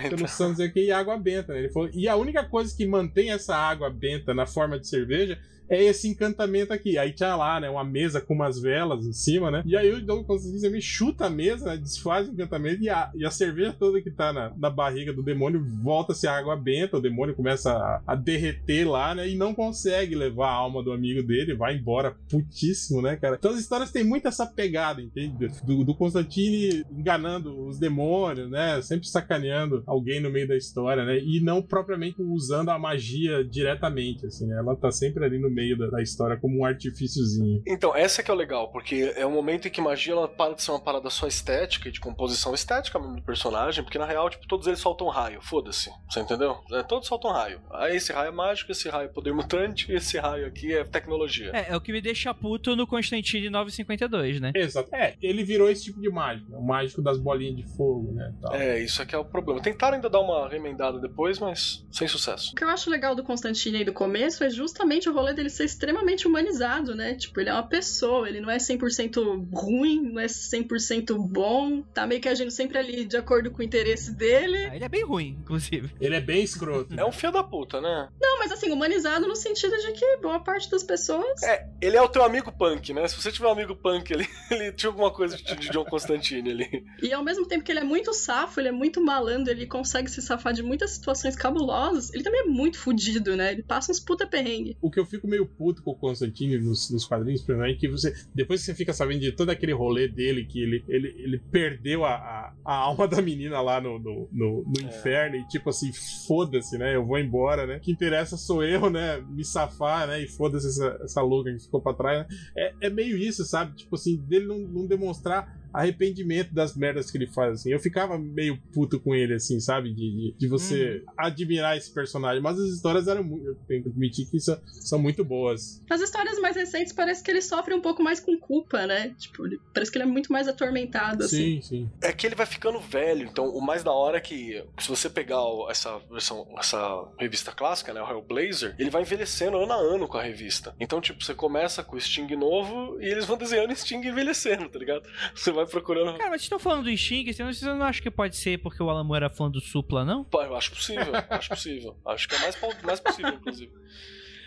pelo 0.09 0.27
Santos 0.27 0.59
aqui 0.59 0.85
e 0.85 0.91
água 0.91 1.17
benta, 1.17 1.53
né? 1.53 1.59
Ele 1.59 1.69
falou, 1.69 1.89
e 1.93 2.07
a 2.07 2.15
única 2.15 2.43
coisa 2.43 2.75
que 2.75 2.85
mantém 2.85 3.31
essa 3.31 3.55
água 3.55 3.89
benta 3.89 4.33
na 4.33 4.45
forma 4.45 4.79
de 4.79 4.87
cerveja 4.87 5.10
cerveja 5.11 5.37
é 5.71 5.81
esse 5.85 6.09
encantamento 6.09 6.73
aqui. 6.73 6.97
Aí 6.97 7.13
tinha 7.13 7.33
lá, 7.33 7.57
né, 7.61 7.69
uma 7.69 7.83
mesa 7.83 8.19
com 8.19 8.33
umas 8.33 8.59
velas 8.59 9.07
em 9.07 9.13
cima, 9.13 9.49
né? 9.49 9.63
E 9.65 9.77
aí 9.77 9.89
o 9.93 10.05
Dom 10.05 10.21
Constantine 10.21 10.69
me 10.69 10.81
chuta 10.81 11.27
a 11.27 11.29
mesa, 11.29 11.65
né, 11.65 11.77
desfaz 11.77 12.27
o 12.27 12.33
encantamento 12.33 12.83
e 12.83 12.89
a, 12.89 13.09
e 13.15 13.25
a 13.25 13.31
cerveja 13.31 13.71
toda 13.71 14.01
que 14.01 14.11
tá 14.11 14.33
na, 14.33 14.51
na 14.57 14.69
barriga 14.69 15.13
do 15.13 15.23
demônio 15.23 15.65
volta-se 15.81 16.27
a 16.27 16.37
água 16.37 16.57
benta, 16.57 16.97
o 16.97 17.01
demônio 17.01 17.33
começa 17.33 17.71
a, 17.71 18.01
a 18.05 18.15
derreter 18.15 18.85
lá, 18.85 19.15
né? 19.15 19.29
E 19.29 19.35
não 19.35 19.53
consegue 19.53 20.13
levar 20.13 20.49
a 20.49 20.53
alma 20.53 20.83
do 20.83 20.91
amigo 20.91 21.23
dele, 21.23 21.55
vai 21.55 21.77
embora 21.77 22.17
putíssimo, 22.29 23.01
né, 23.01 23.15
cara? 23.15 23.37
Então 23.39 23.51
as 23.51 23.59
histórias 23.59 23.91
têm 23.91 24.03
muito 24.03 24.27
essa 24.27 24.45
pegada, 24.45 25.01
entende? 25.01 25.47
Do, 25.63 25.85
do 25.85 25.95
Constantine 25.95 26.83
enganando 26.91 27.65
os 27.65 27.79
demônios, 27.79 28.49
né? 28.51 28.81
Sempre 28.81 29.07
sacaneando 29.07 29.83
alguém 29.87 30.19
no 30.19 30.29
meio 30.29 30.49
da 30.49 30.57
história, 30.57 31.05
né? 31.05 31.17
E 31.19 31.39
não 31.39 31.61
propriamente 31.61 32.21
usando 32.21 32.69
a 32.69 32.77
magia 32.77 33.41
diretamente, 33.41 34.25
assim, 34.25 34.47
né? 34.47 34.57
Ela 34.57 34.75
tá 34.75 34.91
sempre 34.91 35.23
ali 35.23 35.39
no 35.39 35.49
meio 35.49 35.60
da, 35.77 35.87
da 35.87 36.01
história 36.01 36.37
como 36.37 36.59
um 36.59 36.65
artifíciozinho. 36.65 37.61
Então, 37.67 37.95
essa 37.95 38.21
que 38.23 38.29
é 38.29 38.33
o 38.33 38.37
legal, 38.37 38.71
porque 38.71 39.13
é 39.15 39.25
um 39.25 39.31
momento 39.31 39.67
em 39.67 39.71
que 39.71 39.81
magia 39.81 40.13
ela 40.13 40.27
para 40.27 40.53
de 40.53 40.61
ser 40.61 40.71
uma 40.71 40.79
parada 40.79 41.09
só 41.09 41.27
estética 41.27 41.89
e 41.89 41.91
de 41.91 41.99
composição 41.99 42.53
estética 42.53 42.99
mesmo 42.99 43.15
do 43.15 43.21
personagem, 43.21 43.83
porque 43.83 43.97
na 43.97 44.05
real, 44.05 44.29
tipo, 44.29 44.47
todos 44.47 44.67
eles 44.67 44.79
soltam 44.79 45.07
raio, 45.07 45.41
foda-se, 45.41 45.89
você 46.09 46.19
entendeu? 46.19 46.57
É, 46.71 46.83
todos 46.83 47.07
soltam 47.07 47.31
raio. 47.31 47.61
Aí 47.71 47.95
esse 47.95 48.11
raio 48.11 48.29
é 48.29 48.31
mágico, 48.31 48.71
esse 48.71 48.89
raio 48.89 49.05
é 49.05 49.09
poder 49.09 49.33
mutante, 49.33 49.91
e 49.91 49.95
esse 49.95 50.17
raio 50.17 50.45
aqui 50.47 50.73
é 50.73 50.83
tecnologia. 50.83 51.51
É, 51.53 51.71
é 51.71 51.75
o 51.75 51.81
que 51.81 51.91
me 51.91 52.01
deixa 52.01 52.33
puto 52.33 52.75
no 52.75 52.87
Constantine 52.87 53.49
952, 53.49 54.41
né? 54.41 54.51
Exato. 54.55 54.93
É, 54.93 55.15
ele 55.21 55.43
virou 55.43 55.69
esse 55.69 55.83
tipo 55.83 56.01
de 56.01 56.09
mágico, 56.09 56.51
né? 56.51 56.57
o 56.57 56.63
mágico 56.63 57.01
das 57.01 57.17
bolinhas 57.17 57.55
de 57.55 57.63
fogo, 57.75 58.11
né? 58.13 58.33
tal. 58.41 58.55
É, 58.55 58.81
isso 58.81 59.01
aqui 59.01 59.15
é 59.15 59.17
o 59.17 59.25
problema. 59.25 59.61
Tentaram 59.61 59.95
ainda 59.95 60.09
dar 60.09 60.19
uma 60.19 60.47
remendada 60.47 60.99
depois, 60.99 61.39
mas 61.39 61.85
sem 61.91 62.07
sucesso. 62.07 62.51
O 62.51 62.55
que 62.55 62.63
eu 62.63 62.69
acho 62.69 62.89
legal 62.89 63.15
do 63.15 63.23
Constantine 63.23 63.77
aí 63.77 63.85
do 63.85 63.93
começo 63.93 64.43
é 64.43 64.49
justamente 64.49 65.09
o 65.09 65.13
rolê 65.13 65.33
dele 65.41 65.49
ser 65.49 65.65
extremamente 65.65 66.27
humanizado, 66.27 66.95
né? 66.95 67.15
Tipo, 67.15 67.39
ele 67.39 67.49
é 67.49 67.53
uma 67.53 67.67
pessoa, 67.67 68.29
ele 68.29 68.39
não 68.39 68.49
é 68.49 68.57
100% 68.57 69.49
ruim, 69.51 70.01
não 70.01 70.19
é 70.19 70.27
100% 70.27 71.17
bom, 71.17 71.81
tá 71.81 72.05
meio 72.05 72.21
que 72.21 72.29
agindo 72.29 72.51
sempre 72.51 72.77
ali 72.77 73.05
de 73.05 73.17
acordo 73.17 73.49
com 73.49 73.59
o 73.59 73.63
interesse 73.63 74.13
dele. 74.13 74.57
Ah, 74.65 74.75
ele 74.75 74.85
é 74.85 74.89
bem 74.89 75.03
ruim, 75.03 75.37
inclusive. 75.39 75.93
Ele 75.99 76.15
é 76.15 76.21
bem 76.21 76.43
escroto. 76.43 76.97
É 76.97 77.05
um 77.05 77.11
filho 77.11 77.33
da 77.33 77.43
puta, 77.43 77.81
né? 77.81 78.09
Não, 78.21 78.39
mas 78.39 78.51
assim, 78.51 78.71
humanizado 78.71 79.27
no 79.27 79.35
sentido 79.35 79.75
de 79.77 79.91
que 79.93 80.17
boa 80.17 80.39
parte 80.39 80.69
das 80.69 80.83
pessoas. 80.83 81.41
É, 81.43 81.67
ele 81.81 81.97
é 81.97 82.01
o 82.01 82.09
teu 82.09 82.23
amigo 82.23 82.51
punk, 82.51 82.93
né? 82.93 83.07
Se 83.07 83.19
você 83.19 83.31
tiver 83.31 83.47
um 83.47 83.51
amigo 83.51 83.75
punk 83.75 84.13
ali, 84.13 84.27
ele 84.51 84.71
tinha 84.71 84.89
alguma 84.89 85.11
coisa 85.11 85.35
de, 85.35 85.55
de 85.55 85.69
John 85.69 85.85
Constantine 85.85 86.51
ali. 86.51 86.85
E 87.01 87.11
ao 87.11 87.23
mesmo 87.23 87.47
tempo 87.47 87.63
que 87.63 87.71
ele 87.71 87.79
é 87.79 87.83
muito 87.83 88.13
safo, 88.13 88.59
ele 88.59 88.69
é 88.69 88.71
muito 88.71 89.01
malandro, 89.01 89.51
ele 89.51 89.65
consegue 89.65 90.09
se 90.09 90.21
safar 90.21 90.53
de 90.53 90.61
muitas 90.61 90.91
situações 90.91 91.35
cabulosas, 91.35 92.13
ele 92.13 92.23
também 92.23 92.41
é 92.41 92.45
muito 92.45 92.77
fudido, 92.77 93.35
né? 93.35 93.51
Ele 93.51 93.63
passa 93.63 93.91
uns 93.91 93.99
puta 93.99 94.27
perrengue. 94.27 94.77
O 94.81 94.91
que 94.91 94.99
eu 94.99 95.05
fico 95.05 95.27
meio 95.31 95.45
puto 95.45 95.81
com 95.81 95.91
o 95.91 95.95
Constantine 95.95 96.57
nos, 96.57 96.91
nos 96.91 97.05
quadrinhos, 97.05 97.41
primeiro, 97.41 97.71
é 97.71 97.75
que 97.75 97.87
você. 97.87 98.13
Depois 98.35 98.59
que 98.59 98.65
você 98.67 98.75
fica 98.75 98.93
sabendo 98.93 99.21
de 99.21 99.31
todo 99.31 99.49
aquele 99.49 99.73
rolê 99.73 100.07
dele, 100.07 100.45
que 100.45 100.61
ele, 100.61 100.83
ele, 100.87 101.15
ele 101.17 101.39
perdeu 101.51 102.05
a, 102.05 102.13
a, 102.13 102.53
a 102.65 102.75
alma 102.75 103.07
da 103.07 103.21
menina 103.21 103.61
lá 103.61 103.79
no, 103.79 103.97
no, 103.97 104.29
no, 104.31 104.63
no 104.63 104.81
inferno, 104.81 105.37
e 105.37 105.47
tipo 105.47 105.69
assim, 105.69 105.91
foda-se, 106.27 106.77
né? 106.77 106.95
Eu 106.95 107.05
vou 107.05 107.17
embora, 107.17 107.65
né? 107.65 107.77
O 107.77 107.79
que 107.79 107.91
interessa 107.91 108.37
sou 108.37 108.63
eu, 108.63 108.89
né? 108.89 109.23
Me 109.29 109.43
safar, 109.43 110.07
né? 110.07 110.21
E 110.21 110.27
foda-se 110.27 110.67
essa, 110.67 110.99
essa 111.03 111.21
louca 111.21 111.51
que 111.51 111.59
ficou 111.59 111.81
pra 111.81 111.93
trás. 111.93 112.19
Né? 112.19 112.27
É, 112.55 112.87
é 112.87 112.89
meio 112.89 113.17
isso, 113.17 113.45
sabe? 113.45 113.75
Tipo 113.75 113.95
assim, 113.95 114.17
dele 114.17 114.45
não, 114.45 114.59
não 114.59 114.87
demonstrar 114.87 115.60
arrependimento 115.73 116.53
das 116.53 116.75
merdas 116.75 117.09
que 117.11 117.17
ele 117.17 117.27
faz, 117.27 117.53
assim. 117.53 117.71
Eu 117.71 117.79
ficava 117.79 118.17
meio 118.17 118.57
puto 118.73 118.99
com 118.99 119.13
ele, 119.15 119.33
assim, 119.35 119.59
sabe? 119.59 119.93
De, 119.93 119.95
de, 120.11 120.35
de 120.37 120.47
você 120.47 121.03
admirar 121.17 121.77
esse 121.77 121.91
personagem. 121.93 122.41
Mas 122.41 122.59
as 122.59 122.69
histórias 122.69 123.07
eram 123.07 123.23
muito. 123.23 123.45
Eu 123.47 123.55
tenho 123.67 123.83
que 123.83 123.89
admitir 123.89 124.29
que 124.29 124.39
são, 124.39 124.59
são 124.67 124.99
muito 124.99 125.23
boas. 125.23 125.81
Nas 125.89 126.01
histórias 126.01 126.39
mais 126.39 126.55
recentes, 126.55 126.93
parece 126.93 127.23
que 127.23 127.31
ele 127.31 127.41
sofre 127.41 127.73
um 127.73 127.81
pouco 127.81 128.03
mais 128.03 128.19
com 128.19 128.37
culpa, 128.37 128.85
né? 128.85 129.13
Tipo, 129.17 129.45
ele- 129.45 129.59
parece 129.73 129.91
que 129.91 129.97
ele 129.97 130.03
é 130.05 130.07
muito 130.07 130.31
mais 130.31 130.47
atormentado, 130.47 131.23
assim. 131.23 131.61
Sim, 131.61 131.61
sim. 131.61 131.89
É 132.01 132.11
que 132.13 132.25
ele 132.25 132.35
vai 132.35 132.45
ficando 132.45 132.79
velho, 132.79 133.27
então 133.27 133.45
o 133.49 133.61
mais 133.61 133.83
da 133.83 133.91
hora 133.91 134.17
é 134.17 134.21
que, 134.21 134.63
se 134.79 134.87
você 134.89 135.09
pegar 135.09 135.41
essa 135.69 135.97
versão, 136.09 136.47
essa 136.57 137.05
revista 137.19 137.51
clássica, 137.51 137.93
né, 137.93 138.01
o 138.01 138.09
Hellblazer, 138.09 138.75
ele 138.77 138.89
vai 138.89 139.01
envelhecendo 139.01 139.57
ano 139.57 139.71
a 139.73 139.75
ano 139.77 140.07
com 140.07 140.17
a 140.17 140.23
revista. 140.23 140.75
Então, 140.79 140.99
tipo, 141.01 141.23
você 141.23 141.33
começa 141.33 141.83
com 141.83 141.95
o 141.95 142.01
Sting 142.01 142.35
novo 142.35 142.99
e 143.01 143.05
eles 143.05 143.25
vão 143.25 143.37
desenhando 143.37 143.71
o 143.71 143.75
Sting 143.75 144.01
envelhecendo, 144.05 144.67
tá 144.69 144.79
ligado? 144.79 145.03
Você 145.35 145.51
vai 145.51 145.60
procurando. 145.65 146.17
Cara, 146.17 146.29
mas 146.29 146.41
vocês 146.41 146.43
estão 146.43 146.59
falando 146.59 146.83
do 146.83 146.97
Sting, 146.97 147.29
assim, 147.29 147.43
vocês 147.43 147.61
não 147.61 147.83
acham 147.83 148.01
que 148.01 148.11
pode 148.11 148.35
ser 148.35 148.57
porque 148.59 148.81
o 148.81 148.89
Alan 148.89 149.03
Moore 149.03 149.23
era 149.23 149.29
fã 149.29 149.49
do 149.49 149.59
Supla, 149.59 150.03
não? 150.03 150.23
Pô, 150.23 150.41
eu 150.41 150.55
acho 150.55 150.71
possível, 150.71 151.11
acho 151.29 151.49
possível. 151.49 151.97
Acho 152.05 152.27
que 152.27 152.35
é 152.35 152.39
mais, 152.39 152.57
mais 152.83 152.99
possível, 152.99 153.33
inclusive. 153.33 153.71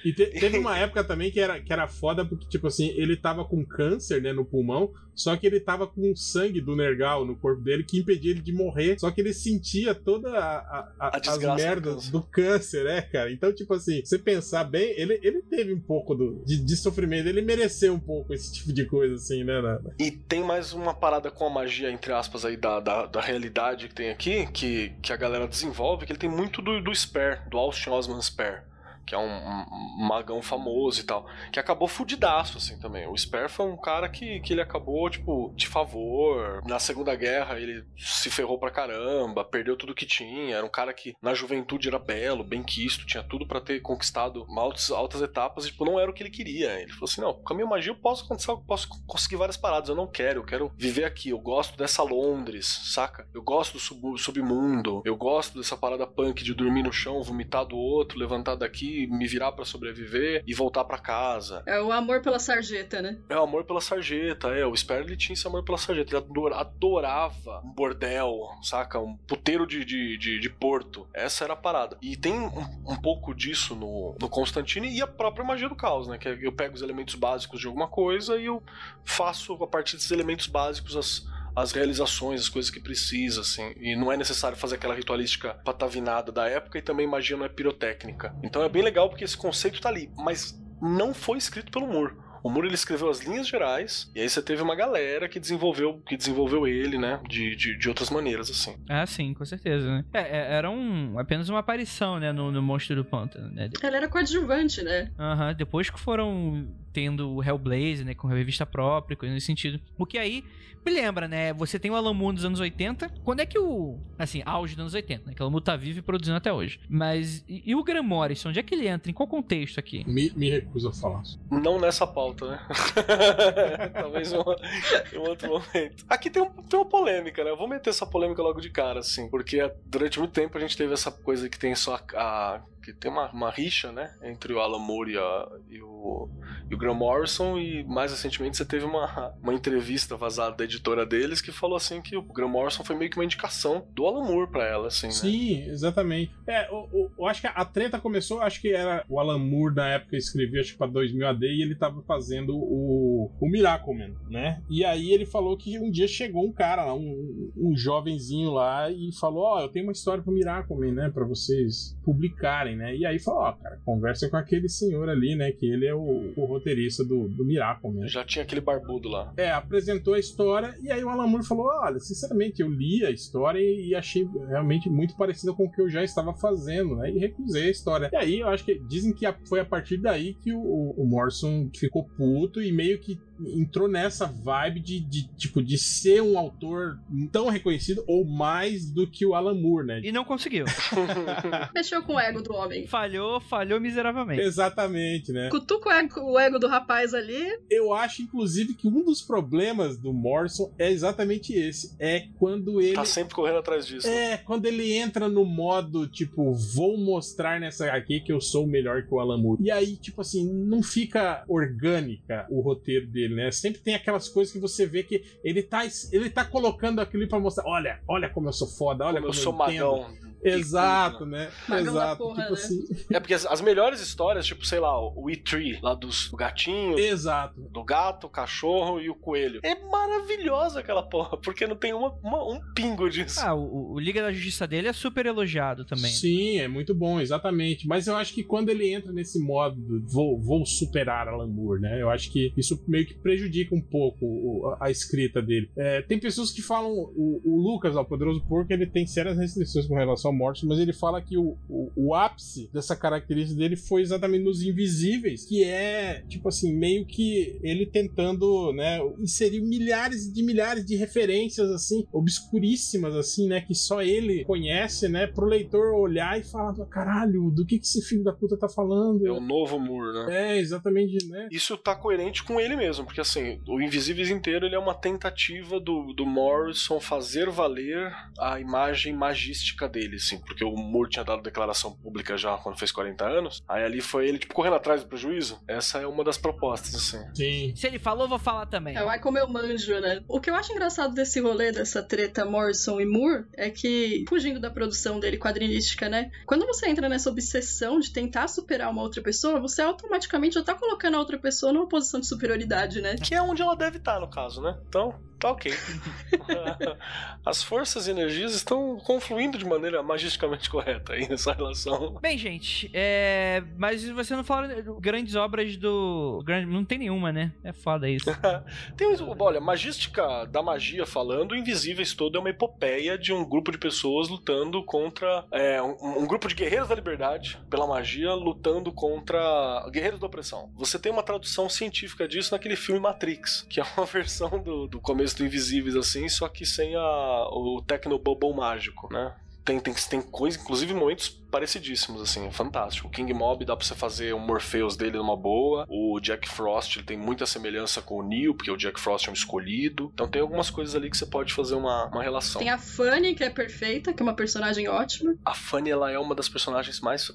E 0.05 0.13
te- 0.13 0.27
teve 0.27 0.59
uma 0.59 0.77
época 0.79 1.03
também 1.03 1.31
que 1.31 1.41
era, 1.41 1.61
que 1.61 1.73
era 1.73 1.89
foda, 1.89 2.25
porque, 2.25 2.47
tipo 2.49 2.67
assim, 2.67 2.89
ele 2.97 3.17
tava 3.17 3.45
com 3.45 3.65
câncer, 3.65 4.21
né, 4.21 4.33
no 4.33 4.45
pulmão, 4.45 4.93
só 5.15 5.37
que 5.37 5.47
ele 5.47 5.61
tava 5.61 5.87
com 5.87 6.15
sangue 6.15 6.61
do 6.61 6.77
Nergal 6.77 7.25
no 7.25 7.37
corpo 7.37 7.63
dele 7.63 7.85
que 7.85 7.99
impedia 8.01 8.33
ele 8.33 8.41
de 8.43 8.53
morrer, 8.53 8.99
só 8.99 9.11
que 9.11 9.21
ele 9.21 9.33
sentia 9.33 9.95
toda 9.95 10.29
a, 10.31 10.57
a- 10.59 10.93
a- 10.99 11.09
A 11.17 11.17
as 11.17 11.39
merdas 11.57 11.95
câncer. 11.95 12.11
do 12.13 12.23
câncer, 12.23 12.85
né, 12.85 13.01
cara? 13.03 13.33
Então, 13.33 13.53
tipo 13.53 13.73
assim, 13.75 14.05
você 14.05 14.19
pensar 14.19 14.65
bem, 14.65 14.93
ele, 14.99 15.19
ele 15.23 15.41
teve 15.43 15.73
um 15.73 15.81
pouco 15.81 16.15
do, 16.15 16.43
de, 16.45 16.59
de 16.63 16.77
sofrimento, 16.77 17.29
ele 17.29 17.41
mereceu 17.43 17.95
um 17.95 18.01
pouco 18.01 18.35
esse 18.35 18.53
tipo 18.53 18.73
de 18.73 18.85
coisa, 18.87 19.15
assim, 19.15 19.43
né? 19.45 19.61
na- 19.63 19.79
na- 19.81 19.91
E 19.99 20.11
tem 20.11 20.43
mais 20.43 20.73
uma 20.73 20.93
parada 20.93 21.31
com 21.31 21.47
a 21.47 21.51
magia, 21.51 21.91
entre 21.91 22.13
aspas, 22.13 22.45
aí, 22.45 22.57
da, 22.57 22.81
da, 22.81 23.07
da 23.07 23.21
realidade 23.21 23.89
que 23.89 23.95
tem 23.95 24.11
aqui, 24.11 24.47
que, 24.53 24.91
que 25.01 25.13
a 25.13 25.17
galera 25.17 25.47
desenvolve, 25.49 26.05
que 26.05 26.13
ele 26.13 26.19
tem 26.19 26.29
muito 26.31 26.61
do, 26.61 26.83
do 26.83 26.95
Spare, 26.95 27.41
do 27.49 27.57
Austin 27.57 27.91
Osman 27.91 28.21
Spare. 28.21 28.63
Que 29.07 29.15
é 29.15 29.19
um, 29.19 29.25
um- 29.25 30.07
magão 30.09 30.41
famoso 30.43 31.01
e 31.01 31.05
tal. 31.05 31.27
Que 31.53 31.59
acabou 31.61 31.87
fudidaço, 31.89 32.59
assim, 32.59 32.79
também. 32.79 33.07
O 33.07 33.17
Spare 33.17 33.49
foi 33.49 33.67
um 33.67 33.77
cara 33.77 34.09
que, 34.09 34.41
que 34.41 34.53
ele 34.53 34.61
acabou, 34.63 35.09
tipo, 35.11 35.53
de 35.55 35.67
favor. 35.67 36.63
Na 36.67 36.79
Segunda 36.79 37.15
Guerra 37.15 37.59
ele 37.61 37.85
se 37.97 38.31
ferrou 38.31 38.59
pra 38.59 38.71
caramba, 38.71 39.45
perdeu 39.45 39.77
tudo 39.77 39.95
que 39.95 40.07
tinha. 40.07 40.57
Era 40.57 40.67
um 40.67 40.71
cara 40.71 40.93
que 40.93 41.15
na 41.23 41.35
juventude 41.35 41.89
era 41.89 41.99
belo, 41.99 42.43
bem 42.45 42.63
quisto, 42.63 43.07
tinha 43.07 43.23
tudo 43.23 43.47
pra 43.47 43.61
ter 43.61 43.81
conquistado 43.81 44.47
altas, 44.57 44.91
altas 44.91 45.21
etapas. 45.23 45.65
E, 45.65 45.69
tipo, 45.71 45.85
não 45.85 45.99
era 45.99 46.11
o 46.11 46.15
que 46.15 46.23
ele 46.23 46.31
queria. 46.31 46.81
Ele 46.81 46.93
falou 46.93 47.05
assim: 47.05 47.21
não, 47.21 47.35
com 47.35 47.53
a 47.53 47.57
minha 47.57 47.69
magia 47.69 47.93
eu 47.93 47.97
posso, 47.97 48.27
eu 48.49 48.59
posso 48.59 48.89
conseguir 49.07 49.37
várias 49.37 49.57
paradas. 49.57 49.89
Eu 49.89 49.95
não 49.97 50.07
quero, 50.07 50.41
eu 50.41 50.45
quero 50.45 50.73
viver 50.77 51.05
aqui. 51.05 51.31
Eu 51.31 51.39
gosto 51.39 51.77
dessa 51.77 52.03
Londres, 52.03 52.67
saca? 52.85 53.27
Eu 53.35 53.43
gosto 53.43 53.75
do 53.75 53.79
sub- 53.81 54.19
submundo. 54.19 55.03
Eu 55.05 55.17
gosto 55.17 55.59
dessa 55.59 55.77
parada 55.77 56.07
punk 56.07 56.43
de 56.43 56.55
dormir 56.55 56.83
no 56.83 56.93
chão, 56.93 57.23
vomitar 57.23 57.65
do 57.65 57.77
outro, 57.77 58.19
levantar 58.19 58.55
daqui, 58.55 58.94
me 59.09 59.27
virar 59.27 59.53
pra 59.53 59.65
sobreviver 59.65 60.43
e 60.47 60.55
voltar 60.55 60.85
pra 60.85 60.99
casa. 60.99 61.63
É 61.67 61.81
o 61.81 61.93
amor 61.93 62.21
pela 62.23 62.39
sarjeta, 62.39 63.01
né? 63.03 63.19
É 63.29 63.37
o 63.37 63.43
amor 63.43 63.65
pela 63.65 63.81
sarjeta, 63.81 64.49
é. 64.49 64.65
O 64.67 64.77
Sperry 64.77 65.05
ele 65.05 65.17
tinha 65.17 65.35
esse 65.35 65.47
amor 65.47 65.65
pela 65.65 65.79
sarjeta. 65.79 66.11
Ele 66.17 66.25
ador- 66.25 66.53
adorava 66.53 67.61
um 67.65 67.73
bordel, 67.73 68.37
saca? 68.63 68.99
Um 68.99 69.17
puteiro 69.17 69.67
de, 69.67 69.85
de, 69.85 70.17
de, 70.19 70.39
de 70.41 70.51
porto. 70.51 71.07
Essa 71.13 71.45
era 71.45 71.53
a 71.55 71.57
parada. 71.57 71.97
E 72.01 72.17
tem 72.17 72.33
um, 72.39 72.47
um 72.87 72.97
pouco 73.01 73.35
disso 73.35 73.75
no, 73.75 74.17
no 74.21 74.29
Constantine 74.29 74.89
e 74.89 75.01
a 75.03 75.07
própria 75.07 75.45
magia 75.45 75.69
do 75.69 75.75
caos, 75.77 76.07
né? 76.09 76.19
Que 76.19 76.29
é- 76.29 76.39
eu 76.41 76.53
pego 76.53 76.75
os 76.75 76.83
elementos 76.83 77.15
básicos 77.15 77.61
de 77.61 77.67
alguma 77.67 77.89
coisa 77.89 78.37
e 78.39 78.47
eu 78.47 78.63
faço 79.05 79.55
a 79.63 79.67
partir 79.67 79.97
desses 79.97 80.11
elementos 80.11 80.47
básicos 80.47 80.97
as. 80.97 81.27
As 81.57 81.73
realizações, 81.73 82.41
as 82.43 82.49
coisas 82.49 82.71
que 82.71 82.81
precisa, 82.81 83.41
assim. 83.43 83.73
E 83.77 83.95
não 83.97 84.11
é 84.13 84.17
necessário 84.17 84.57
fazer 84.57 84.75
aquela 84.77 84.95
ritualística 84.95 85.55
patavinada 85.65 86.33
da 86.33 86.49
época 86.49 86.79
e 86.79 86.83
também 86.83 87.07
magia 87.07 87.37
não 87.37 87.45
é 87.45 87.49
pirotécnica. 87.49 88.35
Então 88.43 88.63
é 88.63 88.69
bem 88.69 88.83
legal 88.83 89.09
porque 89.09 89.25
esse 89.25 89.37
conceito 89.37 89.81
tá 89.81 89.89
ali. 89.89 90.11
Mas 90.17 90.59
não 90.81 91.15
foi 91.15 91.39
escrito 91.39 91.71
pelo 91.71 91.87
Moore. 91.87 92.15
O 92.43 92.51
Moore 92.51 92.67
ele 92.69 92.75
escreveu 92.75 93.09
as 93.09 93.21
linhas 93.21 93.49
gerais, 93.49 94.13
e 94.15 94.21
aí 94.21 94.29
você 94.29 94.43
teve 94.43 94.61
uma 94.61 94.77
galera 94.77 95.27
que 95.31 95.41
desenvolveu, 95.41 96.03
que 96.07 96.15
desenvolveu 96.15 96.67
ele, 96.67 96.99
né? 96.99 97.19
De, 97.27 97.57
de, 97.57 97.79
de 97.79 97.89
outras 97.89 98.11
maneiras, 98.11 98.51
assim. 98.51 98.77
Ah, 98.87 99.07
sim, 99.07 99.33
com 99.33 99.47
certeza, 99.47 99.87
né? 99.89 100.05
É, 100.13 100.21
é- 100.21 100.53
era 100.57 100.71
um, 100.71 101.19
apenas 101.19 101.49
uma 101.49 101.61
aparição, 101.61 102.21
né, 102.21 102.33
no, 102.33 102.53
no 102.53 102.61
Monstro 102.61 102.97
do 102.97 103.03
Pântano, 103.05 103.49
né? 103.51 103.71
Ela 103.83 103.97
era 103.97 104.09
coadjuvante, 104.09 104.83
né? 104.83 105.11
Aham, 105.19 105.55
depois 105.55 105.89
que 105.89 105.99
foram 105.99 106.69
tendo 106.95 107.29
o 107.31 107.43
Hellblazer, 107.45 108.07
né, 108.07 108.15
com 108.15 108.27
revista 108.29 108.65
própria, 108.65 109.17
coisa 109.17 109.35
nesse 109.35 109.47
sentido. 109.47 109.79
O 109.99 110.07
que 110.07 110.17
aí 110.17 110.43
me 110.87 110.93
lembra, 110.93 111.27
né, 111.27 111.53
você 111.55 111.79
tem 111.79 111.91
o 111.91 111.95
Alan 111.97 112.13
Moore 112.15 112.37
dos 112.37 112.45
anos 112.45 112.61
80, 112.61 113.09
quando 113.25 113.41
é 113.41 113.47
que 113.47 113.59
o, 113.59 113.99
assim, 114.19 114.43
auge 114.47 114.75
dos 114.75 114.83
anos 114.83 114.95
80, 114.95 115.27
né, 115.27 115.35
que 115.35 115.41
o 115.41 115.45
Alan 115.45 115.51
Moore 115.51 115.65
tá 115.65 115.75
vivo 115.77 115.99
e 115.99 116.03
produzindo 116.03 116.37
até 116.37 116.53
hoje. 116.53 116.79
Mas, 116.89 117.43
e, 117.49 117.63
e 117.67 117.75
o 117.75 117.83
Graham 117.83 118.03
Morrison, 118.05 118.51
onde 118.51 118.61
é 118.61 118.63
que 118.63 118.75
ele 118.75 118.87
entra? 118.87 119.11
Em 119.11 119.15
qual 119.15 119.27
contexto 119.27 119.79
aqui? 119.81 120.05
Me, 120.07 120.31
me 120.37 120.49
recuso 120.51 120.89
a 120.89 120.93
falar. 120.93 121.23
Não 121.51 121.81
nessa 121.81 122.07
pauta, 122.07 122.47
né? 122.51 122.61
Talvez 123.95 124.33
em 124.33 124.37
um 124.37 125.23
outro 125.23 125.49
momento. 125.49 126.05
Aqui 126.09 126.31
tem, 126.31 126.43
um- 126.43 126.51
tem 126.51 126.79
uma 126.79 126.87
polêmica, 126.87 127.43
né? 127.43 127.51
Eu 127.51 127.57
vou 127.57 127.69
meter 127.69 127.91
essa 127.91 128.07
polêmica 128.07 128.43
logo 128.43 128.61
de 128.61 128.71
cara, 128.71 129.01
assim. 129.01 129.29
Porque 129.31 129.71
durante 129.87 130.19
muito 130.19 130.33
tempo 130.33 130.57
a 130.57 130.61
gente 130.61 130.77
teve 130.77 130.93
essa 130.93 131.11
coisa 131.11 131.49
que 131.49 131.59
tem 131.59 131.75
só 131.75 131.95
a. 131.97 132.03
a- 132.21 132.63
que 132.85 132.93
tem 132.93 133.11
uma, 133.11 133.31
uma 133.33 133.51
rixa, 133.51 133.91
né? 133.91 134.15
Entre 134.23 134.53
o 134.53 134.61
Alan 134.61 134.79
Moore 134.79 135.13
e, 135.13 135.17
a- 135.19 135.49
e 135.71 135.81
o, 135.83 136.29
e 136.71 136.75
o 136.75 136.79
Graham 136.79 136.95
Morrison. 136.95 137.59
E 137.59 137.83
mais 137.85 138.11
recentemente 138.11 138.57
você 138.57 138.65
teve 138.65 138.85
uma, 138.85 139.35
uma 139.43 139.55
entrevista 139.55 140.17
vazada 140.17 140.55
da 140.57 140.65
editora 140.65 141.07
deles 141.07 141.41
que 141.41 141.51
falou 141.51 141.77
assim 141.77 142.03
que 142.03 142.17
o 142.17 142.23
Graham 142.23 142.51
Morrison 142.51 142.85
foi 142.85 142.97
meio 142.97 143.11
que 143.11 143.17
uma 143.19 143.25
indicação 143.25 143.87
do 143.95 144.07
Alan 144.07 144.25
Moore 144.25 144.51
pra 144.51 144.67
ela, 144.67 144.89
assim, 144.89 145.07
né? 145.07 145.13
Sim, 145.13 145.63
exatamente. 145.63 146.31
É, 146.47 146.69
o- 146.71 147.11
eu 147.19 147.27
acho 147.27 147.41
que 147.41 147.47
a 147.47 147.65
treta 147.65 147.99
começou, 147.99 148.41
acho 148.43 148.61
que 148.61 148.69
era 148.69 149.05
o 149.09 149.19
Alan 149.19 149.39
Moore 149.39 149.75
na 149.75 149.89
época 149.89 150.17
escrevia, 150.17 150.61
acho 150.61 150.73
que 150.73 150.79
pra 150.79 150.87
2000 150.87 151.27
AD, 151.27 151.47
e 151.47 151.63
ele 151.63 151.75
tava 151.75 152.03
fazendo 152.03 152.55
o, 152.57 153.31
o 153.41 153.49
Miracleman, 153.49 154.15
né? 154.29 154.63
E 154.71 154.85
aí 154.85 155.11
ele 155.11 155.25
falou 155.25 155.57
que 155.57 155.79
um 155.79 155.91
dia 155.91 156.07
chegou 156.09 156.45
um 156.47 156.53
cara 156.53 156.85
lá, 156.85 156.95
um, 156.95 157.51
um 157.57 157.77
jovenzinho 157.77 158.51
lá, 158.51 158.91
e 158.91 159.11
falou: 159.19 159.45
Ó, 159.45 159.61
eu 159.61 159.69
tenho 159.69 159.87
uma 159.87 159.93
história 159.93 160.23
pro 160.23 160.33
Miracleman, 160.33 160.93
né? 160.93 161.11
Pra 161.13 161.25
vocês 161.25 161.97
publicarem, 162.05 162.74
né? 162.75 162.97
E 162.97 163.07
aí 163.07 163.19
falou: 163.19 163.43
Ó, 163.43 163.53
cara, 163.53 163.81
conversa 163.85 164.29
com 164.29 164.37
aquele 164.37 164.69
senhor 164.69 165.09
ali, 165.09 165.35
né? 165.37 165.53
Que 165.53 165.67
ele 165.67 165.87
é 165.87 165.95
o, 165.95 166.33
o 166.37 166.45
roteirista 166.47 167.05
do, 167.05 167.29
do 167.29 167.45
Miracleman. 167.45 168.09
Já 168.09 168.25
tinha 168.25 168.43
aquele 168.43 168.61
barbudo 168.61 169.09
lá. 169.09 169.33
É, 169.37 169.51
apresentou 169.51 170.15
a 170.15 170.19
história 170.19 170.75
e 170.83 170.91
aí 170.91 171.03
o 171.05 171.09
Alan 171.09 171.27
Moore 171.27 171.47
falou: 171.47 171.67
Olha, 171.67 171.99
sinceramente, 172.01 172.61
eu 172.61 172.69
li 172.69 173.05
a 173.05 173.11
história 173.11 173.59
e 173.59 173.85
e 173.85 173.95
achei 173.95 174.29
realmente 174.49 174.89
muito 174.89 175.17
parecida 175.17 175.53
com 175.53 175.65
o 175.65 175.71
que 175.71 175.81
eu 175.81 175.89
já 175.89 176.03
estava 176.03 176.33
fazendo, 176.35 176.97
né? 176.97 177.11
E 177.11 177.19
recusei 177.19 177.69
a 177.69 177.71
história. 177.71 178.11
E 178.13 178.17
aí 178.17 178.41
eu 178.41 178.49
acho 178.49 178.65
que 178.65 178.79
dizem 178.79 179.13
que 179.13 179.27
foi 179.47 179.61
a 179.61 179.65
partir 179.65 179.99
daí 179.99 180.35
que 180.35 180.53
o, 180.53 180.95
o 180.97 181.07
Morrison 181.07 181.69
ficou 181.75 182.05
puto 182.05 182.63
e 182.63 182.73
meio 182.73 182.99
que 182.99 183.19
entrou 183.57 183.89
nessa 183.89 184.27
vibe 184.27 184.81
de, 184.81 185.01
de, 185.01 185.29
tipo 185.37 185.63
de 185.63 185.79
ser 185.79 186.23
um 186.23 186.39
autor 186.39 186.99
tão 187.33 187.49
reconhecido 187.49 188.05
ou 188.07 188.25
mais 188.25 188.91
do 188.91 189.07
que 189.07 189.27
o 189.27 189.35
Alan 189.35 189.55
Moore, 189.55 189.87
né? 189.87 190.01
E 190.03 190.13
não 190.13 190.25
conseguiu. 190.25 190.65
Mexeu 191.75 192.03
com 192.03 192.15
o 192.15 192.21
ego 192.21 192.43
do 192.43 192.53
homem. 192.55 192.87
falhou, 192.87 193.41
falhou 193.41 193.81
miseravelmente. 193.81 194.41
Exatamente, 194.41 195.33
né? 195.33 195.49
Cutuca 195.51 195.89
o 196.21 196.39
ego, 196.39 196.59
do 196.59 196.69
rapaz 196.69 197.15
ali. 197.15 197.59
Eu 197.71 197.93
acho, 197.93 198.23
inclusive, 198.23 198.75
que 198.75 198.89
um 198.89 199.05
dos 199.05 199.23
problemas 199.23 199.99
do 199.99 200.13
Morrison 200.13 200.73
é 200.79 200.91
exatamente 200.91 201.53
esse. 201.53 201.95
É 201.99 202.27
quando 202.39 202.81
ele. 202.81 202.95
Tá 202.95 203.05
sempre 203.05 203.35
correndo 203.35 203.59
atrás 203.59 203.87
disso. 203.87 204.07
né? 204.07 204.33
É, 204.33 204.37
quando 204.37 204.67
ele 204.67 204.93
entra 204.93 205.29
no 205.29 205.45
modo, 205.45 206.07
tipo, 206.07 206.55
vou 206.55 206.97
mostrar 206.97 207.61
nessa 207.61 207.91
aqui 207.93 208.21
que 208.21 208.33
eu 208.33 208.41
sou 208.41 208.67
melhor 208.67 209.03
que 209.03 209.15
o 209.15 209.21
Alan 209.21 209.39
Moore. 209.39 209.63
E 209.63 209.71
aí, 209.71 209.97
tipo 209.97 210.21
assim, 210.21 210.49
não 210.53 210.83
fica 210.83 211.45
orgânica 211.49 212.47
o 212.51 212.61
roteiro 212.61 213.07
dele, 213.07 213.34
né? 213.35 213.51
Sempre 213.51 213.81
tem 213.81 213.95
aquelas 213.95 214.29
coisas 214.29 214.53
que 214.53 214.59
você 214.59 214.87
vê 214.87 215.03
que 215.03 215.25
ele 215.43 215.63
tá, 215.63 215.83
ele 216.13 216.31
tá 216.31 216.45
colocando 216.45 217.01
aquilo 217.01 217.27
pra 217.29 217.39
mostrar, 217.39 217.65
olha, 217.67 218.01
olha 218.09 218.29
como 218.31 218.49
eu 218.49 218.53
sou 218.53 218.69
foda, 218.69 219.05
olha 219.05 219.21
Como 219.21 219.33
como, 219.33 219.39
eu 219.39 219.43
sou 219.43 219.53
entendo. 219.53 219.85
magão. 219.99 220.24
Exato, 220.45 221.25
né? 221.27 221.51
Da 221.69 221.81
Exato. 221.81 222.23
porra, 222.23 222.43
tipo 222.43 222.55
né? 222.55 222.59
assim. 222.61 222.85
É 223.13 223.21
porque 223.21 223.35
as, 223.35 223.47
as 223.47 223.61
melhores 223.61 224.01
histórias, 224.01 224.47
tipo, 224.47 224.65
sei 224.67 224.79
lá, 224.81 224.99
o 225.01 225.29
E-Tree, 225.31 225.79
lá 225.83 225.95
dos, 225.95 226.31
do 226.31 226.37
gatinho, 226.37 226.99
Exato. 226.99 227.61
do 227.71 227.85
gato, 227.85 228.27
o 228.27 228.31
cachorro 228.31 229.01
e 229.01 229.09
o 229.11 229.15
coelho. 229.15 229.61
É 229.63 229.75
maravilhosa 229.85 230.81
aquela 230.81 231.03
porra, 231.03 231.37
porque 231.37 231.67
não 231.67 231.77
tem 231.77 231.93
uma, 231.93 232.11
uma- 232.23 232.45
um 232.53 232.61
pingo 232.75 233.09
disso. 233.09 233.41
Ah, 233.41 233.55
o, 233.55 233.93
o 233.95 233.99
Liga 233.99 234.23
da 234.23 234.33
Justiça 234.33 234.67
dele 234.67 234.89
é 234.89 234.93
super 234.93 235.27
elogiado 235.27 235.85
também. 235.85 236.11
Sim, 236.11 236.59
é 236.59 236.69
muito 236.69 236.95
bom, 236.95 237.21
exatamente. 237.21 237.87
Mas 237.87 238.07
eu 238.07 238.17
acho 238.17 238.35
que 238.35 238.43
quando 238.45 238.69
ele 238.69 238.93
entra 238.93 239.13
nesse 239.13 239.39
modo 239.43 239.77
do 239.81 240.07
vou, 240.07 240.41
vou 240.41 240.67
superar 240.67 241.29
Alan 241.29 241.49
Moore, 241.49 241.81
né? 241.81 242.01
Eu 242.01 242.11
acho 242.11 242.31
que 242.31 242.53
isso 242.57 242.83
meio 242.87 243.07
que 243.07 243.15
prejudica 243.15 243.75
um 243.75 243.81
pouco 243.83 244.25
o- 244.25 244.77
a, 244.81 244.87
a 244.87 244.91
escrita 244.91 245.41
dele. 245.43 245.71
É, 245.77 246.03
tem 246.03 246.19
pessoas 246.19 246.51
que 246.51 246.63
falam, 246.63 246.91
o, 246.93 247.41
o 247.45 247.61
Lucas, 247.63 247.97
ó, 247.97 248.03
o 248.03 248.05
Poderoso 248.05 248.45
Porco, 248.47 248.73
ele 248.73 248.87
tem 248.87 249.07
sérias 249.07 249.37
restrições 249.39 249.87
com 249.87 249.95
relação 249.97 250.33
ao 250.35 250.39
Morrison, 250.39 250.67
mas 250.67 250.79
ele 250.79 250.93
fala 250.93 251.23
que 251.23 251.37
o, 251.37 251.57
o, 251.69 251.93
o 251.97 252.15
ápice 252.15 252.69
dessa 252.73 252.97
característica 252.97 253.59
dele 253.59 253.77
foi 253.77 254.03
exatamente 254.03 254.45
nos 254.45 254.63
Invisíveis, 254.63 255.45
que 255.45 255.63
é, 255.63 256.23
tipo 256.29 256.49
assim, 256.49 256.75
meio 256.75 257.07
que 257.07 257.59
ele 257.63 257.87
tentando, 257.87 258.73
né, 258.73 258.99
inserir 259.19 259.61
milhares 259.61 260.33
de 260.33 260.43
milhares 260.43 260.85
de 260.85 260.97
referências, 260.97 261.71
assim, 261.71 262.07
obscuríssimas, 262.13 263.15
assim, 263.15 263.47
né, 263.49 263.61
que 263.61 263.75
só 263.75 264.03
ele 264.03 264.45
conhece, 264.45 265.09
né, 265.09 265.27
pro 265.27 265.47
leitor 265.47 265.95
olhar 265.95 266.39
e 266.39 266.43
falar, 266.43 266.75
caralho, 266.87 267.51
do 267.51 267.65
que 267.65 267.79
que 267.79 267.87
esse 267.87 268.03
filho 268.03 268.25
da 268.25 268.33
puta 268.33 268.57
tá 268.57 268.69
falando? 268.69 269.27
É 269.27 269.31
o 269.31 269.41
novo 269.41 269.79
Moore, 269.79 270.27
né? 270.27 270.55
É, 270.55 270.59
exatamente, 270.59 271.27
né? 271.29 271.49
Isso 271.51 271.77
tá 271.77 271.95
coerente 271.95 272.43
com 272.43 272.61
ele 272.61 272.77
mesmo, 272.77 273.05
porque 273.05 273.21
assim, 273.21 273.61
o 273.67 273.81
Invisíveis 273.81 274.31
inteiro 274.31 274.67
ele 274.67 274.75
é 274.75 274.79
uma 274.79 274.95
tentativa 274.95 275.79
do, 275.79 276.13
do 276.13 276.27
Morrison 276.27 277.01
fazer 277.01 277.51
valer 277.51 278.13
a 278.39 278.59
imagem 278.61 279.13
magística 279.13 279.89
dele, 279.89 280.19
assim, 280.25 280.39
porque 280.39 280.65
o 280.65 280.75
Moore 280.75 281.11
tinha 281.11 281.25
dado 281.25 281.43
declaração 281.43 281.93
pública 281.93 282.37
já 282.37 282.57
quando 282.57 282.79
fez 282.79 282.91
40 282.91 283.25
anos, 283.25 283.63
aí 283.69 283.85
ali 283.85 284.01
foi 284.01 284.29
ele, 284.29 284.39
tipo, 284.39 284.55
correndo 284.55 284.77
atrás 284.77 285.03
do 285.03 285.09
prejuízo. 285.09 285.61
Essa 285.69 285.99
é 285.99 286.07
uma 286.07 286.25
das 286.25 286.39
propostas, 286.39 286.95
assim. 286.95 287.35
Sim. 287.35 287.77
Se 287.77 287.87
ele 287.87 287.99
falou, 287.99 288.29
vou 288.29 288.39
falar 288.39 288.67
também. 288.67 288.97
É, 288.97 289.05
vai 289.05 289.21
como 289.21 289.39
eu 289.39 289.49
manjo, 289.49 290.01
né? 290.01 290.23
O 290.29 290.41
que 290.41 290.51
eu 290.51 290.55
acho 290.55 290.73
engraçado 290.73 291.15
desse 291.15 291.41
rolê, 291.41 291.71
dessa 291.73 292.03
treta 292.03 292.45
Morrison 292.45 293.01
e 293.01 293.07
Moore, 293.07 293.45
é 293.53 293.71
que, 293.71 294.25
fugindo 294.29 294.59
da 294.59 294.71
produção 294.71 295.21
dele 295.21 295.39
quadrinística, 295.39 296.09
né? 296.09 296.31
Quando 296.47 296.67
você 296.67 296.89
entra 296.89 297.09
nessa 297.09 297.31
obsessão 297.31 298.01
de 298.01 298.13
tentar 298.13 298.49
superar 298.49 298.91
uma 298.91 299.03
outra 299.03 299.23
pessoa, 299.23 299.61
você 299.61 299.83
automaticamente 299.83 300.55
já 300.55 300.63
tá 300.63 300.75
colocando 300.75 301.17
a 301.17 301.19
outra 301.19 301.39
pessoa 301.39 301.73
numa 301.73 301.89
posição 301.89 302.21
de 302.21 302.27
superioridade, 302.27 303.01
né? 303.01 303.17
Que 303.17 303.35
é 303.35 303.43
onde 303.43 303.63
ela 303.63 303.77
deve 303.77 303.99
estar, 303.99 304.21
no 304.21 304.29
caso, 304.29 304.63
né? 304.63 304.77
Então, 304.89 305.15
tá 305.45 305.51
ok. 305.53 305.73
As 307.45 307.63
forças 307.63 308.07
e 308.07 308.11
energias 308.11 308.55
estão 308.55 308.99
confluindo 308.99 309.59
de 309.59 309.65
maneira 309.65 310.03
magisticamente 310.03 310.69
correta 310.71 311.13
aí 311.13 311.29
nessa 311.29 311.53
relação. 311.53 312.15
Bem, 312.21 312.39
gente, 312.39 312.91
é... 312.95 313.63
mas 313.77 314.09
você 314.09 314.35
não 314.35 314.45
fala 314.45 314.69
de 314.69 314.83
grandes 315.01 315.35
obras 315.35 315.77
do. 315.77 316.43
grande- 316.45 316.67
Não 316.71 316.85
tem 316.85 316.99
nenhuma, 316.99 317.33
né? 317.33 317.53
É 317.63 317.73
foda 317.73 318.09
isso. 318.09 318.25
Tem, 318.97 319.09
um- 319.09 319.37
olha, 319.39 319.61
magística 319.61 320.47
da 320.47 320.63
magia 320.63 321.05
falando, 321.07 321.55
Invisíveis 321.55 322.15
todo 322.15 322.37
é 322.37 322.41
uma 322.41 322.51
epopeia 322.51 323.19
de 323.19 323.33
um 323.33 323.45
grupo 323.45 323.71
de 323.71 323.79
pessoas 323.79 324.29
lutando 324.29 324.83
contra. 324.85 325.45
é, 325.51 325.83
um, 325.83 326.23
um 326.23 326.27
grupo 326.27 326.49
de 326.49 326.55
guerreiros 326.55 326.89
da 326.89 326.95
liberdade, 326.95 327.59
pela 327.69 327.87
magia, 327.87 328.33
lutando 328.33 328.93
contra 328.93 329.87
guerreiros 329.91 330.19
da 330.21 330.27
opressão. 330.27 330.71
Você 330.77 330.99
tem 330.99 331.13
uma 331.13 331.23
tradução 331.23 331.69
científica 331.69 332.27
disso 332.27 332.53
naquele 332.53 332.77
filme 332.77 333.01
Matrix, 333.01 333.67
que 333.69 333.81
é 333.81 333.85
uma 333.97 334.07
versão 334.07 334.63
do, 334.63 334.87
do 334.87 335.01
começo 335.01 335.34
do 335.35 335.45
Invisíveis, 335.45 335.97
assim, 335.97 336.29
só 336.29 336.49
que 336.49 336.65
sem 336.65 336.95
a, 336.95 337.49
o 337.51 337.83
Tecnobubble 337.87 338.55
mágico, 338.55 339.13
né? 339.13 339.35
Tem, 339.65 339.81
tem, 339.81 339.95
tem 339.95 340.21
coisa, 340.21 340.59
inclusive 340.59 340.93
momentos 340.93 341.43
parecidíssimos, 341.55 342.21
assim, 342.21 342.49
é 342.49 342.51
fantástico. 342.51 343.07
O 343.07 343.11
King 343.13 343.33
Mob 343.33 343.65
dá 343.65 343.77
pra 343.77 343.87
você 343.87 343.95
fazer 343.95 344.35
um 344.35 344.41
Morpheus 344.41 344.97
dele 344.97 345.19
numa 345.19 345.37
boa. 345.37 345.87
O 345.89 346.19
Jack 346.19 346.49
Frost 346.49 346.97
ele 346.97 347.07
tem 347.07 347.17
muita 347.17 347.47
semelhança 347.47 348.03
com 348.03 348.17
o 348.17 348.23
Neo, 348.25 348.57
porque 348.57 348.73
o 348.73 348.77
Jack 348.77 348.99
Frost 348.99 349.29
é 349.29 349.31
um 349.31 349.35
escolhido. 349.35 350.11
Então 350.13 350.27
tem 350.27 350.43
algumas 350.43 350.69
coisas 350.69 350.97
ali 350.97 351.09
que 351.09 351.17
você 351.17 351.27
pode 351.27 351.55
fazer 351.55 351.77
uma, 351.77 352.07
uma 352.07 352.25
relação. 352.25 352.61
Tem 352.61 352.71
a 352.71 352.77
Fanny, 352.77 353.37
que 353.37 353.45
é 353.45 353.51
perfeita, 353.51 354.13
que 354.13 354.21
é 354.21 354.25
uma 354.25 354.35
personagem 354.35 354.89
ótima. 354.89 355.37
A 355.45 355.55
Fanny, 355.55 355.91
ela 355.91 356.11
é 356.11 356.19
uma 356.19 356.35
das 356.35 356.49
personagens 356.49 356.99
mais 357.01 357.31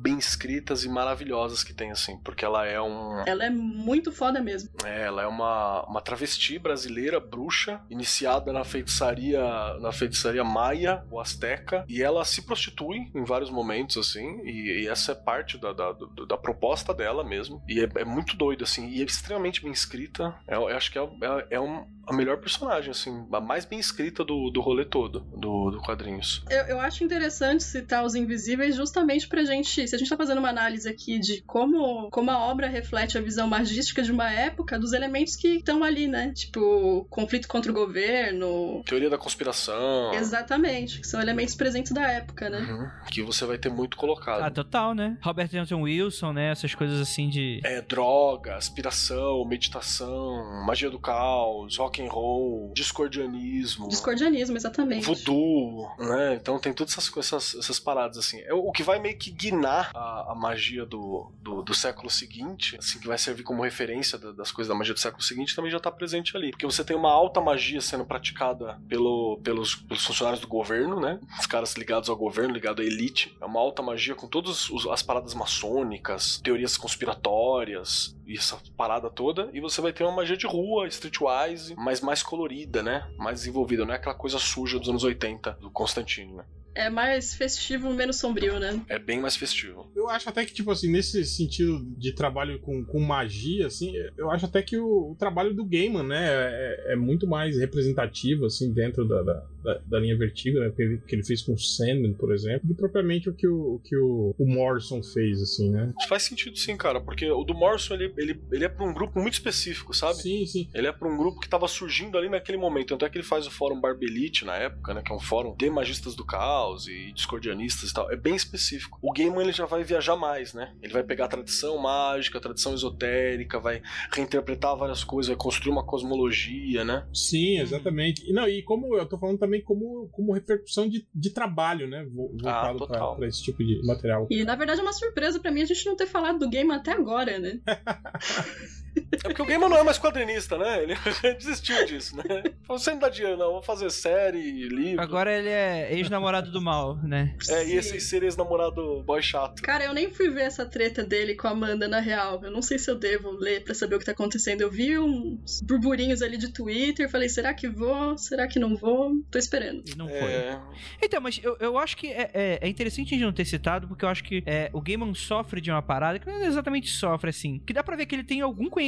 bem 0.00 0.16
escritas 0.16 0.82
e 0.84 0.88
maravilhosas 0.88 1.62
que 1.62 1.74
tem, 1.74 1.90
assim, 1.90 2.16
porque 2.24 2.46
ela 2.46 2.66
é 2.66 2.80
um. 2.80 3.22
Ela 3.26 3.44
é 3.44 3.50
muito 3.50 4.10
foda 4.10 4.40
mesmo. 4.40 4.70
É, 4.86 5.02
ela 5.02 5.20
é 5.20 5.26
uma, 5.26 5.84
uma 5.86 6.00
travesti 6.00 6.58
brasileira, 6.58 7.20
bruxa, 7.20 7.82
iniciada 7.90 8.54
na 8.54 8.64
feitiçaria 8.64 9.40
na 9.80 9.92
feitiçaria 9.92 10.42
maia, 10.42 11.04
o 11.10 11.20
Azteca, 11.20 11.84
e 11.86 12.02
ela 12.02 12.24
se 12.24 12.40
prostitui 12.42 13.10
em 13.14 13.22
vários 13.22 13.49
momentos, 13.50 13.96
assim, 13.96 14.40
e, 14.44 14.82
e 14.84 14.88
essa 14.88 15.12
é 15.12 15.14
parte 15.14 15.58
da, 15.58 15.72
da, 15.72 15.92
da 16.28 16.36
proposta 16.36 16.94
dela 16.94 17.24
mesmo, 17.24 17.62
e 17.68 17.80
é, 17.80 17.88
é 17.96 18.04
muito 18.04 18.36
doido, 18.36 18.64
assim, 18.64 18.88
e 18.88 19.00
é 19.02 19.04
extremamente 19.04 19.62
bem 19.62 19.72
escrita, 19.72 20.34
É, 20.46 20.54
eu 20.56 20.68
acho 20.68 20.90
que 20.92 20.98
é, 20.98 21.02
é, 21.02 21.46
é 21.56 21.60
um- 21.60 21.86
a 22.06 22.12
melhor 22.12 22.38
personagem, 22.38 22.90
assim, 22.90 23.24
a 23.32 23.40
mais 23.40 23.64
bem 23.64 23.78
escrita 23.78 24.24
do, 24.24 24.50
do 24.50 24.60
rolê 24.60 24.84
todo, 24.84 25.20
do, 25.36 25.70
do 25.70 25.80
quadrinhos. 25.80 26.42
Eu, 26.50 26.62
eu 26.64 26.80
acho 26.80 27.04
interessante 27.04 27.62
citar 27.62 28.04
os 28.04 28.16
invisíveis 28.16 28.74
justamente 28.74 29.28
pra 29.28 29.44
gente. 29.44 29.86
Se 29.86 29.94
a 29.94 29.98
gente 29.98 30.08
tá 30.08 30.16
fazendo 30.16 30.38
uma 30.38 30.48
análise 30.48 30.88
aqui 30.88 31.20
de 31.20 31.40
como, 31.42 32.10
como 32.10 32.30
a 32.32 32.38
obra 32.38 32.66
reflete 32.66 33.16
a 33.16 33.20
visão 33.20 33.46
magística 33.46 34.02
de 34.02 34.10
uma 34.10 34.28
época, 34.28 34.76
dos 34.76 34.92
elementos 34.92 35.36
que 35.36 35.56
estão 35.56 35.84
ali, 35.84 36.08
né? 36.08 36.32
Tipo, 36.34 37.06
conflito 37.08 37.46
contra 37.46 37.70
o 37.70 37.74
governo. 37.74 38.82
Teoria 38.84 39.08
da 39.10 39.18
conspiração. 39.18 40.12
Exatamente, 40.14 41.00
que 41.00 41.06
são 41.06 41.20
elementos 41.20 41.30
elementos 41.40 41.54
presentes 41.54 41.92
da 41.92 42.06
época, 42.10 42.50
né? 42.50 42.58
Uhum. 42.58 42.90
Que 43.10 43.22
você 43.22 43.39
vai 43.46 43.58
ter 43.58 43.70
muito 43.70 43.96
colocado. 43.96 44.42
Ah, 44.42 44.50
total, 44.50 44.94
né? 44.94 45.18
Robert 45.22 45.50
Anton 45.54 45.82
Wilson, 45.82 46.32
né? 46.32 46.50
Essas 46.50 46.74
coisas 46.74 47.00
assim 47.00 47.28
de. 47.28 47.60
É, 47.64 47.80
droga, 47.80 48.56
aspiração, 48.56 49.44
meditação, 49.44 50.64
magia 50.64 50.90
do 50.90 50.98
caos, 50.98 51.76
rock 51.76 52.02
and 52.02 52.10
roll, 52.10 52.72
discordianismo. 52.74 53.88
Discordianismo, 53.88 54.56
exatamente. 54.56 55.04
Voodoo, 55.04 55.88
né? 55.98 56.34
Então 56.34 56.58
tem 56.58 56.72
todas 56.72 56.96
essas, 56.96 57.16
essas, 57.16 57.54
essas 57.54 57.80
paradas 57.80 58.18
assim. 58.18 58.40
É 58.40 58.54
o 58.54 58.70
que 58.72 58.82
vai 58.82 58.98
meio 58.98 59.16
que 59.16 59.30
guinar 59.30 59.90
a, 59.94 60.32
a 60.32 60.34
magia 60.34 60.86
do, 60.86 61.32
do, 61.40 61.62
do, 61.62 61.74
século 61.74 62.10
seguinte, 62.10 62.76
assim, 62.78 62.98
que 62.98 63.06
vai 63.06 63.18
servir 63.18 63.42
como 63.42 63.62
referência 63.62 64.18
da, 64.18 64.32
das 64.32 64.52
coisas 64.52 64.68
da 64.68 64.74
magia 64.74 64.94
do 64.94 65.00
século 65.00 65.22
seguinte, 65.22 65.54
também 65.54 65.70
já 65.70 65.80
tá 65.80 65.90
presente 65.90 66.36
ali. 66.36 66.50
Porque 66.50 66.66
você 66.66 66.84
tem 66.84 66.96
uma 66.96 67.10
alta 67.10 67.40
magia 67.40 67.80
sendo 67.80 68.04
praticada 68.04 68.80
pelo, 68.88 69.40
pelos, 69.42 69.74
pelos 69.74 70.04
funcionários 70.04 70.40
do 70.40 70.48
governo, 70.48 71.00
né? 71.00 71.18
Os 71.38 71.46
caras 71.46 71.74
ligados 71.74 72.08
ao 72.08 72.16
governo, 72.16 72.52
ligados 72.52 72.84
à 72.84 72.86
elite. 72.86 73.19
É 73.40 73.44
uma 73.44 73.60
alta 73.60 73.82
magia 73.82 74.14
com 74.14 74.26
todas 74.26 74.68
as 74.90 75.02
paradas 75.02 75.34
maçônicas, 75.34 76.40
teorias 76.42 76.76
conspiratórias, 76.76 78.16
e 78.26 78.36
essa 78.36 78.58
parada 78.76 79.10
toda, 79.10 79.50
e 79.52 79.60
você 79.60 79.80
vai 79.80 79.92
ter 79.92 80.04
uma 80.04 80.12
magia 80.12 80.36
de 80.36 80.46
rua, 80.46 80.86
streetwise, 80.86 81.74
mas 81.76 82.00
mais 82.00 82.22
colorida, 82.22 82.82
né? 82.82 83.10
Mais 83.16 83.40
desenvolvida, 83.40 83.84
não 83.84 83.92
é 83.92 83.96
aquela 83.96 84.14
coisa 84.14 84.38
suja 84.38 84.78
dos 84.78 84.88
anos 84.88 85.04
80 85.04 85.52
do 85.60 85.70
Constantine, 85.70 86.34
né? 86.34 86.44
É 86.74 86.88
mais 86.88 87.34
festivo, 87.34 87.92
menos 87.92 88.16
sombrio, 88.16 88.60
né? 88.60 88.80
É 88.88 88.98
bem 88.98 89.20
mais 89.20 89.36
festivo. 89.36 89.90
Eu 89.94 90.08
acho 90.08 90.28
até 90.28 90.44
que, 90.44 90.52
tipo 90.54 90.70
assim, 90.70 90.90
nesse 90.90 91.24
sentido 91.24 91.84
de 91.96 92.12
trabalho 92.12 92.60
com, 92.60 92.84
com 92.84 93.00
magia, 93.00 93.66
assim, 93.66 93.92
eu 94.16 94.30
acho 94.30 94.46
até 94.46 94.62
que 94.62 94.78
o, 94.78 95.10
o 95.10 95.16
trabalho 95.18 95.52
do 95.52 95.64
Gaiman, 95.64 96.04
né, 96.04 96.26
é, 96.28 96.92
é, 96.92 96.96
muito 96.96 97.26
mais 97.26 97.58
representativo, 97.58 98.46
assim, 98.46 98.72
dentro 98.72 99.06
da, 99.06 99.22
da, 99.22 99.46
da, 99.62 99.80
da 99.86 99.98
linha 99.98 100.16
Vertigo, 100.16 100.58
né, 100.58 100.70
que 100.74 100.82
ele, 100.82 100.98
que 100.98 101.14
ele 101.14 101.24
fez 101.24 101.42
com 101.42 101.52
o 101.52 101.58
Sandman, 101.58 102.12
por 102.14 102.32
exemplo, 102.32 102.66
do 102.66 102.74
que 102.74 102.80
propriamente 102.80 103.28
o 103.28 103.34
que 103.34 103.46
o, 103.46 103.74
o 103.74 103.80
que 103.80 103.96
o, 103.96 104.34
o, 104.38 104.46
Morrison 104.46 105.02
fez, 105.02 105.40
assim, 105.40 105.70
né? 105.70 105.92
Faz 106.08 106.24
sentido 106.24 106.56
sim, 106.56 106.76
cara, 106.76 107.00
porque 107.00 107.30
o 107.30 107.44
do 107.44 107.54
Morrison, 107.54 107.94
ele, 107.94 108.12
ele, 108.16 108.40
ele 108.52 108.64
é 108.64 108.68
pra 108.68 108.84
um 108.84 108.92
grupo 108.92 109.20
muito 109.20 109.34
específico, 109.34 109.94
sabe? 109.94 110.16
Sim, 110.16 110.46
sim. 110.46 110.68
Ele 110.74 110.86
é 110.86 110.92
pra 110.92 111.08
um 111.08 111.16
grupo 111.16 111.40
que 111.40 111.48
tava 111.48 111.68
surgindo 111.68 112.18
ali 112.18 112.28
naquele 112.28 112.58
momento, 112.58 112.88
tanto 112.88 113.04
é 113.04 113.10
que 113.10 113.18
ele 113.18 113.24
faz 113.24 113.46
o 113.46 113.50
Fórum 113.50 113.80
Barbelite 113.80 114.44
na 114.44 114.56
época, 114.56 114.94
né, 114.94 115.02
que 115.02 115.12
é 115.12 115.14
um 115.14 115.20
fórum 115.20 115.54
de 115.56 115.70
magistas 115.70 116.14
do 116.14 116.24
caos, 116.24 116.86
e 116.88 117.12
discordianistas 117.12 117.90
e 117.90 117.94
tal. 117.94 118.10
É 118.10 118.16
bem 118.16 118.34
específico. 118.34 118.98
O 119.02 119.12
Gaiman 119.12 119.42
ele 119.42 119.52
já 119.52 119.66
vai 119.66 119.84
viajar 119.84 120.16
mais, 120.16 120.52
né? 120.54 120.74
Ele 120.82 120.92
vai 120.92 121.02
pegar 121.02 121.26
a 121.26 121.28
tradição 121.28 121.78
mágica, 121.78 122.38
a 122.38 122.40
tradição 122.40 122.74
esotérica, 122.74 123.58
vai 123.58 123.82
reinterpretar 124.12 124.76
várias 124.76 125.04
coisas, 125.04 125.28
vai 125.28 125.36
construir 125.36 125.72
uma 125.72 125.84
cosmologia, 125.84 126.84
né? 126.84 127.06
Sim, 127.12 127.58
exatamente. 127.58 128.28
E, 128.28 128.32
não, 128.32 128.48
e 128.48 128.62
como 128.62 128.96
eu 128.96 129.06
tô 129.06 129.18
falando 129.18 129.38
também 129.38 129.49
como, 129.58 130.08
como 130.12 130.32
repercussão 130.32 130.88
de, 130.88 131.06
de 131.14 131.30
trabalho, 131.30 131.88
né? 131.88 132.04
Voltado 132.04 132.84
ah, 132.84 133.14
para 133.16 133.26
esse 133.26 133.42
tipo 133.42 133.64
de 133.64 133.80
material. 133.84 134.26
E 134.30 134.44
na 134.44 134.54
verdade 134.54 134.80
é 134.80 134.82
uma 134.82 134.92
surpresa 134.92 135.40
para 135.40 135.50
mim 135.50 135.62
a 135.62 135.66
gente 135.66 135.86
não 135.86 135.96
ter 135.96 136.06
falado 136.06 136.38
do 136.38 136.50
Gaiman 136.50 136.76
até 136.76 136.92
agora, 136.92 137.38
né? 137.38 137.60
É 139.12 139.28
porque 139.28 139.42
o 139.42 139.46
Gaiman 139.46 139.68
não 139.68 139.78
é 139.78 139.82
mais 139.82 139.98
quadrinista, 139.98 140.56
né? 140.56 140.82
Ele 141.22 141.34
desistiu 141.34 141.84
disso, 141.86 142.16
né? 142.16 142.22
Falou, 142.66 142.78
você 142.78 142.90
não 142.90 142.98
dá 142.98 143.08
dinheiro, 143.08 143.36
não, 143.36 143.52
vou 143.52 143.62
fazer 143.62 143.90
série, 143.90 144.68
livro. 144.68 145.00
Agora 145.00 145.36
ele 145.36 145.48
é 145.48 145.92
ex-namorado 145.92 146.50
do 146.50 146.60
mal, 146.60 146.96
né? 146.96 147.36
É, 147.48 147.66
e 147.66 147.74
esse 147.74 148.00
ser 148.00 148.22
ex-namorado 148.22 149.02
boy 149.02 149.22
chato. 149.22 149.62
Cara, 149.62 149.84
eu 149.84 149.92
nem 149.92 150.10
fui 150.10 150.28
ver 150.30 150.42
essa 150.42 150.64
treta 150.64 151.02
dele 151.02 151.34
com 151.34 151.48
a 151.48 151.50
Amanda 151.50 151.88
na 151.88 152.00
real. 152.00 152.40
Eu 152.42 152.50
não 152.50 152.62
sei 152.62 152.78
se 152.78 152.90
eu 152.90 152.94
devo 152.96 153.30
ler 153.30 153.64
para 153.64 153.74
saber 153.74 153.96
o 153.96 153.98
que 153.98 154.04
tá 154.04 154.12
acontecendo. 154.12 154.60
Eu 154.60 154.70
vi 154.70 154.98
uns 154.98 155.60
burburinhos 155.62 156.22
ali 156.22 156.36
de 156.36 156.52
Twitter, 156.52 157.10
falei, 157.10 157.28
será 157.28 157.52
que 157.52 157.68
vou? 157.68 158.16
Será 158.16 158.46
que 158.46 158.58
não 158.58 158.76
vou? 158.76 159.12
Tô 159.30 159.38
esperando. 159.38 159.84
E 159.88 159.96
não 159.96 160.08
foi. 160.08 160.32
É... 160.32 160.60
Então, 161.02 161.20
mas 161.20 161.40
eu, 161.42 161.56
eu 161.60 161.78
acho 161.78 161.96
que 161.96 162.08
é, 162.08 162.30
é, 162.32 162.58
é, 162.62 162.68
interessante 162.68 163.08
a 163.08 163.10
gente 163.10 163.24
não 163.24 163.32
ter 163.32 163.44
citado, 163.44 163.88
porque 163.88 164.04
eu 164.04 164.08
acho 164.08 164.24
que 164.24 164.42
é, 164.46 164.70
o 164.72 164.80
Gaiman 164.80 165.14
sofre 165.14 165.60
de 165.60 165.70
uma 165.70 165.82
parada 165.82 166.18
que 166.18 166.26
não 166.26 166.34
é 166.34 166.46
exatamente 166.46 166.90
sofre, 166.90 167.30
assim, 167.30 167.60
que 167.66 167.72
dá 167.72 167.82
pra 167.82 167.96
ver 167.96 168.06
que 168.06 168.14
ele 168.14 168.24
tem 168.24 168.40
algum 168.40 168.68
conhecimento 168.68 168.79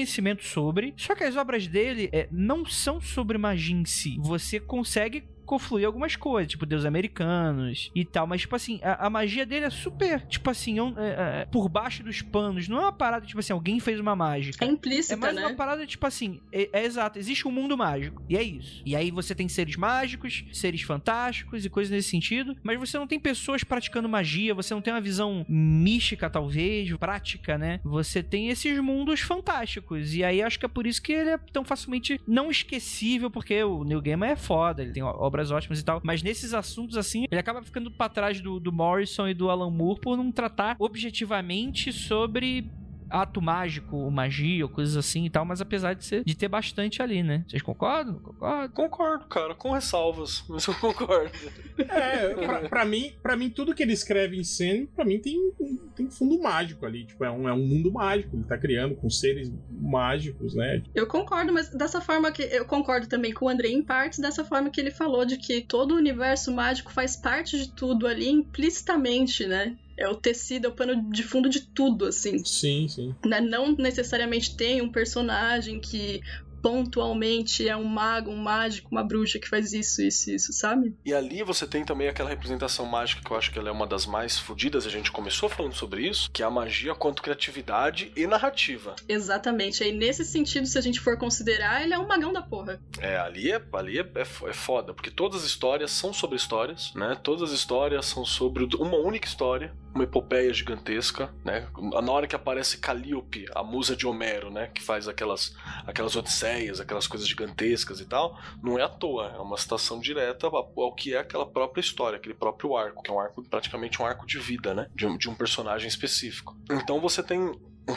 sobre, 0.44 0.94
só 0.96 1.14
que 1.14 1.24
as 1.24 1.36
obras 1.36 1.66
dele 1.66 2.08
é, 2.12 2.28
não 2.30 2.64
são 2.64 3.00
sobre 3.00 3.38
magia 3.38 3.76
em 3.76 3.84
si. 3.84 4.16
Você 4.20 4.58
consegue 4.58 5.24
confluir 5.44 5.86
algumas 5.86 6.16
coisas, 6.16 6.50
tipo 6.50 6.66
Deus 6.66 6.84
Americanos 6.84 7.90
e 7.94 8.04
tal. 8.04 8.26
Mas, 8.26 8.42
tipo 8.42 8.56
assim, 8.56 8.80
a, 8.82 9.06
a 9.06 9.10
magia 9.10 9.44
dele 9.44 9.66
é 9.66 9.70
super, 9.70 10.22
tipo 10.26 10.48
assim, 10.50 10.80
um, 10.80 10.98
é, 10.98 11.42
é, 11.42 11.44
por 11.46 11.68
baixo 11.68 12.02
dos 12.02 12.22
panos. 12.22 12.68
Não 12.68 12.78
é 12.78 12.80
uma 12.82 12.92
parada, 12.92 13.26
tipo 13.26 13.40
assim, 13.40 13.52
alguém 13.52 13.80
fez 13.80 14.00
uma 14.00 14.14
mágica. 14.16 14.64
É 14.64 14.68
implícita, 14.68 15.14
É 15.14 15.16
mais 15.16 15.34
né? 15.34 15.46
uma 15.46 15.54
parada, 15.54 15.86
tipo 15.86 16.06
assim, 16.06 16.40
é, 16.52 16.68
é, 16.72 16.84
exato. 16.84 17.18
Existe 17.18 17.46
um 17.46 17.50
mundo 17.50 17.76
mágico. 17.76 18.22
E 18.28 18.36
é 18.36 18.42
isso. 18.42 18.82
E 18.84 18.94
aí 18.96 19.10
você 19.10 19.34
tem 19.34 19.48
seres 19.48 19.76
mágicos, 19.76 20.44
seres 20.52 20.82
fantásticos 20.82 21.64
e 21.64 21.70
coisas 21.70 21.90
nesse 21.90 22.08
sentido. 22.08 22.56
Mas 22.62 22.78
você 22.78 22.98
não 22.98 23.06
tem 23.06 23.18
pessoas 23.18 23.64
praticando 23.64 24.08
magia, 24.08 24.54
você 24.54 24.74
não 24.74 24.80
tem 24.80 24.92
uma 24.92 25.00
visão 25.00 25.44
mística, 25.48 26.28
talvez, 26.30 26.92
prática, 26.96 27.58
né? 27.58 27.80
Você 27.84 28.22
tem 28.22 28.48
esses 28.48 28.78
mundos 28.78 29.20
fantásticos. 29.20 30.14
E 30.14 30.24
aí 30.24 30.42
acho 30.42 30.58
que 30.58 30.66
é 30.66 30.68
por 30.68 30.86
isso 30.86 31.02
que 31.02 31.12
ele 31.12 31.30
é 31.30 31.38
tão 31.52 31.64
facilmente 31.64 32.20
não 32.26 32.50
esquecível, 32.50 33.30
porque 33.30 33.62
o 33.62 33.84
Neil 33.84 34.00
Gaiman 34.00 34.30
é 34.30 34.36
foda. 34.36 34.82
Ele 34.82 34.92
tem 34.92 35.02
obras 35.32 35.50
ótimas 35.50 35.80
e 35.80 35.84
tal. 35.84 36.00
Mas 36.04 36.22
nesses 36.22 36.52
assuntos, 36.52 36.96
assim, 36.96 37.24
ele 37.30 37.40
acaba 37.40 37.62
ficando 37.62 37.90
para 37.90 38.08
trás 38.10 38.40
do, 38.40 38.60
do 38.60 38.70
Morrison 38.70 39.26
e 39.26 39.34
do 39.34 39.48
Alan 39.48 39.70
Moore 39.70 40.00
por 40.00 40.16
não 40.16 40.30
tratar 40.30 40.76
objetivamente 40.78 41.92
sobre 41.92 42.70
ato 43.12 43.40
mágico, 43.42 44.10
magia, 44.10 44.64
ou 44.64 44.70
coisas 44.70 44.96
assim 44.96 45.26
e 45.26 45.30
tal, 45.30 45.44
mas 45.44 45.60
apesar 45.60 45.94
de 45.94 46.04
ser 46.04 46.24
de 46.24 46.34
ter 46.34 46.48
bastante 46.48 47.02
ali, 47.02 47.22
né? 47.22 47.44
Vocês 47.46 47.62
concordam? 47.62 48.14
Concordo. 48.14 48.72
Concordo, 48.72 49.24
cara, 49.26 49.54
com 49.54 49.72
ressalvas, 49.72 50.44
mas 50.48 50.66
eu 50.66 50.74
concordo. 50.74 51.30
É, 51.78 52.34
pra, 52.34 52.68
pra, 52.68 52.84
mim, 52.84 53.12
para 53.22 53.36
mim 53.36 53.50
tudo 53.50 53.74
que 53.74 53.82
ele 53.82 53.92
escreve 53.92 54.36
em 54.38 54.44
cena, 54.44 54.86
para 54.94 55.04
mim 55.04 55.18
tem, 55.18 55.52
tem 55.94 56.10
fundo 56.10 56.40
mágico 56.40 56.86
ali, 56.86 57.04
tipo, 57.04 57.24
é 57.24 57.30
um, 57.30 57.48
é 57.48 57.52
um 57.52 57.66
mundo 57.66 57.92
mágico, 57.92 58.36
ele 58.36 58.44
tá 58.44 58.56
criando 58.56 58.94
com 58.94 59.08
seres 59.10 59.52
mágicos, 59.70 60.54
né? 60.54 60.82
Eu 60.94 61.06
concordo, 61.06 61.52
mas 61.52 61.68
dessa 61.70 62.00
forma 62.00 62.32
que 62.32 62.42
eu 62.42 62.64
concordo 62.64 63.06
também 63.06 63.32
com 63.32 63.46
o 63.46 63.48
André 63.48 63.68
em 63.68 63.82
partes, 63.82 64.18
dessa 64.18 64.44
forma 64.44 64.70
que 64.70 64.80
ele 64.80 64.90
falou 64.90 65.24
de 65.24 65.36
que 65.36 65.60
todo 65.60 65.92
o 65.92 65.96
universo 65.96 66.52
mágico 66.52 66.92
faz 66.92 67.16
parte 67.16 67.58
de 67.58 67.72
tudo 67.72 68.06
ali 68.06 68.28
implicitamente, 68.28 69.46
né? 69.46 69.76
É 70.02 70.08
o 70.08 70.16
tecido, 70.16 70.66
é 70.66 70.68
o 70.68 70.72
pano 70.72 71.10
de 71.10 71.22
fundo 71.22 71.48
de 71.48 71.60
tudo, 71.60 72.06
assim. 72.06 72.44
Sim, 72.44 72.88
sim. 72.88 73.14
Né? 73.24 73.40
Não 73.40 73.72
necessariamente 73.72 74.56
tem 74.56 74.82
um 74.82 74.90
personagem 74.90 75.78
que 75.78 76.20
pontualmente 76.62 77.68
é 77.68 77.76
um 77.76 77.84
mago, 77.84 78.30
um 78.30 78.36
mágico, 78.36 78.88
uma 78.92 79.02
bruxa 79.02 79.38
que 79.38 79.48
faz 79.48 79.72
isso, 79.72 80.00
isso, 80.00 80.30
isso, 80.30 80.52
sabe? 80.52 80.94
E 81.04 81.12
ali 81.12 81.42
você 81.42 81.66
tem 81.66 81.84
também 81.84 82.08
aquela 82.08 82.30
representação 82.30 82.86
mágica 82.86 83.20
que 83.22 83.30
eu 83.30 83.36
acho 83.36 83.50
que 83.50 83.58
ela 83.58 83.68
é 83.68 83.72
uma 83.72 83.86
das 83.86 84.06
mais 84.06 84.38
fodidas, 84.38 84.86
a 84.86 84.90
gente 84.90 85.10
começou 85.10 85.48
falando 85.48 85.74
sobre 85.74 86.08
isso, 86.08 86.30
que 86.30 86.42
é 86.42 86.46
a 86.46 86.50
magia 86.50 86.94
quanto 86.94 87.20
criatividade 87.20 88.12
e 88.16 88.26
narrativa. 88.26 88.94
Exatamente. 89.08 89.82
Aí 89.82 89.92
nesse 89.92 90.24
sentido, 90.24 90.66
se 90.66 90.78
a 90.78 90.80
gente 90.80 91.00
for 91.00 91.18
considerar, 91.18 91.82
ele 91.82 91.92
é 91.92 91.98
um 91.98 92.06
magão 92.06 92.32
da 92.32 92.42
porra. 92.42 92.80
É, 93.00 93.16
ali 93.18 93.50
é, 93.50 93.60
ali 93.72 93.98
é, 93.98 94.02
é, 94.02 94.20
é 94.20 94.52
foda, 94.52 94.94
porque 94.94 95.10
todas 95.10 95.42
as 95.42 95.46
histórias 95.46 95.90
são 95.90 96.12
sobre 96.12 96.36
histórias, 96.36 96.94
né? 96.94 97.18
Todas 97.20 97.42
as 97.42 97.50
histórias 97.50 98.06
são 98.06 98.24
sobre 98.24 98.68
uma 98.76 98.96
única 98.96 99.26
história, 99.26 99.74
uma 99.94 100.04
epopeia 100.04 100.52
gigantesca, 100.52 101.32
né? 101.44 101.68
Na 102.02 102.12
hora 102.12 102.26
que 102.26 102.36
aparece 102.36 102.78
Calíope, 102.78 103.46
a 103.54 103.62
musa 103.62 103.94
de 103.94 104.06
Homero, 104.06 104.50
né? 104.50 104.68
Que 104.68 104.82
faz 104.82 105.06
aquelas, 105.06 105.54
aquelas 105.86 106.16
odisseias, 106.16 106.80
aquelas 106.80 107.06
coisas 107.06 107.28
gigantescas 107.28 108.00
e 108.00 108.04
tal, 108.04 108.38
não 108.62 108.78
é 108.78 108.82
à 108.82 108.88
toa, 108.88 109.32
é 109.36 109.38
uma 109.38 109.56
citação 109.56 110.00
direta 110.00 110.46
ao 110.46 110.94
que 110.94 111.14
é 111.14 111.18
aquela 111.18 111.46
própria 111.46 111.80
história, 111.80 112.16
aquele 112.16 112.34
próprio 112.34 112.76
arco, 112.76 113.02
que 113.02 113.10
é 113.10 113.14
um 113.14 113.20
arco, 113.20 113.42
praticamente 113.48 114.00
um 114.00 114.06
arco 114.06 114.26
de 114.26 114.38
vida, 114.38 114.74
né? 114.74 114.86
De 114.94 115.06
um, 115.06 115.16
de 115.16 115.28
um 115.28 115.34
personagem 115.34 115.88
específico. 115.88 116.56
Então 116.70 117.00
você 117.00 117.22
tem 117.22 117.52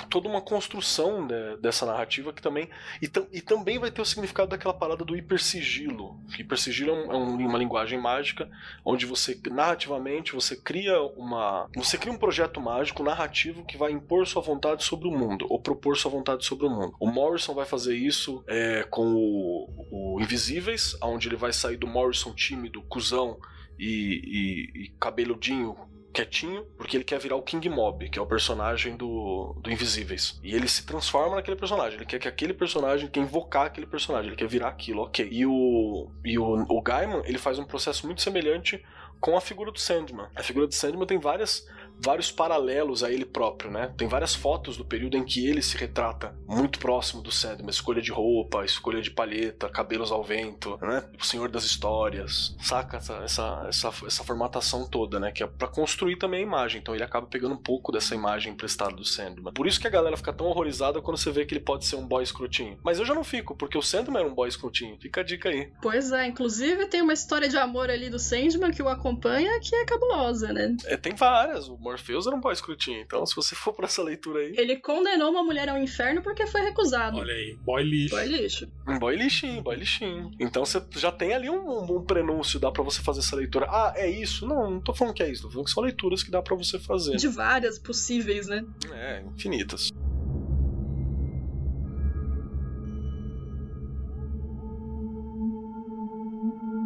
toda 0.10 0.28
uma 0.28 0.41
construção 0.41 1.26
né, 1.26 1.57
dessa 1.62 1.86
narrativa 1.86 2.34
que 2.34 2.41
também. 2.41 2.70
E, 3.02 3.10
e, 3.32 3.41
também 3.41 3.78
vai 3.78 3.91
ter 3.91 4.02
o 4.02 4.06
significado 4.06 4.49
daquela 4.49 4.74
parada 4.74 5.06
do 5.06 5.16
hipersigilo. 5.16 6.20
Hipersigilo 6.38 6.91
é, 6.91 6.94
um, 6.94 7.12
é 7.12 7.16
um, 7.16 7.48
uma 7.48 7.57
linguagem 7.57 7.99
mágica 7.99 8.49
onde 8.84 9.06
você, 9.06 9.40
narrativamente, 9.52 10.34
você 10.34 10.56
cria 10.56 10.99
uma. 11.02 11.70
Você 11.76 11.98
cria 11.98 12.12
um 12.12 12.18
projeto 12.18 12.60
mágico 12.60 13.03
narrativo 13.03 13.64
que 13.66 13.78
vai 13.78 13.91
impor 13.91 14.26
sua 14.26 14.41
vontade 14.41 14.84
sobre 14.84 15.07
o 15.07 15.12
mundo, 15.12 15.45
ou 15.49 15.60
propor 15.60 15.98
sua 15.98 16.12
vontade 16.12 16.45
sobre 16.45 16.66
o 16.66 16.70
mundo. 16.70 16.95
O 16.99 17.07
Morrison 17.07 17.53
vai 17.53 17.66
fazer 17.66 17.95
isso 17.95 18.44
é, 18.48 18.84
com 18.84 19.14
o, 19.14 20.16
o 20.16 20.22
Invisíveis, 20.22 20.98
onde 21.02 21.28
ele 21.28 21.36
vai 21.36 21.53
sair 21.53 21.78
do 21.78 21.88
Morrison 21.88 22.34
tímido, 22.34 22.82
cuzão 22.84 23.38
e, 23.78 24.72
e, 24.76 24.84
e 24.86 24.90
cabeludinho 24.99 25.76
quietinho, 26.16 26.66
porque 26.78 26.96
ele 26.96 27.04
quer 27.04 27.20
virar 27.20 27.36
o 27.36 27.42
King 27.42 27.68
Mob, 27.70 28.10
que 28.10 28.18
é 28.18 28.22
o 28.22 28.26
personagem 28.26 28.96
do, 28.96 29.54
do 29.60 29.70
Invisíveis. 29.70 30.40
E 30.42 30.56
ele 30.56 30.68
se 30.68 30.86
transforma 30.86 31.36
naquele 31.36 31.58
personagem. 31.58 31.98
Ele 31.98 32.06
quer 32.06 32.20
que 32.20 32.28
aquele 32.28 32.54
personagem, 32.54 33.10
quer 33.10 33.20
invocar 33.20 33.66
aquele 33.66 33.86
personagem, 33.86 34.30
ele 34.30 34.38
quer 34.38 34.48
virar 34.48 34.70
aquilo, 34.70 35.02
ok. 35.02 35.28
E 35.30 35.46
o, 35.46 36.10
e 36.24 36.40
o, 36.40 36.66
o 36.70 36.82
Gaiman, 36.82 37.22
ele 37.26 37.38
faz 37.38 37.60
um 37.60 37.66
processo 37.66 38.06
muito 38.06 38.22
semelhante 38.22 38.82
com 39.20 39.36
a 39.36 39.42
figura 39.42 39.72
do 39.72 39.80
Sandman. 39.80 40.28
A 40.34 40.42
figura 40.42 40.68
do 40.68 40.74
Sandman 40.74 41.06
tem 41.06 41.20
várias 41.20 41.68
vários 42.00 42.32
paralelos 42.32 43.04
a 43.04 43.12
ele 43.12 43.26
próprio, 43.26 43.72
né? 43.72 43.94
Tem 43.98 44.08
várias 44.08 44.36
fotos 44.36 44.78
do 44.78 44.86
período 44.86 45.18
em 45.18 45.24
que 45.24 45.48
ele 45.48 45.62
se 45.62 45.78
retrata 45.78 46.36
muito 46.48 46.80
próximo 46.80 47.22
do 47.22 47.32
Sandman. 47.32 47.70
Escolha 47.70 48.02
de 48.02 48.12
roupa, 48.12 48.66
escolha 48.66 49.02
de 49.02 49.12
palheta, 49.12 49.70
cabelos 49.70 50.12
ao 50.12 50.24
vento, 50.24 50.78
né? 50.82 51.04
O 51.20 51.26
Senhor 51.26 51.50
das 51.50 51.64
Histórias. 51.64 52.56
Saca 52.62 52.98
essa, 52.98 53.14
essa, 53.24 53.66
essa, 53.68 53.94
essa 54.06 54.24
formatação 54.24 54.88
toda, 54.88 55.20
né? 55.20 55.32
Que 55.32 55.44
é 55.44 55.48
pra 55.48 55.68
construir 55.68 56.18
também 56.18 56.42
a 56.42 56.44
imagem. 56.44 56.82
Então 56.82 56.94
ele 56.94 57.04
acaba 57.04 57.28
pegando 57.28 57.56
um 57.56 57.62
pouco 57.62 57.92
dessa 57.92 58.16
imagem 58.16 58.54
emprestada 58.54 58.96
do 58.96 59.06
Sandman. 59.06 59.54
Por 59.54 59.68
isso 59.68 59.80
que 59.80 59.88
a 59.88 59.92
galera 59.92 60.18
fica 60.18 60.34
tão 60.34 60.48
horrorizada 60.48 61.02
quando 61.02 61.18
você 61.18 61.32
vê 61.32 61.46
que 61.46 61.54
ele 61.54 61.64
pode 61.64 61.86
ser 61.86 61.96
um 61.96 62.08
boy 62.08 62.24
escrotinho. 62.24 62.78
Mas 62.84 63.00
eu 63.00 63.06
já 63.06 63.14
não 63.14 63.24
fico, 63.24 63.56
porque 63.56 63.78
o 63.78 63.82
Sandman 63.82 64.22
era 64.22 64.30
um 64.30 64.36
boy 64.36 64.48
escrotinho. 64.48 64.98
Fica 65.00 65.22
a 65.22 65.24
dica 65.24 65.50
aí. 65.50 65.72
Pois 65.82 66.12
é, 66.12 66.28
inclusive 66.28 66.88
tem 66.88 67.02
uma 67.02 67.14
história 67.14 67.48
de 67.50 67.58
amor 67.58 67.90
ali 67.90 68.10
do 68.10 68.20
Sandman 68.20 68.72
que 68.72 68.84
o 68.84 68.90
acompanha 68.90 69.60
que 69.60 69.76
é 69.76 69.86
cabulosa, 69.86 70.52
né? 70.52 70.76
É, 70.86 70.98
tem 70.98 71.16
várias. 71.16 71.68
O 71.68 71.78
Morpheus 71.86 72.26
era 72.26 72.36
um 72.36 72.41
boy 72.41 72.52
escrotinho. 72.52 72.99
Então, 72.99 73.24
se 73.26 73.36
você 73.36 73.53
for 73.53 73.72
pra 73.72 73.86
essa 73.86 74.02
leitura 74.02 74.40
aí. 74.40 74.56
Ele 74.57 74.78
condenou 74.78 75.30
uma 75.30 75.44
mulher 75.44 75.70
ao 75.70 75.78
inferno 75.78 76.22
porque 76.24 76.48
foi 76.48 76.62
recusado. 76.62 77.18
Olha 77.18 77.34
aí, 77.34 77.56
boy 77.64 77.84
lixo. 77.84 78.16
Foi 78.16 78.26
lixo. 78.26 78.68
Um 78.88 78.98
boy 78.98 79.16
lixinho, 79.16 79.62
boy 79.62 79.76
lixinho. 79.76 80.32
Então 80.40 80.66
você 80.66 80.84
já 80.95 81.12
tem 81.12 81.34
ali 81.34 81.48
um, 81.48 81.70
um, 81.70 81.98
um 81.98 82.03
prenúncio, 82.03 82.60
dá 82.60 82.72
pra 82.72 82.84
você 82.84 83.03
fazer 83.03 83.20
essa 83.20 83.36
leitura. 83.36 83.68
Ah, 83.70 83.94
é 83.95 84.10
isso? 84.10 84.48
Não, 84.48 84.72
não 84.72 84.82
tô 84.82 84.94
falando 84.94 85.14
que 85.14 85.22
é 85.22 85.30
isso, 85.30 85.44
tô 85.44 85.52
falando 85.52 85.66
que 85.66 85.72
são 85.72 85.84
leituras 85.84 86.24
que 86.24 86.32
dá 86.32 86.41
pra 86.41 86.56
você 86.56 86.80
fazer. 86.80 87.18
De 87.18 87.28
várias 87.28 87.78
possíveis, 87.78 88.48
né? 88.48 88.66
É, 88.91 89.24
infinitas. 89.36 89.91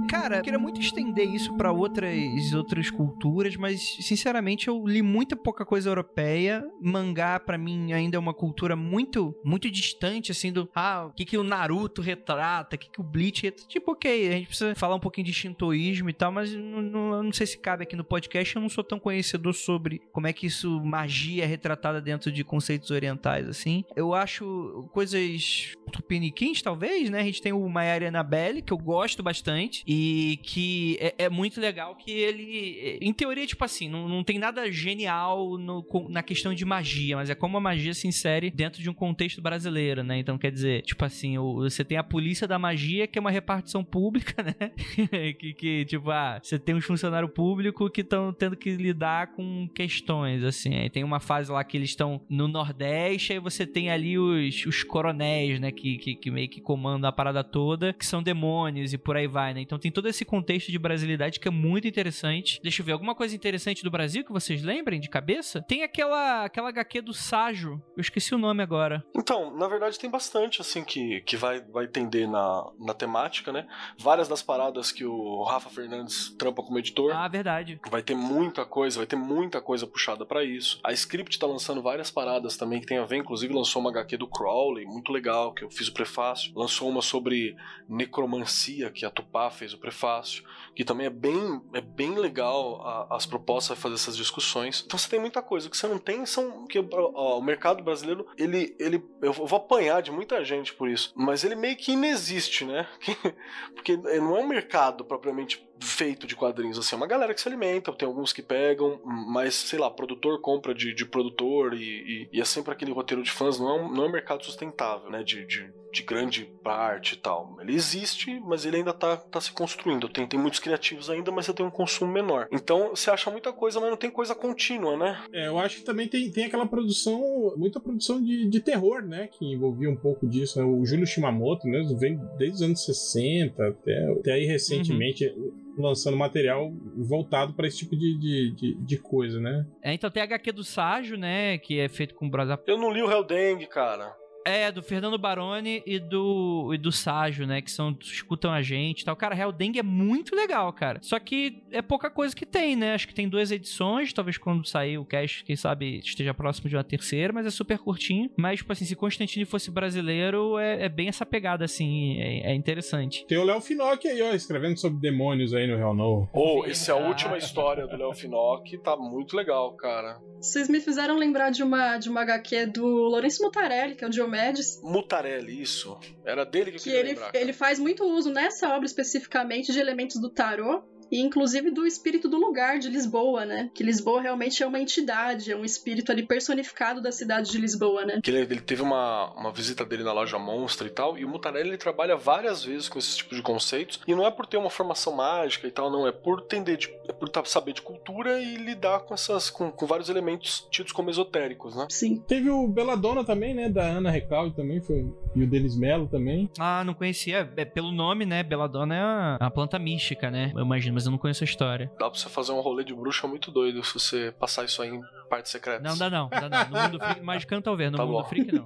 Cara, 0.09 0.37
eu 0.37 0.41
queria 0.41 0.57
muito 0.57 0.81
estender 0.81 1.29
isso 1.29 1.55
pra 1.55 1.71
outras 1.71 2.51
outras 2.53 2.89
culturas, 2.89 3.55
mas 3.55 3.97
sinceramente 4.01 4.67
eu 4.67 4.83
li 4.87 5.03
muita 5.03 5.35
pouca 5.35 5.63
coisa 5.63 5.87
europeia. 5.87 6.65
Mangá 6.81 7.39
pra 7.39 7.59
mim 7.59 7.93
ainda 7.93 8.17
é 8.17 8.19
uma 8.19 8.33
cultura 8.33 8.75
muito 8.75 9.35
muito 9.43 9.69
distante 9.69 10.31
assim 10.31 10.51
do 10.51 10.67
ah, 10.73 11.05
o 11.05 11.13
que 11.13 11.25
que 11.25 11.37
o 11.37 11.43
Naruto 11.43 12.01
retrata, 12.01 12.75
o 12.75 12.79
que 12.79 12.89
que 12.89 12.99
o 12.99 13.03
Bleach 13.03 13.43
retrata. 13.43 13.69
Tipo, 13.69 13.91
OK, 13.91 14.27
a 14.27 14.31
gente 14.31 14.47
precisa 14.47 14.73
falar 14.73 14.95
um 14.95 14.99
pouquinho 14.99 15.27
de 15.27 15.33
shintoísmo 15.33 16.09
e 16.09 16.13
tal, 16.13 16.31
mas 16.31 16.53
não, 16.55 16.81
não, 16.81 17.23
não 17.23 17.33
sei 17.33 17.45
se 17.45 17.59
cabe 17.59 17.83
aqui 17.83 17.95
no 17.95 18.03
podcast, 18.03 18.55
eu 18.55 18.61
não 18.63 18.69
sou 18.69 18.83
tão 18.83 18.99
conhecedor 18.99 19.53
sobre 19.53 20.01
como 20.11 20.25
é 20.25 20.33
que 20.33 20.47
isso 20.47 20.83
magia 20.83 21.43
é 21.43 21.47
retratada 21.47 22.01
dentro 22.01 22.31
de 22.31 22.43
conceitos 22.43 22.89
orientais 22.89 23.47
assim. 23.47 23.83
Eu 23.95 24.15
acho 24.15 24.89
coisas 24.91 25.73
tupiniquins 25.91 26.63
talvez, 26.63 27.11
né? 27.11 27.19
A 27.19 27.23
gente 27.23 27.41
tem 27.43 27.53
o 27.53 27.69
Mayari 27.69 28.07
Annabelle, 28.07 28.63
que 28.63 28.73
eu 28.73 28.77
gosto 28.77 29.21
bastante 29.21 29.83
e 29.85 29.98
que 30.43 30.97
é, 30.99 31.25
é 31.25 31.29
muito 31.29 31.59
legal 31.59 31.95
que 31.95 32.11
ele, 32.11 32.97
em 33.01 33.13
teoria, 33.13 33.45
tipo 33.45 33.63
assim, 33.63 33.87
não, 33.89 34.07
não 34.07 34.23
tem 34.23 34.37
nada 34.37 34.71
genial 34.71 35.57
no- 35.57 35.85
na 36.09 36.21
questão 36.23 36.53
de 36.53 36.65
magia, 36.65 37.15
mas 37.15 37.29
é 37.29 37.35
como 37.35 37.57
a 37.57 37.61
magia 37.61 37.93
se 37.93 38.07
insere 38.07 38.49
dentro 38.49 38.81
de 38.81 38.89
um 38.89 38.93
contexto 38.93 39.41
brasileiro, 39.41 40.03
né? 40.03 40.19
Então, 40.19 40.37
quer 40.37 40.51
dizer, 40.51 40.81
tipo 40.83 41.03
assim, 41.05 41.37
você 41.37 41.83
tem 41.83 41.97
a 41.97 42.03
polícia 42.03 42.47
da 42.47 42.59
magia, 42.59 43.07
que 43.07 43.17
é 43.17 43.21
uma 43.21 43.31
repartição 43.31 43.83
pública, 43.83 44.41
né? 44.43 45.33
que, 45.33 45.53
que, 45.53 45.85
tipo, 45.85 46.09
ah, 46.11 46.39
você 46.41 46.57
tem 46.59 46.75
uns 46.75 46.85
funcionários 46.85 47.31
públicos 47.31 47.89
que 47.93 48.01
estão 48.01 48.33
tendo 48.33 48.55
que 48.55 48.71
lidar 48.75 49.27
com 49.33 49.67
questões, 49.73 50.43
assim. 50.43 50.75
Aí 50.75 50.89
tem 50.89 51.03
uma 51.03 51.19
fase 51.19 51.51
lá 51.51 51.63
que 51.63 51.77
eles 51.77 51.89
estão 51.89 52.21
no 52.29 52.47
Nordeste, 52.47 53.33
aí 53.33 53.39
você 53.39 53.65
tem 53.65 53.89
ali 53.89 54.17
os, 54.17 54.65
os 54.65 54.83
coronéis, 54.83 55.59
né? 55.59 55.71
Que, 55.71 55.97
que, 55.97 56.15
que 56.15 56.31
meio 56.31 56.49
que 56.49 56.61
comandam 56.61 57.09
a 57.09 57.11
parada 57.11 57.43
toda, 57.43 57.93
que 57.93 58.05
são 58.05 58.21
demônios 58.21 58.93
e 58.93 58.97
por 58.97 59.15
aí 59.17 59.27
vai, 59.27 59.53
né? 59.53 59.61
Então 59.61 59.77
tem 59.79 59.88
todo 59.91 60.07
esse 60.07 60.25
contexto 60.25 60.71
de 60.71 60.79
brasilidade 60.79 61.39
que 61.39 61.47
é 61.47 61.51
muito 61.51 61.87
interessante. 61.87 62.59
Deixa 62.61 62.81
eu 62.81 62.85
ver, 62.85 62.91
alguma 62.93 63.15
coisa 63.15 63.35
interessante 63.35 63.83
do 63.83 63.91
Brasil 63.91 64.23
que 64.23 64.31
vocês 64.31 64.63
lembrem 64.63 64.99
de 64.99 65.09
cabeça? 65.09 65.61
Tem 65.61 65.83
aquela, 65.83 66.45
aquela 66.45 66.69
HQ 66.69 67.01
do 67.01 67.13
Ságio, 67.13 67.81
eu 67.95 68.01
esqueci 68.01 68.33
o 68.33 68.37
nome 68.37 68.63
agora. 68.63 69.03
Então, 69.15 69.55
na 69.55 69.67
verdade 69.67 69.99
tem 69.99 70.09
bastante, 70.09 70.61
assim, 70.61 70.83
que, 70.83 71.21
que 71.21 71.35
vai, 71.35 71.61
vai 71.61 71.87
tender 71.87 72.27
na, 72.27 72.71
na 72.79 72.93
temática, 72.93 73.51
né? 73.51 73.67
Várias 73.97 74.27
das 74.27 74.41
paradas 74.41 74.91
que 74.91 75.05
o 75.05 75.43
Rafa 75.43 75.69
Fernandes 75.69 76.29
trampa 76.37 76.63
como 76.63 76.79
editor. 76.79 77.11
Ah, 77.13 77.27
verdade. 77.27 77.79
Vai 77.89 78.01
ter 78.01 78.15
muita 78.15 78.65
coisa, 78.65 78.97
vai 78.97 79.07
ter 79.07 79.15
muita 79.15 79.61
coisa 79.61 79.87
puxada 79.87 80.25
pra 80.25 80.43
isso. 80.43 80.79
A 80.83 80.91
Script 80.93 81.37
tá 81.37 81.47
lançando 81.47 81.81
várias 81.81 82.11
paradas 82.11 82.57
também 82.57 82.79
que 82.79 82.85
tem 82.85 82.97
a 82.97 83.05
ver, 83.05 83.17
inclusive 83.17 83.53
lançou 83.53 83.81
uma 83.81 83.89
HQ 83.89 84.17
do 84.17 84.27
Crowley, 84.27 84.85
muito 84.85 85.11
legal, 85.11 85.53
que 85.53 85.63
eu 85.63 85.69
fiz 85.69 85.87
o 85.87 85.93
prefácio. 85.93 86.51
Lançou 86.55 86.89
uma 86.89 87.01
sobre 87.01 87.55
necromancia, 87.87 88.91
que 88.91 89.05
a 89.05 89.09
Tupá 89.09 89.49
fez 89.49 89.73
o 89.73 89.78
prefácio, 89.79 90.43
que 90.75 90.83
também 90.83 91.07
é 91.07 91.09
bem, 91.09 91.61
é 91.73 91.81
bem 91.81 92.15
legal 92.15 92.81
a- 92.85 93.15
as 93.15 93.25
propostas 93.25 93.77
fazer 93.79 93.95
essas 93.95 94.15
discussões. 94.17 94.83
Então 94.85 94.97
você 94.99 95.09
tem 95.09 95.19
muita 95.19 95.41
coisa. 95.41 95.67
O 95.67 95.71
que 95.71 95.77
você 95.77 95.87
não 95.87 95.97
tem 95.97 96.25
são 96.25 96.65
que 96.67 96.79
ó, 96.91 97.37
o 97.37 97.41
mercado 97.41 97.83
brasileiro, 97.83 98.27
ele, 98.37 98.75
ele 98.79 99.03
eu 99.21 99.31
vou 99.33 99.57
apanhar 99.57 100.01
de 100.01 100.11
muita 100.11 100.43
gente 100.43 100.73
por 100.73 100.89
isso, 100.89 101.11
mas 101.15 101.43
ele 101.43 101.55
meio 101.55 101.75
que 101.77 101.91
inexiste, 101.93 102.65
né? 102.65 102.87
Porque 103.73 103.95
não 103.97 104.37
é 104.37 104.41
um 104.41 104.47
mercado 104.47 105.03
propriamente 105.05 105.67
feito 105.81 106.27
de 106.27 106.35
quadrinhos, 106.35 106.77
assim, 106.77 106.95
é 106.95 106.97
uma 106.97 107.07
galera 107.07 107.33
que 107.33 107.41
se 107.41 107.47
alimenta, 107.47 107.91
tem 107.93 108.07
alguns 108.07 108.33
que 108.33 108.41
pegam, 108.41 108.99
mas, 109.05 109.53
sei 109.55 109.79
lá, 109.79 109.89
produtor 109.89 110.39
compra 110.41 110.73
de, 110.73 110.93
de 110.93 111.05
produtor 111.05 111.73
e, 111.73 111.83
e- 111.83 112.29
e 112.33 112.41
é 112.41 112.45
sempre 112.45 112.71
aquele 112.73 112.91
roteiro 112.91 113.23
de 113.23 113.31
fãs, 113.31 113.59
não 113.59 113.69
é 113.69 113.81
um, 113.81 113.93
não 113.93 114.03
é 114.05 114.07
um 114.07 114.11
mercado 114.11 114.43
sustentável, 114.43 115.09
né, 115.09 115.23
de, 115.23 115.45
de, 115.45 115.69
de 115.91 116.03
grande 116.03 116.45
parte 116.63 117.13
e 117.13 117.17
tal. 117.17 117.57
Ele 117.61 117.73
existe, 117.73 118.39
mas 118.41 118.65
ele 118.65 118.77
ainda 118.77 118.93
tá, 118.93 119.17
tá 119.17 119.39
se 119.41 119.51
construindo, 119.51 120.07
tem, 120.09 120.27
tem 120.27 120.39
muitos 120.39 120.59
criativos 120.59 121.09
ainda, 121.09 121.31
mas 121.31 121.45
você 121.45 121.53
tem 121.53 121.65
um 121.65 121.71
consumo 121.71 122.11
menor. 122.11 122.47
Então, 122.51 122.89
você 122.89 123.09
acha 123.09 123.31
muita 123.31 123.51
coisa, 123.53 123.79
mas 123.79 123.89
não 123.89 123.97
tem 123.97 124.11
coisa 124.11 124.35
contínua, 124.35 124.97
né? 124.97 125.21
É, 125.33 125.47
eu 125.47 125.57
acho 125.59 125.77
que 125.77 125.83
também 125.85 126.07
tem, 126.07 126.29
tem 126.31 126.45
aquela 126.45 126.65
produção, 126.67 127.53
muita 127.57 127.79
produção 127.79 128.21
de, 128.21 128.47
de 128.49 128.59
terror, 128.59 129.01
né? 129.01 129.27
Que 129.27 129.45
envolvia 129.45 129.89
um 129.89 129.95
pouco 129.95 130.27
disso. 130.27 130.59
né? 130.59 130.65
O 130.65 130.85
Júlio 130.85 131.05
Shimamoto 131.07 131.67
mesmo 131.67 131.97
vem 131.97 132.19
desde 132.37 132.55
os 132.57 132.61
anos 132.61 132.85
60 132.85 133.67
até, 133.67 134.11
até 134.19 134.31
aí 134.33 134.45
recentemente 134.45 135.33
lançando 135.81 136.17
material 136.17 136.71
voltado 136.97 137.53
para 137.53 137.67
esse 137.67 137.77
tipo 137.79 137.95
de, 137.95 138.17
de, 138.17 138.55
de, 138.55 138.73
de 138.75 138.97
coisa, 138.97 139.39
né? 139.39 139.65
É, 139.81 139.93
então 139.93 140.09
tem 140.09 140.21
a 140.21 140.25
HQ 140.25 140.51
do 140.51 140.63
Ságio, 140.63 141.17
né? 141.17 141.57
Que 141.57 141.79
é 141.79 141.87
feito 141.87 142.15
com 142.15 142.27
o 142.27 142.29
Brasa 142.29 142.59
Eu 142.67 142.77
não 142.77 142.91
li 142.91 143.01
o 143.01 143.11
Helldengue, 143.11 143.67
cara. 143.67 144.15
É, 144.45 144.71
do 144.71 144.81
Fernando 144.81 145.17
Baroni 145.17 145.83
e 145.85 145.99
do, 145.99 146.71
e 146.73 146.77
do 146.77 146.91
Ságio, 146.91 147.45
né? 147.45 147.61
Que 147.61 147.71
são, 147.71 147.95
escutam 148.01 148.51
a 148.51 148.61
gente 148.61 149.01
e 149.01 149.05
tal. 149.05 149.15
Cara, 149.15 149.37
Helldengue 149.37 149.79
é 149.79 149.83
muito 149.83 150.35
legal, 150.35 150.71
cara. 150.73 150.99
Só 151.01 151.19
que 151.19 151.61
é 151.71 151.81
pouca 151.81 152.09
coisa 152.09 152.35
que 152.35 152.45
tem, 152.45 152.75
né? 152.75 152.93
Acho 152.93 153.07
que 153.07 153.13
tem 153.13 153.27
duas 153.27 153.51
edições. 153.51 154.13
Talvez 154.13 154.37
quando 154.37 154.65
sair 154.65 154.97
o 154.97 155.05
cast, 155.05 155.43
quem 155.43 155.55
sabe, 155.55 155.99
esteja 155.99 156.33
próximo 156.33 156.69
de 156.69 156.75
uma 156.75 156.83
terceira. 156.83 157.33
Mas 157.33 157.45
é 157.45 157.49
super 157.49 157.77
curtinho. 157.77 158.29
Mas, 158.37 158.59
tipo 158.59 158.71
assim, 158.71 158.85
se 158.85 158.95
Constantine 158.95 159.45
fosse 159.45 159.69
brasileiro, 159.69 160.57
é, 160.57 160.85
é 160.85 160.89
bem 160.89 161.09
essa 161.09 161.25
pegada, 161.25 161.65
assim. 161.65 162.19
É, 162.19 162.51
é 162.51 162.55
interessante. 162.55 163.25
Tem 163.27 163.37
o 163.37 163.43
Léo 163.43 163.61
Finocchi 163.61 164.07
aí, 164.07 164.21
ó, 164.21 164.33
escrevendo 164.33 164.77
sobre 164.77 164.99
demônios 164.99 165.53
aí 165.53 165.67
no 165.67 165.77
Real 165.77 165.93
No. 165.93 166.29
Ou, 166.33 166.65
essa 166.65 166.91
é 166.91 166.95
a 166.95 167.07
última 167.07 167.37
história 167.37 167.87
do 167.87 167.97
Léo 167.97 168.13
Finocchi, 168.13 168.77
tá 168.77 168.95
muito 168.95 169.35
legal, 169.35 169.75
cara. 169.75 170.19
Vocês 170.41 170.69
me 170.69 170.79
fizeram 170.79 171.17
lembrar 171.17 171.49
de 171.49 171.61
uma, 171.61 171.97
de 171.97 172.09
uma 172.09 172.21
HQ 172.21 172.67
do 172.67 172.85
Lourenço 172.85 173.43
Mutarelli, 173.43 173.95
que 173.95 174.03
é 174.03 174.07
o 174.07 174.09
Diomedes, 174.29 174.79
Mutarelli, 174.81 175.61
isso. 175.61 175.99
Era 176.23 176.45
dele 176.45 176.71
que 176.71 176.77
eu 176.77 176.81
que 176.81 176.89
ele, 176.89 177.09
lembrar. 177.09 177.31
ele 177.33 177.53
faz 177.53 177.79
muito 177.79 178.03
uso 178.03 178.31
nessa 178.31 178.69
obra 178.73 178.85
especificamente 178.85 179.71
de 179.71 179.79
elementos 179.79 180.21
do 180.21 180.29
tarô 180.29 180.83
e 181.11 181.19
inclusive 181.19 181.71
do 181.71 181.85
espírito 181.85 182.27
do 182.27 182.37
lugar 182.37 182.79
de 182.79 182.89
Lisboa, 182.89 183.45
né? 183.45 183.69
Que 183.73 183.83
Lisboa 183.83 184.21
realmente 184.21 184.61
é 184.63 184.67
uma 184.67 184.79
entidade, 184.79 185.51
é 185.51 185.55
um 185.55 185.65
espírito 185.65 186.11
ali 186.11 186.23
personificado 186.23 187.01
da 187.01 187.11
cidade 187.11 187.51
de 187.51 187.57
Lisboa, 187.57 188.05
né? 188.05 188.19
Que 188.21 188.31
ele, 188.31 188.39
ele 188.39 188.61
teve 188.61 188.81
uma, 188.81 189.31
uma 189.33 189.51
visita 189.51 189.85
dele 189.85 190.03
na 190.03 190.13
loja 190.13 190.37
Monstra 190.37 190.87
e 190.87 190.91
tal, 190.91 191.17
e 191.17 191.25
o 191.25 191.29
Mutarelli 191.29 191.69
ele 191.69 191.77
trabalha 191.77 192.15
várias 192.15 192.63
vezes 192.63 192.89
com 192.89 192.99
esse 192.99 193.17
tipo 193.17 193.35
de 193.35 193.41
conceitos, 193.41 193.99
e 194.07 194.15
não 194.15 194.25
é 194.25 194.31
por 194.31 194.45
ter 194.45 194.57
uma 194.57 194.69
formação 194.69 195.15
mágica 195.15 195.67
e 195.67 195.71
tal, 195.71 195.91
não, 195.91 196.07
é 196.07 196.11
por 196.11 196.41
entender, 196.41 196.77
de, 196.77 196.89
é 197.07 197.13
por 197.13 197.29
saber 197.45 197.73
de 197.73 197.81
cultura 197.81 198.39
e 198.41 198.55
lidar 198.55 199.01
com 199.01 199.13
essas 199.13 199.49
com, 199.49 199.71
com 199.71 199.85
vários 199.85 200.09
elementos 200.09 200.67
tidos 200.69 200.91
como 200.91 201.09
esotéricos, 201.09 201.75
né? 201.75 201.87
Sim. 201.89 202.23
Teve 202.27 202.49
o 202.49 202.67
Belladonna 202.67 203.23
também, 203.23 203.53
né? 203.53 203.69
Da 203.69 203.83
Ana 203.83 204.09
Recalde 204.09 204.55
também, 204.55 204.81
foi. 204.81 205.05
E 205.35 205.43
o 205.43 205.47
Denis 205.47 205.75
Mello 205.75 206.07
também. 206.07 206.49
Ah, 206.57 206.83
não 206.83 206.93
conhecia. 206.93 207.51
É, 207.55 207.65
pelo 207.65 207.91
nome, 207.91 208.25
né? 208.25 208.43
Belladonna 208.43 208.95
é 208.95 209.03
uma, 209.03 209.37
uma 209.41 209.51
planta 209.51 209.79
mística, 209.79 210.29
né? 210.29 210.51
Eu 210.55 210.63
imagino, 210.63 210.98
mas 210.99 211.05
eu 211.05 211.11
não 211.11 211.17
conheço 211.17 211.43
a 211.43 211.45
história. 211.45 211.89
Dá 211.97 212.09
pra 212.09 212.19
você 212.19 212.27
fazer 212.29 212.51
um 212.51 212.59
rolê 212.59 212.83
de 212.83 212.93
bruxa 212.93 213.25
muito 213.27 213.49
doido 213.51 213.81
se 213.83 213.93
você 213.93 214.33
passar 214.37 214.65
isso 214.65 214.81
aí 214.81 214.89
em 214.89 215.01
partes 215.29 215.51
secretas. 215.51 215.81
Não, 215.83 215.97
dá 215.97 216.09
não. 216.09 216.27
Dá 216.29 216.49
não. 216.49 216.69
No 216.69 216.81
mundo 216.91 216.99
freak, 217.05 217.21
mas 217.21 217.45
canta 217.45 217.69
ao 217.69 217.77
ver. 217.77 217.89
No 217.89 217.97
Tá 217.97 218.05
mundo 218.05 218.17
bom. 218.21 218.23
freak, 218.25 218.51
não. 218.51 218.63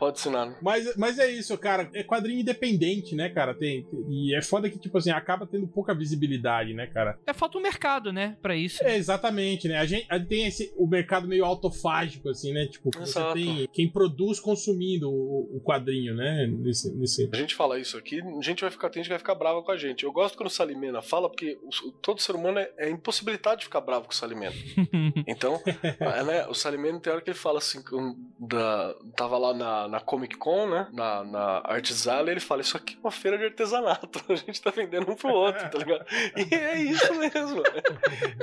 Pode 0.00 0.18
assinar, 0.18 0.46
né? 0.46 0.56
Mas, 0.62 0.96
mas 0.96 1.18
é 1.18 1.30
isso, 1.30 1.56
cara. 1.58 1.88
É 1.94 2.02
quadrinho 2.02 2.40
independente, 2.40 3.14
né, 3.14 3.28
cara? 3.28 3.54
Tem, 3.54 3.86
e 4.08 4.34
é 4.34 4.40
foda 4.42 4.68
que, 4.70 4.78
tipo 4.78 4.96
assim, 4.98 5.10
acaba 5.10 5.46
tendo 5.46 5.68
pouca 5.68 5.94
visibilidade, 5.94 6.72
né, 6.74 6.86
cara? 6.86 7.18
É 7.26 7.32
falta 7.32 7.58
um 7.58 7.60
mercado, 7.62 8.12
né, 8.12 8.36
pra 8.42 8.56
isso. 8.56 8.82
É, 8.82 8.96
exatamente, 8.96 9.68
né? 9.68 9.76
A 9.78 9.84
gente, 9.86 10.06
a 10.08 10.18
tem 10.18 10.46
esse, 10.46 10.72
o 10.76 10.86
mercado 10.86 11.28
meio 11.28 11.44
autofágico, 11.44 12.28
assim, 12.30 12.52
né? 12.52 12.66
Tipo, 12.66 12.90
você 12.98 13.20
tem 13.34 13.68
quem 13.72 13.88
produz 13.88 14.40
consumindo 14.40 15.10
o, 15.10 15.56
o 15.56 15.60
quadrinho, 15.60 16.14
né? 16.14 16.46
Nesse, 16.46 16.90
nesse... 16.96 17.28
A 17.32 17.36
gente 17.36 17.54
fala 17.54 17.78
isso 17.78 17.96
aqui, 17.98 18.20
a 18.22 18.42
gente 18.42 18.62
vai 18.62 18.70
ficar, 18.70 18.88
tem 18.88 19.02
gente 19.02 19.08
que 19.08 19.12
vai 19.14 19.18
ficar 19.18 19.34
brava 19.34 19.62
com 19.62 19.70
a 19.70 19.76
gente. 19.76 20.04
Eu 20.04 20.12
gosto 20.12 20.36
quando 20.36 20.46
o 20.48 20.50
Salimena 20.50 21.02
fala, 21.02 21.28
porque 21.28 21.58
o- 21.62 21.92
todo 21.92 22.20
ser 22.20 22.34
humano 22.34 22.58
é, 22.58 22.70
é 22.78 22.90
impossibilitado 22.90 23.58
de 23.58 23.64
ficar 23.64 23.80
bravo 23.82 24.06
com 24.06 24.12
o 24.12 24.16
Salimena. 24.16 24.54
Então, 25.26 25.60
é, 26.00 26.24
né, 26.24 26.46
o 26.46 26.54
Salimena 26.54 26.98
tem 27.00 27.12
hora 27.12 27.20
que 27.22 27.30
ele 27.30 27.38
fala 27.38 27.58
assim, 27.58 27.82
com- 27.82 28.16
da, 28.38 28.94
tava 29.16 29.36
lá 29.36 29.52
na, 29.52 29.88
na 29.90 30.00
Comic 30.00 30.36
Con, 30.36 30.68
né, 30.68 30.86
na, 30.92 31.24
na 31.24 31.62
Arts 31.64 32.06
Alley, 32.06 32.32
ele 32.32 32.40
fala, 32.40 32.60
isso 32.62 32.76
aqui 32.76 32.94
é 32.94 32.98
uma 33.00 33.10
feira 33.10 33.36
de 33.36 33.44
artesanato, 33.44 34.22
a 34.32 34.34
gente 34.34 34.60
tá 34.60 34.70
vendendo 34.70 35.10
um 35.10 35.16
pro 35.16 35.32
outro, 35.32 35.68
tá 35.68 35.78
ligado? 35.78 36.06
E 36.36 36.54
é 36.54 36.80
isso 36.80 37.14
mesmo. 37.14 37.62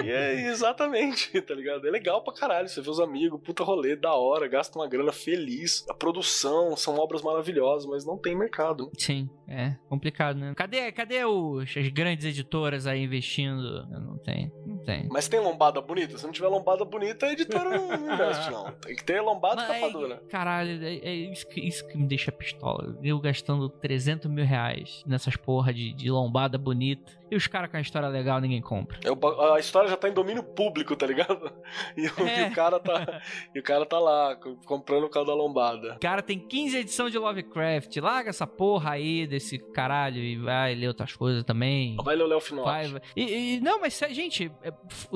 E 0.03 0.09
é 0.09 0.47
exatamente, 0.47 1.41
tá 1.41 1.53
ligado? 1.53 1.87
É 1.87 1.91
legal 1.91 2.23
pra 2.23 2.33
caralho, 2.33 2.67
você 2.67 2.81
vê 2.81 2.89
os 2.89 2.99
amigos, 2.99 3.41
puta 3.41 3.63
rolê, 3.63 3.95
da 3.95 4.13
hora, 4.13 4.47
gasta 4.47 4.77
uma 4.77 4.87
grana 4.87 5.11
feliz, 5.11 5.85
a 5.89 5.93
produção, 5.93 6.75
são 6.75 6.97
obras 6.97 7.21
maravilhosas, 7.21 7.89
mas 7.89 8.05
não 8.05 8.17
tem 8.17 8.35
mercado. 8.35 8.91
Sim, 8.97 9.29
é 9.47 9.75
complicado, 9.89 10.37
né? 10.37 10.53
Cadê, 10.55 10.91
cadê 10.91 11.23
os, 11.23 11.75
as 11.75 11.87
grandes 11.89 12.25
editoras 12.25 12.85
aí 12.85 13.03
investindo? 13.03 13.87
Não 13.87 14.17
tem, 14.17 14.51
não 14.65 14.77
tem. 14.79 15.07
Mas 15.09 15.27
tem 15.27 15.39
lombada 15.39 15.79
bonita? 15.81 16.17
Se 16.17 16.25
não 16.25 16.31
tiver 16.31 16.47
lombada 16.47 16.83
bonita, 16.83 17.25
a 17.25 17.31
editora 17.31 17.69
não 17.69 18.13
investe, 18.13 18.51
não. 18.51 18.71
Tem 18.73 18.95
que 18.95 19.03
ter 19.03 19.21
lombada 19.21 19.63
e 19.63 19.67
Mas, 19.67 19.79
capa 19.79 19.93
dura. 19.93 20.23
Caralho, 20.29 20.83
é, 20.83 20.95
é 20.95 21.15
isso, 21.37 21.47
que, 21.47 21.59
isso 21.61 21.87
que 21.87 21.97
me 21.97 22.07
deixa 22.07 22.31
pistola. 22.31 22.97
Eu 23.03 23.19
gastando 23.19 23.69
300 23.69 24.29
mil 24.29 24.45
reais 24.45 25.03
nessas 25.05 25.35
porra 25.35 25.73
de, 25.73 25.93
de 25.93 26.09
lombada 26.09 26.57
bonita. 26.57 27.15
E 27.29 27.35
os 27.35 27.45
caras 27.45 27.69
com 27.69 27.75
a 27.75 27.81
história 27.81 28.07
legal 28.07 28.39
ninguém 28.39 28.61
compra. 28.61 28.97
É 29.03 29.11
o 29.11 29.53
A 29.53 29.59
história 29.59 29.89
já 29.89 29.97
tá 29.97 30.07
em 30.07 30.13
domínio 30.13 30.41
público, 30.43 30.95
tá 30.95 31.05
ligado? 31.05 31.51
E 31.97 32.07
o, 32.07 32.27
É. 32.27 32.47
e 32.47 32.51
o 32.51 32.55
cara 32.55 32.79
tá. 32.79 33.21
E 33.53 33.59
o 33.59 33.63
cara 33.63 33.85
tá 33.85 33.99
lá, 33.99 34.35
co- 34.35 34.55
comprando 34.65 35.03
o 35.03 35.09
carro 35.09 35.25
da 35.25 35.33
lombada. 35.33 35.97
Cara, 35.99 36.21
tem 36.21 36.39
15 36.39 36.77
edições 36.77 37.11
de 37.11 37.17
Lovecraft. 37.17 37.95
Larga 37.97 38.29
essa 38.29 38.47
porra 38.47 38.91
aí 38.91 39.27
desse 39.27 39.57
caralho 39.59 40.19
e 40.21 40.37
vai 40.37 40.73
ler 40.75 40.87
outras 40.87 41.13
coisas 41.15 41.43
também. 41.43 41.97
Vai 42.03 42.15
ler 42.15 42.23
o 42.23 42.27
Léo 42.27 42.39
Finotti. 42.39 42.65
Vai, 42.69 42.87
vai. 42.87 43.01
E, 43.15 43.55
e- 43.55 43.59
não, 43.59 43.81
mas 43.81 43.99
gente, 44.11 44.49
é, 44.63 44.71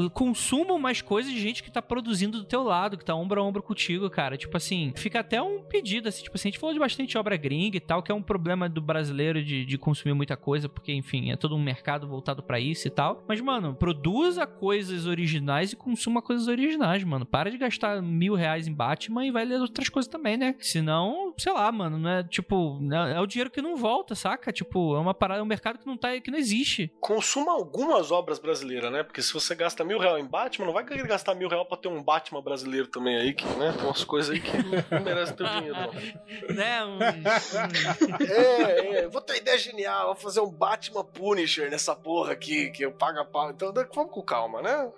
consumam 0.10 0.78
mais 0.78 1.02
coisas 1.02 1.32
de 1.32 1.40
gente 1.40 1.64
que 1.64 1.72
tá 1.72 1.82
produzindo 1.82 2.40
do 2.40 2.46
teu 2.46 2.64
lado, 2.64 2.98
que 2.98 3.06
tá 3.06 3.16
ombro 3.16 3.42
a 3.42 3.44
ombro 3.46 3.64
contigo, 3.64 4.10
cara. 4.10 4.38
Tipo 4.38 4.58
assim, 4.58 4.92
fica 4.98 5.20
até 5.20 5.42
um 5.42 5.62
pedido, 5.64 6.08
assim, 6.16 6.24
tipo 6.24 6.36
assim, 6.36 6.50
a 6.50 6.52
gente 6.52 6.60
falou 6.60 6.74
de 6.74 6.80
bastante 6.80 7.18
obra 7.18 7.36
gringa 7.38 7.78
e 7.78 7.80
tal, 7.80 8.02
que 8.02 8.12
é 8.12 8.16
um 8.16 8.22
problema 8.22 8.68
do 8.70 8.82
brasileiro 8.82 9.44
de, 9.44 9.66
de 9.66 9.78
consumir 9.78 10.14
muita 10.14 10.36
coisa, 10.36 10.68
porque, 10.70 10.92
enfim, 10.94 11.32
é 11.32 11.36
todo 11.36 11.56
um 11.56 11.62
mercado 11.62 12.08
voltado 12.08 12.44
pra 12.44 12.60
isso 12.60 12.88
e 12.88 12.92
tal. 12.92 13.24
Mas, 13.28 13.42
mano, 13.42 13.76
produza 13.76 14.46
coisas 14.46 15.06
originais 15.06 15.74
e 15.74 15.76
consuma 15.76 16.22
coisas 16.22 16.48
originais, 16.48 17.04
mano. 17.04 17.26
Para 17.26 17.50
de 17.50 17.58
gastar 17.58 18.02
mil 18.02 18.36
reais 18.36 18.68
em 18.68 18.74
Batman 18.74 19.26
e 19.26 19.32
vai 19.32 19.46
ler 19.46 19.60
outras 19.60 19.90
coisas 19.90 20.10
também, 20.10 20.38
né? 20.38 20.56
Senão, 20.60 21.34
sei 21.38 21.54
lá, 21.54 21.72
mano, 21.72 21.98
não 21.98 22.10
é 22.10 22.24
tipo, 22.24 22.80
é 22.92 23.12
é 23.12 23.20
o 23.20 23.28
dinheiro 23.28 23.52
que 23.52 23.62
não 23.62 23.76
volta, 23.76 24.16
saca? 24.16 24.52
Tipo, 24.52 24.96
é 24.96 25.00
uma 25.00 25.14
parada, 25.14 25.40
é 25.40 25.44
um 25.44 25.48
mercado 25.48 25.80
que 25.80 25.86
não 25.86 25.98
tá, 25.98 26.20
que 26.20 26.32
não 26.32 26.38
existe. 26.38 26.92
Consuma 27.00 27.52
algumas 27.52 28.12
obras 28.12 28.40
brasileiras, 28.40 28.92
né? 28.92 29.04
Porque 29.04 29.22
se 29.22 29.34
você 29.34 29.54
gasta 29.56 29.84
mil 29.84 30.00
reais 30.00 30.24
em 30.24 30.28
Batman, 30.28 30.66
não 30.66 30.74
vai 30.74 30.86
querer 30.86 31.06
gastar 31.06 31.36
mil 31.36 31.50
reais 31.50 31.68
pra 31.68 31.78
ter 31.78 31.88
um 31.88 32.02
Batman 32.02 32.42
brasileiro 32.42 32.88
também 32.88 33.18
aí, 33.18 33.34
que, 33.34 33.46
né? 33.58 33.74
Tem 33.74 33.86
umas 33.86 34.04
coisas 34.04 34.32
aí 34.32 34.42
que 34.42 34.58
não 34.94 35.02
merecem 35.02 35.36
teu 35.36 35.48
dinheiro, 35.48 35.76
não. 35.80 35.92
né? 36.54 36.84
uns- 36.86 38.30
É, 38.30 38.98
é, 39.04 39.08
vou 39.08 39.22
ter 39.22 39.38
ideia 39.38 39.58
genial, 39.58 40.08
vou 40.08 40.16
fazer 40.16 40.40
um 40.42 40.50
Batman 40.50 41.04
Punisher 41.04 41.70
nessa 41.70 41.96
porra 41.96 42.34
aqui, 42.34 42.70
que 42.72 42.84
eu 42.84 42.92
pago 42.92 43.20
a 43.20 43.26
pau. 43.26 43.50
Então 43.52 43.74
vamos 43.94 44.12
com 44.12 44.22
calma, 44.22 44.62
né? 44.62 44.90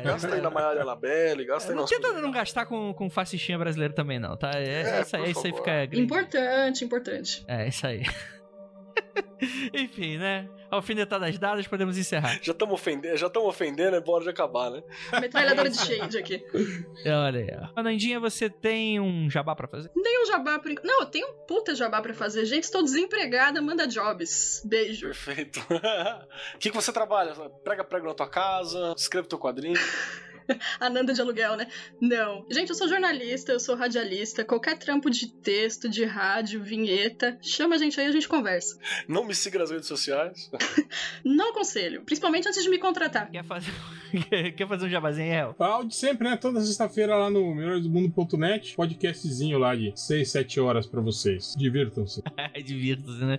É, 0.00 0.02
gasta 0.02 0.34
aí 0.34 0.40
na 0.40 0.50
Maiara 0.50 0.84
Labelle, 0.84 1.44
gasta 1.44 1.72
aí 1.72 1.76
não 1.76 1.84
tenta 1.84 2.12
não 2.20 2.30
gastar 2.30 2.66
com, 2.66 2.92
com 2.94 3.08
fascistinha 3.10 3.58
brasileiro 3.58 3.94
também, 3.94 4.18
não, 4.18 4.36
tá? 4.36 4.50
É, 4.54 4.64
É, 4.68 4.80
essa, 5.00 5.18
por 5.18 5.28
isso 5.28 5.46
aí 5.46 5.52
fica. 5.52 5.86
grande. 5.86 6.00
Importante, 6.00 6.84
importante. 6.84 7.44
É, 7.48 7.68
isso 7.68 7.86
aí. 7.86 8.02
Enfim, 9.72 10.18
né? 10.18 10.48
Alfinetadas 10.70 11.38
dadas, 11.38 11.66
podemos 11.66 11.96
encerrar. 11.96 12.38
Já 12.42 12.52
estamos 12.52 12.74
ofendendo, 12.74 13.16
já 13.16 13.26
estamos 13.26 13.48
ofendendo, 13.48 13.96
é 13.96 14.00
bora 14.00 14.24
de 14.24 14.30
acabar, 14.30 14.70
né? 14.70 14.82
Metralhadora 15.20 15.70
de 15.70 15.78
shade 15.78 16.18
aqui. 16.18 16.44
Olha 17.06 17.40
aí. 17.40 17.70
Anandinha, 17.74 18.20
você 18.20 18.50
tem 18.50 19.00
um 19.00 19.30
jabá 19.30 19.54
pra 19.56 19.66
fazer? 19.66 19.88
Tem 19.90 20.22
um 20.22 20.26
jabá 20.26 20.58
por... 20.58 20.70
enquanto. 20.70 20.86
Não, 20.86 21.00
eu 21.00 21.06
tenho 21.06 21.28
um 21.28 21.32
puta 21.46 21.74
jabá 21.74 22.00
pra 22.02 22.12
fazer. 22.12 22.44
Gente, 22.44 22.64
estou 22.64 22.82
desempregada, 22.82 23.62
manda 23.62 23.86
jobs. 23.86 24.62
Beijo. 24.64 25.06
Perfeito. 25.06 25.60
O 26.54 26.58
que, 26.58 26.70
que 26.70 26.76
você 26.76 26.92
trabalha? 26.92 27.34
Prega 27.64 27.84
prego 27.84 28.06
na 28.06 28.14
tua 28.14 28.28
casa, 28.28 28.94
escreve 28.96 29.28
teu 29.28 29.38
quadrinho. 29.38 29.78
Ananda 30.80 31.12
de 31.12 31.20
aluguel, 31.20 31.56
né? 31.56 31.66
Não. 32.00 32.44
Gente, 32.50 32.70
eu 32.70 32.74
sou 32.74 32.88
jornalista, 32.88 33.52
eu 33.52 33.60
sou 33.60 33.76
radialista. 33.76 34.44
Qualquer 34.44 34.78
trampo 34.78 35.10
de 35.10 35.32
texto, 35.32 35.88
de 35.88 36.04
rádio, 36.04 36.62
vinheta, 36.62 37.38
chama 37.40 37.74
a 37.74 37.78
gente 37.78 38.00
aí, 38.00 38.06
a 38.06 38.12
gente 38.12 38.28
conversa. 38.28 38.78
Não 39.06 39.24
me 39.24 39.34
siga 39.34 39.58
nas 39.58 39.70
redes 39.70 39.86
sociais. 39.86 40.50
Não 41.24 41.50
aconselho, 41.50 42.02
principalmente 42.02 42.48
antes 42.48 42.62
de 42.62 42.68
me 42.68 42.78
contratar. 42.78 43.30
Quer 43.30 43.44
fazer, 43.44 43.72
quer 44.56 44.68
fazer 44.68 44.86
um 44.86 44.90
jabazinho, 44.90 45.32
El? 45.32 45.56
O 45.58 45.84
de 45.84 45.94
sempre, 45.94 46.28
né? 46.28 46.36
Toda 46.36 46.60
sexta-feira 46.60 47.16
lá 47.16 47.30
no 47.30 47.54
melhoresdomundo.net, 47.54 48.74
podcastzinho 48.74 49.58
lá 49.58 49.74
de 49.74 49.92
6, 49.94 50.30
7 50.30 50.60
horas 50.60 50.86
pra 50.86 51.00
vocês. 51.00 51.54
Divirtam-se. 51.56 52.22
Divirta-se, 52.64 53.24
né? 53.24 53.38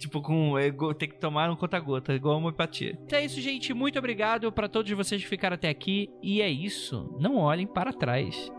Tipo, 0.00 0.22
com. 0.22 0.58
é, 0.58 0.72
tem 0.98 1.10
que 1.10 1.20
tomar 1.20 1.50
um 1.50 1.56
conta-gota, 1.56 2.14
igual 2.14 2.38
homeopatia. 2.38 2.98
Então 3.04 3.18
é 3.18 3.24
isso, 3.24 3.38
gente. 3.38 3.74
Muito 3.74 3.98
obrigado 3.98 4.50
pra 4.50 4.66
todos 4.66 4.90
vocês 4.92 5.22
que 5.22 5.28
ficaram 5.28 5.54
até 5.54 5.68
aqui. 5.68 6.08
E 6.22 6.40
é 6.40 6.48
isso. 6.48 7.14
Não 7.20 7.36
olhem 7.36 7.66
para 7.66 7.92
trás. 7.92 8.50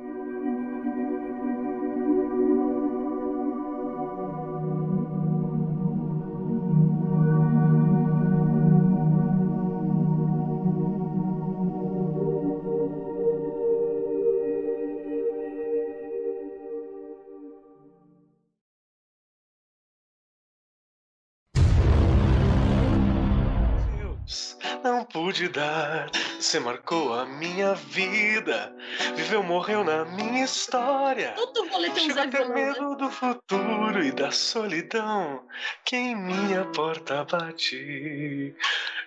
Pude 25.11 25.49
dar. 25.49 26.09
Você 26.39 26.59
marcou 26.59 27.13
a 27.13 27.25
minha 27.25 27.75
vida. 27.75 28.75
Viveu, 29.15 29.43
morreu 29.43 29.83
na 29.83 30.05
minha 30.05 30.43
história. 30.43 31.33
Todo 31.33 31.63
um 31.63 31.71
Chega 31.93 32.13
Zé 32.13 32.21
a 32.21 32.27
ter 32.27 32.38
Violão, 32.38 32.55
né? 32.55 32.65
medo 32.65 32.95
do 32.95 33.11
futuro 33.11 34.03
e 34.03 34.11
da 34.11 34.31
solidão 34.31 35.47
que 35.85 35.95
em 35.95 36.15
minha 36.15 36.65
porta 36.71 37.23
bate. 37.25 38.55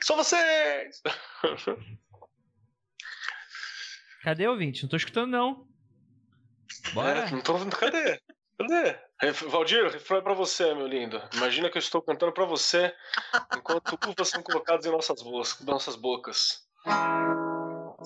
Só 0.03 0.17
vocês! 0.17 1.03
Cadê 4.23 4.47
o 4.47 4.53
ouvinte? 4.53 4.83
Não 4.83 4.89
tô 4.89 4.97
escutando, 4.97 5.31
não. 5.31 5.67
Bora. 6.93 7.21
É, 7.21 7.31
não 7.31 7.41
tô 7.41 7.57
vendo. 7.59 7.77
Cadê? 7.77 8.21
Cadê? 8.59 8.99
Ref- 9.25 9.43
Valdir, 9.49 9.91
refrão 9.91 10.19
é 10.19 10.23
pra 10.23 10.35
você, 10.35 10.75
meu 10.75 10.87
lindo. 10.87 11.21
Imagina 11.35 11.71
que 11.71 11.79
eu 11.79 11.81
estou 11.81 12.03
cantando 12.03 12.33
pra 12.33 12.45
você 12.45 12.95
enquanto 13.57 13.99
uvas 14.07 14.29
são 14.29 14.43
colocadas 14.43 14.85
em 14.85 14.91
nossas, 14.91 15.23
vo- 15.23 15.43
nossas 15.65 15.97
bocas. 15.97 16.67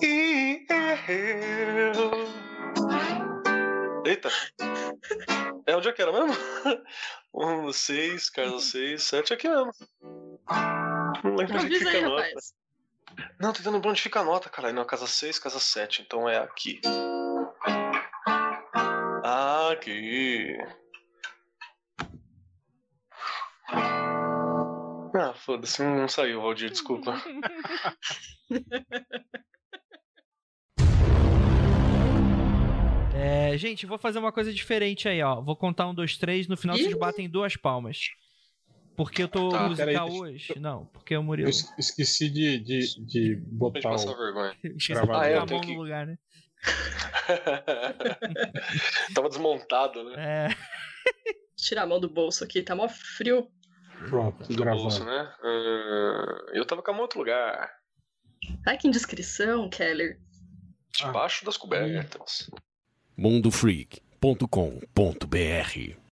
E 0.01 0.65
eu. 1.09 1.93
Eita! 4.05 4.29
É 5.65 5.75
onde 5.75 5.89
é 5.89 5.93
que 5.93 6.01
era 6.01 6.11
mesmo? 6.11 6.33
Um, 7.31 7.71
seis, 7.71 8.27
casa 8.27 8.57
seis, 8.59 9.03
sete, 9.03 9.31
aqui 9.33 9.47
mesmo. 9.47 9.71
Não 11.23 11.35
lembro 11.35 11.59
onde 11.59 11.77
fica 11.77 11.91
aí, 11.91 11.97
a 11.97 12.09
nota. 12.09 12.23
rapaz. 12.23 12.53
Não, 13.39 13.51
tô 13.53 13.57
tentando 13.59 13.73
lembrar 13.75 13.91
onde 13.91 14.01
fica 14.01 14.19
a 14.19 14.23
nota, 14.23 14.49
cara. 14.49 14.73
Não, 14.73 14.83
casa 14.83 15.05
6, 15.05 15.37
casa 15.37 15.59
7, 15.59 16.01
então 16.01 16.27
é 16.27 16.37
aqui. 16.39 16.81
Aqui. 19.23 20.57
Ah, 23.71 25.33
foda-se, 25.35 25.83
não 25.83 26.07
saiu, 26.07 26.41
Valdir, 26.41 26.69
desculpa. 26.69 27.13
É, 33.13 33.57
gente, 33.57 33.85
vou 33.85 33.97
fazer 33.97 34.19
uma 34.19 34.31
coisa 34.31 34.53
diferente 34.53 35.07
aí, 35.09 35.21
ó. 35.21 35.41
Vou 35.41 35.55
contar 35.55 35.87
um, 35.87 35.93
dois, 35.93 36.17
três. 36.17 36.47
No 36.47 36.55
final 36.55 36.77
Ih. 36.77 36.83
vocês 36.83 36.97
batem 36.97 37.29
duas 37.29 37.57
palmas. 37.57 38.09
Porque 38.95 39.23
eu 39.23 39.27
tô 39.27 39.49
Tá, 39.49 39.67
musical 39.67 40.09
hoje. 40.11 40.53
Não, 40.59 40.85
porque 40.87 41.15
Eu 41.15 41.23
Murilo. 41.23 41.49
es- 41.49 41.73
esqueci 41.77 42.29
de, 42.29 42.59
de, 42.59 43.05
de 43.05 43.35
botar 43.35 43.81
passar 43.81 44.11
o. 44.11 44.17
vergonha. 44.17 44.55
Esqueci 44.63 45.01
de 45.01 45.11
Ah, 45.11 45.25
é, 45.25 45.33
a 45.35 45.37
eu 45.37 45.45
tenho 45.45 45.59
mão 45.59 45.67
que- 45.67 45.73
no 45.75 45.81
lugar, 45.81 46.05
né? 46.07 46.17
Tava 49.15 49.29
desmontado, 49.29 50.03
né? 50.03 50.15
É. 50.17 50.49
Tirar 51.57 51.83
a 51.83 51.87
mão 51.87 51.99
do 51.99 52.09
bolso 52.09 52.43
aqui, 52.43 52.61
tá 52.61 52.75
mó 52.75 52.87
frio. 52.89 53.47
Pronto, 54.07 54.47
Do 54.47 54.55
gravando. 54.55 54.83
bolso, 54.83 55.03
né? 55.03 55.33
Ah, 55.43 56.41
eu 56.53 56.65
tava 56.65 56.81
com 56.81 56.91
a 56.91 56.93
mão 56.93 57.01
em 57.01 57.03
outro 57.03 57.19
lugar. 57.19 57.69
Ai, 58.65 58.77
que 58.77 58.87
indiscrição, 58.87 59.69
Keller. 59.69 60.17
Debaixo 60.97 61.43
das 61.45 61.57
cobertas. 61.57 62.49
mundofreak.com.br 63.17 66.08